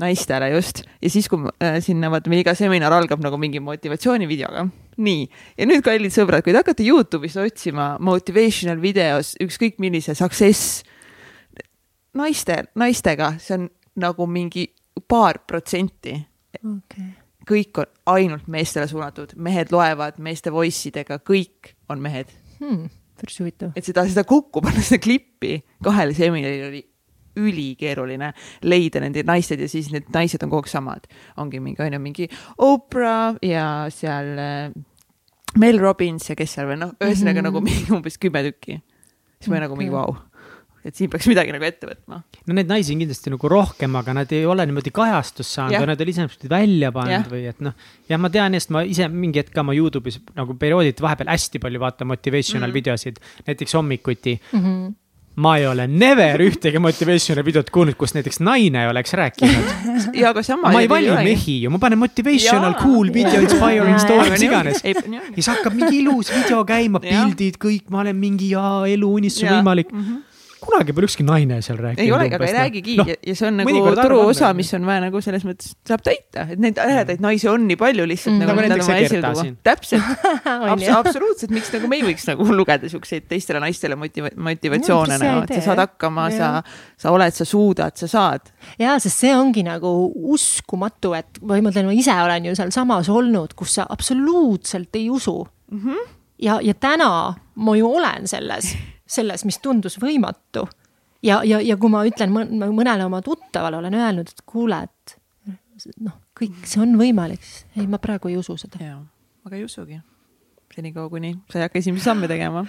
naistele 0.00 0.52
just 0.54 0.84
ja 1.02 1.10
siis, 1.12 1.26
kui 1.30 1.42
äh, 1.50 1.80
sinna 1.84 2.10
vaata, 2.12 2.30
meil 2.30 2.44
iga 2.44 2.54
seminar 2.58 2.94
algab 2.94 3.22
nagu 3.24 3.40
mingi 3.40 3.62
motivatsioonivideoga. 3.64 4.66
nii, 5.02 5.26
ja 5.58 5.68
nüüd, 5.70 5.82
kallid 5.86 6.14
sõbrad, 6.14 6.46
kui 6.46 6.54
te 6.54 6.62
hakkate 6.62 6.86
Youtube'is 6.86 7.38
otsima 7.42 7.92
motivational 7.98 8.78
videos 8.82 9.34
ükskõik 9.42 9.82
millise 9.82 10.14
success 10.18 10.84
naiste, 12.14 12.62
naistega, 12.78 13.34
see 13.42 13.58
on 13.58 13.66
nagu 14.00 14.26
mingi 14.30 14.68
paar 15.10 15.42
protsenti 15.50 16.14
okay 16.60 17.10
kõik 17.50 17.82
on 17.82 17.90
ainult 18.14 18.46
meestele 18.50 18.86
suunatud, 18.90 19.34
mehed 19.36 19.72
loevad 19.74 20.20
meeste 20.22 20.52
voice 20.54 20.88
idega, 20.90 21.18
kõik 21.18 21.74
on 21.90 22.02
mehed 22.02 22.30
hmm,. 22.60 22.86
päris 23.20 23.40
huvitav. 23.42 23.74
et 23.76 23.86
seda, 23.86 24.06
seda 24.08 24.24
kokku 24.28 24.62
panna, 24.64 24.82
seda 24.86 25.02
klippi 25.02 25.58
kahele 25.84 26.16
seminaril 26.16 26.68
oli 26.70 26.84
ülikeeruline 27.40 28.32
leida 28.66 29.00
nende 29.02 29.22
naised 29.26 29.60
ja 29.62 29.68
siis 29.70 29.90
need 29.94 30.08
naised 30.14 30.42
on 30.42 30.50
kogu 30.50 30.66
aeg 30.66 30.72
samad. 30.72 31.10
ongi 31.38 31.60
mingi, 31.62 31.82
on 31.82 31.92
ju, 31.94 32.00
mingi 32.02 32.30
Oprah 32.66 33.38
ja 33.46 33.66
seal 33.94 34.32
äh, 34.38 34.72
Mel 35.58 35.78
Robbins 35.82 36.30
ja 36.30 36.36
kes 36.38 36.56
seal 36.56 36.68
veel, 36.70 36.82
noh, 36.82 36.94
ühesõnaga 36.98 37.40
mm 37.40 37.46
-hmm. 37.46 37.48
nagu 37.50 37.60
mingi 37.66 37.94
umbes 37.94 38.18
kümme 38.18 38.42
tükki. 38.46 38.80
siis 39.38 39.48
ma 39.48 39.56
okay. 39.56 39.66
nagu 39.66 39.76
mingi 39.76 39.92
vau 39.94 40.10
wow 40.10 40.29
et 40.84 40.96
siin 40.96 41.10
peaks 41.12 41.28
midagi 41.28 41.52
nagu 41.54 41.66
ette 41.66 41.88
võtma. 41.88 42.20
no 42.24 42.56
neid 42.56 42.70
naisi 42.70 42.94
on 42.94 43.02
kindlasti 43.02 43.32
nagu 43.34 43.50
rohkem, 43.52 43.98
aga 44.00 44.14
nad 44.20 44.32
ei 44.36 44.46
ole 44.48 44.64
niimoodi 44.68 44.92
kajastust 44.96 45.58
saanud 45.58 45.76
või 45.76 45.90
nad 45.92 46.00
ei 46.00 46.08
ole 46.08 46.14
ise 46.14 46.48
välja 46.52 46.92
pannud 46.94 47.28
või 47.32 47.44
et 47.50 47.60
noh. 47.64 47.76
jah, 48.10 48.22
ma 48.22 48.32
tean, 48.32 48.56
sest 48.58 48.72
ma 48.74 48.84
ise 48.88 49.10
mingi 49.12 49.42
hetk 49.42 49.52
ka 49.56 49.64
oma 49.64 49.76
Youtube'is 49.76 50.20
nagu 50.38 50.56
periooditi 50.60 51.04
vahepeal 51.04 51.32
hästi 51.34 51.62
palju 51.62 51.84
vaatan 51.84 52.10
motivational 52.14 52.68
mm 52.68 52.70
-hmm. 52.70 52.80
videosid, 52.80 53.22
näiteks 53.50 53.78
hommikuti 53.78 54.40
mm. 54.40 54.64
-hmm 54.64 54.98
ma 55.40 55.56
ei 55.56 55.66
ole 55.66 55.86
never 55.86 56.42
ühtegi 56.42 56.78
motivational 56.82 57.44
videot 57.46 57.70
kuulnud, 57.70 57.96
kus 57.98 58.14
näiteks 58.16 58.40
naine 58.44 58.82
oleks 58.90 59.14
rääkinud. 59.16 59.68
ja 60.20 60.32
aga 60.34 60.42
sama. 60.42 60.72
ma 60.72 60.80
ei 60.82 60.88
vali 60.90 61.10
mehi 61.10 61.62
ju, 61.62 61.70
ma 61.70 61.78
panen 61.78 62.00
motivational, 62.00 62.74
cool 62.80 63.12
video, 63.14 63.40
inspiring 63.40 64.00
story, 64.02 64.30
mis 64.34 64.42
iganes. 64.42 64.82
ja 64.84 65.22
siis 65.34 65.50
hakkab 65.52 65.76
mingi 65.78 66.02
ilus 66.02 66.32
video 66.34 66.64
käima, 66.68 67.00
pildid, 67.04 67.60
kõik, 67.62 67.86
ma 67.94 68.02
olen 68.02 68.18
mingi 68.18 68.50
ja 68.56 68.82
elu 68.90 69.14
unistus 69.20 69.46
on 69.46 69.60
võimalik 69.60 69.94
mm. 69.94 70.02
-hmm 70.02 70.26
kunagi 70.60 70.94
pole 70.96 71.08
ükski 71.08 71.24
naine 71.26 71.60
seal 71.64 71.78
rääkinud. 71.80 72.04
ei 72.04 72.12
olegi, 72.12 72.36
aga 72.36 72.46
ei 72.46 72.54
räägigi 72.56 72.96
no, 73.00 73.06
ja 73.08 73.34
see 73.38 73.46
on 73.48 73.58
nagu 73.60 73.94
turuosa, 73.96 74.50
mis 74.56 74.72
on 74.76 74.86
vaja 74.88 75.02
nagu 75.06 75.22
selles 75.24 75.44
mõttes 75.48 75.72
saab 75.88 76.04
täita, 76.04 76.44
et 76.52 76.60
neid 76.62 76.78
äredaid 76.80 77.22
naisi 77.24 77.48
on 77.50 77.64
nii 77.68 77.78
palju 77.80 78.06
lihtsalt 78.10 78.34
mm. 78.34 78.42
nagu. 78.44 78.52
nagu 78.52 78.64
näiteks 78.66 78.90
see 78.90 79.06
Gerda 79.06 79.32
siin. 79.38 79.56
täpselt 79.66 80.26
Abs, 80.72 80.86
absoluutselt, 80.98 81.54
miks 81.56 81.72
nagu 81.74 81.90
me 81.90 82.00
ei 82.00 82.04
võiks 82.10 82.26
nagu 82.28 82.46
lugeda 82.54 82.90
siukseid 82.92 83.26
teistele 83.30 83.62
naistele 83.62 83.98
motiva 84.00 84.32
motivatsioone 84.36 85.16
no, 85.16 85.24
nagu, 85.24 85.46
et 85.46 85.56
sa 85.56 85.70
saad 85.70 85.84
hakkama, 85.86 86.28
sa, 86.36 86.52
sa 87.00 87.14
oled, 87.14 87.36
sa 87.36 87.48
suudad, 87.48 87.96
sa 88.00 88.10
saad. 88.10 88.52
ja, 88.80 88.98
sest 89.02 89.24
see 89.24 89.34
ongi 89.36 89.64
nagu 89.66 89.94
uskumatu, 90.34 91.14
et 91.18 91.40
või 91.40 91.64
ma 91.64 91.72
ütlen, 91.72 91.90
ma 91.90 91.96
ise 91.96 92.16
olen 92.26 92.50
ju 92.50 92.56
sealsamas 92.58 93.10
olnud, 93.12 93.56
kus 93.58 93.78
sa 93.80 93.88
absoluutselt 93.90 94.96
ei 95.00 95.08
usu 95.10 95.38
mm. 95.72 95.82
-hmm. 95.84 96.08
ja, 96.46 96.60
ja 96.62 96.74
täna 96.74 97.12
ma 97.54 97.76
ju 97.76 97.92
olen 97.96 98.28
selles 98.28 98.74
selles, 99.10 99.44
mis 99.48 99.58
tundus 99.62 99.98
võimatu. 100.02 100.66
ja, 101.22 101.40
ja, 101.44 101.60
ja 101.60 101.76
kui 101.80 101.92
ma 101.92 102.04
ütlen 102.08 102.32
mõnele 102.32 103.06
oma 103.06 103.22
tuttavale, 103.24 103.80
olen 103.80 103.94
öelnud, 103.94 104.30
et 104.30 104.44
kuule, 104.46 104.84
et 104.86 105.16
noh, 106.00 106.16
kõik 106.36 106.62
see 106.68 106.82
on 106.84 106.96
võimalik, 107.00 107.42
siis 107.44 107.66
ei, 107.76 107.88
ma 107.90 108.00
praegu 108.02 108.30
ei 108.30 108.38
usu 108.40 108.56
seda. 108.60 108.80
jaa, 108.84 109.02
aga 109.46 109.58
ei 109.58 109.66
usugi. 109.66 110.00
senikaua, 110.74 111.10
kuni 111.10 111.34
sa 111.50 111.58
ei 111.58 111.66
hakka 111.66 111.80
esimesi 111.82 112.06
samme 112.06 112.28
tegema 112.30 112.64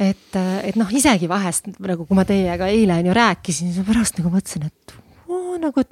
et, 0.00 0.36
et 0.36 0.78
noh, 0.78 0.90
isegi 0.94 1.28
vahest 1.30 1.68
nagu, 1.78 2.06
kui 2.06 2.16
ma 2.16 2.24
teiega 2.28 2.68
eile 2.72 2.98
on 3.00 3.10
ju 3.10 3.16
rääkisin, 3.16 3.72
siis 3.72 3.82
ma 3.82 3.88
pärast 3.92 4.18
nagu 4.20 4.32
mõtlesin, 4.32 4.66
et 4.68 4.94
oo, 5.28 5.56
nagu, 5.60 5.84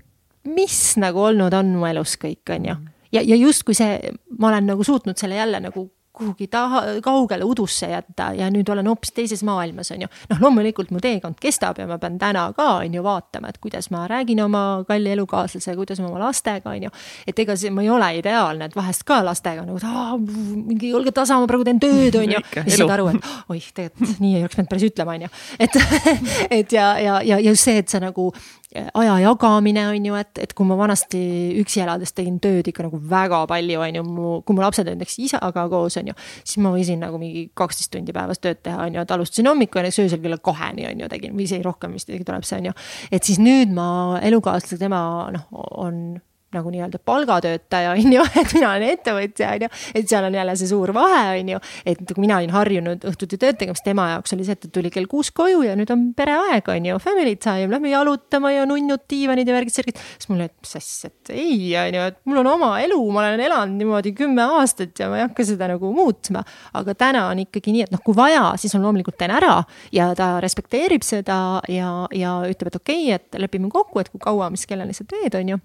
mis 0.51 0.79
nagu 1.01 1.25
olnud 1.31 1.55
on 1.57 1.75
mu 1.77 1.89
elus 1.91 2.17
kõik, 2.21 2.43
on 2.57 2.71
ju. 2.71 2.77
ja, 3.17 3.23
ja 3.23 3.39
justkui 3.39 3.77
see, 3.77 4.13
ma 4.39 4.51
olen 4.53 4.71
nagu 4.73 4.87
suutnud 4.87 5.21
selle 5.21 5.39
jälle 5.41 5.63
nagu 5.63 5.89
kuhugi 6.21 6.47
taha, 6.53 6.83
kaugele 7.03 7.45
udusse 7.49 7.89
jätta 7.91 8.31
ja 8.37 8.51
nüüd 8.53 8.69
olen 8.73 8.89
hoopis 8.91 9.15
teises 9.17 9.43
maailmas, 9.47 9.91
on 9.95 10.05
ju. 10.05 10.09
noh, 10.31 10.43
loomulikult 10.45 10.93
mu 10.95 11.01
teekond 11.03 11.41
kestab 11.41 11.81
ja 11.81 11.87
ma 11.89 11.99
pean 12.03 12.19
täna 12.21 12.47
ka, 12.57 12.69
on 12.85 12.95
ju, 12.95 13.05
vaatama, 13.05 13.51
et 13.51 13.61
kuidas 13.63 13.91
ma 13.95 14.05
räägin 14.11 14.43
oma 14.45 14.85
kalli 14.89 15.15
elukaaslasega, 15.17 15.79
kuidas 15.81 16.03
ma 16.03 16.11
oma 16.11 16.21
lastega, 16.27 16.75
on 16.75 16.89
ju. 16.89 16.93
et 17.27 17.45
ega 17.45 17.57
see, 17.57 17.73
ma 17.75 17.85
ei 17.85 17.91
ole 17.93 18.11
ideaalne, 18.21 18.71
et 18.71 18.77
vahest 18.77 19.07
ka 19.09 19.21
lastega 19.25 19.65
nagu, 19.67 19.81
mingi 20.21 20.93
olge 20.97 21.15
tasa, 21.17 21.41
ma 21.41 21.49
praegu 21.51 21.67
teen 21.69 21.81
tööd, 21.83 22.21
on 22.21 22.37
ju. 22.37 22.45
ja 22.57 22.67
siis 22.67 22.81
saad 22.83 22.97
aru, 22.99 23.11
et 23.15 23.31
oih, 23.55 23.71
tegelikult 23.75 24.21
nii 24.21 24.37
ei 24.37 24.45
oleks 24.45 24.57
pidanud 24.57 24.73
päris 24.75 24.89
ütlema, 24.91 25.17
on 25.17 25.27
ju. 25.27 25.35
et, 25.67 25.81
et 26.61 26.77
ja, 26.77 26.93
ja, 27.01 27.21
ja 27.25 27.41
just 27.49 27.69
see, 27.69 27.81
et 27.81 27.89
sa 27.89 28.03
nagu 28.03 28.31
aja 28.71 29.19
jagamine 29.19 29.89
on 29.89 30.07
ju, 30.07 30.15
et, 30.15 30.39
et 30.45 30.53
kui 30.55 30.67
ma 30.69 30.77
vanasti 30.79 31.21
üksi 31.59 31.83
elades 31.83 32.15
tegin 32.15 32.39
tööd 32.43 32.69
ikka 32.71 32.87
nagu 32.87 33.01
väga 33.11 33.43
palju, 33.51 33.81
on 33.83 33.99
ju, 33.99 34.05
mu, 34.07 34.35
kui 34.47 34.57
mu 34.57 34.63
lapsed 34.63 34.87
olid 34.87 35.01
näiteks 35.01 35.19
isaga 35.27 35.67
koos, 35.73 35.99
on 35.99 36.13
ju, 36.13 36.17
siis 36.45 36.61
ma 36.63 36.71
võisin 36.75 37.03
nagu 37.03 37.19
mingi 37.19 37.49
kaksteist 37.59 37.91
tundi 37.95 38.15
päevas 38.15 38.39
tööd 38.39 38.63
teha, 38.63 38.87
on 38.87 38.95
ju, 38.95 39.03
et 39.03 39.15
alustasin 39.17 39.51
hommikul 39.51 39.83
ja 39.83 39.89
näiteks 39.89 40.03
öösel 40.05 40.23
kella 40.23 40.39
kaheni, 40.51 40.87
on 40.91 41.03
ju, 41.03 41.11
tegin 41.11 41.35
või 41.35 41.49
isegi 41.49 41.67
rohkem 41.67 41.99
vist 41.99 42.11
isegi 42.13 42.27
tuleb 42.29 42.47
see, 42.47 42.63
on 42.63 42.71
ju. 42.71 42.77
et 43.11 43.27
siis 43.27 43.43
nüüd 43.43 43.75
ma 43.75 43.89
elukaaslasega, 44.23 44.85
tema 44.87 45.03
noh, 45.35 45.49
on 45.83 46.21
nagu 46.55 46.71
nii-öelda 46.73 46.99
palgatöötaja, 47.07 47.93
on 47.97 48.13
ju, 48.15 48.25
et 48.41 48.55
mina 48.57 48.73
olen 48.73 48.87
ettevõtja, 48.91 49.53
on 49.55 49.67
ju. 49.67 49.71
et 49.95 50.09
seal 50.11 50.27
on 50.27 50.35
jälle 50.35 50.57
see 50.59 50.71
suur 50.71 50.93
vahe, 50.97 51.23
on 51.41 51.53
ju, 51.55 51.61
et 51.89 52.15
mina 52.19 52.41
olin 52.41 52.55
harjunud 52.55 53.07
õhtuti 53.11 53.39
tööd 53.39 53.59
tegema, 53.61 53.79
siis 53.79 53.87
tema 53.87 54.09
jaoks 54.15 54.35
oli 54.37 54.47
see, 54.47 54.59
et 54.59 54.65
ta 54.67 54.73
tuli 54.75 54.91
kell 54.95 55.09
kuus 55.11 55.31
koju 55.35 55.63
ja 55.67 55.77
nüüd 55.79 55.93
on 55.95 56.09
pereaeg, 56.19 56.71
on 56.75 56.91
ju, 56.91 56.99
family 57.03 57.37
time, 57.41 57.71
lähme 57.75 57.93
jalutama 57.93 58.53
ja 58.55 58.67
nunnud, 58.69 59.07
diivanid 59.11 59.49
ja 59.49 59.57
värgid-särgid. 59.57 60.03
siis 60.17 60.31
mulle, 60.33 60.51
et 60.51 60.57
mis 60.59 60.77
asja, 60.81 61.13
et 61.13 61.35
ei, 61.37 61.59
on 61.81 61.99
ju, 62.01 62.07
et 62.13 62.21
mul 62.31 62.43
on 62.43 62.53
oma 62.57 62.73
elu, 62.83 63.01
ma 63.15 63.25
olen 63.25 63.45
elanud 63.47 63.79
niimoodi 63.81 64.15
kümme 64.19 64.47
aastat 64.59 64.99
ja 64.99 65.11
ma 65.11 65.21
ei 65.21 65.27
hakka 65.29 65.47
seda 65.47 65.71
nagu 65.71 65.95
muutma. 65.95 66.45
aga 66.75 66.95
täna 66.99 67.27
on 67.31 67.45
ikkagi 67.47 67.75
nii, 67.75 67.87
et 67.87 67.95
noh, 67.95 68.03
kui 68.05 68.17
vaja, 68.17 68.51
siis 68.61 68.75
on 68.75 68.87
loomulikult 68.87 69.19
teen 69.21 69.35
ära 69.35 69.61
ja 69.95 70.11
ta 70.19 70.33
respekteerib 70.43 71.07
seda 71.07 71.61
ja, 71.71 71.91
ja 72.15 72.39
ütleb, 72.49 72.73
et 72.73 72.81
okei 72.81 73.05
okay,, 73.11 73.21
et 73.21 73.43
lepime 73.43 73.71
kokku, 73.71 74.03
et 74.03 74.11
kui 74.11 74.23
kaua, 74.23 74.51
mis 74.51 74.67
kellani 74.67 74.97
sa 74.97 75.07
teed, 75.07 75.37
on 75.39 75.55
ju 75.55 75.61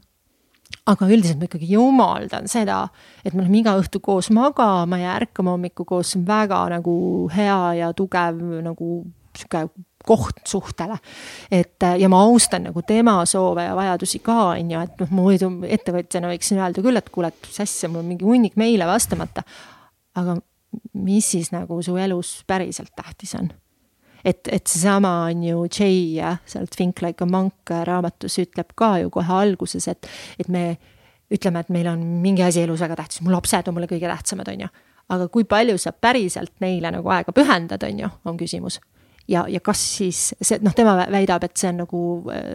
aga 0.85 1.08
üldiselt 1.10 1.40
ma 1.42 1.48
ikkagi 1.50 1.72
jumaldan 1.74 2.50
seda, 2.50 2.85
et 3.26 3.34
me 3.34 3.44
läheme 3.44 3.61
iga 3.61 3.76
õhtu 3.80 4.02
koos 4.03 4.30
magama 4.34 5.00
ja 5.02 5.16
ärkame 5.19 5.53
hommikul 5.53 5.88
koos, 5.90 6.14
see 6.14 6.22
on 6.22 6.27
väga 6.30 6.61
nagu 6.76 6.95
hea 7.34 7.60
ja 7.82 7.92
tugev 7.98 8.42
nagu 8.66 9.03
sihuke 9.35 9.66
koht 10.06 10.44
suhtele. 10.48 10.98
et 11.52 11.82
ja 12.00 12.10
ma 12.10 12.22
austan 12.27 12.68
nagu 12.69 12.82
tema 12.85 13.18
soove 13.26 13.66
ja 13.66 13.76
vajadusi 13.76 14.22
ka, 14.26 14.38
on 14.53 14.72
ju, 14.72 14.84
et 14.85 15.02
noh, 15.02 15.14
muidu 15.18 15.50
ettevõtjana 15.66 16.30
võiksin 16.30 16.61
öelda 16.61 16.85
küll, 16.85 17.02
et 17.02 17.10
kuule, 17.10 17.34
et 17.34 17.50
mis 17.50 17.61
asja, 17.66 17.90
mul 17.90 18.03
on 18.03 18.11
mingi 18.14 18.27
hunnik 18.27 18.58
meile 18.60 18.88
vastamata. 18.90 19.44
aga 20.16 20.38
mis 20.94 21.32
siis 21.32 21.52
nagu 21.52 21.82
su 21.84 21.98
elus 21.98 22.44
päriselt 22.48 22.94
tähtis 22.95 23.34
on 23.40 23.50
et, 24.25 24.49
et 24.51 24.65
seesama 24.67 25.13
on 25.29 25.43
ju 25.45 25.67
Jay 25.69 26.17
sealt 26.49 26.73
Think 26.75 27.01
like 27.05 27.23
a 27.23 27.29
monk 27.29 27.71
raamatus 27.87 28.39
ütleb 28.41 28.73
ka 28.75 28.95
ju 29.03 29.13
kohe 29.13 29.39
alguses, 29.43 29.87
et, 29.91 30.09
et 30.39 30.49
me 30.49 30.65
ütleme, 31.33 31.61
et 31.61 31.71
meil 31.73 31.87
on 31.89 32.01
mingi 32.23 32.43
asi 32.45 32.63
elus 32.65 32.83
väga 32.85 32.97
tähtis, 32.99 33.21
mu 33.25 33.33
lapsed 33.33 33.69
on 33.69 33.77
mulle 33.77 33.89
kõige 33.89 34.09
tähtsamad, 34.09 34.49
on 34.53 34.65
ju. 34.65 34.73
aga 35.15 35.29
kui 35.29 35.45
palju 35.45 35.77
sa 35.77 35.93
päriselt 35.93 36.53
neile 36.61 36.91
nagu 36.93 37.09
aega 37.13 37.33
pühendad, 37.35 37.83
on 37.85 38.03
ju, 38.05 38.11
on 38.25 38.37
küsimus 38.37 38.79
ja, 39.27 39.45
ja 39.49 39.61
kas 39.63 39.81
siis 39.97 40.27
see, 40.41 40.59
noh, 40.65 40.73
tema 40.75 40.95
väidab, 41.11 41.45
et 41.45 41.57
see 41.57 41.71
on 41.71 41.81
nagu, 41.83 42.03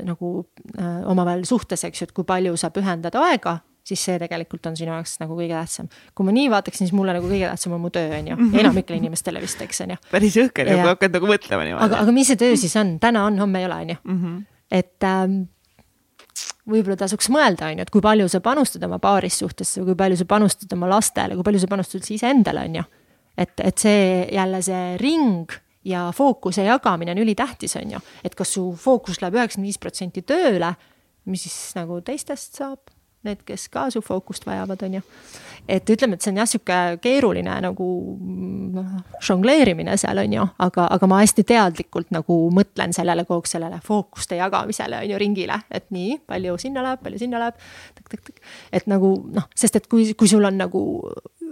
nagu 0.06 0.30
äh, 0.78 1.00
omavahel 1.10 1.44
suhtes, 1.48 1.84
eks 1.86 2.02
ju, 2.02 2.10
et 2.10 2.14
kui 2.16 2.26
palju 2.26 2.56
sa 2.60 2.70
pühendad 2.74 3.16
aega 3.22 3.58
siis 3.90 4.02
see 4.06 4.18
tegelikult 4.22 4.70
on 4.70 4.78
sinu 4.78 4.94
jaoks 4.94 5.18
nagu 5.22 5.36
kõige 5.38 5.56
tähtsam. 5.56 5.90
kui 6.14 6.26
ma 6.28 6.34
nii 6.36 6.50
vaataksin, 6.52 6.88
siis 6.88 6.96
mulle 6.96 7.14
nagu 7.16 7.30
kõige 7.30 7.48
tähtsam 7.50 7.76
on 7.76 7.84
mu 7.84 7.92
töö, 7.94 8.10
on 8.16 8.32
ju, 8.32 8.38
mhm. 8.38 8.58
enamikele 8.64 9.00
inimestele 9.02 9.42
vist, 9.42 9.60
eks 9.66 9.84
on 9.86 9.94
ju. 9.94 10.00
päris 10.10 10.36
jõhker 10.38 10.70
ja 10.70 10.80
kui 10.80 10.92
hakkad 10.92 11.16
nagu 11.18 11.30
mõtlema 11.30 11.66
niimoodi. 11.68 11.86
aga, 11.88 12.02
aga 12.04 12.16
mis 12.16 12.30
see 12.30 12.40
töö 12.40 12.58
siis 12.60 12.76
on, 12.80 12.98
täna 13.02 13.24
on, 13.28 13.40
homme 13.42 13.62
ei 13.62 13.70
ole, 13.70 13.80
on 13.84 13.94
ju. 13.94 14.02
Mhm. 14.14 14.36
et 14.80 15.08
ähm, 15.08 15.40
võib-olla 16.70 16.98
tasuks 17.00 17.30
mõelda, 17.32 17.70
on 17.70 17.80
ju, 17.80 17.86
et 17.88 17.92
kui 17.92 18.04
palju 18.04 18.28
sa 18.30 18.42
panustad 18.44 18.84
oma 18.86 19.00
paarissuhtesse, 19.02 19.82
kui 19.86 19.96
palju 19.98 20.20
sa 20.20 20.28
panustad 20.30 20.76
oma 20.76 20.90
lastele, 20.92 21.38
kui 21.38 21.46
palju 21.46 21.64
sa 21.64 21.70
panustad 21.70 22.00
üldse 22.00 22.14
iseendale, 22.16 22.68
on 22.68 22.78
ju. 22.80 22.86
et, 23.40 23.56
et 23.64 23.82
see 23.82 24.06
jälle 24.36 24.62
see 24.62 24.94
ring 25.00 25.58
ja 25.86 26.10
fookuse 26.14 26.66
jagamine 26.66 27.14
on 27.14 27.22
ülitähtis, 27.22 27.76
on 27.80 27.96
ju, 27.96 28.00
et 28.24 28.36
kas 28.38 28.54
su 28.56 28.70
fookus 28.76 29.22
läheb 29.22 29.38
üheksakümmend 29.38 29.70
viis 29.72 29.80
protsenti 29.80 30.22
tööle, 30.22 30.74
mis 31.30 31.44
siis 31.46 31.76
nagu 31.76 32.00
teistest 32.04 32.60
saab 32.60 32.92
need, 33.22 33.42
kes 33.44 33.68
ka 33.68 33.90
su 33.90 34.00
fookust 34.00 34.46
vajavad, 34.46 34.82
on 34.82 34.94
ju. 34.94 35.02
Et 35.68 35.90
ütleme, 35.90 36.16
et 36.16 36.24
see 36.24 36.32
on 36.32 36.40
jah, 36.40 36.48
sihuke 36.50 36.78
keeruline 37.04 37.56
nagu 37.64 37.88
noh, 38.76 38.92
žongleerimine 39.24 39.96
seal 40.00 40.22
on 40.22 40.36
ju, 40.36 40.46
aga, 40.66 40.86
aga 40.96 41.10
ma 41.10 41.20
hästi 41.22 41.44
teadlikult 41.48 42.12
nagu 42.14 42.38
mõtlen 42.54 42.94
sellele 42.96 43.26
kogu 43.28 43.40
aeg 43.40 43.50
sellele 43.50 43.80
fookuste 43.84 44.38
jagamisele 44.40 45.02
on 45.02 45.14
ju 45.14 45.20
ringile, 45.20 45.60
et 45.70 45.88
nii 45.94 46.20
palju 46.30 46.56
sinna 46.60 46.84
läheb, 46.86 47.02
palju 47.04 47.20
sinna 47.22 47.42
läheb. 47.42 47.60
et 48.72 48.88
nagu 48.90 49.14
noh, 49.34 49.50
sest 49.54 49.76
et 49.76 49.86
kui, 49.90 50.12
kui 50.14 50.28
sul 50.28 50.44
on 50.44 50.58
nagu 50.60 50.82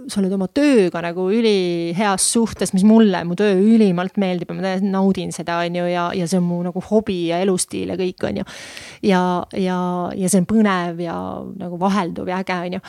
sa 0.07 0.19
oled 0.21 0.33
oma 0.35 0.47
tööga 0.51 1.01
nagu 1.03 1.27
üliheas 1.33 2.25
suhtes, 2.33 2.73
mis 2.75 2.85
mulle, 2.87 3.21
mu 3.27 3.35
töö 3.39 3.57
ülimalt 3.59 4.19
meeldib 4.21 4.51
ja 4.51 4.57
ma 4.57 4.65
täiesti 4.65 4.91
naudin 4.91 5.33
seda, 5.35 5.59
on 5.65 5.79
ju, 5.81 5.85
ja, 5.89 6.09
ja 6.15 6.27
see 6.29 6.39
on 6.39 6.47
mu 6.47 6.59
nagu 6.65 6.83
hobi 6.89 7.19
ja 7.29 7.41
elustiil 7.43 7.93
ja 7.93 7.97
kõik, 7.99 8.27
on 8.29 8.41
ju. 8.41 8.49
ja, 9.09 9.23
ja, 9.57 9.79
ja 10.15 10.31
see 10.31 10.43
on 10.43 10.49
põnev 10.49 11.01
ja 11.03 11.15
nagu 11.59 11.79
vahelduv 11.81 12.31
ja 12.31 12.43
äge, 12.43 12.59
on 12.69 12.79
ju. 12.79 12.85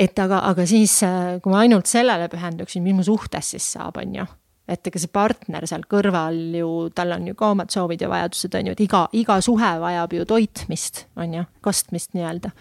Et 0.00 0.18
aga, 0.22 0.42
aga 0.48 0.64
siis, 0.68 1.00
kui 1.42 1.52
ma 1.52 1.64
ainult 1.64 1.90
sellele 1.90 2.28
pühenduksin, 2.32 2.84
mis 2.84 2.96
mu 2.96 3.04
suhtes 3.04 3.54
siis 3.54 3.72
saab, 3.76 4.00
on 4.00 4.20
ju 4.22 4.28
et 4.70 4.86
ega 4.86 5.00
see 5.02 5.10
partner 5.10 5.64
seal 5.66 5.82
kõrval 5.90 6.36
ju, 6.54 6.68
tal 6.94 7.16
on 7.16 7.24
ju 7.26 7.34
ka 7.34 7.48
omad 7.56 7.72
soovid 7.74 8.04
ja 8.04 8.10
vajadused, 8.12 8.54
on 8.54 8.68
ju, 8.70 8.76
et 8.76 8.84
iga, 8.84 9.00
iga 9.18 9.40
suhe 9.42 9.72
vajab 9.82 10.14
ju 10.14 10.26
toitmist, 10.30 11.04
on 11.18 11.34
ju, 11.40 11.42
kastmist 11.66 12.14
nii-öelda 12.14 12.52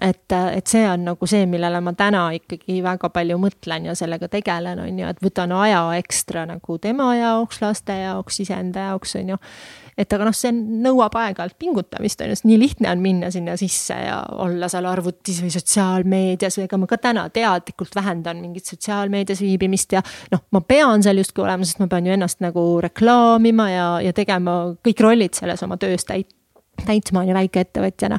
et, 0.00 0.32
et 0.32 0.70
see 0.70 0.82
on 0.88 1.04
nagu 1.10 1.28
see, 1.28 1.44
millele 1.50 1.80
ma 1.84 1.92
täna 1.96 2.22
ikkagi 2.36 2.80
väga 2.84 3.10
palju 3.12 3.36
mõtlen 3.42 3.90
ja 3.90 3.96
sellega 3.98 4.30
tegelen, 4.32 4.80
on 4.84 5.02
ju, 5.02 5.10
et 5.12 5.22
võtan 5.24 5.52
aja 5.56 5.82
ekstra 5.98 6.46
nagu 6.48 6.78
tema 6.82 7.10
jaoks, 7.18 7.60
laste 7.64 7.96
jaoks, 8.00 8.40
iseenda 8.44 8.90
jaoks, 8.90 9.16
on 9.20 9.34
ju. 9.34 9.40
Et 10.00 10.16
aga 10.16 10.26
noh, 10.28 10.36
see 10.36 10.52
nõuab 10.54 11.14
aeg-ajalt 11.20 11.56
pingutamist, 11.60 12.22
on 12.22 12.30
ju, 12.30 12.38
sest 12.38 12.48
nii 12.48 12.58
lihtne 12.60 12.90
on 12.90 13.02
minna 13.04 13.30
sinna 13.34 13.56
sisse 13.60 13.96
ja 13.96 14.18
olla 14.40 14.70
seal 14.72 14.88
arvutis 14.88 15.42
või 15.44 15.52
sotsiaalmeedias 15.54 16.58
või 16.58 16.66
ega 16.66 16.80
ma 16.80 16.88
ka 16.90 17.00
täna 17.02 17.26
teadlikult 17.34 17.94
vähendan 17.98 18.40
mingit 18.42 18.70
sotsiaalmeedias 18.70 19.44
viibimist 19.44 19.96
ja 19.96 20.02
noh, 20.32 20.44
ma 20.56 20.64
pean 20.64 21.04
seal 21.04 21.20
justkui 21.20 21.44
olema, 21.44 21.68
sest 21.68 21.82
ma 21.82 21.90
pean 21.90 22.08
ju 22.08 22.16
ennast 22.16 22.40
nagu 22.44 22.66
reklaamima 22.84 23.70
ja, 23.70 23.88
ja 24.04 24.16
tegema 24.16 24.60
kõik 24.86 25.04
rollid 25.04 25.36
selles 25.36 25.62
oma 25.66 25.78
töös 25.80 26.06
täit-, 26.08 26.32
täitma, 26.86 27.22
on 27.24 27.32
ju, 27.32 27.36
väikeettevõtjana. 27.36 28.18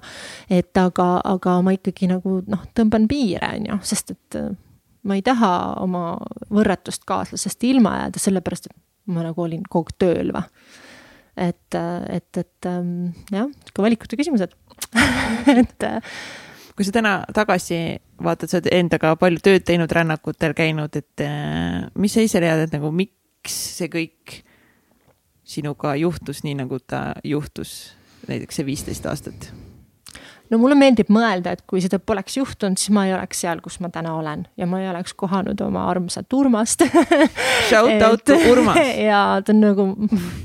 et 0.50 0.78
aga, 0.78 1.08
aga 1.26 1.56
ma 1.66 1.74
ikkagi 1.76 2.10
nagu 2.12 2.42
noh, 2.48 2.68
tõmban 2.78 3.08
piire, 3.10 3.56
on 3.58 3.72
ju, 3.72 3.80
sest 3.94 4.14
et 4.16 4.40
äh, 4.40 4.52
ma 5.08 5.18
ei 5.18 5.26
taha 5.26 5.52
oma 5.82 6.06
võrratust 6.54 7.06
kaaslasest 7.10 7.64
ilma 7.70 7.98
jääda, 8.04 8.22
sellepärast 8.22 8.70
et 8.70 8.78
ma 9.12 9.26
nagu 9.26 9.42
olin 9.42 9.64
kogu 9.70 9.90
aeg 9.92 10.02
tööl 10.02 10.34
või. 10.36 10.48
Et, 11.42 11.78
äh, 11.78 12.18
et, 12.18 12.38
et 12.38 12.70
ähm, 12.70 13.12
jah, 13.34 13.50
sihuke 13.66 13.86
valikute 13.86 14.20
küsimused 14.20 14.54
et 15.62 15.88
äh, 15.88 16.14
kui 16.76 16.88
sa 16.88 16.94
täna 16.96 17.16
tagasi 17.36 17.82
vaatad, 18.22 18.52
sa 18.52 18.60
oled 18.60 18.70
endaga 18.76 19.16
palju 19.20 19.42
tööd 19.44 19.66
teinud, 19.68 19.92
rännakutel 19.92 20.56
käinud, 20.58 20.96
et 20.98 21.26
mis 22.00 22.14
sa 22.14 22.24
ise 22.24 22.42
leiad, 22.42 22.68
et 22.68 22.76
nagu 22.76 22.94
miks 22.96 23.58
see 23.80 23.90
kõik 23.92 24.38
sinuga 25.52 25.98
juhtus 26.00 26.46
nii, 26.46 26.56
nagu 26.62 26.80
ta 26.80 27.12
juhtus 27.28 27.92
näiteks 28.30 28.62
see 28.62 28.68
viisteist 28.70 29.10
aastat? 29.10 29.52
No 30.52 30.60
mulle 30.60 30.76
meeldib 30.78 31.10
mõelda, 31.14 31.54
et 31.56 31.64
kui 31.70 31.82
seda 31.84 32.00
poleks 32.04 32.36
juhtunud, 32.38 32.80
siis 32.80 32.92
ma 32.94 33.06
ei 33.08 33.14
oleks 33.16 33.42
seal, 33.44 33.62
kus 33.64 33.80
ma 33.84 33.90
täna 33.94 34.14
olen 34.18 34.44
ja 34.60 34.68
ma 34.70 34.82
ei 34.82 34.90
oleks 34.92 35.16
kohanud 35.18 35.62
oma 35.64 35.86
armsat 35.92 36.34
Urmast 36.36 36.84
Shout 37.70 38.04
out 38.08 38.26
to 38.28 38.38
Urmas. 38.52 38.80
ja 39.10 39.22
ta 39.46 39.54
on 39.54 39.62
nagu 39.64 39.88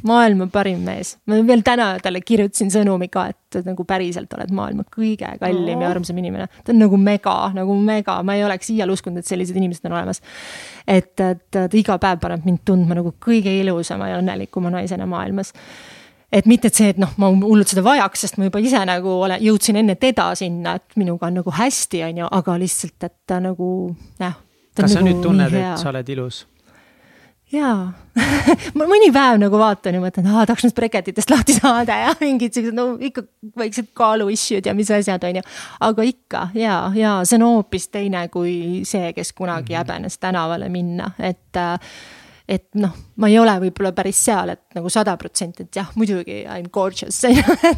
maailma 0.07 0.49
parim 0.53 0.85
mees. 0.87 1.17
ma 1.27 1.41
veel 1.47 1.65
täna 1.67 1.95
talle 2.03 2.23
kirjutasin 2.25 2.71
sõnumi 2.75 3.11
ka, 3.13 3.27
et 3.33 3.61
nagu 3.67 3.87
päriselt 3.89 4.33
oled 4.37 4.53
maailma 4.55 4.87
kõige 4.93 5.33
kallim 5.41 5.81
oh. 5.81 5.85
ja 5.85 5.91
armsam 5.91 6.23
inimene. 6.23 6.49
ta 6.63 6.75
on 6.75 6.81
nagu 6.85 7.01
mega, 7.01 7.37
nagu 7.57 7.77
mega, 7.81 8.21
ma 8.27 8.39
ei 8.39 8.47
oleks 8.47 8.71
iial 8.75 8.95
uskunud, 8.95 9.23
et 9.23 9.29
sellised 9.29 9.59
inimesed 9.59 9.91
on 9.91 9.99
olemas. 9.99 10.23
et, 10.87 11.15
et 11.19 11.45
ta 11.51 11.67
iga 11.75 11.99
päev 12.03 12.23
paneb 12.23 12.47
mind 12.47 12.63
tundma 12.69 12.99
nagu 12.99 13.15
kõige 13.23 13.53
ilusama 13.61 14.13
ja 14.13 14.23
õnnelikuma 14.23 14.71
naisena 14.79 15.09
maailmas 15.11 15.53
et 16.33 16.47
mitte, 16.47 16.71
et 16.71 16.75
see, 16.75 16.91
et 16.95 16.99
noh, 16.99 17.13
ma 17.21 17.31
hullult 17.31 17.71
seda 17.71 17.85
vajaks, 17.87 18.27
sest 18.27 18.41
ma 18.41 18.49
juba 18.49 18.63
ise 18.63 18.83
nagu 18.89 19.15
olen, 19.27 19.43
jõudsin 19.43 19.79
enne 19.83 19.97
teda 20.01 20.33
sinna, 20.39 20.77
et 20.81 20.99
minuga 21.01 21.31
on 21.31 21.41
nagu 21.41 21.55
hästi, 21.55 22.03
on 22.09 22.25
ju, 22.25 22.33
aga 22.41 22.59
lihtsalt, 22.63 22.99
et 23.07 23.17
ta 23.27 23.41
nagu 23.43 23.71
jah. 24.23 24.37
kas 24.77 24.93
sa 24.93 25.01
nagu 25.01 25.09
nüüd 25.11 25.25
tunned, 25.25 25.57
et 25.57 25.83
sa 25.83 25.91
oled 25.93 26.15
ilus? 26.17 26.45
jaa 27.55 27.93
ma 28.79 28.89
mõni 28.91 29.13
päev 29.15 29.39
nagu 29.39 29.59
vaatan 29.61 29.95
ja 29.95 30.03
mõtlen, 30.03 30.27
aa 30.27 30.43
tahaks 30.49 30.65
nendest 30.65 30.79
breketitest 30.81 31.31
lahti 31.31 31.55
saada 31.55 31.99
ja 32.01 32.15
mingid 32.25 32.57
siuksed, 32.57 32.75
no 32.75 32.89
ikka 32.99 33.23
väiksed 33.59 33.93
kaalu 33.97 34.29
issue'd 34.35 34.67
ja 34.67 34.75
mis 34.75 34.91
asjad, 34.91 35.23
on 35.29 35.39
ju. 35.39 35.47
aga 35.87 36.07
ikka 36.11 36.49
ja, 36.59 36.81
ja 36.99 37.17
see 37.23 37.39
on 37.39 37.47
hoopis 37.47 37.87
teine 37.95 38.27
kui 38.35 38.83
see, 38.89 39.13
kes 39.15 39.33
kunagi 39.33 39.73
mm 39.73 39.77
-hmm. 39.77 39.79
häbenes 39.79 40.19
tänavale 40.19 40.69
minna, 40.69 41.11
et 41.19 41.57
äh, 41.57 41.79
et 42.49 42.69
noh, 42.79 42.95
ma 43.19 43.31
ei 43.31 43.39
ole 43.41 43.55
võib-olla 43.67 43.91
päris 43.97 44.21
seal, 44.29 44.53
et 44.55 44.79
nagu 44.79 44.91
sada 44.93 45.17
protsenti, 45.19 45.67
et 45.67 45.79
jah, 45.81 45.91
muidugi 45.99 46.43
I 46.45 46.63
m 46.63 46.71
gorgeous 46.73 47.19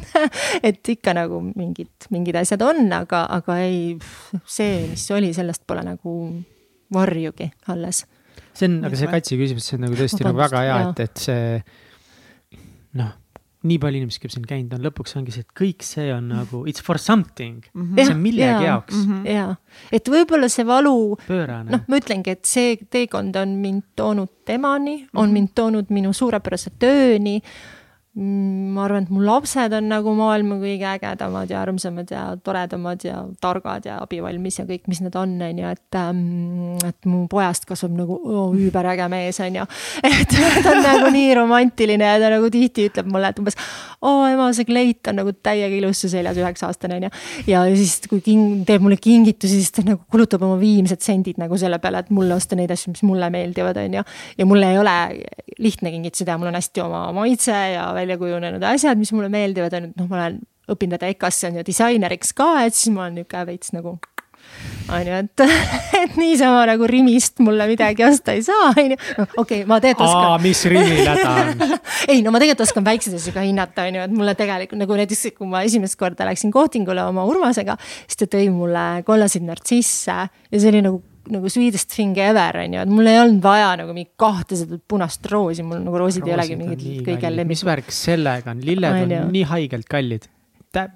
et 0.68 0.92
ikka 0.94 1.14
nagu 1.16 1.40
mingid, 1.48 2.08
mingid 2.14 2.36
asjad 2.40 2.64
on, 2.66 2.84
aga, 2.92 3.24
aga 3.38 3.58
ei, 3.64 3.96
see, 4.44 4.82
mis 4.92 5.06
oli, 5.16 5.32
sellest 5.36 5.64
pole 5.68 5.84
nagu 5.86 6.18
varjugi 6.94 7.48
alles. 7.72 8.04
see 8.52 8.68
on, 8.68 8.82
aga 8.88 9.00
see 9.00 9.12
Katsi 9.12 9.40
küsimus, 9.40 9.70
see 9.70 9.78
on 9.78 9.86
nagu 9.88 9.96
tõesti 9.96 10.24
nagu 10.26 10.42
väga 10.44 10.66
hea, 10.66 10.82
et, 10.90 11.06
et 11.08 11.24
see 11.28 11.48
noh 12.98 13.16
nii 13.66 13.78
palju 13.82 13.98
inimesi, 13.98 14.20
kes 14.22 14.36
siin 14.36 14.44
käinud 14.46 14.74
on, 14.76 14.84
lõpuks 14.86 15.16
ongi 15.18 15.32
see, 15.34 15.42
et 15.42 15.54
kõik 15.58 15.82
see 15.86 16.12
on 16.14 16.28
nagu 16.30 16.60
it's 16.70 16.84
for 16.84 17.00
something 17.02 17.64
mm, 17.72 17.82
-hmm. 17.82 18.04
see 18.04 18.14
on 18.14 18.20
millegi 18.22 18.52
ja, 18.52 18.60
jaoks 18.72 18.94
mm. 18.94 19.08
-hmm. 19.08 19.26
ja, 19.26 19.88
et 19.98 20.10
võib-olla 20.14 20.48
see 20.52 20.66
valu, 20.66 21.16
noh, 21.72 21.82
ma 21.88 21.98
ütlengi, 21.98 22.36
et 22.36 22.44
see 22.46 22.76
teekond 22.90 23.36
on 23.36 23.56
mind 23.58 23.82
toonud 23.98 24.30
temani 24.46 24.96
mm, 24.96 25.08
-hmm. 25.08 25.22
on 25.22 25.34
mind 25.34 25.54
toonud 25.54 25.90
minu 25.90 26.12
suurepärase 26.12 26.70
tööni 26.78 27.40
ma 28.18 28.86
arvan, 28.86 29.04
et 29.04 29.10
mu 29.12 29.20
lapsed 29.22 29.74
on 29.76 29.84
nagu 29.92 30.10
maailma 30.16 30.56
kõige 30.58 30.86
ägedamad 30.90 31.50
ja 31.52 31.60
armsamad 31.60 32.08
ja 32.10 32.22
toredamad 32.42 33.04
ja 33.04 33.20
targad 33.42 33.84
ja 33.86 33.98
abivalmis 34.02 34.56
ja 34.58 34.64
kõik, 34.66 34.88
mis 34.90 35.02
nad 35.04 35.14
on, 35.20 35.36
on 35.44 35.60
ju, 35.60 35.68
et 35.70 35.98
ähm,. 36.00 36.78
et 36.88 37.06
mu 37.06 37.26
pojast 37.30 37.68
kasvab 37.68 37.94
nagu 37.98 38.16
oh, 38.16 38.56
üüberäge 38.56 39.06
mees, 39.12 39.38
on 39.44 39.60
ju. 39.60 39.66
et 40.02 40.34
ta 40.64 40.72
on 40.72 40.80
nagu 40.82 41.12
nii 41.14 41.36
romantiline 41.38 42.08
ja 42.08 42.16
ta 42.22 42.32
nagu 42.32 42.50
tihti 42.50 42.88
ütleb 42.88 43.10
mulle, 43.12 43.30
et 43.30 43.38
umbes. 43.42 43.58
oo 44.02 44.24
ema, 44.26 44.48
see 44.56 44.66
kleit 44.66 45.12
on 45.12 45.20
nagu 45.20 45.36
täiega 45.36 45.78
ilus 45.78 46.02
su 46.02 46.10
seljas, 46.10 46.40
üheksa 46.40 46.72
aastane 46.72 46.98
on 46.98 47.06
ju. 47.06 47.12
ja 47.52 47.62
siis, 47.70 48.00
kui 48.10 48.24
king-, 48.24 48.64
teeb 48.66 48.82
mulle 48.82 48.98
kingitusi, 48.98 49.60
siis 49.60 49.76
ta 49.76 49.84
nagu 49.86 50.00
kulutab 50.10 50.42
oma 50.48 50.58
viimsed 50.58 51.04
sendid 51.04 51.38
nagu 51.38 51.60
selle 51.60 51.78
peale, 51.82 52.02
et 52.02 52.10
mulle 52.10 52.34
osta 52.40 52.58
neid 52.58 52.72
asju, 52.74 52.96
mis 52.96 53.04
mulle 53.06 53.30
meeldivad, 53.36 53.78
on 53.84 54.00
ju. 54.00 54.06
ja 54.40 54.48
mul 54.48 54.64
ei 54.64 54.80
ole 54.80 54.98
lihtne 55.58 55.94
kingitusi 55.94 56.26
teha, 56.26 56.38
mul 56.40 56.50
on 56.50 56.58
hästi 56.58 56.82
oma 56.82 57.06
maitse 57.14 57.54
ja 57.54 57.90
välja 57.98 58.18
kujunenud 58.20 58.62
asjad, 58.72 59.00
mis 59.00 59.12
mulle 59.16 59.30
meeldivad, 59.32 59.74
on 59.78 59.90
noh, 59.92 60.06
ma 60.10 60.22
olen, 60.22 60.38
õpin 60.68 60.94
teda 60.94 61.10
EKA-sse 61.14 61.50
on 61.50 61.60
ju 61.60 61.66
disaineriks 61.66 62.34
ka, 62.36 62.54
et 62.66 62.76
siis 62.76 62.94
ma 62.94 63.06
olen 63.06 63.20
niisugune 63.20 63.48
veits 63.48 63.74
nagu 63.76 63.98
on 64.88 65.06
ju, 65.06 65.16
et, 65.20 65.42
et 66.02 66.16
niisama 66.16 66.62
nagu 66.70 66.86
Rimist 66.88 67.42
mulle 67.44 67.66
midagi 67.68 68.04
osta 68.06 68.34
ei 68.36 68.42
saa, 68.46 68.70
on 68.72 68.94
ju. 68.94 68.96
okei 68.96 69.28
okay,, 69.42 69.64
ma 69.68 69.80
tegelikult 69.84 70.08
oskan. 70.08 70.42
mis 70.44 70.62
Rimi 70.72 71.02
häda 71.02 71.34
on? 71.42 71.76
ei, 72.12 72.22
no 72.24 72.32
ma 72.32 72.40
tegelikult 72.40 72.64
oskan 72.66 72.86
väikseid 72.86 73.18
asju 73.18 73.34
ka 73.36 73.44
hinnata, 73.44 73.88
on 73.88 74.00
ju, 74.00 74.06
et 74.08 74.16
mulle 74.22 74.34
tegelikult 74.38 74.82
nagu 74.82 74.98
näiteks, 75.02 75.26
kui 75.36 75.50
ma 75.50 75.62
esimest 75.68 75.98
korda 76.00 76.28
läksin 76.28 76.54
kohtingule 76.54 77.04
oma 77.04 77.26
Urmasega, 77.28 77.76
siis 78.06 78.22
ta 78.22 78.30
tõi 78.38 78.48
mulle 78.54 78.86
kollaseid 79.08 79.44
nartsisse 79.48 80.16
ja 80.16 80.56
see 80.56 80.72
oli 80.72 80.84
nagu 80.88 81.02
nagu 81.32 81.50
sweetest 81.52 81.90
thing 81.94 82.18
ever 82.22 82.60
on 82.62 82.76
ju, 82.76 82.84
et 82.84 82.92
mul 82.92 83.10
ei 83.10 83.20
olnud 83.22 83.40
vaja 83.44 83.70
nagu 83.80 83.94
mingit 83.96 84.14
kahtesadat 84.20 84.84
punast 84.90 85.26
roosi, 85.32 85.64
mul 85.66 85.82
nagu 85.84 86.02
roosid, 86.04 86.22
roosid 86.24 86.30
ei 86.30 86.36
olegi 86.36 86.58
mingid 86.60 87.08
kõige 87.08 87.32
lemmik. 87.32 87.54
mis 87.54 87.64
värk 87.68 87.94
sellega 87.94 88.54
on, 88.54 88.62
lilled 88.66 89.02
on, 89.06 89.16
on 89.22 89.34
nii 89.34 89.46
haigelt 89.52 89.88
kallid 89.90 90.28
Tä.... 90.74 90.88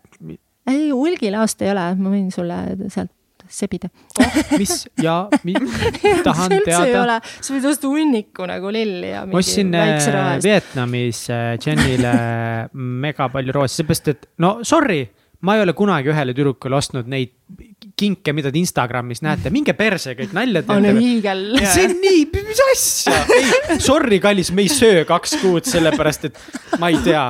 ei, 0.69 0.91
hulgilaost 0.91 1.65
ei 1.65 1.73
ole, 1.73 1.89
ma 1.99 2.13
võin 2.13 2.31
sulle 2.35 2.61
sealt 2.93 3.13
sebida 3.53 3.89
oh,. 4.21 4.37
mis 4.59 4.75
ja 5.03 5.17
mi, 5.45 5.55
tahan 6.27 6.55
teada. 6.65 7.19
sa 7.23 7.55
võid 7.55 7.67
osta 7.69 7.91
hunniku 7.91 8.47
nagu 8.49 8.73
lilli 8.73 9.13
ja. 9.13 9.25
ma 9.29 9.41
ostsin 9.41 9.75
äh, 9.77 10.39
Vietnamis 10.43 11.25
äh, 11.33 11.55
Jenile 11.61 12.15
mega 13.07 13.29
palju 13.33 13.57
roosi, 13.59 13.81
seepärast 13.81 14.13
et 14.15 14.31
no 14.43 14.59
sorry 14.67 15.05
ma 15.43 15.57
ei 15.57 15.65
ole 15.65 15.75
kunagi 15.75 16.13
ühele 16.13 16.35
tüdrukule 16.37 16.79
ostnud 16.79 17.09
neid 17.11 17.33
kinke, 17.99 18.33
mida 18.35 18.51
te 18.53 18.61
Instagramis 18.61 19.23
näete, 19.25 19.51
minge 19.55 19.75
perse 19.79 20.15
kõik 20.19 20.35
nalja 20.37 20.63
teete. 20.65 20.93
on 20.93 21.01
hiigel. 21.03 21.43
see 21.61 21.87
on 21.89 21.95
nii, 22.03 22.25
mis 22.39 22.63
asja, 22.71 23.19
ei, 23.37 23.79
sorry, 23.83 24.21
kallis, 24.23 24.53
me 24.55 24.65
ei 24.67 24.73
söö 24.73 25.05
kaks 25.09 25.37
kuud, 25.43 25.67
sellepärast 25.69 26.29
et 26.31 26.43
ma 26.83 26.93
ei 26.93 27.01
tea, 27.05 27.27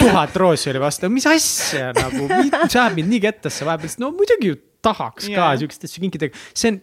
tuhat 0.00 0.36
roosi 0.42 0.70
oli 0.72 0.82
vastu, 0.82 1.10
mis 1.12 1.26
asja 1.30 1.92
nagu, 1.96 2.28
see 2.28 2.80
ajab 2.80 2.98
mind 2.98 3.14
nii 3.14 3.22
kettasse 3.28 3.68
vahepeal, 3.68 3.96
no 4.02 4.12
muidugi 4.16 4.52
ju 4.52 4.60
tahaks 4.86 5.28
yeah. 5.28 5.36
ka 5.38 5.60
siukest 5.60 5.86
asju 5.88 6.02
kinkida. 6.04 6.30
see 6.54 6.72
on, 6.72 6.78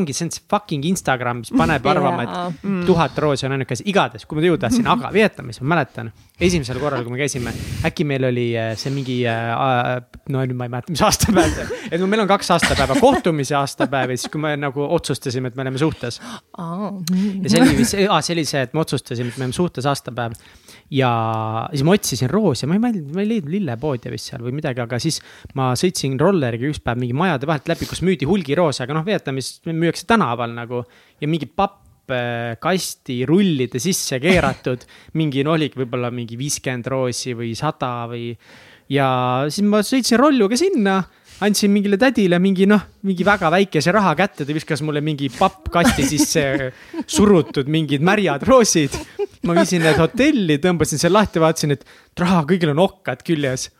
ongi, 0.00 0.16
see 0.16 0.26
on 0.26 0.32
see 0.34 0.44
fucking 0.50 0.86
Instagram, 0.90 1.42
mis 1.44 1.52
paneb 1.54 1.86
arvama, 1.90 2.26
et 2.26 2.64
mm. 2.64 2.84
tuhat 2.88 3.18
roosi 3.24 3.48
on 3.48 3.56
ainuke 3.56 3.76
asi, 3.76 3.86
igatahes, 3.90 4.26
kui 4.28 4.38
ma 4.38 4.46
jõuda 4.46 4.66
tahtsin, 4.66 4.88
aga 4.90 5.12
Vietnamis 5.14 5.60
ma 5.62 5.70
mäletan. 5.74 6.12
esimesel 6.40 6.80
korral, 6.82 7.04
kui 7.06 7.14
me 7.14 7.20
käisime, 7.20 7.54
äkki 7.86 8.06
meil 8.08 8.28
oli 8.30 8.48
äh, 8.58 8.72
see 8.80 8.92
mingi 8.94 9.20
äh,, 9.30 9.94
no 10.34 10.42
nüüd 10.42 10.58
ma 10.58 10.68
ei 10.68 10.74
mäleta, 10.74 10.94
mis 10.94 11.04
aastapäev 11.06 11.54
see, 11.60 11.80
et 11.90 12.04
meil 12.04 12.24
on 12.24 12.30
kaks 12.30 12.50
aastapäeva, 12.56 12.98
kohtumise 13.00 13.58
aastapäev 13.60 14.14
ja 14.14 14.18
siis, 14.18 14.32
kui 14.32 14.42
me 14.42 14.54
nagu 14.58 14.88
otsustasime, 14.98 15.52
et 15.52 15.58
me 15.58 15.66
oleme 15.66 15.80
suhtes. 15.80 16.20
ja 16.20 17.52
see 17.52 17.62
oli, 17.62 17.88
see 17.88 18.08
oli 18.08 18.46
see, 18.48 18.64
et 18.66 18.74
me 18.74 18.82
otsustasime, 18.82 19.30
et 19.30 19.38
me 19.38 19.46
oleme 19.46 19.56
suhtes 19.56 19.86
aastapäev 19.90 20.34
ja 20.94 21.10
siis 21.72 21.84
ma 21.86 21.94
otsisin 21.96 22.30
roosi, 22.30 22.68
ma 22.70 22.76
ei 22.76 22.82
mäleta, 22.82 23.14
ma 23.14 23.22
ei 23.24 23.30
leidnud 23.32 23.54
lillepoodi 23.54 24.12
vist 24.12 24.30
seal 24.30 24.44
või 24.44 24.54
midagi, 24.58 24.82
aga 24.84 25.00
siis 25.02 25.20
ma 25.58 25.72
sõitsin 25.78 26.18
rolleriga 26.20 26.68
üks 26.70 26.82
päev 26.84 27.00
mingi 27.00 27.16
majade 27.18 27.48
vahelt 27.50 27.70
läbi, 27.72 27.88
kus 27.90 28.04
müüdi 28.06 28.28
hulgiroose, 28.28 28.84
aga 28.84 28.98
noh, 28.98 29.06
Vietnamis 29.06 29.56
müüakse 29.70 30.06
tänaval 30.10 30.54
nagu 30.54 30.84
ja 31.20 31.30
mingi 31.30 31.48
papp 31.50 32.14
äh, 32.14 32.54
kasti 32.62 33.22
rullide 33.28 33.82
sisse 33.82 34.20
keeratud, 34.22 34.86
mingi 35.20 35.44
no 35.46 35.56
oligi 35.58 35.82
võib-olla 35.82 36.12
mingi 36.14 36.38
viiskümmend 36.40 36.92
roosi 36.94 37.34
või 37.38 37.54
sada 37.58 37.92
või. 38.10 38.30
ja 38.92 39.08
siis 39.48 39.66
ma 39.66 39.82
sõitsin 39.86 40.20
rolluga 40.20 40.58
sinna, 40.60 41.00
andsin 41.42 41.72
mingile 41.74 41.98
tädile 41.98 42.38
mingi 42.38 42.66
noh, 42.70 42.82
mingi 43.02 43.26
väga 43.26 43.50
väikese 43.50 43.92
raha 43.94 44.14
kätte, 44.18 44.46
ta 44.46 44.54
viskas 44.54 44.82
mulle 44.86 45.02
mingi 45.04 45.30
pappkasti 45.34 46.06
sisse 46.06 46.44
surutud 47.16 47.70
mingid 47.70 48.04
märjad 48.06 48.46
roosid 48.46 48.94
ma 49.44 49.56
viisin 49.58 49.82
need 49.84 49.98
hotelli, 50.00 50.58
tõmbasin 50.62 51.00
selle 51.00 51.18
lahti, 51.18 51.42
vaatasin, 51.42 51.74
et 51.76 52.20
raha, 52.20 52.44
kõigil 52.48 52.72
on 52.72 52.84
okkad 52.86 53.24
küljes 53.26 53.70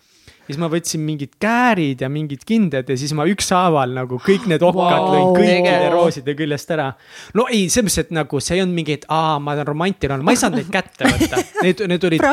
siis 0.45 0.59
ma 0.61 0.69
võtsin 0.69 1.01
mingid 1.05 1.37
käärid 1.41 2.03
ja 2.05 2.11
mingid 2.13 2.45
kindad 2.47 2.89
ja 2.91 2.97
siis 3.01 3.15
ma 3.17 3.27
ükshaaval 3.29 3.95
nagu 3.97 4.19
kõik 4.23 4.49
need 4.51 4.65
okkad 4.65 5.07
wow, 5.07 5.15
lõin 5.15 5.31
kõikide 5.39 5.89
rooside 5.95 6.35
küljest 6.37 6.75
ära. 6.75 6.91
no 7.37 7.47
ei, 7.49 7.69
selles 7.73 7.89
mõttes, 7.89 8.05
et 8.05 8.13
nagu 8.15 8.41
see 8.45 8.59
ei 8.59 8.65
olnud 8.65 8.77
mingi, 8.77 8.99
et 9.01 9.07
aa, 9.09 9.39
ma 9.41 9.55
olen 9.57 9.69
romantiline, 9.71 10.21
ma 10.25 10.35
ei 10.35 10.41
saanud 10.41 10.61
neid 10.61 10.73
kätte 10.73 11.09
võtta. 11.09 11.41
Need, 11.65 11.81
need 11.89 12.07
olid, 12.11 12.27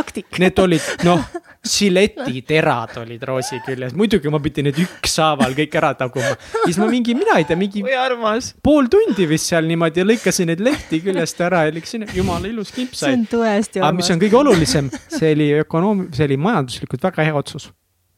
need 0.44 0.60
olid 0.66 0.90
noh, 1.08 1.24
žiletiterad 1.62 2.96
olid 3.04 3.24
roosi 3.30 3.60
küljes, 3.66 3.94
muidugi 3.98 4.32
ma 4.34 4.40
pidin 4.42 4.66
need 4.70 4.80
ükshaaval 4.82 5.54
kõik 5.58 5.76
ära 5.78 5.92
taguma. 6.00 6.32
siis 6.64 6.80
ma 6.82 6.88
mingi, 6.90 7.14
mina 7.18 7.38
ei 7.38 7.46
tea, 7.46 7.58
mingi 7.60 7.84
pool 8.66 8.90
tundi 8.90 9.28
vist 9.30 9.52
seal 9.52 9.70
niimoodi 9.70 10.06
lõikasin 10.08 10.50
neid 10.50 10.64
lehti 10.66 11.04
küljest 11.06 11.44
ära 11.46 11.68
ja 11.68 11.76
läksin, 11.76 12.08
jumala 12.18 12.50
ilus 12.50 12.74
kimp 12.74 12.98
sai. 12.98 13.12
see 13.12 13.20
on 13.20 13.28
tõesti 13.30 13.78
armas. 13.78 13.92
aga 13.92 14.00
mis 14.00 14.12
on 14.16 14.24
kõige 14.26 14.42
olulisem, 14.42 14.90
see 15.06 15.36
oli 15.36 15.52
ökonoom-, 15.62 16.08
see 16.18 16.26
oli 16.32 16.40
majanduslikult 16.50 17.10
väga 17.12 17.30
hea 17.30 17.38
otsus 17.38 17.70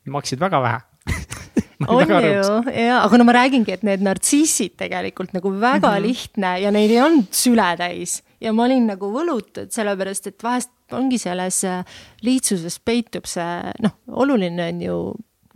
maksid 0.06 0.40
väga 0.40 0.62
vähe 0.64 0.82
on 1.88 2.08
ju, 2.08 2.52
ja, 2.72 3.02
aga 3.04 3.18
no 3.20 3.26
ma 3.28 3.36
räägingi, 3.36 3.74
et 3.76 3.84
need 3.84 4.04
nartsissid 4.06 4.78
tegelikult 4.80 5.34
nagu 5.36 5.52
väga 5.52 5.90
mm 5.90 5.98
-hmm. 5.98 6.06
lihtne 6.08 6.60
ja 6.64 6.72
neid 6.72 6.92
ei 6.92 7.02
olnud 7.02 7.28
süle 7.36 7.76
täis 7.78 8.22
ja 8.40 8.54
ma 8.54 8.64
olin 8.68 8.88
nagu 8.88 9.12
võlutud, 9.12 9.72
sellepärast 9.72 10.28
et 10.28 10.44
vahest 10.44 10.72
ongi 10.98 11.20
selles 11.22 11.64
äh, 11.68 11.84
lihtsuses 12.26 12.80
peitub 12.86 13.30
see, 13.30 13.76
noh, 13.84 14.00
oluline 14.24 14.72
on 14.72 14.82
ju 14.84 14.98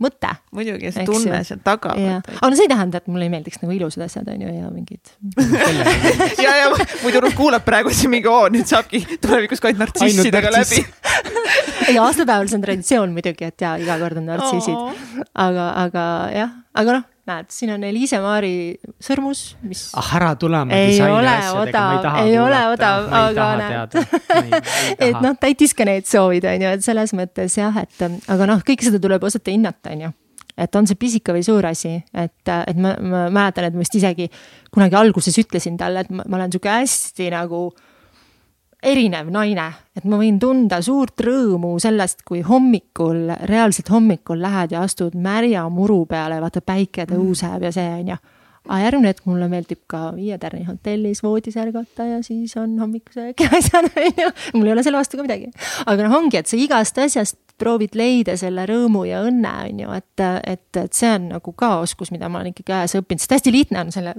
mõte. 0.02 0.30
muidugi, 0.54 0.92
see 0.94 1.06
tunne 1.08 1.40
seal 1.46 1.60
taga. 1.64 1.94
aga 1.96 2.50
no 2.50 2.58
see 2.58 2.66
ei 2.68 2.70
tähenda, 2.70 3.00
et 3.02 3.10
mulle 3.10 3.26
ei 3.26 3.32
meeldiks 3.32 3.60
nagu 3.62 3.74
ilusad 3.74 4.04
asjad, 4.06 4.30
on 4.30 4.44
ju, 4.44 4.52
ja 4.54 4.70
mingid 4.70 5.12
ja, 6.44 6.54
ja 6.62 6.70
muidu 7.02 7.32
kuulab 7.38 7.66
praegu 7.66 7.92
siin 7.94 8.12
mingi, 8.14 8.30
oo, 8.30 8.46
nüüd 8.52 8.68
saabki 8.70 9.02
tulevikus 9.18 9.62
ka 9.62 9.72
ainult 9.72 9.88
nartsissidega 9.88 10.54
läbi 10.54 10.84
ei, 11.88 11.98
aastapäeval 11.98 12.50
see 12.50 12.60
on 12.60 12.66
traditsioon 12.66 13.14
muidugi, 13.16 13.50
et 13.50 13.66
ja 13.66 13.74
iga 13.80 13.98
kord 14.00 14.22
on 14.22 14.28
nartsissid. 14.30 15.24
aga, 15.34 15.70
aga 15.86 16.08
jah, 16.36 16.58
aga 16.78 17.00
noh 17.00 17.06
näed, 17.28 17.48
siin 17.54 17.72
on 17.74 17.84
Eliise 17.88 18.20
Maari 18.22 18.52
sõrmus, 19.02 19.42
mis. 19.66 19.88
ah, 19.98 20.12
ära 20.18 20.34
tule 20.40 20.60
oma 20.64 20.78
disaini 20.88 21.30
asjadega, 21.32 21.82
ma 21.82 21.96
ei 21.96 22.04
taha. 22.06 22.22
ei 22.26 22.38
ole 22.42 22.62
odav, 22.74 23.10
aga 23.20 23.48
näed. 23.62 23.98
et 25.08 25.20
noh, 25.24 25.36
täitis 25.40 25.76
ka 25.76 25.88
need 25.88 26.08
soovid, 26.08 26.48
on 26.48 26.64
ju, 26.66 26.72
et 26.78 26.86
selles 26.86 27.14
mõttes 27.18 27.58
jah, 27.60 27.82
et 27.82 28.06
aga 28.06 28.48
noh, 28.50 28.64
kõike 28.66 28.88
seda 28.88 29.02
tuleb 29.02 29.28
osata 29.28 29.54
hinnata, 29.54 29.94
on 29.96 30.08
ju 30.08 30.14
et 30.58 30.74
on 30.74 30.88
see 30.90 30.98
pisike 30.98 31.30
või 31.30 31.44
suur 31.46 31.68
asi, 31.68 31.92
et, 32.18 32.50
et 32.50 32.78
ma, 32.82 32.96
ma 32.98 33.26
mäletan, 33.30 33.68
et 33.68 33.76
ma 33.76 33.84
vist 33.84 33.94
isegi 33.94 34.26
kunagi 34.74 34.98
alguses 34.98 35.36
ütlesin 35.38 35.76
talle, 35.78 36.02
et 36.02 36.10
ma, 36.10 36.24
ma 36.26 36.40
olen 36.40 36.50
sihuke 36.50 36.72
hästi 36.72 37.28
nagu 37.30 37.68
äh, 37.68 37.87
erinev 38.82 39.30
naine, 39.34 39.66
et 39.96 40.06
ma 40.06 40.18
võin 40.20 40.38
tunda 40.40 40.78
suurt 40.84 41.18
rõõmu 41.24 41.74
sellest, 41.82 42.22
kui 42.28 42.42
hommikul, 42.46 43.26
reaalselt 43.50 43.90
hommikul 43.90 44.40
lähed 44.42 44.74
ja 44.76 44.84
astud 44.86 45.16
märja 45.18 45.64
muru 45.72 46.04
peale, 46.10 46.38
vaata 46.42 46.62
päike 46.62 47.08
tõuseb 47.10 47.66
ja 47.66 47.72
see 47.74 47.88
on 47.96 48.12
ju. 48.14 48.18
aga 48.68 48.78
järgmine 48.84 49.08
hetk 49.08 49.26
mulle 49.26 49.48
meeldib 49.48 49.80
ka 49.86 50.12
Viie 50.14 50.38
Tärni 50.38 50.66
hotellis 50.68 51.22
voodis 51.22 51.56
ärgata 51.56 52.04
ja 52.04 52.22
siis 52.22 52.56
on 52.56 52.78
hommikusöök 52.78 53.40
ja 53.40 53.50
asjad 53.58 53.90
on 53.96 54.22
ju. 54.22 54.30
mul 54.54 54.66
ei 54.66 54.72
ole 54.72 54.82
selle 54.82 54.98
vastu 54.98 55.16
ka 55.16 55.26
midagi. 55.26 55.50
aga 55.86 56.06
noh, 56.06 56.18
ongi, 56.22 56.38
et 56.38 56.46
sa 56.46 56.56
igast 56.56 56.98
asjast 56.98 57.38
proovid 57.58 57.96
leida 57.98 58.36
selle 58.38 58.64
rõõmu 58.68 59.04
ja 59.08 59.20
õnne, 59.26 59.52
on 59.66 59.82
ju, 59.82 59.92
et, 59.96 60.24
et, 60.46 60.80
et 60.80 60.96
see 60.96 61.10
on 61.16 61.28
nagu 61.34 61.54
ka 61.58 61.70
oskus, 61.82 62.12
mida 62.14 62.30
ma 62.30 62.40
olen 62.40 62.54
ikkagi 62.54 62.74
ajas 62.76 62.96
õppinud, 63.00 63.22
sest 63.22 63.36
hästi 63.36 63.54
lihtne 63.54 63.82
on 63.84 63.92
selle 63.94 64.14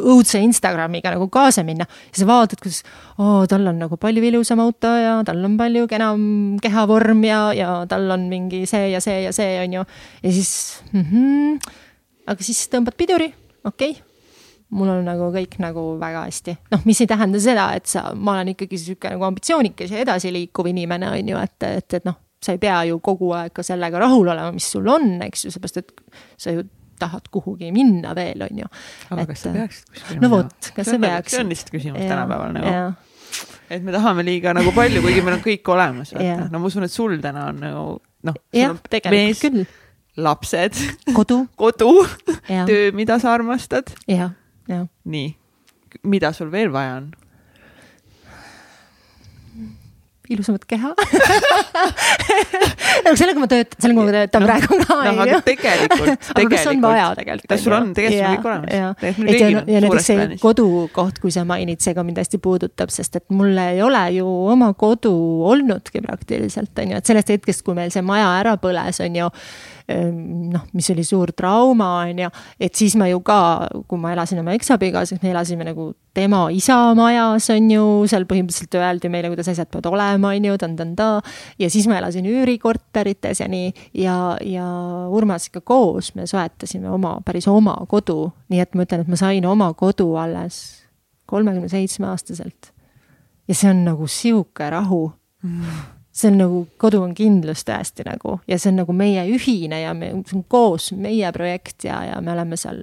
õudse 0.00 0.40
Instagramiga 0.44 1.12
nagu 1.14 1.28
kaasa 1.32 1.64
minna. 1.66 1.88
ja 2.10 2.20
sa 2.20 2.28
vaatad, 2.28 2.62
kuidas, 2.62 2.82
oo, 3.18 3.44
tal 3.50 3.66
on 3.72 3.80
nagu 3.82 3.98
palju 4.00 4.24
ilusam 4.30 4.62
auto 4.64 4.92
ja 4.96 5.18
tal 5.26 5.44
on 5.46 5.56
palju 5.60 5.86
kenam 5.90 6.26
kehavorm 6.62 7.24
ja, 7.26 7.40
ja 7.56 7.70
tal 7.90 8.10
on 8.16 8.28
mingi 8.32 8.64
see 8.70 8.90
ja 8.92 9.02
see 9.04 9.22
ja 9.26 9.32
see, 9.36 9.56
on 9.62 9.80
ju. 9.80 9.86
ja 10.22 10.36
siis 10.38 10.82
mm, 10.92 11.06
-hmm, 11.12 11.72
aga 12.26 12.50
siis 12.50 12.66
tõmbad 12.72 12.98
piduri, 12.98 13.32
okei 13.64 13.96
okay 13.96 14.06
mul 14.74 14.90
on 14.90 15.04
nagu 15.06 15.28
kõik 15.34 15.58
nagu 15.62 15.82
väga 16.00 16.24
hästi, 16.26 16.56
noh, 16.74 16.84
mis 16.88 17.00
ei 17.02 17.10
tähenda 17.10 17.40
seda, 17.42 17.68
et 17.78 17.86
sa, 17.90 18.08
ma 18.14 18.34
olen 18.34 18.54
ikkagi 18.54 18.78
sihuke 18.80 19.12
nagu 19.12 19.26
ambitsioonikas 19.28 19.92
ja 19.94 20.02
edasiliikuv 20.02 20.70
inimene, 20.72 21.10
on 21.14 21.34
ju, 21.34 21.42
et, 21.42 21.56
et, 21.68 21.98
et 22.00 22.08
noh, 22.08 22.18
sa 22.46 22.54
ei 22.54 22.62
pea 22.62 22.80
ju 22.90 23.00
kogu 23.04 23.32
aeg 23.34 23.54
ka 23.56 23.64
sellega 23.66 24.00
rahul 24.02 24.28
olema, 24.32 24.52
mis 24.54 24.68
sul 24.70 24.86
on, 24.90 25.16
eks 25.26 25.46
ju, 25.46 25.54
seepärast 25.54 25.82
et 25.82 25.94
sa 26.38 26.54
ju 26.54 26.66
tahad 26.98 27.28
kuhugi 27.32 27.72
minna 27.72 28.14
veel, 28.16 28.44
on 28.46 28.62
ju. 28.62 28.68
aga 29.10 29.24
et, 29.24 29.32
kas 29.32 29.42
sa 29.44 29.52
peaksid 29.54 29.90
kuskile 29.92 30.22
no 30.22 30.30
vot, 30.32 30.70
kas 30.76 30.90
sa 30.90 31.00
peaks. 31.02 31.34
see 31.34 31.42
on 31.42 31.52
lihtsalt 31.52 31.72
küsimus 31.74 32.04
ja, 32.04 32.10
tänapäeval 32.12 32.54
nagu. 32.56 32.74
et 33.70 33.84
me 33.84 33.94
tahame 33.94 34.24
liiga 34.26 34.54
nagu 34.56 34.72
palju, 34.76 35.02
kuigi 35.04 35.24
meil 35.26 35.38
on 35.38 35.44
kõik 35.44 35.72
olemas, 35.74 36.14
vaata. 36.16 36.48
no 36.52 36.62
ma 36.62 36.70
usun, 36.70 36.86
et 36.86 36.94
sul 36.94 37.18
täna 37.24 37.50
on 37.50 37.60
nagu 37.64 37.84
noh. 38.30 38.40
jah, 38.56 38.78
tegelikult 38.90 39.42
küll. 39.44 39.66
lapsed. 40.28 40.80
kodu 41.16 41.42
kodu, 41.62 41.92
töö, 42.48 42.90
mida 42.96 43.20
sa 43.22 43.34
armastad. 43.36 43.92
jah, 44.08 44.32
jah. 44.70 44.88
nii, 45.04 45.30
mida 46.08 46.32
sul 46.36 46.52
veel 46.54 46.72
vaja 46.74 47.00
on? 47.02 47.12
Ilusamat 50.32 50.64
keha 50.68 50.92
nagu 53.06 53.16
sellega 53.18 53.42
ma 53.42 53.48
töötan, 53.50 53.78
sellega 53.82 54.00
ma 54.00 54.04
töötan 54.14 54.40
no, 54.42 54.46
praegu 54.48 54.78
ka. 54.80 54.96
noh, 55.06 55.20
aga 55.24 55.36
tegelikult, 55.46 56.24
tegelikult. 56.38 56.54
kas 56.54 56.66
on 56.70 56.76
tegelikult? 57.20 57.50
sul 57.62 57.74
on, 57.76 57.84
tegelikult 57.96 58.22
sul 58.22 58.32
kõik 58.32 58.46
olemas. 58.50 58.70
ja, 58.72 58.78
ja 59.76 59.80
näiteks 59.84 60.06
see 60.10 60.18
plaanis. 60.18 60.40
kodukoht, 60.42 61.16
kui 61.22 61.30
sa 61.34 61.40
mainid, 61.48 61.80
see 61.84 61.94
ka 61.96 62.00
mind 62.06 62.18
hästi 62.22 62.38
puudutab, 62.42 62.88
sest 62.94 63.12
et 63.20 63.26
mul 63.34 63.52
ei 63.62 63.78
ole 63.84 64.04
ju 64.18 64.26
oma 64.52 64.68
kodu 64.78 65.14
olnudki 65.52 65.98
praktiliselt, 66.04 66.74
on 66.82 66.88
ju, 66.94 66.98
et 67.00 67.06
sellest 67.12 67.30
hetkest, 67.36 67.60
kui 67.66 67.74
meil 67.78 67.90
see 67.94 68.04
maja 68.06 68.28
ära 68.40 68.54
põles, 68.60 68.96
on 69.04 69.12
ju 69.22 69.26
noh, 69.88 70.64
mis 70.74 70.88
oli 70.90 71.04
suur 71.06 71.30
trauma, 71.36 72.02
on 72.02 72.18
ju, 72.24 72.30
et 72.60 72.74
siis 72.74 72.96
ma 72.98 73.06
ju 73.06 73.20
ka, 73.26 73.38
kui 73.86 74.00
ma 74.02 74.12
elasin 74.16 74.40
oma 74.42 74.56
eksabikaasas, 74.56 75.20
me 75.22 75.30
elasime 75.30 75.66
nagu 75.68 75.92
tema 76.16 76.46
isa 76.50 76.78
majas, 76.98 77.46
on 77.54 77.70
ju, 77.70 77.84
seal 78.10 78.26
põhimõtteliselt 78.26 78.74
öeldi 78.80 79.10
meile, 79.12 79.30
kuidas 79.30 79.50
asjad 79.52 79.70
peavad 79.70 79.90
olema, 79.92 80.32
on 80.34 80.48
ju, 80.50 80.58
tan-tan-ta. 80.58 81.08
ja 81.62 81.70
siis 81.70 81.86
ma 81.90 82.00
elasin 82.00 82.26
üürikorterites 82.26 83.44
ja 83.44 83.50
nii. 83.52 83.72
Ja, 84.02 84.36
ja 84.42 84.66
Urmasega 85.12 85.62
koos 85.64 86.14
me 86.16 86.26
soetasime 86.26 86.90
oma, 86.90 87.18
päris 87.24 87.46
oma 87.48 87.76
kodu, 87.88 88.32
nii 88.50 88.62
et 88.64 88.74
ma 88.74 88.86
ütlen, 88.88 89.06
et 89.06 89.12
ma 89.12 89.20
sain 89.20 89.46
oma 89.46 89.72
kodu 89.78 90.14
alles 90.18 90.64
kolmekümne 91.26 91.68
seitsme 91.70 92.10
aastaselt. 92.10 92.72
ja 93.46 93.54
see 93.54 93.70
on 93.70 93.84
nagu 93.86 94.06
sihuke 94.10 94.70
rahu. 94.70 95.12
Mm 95.42 95.95
see 96.16 96.32
on 96.32 96.38
nagu, 96.40 96.60
kodu 96.80 97.02
on 97.04 97.14
kindlus 97.16 97.66
tõesti 97.68 98.06
nagu 98.06 98.38
ja 98.48 98.58
see 98.60 98.72
on 98.72 98.80
nagu 98.82 98.94
meie 98.96 99.26
ühine 99.32 99.82
ja 99.82 99.96
me, 99.96 100.14
see 100.24 100.38
on 100.38 100.46
koos 100.48 100.92
meie 100.96 101.32
projekt 101.36 101.88
ja, 101.88 102.02
ja 102.10 102.22
me 102.24 102.32
oleme 102.32 102.58
seal 102.60 102.82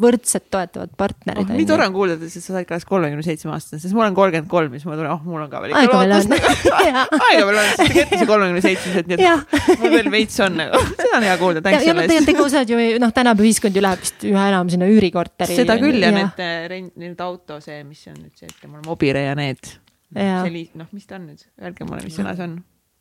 võrdsed 0.00 0.50
toetavad 0.52 0.92
partnerid 0.98 1.46
oh,. 1.48 1.56
nii 1.56 1.66
tore 1.68 1.86
on 1.88 1.94
kuulda, 1.94 2.16
et 2.20 2.32
sa 2.32 2.42
said 2.42 2.66
ka 2.68 2.76
kolmekümne 2.88 3.24
seitsme 3.24 3.52
aastasena, 3.54 3.80
sest 3.80 3.96
ma 3.96 4.04
olen 4.04 4.16
kolmkümmend 4.18 4.50
kolm, 4.50 4.74
siis 4.76 4.84
ma 4.88 4.96
tunnen, 4.98 5.12
oh, 5.14 5.22
mul 5.24 5.44
on 5.46 5.52
ka 5.52 5.62
veel 5.64 5.72
ikka 5.72 6.00
on 6.02 6.12
aega 6.12 7.46
veel 7.48 7.60
on, 7.62 7.68
sest 7.70 7.80
te 7.80 7.88
käite 7.94 8.20
see 8.20 8.28
kolmekümne 8.28 8.64
seitsmesed, 8.66 9.08
nii 9.08 9.16
et 9.16 9.56
mul 9.80 9.96
veel 9.96 10.12
veits 10.12 10.44
on 10.44 10.60
nagu, 10.60 10.82
seda 10.90 11.16
on 11.16 11.26
hea 11.30 11.38
kuulda, 11.40 11.64
thanks 11.64 11.86
selle 11.88 12.04
eest. 12.04 12.12
tegelikult 12.12 12.34
ega 12.34 12.46
osad 12.50 12.74
ju, 12.74 12.82
noh, 13.06 13.16
tänapäeva 13.16 13.48
ühiskond 13.48 13.80
ju 13.80 13.86
läheb 13.86 14.04
vist 14.04 14.28
üha 14.28 14.44
enam 14.52 14.74
sinna 14.74 14.90
üürikorteri. 14.92 15.58
seda 15.62 15.78
küll 15.80 16.04
ja, 16.04 16.12
need, 16.12 16.44
eh, 16.44 16.78
need 16.92 17.24
auto, 17.24 17.62
see, 17.64 17.80
mis 17.88 18.04
on 18.12 18.20
nüüd 18.20 18.36
see, 18.36 18.52
et 18.52 18.68
mul 18.68 18.82
on 18.82 18.88
Mobire 18.90 19.24
ja 19.30 19.36
need 19.38 19.78
selli-, 20.14 20.70
noh, 20.78 20.88
mis 20.92 21.06
ta 21.06 21.18
on 21.18 21.28
nüüd, 21.30 21.42
öelge 21.62 21.88
mulle, 21.88 22.04
mis 22.06 22.16
sõna 22.18 22.36
see 22.36 22.46
on. 22.46 22.56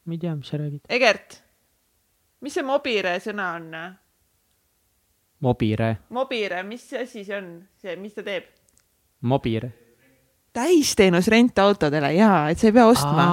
ma 0.05 0.17
ei 0.17 0.21
tea, 0.21 0.33
mis 0.39 0.51
sa 0.51 0.59
räägid. 0.61 0.83
Egert, 0.97 1.39
mis 2.45 2.57
see 2.57 2.65
mobire 2.65 3.15
sõna 3.23 3.53
on? 3.59 3.71
Mobire. 5.45 5.95
Mobire, 6.15 6.61
mis 6.65 6.85
asi 6.97 7.25
see 7.25 7.37
on, 7.37 7.49
see, 7.81 7.97
mis 8.01 8.15
ta 8.17 8.23
teeb? 8.25 8.47
Mobire 9.25 9.73
täisteenus 10.55 11.27
rentautodele 11.31 12.11
ja, 12.15 12.29
et 12.51 12.61
sa 12.61 12.69
ei 12.69 12.75
pea 12.75 12.85
ostma. 12.87 13.25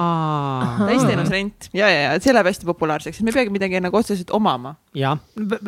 täisteenus 0.83 1.31
rent 1.31 1.69
ja, 1.71 1.87
ja, 1.87 2.01
ja 2.07 2.17
see 2.23 2.35
läheb 2.35 2.49
hästi 2.51 2.67
populaarseks, 2.67 3.19
et 3.19 3.27
me 3.27 3.31
ei 3.31 3.37
peagi 3.37 3.53
midagi 3.53 3.81
nagu 3.83 3.99
otseselt 3.99 4.33
omama. 4.35 4.75
jah, 4.97 5.21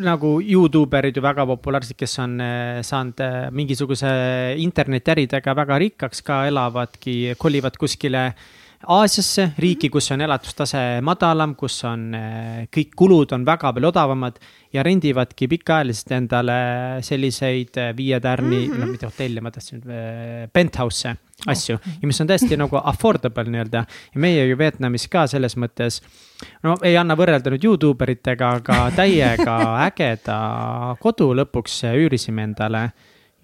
nagu 0.03 0.35
Youtube 0.43 1.00
erid 1.00 1.16
ju 1.16 1.24
väga 1.25 1.48
populaarsed, 1.56 1.95
kes 2.00 2.19
on 2.24 2.35
eh, 2.43 2.82
saanud 2.85 3.24
eh, 3.24 3.40
mingisuguse 3.56 4.11
internetiäridega 4.66 5.56
väga 5.56 5.80
rikkaks 5.85 6.24
ka, 6.25 6.43
elavadki, 6.51 7.35
kolivad 7.40 7.80
kuskile 7.80 8.30
Aasiasse, 8.92 9.48
riiki, 9.58 9.88
kus 9.90 10.11
on 10.14 10.22
elatustase 10.22 10.80
madalam, 11.01 11.56
kus 11.58 11.80
on 11.90 12.03
eh, 12.14 12.66
kõik 12.69 12.92
kulud 13.00 13.32
on 13.34 13.48
väga 13.48 13.72
palju 13.74 13.90
odavamad 13.90 14.38
ja 14.75 14.84
rendivadki 14.85 15.48
pikaajaliselt 15.56 16.11
endale 16.19 16.58
selliseid 17.08 17.80
viie 17.98 18.19
tärni 18.22 18.59
mm, 18.59 18.74
-hmm. 18.74 18.84
no 18.84 18.92
mitte 18.92 19.09
hotelle, 19.09 19.42
ma 19.42 19.56
tahtsin, 19.56 19.82
penthouse'e 20.53 21.16
asju 21.51 21.77
ja 21.77 22.07
mis 22.07 22.22
on 22.22 22.30
täiesti 22.30 22.57
nagu 22.59 22.80
affordable 22.82 23.49
nii-öelda. 23.49 23.85
ja 24.15 24.22
meie 24.22 24.45
ju 24.48 24.57
Vietnamis 24.57 25.07
ka 25.11 25.25
selles 25.32 25.57
mõttes, 25.61 26.01
no 26.64 26.77
ei 26.83 26.98
anna 26.98 27.17
võrrelda 27.17 27.53
nüüd 27.53 27.65
Youtube 27.65 28.07
eritega, 28.07 28.56
aga 28.61 28.80
täiega 28.95 29.57
ägeda 29.88 30.40
kodu 31.01 31.33
lõpuks 31.38 31.83
üürisime 31.95 32.49
endale 32.49 32.90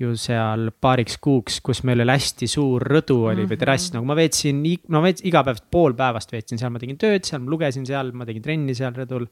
ju 0.01 0.13
seal 0.19 0.69
paariks 0.81 1.17
kuuks, 1.21 1.59
kus 1.63 1.83
meil 1.87 2.03
oli 2.03 2.15
hästi 2.15 2.49
suur 2.49 2.83
rõdu 2.87 3.19
oli 3.31 3.45
või 3.49 3.59
terrass, 3.59 3.91
mhm. 3.91 3.99
nagu 3.99 4.09
ma 4.09 4.17
veetsin, 4.17 4.63
no 4.93 5.03
veetsin 5.03 5.29
iga 5.29 5.43
päev 5.47 5.61
pool 5.73 5.95
päevast 5.97 6.33
veetsin 6.33 6.61
seal, 6.61 6.73
ma 6.73 6.81
tegin 6.81 6.97
tööd 7.01 7.27
seal, 7.27 7.43
ma 7.43 7.53
lugesin 7.53 7.85
seal, 7.87 8.13
ma 8.17 8.27
tegin 8.29 8.45
trenni 8.45 8.77
seal 8.77 8.95
rõdul. 8.97 9.29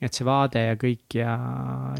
et 0.00 0.16
see 0.16 0.24
vaade 0.24 0.60
ja 0.64 0.76
kõik 0.80 1.12
ja, 1.12 1.32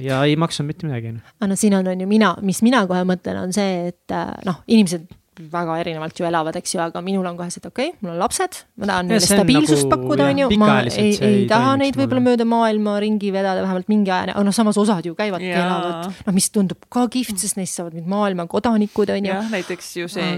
ja 0.01 0.23
ei 0.25 0.37
maksnud 0.41 0.65
mitte 0.67 0.89
midagi. 0.89 1.13
aga 1.37 1.49
no 1.51 1.57
siin 1.61 1.77
on, 1.77 1.87
on 1.87 2.01
ju 2.01 2.09
mina, 2.09 2.33
mis 2.41 2.63
mina 2.65 2.87
kohe 2.89 3.03
mõtlen, 3.05 3.43
on 3.43 3.53
see, 3.53 3.93
et 3.93 4.15
noh, 4.47 4.63
inimesed 4.67 5.05
väga 5.53 5.77
erinevalt 5.83 6.21
ju 6.21 6.27
elavad, 6.29 6.57
eks 6.61 6.75
ju, 6.75 6.81
aga 6.83 7.03
minul 7.05 7.27
on 7.31 7.37
kohe 7.39 7.51
see, 7.53 7.63
et 7.63 7.69
okei 7.71 7.91
okay,, 7.91 7.99
mul 8.05 8.13
on 8.15 8.21
lapsed, 8.23 8.59
ma 8.81 8.89
tahan 8.91 9.11
neile 9.11 9.25
stabiilsust 9.25 9.87
nagu, 9.87 9.95
pakkuda, 9.95 10.29
on 10.33 10.43
ju, 10.43 10.49
ma 10.61 10.71
ei, 10.91 11.15
ei 11.27 11.43
taha 11.51 11.77
neid 11.81 11.99
võib-olla 11.99 12.25
mööda 12.25 12.47
maailma 12.49 12.97
ringi 13.05 13.33
vedada 13.35 13.65
vähemalt 13.65 13.91
mingi 13.93 14.13
aja, 14.13 14.35
aga 14.35 14.45
noh, 14.47 14.57
samas 14.57 14.79
osad 14.81 15.07
ju 15.07 15.17
käivadki, 15.19 15.51
elavad, 15.55 16.11
noh, 16.27 16.37
mis 16.37 16.51
tundub 16.55 16.89
ka 16.93 17.07
kihvt, 17.13 17.41
sest 17.43 17.59
neist 17.61 17.79
saavad 17.79 17.97
nüüd 17.99 18.09
maailma 18.11 18.47
kodanikud, 18.51 19.13
on 19.17 19.29
ju. 19.29 19.33
jah, 19.33 19.51
näiteks 19.53 19.93
ju 20.01 20.11
see, 20.11 20.33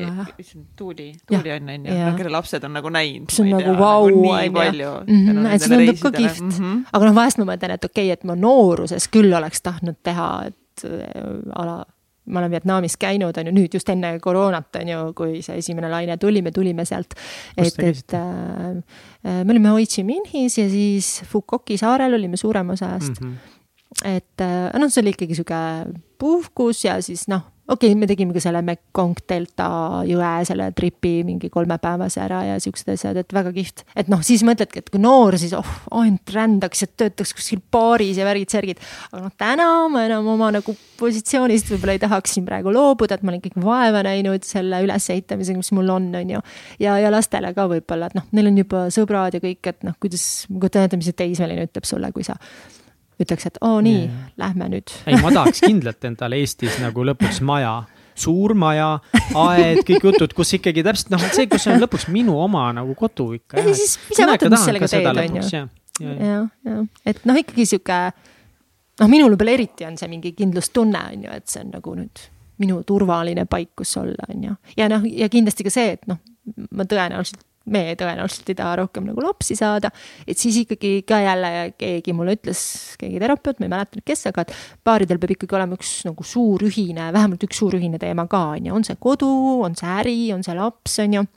Tuuli, 0.76 1.12
Tuuli 1.28 1.54
on, 1.56 1.72
on 1.76 1.88
ju, 1.90 2.12
kelle 2.18 2.34
lapsed 2.36 2.68
on 2.68 2.76
nagu 2.78 2.92
näinud. 2.92 3.30
see 3.32 3.46
on 3.46 3.54
nagu 3.56 3.76
vau, 3.78 4.08
on 4.08 4.82
ju. 4.82 4.92
Mhm, 5.06 5.46
et 5.52 5.64
see 5.64 5.72
tundub 5.72 6.02
ka 6.02 6.12
kihvt. 6.14 6.42
Mm, 6.42 6.58
-hmm. 6.58 6.84
aga 6.92 7.08
noh, 7.08 7.16
vahest 7.16 7.40
ma 7.40 7.48
mõtlen, 7.52 7.76
et 7.76 7.84
okei 7.84 8.06
okay,, 8.08 8.18
et 8.18 8.24
ma 8.28 8.36
nooruses 8.38 9.08
küll 9.12 9.32
oleks 9.34 9.62
tahtnud 9.62 9.98
teha, 10.02 10.28
et 10.50 10.86
äh, 10.86 11.10
ala 11.54 11.82
ma 12.26 12.42
olen 12.42 12.52
Vietnamis 12.52 12.96
käinud, 13.00 13.36
on 13.38 13.48
ju, 13.50 13.54
nüüd 13.56 13.74
just 13.74 13.88
enne 13.90 14.14
koroonat, 14.22 14.68
on 14.80 14.92
ju, 14.92 15.00
kui 15.18 15.40
see 15.42 15.58
esimene 15.58 15.90
laine 15.90 16.16
tuli, 16.22 16.42
me 16.42 16.52
tulime 16.54 16.84
sealt. 16.88 17.16
et, 17.56 17.78
et 17.82 18.14
äh, 18.18 18.78
me 19.22 19.50
olime 19.54 19.72
Ho 19.72 19.80
Chi 19.82 20.04
Minhis 20.06 20.58
ja 20.58 20.68
siis 20.70 21.22
Fukoki 21.28 21.78
saarel 21.80 22.14
olime 22.14 22.36
suurema 22.36 22.78
osa 22.78 22.94
ajast 22.94 23.20
mm. 23.20 23.28
-hmm 23.28 23.58
et 24.04 24.42
noh, 24.80 24.88
see 24.88 25.02
oli 25.02 25.12
ikkagi 25.12 25.36
sihuke 25.36 25.58
puhkus 26.18 26.84
ja 26.84 26.94
siis 27.04 27.26
noh, 27.28 27.51
okei 27.68 27.92
okay,, 27.92 27.98
me 27.98 28.08
tegime 28.10 28.34
ka 28.34 28.40
selle 28.42 28.62
Mekong 28.66 29.20
delta 29.28 29.66
jõe 30.06 30.30
selle 30.48 30.68
tripi 30.74 31.20
mingi 31.26 31.50
kolmepäevase 31.52 32.22
ära 32.24 32.40
ja 32.48 32.56
siuksed 32.62 32.90
asjad, 32.94 33.20
et 33.22 33.34
väga 33.34 33.52
kihvt. 33.54 33.84
et 33.96 34.10
noh, 34.10 34.22
siis 34.26 34.42
mõtledki, 34.46 34.82
et 34.82 34.90
kui 34.90 35.02
noor, 35.02 35.38
siis 35.38 35.54
oh, 35.54 35.70
ainult 35.94 36.34
rändaks 36.34 36.82
ja 36.82 36.90
töötaks 36.90 37.34
kuskil 37.38 37.62
baaris 37.72 38.18
ja 38.18 38.26
värgid-särgid. 38.26 38.82
aga 39.12 39.22
noh, 39.28 39.36
täna 39.38 39.68
ma 39.92 40.04
enam 40.08 40.26
oma 40.34 40.50
nagu 40.58 40.74
positsioonist 40.98 41.70
võib-olla 41.70 41.96
ei 41.96 42.02
tahaks 42.02 42.34
siin 42.36 42.48
praegu 42.48 42.74
loobuda, 42.74 43.18
et 43.18 43.22
ma 43.22 43.32
olen 43.32 43.42
ikkagi 43.42 43.62
vaeva 43.62 44.02
näinud 44.08 44.46
selle 44.46 44.82
ülesehitamisega, 44.82 45.62
mis 45.62 45.72
mul 45.76 45.94
on, 45.94 46.10
on 46.18 46.36
ju. 46.36 46.44
ja, 46.82 46.98
ja 46.98 47.14
lastele 47.14 47.54
ka 47.54 47.70
võib-olla, 47.70 48.10
et 48.10 48.18
noh, 48.18 48.26
neil 48.34 48.50
on 48.50 48.62
juba 48.64 48.86
sõbrad 48.94 49.38
ja 49.38 49.42
kõik, 49.44 49.62
et 49.70 49.86
noh, 49.86 49.94
kuidas, 50.02 50.28
ma 50.50 50.58
kujutan 50.58 50.88
ette, 50.88 50.98
mis 50.98 51.12
see 51.12 51.20
teismeline 51.24 51.70
ütleb 51.70 51.86
sulle, 51.86 52.10
kui 52.10 52.26
sa 52.26 52.40
ütleks, 53.24 53.48
et 53.50 53.58
oo 53.64 53.80
nii 53.84 54.04
yeah., 54.04 54.30
lähme 54.40 54.68
nüüd. 54.72 54.94
ei, 55.06 55.18
ma 55.22 55.32
tahaks 55.34 55.62
kindlalt 55.64 56.04
endale 56.08 56.40
Eestis 56.42 56.78
nagu 56.82 57.04
lõpuks 57.06 57.40
maja, 57.46 57.74
suur 58.18 58.54
maja, 58.58 58.90
aed, 59.38 59.82
kõik 59.88 60.08
jutud, 60.10 60.34
kus 60.36 60.54
ikkagi 60.58 60.84
täpselt 60.86 61.14
noh, 61.14 61.24
see, 61.32 61.48
kus 61.50 61.66
on 61.70 61.80
lõpuks 61.82 62.08
minu 62.12 62.36
oma 62.42 62.68
nagu 62.76 62.96
kodu 62.98 63.30
ikka. 63.38 63.60
ja 63.60 63.76
siis 63.76 63.96
ise 64.12 64.28
vaatad, 64.28 64.52
mis 64.52 64.66
sellega 64.68 64.90
teed, 64.92 65.08
on 65.12 65.40
ju. 65.40 65.64
jah, 66.02 66.44
jah, 66.68 66.84
et 67.08 67.24
noh, 67.28 67.40
ikkagi 67.44 67.68
sihuke, 67.74 68.02
noh, 69.02 69.12
minul 69.12 69.34
võib-olla 69.34 69.56
eriti 69.58 69.88
on 69.88 69.98
see 70.00 70.10
mingi 70.12 70.34
kindlustunne, 70.38 71.06
on 71.14 71.28
ju, 71.28 71.38
et 71.40 71.48
see 71.52 71.64
on 71.64 71.72
nagu 71.78 71.96
nüüd 72.00 72.26
minu 72.62 72.82
turvaline 72.86 73.46
paik, 73.50 73.72
kus 73.82 73.96
olla, 74.00 74.28
on 74.30 74.50
ju. 74.50 74.58
ja 74.78 74.90
noh, 74.92 75.06
ja 75.08 75.30
kindlasti 75.32 75.66
ka 75.66 75.74
see, 75.74 75.96
et 75.96 76.06
noh, 76.10 76.20
ma 76.74 76.86
tõenäoliselt 76.88 77.42
me 77.70 77.82
tõenäoliselt 77.98 78.50
ei 78.50 78.56
taha 78.58 78.76
rohkem 78.82 79.06
nagu 79.06 79.22
lapsi 79.24 79.56
saada. 79.58 79.90
et 80.26 80.38
siis 80.38 80.56
ikkagi 80.64 81.02
ka 81.06 81.20
jälle 81.22 81.74
keegi 81.78 82.14
mulle 82.16 82.36
ütles, 82.38 82.62
keegi 82.98 83.20
terapeut, 83.22 83.60
ma 83.60 83.68
ei 83.68 83.74
mäleta 83.74 83.98
nüüd, 83.98 84.06
kes, 84.06 84.26
aga 84.30 84.46
et 84.46 84.56
paaridel 84.84 85.20
peab 85.22 85.36
ikkagi 85.36 85.58
olema 85.58 85.78
üks 85.78 85.92
nagu 86.08 86.26
suur 86.26 86.64
ühine, 86.66 87.12
vähemalt 87.14 87.46
üks 87.46 87.62
suur 87.62 87.76
ühine 87.78 88.00
teema 88.02 88.26
ka, 88.30 88.42
on 88.56 88.66
ju, 88.66 88.74
on 88.74 88.88
see 88.88 88.98
kodu, 89.00 89.30
on 89.68 89.78
see 89.78 89.94
äri, 90.00 90.18
on 90.34 90.44
see 90.46 90.58
laps, 90.58 90.98
on 91.04 91.20
ju. 91.20 91.28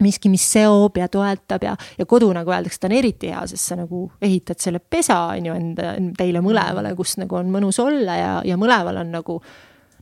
Miski, 0.00 0.30
mis 0.32 0.44
seob 0.48 0.94
ja 0.96 1.10
toetab 1.12 1.64
ja, 1.66 1.74
ja 1.98 2.04
kodu, 2.08 2.30
nagu 2.32 2.48
öeldakse, 2.54 2.78
ta 2.80 2.88
on 2.88 2.94
eriti 2.96 3.28
hea, 3.28 3.40
sest 3.50 3.68
sa 3.68 3.76
nagu 3.76 4.06
ehitad 4.22 4.56
selle 4.62 4.78
pesa, 4.80 5.18
on 5.34 5.50
ju, 5.50 5.56
enda, 5.58 5.90
teile 6.16 6.40
mõlemale, 6.40 6.94
kus 6.96 7.18
nagu 7.20 7.36
on 7.36 7.50
mõnus 7.52 7.76
olla 7.82 8.16
ja, 8.16 8.30
ja 8.48 8.56
mõlemal 8.56 9.02
on 9.02 9.12
nagu 9.12 9.36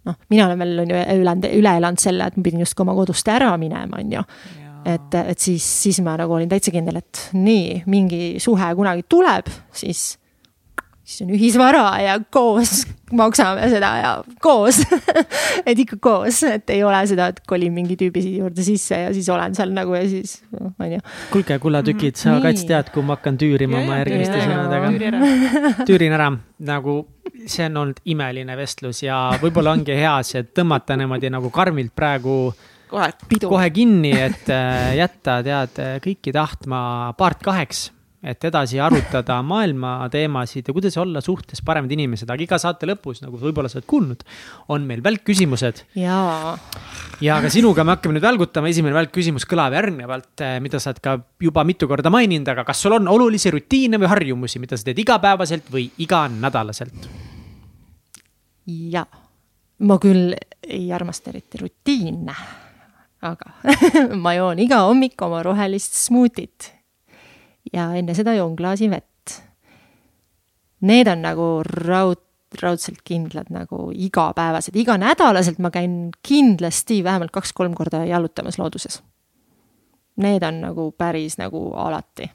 noh, 0.07 0.19
mina 0.31 0.47
olen 0.47 0.63
veel 0.63 0.85
on 0.85 0.93
ju 0.93 1.03
üle, 1.19 1.35
üle 1.51 1.75
elanud 1.81 2.03
selle, 2.03 2.29
et 2.31 2.39
ma 2.39 2.47
pidin 2.47 2.63
justkui 2.63 2.85
oma 2.85 2.95
kodust 2.95 3.29
ära 3.33 3.51
minema, 3.59 3.99
on 3.99 4.15
ju 4.19 4.23
et, 4.89 5.19
et 5.35 5.43
siis, 5.43 5.65
siis 5.85 6.01
ma 6.05 6.17
nagu 6.21 6.39
olin 6.39 6.49
täitsa 6.51 6.73
kindel, 6.75 7.03
et 7.03 7.29
nii, 7.37 7.83
mingi 7.91 8.23
suhe 8.43 8.71
kunagi 8.79 9.05
tuleb, 9.11 9.51
siis, 9.75 10.15
siis 11.03 11.25
on 11.25 11.35
ühisvara 11.37 11.85
ja 12.05 12.19
koos 12.33 12.83
maksame 13.17 13.69
seda 13.73 13.91
ja 14.01 14.11
koos 14.45 14.81
et 15.69 15.79
ikka 15.79 15.99
koos, 16.01 16.43
et 16.49 16.71
ei 16.73 16.83
ole 16.85 17.01
seda, 17.11 17.31
et 17.33 17.41
kolin 17.49 17.73
mingi 17.75 17.97
tüübi 18.01 18.23
juurde 18.39 18.65
sisse 18.65 19.01
ja 19.07 19.13
siis 19.17 19.29
olen 19.33 19.57
seal 19.57 19.73
nagu 19.77 19.95
ja 19.97 20.05
siis, 20.09 20.39
on 20.55 20.93
ju. 20.93 21.03
kuulge, 21.33 21.59
kullatükid, 21.63 22.19
sa 22.21 22.39
kats 22.45 22.65
tead, 22.69 22.93
kui 22.95 23.05
ma 23.05 23.17
hakkan 23.19 23.39
tüürima 23.41 23.83
oma 23.83 24.01
järgmiste 24.03 24.41
sõnadega. 24.45 25.13
tüürin 25.89 26.17
ära, 26.17 26.31
nagu 26.69 26.99
see 27.49 27.69
on 27.69 27.83
olnud 27.85 28.03
imeline 28.09 28.57
vestlus 28.59 29.03
ja 29.05 29.29
võib-olla 29.43 29.77
ongi 29.77 29.97
hea 29.97 30.17
see, 30.27 30.45
et 30.45 30.53
tõmmata 30.57 30.97
niimoodi 30.99 31.33
nagu 31.33 31.53
karmilt 31.55 31.95
praegu 31.97 32.39
kohe, 32.91 33.13
kohe 33.45 33.69
kinni, 33.75 34.13
et 34.29 34.51
äh, 34.53 34.97
jätta, 34.99 35.39
tead, 35.47 35.85
kõiki 36.05 36.35
tahtma 36.35 36.81
part 37.19 37.45
kaheks 37.45 37.89
et 38.19 38.43
edasi 38.49 38.81
arutada 38.83 39.37
maailma 39.47 39.93
teemasid 40.11 40.67
ja 40.69 40.75
kuidas 40.75 40.97
olla 40.99 41.21
suhtes 41.23 41.63
paremad 41.65 41.93
inimesed, 41.95 42.27
aga 42.31 42.43
iga 42.43 42.59
saate 42.59 42.89
lõpus, 42.91 43.21
nagu 43.23 43.39
võib-olla 43.39 43.71
sa 43.71 43.79
oled 43.79 43.87
kuulnud, 43.91 44.25
on 44.75 44.89
meil 44.89 45.03
välkküsimused. 45.05 45.85
jaa. 45.99 46.57
ja 47.23 47.39
ka 47.45 47.51
sinuga 47.53 47.87
me 47.87 47.95
hakkame 47.95 48.19
nüüd 48.19 48.27
välgutama, 48.27 48.73
esimene 48.73 48.97
välkküsimus 48.99 49.47
kõlab 49.49 49.79
järgnevalt, 49.79 50.35
äh, 50.43 50.59
mida 50.65 50.83
sa 50.83 50.91
oled 50.91 51.03
ka 51.05 51.17
juba 51.47 51.65
mitu 51.69 51.87
korda 51.91 52.11
maininud, 52.11 52.51
aga 52.51 52.67
kas 52.67 52.83
sul 52.83 52.99
on 52.99 53.09
olulisi 53.09 53.55
rutiine 53.55 54.03
või 54.03 54.11
harjumusi, 54.11 54.59
mida 54.63 54.77
sa 54.77 54.91
teed 54.91 54.99
igapäevaselt 55.07 55.71
või 55.71 55.87
iganädalaselt? 56.03 57.11
jaa, 58.69 59.07
ma 59.87 60.03
küll 60.03 60.35
ei 60.67 60.91
armasta 60.93 61.31
eriti 61.31 61.63
rutiine 61.63 62.35
aga 63.23 63.53
ma 64.25 64.35
joon 64.37 64.61
iga 64.63 64.83
hommik 64.87 65.21
oma 65.23 65.43
rohelist 65.43 65.97
smuutit. 65.99 66.73
ja 67.73 67.91
enne 67.95 68.15
seda 68.15 68.35
joon 68.35 68.57
klaasi 68.57 68.91
vett. 68.91 69.35
Need 70.81 71.09
on 71.11 71.23
nagu 71.27 71.49
raud, 71.67 72.23
raudselt 72.63 73.03
kindlad 73.05 73.51
nagu 73.51 73.91
igapäevased, 73.93 74.77
iganädalaselt 74.79 75.59
ma 75.59 75.71
käin 75.75 76.11
kindlasti 76.23 77.03
vähemalt 77.05 77.35
kaks-kolm 77.35 77.75
korda 77.75 78.05
jalutamas 78.07 78.59
looduses. 78.59 79.03
Need 80.17 80.43
on 80.43 80.61
nagu 80.63 80.91
päris 80.99 81.37
nagu 81.39 81.73
alati 81.75 82.31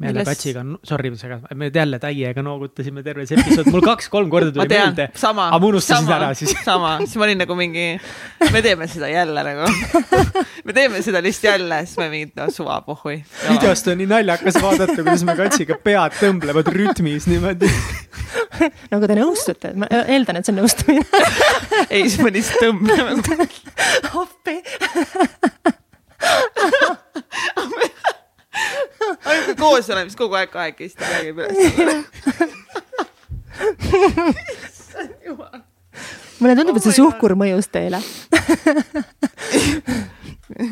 me 0.00 0.06
jälle 0.06 0.20
Milles... 0.20 0.28
katsiga, 0.28 0.64
sorry, 0.82 1.10
me 1.54 1.70
jälle 1.74 1.98
täiega 2.00 2.42
noogutasime 2.42 3.02
terve 3.04 3.26
see 3.28 3.36
episood, 3.36 3.68
mul 3.68 3.82
kaks-kolm 3.84 4.30
korda 4.32 4.52
tuli 4.54 4.64
meelde. 4.70 5.10
aga 5.12 5.58
ma 5.60 5.68
unustasin 5.68 6.12
ära 6.16 6.30
siis. 6.38 6.54
sama, 6.68 6.94
siis 7.04 7.18
ma 7.20 7.26
olin 7.26 7.42
nagu 7.42 7.56
mingi, 7.58 7.84
me 8.54 8.62
teeme 8.64 8.88
seda 8.88 9.10
jälle 9.12 9.44
nagu 9.44 9.68
me 10.66 10.76
teeme 10.76 11.02
seda 11.04 11.20
lihtsalt 11.24 11.50
jälle, 11.50 11.82
siis 11.84 12.00
me 12.00 12.08
mingi, 12.14 12.30
no 12.40 12.48
suva, 12.54 12.80
pohhui. 12.86 13.18
videost 13.50 13.92
on 13.92 14.00
nii 14.00 14.08
naljakas 14.14 14.56
vaadata, 14.64 14.96
kuidas 15.02 15.26
me 15.28 15.36
katsiga 15.36 15.76
pead 15.84 16.16
tõmblevad 16.22 16.72
rütmis 16.72 17.28
niimoodi 17.28 17.68
nagu 18.94 19.04
te 19.04 19.20
nõustute, 19.20 19.74
ma 19.76 19.90
eeldan, 20.00 20.40
et 20.40 20.48
see 20.48 20.56
on 20.56 20.62
nõustumine 20.62 21.04
ei, 21.90 22.08
siis 22.08 22.22
me 22.24 22.32
lihtsalt 22.32 22.64
tõmbleme. 22.64 23.20
appi 24.16 24.56
ainult 29.24 29.58
koos 29.58 29.90
oleme, 29.90 30.08
siis 30.10 30.18
kogu 30.18 30.34
aeg 30.38 30.50
kahekesti 30.52 31.04
räägib 31.04 31.36
üles. 31.44 31.56
mulle 36.40 36.54
tundub, 36.56 36.76
et 36.76 36.84
see 36.86 36.96
suhkur 37.00 37.36
mõjus 37.38 37.68
teile 37.72 38.00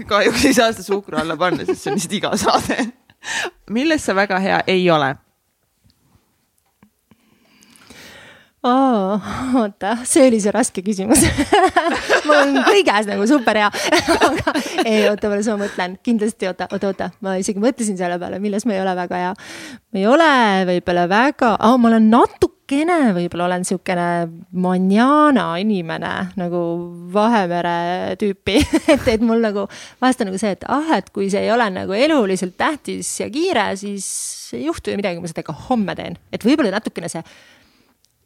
kahjuks 0.09 0.45
ei 0.45 0.55
saa 0.55 0.73
seda 0.73 0.85
suhkru 0.87 1.19
alla 1.21 1.37
panna, 1.37 1.65
sest 1.67 1.83
see 1.83 1.93
on 1.93 1.99
lihtsalt 1.99 2.17
iga 2.19 2.31
saade. 2.41 2.77
milles 3.71 4.05
sa 4.05 4.15
väga 4.17 4.39
hea 4.43 4.61
ei 4.67 4.91
ole? 4.91 5.15
Oh,. 8.69 9.31
oota, 9.63 9.95
see 10.09 10.27
oli 10.29 10.41
see 10.43 10.53
raske 10.55 10.83
küsimus. 10.85 11.25
Ma 12.29 12.43
olen 12.43 12.59
kõiges 12.67 13.09
nagu 13.09 13.27
super 13.31 13.59
hea 13.61 13.71
aga 14.29 14.55
ei, 14.85 15.07
oota, 15.09 15.31
alles 15.31 15.49
ma 15.51 15.57
mõtlen, 15.63 15.97
kindlasti 16.05 16.49
oota, 16.51 16.69
oota, 16.73 16.93
oota, 16.93 17.09
ma 17.25 17.39
isegi 17.41 17.63
mõtlesin 17.63 17.99
selle 17.99 18.19
peale, 18.21 18.41
milles 18.43 18.67
ma 18.69 18.77
ei 18.77 18.83
ole 18.83 18.95
väga 18.99 19.23
hea. 19.23 19.33
ma 19.93 20.01
ei 20.01 20.07
ole 20.09 20.31
võib-olla 20.69 21.09
väga 21.11 21.55
oh,, 21.57 21.77
ma 21.81 21.91
olen 21.91 22.09
natukene, 22.13 22.99
võib-olla 23.17 23.49
olen 23.49 23.65
niisugune 23.65 24.09
manjana 24.65 25.49
inimene 25.63 26.15
nagu 26.41 26.63
Vahemere 27.13 28.17
tüüpi. 28.21 28.59
Et, 28.93 29.07
et 29.15 29.23
mul 29.25 29.41
nagu 29.43 29.67
vahest 30.03 30.23
on 30.23 30.29
nagu 30.31 30.41
see, 30.41 30.53
et 30.57 30.65
ah, 30.71 30.97
et 30.97 31.09
kui 31.15 31.29
see 31.33 31.43
ei 31.45 31.53
ole 31.53 31.67
nagu 31.73 31.95
eluliselt 31.97 32.57
tähtis 32.61 33.11
ja 33.21 33.29
kiire, 33.33 33.71
siis 33.81 34.07
ei 34.57 34.67
juhtu 34.67 34.93
ju 34.93 34.99
midagi, 35.01 35.21
ma 35.21 35.31
seda 35.31 35.45
ka 35.47 35.55
homme 35.69 35.95
teen, 35.99 36.17
et 36.33 36.45
võib-olla 36.45 36.73
natukene 36.77 37.11
see 37.13 37.23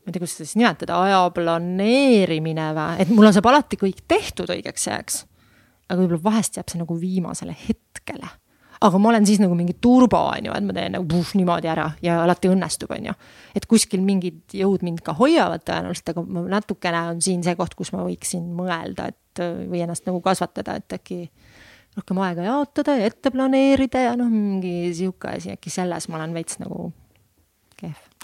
ma 0.03 0.11
ei 0.11 0.15
tea, 0.15 0.23
kuidas 0.23 0.35
seda 0.37 0.49
siis 0.49 0.59
nimetada, 0.59 0.99
aja 1.07 1.23
planeerimine 1.35 2.69
või, 2.75 3.03
et 3.05 3.11
mul 3.13 3.29
on, 3.29 3.35
saab 3.37 3.49
alati 3.53 3.79
kõik 3.79 4.03
tehtud 4.11 4.51
õigeks 4.51 4.89
ajaks. 4.91 5.25
aga 5.89 5.99
võib-olla 6.01 6.25
vahest 6.25 6.57
jääb 6.59 6.73
see 6.73 6.81
nagu 6.81 6.97
viimasele 6.99 7.55
hetkele. 7.55 8.31
aga 8.83 8.99
ma 8.99 9.13
olen 9.13 9.27
siis 9.27 9.39
nagu 9.39 9.55
mingi 9.55 9.77
turbo, 9.79 10.19
on 10.35 10.49
ju, 10.49 10.55
et 10.59 10.67
ma 10.67 10.75
teen 10.75 10.97
nagu 10.97 11.07
puh, 11.07 11.35
niimoodi 11.39 11.71
ära 11.71 11.93
ja 12.03 12.23
alati 12.25 12.51
õnnestub, 12.51 12.91
on 12.91 13.11
ju. 13.13 13.15
et 13.55 13.67
kuskil 13.71 14.03
mingid 14.03 14.57
jõud 14.59 14.83
mind 14.83 15.05
ka 15.07 15.15
hoiavad 15.15 15.63
tõenäoliselt, 15.69 16.15
aga 16.15 16.25
ma 16.27 16.47
natukene 16.57 17.03
on 17.13 17.23
siin 17.23 17.47
see 17.47 17.55
koht, 17.59 17.79
kus 17.79 17.95
ma 17.95 18.03
võiksin 18.03 18.49
mõelda, 18.59 19.13
et 19.15 19.45
või 19.71 19.85
ennast 19.85 20.09
nagu 20.09 20.19
kasvatada, 20.21 20.81
et 20.83 20.99
äkki 20.99 21.29
rohkem 21.97 22.19
aega 22.25 22.49
jaotada 22.49 22.97
ja 22.99 23.07
ette 23.07 23.31
planeerida 23.31 24.03
ja 24.09 24.17
noh, 24.19 24.29
mingi 24.33 24.91
sihuke 24.97 25.37
asi, 25.37 25.55
äkki 25.55 25.71
selles 25.71 26.09
ma 26.09 26.19
olen 26.19 26.35
veits 26.35 26.59
nagu 26.59 26.91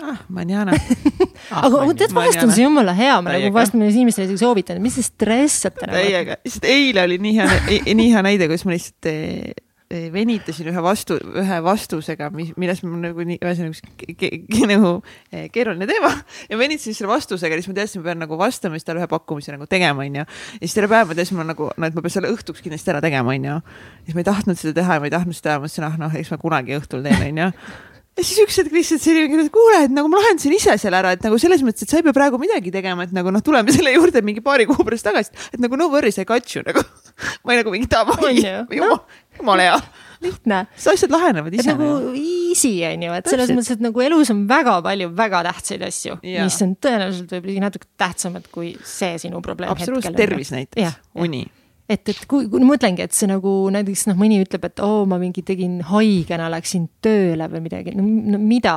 ah, 0.05 0.19
manjana 0.33 0.75
ah, 1.53 1.67
aga 1.67 1.87
tead, 1.99 2.15
vahest 2.17 2.43
on 2.45 2.53
see 2.55 2.67
jumala 2.67 2.95
hea, 2.97 3.15
ma 3.25 3.37
nagu 3.37 3.53
vahest 3.55 3.77
inimestele 3.79 4.29
isegi 4.29 4.43
soovitan, 4.43 4.83
mis 4.83 4.99
te 4.99 5.07
stressate 5.07 5.89
täiega, 5.89 6.39
lihtsalt 6.45 6.69
eile 6.69 7.07
oli 7.09 7.19
nii 7.23 7.39
hea, 7.39 7.57
nii 7.99 8.13
hea 8.13 8.27
näide, 8.27 8.51
kus 8.51 8.65
ma 8.69 8.75
lihtsalt 8.75 9.09
eh, 9.11 9.55
eh, 9.91 10.07
venitasin 10.15 10.71
ühe 10.73 10.85
vastu, 10.85 11.19
ühe 11.43 11.59
vastusega, 11.65 12.31
mis, 12.35 12.53
milles 12.61 12.83
mul 12.85 13.01
nagu 13.03 13.27
nii, 13.29 13.41
ühesõnaga 13.43 14.69
nagu 14.73 14.93
keeruline 15.55 15.89
teema. 15.89 16.13
Ja 16.51 16.59
venitasin 16.61 16.97
selle 16.97 17.11
vastusega, 17.13 17.59
siis 17.59 17.71
ma 17.71 17.79
teadsin, 17.81 18.03
ma 18.03 18.11
pean 18.11 18.23
nagu 18.25 18.39
vastama, 18.41 18.79
siis 18.79 18.89
talle 18.89 19.03
ühe 19.03 19.11
pakkumise 19.11 19.55
nagu 19.55 19.69
tegema, 19.71 20.05
onju. 20.07 20.25
ja 20.25 20.63
siis 20.65 20.77
terve 20.77 20.95
päev 20.95 21.13
ma 21.13 21.19
teadsin, 21.19 21.41
ma 21.41 21.49
nagu, 21.51 21.71
no 21.75 21.91
et 21.91 21.97
ma 21.97 22.05
pean 22.05 22.17
selle 22.19 22.33
õhtuks 22.35 22.65
kindlasti 22.65 22.95
ära 22.95 23.03
tegema, 23.05 23.35
onju. 23.35 23.61
siis 24.07 24.19
ma 24.19 24.25
ei 24.25 24.31
tahtnud 24.31 24.61
seda 24.61 24.77
teha 24.83 24.99
ja 24.99 25.05
ma 25.05 25.11
ei 25.11 25.17
tahtnud 25.17 25.39
seda 25.39 25.53
teha, 25.53 25.63
mõtlesin, 25.65 25.89
ah 25.89 26.01
noh, 26.07 26.19
eks 26.21 26.35
ma 26.35 26.43
kunagi 26.43 26.79
õhtul 26.79 27.07
teen, 27.07 27.31
onju 27.33 27.53
ja 28.19 28.25
siis 28.27 28.41
üks 28.43 28.59
hetk 28.59 28.75
lihtsalt 28.75 29.03
selline, 29.03 29.45
et 29.45 29.53
kuule, 29.55 29.85
et 29.87 29.95
nagu 29.95 30.11
ma 30.11 30.19
lahendasin 30.21 30.55
ise 30.57 30.75
selle 30.81 30.99
ära, 30.99 31.15
et 31.15 31.23
nagu 31.25 31.39
selles 31.41 31.63
mõttes, 31.67 31.87
et 31.87 31.93
sa 31.93 32.01
ei 32.01 32.07
pea 32.07 32.17
praegu 32.17 32.41
midagi 32.43 32.73
tegema, 32.75 33.07
et 33.07 33.15
nagu 33.15 33.31
noh, 33.35 33.43
tuleme 33.45 33.75
selle 33.75 33.95
juurde 33.95 34.23
mingi 34.27 34.43
paari 34.45 34.67
kuu 34.69 34.87
pärast 34.87 35.07
tagasi, 35.07 35.35
et 35.55 35.63
nagu 35.63 35.79
no 35.79 35.89
worries, 35.93 36.19
I 36.19 36.27
got 36.29 36.51
you 36.55 36.65
nagu. 36.67 36.83
ma 37.45 37.55
ei 37.55 37.63
nagu 37.63 37.75
mingi 37.75 37.91
davai, 37.91 38.35
jumala, 38.79 38.99
jumala 39.39 39.69
hea. 39.69 39.79
lihtne. 40.25 40.65
siis 40.75 40.89
asjad 40.97 41.15
lahenevad 41.15 41.55
ise. 41.55 41.71
nagu 41.71 42.15
easy 42.19 42.75
on 42.89 43.07
ju, 43.07 43.19
et 43.21 43.31
selles 43.31 43.53
mõttes, 43.55 43.77
et 43.77 43.85
nagu 43.87 44.03
elus 44.03 44.33
on 44.35 44.43
väga 44.51 44.81
palju 44.87 45.13
väga 45.19 45.45
tähtsaid 45.53 45.87
asju, 45.87 46.19
mis 46.25 46.59
on 46.67 46.75
tõenäoliselt 46.83 47.37
võib-olla 47.37 47.55
isegi 47.55 47.67
natuke 47.69 47.91
tähtsamad 48.03 48.51
kui 48.55 48.75
see 48.83 49.15
sinu 49.23 49.43
probleem. 49.45 49.71
absoluutselt, 49.75 50.19
tervis 50.19 50.51
näiteks, 50.55 50.99
uni 51.23 51.47
et, 51.89 52.09
et 52.13 52.25
kui, 52.29 52.47
kui 52.53 52.65
mõtlengi, 52.67 53.05
et 53.05 53.17
see 53.17 53.29
nagu 53.31 53.53
näiteks 53.73 54.07
noh, 54.11 54.19
mõni 54.21 54.41
ütleb, 54.45 54.69
et 54.69 54.83
oo 54.85 55.03
oh,, 55.03 55.05
ma 55.09 55.19
mingi 55.21 55.45
tegin 55.47 55.81
haigena, 55.89 56.51
läksin 56.53 56.89
tööle 57.05 57.49
või 57.53 57.65
midagi, 57.65 57.95
no, 57.97 58.05
no 58.05 58.41
mida 58.43 58.77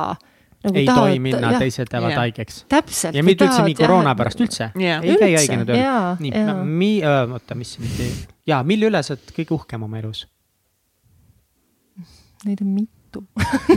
nagu. 0.62 0.78
ei 0.78 0.86
tahavad, 0.86 1.10
tohi 1.10 1.22
minna, 1.22 1.52
teised 1.60 1.92
jäävad 1.92 2.14
yeah. 2.14 2.20
haigeks. 2.22 2.62
täpselt. 2.72 3.16
ja 3.18 3.24
mitte 3.26 3.46
üldse 3.46 3.64
mingi 3.66 3.78
koroona 3.82 4.14
pärast 4.18 4.42
üldse 4.42 4.70
yeah.. 4.78 5.04
ei 5.04 5.18
käi 5.20 5.32
haigena 5.36 5.66
tööl. 5.68 5.82
nii, 6.22 6.44
no 6.48 6.56
mi-, 6.66 7.00
oota, 7.04 7.58
mis 7.58 7.76
nüüd, 7.82 8.22
jaa, 8.48 8.62
mille 8.66 8.88
üle 8.90 9.02
sa 9.04 9.16
oled 9.16 9.34
kõige 9.36 9.56
uhkem 9.58 9.88
oma 9.88 10.00
elus? 10.02 10.24
Neid 12.42 12.62
on 12.64 12.72
mitu 12.74 13.22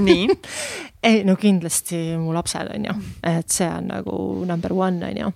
nii 0.01 0.29
ei, 1.07 1.23
no 1.27 1.35
kindlasti 1.39 1.99
mu 2.21 2.33
lapsed 2.35 2.71
on 2.75 2.87
ju, 2.89 2.95
et 3.35 3.51
see 3.53 3.67
on 3.69 3.91
nagu 3.91 4.19
number 4.47 4.73
one 4.73 5.11
on 5.11 5.25
ju 5.25 5.33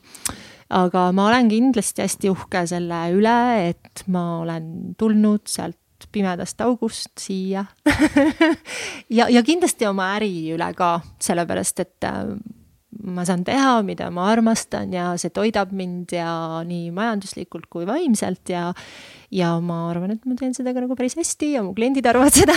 aga 0.70 1.10
ma 1.16 1.28
olen 1.30 1.50
kindlasti 1.50 2.04
hästi 2.06 2.32
uhke 2.32 2.64
selle 2.70 3.04
üle, 3.16 3.38
et 3.72 4.04
ma 4.08 4.42
olen 4.44 4.96
tulnud 5.00 5.48
sealt 5.50 5.78
pimedast 6.14 6.62
august 6.62 7.12
siia. 7.20 7.66
Ja, 9.10 9.26
ja 9.26 9.42
kindlasti 9.42 9.88
oma 9.90 10.12
äri 10.20 10.52
üle 10.54 10.68
ka, 10.78 11.00
sellepärast 11.26 11.80
et 11.82 12.06
äh, 12.06 12.36
ma 13.10 13.24
saan 13.26 13.42
teha, 13.46 13.80
mida 13.86 14.12
ma 14.14 14.28
armastan 14.30 14.94
ja 14.94 15.12
see 15.18 15.32
toidab 15.34 15.72
mind 15.74 16.14
ja 16.14 16.62
nii 16.68 16.92
majanduslikult 16.94 17.66
kui 17.74 17.88
vaimselt 17.90 18.52
ja 18.54 18.68
ja 19.34 19.52
ma 19.62 19.84
arvan, 19.90 20.14
et 20.14 20.26
ma 20.30 20.38
teen 20.38 20.54
seda 20.58 20.74
ka 20.74 20.84
nagu 20.84 20.98
päris 20.98 21.18
hästi 21.18 21.52
ja 21.56 21.64
mu 21.66 21.74
kliendid 21.78 22.06
arvavad 22.10 22.38
seda. 22.42 22.56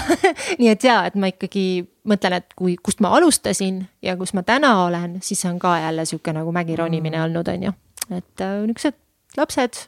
Nii 0.60 0.70
et 0.72 0.84
jaa, 0.84 1.06
et 1.08 1.16
ma 1.16 1.32
ikkagi 1.32 1.84
mõtlen, 2.08 2.36
et 2.40 2.52
kui, 2.58 2.76
kust 2.80 3.00
ma 3.04 3.12
alustasin 3.16 3.82
ja 4.04 4.16
kus 4.20 4.32
ma 4.36 4.44
täna 4.44 4.74
olen, 4.86 5.20
siis 5.24 5.44
on 5.48 5.60
ka 5.62 5.78
jälle 5.86 6.04
sihuke 6.08 6.36
nagu 6.36 6.52
mägi 6.52 6.76
ronimine 6.80 7.16
mm. 7.16 7.24
olnud, 7.28 7.48
on 7.48 7.68
ju 7.68 7.74
et 8.18 8.44
äh, 8.44 8.60
niisugused 8.66 8.98
lapsed, 9.36 9.86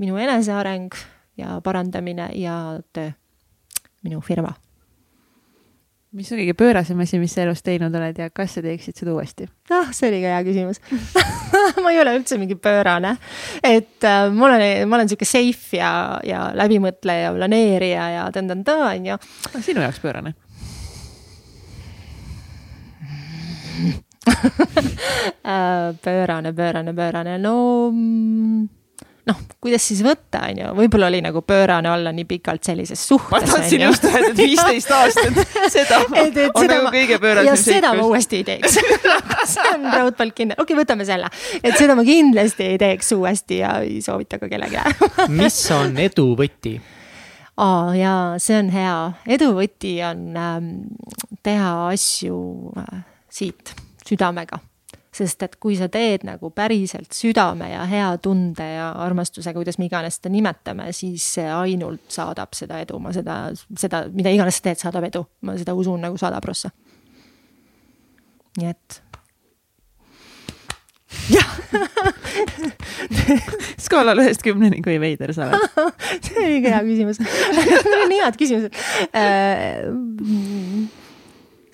minu 0.00 0.18
eneseareng 0.20 0.94
ja 1.40 1.60
parandamine 1.64 2.30
ja 2.38 2.80
töö, 2.92 3.10
minu 4.04 4.20
firma. 4.24 4.52
mis 6.10 6.32
on 6.32 6.40
kõige 6.40 6.56
pöörasem 6.58 6.98
asi, 7.00 7.18
mis 7.22 7.34
sa 7.36 7.44
elus 7.44 7.62
teinud 7.62 7.94
oled 7.94 8.16
ja 8.18 8.30
kas 8.34 8.56
sa 8.56 8.62
teeksid 8.64 8.98
seda 8.98 9.12
uuesti? 9.14 9.46
ah, 9.70 9.92
see 9.94 10.08
oli 10.10 10.18
ka 10.24 10.32
hea 10.34 10.42
küsimus 10.48 10.80
ma 11.82 11.92
ei 11.92 12.00
ole 12.02 12.16
üldse 12.18 12.38
mingi 12.40 12.56
pöörane, 12.58 13.16
et 13.62 14.04
äh, 14.04 14.26
ma 14.34 14.48
olen, 14.50 14.88
ma 14.88 14.98
olen 14.98 15.08
sihuke 15.10 15.28
safe 15.28 15.78
ja, 15.78 16.18
ja 16.26 16.50
läbimõtleja, 16.58 17.32
planeerija 17.36 18.10
ja 18.16 18.28
tõn-tõn-tõn 18.34 18.86
on 18.90 19.10
ju. 19.12 19.18
sinu 19.62 19.86
jaoks 19.86 20.02
pöörane 20.02 20.34
pöörane, 26.04 26.52
pöörane, 26.52 26.94
pöörane, 26.94 27.38
no 27.38 27.90
mm, 27.90 28.68
noh, 29.30 29.40
kuidas 29.62 29.84
siis 29.88 30.02
võtta, 30.04 30.42
on 30.50 30.60
ju, 30.60 30.68
võib-olla 30.76 31.08
oli 31.10 31.20
nagu 31.24 31.42
pöörane 31.46 31.90
olla 31.90 32.12
nii 32.14 32.26
pikalt 32.28 32.64
sellises 32.66 33.02
suhtes. 33.08 33.30
ma 33.32 33.40
tahtsin 33.46 33.84
just 33.86 34.04
öelda, 34.04 34.30
et 34.32 34.38
viisteist 34.38 34.92
aastat, 34.98 35.40
seda 35.72 36.02
et, 36.20 36.36
et 36.36 36.54
on 36.54 36.64
seda 36.64 36.78
nagu 36.78 36.92
kõige 36.94 37.18
pöörasem. 37.22 37.48
ja 37.48 37.56
seda 37.60 37.92
ma 37.96 38.06
uuesti 38.06 38.40
ei 38.40 38.46
teeks. 38.52 38.78
See 39.50 39.66
on 39.72 39.88
raudpalt 39.88 40.36
kindel, 40.36 40.58
okei 40.60 40.74
okay,, 40.74 40.82
võtame 40.82 41.08
selle, 41.08 41.30
et 41.62 41.76
seda 41.80 41.96
ma 41.98 42.04
kindlasti 42.06 42.70
ei 42.74 42.80
teeks 42.80 43.12
uuesti 43.16 43.60
ja 43.62 43.76
ei 43.84 44.00
soovita 44.04 44.40
ka 44.40 44.50
kellelegi 44.52 45.30
mis 45.32 45.60
on 45.74 45.96
edu 46.00 46.32
võti? 46.38 46.76
aa 47.60 47.84
oh, 47.88 47.92
jaa, 47.96 48.24
see 48.40 48.56
on 48.60 48.72
hea, 48.72 48.96
edu 49.36 49.52
võti 49.56 49.98
on 50.06 50.26
ähm, 50.38 50.72
teha 51.44 51.72
asju 51.90 52.40
äh, 52.80 53.00
siit 53.32 53.74
südamega. 54.10 54.60
sest 55.10 55.42
et 55.42 55.56
kui 55.58 55.74
sa 55.74 55.88
teed 55.90 56.22
nagu 56.22 56.52
päriselt 56.54 57.10
südame 57.14 57.72
ja 57.72 57.82
hea 57.90 58.12
tunde 58.22 58.62
ja 58.62 58.92
armastusega, 59.02 59.58
kuidas 59.58 59.80
me 59.80 59.88
iganes 59.88 60.20
seda 60.20 60.30
nimetame, 60.30 60.86
siis 60.94 61.24
see 61.34 61.48
ainult 61.50 62.06
saadab 62.14 62.54
seda 62.54 62.78
edu, 62.78 63.00
ma 63.02 63.10
seda, 63.14 63.40
seda, 63.74 64.04
mida 64.14 64.30
iganes 64.30 64.60
sa 64.60 64.68
teed, 64.68 64.82
saadab 64.84 65.08
edu, 65.10 65.24
ma 65.42 65.58
seda 65.58 65.74
usun 65.74 66.06
nagu 66.06 66.20
sada 66.20 66.38
prossa. 66.40 66.70
nii 68.60 68.70
et. 68.70 69.02
Jah. 71.30 71.50
Skaalal 73.84 74.18
ühest 74.22 74.42
kümneni, 74.46 74.78
kui 74.84 74.96
veider 75.02 75.32
sa 75.34 75.40
oled. 75.48 75.60
See 76.26 76.38
oli 76.38 76.60
ka 76.64 76.68
hea 76.76 76.82
küsimus. 76.86 77.18
Nii 78.12 78.20
head 78.22 78.36
küsimused. 78.40 78.72
Äh, 79.10 79.18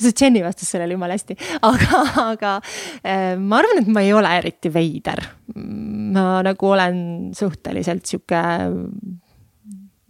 see 0.01 0.15
Jenny 0.21 0.43
vastas 0.45 0.71
sellele 0.73 0.97
jumala 0.97 1.17
hästi, 1.17 1.37
aga, 1.67 2.01
aga 2.33 2.55
äh, 3.03 3.37
ma 3.41 3.61
arvan, 3.61 3.83
et 3.83 3.93
ma 3.93 4.03
ei 4.05 4.13
ole 4.17 4.33
eriti 4.39 4.73
veider. 4.73 5.23
ma 5.57 6.43
nagu 6.45 6.69
olen 6.73 6.99
suhteliselt 7.37 8.07
sihuke, 8.07 8.43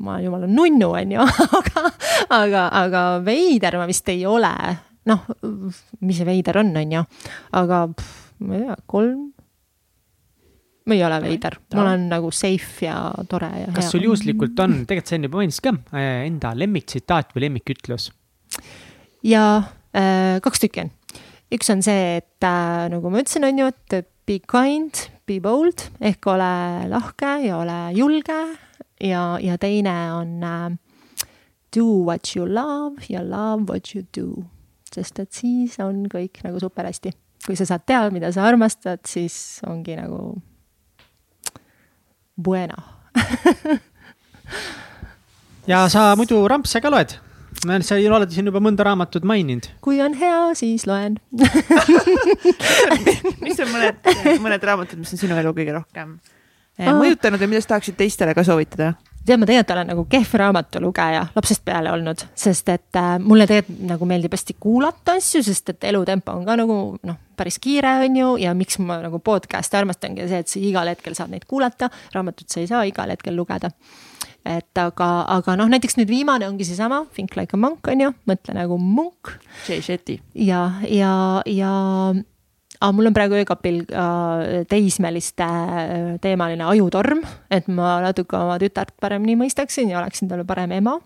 ma 0.07 0.19
jumala 0.23 0.49
nunnu, 0.51 0.91
on 0.91 1.15
ju, 1.17 1.29
aga, 1.61 1.87
aga, 2.41 2.67
aga 2.83 3.07
veider 3.27 3.79
ma 3.81 3.89
vist 3.89 4.09
ei 4.13 4.27
ole. 4.27 4.53
noh, 5.07 5.23
mis 6.03 6.19
see 6.19 6.27
veider 6.27 6.63
on, 6.65 6.75
on 6.77 6.99
ju, 6.99 7.07
aga 7.63 7.87
pff, 7.93 8.23
ma 8.43 8.59
ei 8.59 8.67
tea, 8.67 8.79
kolm 8.91 9.27
ma 10.87 10.95
ei 10.95 11.03
ole 11.03 11.19
veider, 11.23 11.57
ma 11.75 11.83
olen 11.83 12.07
nagu 12.11 12.31
safe 12.35 12.87
ja 12.87 12.99
tore 13.29 13.49
ja 13.51 13.71
kas 13.75 13.89
hea. 13.89 13.93
sul 13.95 14.07
juhuslikult 14.07 14.61
on, 14.63 14.81
tegelikult 14.87 15.11
sa 15.11 15.17
enne 15.19 15.31
juba 15.31 15.41
mainisid 15.41 15.65
ka, 15.67 15.73
äh, 15.99 16.11
enda 16.29 16.53
lemmiktsitaat 16.55 17.35
või 17.35 17.49
lemmikütlus? 17.49 18.11
Ja 19.27 19.47
äh, 19.97 20.39
kaks 20.43 20.63
tükki 20.63 20.87
on. 20.87 20.93
üks 21.55 21.71
on 21.73 21.83
see, 21.83 22.21
et 22.21 22.47
äh, 22.47 22.87
nagu 22.93 23.11
ma 23.11 23.23
ütlesin, 23.23 23.47
on 23.47 23.61
ju, 23.61 23.69
et 23.71 24.09
be 24.27 24.39
kind, 24.43 25.07
be 25.27 25.39
bold 25.43 25.89
ehk 26.01 26.27
ole 26.31 26.53
lahke 26.91 27.37
ja 27.47 27.61
ole 27.61 27.79
julge 27.97 28.41
ja, 29.03 29.37
ja 29.43 29.59
teine 29.59 29.97
on 30.17 30.43
äh, 30.43 30.77
do 31.75 31.87
what 32.07 32.35
you 32.37 32.47
love 32.47 33.07
ja 33.09 33.23
love 33.23 33.67
what 33.71 33.95
you 33.95 34.05
do. 34.17 34.45
sest 34.95 35.19
et 35.21 35.33
siis 35.35 35.77
on 35.83 36.07
kõik 36.09 36.41
nagu 36.47 36.61
super 36.63 36.87
hästi. 36.89 37.13
kui 37.47 37.59
sa 37.59 37.67
saad 37.69 37.85
teha, 37.87 38.11
mida 38.11 38.33
sa 38.33 38.47
armastad, 38.49 39.05
siis 39.07 39.61
ongi 39.67 39.97
nagu 39.99 40.39
bueno 42.37 42.77
ja 45.71 45.87
sa 45.89 46.15
muidu 46.17 46.43
rampse 46.49 46.81
ka 46.81 46.91
loed? 46.91 47.26
Sa 47.65 47.97
oled 47.97 48.33
siin 48.33 48.51
juba 48.51 48.61
mõnda 48.63 48.87
raamatut 48.87 49.27
maininud. 49.27 49.69
kui 49.85 50.01
on 50.05 50.17
hea, 50.19 50.39
siis 50.59 50.87
loen 50.89 51.19
mis 53.45 53.61
on 53.63 53.73
mõned, 53.73 54.01
mõned 54.43 54.71
raamatud, 54.71 55.01
mis 55.01 55.17
on 55.17 55.25
sinu 55.25 55.39
elu 55.41 55.53
kõige 55.57 55.77
rohkem 55.77 56.17
eh, 56.79 56.91
mõjutanud 56.91 57.41
ja 57.41 57.51
mida 57.51 57.65
sa 57.65 57.77
tahaksid 57.77 57.99
teistele 57.99 58.37
ka 58.37 58.47
soovitada? 58.47 58.95
tead, 59.27 59.41
ma 59.41 59.49
tegelikult 59.49 59.75
olen 59.75 59.91
nagu 59.91 60.05
kehv 60.11 60.35
raamatulugeja 60.41 61.27
lapsest 61.35 61.65
peale 61.67 61.91
olnud, 61.93 62.23
sest 62.39 62.69
et 62.73 63.01
äh, 63.01 63.17
mulle 63.23 63.49
tegelikult 63.51 63.87
nagu 63.91 64.09
meeldib 64.09 64.37
hästi 64.37 64.57
kuulata 64.61 65.17
asju, 65.21 65.43
sest 65.47 65.75
et 65.75 65.89
elutempo 65.91 66.35
on 66.37 66.47
ka 66.47 66.59
nagu 66.61 66.79
noh, 67.03 67.21
päris 67.37 67.59
kiire, 67.63 67.97
on 68.07 68.21
ju, 68.21 68.33
ja 68.45 68.55
miks 68.57 68.79
ma 68.79 69.01
nagu 69.03 69.21
podcast'e 69.25 69.81
armastangi, 69.81 70.29
see, 70.31 70.45
et 70.45 70.53
sa 70.53 70.63
igal 70.63 70.93
hetkel 70.93 71.19
saad 71.19 71.35
neid 71.35 71.49
kuulata, 71.49 71.91
raamatut 72.15 72.53
sa 72.53 72.63
ei 72.63 72.71
saa 72.71 72.85
igal 72.89 73.11
hetkel 73.13 73.37
lugeda 73.37 73.73
et 74.47 74.81
aga, 74.81 75.11
aga 75.37 75.57
noh, 75.59 75.69
näiteks 75.71 75.99
nüüd 75.99 76.11
viimane 76.11 76.49
ongi 76.49 76.67
seesama 76.69 77.05
Think 77.15 77.37
like 77.39 77.57
a 77.57 77.61
monk 77.61 77.87
on 77.91 78.07
ju, 78.07 78.13
mõtle 78.29 78.55
nagu 78.57 78.79
munk. 78.81 79.35
Jay 79.69 79.83
Shetty. 79.85 80.21
ja, 80.35 80.63
ja, 80.91 81.13
ja 81.51 81.73
aga 82.81 82.93
mul 82.93 83.11
on 83.11 83.17
praegu 83.17 83.39
öökapil 83.41 83.83
äh, 83.89 84.65
teismeliste 84.71 85.47
äh, 85.47 86.09
teemaline 86.23 86.67
ajutorm, 86.69 87.23
et 87.51 87.69
ma 87.73 87.99
natuke 88.05 88.39
oma 88.39 88.59
tütart 88.63 88.95
paremini 89.01 89.37
mõistaksin 89.41 89.93
ja 89.93 90.01
oleksin 90.01 90.31
talle 90.31 90.47
parem 90.49 90.75
ema. 90.77 90.99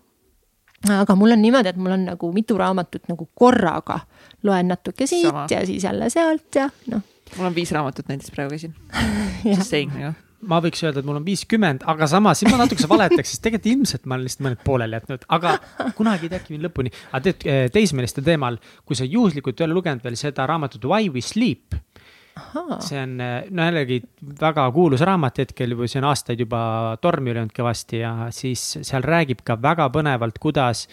aga 0.89 1.15
mul 1.15 1.35
on 1.35 1.41
niimoodi, 1.41 1.69
et 1.69 1.77
mul 1.77 1.93
on 1.93 2.07
nagu 2.09 2.31
mitu 2.33 2.57
raamatut 2.57 3.07
nagu 3.11 3.29
korraga, 3.35 3.99
loen 4.43 4.71
natuke 4.73 5.07
siit 5.07 5.29
Sama. 5.29 5.45
ja 5.49 5.65
siis 5.65 5.83
jälle 5.83 6.09
sealt 6.09 6.55
ja 6.55 6.69
noh. 6.91 7.05
mul 7.37 7.51
on 7.51 7.55
viis 7.55 7.71
raamatut 7.71 8.07
näiteks 8.09 8.33
praegu 8.35 8.57
käsil. 8.57 8.75
Just 9.45 9.69
saying 9.69 9.93
nagu 9.95 10.15
ma 10.49 10.59
võiks 10.63 10.81
öelda, 10.83 11.01
et 11.01 11.07
mul 11.07 11.19
on 11.19 11.25
viiskümmend, 11.25 11.85
aga 11.89 12.07
samas 12.09 12.41
siis 12.41 12.51
ma 12.51 12.59
natukese 12.61 12.89
valetaks, 12.91 13.33
sest 13.33 13.43
tegelikult 13.45 13.71
ilmselt 13.71 14.07
ma 14.07 14.17
olen 14.17 14.27
lihtsalt 14.27 14.45
mõned 14.47 14.63
pooleli 14.65 14.97
jätnud, 14.97 15.25
aga 15.37 15.55
kunagi 15.97 16.27
ei 16.27 16.33
teagi 16.33 16.55
mind 16.55 16.67
lõpuni. 16.67 16.93
aga 17.11 17.21
tead, 17.27 17.45
eh, 17.45 17.63
teismeliste 17.73 18.23
teemal, 18.25 18.57
kui 18.85 18.97
sa 18.97 19.07
juhuslikult 19.07 19.59
ei 19.59 19.67
ole 19.67 19.77
lugenud 19.77 20.03
veel 20.03 20.17
seda 20.19 20.47
raamatut 20.49 20.85
Why 20.85 21.09
we 21.09 21.21
sleep. 21.21 21.75
see 22.79 22.97
on, 22.97 23.19
eh, 23.21 23.47
no 23.51 23.63
jällegi 23.67 24.01
väga 24.39 24.71
kuulus 24.71 25.01
raamat 25.01 25.43
hetkel 25.43 25.75
see 25.87 25.99
on 25.99 26.09
aastaid 26.09 26.39
juba 26.39 26.97
tormi 27.01 27.33
löönud 27.33 27.53
kõvasti 27.53 27.99
ja 28.01 28.29
siis 28.31 28.77
seal 28.81 29.03
räägib 29.03 29.43
ka 29.43 29.59
väga 29.61 29.89
põnevalt, 29.89 30.39
kuidas 30.39 30.87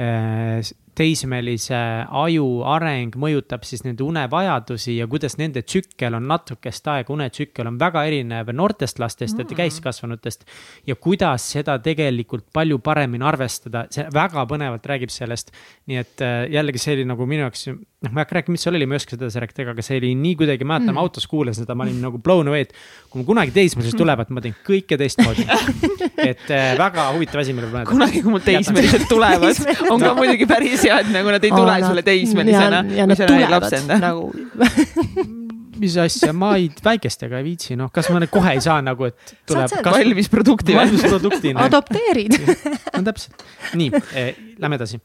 äh, 0.00 0.64
teismelise 0.98 1.78
aju 2.22 2.46
areng 2.68 3.14
mõjutab 3.20 3.64
siis 3.66 3.84
nende 3.86 4.04
unevajadusi 4.04 4.96
ja 4.96 5.06
kuidas 5.10 5.36
nende 5.40 5.62
tsükkel 5.62 6.16
on 6.18 6.26
natukest 6.30 6.88
aega, 6.90 7.12
unetsükkel 7.14 7.70
on 7.70 7.78
väga 7.80 8.02
erinev 8.08 8.50
noortest 8.56 8.98
lastest 9.02 9.36
mm. 9.36 9.46
ja 9.46 9.60
täiskasvanutest. 9.62 10.44
ja 10.86 10.96
kuidas 10.96 11.50
seda 11.54 11.78
tegelikult 11.82 12.48
palju 12.52 12.78
paremini 12.84 13.24
arvestada, 13.26 13.86
see 13.90 14.06
väga 14.14 14.46
põnevalt 14.50 14.86
räägib 14.86 15.12
sellest. 15.14 15.54
nii 15.90 16.00
et 16.02 16.24
äh, 16.24 16.44
jällegi 16.50 16.82
see 16.82 16.98
oli 16.98 17.06
nagu 17.08 17.26
minu 17.26 17.46
jaoks, 17.46 17.66
noh, 17.70 18.10
ma 18.10 18.20
ei 18.20 18.24
hakka 18.24 18.38
rääkima, 18.40 18.56
mis 18.56 18.66
seal 18.66 18.78
oli, 18.78 18.88
ma 18.88 18.96
ei 18.96 19.02
oska 19.02 19.16
seda 19.16 19.44
rääkida, 19.44 19.70
aga 19.74 19.84
see 19.84 20.00
oli 20.00 20.12
nii 20.18 20.36
kuidagi, 20.42 20.66
mäletan 20.66 20.94
mm., 20.94 21.02
autos 21.02 21.26
kuulasin 21.30 21.66
seda, 21.66 21.76
ma 21.78 21.86
olin 21.86 22.00
nagu 22.02 22.20
blown 22.22 22.50
away, 22.50 22.66
et 22.66 22.74
kui 23.10 23.22
ma 23.22 23.28
kunagi 23.28 23.54
teismeliseks 23.56 23.98
tulevad, 24.02 24.32
ma 24.34 24.44
teen 24.44 24.56
kõike 24.66 24.98
teistmoodi 25.00 25.46
et 26.30 26.50
äh, 26.50 26.72
väga 26.78 27.06
huvitav 27.14 27.42
asi, 27.42 27.54
mille 27.56 27.68
peale 27.68 27.84
mõelda. 27.84 27.90
kunagi, 27.92 28.22
kui 28.24 28.34
mul 28.34 28.44
teismelised 28.44 29.06
tulevad, 29.10 29.62
on 29.92 30.02
ka 30.02 30.12
muidugi 30.18 30.48
päris 30.50 30.79
hea, 30.86 31.00
et 31.02 31.12
nagu 31.14 31.34
nad 31.34 31.44
ei 31.44 31.52
tule 31.54 31.76
oh, 31.76 31.88
sulle 31.88 32.06
teismelisena. 32.06 32.84
ja 32.96 33.06
nad 33.10 33.26
tulevad 33.26 34.00
nagu 34.00 34.30
mis 35.80 35.96
asja, 36.00 36.32
ma 36.36 36.52
ei, 36.58 36.68
väikestega 36.84 37.40
ei 37.40 37.46
viitsi, 37.46 37.76
noh, 37.78 37.90
kas 37.94 38.10
ma 38.12 38.20
nüüd 38.20 38.32
kohe 38.32 38.52
ei 38.56 38.62
saa 38.62 38.80
nagu, 38.84 39.08
et 39.08 39.34
tuleb. 39.48 39.72
valmis 39.86 40.28
produkti. 40.32 40.76
valmis 40.76 41.04
produktina 41.06 41.64
adopteerid 41.68 42.36
no 42.36 43.02
täpselt, 43.06 43.44
nii 43.78 43.88
eh,, 44.18 44.30
lähme 44.60 44.76
edasi. 44.76 45.00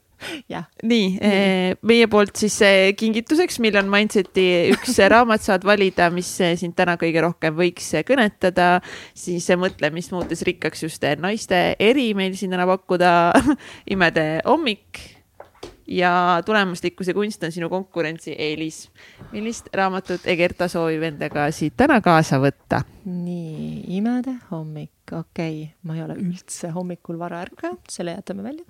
nii 0.90 1.06
eh,, 1.24 1.70
meie 1.86 2.10
poolt 2.12 2.36
siis 2.40 2.58
eh, 2.66 2.90
kingituseks, 2.98 3.58
mille 3.64 3.80
on 3.80 3.90
Mindseti 3.92 4.46
üks 4.74 5.00
raamat 5.14 5.44
saad 5.46 5.66
valida, 5.68 6.10
mis 6.14 6.30
eh, 6.44 6.56
sind 6.60 6.76
täna 6.78 6.98
kõige 7.00 7.24
rohkem 7.24 7.56
võiks 7.56 7.92
eh, 7.96 8.06
kõnetada, 8.06 8.76
siis 9.16 9.48
mõtle, 9.60 9.92
mis 9.96 10.12
muutus 10.12 10.44
rikkaks 10.46 10.86
just 10.86 11.04
naiste 11.22 11.60
eri 11.80 12.10
meil 12.18 12.36
siin 12.36 12.52
täna 12.52 12.68
pakkuda 12.68 13.10
imede 13.94 14.28
hommik 14.44 15.15
ja 15.86 16.42
tulemuslikkuse 16.46 17.14
kunst 17.14 17.42
on 17.42 17.52
sinu 17.52 17.68
konkurentsieelis. 17.68 18.90
millist 19.32 19.68
raamatut 19.74 20.20
Egerta 20.24 20.68
soovib 20.68 21.02
endaga 21.02 21.50
siit 21.54 21.76
täna 21.76 22.00
kaasa 22.00 22.40
võtta? 22.42 22.82
nii, 23.04 23.84
imede 23.96 24.34
hommik, 24.50 25.12
okei 25.12 25.62
okay., 25.62 25.72
ma 25.82 25.96
ei 25.96 26.02
ole 26.02 26.18
üldse 26.18 26.72
hommikul 26.74 27.18
vara 27.18 27.40
ärkaja, 27.46 27.76
selle 27.88 28.16
jätame 28.16 28.42
välja 28.42 28.64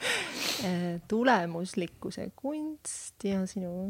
tulemuslikkuse 1.12 2.30
kunst 2.36 3.24
ja 3.24 3.46
sinu 3.48 3.88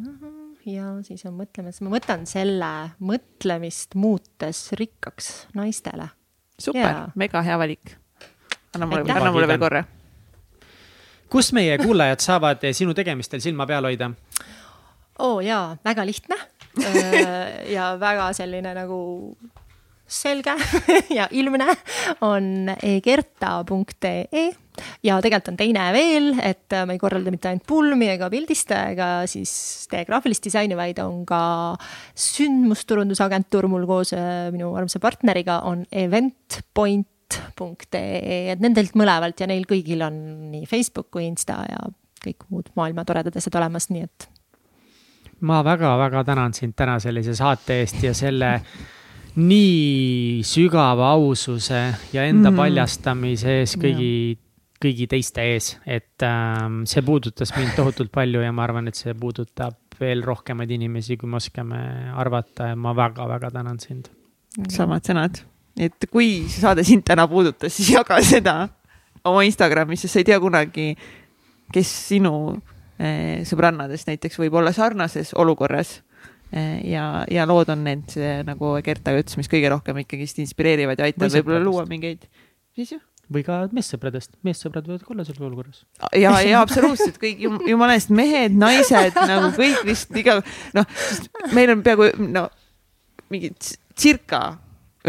ja 0.67 0.95
siis 1.07 1.27
on 1.27 1.35
mõtlemas, 1.41 1.83
ma 1.83 1.95
võtan 1.97 2.27
selle 2.31 2.73
mõtlemist 3.03 3.99
muutes 3.99 4.69
rikkaks 4.79 5.33
naistele. 5.59 6.13
super, 6.59 7.09
mega 7.15 7.43
hea 7.43 7.59
valik. 7.59 7.97
anna 8.75 8.87
mulle, 8.87 9.11
anna 9.11 9.33
mulle 9.35 9.51
veel 9.51 9.67
korra 9.67 9.89
kus 11.31 11.53
meie 11.57 11.79
kuulajad 11.81 12.23
saavad 12.25 12.65
sinu 12.77 12.95
tegemistel 12.97 13.43
silma 13.45 13.67
peal 13.71 13.87
hoida? 13.89 14.11
oo 15.21 15.37
oh, 15.37 15.41
jaa, 15.45 15.77
väga 15.85 16.07
lihtne. 16.09 16.37
Äh, 16.81 17.73
ja 17.75 17.93
väga 18.01 18.31
selline 18.37 18.73
nagu 18.77 19.01
selge 20.11 20.55
ja 21.19 21.29
ilmne 21.31 21.67
on 22.27 22.71
egerta.ee 22.83 24.45
ja 25.05 25.19
tegelikult 25.23 25.53
on 25.53 25.59
teine 25.59 25.87
veel, 25.95 26.33
et 26.43 26.75
ma 26.87 26.95
ei 26.95 27.01
korralda 27.03 27.33
mitte 27.35 27.51
ainult 27.51 27.67
pulmi 27.69 28.09
ega 28.15 28.31
pildiste 28.33 28.79
ega 28.95 29.11
siis 29.31 29.53
tee 29.91 30.05
graafilist 30.09 30.47
disaini, 30.47 30.79
vaid 30.79 31.03
on 31.03 31.25
ka 31.29 31.43
sündmusturundusagentuur. 32.15 33.69
Mul 33.71 33.87
koos 33.91 34.15
äh, 34.17 34.49
minu 34.55 34.73
armsa 34.79 35.03
partneriga 35.03 35.61
on 35.69 35.85
Event 35.93 36.63
Point 37.59 37.83
et.ee, 37.87 38.53
et 38.55 38.63
nendelt 38.63 38.97
mõlemalt 38.99 39.41
ja 39.41 39.49
neil 39.51 39.67
kõigil 39.69 40.03
on 40.07 40.21
nii 40.53 40.67
Facebook 40.71 41.11
kui 41.15 41.27
Insta 41.29 41.61
ja 41.69 41.81
kõik 42.25 42.47
muud 42.53 42.71
maailma 42.77 43.05
toredad 43.09 43.37
asjad 43.37 43.57
olemas, 43.61 43.89
nii 43.93 44.05
et. 44.05 44.29
ma 45.41 45.63
väga-väga 45.65 46.25
tänan 46.29 46.55
sind 46.57 46.77
täna 46.77 46.99
sellise 47.01 47.35
saate 47.39 47.81
eest 47.81 48.03
ja 48.05 48.13
selle 48.15 48.53
nii 49.41 50.43
sügava 50.45 51.13
aususe 51.15 51.81
ja 52.13 52.27
enda 52.27 52.51
mm. 52.51 52.57
paljastamise 52.59 53.61
ees 53.61 53.77
kõigi, 53.81 54.13
kõigi 54.83 55.07
teiste 55.11 55.45
ees, 55.53 55.75
et 55.87 56.27
ähm, 56.27 56.83
see 56.91 57.05
puudutas 57.07 57.55
mind 57.57 57.77
tohutult 57.79 58.13
palju 58.13 58.43
ja 58.43 58.53
ma 58.53 58.67
arvan, 58.67 58.91
et 58.91 58.99
see 58.99 59.15
puudutab 59.15 59.79
veel 60.01 60.25
rohkemaid 60.25 60.71
inimesi, 60.73 61.19
kui 61.21 61.29
me 61.29 61.39
oskame 61.39 61.81
arvata 62.17 62.73
ja 62.73 62.77
ma 62.77 62.95
väga-väga 62.97 63.53
tänan 63.55 63.81
sind. 63.81 64.11
samad 64.69 65.07
sõnad 65.07 65.45
et 65.81 66.07
kui 66.13 66.45
saade 66.53 66.85
sind 66.87 67.07
täna 67.09 67.27
puudutas, 67.31 67.73
siis 67.77 67.95
jaga 67.95 68.21
seda 68.25 68.57
oma 69.27 69.45
Instagramis, 69.49 70.05
sest 70.05 70.17
sa 70.17 70.23
ei 70.23 70.29
tea 70.29 70.39
kunagi, 70.43 70.93
kes 71.73 71.91
sinu 72.11 72.35
eh, 72.99 73.43
sõbrannadest 73.49 74.11
näiteks 74.11 74.41
võib 74.43 74.61
olla 74.61 74.75
sarnases 74.77 75.35
olukorras 75.39 75.99
eh,. 76.53 76.81
ja, 76.93 77.25
ja 77.31 77.47
lood 77.49 77.73
on 77.73 77.85
need, 77.87 78.17
nagu 78.49 78.77
Gerta 78.85 79.15
ütles, 79.17 79.39
mis 79.41 79.51
kõige 79.51 79.71
rohkem 79.73 80.03
ikkagist 80.05 80.43
inspireerivad 80.43 81.01
ja 81.01 81.09
aitavad 81.09 81.39
võib-olla 81.39 81.63
luua 81.65 81.87
mingeid, 81.91 82.27
mis 82.79 82.97
ju 82.97 83.01
või 83.31 83.45
ka 83.47 83.61
meessõpradest, 83.75 84.33
meessõbrad 84.47 84.89
võivad 84.89 85.05
ka 85.05 85.13
olla 85.15 85.25
selles 85.27 85.45
olukorras. 85.47 85.85
ja, 86.19 86.33
ja 86.43 86.63
absoluutselt 86.65 87.21
kõik 87.23 87.45
jum, 87.45 87.61
jumala 87.69 87.95
eest 87.95 88.11
mehed, 88.15 88.57
naised 88.59 89.15
nagu 89.31 89.53
kõik 89.55 89.85
vist 89.87 90.11
iga, 90.19 90.41
noh, 90.75 90.89
meil 91.55 91.77
on 91.77 91.85
peaaegu 91.87 92.11
no 92.27 92.49
mingi 93.31 93.53
circa 93.95 94.43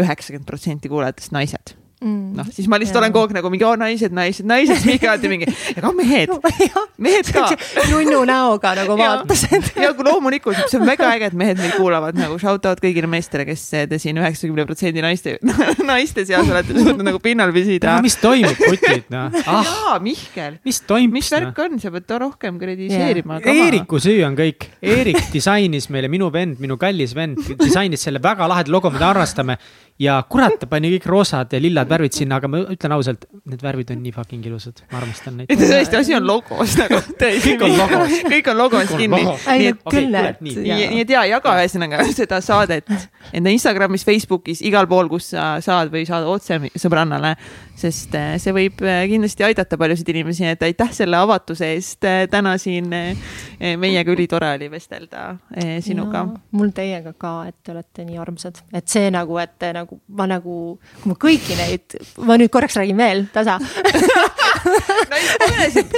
üheksakümmend 0.00 0.48
protsenti 0.48 0.88
kuulajatest 0.92 1.32
naised 1.32 1.74
mm.. 2.02 2.34
noh, 2.38 2.50
siis 2.52 2.68
ma 2.70 2.78
lihtsalt 2.80 2.98
ja. 2.98 3.04
olen 3.04 3.14
kogu 3.14 3.30
aeg 3.30 3.36
nagu 3.38 3.52
mingi, 3.52 3.66
oo 3.66 3.76
naised, 3.78 4.14
naised, 4.14 4.46
naised, 4.48 4.74
siis 4.76 4.88
mingi 4.88 5.08
alati 5.08 5.30
mingi, 5.30 5.48
ega 5.76 5.92
mehed 5.96 6.32
mehed 7.06 7.30
ka. 7.34 7.44
nunnu 7.90 8.22
näoga 8.28 8.74
nagu 8.78 8.96
vaatasid. 8.98 9.72
ja 9.80 9.92
kui 9.96 10.06
loomulikult, 10.06 10.60
see 10.70 10.80
on 10.80 10.86
väga 10.88 11.10
äge, 11.16 11.30
et 11.32 11.36
mehed 11.38 11.60
meid 11.60 11.76
kuulavad 11.78 12.18
nagu 12.18 12.38
shout 12.42 12.66
out 12.68 12.82
kõigile 12.82 13.10
meestele, 13.10 13.46
kes 13.48 13.64
te 13.90 14.00
siin 14.02 14.18
üheksakümne 14.20 14.66
protsendi 14.68 15.04
naiste, 15.04 15.36
naiste 15.92 16.26
seas 16.28 16.48
olete 16.48 16.76
suutnud 16.76 17.04
nagu 17.06 17.22
pinnal 17.22 17.54
püsida. 17.54 17.98
mis 18.04 18.18
toimub, 18.22 18.58
kutid, 18.58 19.08
noh 19.12 19.30
ah.. 19.42 19.62
jaa, 19.68 19.98
Mihkel. 20.02 20.58
mis 20.66 20.82
toimub? 20.88 21.18
mis 21.18 21.30
värk 21.34 21.58
no? 21.58 21.68
on, 21.68 21.82
sa 21.82 21.92
pead 21.94 22.16
rohkem 22.22 22.58
krediseerima. 22.60 23.40
Eeriku 23.52 23.98
süü 24.02 24.20
on 24.26 24.36
kõik. 24.38 24.68
Eerik 24.82 25.30
disainis 25.32 25.88
meile, 25.92 26.10
minu 26.12 26.28
vend, 26.32 26.60
minu 26.62 26.76
kallis 26.80 27.14
vend, 27.16 27.40
disainis 27.60 28.04
selle 28.06 28.22
väga 28.22 28.48
laheda 28.50 28.72
logo, 28.72 28.90
mida 28.92 29.10
harrastame 29.10 29.58
ja 30.02 30.18
kurat, 30.28 30.58
ta 30.60 30.68
pani 30.70 30.90
kõik 30.94 31.06
roosad 31.08 31.52
ja 31.52 31.60
lillad 31.62 31.90
värvid 31.92 32.16
sinna, 32.16 32.38
aga 32.40 32.50
ma 32.50 32.62
ütlen 32.74 32.94
ausalt, 32.96 33.26
need 33.48 33.62
värvid 33.64 33.92
on 33.94 34.00
nii 34.02 34.14
fucking 34.16 34.46
ilusad, 34.48 34.82
ma 34.92 35.00
armastan 35.02 35.40
neid. 35.40 35.52
tõesti, 35.52 35.98
asi 35.98 36.16
on 36.18 36.26
logos 36.26 36.76
nagu 36.80 37.00
tõesti. 37.20 37.54
kõik 37.54 37.66
on 37.68 37.76
logos. 37.78 38.16
kõik 38.34 38.52
on 38.52 38.60
logos 38.60 38.94
kinni. 38.94 39.22
nii 39.22 39.70
et 39.72 39.82
okay,, 39.84 40.06
nii, 40.40 40.56
nii 40.96 41.02
et 41.04 41.14
ja 41.16 41.24
jaga 41.34 41.56
ühesõnaga 41.60 42.06
seda 42.12 42.40
saadet 42.44 42.88
enda 43.32 43.52
Instagramis, 43.52 44.06
Facebookis, 44.08 44.64
igal 44.66 44.88
pool, 44.90 45.10
kus 45.12 45.32
sa 45.34 45.54
saad 45.64 45.92
või 45.92 46.06
saad 46.08 46.26
otse 46.28 46.58
sõbrannale 46.80 47.36
sest 47.78 48.14
eh, 48.18 48.34
see 48.42 48.52
võib 48.54 48.82
eh, 48.84 49.04
kindlasti 49.10 49.46
aidata 49.46 49.78
paljusid 49.80 50.08
inimesi, 50.12 50.46
et 50.52 50.62
aitäh 50.66 50.92
selle 50.94 51.18
avatuse 51.18 51.72
eest 51.74 52.04
eh, 52.08 52.24
täna 52.30 52.54
siin 52.60 52.90
meiega, 52.92 54.12
ülitore 54.12 54.52
oli 54.56 54.68
vestelda 54.70 55.32
sinuga. 55.84 56.24
mul 56.52 56.72
teiega 56.74 57.14
ka, 57.18 57.32
et 57.48 57.56
te 57.64 57.72
olete 57.74 58.04
nii 58.06 58.20
armsad, 58.20 58.60
et 58.74 58.88
see 58.92 59.10
nagu, 59.14 59.38
et 59.42 59.68
nagu, 59.74 59.98
ma 60.18 60.28
nagu, 60.30 60.58
kui 61.02 61.12
ma 61.12 61.18
kõiki 61.26 61.58
neid, 61.58 61.98
ma 62.26 62.38
nüüd 62.40 62.52
korraks 62.52 62.76
räägin 62.80 62.98
veel, 63.00 63.26
tasa 63.32 63.58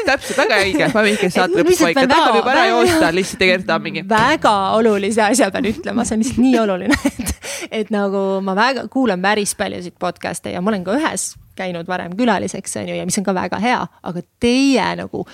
täpselt, 0.05 0.37
väga 0.39 0.61
õige, 0.63 0.89
ma 0.95 1.05
võin 1.05 1.17
ikka 1.17 1.31
saate 1.33 1.61
lõpuks 1.61 1.85
paika, 1.85 2.07
tahab 2.11 2.39
juba 2.41 2.55
ära 2.55 2.67
joosta, 2.71 3.13
lihtsalt 3.15 3.41
tegelikult 3.43 3.69
tahab 3.71 3.87
mingi. 3.87 4.05
väga 4.09 4.55
olulise 4.79 5.25
asja 5.27 5.51
pean 5.55 5.71
ütlema, 5.71 6.07
see 6.07 6.19
on 6.19 6.25
lihtsalt 6.25 6.43
nii 6.45 6.59
oluline, 6.65 7.01
et, 7.13 7.49
et 7.83 7.95
nagu 7.95 8.27
ma 8.45 8.57
väga 8.59 8.87
kuulan 8.93 9.25
päris 9.25 9.57
paljusid 9.59 9.99
podcast'e 10.01 10.55
ja 10.55 10.63
ma 10.65 10.73
olen 10.73 10.87
ka 10.87 10.99
ühes 11.01 11.33
käinud 11.57 11.89
varem 11.89 12.17
külaliseks, 12.17 12.77
on 12.81 12.89
ju, 12.89 12.97
ja 12.99 13.05
mis 13.07 13.19
on 13.19 13.27
ka 13.27 13.35
väga 13.37 13.61
hea, 13.63 13.83
aga 14.03 14.25
teie 14.41 14.89
nagu 15.01 15.25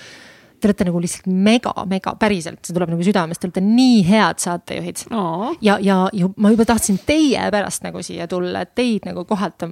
te 0.60 0.68
olete 0.68 0.86
nagu 0.88 1.00
lihtsalt 1.02 1.28
mega, 1.30 1.72
mega, 1.90 2.14
päriselt, 2.20 2.60
see 2.64 2.76
tuleb 2.76 2.92
nagu 2.92 3.04
südamest, 3.06 3.40
te 3.40 3.48
olete 3.48 3.62
nii 3.64 4.00
head 4.08 4.42
saatejuhid 4.42 5.04
oh.. 5.16 5.50
ja, 5.64 5.78
ja, 5.82 6.02
ja 6.16 6.30
ma 6.36 6.52
juba 6.52 6.66
tahtsin 6.68 7.00
teie 7.06 7.46
pärast 7.52 7.84
nagu 7.86 8.02
siia 8.04 8.28
tulla, 8.30 8.64
et 8.66 8.74
teid 8.78 9.08
nagu 9.08 9.24
kohata, 9.28 9.68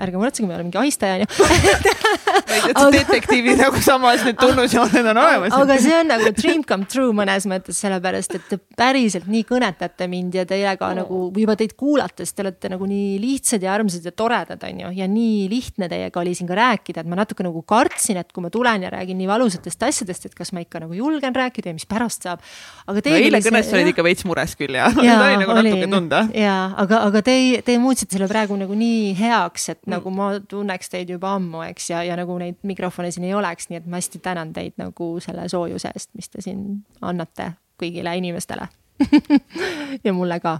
ärge 0.00 0.20
muretsege, 0.20 0.48
me 0.48 0.56
oleme 0.56 0.70
mingi 0.70 0.80
ahistaja 0.80 1.18
on 1.20 1.24
ju 1.24 2.90
detektiivi 2.94 3.56
nagu 3.58 3.80
samas 3.84 4.24
need 4.26 4.38
tunnusjooned 4.40 5.10
on 5.12 5.20
olemas. 5.22 5.54
aga 5.56 5.76
see 5.82 5.96
on 5.96 6.10
nagu 6.10 6.32
dream 6.36 6.64
come 6.66 6.88
true 6.90 7.14
mõnes 7.16 7.46
mõttes, 7.50 7.78
sellepärast 7.82 8.36
et 8.38 8.48
te 8.50 8.58
päriselt 8.78 9.28
nii 9.30 9.44
kõnetate 9.48 10.08
mind 10.10 10.40
ja 10.40 10.46
teiega 10.48 10.88
oh. 10.88 10.96
nagu 11.02 11.20
juba 11.36 11.56
teid 11.60 11.76
kuulates, 11.78 12.34
te 12.34 12.44
olete 12.44 12.72
nagu 12.72 12.88
nii 12.88 13.18
lihtsad 13.22 13.64
ja 13.64 13.74
armsad 13.74 14.06
ja 14.06 14.14
toredad, 14.16 14.62
on 14.66 14.84
ju, 14.84 14.92
ja 15.00 15.08
nii 15.10 15.46
lihtne 15.52 15.90
teiega 15.90 16.22
oli 16.22 16.34
siin 16.36 16.48
ka 16.50 16.58
rääkida, 16.58 17.04
et 17.04 17.10
ma 17.10 17.20
natuke 17.20 17.46
nagu 17.46 17.62
kartsin, 17.68 18.20
et 18.20 18.32
kui 18.32 18.44
ma 18.44 18.52
tulen 18.52 18.86
ja 18.86 18.92
räägin 18.92 19.18
nii 19.20 19.30
valusatest 19.30 19.88
asjadest, 19.90 20.29
et 20.30 20.38
kas 20.38 20.54
ma 20.56 20.62
ikka 20.64 20.80
nagu 20.86 20.96
julgen 20.96 21.34
rääkida 21.36 21.72
ja 21.74 21.76
mis 21.76 21.86
pärast 21.90 22.24
saab. 22.26 22.40
aga 22.86 22.96
no 22.96 23.04
teil 23.04 23.26
eile 23.26 23.42
kõnes 23.44 23.72
olid 23.74 23.92
ikka 23.92 24.06
veits 24.06 24.24
mures 24.28 24.56
küll 24.56 24.78
ja, 24.78 24.88
ja 25.02 25.18
oli 25.26 25.36
nagu 25.42 25.58
natuke 25.58 25.76
olin. 25.82 25.90
tunda. 25.98 26.22
jaa, 26.34 26.62
aga, 26.80 27.02
aga 27.10 27.22
teie, 27.26 27.60
te 27.66 27.76
muutsite 27.82 28.16
selle 28.16 28.30
praegu 28.30 28.56
nagu 28.60 28.74
nii 28.78 29.12
heaks, 29.18 29.68
et 29.74 29.78
Mm. 29.80 29.94
nagu 29.96 30.10
ma 30.14 30.26
tunneks 30.48 30.90
teid 30.92 31.08
juba 31.10 31.32
ammu, 31.38 31.62
eks, 31.70 31.88
ja, 31.90 32.02
ja 32.06 32.16
nagu 32.18 32.36
neid 32.38 32.58
mikrofone 32.68 33.10
siin 33.10 33.24
ei 33.26 33.34
oleks, 33.34 33.66
nii 33.70 33.78
et 33.80 33.86
ma 33.90 33.98
hästi 33.98 34.20
tänan 34.22 34.52
teid 34.54 34.76
nagu 34.78 35.08
selle 35.24 35.48
soojuse 35.48 35.90
eest, 35.94 36.10
mis 36.14 36.28
te 36.28 36.42
siin 36.44 36.84
annate 37.02 37.52
kõigile 37.80 38.12
inimestele. 38.20 38.68
ja 40.04 40.12
mulle 40.12 40.36
ka. 40.40 40.58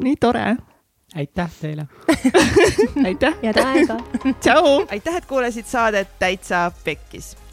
nii 0.00 0.16
tore. 0.20 0.56
aitäh 1.14 1.50
teile. 1.60 1.86
aitäh. 3.08 3.34
head 3.42 3.58
aega. 3.64 3.98
tšau. 4.40 4.86
aitäh, 4.90 5.16
et 5.16 5.26
kuulasid 5.26 5.66
saadet 5.66 6.18
Täitsa 6.18 6.70
Pekkis. 6.84 7.36